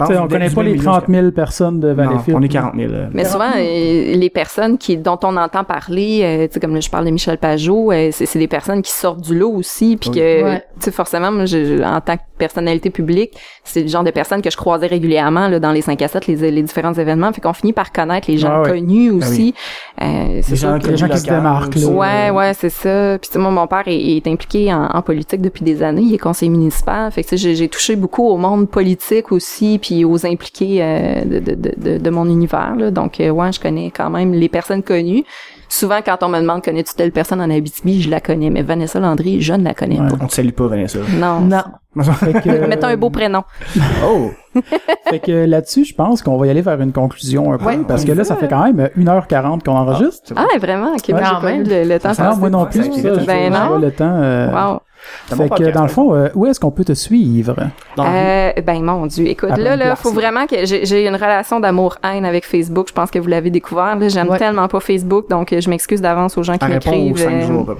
on 0.00 0.28
connaît 0.28 0.50
pas 0.50 0.62
les 0.62 0.72
milieu, 0.72 0.84
30 0.84 1.04
je- 1.08 1.12
000 1.12 1.30
personnes 1.30 1.80
de 1.80 1.88
Valleyfield. 1.88 2.36
on 2.38 2.42
est 2.42 2.48
40 2.48 2.74
000. 2.76 2.92
euh. 2.92 3.06
Mais 3.12 3.24
souvent, 3.24 3.50
euh, 3.56 4.14
les 4.16 4.30
personnes 4.30 4.78
dont 5.02 5.18
on 5.22 5.36
entend 5.36 5.64
parler, 5.64 6.20
euh, 6.22 6.46
tu 6.46 6.54
sais, 6.54 6.60
comme 6.60 6.74
là, 6.74 6.80
je 6.80 6.90
parle 6.90 7.04
de 7.06 7.10
Michel 7.10 7.38
Pajot, 7.60 7.92
euh, 7.92 8.08
c'est 8.12 8.26
c'est 8.26 8.38
des 8.38 8.48
personnes 8.48 8.80
qui 8.82 8.92
sortent 8.92 9.20
du 9.20 9.36
lot 9.38 9.50
aussi, 9.52 9.96
puis 9.96 10.10
Oui. 10.10 10.16
que, 10.16 10.42
Ouais. 10.44 10.64
tu 10.78 10.84
sais, 10.84 10.90
forcément, 10.90 11.30
moi, 11.30 11.44
je- 11.46 11.82
en 11.82 12.00
tant 12.00 12.16
que 12.16 12.22
personnalité 12.38 12.88
publique, 12.90 13.32
c'est 13.64 13.82
le 13.82 13.88
genre 13.88 14.02
de 14.04 14.10
personnes 14.10 14.40
que 14.40 14.50
je 14.50 14.56
croisais 14.56 14.86
régulièrement 14.86 15.48
là, 15.48 15.58
dans 15.58 15.72
les 15.72 15.82
5 15.82 16.00
à 16.02 16.08
7, 16.08 16.26
les, 16.26 16.50
les 16.50 16.62
différents 16.62 16.94
événements, 16.94 17.32
fait 17.32 17.40
qu'on 17.40 17.52
finit 17.52 17.72
par 17.72 17.92
connaître 17.92 18.30
les 18.30 18.38
gens 18.38 18.50
Ah 18.52 18.62
ouais. 18.62 18.70
connus 18.70 19.10
aussi. 19.10 19.54
Euh, 20.00 20.40
c'est 20.42 20.50
Les 20.52 20.56
sûr 20.56 20.70
gens, 20.70 20.78
que- 20.78 20.88
les 20.88 20.96
gens 20.96 21.08
qui 21.08 21.18
se 21.18 21.24
démarquent, 21.24 21.74
là. 21.76 21.86
Ouais, 21.88 22.30
euh, 22.30 22.32
ouais, 22.32 22.54
c'est 22.54 22.70
ça. 22.70 23.18
Puis 23.20 23.28
tu 23.28 23.34
sais, 23.34 23.38
moi, 23.38 23.50
mon 23.50 23.66
père 23.66 23.82
est, 23.86 24.16
est 24.16 24.26
impliqué 24.26 24.72
en, 24.72 24.84
en 24.86 25.02
politique 25.02 25.40
depuis 25.42 25.64
des 25.64 25.82
années. 25.82 26.02
Il 26.02 26.14
est 26.14 26.18
conseiller 26.18 26.50
municipal. 26.50 27.10
Fait 27.12 27.22
que 27.22 27.28
tu 27.28 27.36
sais, 27.36 27.42
j'ai- 27.42 27.54
j'ai 27.56 27.68
touché 27.68 27.96
beaucoup 27.96 28.26
au 28.26 28.36
monde 28.38 28.68
politique 28.70 29.32
aussi, 29.32 29.78
puis 29.80 30.04
aux 30.04 30.24
impliqués 30.26 30.78
euh, 30.82 31.24
de, 31.24 31.38
de, 31.40 31.54
de, 31.54 31.74
de, 31.76 31.98
de 31.98 32.10
mon 32.10 32.24
univers. 32.26 32.74
Là. 32.76 32.90
Donc, 32.90 33.20
euh, 33.20 33.30
ouais, 33.30 33.52
je 33.52 33.60
connais 33.60 33.90
quand 33.94 34.08
même 34.10 34.32
les 34.32 34.48
personnes 34.48 34.82
connues. 34.82 35.24
Souvent, 35.72 36.00
quand 36.04 36.18
on 36.22 36.28
me 36.28 36.40
demande 36.40 36.62
connais-tu 36.64 36.94
telle 36.94 37.12
personne 37.12 37.40
en 37.40 37.48
Abitibi, 37.48 38.02
je 38.02 38.10
la 38.10 38.20
connais. 38.20 38.50
Mais 38.50 38.62
Vanessa 38.62 38.98
Landry, 38.98 39.40
je 39.40 39.52
ne 39.54 39.62
la 39.64 39.72
connais 39.72 40.00
Ouais. 40.00 40.08
On 40.20 40.26
te 40.26 40.32
salue 40.34 40.50
pas, 40.50 40.66
Vanessa. 40.66 40.98
pas. 40.98 41.12
Non. 41.12 41.40
Non. 41.40 41.62
Fait 42.14 42.32
que, 42.34 42.66
Mettons 42.66 42.88
un 42.88 42.96
beau 42.96 43.10
prénom. 43.10 43.42
Oh! 44.04 44.30
fait 45.08 45.20
que 45.20 45.44
là-dessus, 45.46 45.84
je 45.84 45.94
pense 45.94 46.22
qu'on 46.22 46.36
va 46.36 46.46
y 46.48 46.50
aller 46.50 46.60
vers 46.62 46.80
une 46.80 46.92
conclusion 46.92 47.52
un 47.52 47.58
peu, 47.58 47.66
Ouais, 47.66 47.78
parce 47.86 48.04
que 48.04 48.10
là, 48.10 48.24
ça 48.24 48.34
fait 48.34 48.48
quand 48.48 48.64
même 48.64 48.88
1h40 48.96 49.62
qu'on 49.64 49.76
enregistre. 49.76 50.22
C'est 50.24 50.34
bon. 50.34 50.42
Ah, 50.52 50.58
vraiment? 50.58 50.92
Ok, 50.94 51.08
moi, 51.10 51.20
Quand 51.22 51.40
pas 51.40 51.46
même. 51.52 51.62
vu 51.62 51.70
le, 51.70 51.84
le 51.84 52.00
temps 52.00 52.10
Ah 52.18 52.22
non, 52.22 52.28
passer. 52.30 52.40
moi 52.40 52.50
non 52.50 52.62
Ouais, 52.62 52.68
plus, 52.70 52.82
ça 52.84 52.90
ça, 53.14 53.20
je 53.20 53.26
Ben 53.26 53.52
je 53.52 53.58
non. 53.58 53.68
vois 53.68 53.78
le 53.78 53.90
temps. 53.92 54.12
euh, 54.20 54.48
Wow. 54.72 54.80
Fait 55.28 55.48
que 55.48 55.70
dans 55.70 55.82
le 55.82 55.88
fond, 55.88 56.14
euh, 56.14 56.28
où 56.34 56.46
est-ce 56.46 56.60
qu'on 56.60 56.70
peut 56.70 56.84
te 56.84 56.92
suivre? 56.92 57.56
Euh, 57.98 58.52
ben 58.66 58.82
mon 58.82 59.06
Dieu, 59.06 59.26
écoute, 59.26 59.50
À 59.50 59.56
là, 59.56 59.76
là, 59.76 59.96
faut 59.96 60.12
vraiment 60.12 60.46
que 60.46 60.64
j'ai 60.64 61.06
une 61.06 61.14
relation 61.14 61.60
d'amour-haine 61.60 62.24
avec 62.24 62.44
Facebook. 62.46 62.88
Je 62.88 62.92
pense 62.92 63.10
que 63.10 63.18
vous 63.18 63.28
l'avez 63.28 63.50
découvert. 63.50 63.96
J'aime 64.08 64.28
Ouais. 64.30 64.38
tellement 64.38 64.68
pas 64.68 64.80
Facebook, 64.80 65.28
donc 65.28 65.52
euh, 65.52 65.60
je 65.60 65.68
m'excuse 65.70 66.00
d'avance 66.00 66.36
aux 66.38 66.42
gens 66.42 66.56
qui 66.58 66.66
m'écrivent. 66.66 67.16
5 67.16 67.50
euh. 67.50 67.74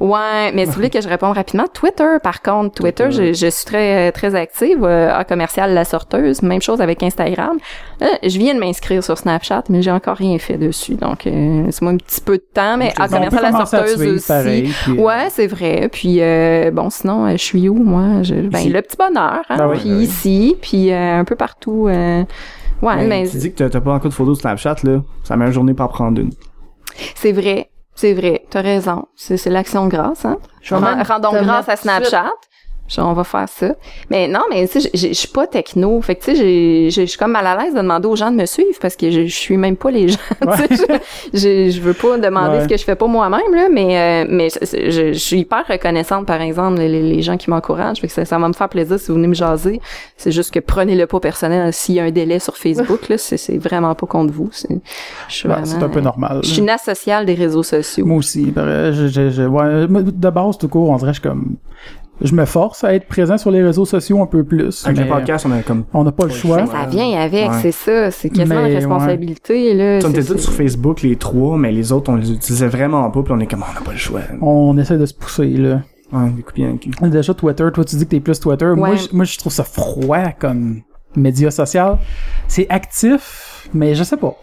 Ouais, 0.00 0.52
mais 0.54 0.62
si 0.62 0.66
vous 0.66 0.72
voulez 0.72 0.90
que 0.90 1.00
je 1.00 1.08
réponde 1.08 1.34
rapidement, 1.34 1.64
Twitter, 1.72 2.16
par 2.22 2.42
contre, 2.42 2.74
Twitter, 2.74 3.04
Twitter. 3.04 3.32
je, 3.34 3.46
je 3.46 3.50
suis 3.50 3.64
très 3.64 4.12
très 4.12 4.34
active 4.34 4.84
euh, 4.84 5.12
à 5.14 5.24
commercial 5.24 5.72
la 5.74 5.84
sorteuse. 5.84 6.42
Même 6.42 6.62
chose 6.62 6.80
avec 6.80 7.02
Instagram. 7.02 7.56
Là, 8.00 8.08
je 8.22 8.38
viens 8.38 8.54
de 8.54 8.60
m'inscrire 8.60 9.02
sur 9.02 9.16
Snapchat, 9.18 9.64
mais 9.68 9.82
j'ai 9.82 9.90
encore 9.90 10.16
rien 10.16 10.38
fait 10.38 10.58
dessus, 10.58 10.94
donc 10.94 11.26
euh, 11.26 11.64
c'est 11.70 11.82
moi 11.82 11.92
un 11.92 11.96
petit 11.96 12.20
peu 12.20 12.36
de 12.36 12.44
temps, 12.52 12.76
mais 12.76 12.92
à 12.98 13.08
commercial 13.08 13.42
la 13.52 13.64
sorteuse 13.66 14.02
aussi. 14.02 14.26
pareil, 14.26 14.72
puis, 14.84 14.92
euh, 14.98 15.02
Ouais, 15.02 15.26
c'est 15.30 15.46
vrai. 15.46 15.88
Puis 15.90 16.18
euh, 16.66 16.70
bon, 16.70 16.90
sinon, 16.90 17.26
euh, 17.26 17.32
je 17.32 17.36
suis 17.42 17.68
où 17.68 17.74
moi? 17.74 18.22
Je, 18.22 18.34
Ben 18.34 18.58
Ici. 18.58 18.68
le 18.70 18.82
petit 18.82 18.96
bonheur, 18.96 19.42
hein? 19.48 19.56
Ben 19.56 19.68
oui, 19.68 19.78
puis 19.78 19.88
ben 19.90 19.96
oui. 19.96 20.02
ici, 20.04 20.56
puis 20.60 20.92
euh, 20.92 21.18
un 21.20 21.24
peu 21.24 21.36
partout. 21.36 21.86
euh, 21.88 22.22
ouais, 22.82 22.96
Mais 22.96 23.06
mais 23.06 23.28
Tu 23.28 23.38
dis 23.38 23.52
que 23.52 23.64
t'as- 23.64 23.80
pas 23.80 23.94
encore 23.94 24.10
de 24.10 24.14
photos 24.14 24.36
de 24.36 24.40
Snapchat, 24.42 24.76
là. 24.84 25.00
Ça 25.24 25.36
met 25.36 25.46
une 25.46 25.52
journée 25.52 25.74
pour 25.74 25.86
en 25.86 25.88
prendre 25.88 26.20
une. 26.20 26.30
c'est 27.14 27.32
vrai, 27.32 27.70
c'est 27.94 28.14
vrai. 28.14 28.44
T'as 28.50 28.62
raison. 28.62 29.06
C'est 29.16 29.44
l'action 29.46 29.86
de 29.86 29.90
grâce, 29.90 30.24
hein? 30.24 30.38
Je 30.62 30.74
vais 30.74 30.80
Ren- 30.80 30.96
même 30.96 31.06
Rendons 31.06 31.30
te 31.32 31.42
grâce 31.44 31.68
à 31.68 31.76
Snapchat. 31.76 32.30
On 32.98 33.12
va 33.12 33.24
faire 33.24 33.48
ça. 33.48 33.74
Mais 34.10 34.28
non, 34.28 34.40
mais 34.50 34.66
tu 34.68 34.80
sais, 34.80 34.90
je 34.94 35.12
suis 35.12 35.28
pas 35.28 35.46
techno. 35.46 36.00
Fait 36.02 36.14
que 36.14 36.24
tu 36.24 36.36
sais, 36.36 36.90
je 36.90 37.06
suis 37.06 37.18
comme 37.18 37.32
mal 37.32 37.46
à 37.46 37.56
l'aise 37.56 37.74
de 37.74 37.80
demander 37.80 38.06
aux 38.08 38.16
gens 38.16 38.30
de 38.30 38.36
me 38.36 38.46
suivre 38.46 38.78
parce 38.80 38.96
que 38.96 39.10
je, 39.10 39.26
suis 39.26 39.56
même 39.56 39.76
pas 39.76 39.90
les 39.90 40.08
gens. 40.08 40.18
Ouais. 40.46 41.00
je, 41.34 41.80
veux 41.80 41.94
pas 41.94 42.18
demander 42.18 42.56
Ouais. 42.58 42.62
ce 42.62 42.68
que 42.68 42.76
je 42.76 42.84
fais 42.84 42.94
pas 42.94 43.06
moi-même 43.06 43.52
là, 43.54 43.68
mais 43.70 43.98
euh, 43.98 44.26
mais 44.28 44.48
je, 44.50 45.12
suis 45.12 45.40
hyper 45.40 45.64
reconnaissante 45.68 46.26
par 46.26 46.40
exemple 46.40 46.78
les, 46.78 47.02
les 47.02 47.22
gens 47.22 47.36
qui 47.36 47.50
m'encouragent. 47.50 48.00
Fait 48.00 48.06
que 48.06 48.12
ça, 48.12 48.24
ça 48.24 48.38
va 48.38 48.46
me 48.48 48.52
faire 48.52 48.68
plaisir 48.68 48.98
si 49.00 49.08
vous 49.08 49.14
venez 49.14 49.28
me 49.28 49.34
jaser. 49.34 49.80
C'est 50.16 50.32
juste 50.32 50.52
que 50.52 50.60
prenez-le 50.60 51.06
pas 51.06 51.20
personnel 51.20 51.72
s'il 51.72 51.96
y 51.96 52.00
a 52.00 52.04
un 52.04 52.10
délai 52.10 52.38
sur 52.38 52.56
Facebook 52.56 53.08
là, 53.08 53.18
c'est 53.18 53.58
vraiment 53.58 53.94
pas 53.94 54.06
contre 54.06 54.32
vous. 54.32 54.50
C'est 54.52 54.68
ben, 55.44 55.62
un 55.82 55.88
peu 55.88 56.00
normal. 56.00 56.40
Je 56.44 56.48
suis 56.50 56.60
une 56.60 56.70
asociale 56.70 57.26
des 57.26 57.34
réseaux 57.34 57.62
sociaux. 57.62 58.06
Moi 58.06 58.18
aussi. 58.18 58.46
ben, 58.46 58.92
je, 58.92 59.08
je, 59.08 59.30
je- 59.30 59.46
de 60.10 60.30
base, 60.30 60.58
tout 60.58 60.68
court, 60.68 60.90
on 60.90 60.96
dirait 60.96 61.10
que 61.12 61.16
je 61.16 61.20
suis 61.20 61.28
comme... 61.28 61.56
Je 62.20 62.34
me 62.34 62.44
force 62.46 62.82
à 62.82 62.94
être 62.94 63.06
présent 63.06 63.36
sur 63.36 63.50
les 63.50 63.62
réseaux 63.62 63.84
sociaux 63.84 64.22
un 64.22 64.26
peu 64.26 64.42
plus. 64.42 64.86
Avec 64.86 64.98
le 65.00 65.06
podcast, 65.06 65.44
on 65.48 65.52
a 65.52 65.60
comme. 65.62 65.84
on 65.92 66.02
n'a 66.04 66.12
pas 66.12 66.24
le 66.24 66.30
choix. 66.30 66.56
Ben, 66.58 66.66
ça 66.66 66.86
vient 66.88 67.18
avec, 67.20 67.50
Ouais. 67.50 67.58
c'est 67.60 67.72
ça. 67.72 68.10
C'est 68.10 68.30
quasiment 68.30 68.62
Mais, 68.62 68.70
une 68.70 68.76
responsabilité, 68.76 69.74
là. 69.74 69.98
On 70.04 70.10
était 70.10 70.24
tous 70.24 70.38
sur 70.38 70.52
Facebook, 70.52 71.02
les 71.02 71.16
trois, 71.16 71.58
mais 71.58 71.72
les 71.72 71.92
autres, 71.92 72.10
on 72.10 72.16
les 72.16 72.30
utilisait 72.32 72.68
vraiment 72.68 73.10
pas, 73.10 73.22
puis 73.22 73.32
on 73.36 73.40
est 73.40 73.46
comme, 73.46 73.62
on 73.70 73.74
n'a 73.74 73.80
pas 73.84 73.92
le 73.92 73.98
choix. 73.98 74.20
On 74.40 74.76
essaie 74.78 74.96
de 74.96 75.04
se 75.06 75.14
pousser, 75.14 75.48
là. 75.48 75.80
Ouais, 76.12 76.30
de 76.30 76.40
cul. 76.40 76.90
Déjà, 77.02 77.34
Twitter, 77.34 77.66
toi, 77.74 77.84
tu 77.84 77.96
dis 77.96 78.04
que 78.04 78.10
t'es 78.10 78.20
plus 78.20 78.38
Twitter. 78.40 78.72
Moi, 78.76 78.94
je, 78.94 79.08
moi, 79.14 79.24
je 79.24 79.36
trouve 79.38 79.52
ça 79.52 79.64
froid 79.64 80.30
comme 80.38 80.82
média 81.16 81.50
social. 81.50 81.98
C'est 82.48 82.66
actif, 82.70 83.68
mais 83.74 83.94
je 83.94 84.04
sais 84.04 84.16
pas. 84.16 84.36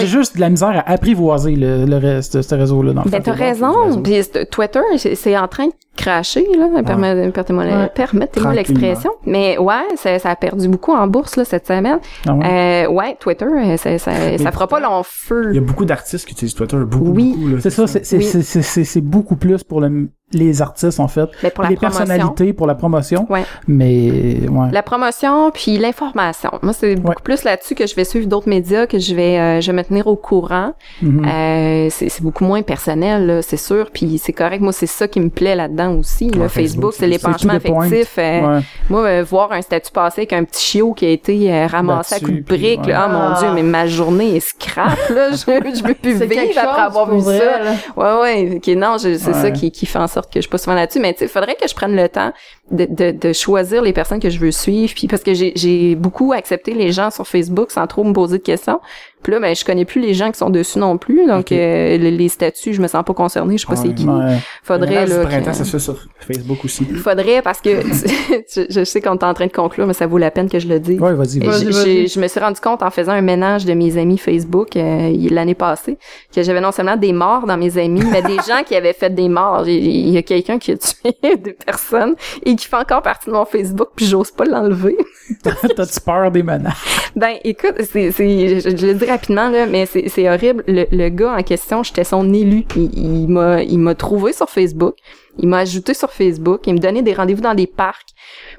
J'ai 0.00 0.06
juste 0.06 0.34
de 0.36 0.40
la 0.40 0.50
misère 0.50 0.82
à 0.84 0.90
apprivoiser 0.90 1.54
le, 1.54 1.84
le 1.84 1.96
reste 1.96 2.36
de 2.36 2.42
ce 2.42 2.54
réseau-là. 2.54 2.94
Ben, 3.06 3.22
t'as 3.22 3.32
raison. 3.32 4.02
Puis 4.02 4.20
Twitter, 4.50 4.80
c'est 4.98 5.14
c'est 5.14 5.38
en 5.38 5.46
train 5.48 5.66
de 5.68 5.72
cracher, 5.96 6.46
là. 6.58 6.82
Permet- 6.82 7.30
Permettez-moi 7.30 7.64
Ouais. 7.64 7.90
permettez-moi 7.94 8.52
Tranquillement. 8.52 8.52
l'expression. 8.52 9.10
Mais 9.26 9.58
ouais, 9.58 9.74
ça, 9.96 10.18
ça 10.18 10.30
a 10.30 10.36
perdu 10.36 10.68
beaucoup 10.68 10.92
en 10.92 11.06
bourse, 11.06 11.36
là, 11.36 11.44
cette 11.44 11.66
semaine. 11.66 11.98
Ah 12.26 12.34
ouais? 12.34 12.84
Euh, 12.86 12.90
ouais, 12.92 13.16
Twitter, 13.20 13.44
euh, 13.46 13.76
ça, 13.76 13.98
ça, 13.98 14.12
ça 14.38 14.52
fera 14.52 14.66
pas 14.66 14.80
long 14.80 15.02
feu. 15.04 15.48
Il 15.50 15.54
y 15.56 15.58
a 15.58 15.62
beaucoup 15.62 15.84
d'artistes 15.84 16.26
qui 16.26 16.32
utilisent 16.32 16.54
Twitter, 16.54 16.76
beaucoup, 16.86 17.10
Oui. 17.12 17.34
beaucoup, 17.36 17.48
là. 17.48 17.56
C'est 17.60 17.70
ça, 17.70 17.86
c'est 17.86 18.04
c'est- 18.04 18.16
Oui. 18.18 18.24
c'est- 18.24 18.42
c'est- 18.42 18.62
c'est- 18.62 18.84
c'est 18.84 19.00
beaucoup 19.00 19.36
plus 19.36 19.62
pour 19.64 19.80
le- 19.80 20.08
les 20.32 20.62
artistes, 20.62 20.98
en 20.98 21.06
fait. 21.06 21.28
Mais 21.44 21.50
pour 21.50 21.62
la 21.62 21.70
les 21.70 21.76
promotion. 21.76 21.98
personnalités, 22.06 22.52
pour 22.52 22.66
la 22.66 22.74
promotion. 22.74 23.26
Ouais. 23.30 23.44
Mais, 23.68 24.40
ouais. 24.50 24.68
La 24.72 24.82
promotion 24.82 25.50
puis 25.52 25.78
l'information. 25.78 26.50
Moi, 26.62 26.72
c'est 26.72 26.96
beaucoup 26.96 27.10
Ouais. 27.10 27.14
plus 27.22 27.44
là-dessus 27.44 27.74
que 27.74 27.86
je 27.86 27.94
vais 27.94 28.04
suivre 28.04 28.26
d'autres 28.26 28.48
médias, 28.48 28.86
que 28.86 28.98
je 28.98 29.14
vais, 29.14 29.38
euh, 29.38 29.60
je 29.60 29.70
vais 29.70 29.76
me 29.76 29.84
tenir 29.84 30.06
au 30.06 30.16
courant. 30.16 30.72
Mhm. 31.02 31.24
Euh, 31.26 31.88
c'est 31.90 32.08
c'est 32.08 32.22
beaucoup 32.22 32.44
moins 32.44 32.62
personnel, 32.62 33.26
là, 33.26 33.42
c'est 33.42 33.56
sûr. 33.56 33.90
Puis 33.92 34.18
c'est 34.18 34.32
correct. 34.32 34.60
Moi, 34.60 34.72
c'est 34.72 34.86
ça 34.86 35.06
qui 35.08 35.20
me 35.20 35.28
plaît 35.28 35.54
là-dedans 35.54 35.83
aussi. 35.90 36.26
Ouais, 36.26 36.48
Facebook, 36.48 36.52
Facebook, 36.52 36.94
c'est 36.96 37.06
l'épanchement 37.06 37.54
affectif. 37.54 38.14
euh, 38.18 38.56
Ouais. 38.58 38.62
Moi, 38.90 39.00
euh, 39.02 39.24
voir 39.28 39.52
un 39.52 39.62
statut 39.62 39.90
passé 39.92 40.22
avec 40.22 40.32
un 40.32 40.44
petit 40.44 40.62
chiot 40.64 40.92
qui 40.92 41.06
a 41.06 41.10
été 41.10 41.52
euh, 41.52 41.66
ramassé 41.66 42.16
à 42.16 42.18
coups 42.20 42.30
de 42.32 42.40
puis, 42.40 42.56
briques, 42.58 42.86
là, 42.86 43.06
oh 43.08 43.12
mon 43.12 43.18
Ah. 43.18 43.36
dieu, 43.40 43.48
mais 43.54 43.62
ma 43.62 43.86
journée 43.86 44.36
est 44.36 44.40
scrap, 44.40 44.98
là. 45.10 45.30
Je, 45.32 45.36
je 45.36 45.82
peux 45.82 45.94
plus 45.94 46.14
vivre 46.22 46.58
après 46.58 46.82
avoir 46.82 47.10
vu 47.10 47.18
vrai, 47.20 47.38
ça. 47.38 47.62
là. 47.62 47.74
Ouais, 47.96 48.22
ouais. 48.22 48.56
ok, 48.56 48.66
non, 48.76 48.98
c'est 48.98 49.12
Ouais. 49.26 49.32
ça 49.32 49.50
qui, 49.50 49.70
qui 49.70 49.86
fait 49.86 49.98
en 49.98 50.06
sorte 50.08 50.28
que 50.32 50.38
je 50.38 50.42
suis 50.42 50.50
pas 50.50 50.58
souvent 50.58 50.74
là-dessus. 50.76 51.00
Mais 51.00 51.12
tu 51.12 51.20
sais, 51.20 51.28
faudrait 51.28 51.54
que 51.56 51.66
je 51.68 51.74
prenne 51.74 51.94
le 51.96 52.08
temps 52.08 52.32
de, 52.70 52.86
de, 52.88 53.10
de 53.10 53.32
choisir 53.32 53.82
les 53.82 53.92
personnes 53.92 54.20
que 54.20 54.30
je 54.30 54.38
veux 54.38 54.50
suivre. 54.52 54.92
Puis 54.94 55.06
parce 55.06 55.22
que 55.22 55.32
j'ai 55.34 55.94
beaucoup 55.94 56.32
accepté 56.32 56.72
les 56.74 56.92
gens 56.92 57.10
sur 57.10 57.26
Facebook 57.26 57.70
sans 57.70 57.86
trop 57.86 58.04
me 58.04 58.12
poser 58.12 58.38
de 58.38 58.42
questions. 58.42 58.80
Puis 59.24 59.32
là, 59.32 59.40
ben, 59.40 59.56
je 59.56 59.64
connais 59.64 59.84
plus 59.84 60.00
les 60.00 60.14
gens 60.14 60.30
qui 60.30 60.38
sont 60.38 60.50
dessus 60.50 60.78
non 60.78 60.96
plus. 60.98 61.26
Donc, 61.26 61.50
euh, 61.50 61.96
les, 61.96 62.12
les 62.12 62.28
statuts, 62.28 62.72
je 62.74 62.80
me 62.80 62.86
sens 62.86 63.02
pas 63.04 63.14
concernée. 63.14 63.58
Je 63.58 63.62
sais 63.62 63.66
pas 63.66 63.80
Ouais. 63.80 63.88
c'est 63.88 63.94
qui. 63.94 64.06
Ouais. 64.06 64.36
Faudrait, 64.62 65.06
Le 65.06 65.12
là. 65.16 65.20
du 65.22 65.26
printemps, 65.26 65.50
que- 65.50 65.56
ça 65.56 65.64
se 65.64 65.70
fait 65.70 65.78
sur 65.80 65.96
Facebook 66.20 66.64
aussi. 66.64 66.84
Faudrait 66.84 67.42
parce 67.42 67.60
que 67.60 67.70
je, 68.54 68.66
je 68.70 68.84
sais 68.84 69.00
qu'on 69.00 69.14
est 69.16 69.24
en 69.24 69.34
train 69.34 69.46
de 69.46 69.52
conclure, 69.52 69.86
mais 69.86 69.92
ça 69.94 70.06
vaut 70.06 70.18
la 70.18 70.30
peine 70.30 70.48
que 70.48 70.58
je 70.60 70.68
le 70.68 70.78
dise. 70.78 71.00
Ouais, 71.00 71.14
vas-y, 71.14 71.40
vas-y. 71.40 72.06
je 72.06 72.20
me 72.20 72.28
suis 72.28 72.38
rendu 72.40 72.60
compte 72.60 72.82
en 72.82 72.90
faisant 72.90 73.12
un 73.12 73.20
ménage 73.22 73.64
de 73.64 73.72
mes 73.74 73.96
amis 73.98 74.18
Facebook 74.18 74.76
euh, 74.76 75.10
l'année 75.30 75.54
passée 75.54 75.98
que 76.34 76.42
j'avais 76.42 76.60
non 76.60 76.70
seulement 76.72 76.96
des 76.96 77.12
morts 77.12 77.46
dans 77.46 77.56
mes 77.56 77.76
amis, 77.78 78.02
mais 78.12 78.22
des 78.22 78.36
gens 78.36 78.62
qui 78.66 78.74
avaient 78.76 78.92
fait 78.92 79.14
des 79.14 79.28
morts. 79.28 79.66
Il 79.66 80.10
y 80.10 80.16
a 80.18 80.22
quelqu'un 80.22 80.58
qui 80.58 80.72
a 80.72 80.76
tué 80.76 81.12
des 81.36 81.52
personnes 81.54 82.14
et 82.44 82.54
qui 82.56 82.66
fait 82.66 82.76
encore 82.76 83.02
partie 83.02 83.26
de 83.30 83.34
mon 83.34 83.44
Facebook, 83.46 83.88
puis 83.96 84.06
j'ose 84.06 84.30
pas 84.30 84.44
l'enlever. 84.44 84.96
T'as-tu 85.42 86.00
peur 86.04 86.30
des 86.30 86.42
menaces? 86.42 86.74
Ben, 87.16 87.36
écoute, 87.44 87.74
c'est, 87.90 88.10
c'est, 88.10 88.60
je, 88.60 88.76
je 88.76 88.86
le 88.86 88.94
dis 88.94 89.06
rapidement 89.14 89.50
mais 89.50 89.86
c'est, 89.86 90.28
horrible. 90.28 90.64
Le, 90.66 90.86
le 90.90 91.08
gars 91.08 91.36
en 91.38 91.42
question, 91.42 91.82
j'étais 91.82 92.04
son 92.04 92.32
élu. 92.32 92.64
Il, 92.76 93.28
il 93.68 93.78
m'a 93.78 93.94
trouvé 93.94 94.32
sur 94.32 94.50
Facebook. 94.50 94.96
Il 95.38 95.48
m'a 95.48 95.58
ajouté 95.58 95.94
sur 95.94 96.10
Facebook. 96.10 96.66
Il 96.66 96.74
me 96.74 96.78
donnait 96.78 97.02
des 97.02 97.14
rendez-vous 97.14 97.42
dans 97.42 97.54
des 97.54 97.66
parcs. 97.66 98.10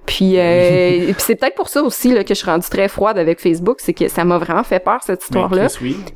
Puis, 0.06 0.40
euh, 0.40 1.06
puis 1.06 1.16
c'est 1.18 1.36
peut-être 1.36 1.56
pour 1.56 1.70
ça 1.70 1.84
aussi 1.84 2.14
là, 2.14 2.24
que 2.24 2.34
je 2.34 2.40
suis 2.40 2.50
rendue 2.50 2.68
très 2.70 2.88
froide 2.88 3.18
avec 3.18 3.40
Facebook, 3.40 3.78
c'est 3.80 3.94
que 3.94 4.08
ça 4.08 4.24
m'a 4.24 4.38
vraiment 4.38 4.64
fait 4.64 4.80
peur 4.80 5.00
cette 5.04 5.24
histoire-là. 5.24 5.68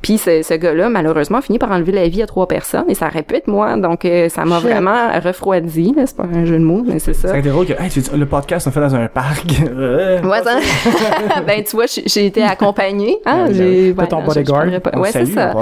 Puis 0.02 0.18
ce, 0.18 0.42
ce 0.42 0.54
gars-là, 0.54 0.88
malheureusement, 0.88 1.38
a 1.38 1.42
fini 1.42 1.58
par 1.58 1.70
enlever 1.70 1.92
la 1.92 2.08
vie 2.08 2.22
à 2.22 2.26
trois 2.26 2.46
personnes 2.46 2.84
et 2.88 2.94
ça 2.94 3.08
aurait 3.08 3.22
pu 3.22 3.36
être 3.36 3.48
moi. 3.48 3.76
Donc 3.76 4.04
euh, 4.04 4.28
ça 4.28 4.44
m'a 4.44 4.58
vraiment 4.58 5.10
refroidi. 5.20 5.94
C'est 6.06 6.16
pas 6.16 6.24
un 6.32 6.44
jeu 6.44 6.58
de 6.58 6.64
mots, 6.64 6.82
mais 6.86 6.98
c'est 6.98 7.14
ça. 7.14 7.32
C'est 7.32 7.42
drôle 7.42 7.66
que 7.66 7.72
hey, 7.72 7.90
le 8.14 8.26
podcast 8.26 8.66
on 8.66 8.70
fait 8.70 8.80
dans 8.80 8.94
un 8.94 9.08
parc. 9.08 9.46
ouais, 9.60 10.42
ça... 10.42 10.58
ben 11.46 11.64
tu 11.64 11.76
vois, 11.76 11.86
j'ai 11.86 12.26
été 12.26 12.42
accompagnée. 12.42 13.18
Hein, 13.26 13.46
ben 13.46 13.54
j'ai 13.54 13.92
ben, 13.92 14.06
ton 14.06 14.22
bodyguard. 14.22 14.66
Ouais, 14.94 15.12
c'est 15.12 15.26
ça. 15.26 15.52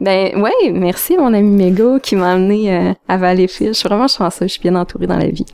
Ben 0.00 0.40
ouais, 0.40 0.70
merci 0.72 1.16
mon 1.16 1.32
ami 1.32 1.64
Mégo 1.64 1.98
qui 1.98 2.16
m'a 2.16 2.32
amené 2.32 2.74
euh, 2.74 2.92
à 3.08 3.16
Valleyfield. 3.16 3.74
Je 3.74 3.78
suis 3.78 3.88
vraiment 3.88 4.08
chanceuse, 4.08 4.48
je 4.48 4.52
suis 4.54 4.60
bien 4.60 4.74
entourée 4.76 5.06
dans 5.06 5.16
la 5.16 5.28
vie. 5.28 5.46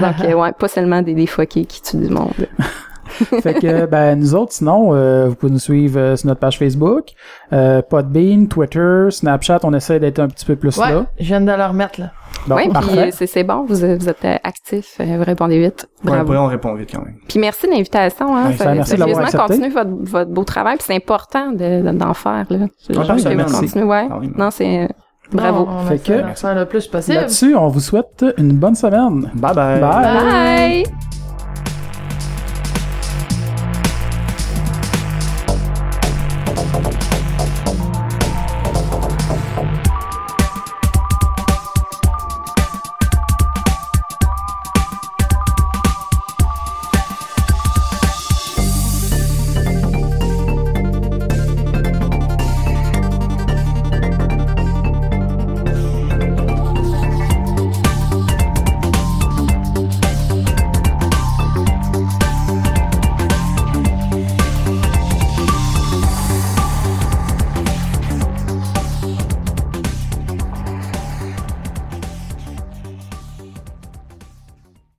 Donc 0.00 0.14
euh, 0.24 0.34
ouais, 0.34 0.52
pas 0.52 0.68
seulement 0.68 1.02
des, 1.02 1.14
des 1.14 1.26
qui, 1.48 1.66
qui 1.72 1.82
tuent 1.82 2.06
du 2.06 2.08
monde. 2.08 2.32
fait 3.42 3.54
que 3.54 3.86
ben 3.86 4.18
nous 4.18 4.34
autres 4.34 4.52
sinon 4.52 4.94
euh, 4.94 5.28
vous 5.28 5.34
pouvez 5.34 5.52
nous 5.52 5.58
suivre 5.58 5.98
euh, 5.98 6.16
sur 6.16 6.28
notre 6.28 6.40
page 6.40 6.58
Facebook 6.58 7.08
euh, 7.52 7.82
Podbean 7.82 8.46
Twitter 8.46 9.08
Snapchat 9.10 9.60
on 9.64 9.74
essaie 9.74 10.00
d'être 10.00 10.18
un 10.18 10.28
petit 10.28 10.46
peu 10.46 10.56
plus 10.56 10.78
ouais, 10.78 10.90
là 10.90 11.06
je 11.18 11.24
viens 11.24 11.40
de 11.40 11.52
le 11.52 11.64
remettre 11.64 12.00
là 12.00 12.12
oui 12.50 12.70
puis 12.70 13.26
c'est 13.26 13.44
bon 13.44 13.66
vous, 13.68 13.74
vous 13.74 14.08
êtes 14.08 14.24
actifs 14.44 14.98
vous 14.98 15.24
répondez 15.24 15.60
vite 15.60 15.88
bravo 16.02 16.32
ouais, 16.32 16.38
on 16.38 16.46
répond 16.46 16.74
vite 16.74 16.90
quand 16.92 17.04
même 17.04 17.16
puis 17.28 17.38
merci 17.38 17.66
de 17.66 17.72
l'invitation 17.72 18.34
hein, 18.34 18.52
ça, 18.56 18.72
merci 18.72 18.96
de 18.96 19.02
accepté 19.02 19.36
continuez 19.36 19.68
votre, 19.68 19.90
votre 19.90 20.30
beau 20.30 20.44
travail 20.44 20.76
puis 20.76 20.86
c'est 20.86 20.96
important 20.96 21.52
d'en 21.52 22.14
faire 22.14 22.46
là 22.48 22.66
je, 22.88 22.98
ah, 22.98 23.16
je 23.16 23.28
merci. 23.28 23.60
continuer 23.60 23.84
ouais 23.84 24.08
ah 24.10 24.20
non 24.36 24.50
c'est 24.50 24.88
Bravo. 25.30 25.64
Non, 25.64 25.78
on 25.78 25.86
fait 25.86 25.98
que, 25.98 26.12
le 26.12 26.64
plus 26.66 26.86
possible. 26.86 27.16
Là-dessus, 27.16 27.56
on 27.56 27.68
vous 27.68 27.80
souhaite 27.80 28.22
une 28.36 28.52
bonne 28.52 28.74
semaine. 28.74 29.30
Bye 29.32 29.54
bye. 29.54 29.80
Bye. 29.80 30.84
bye. 30.84 30.84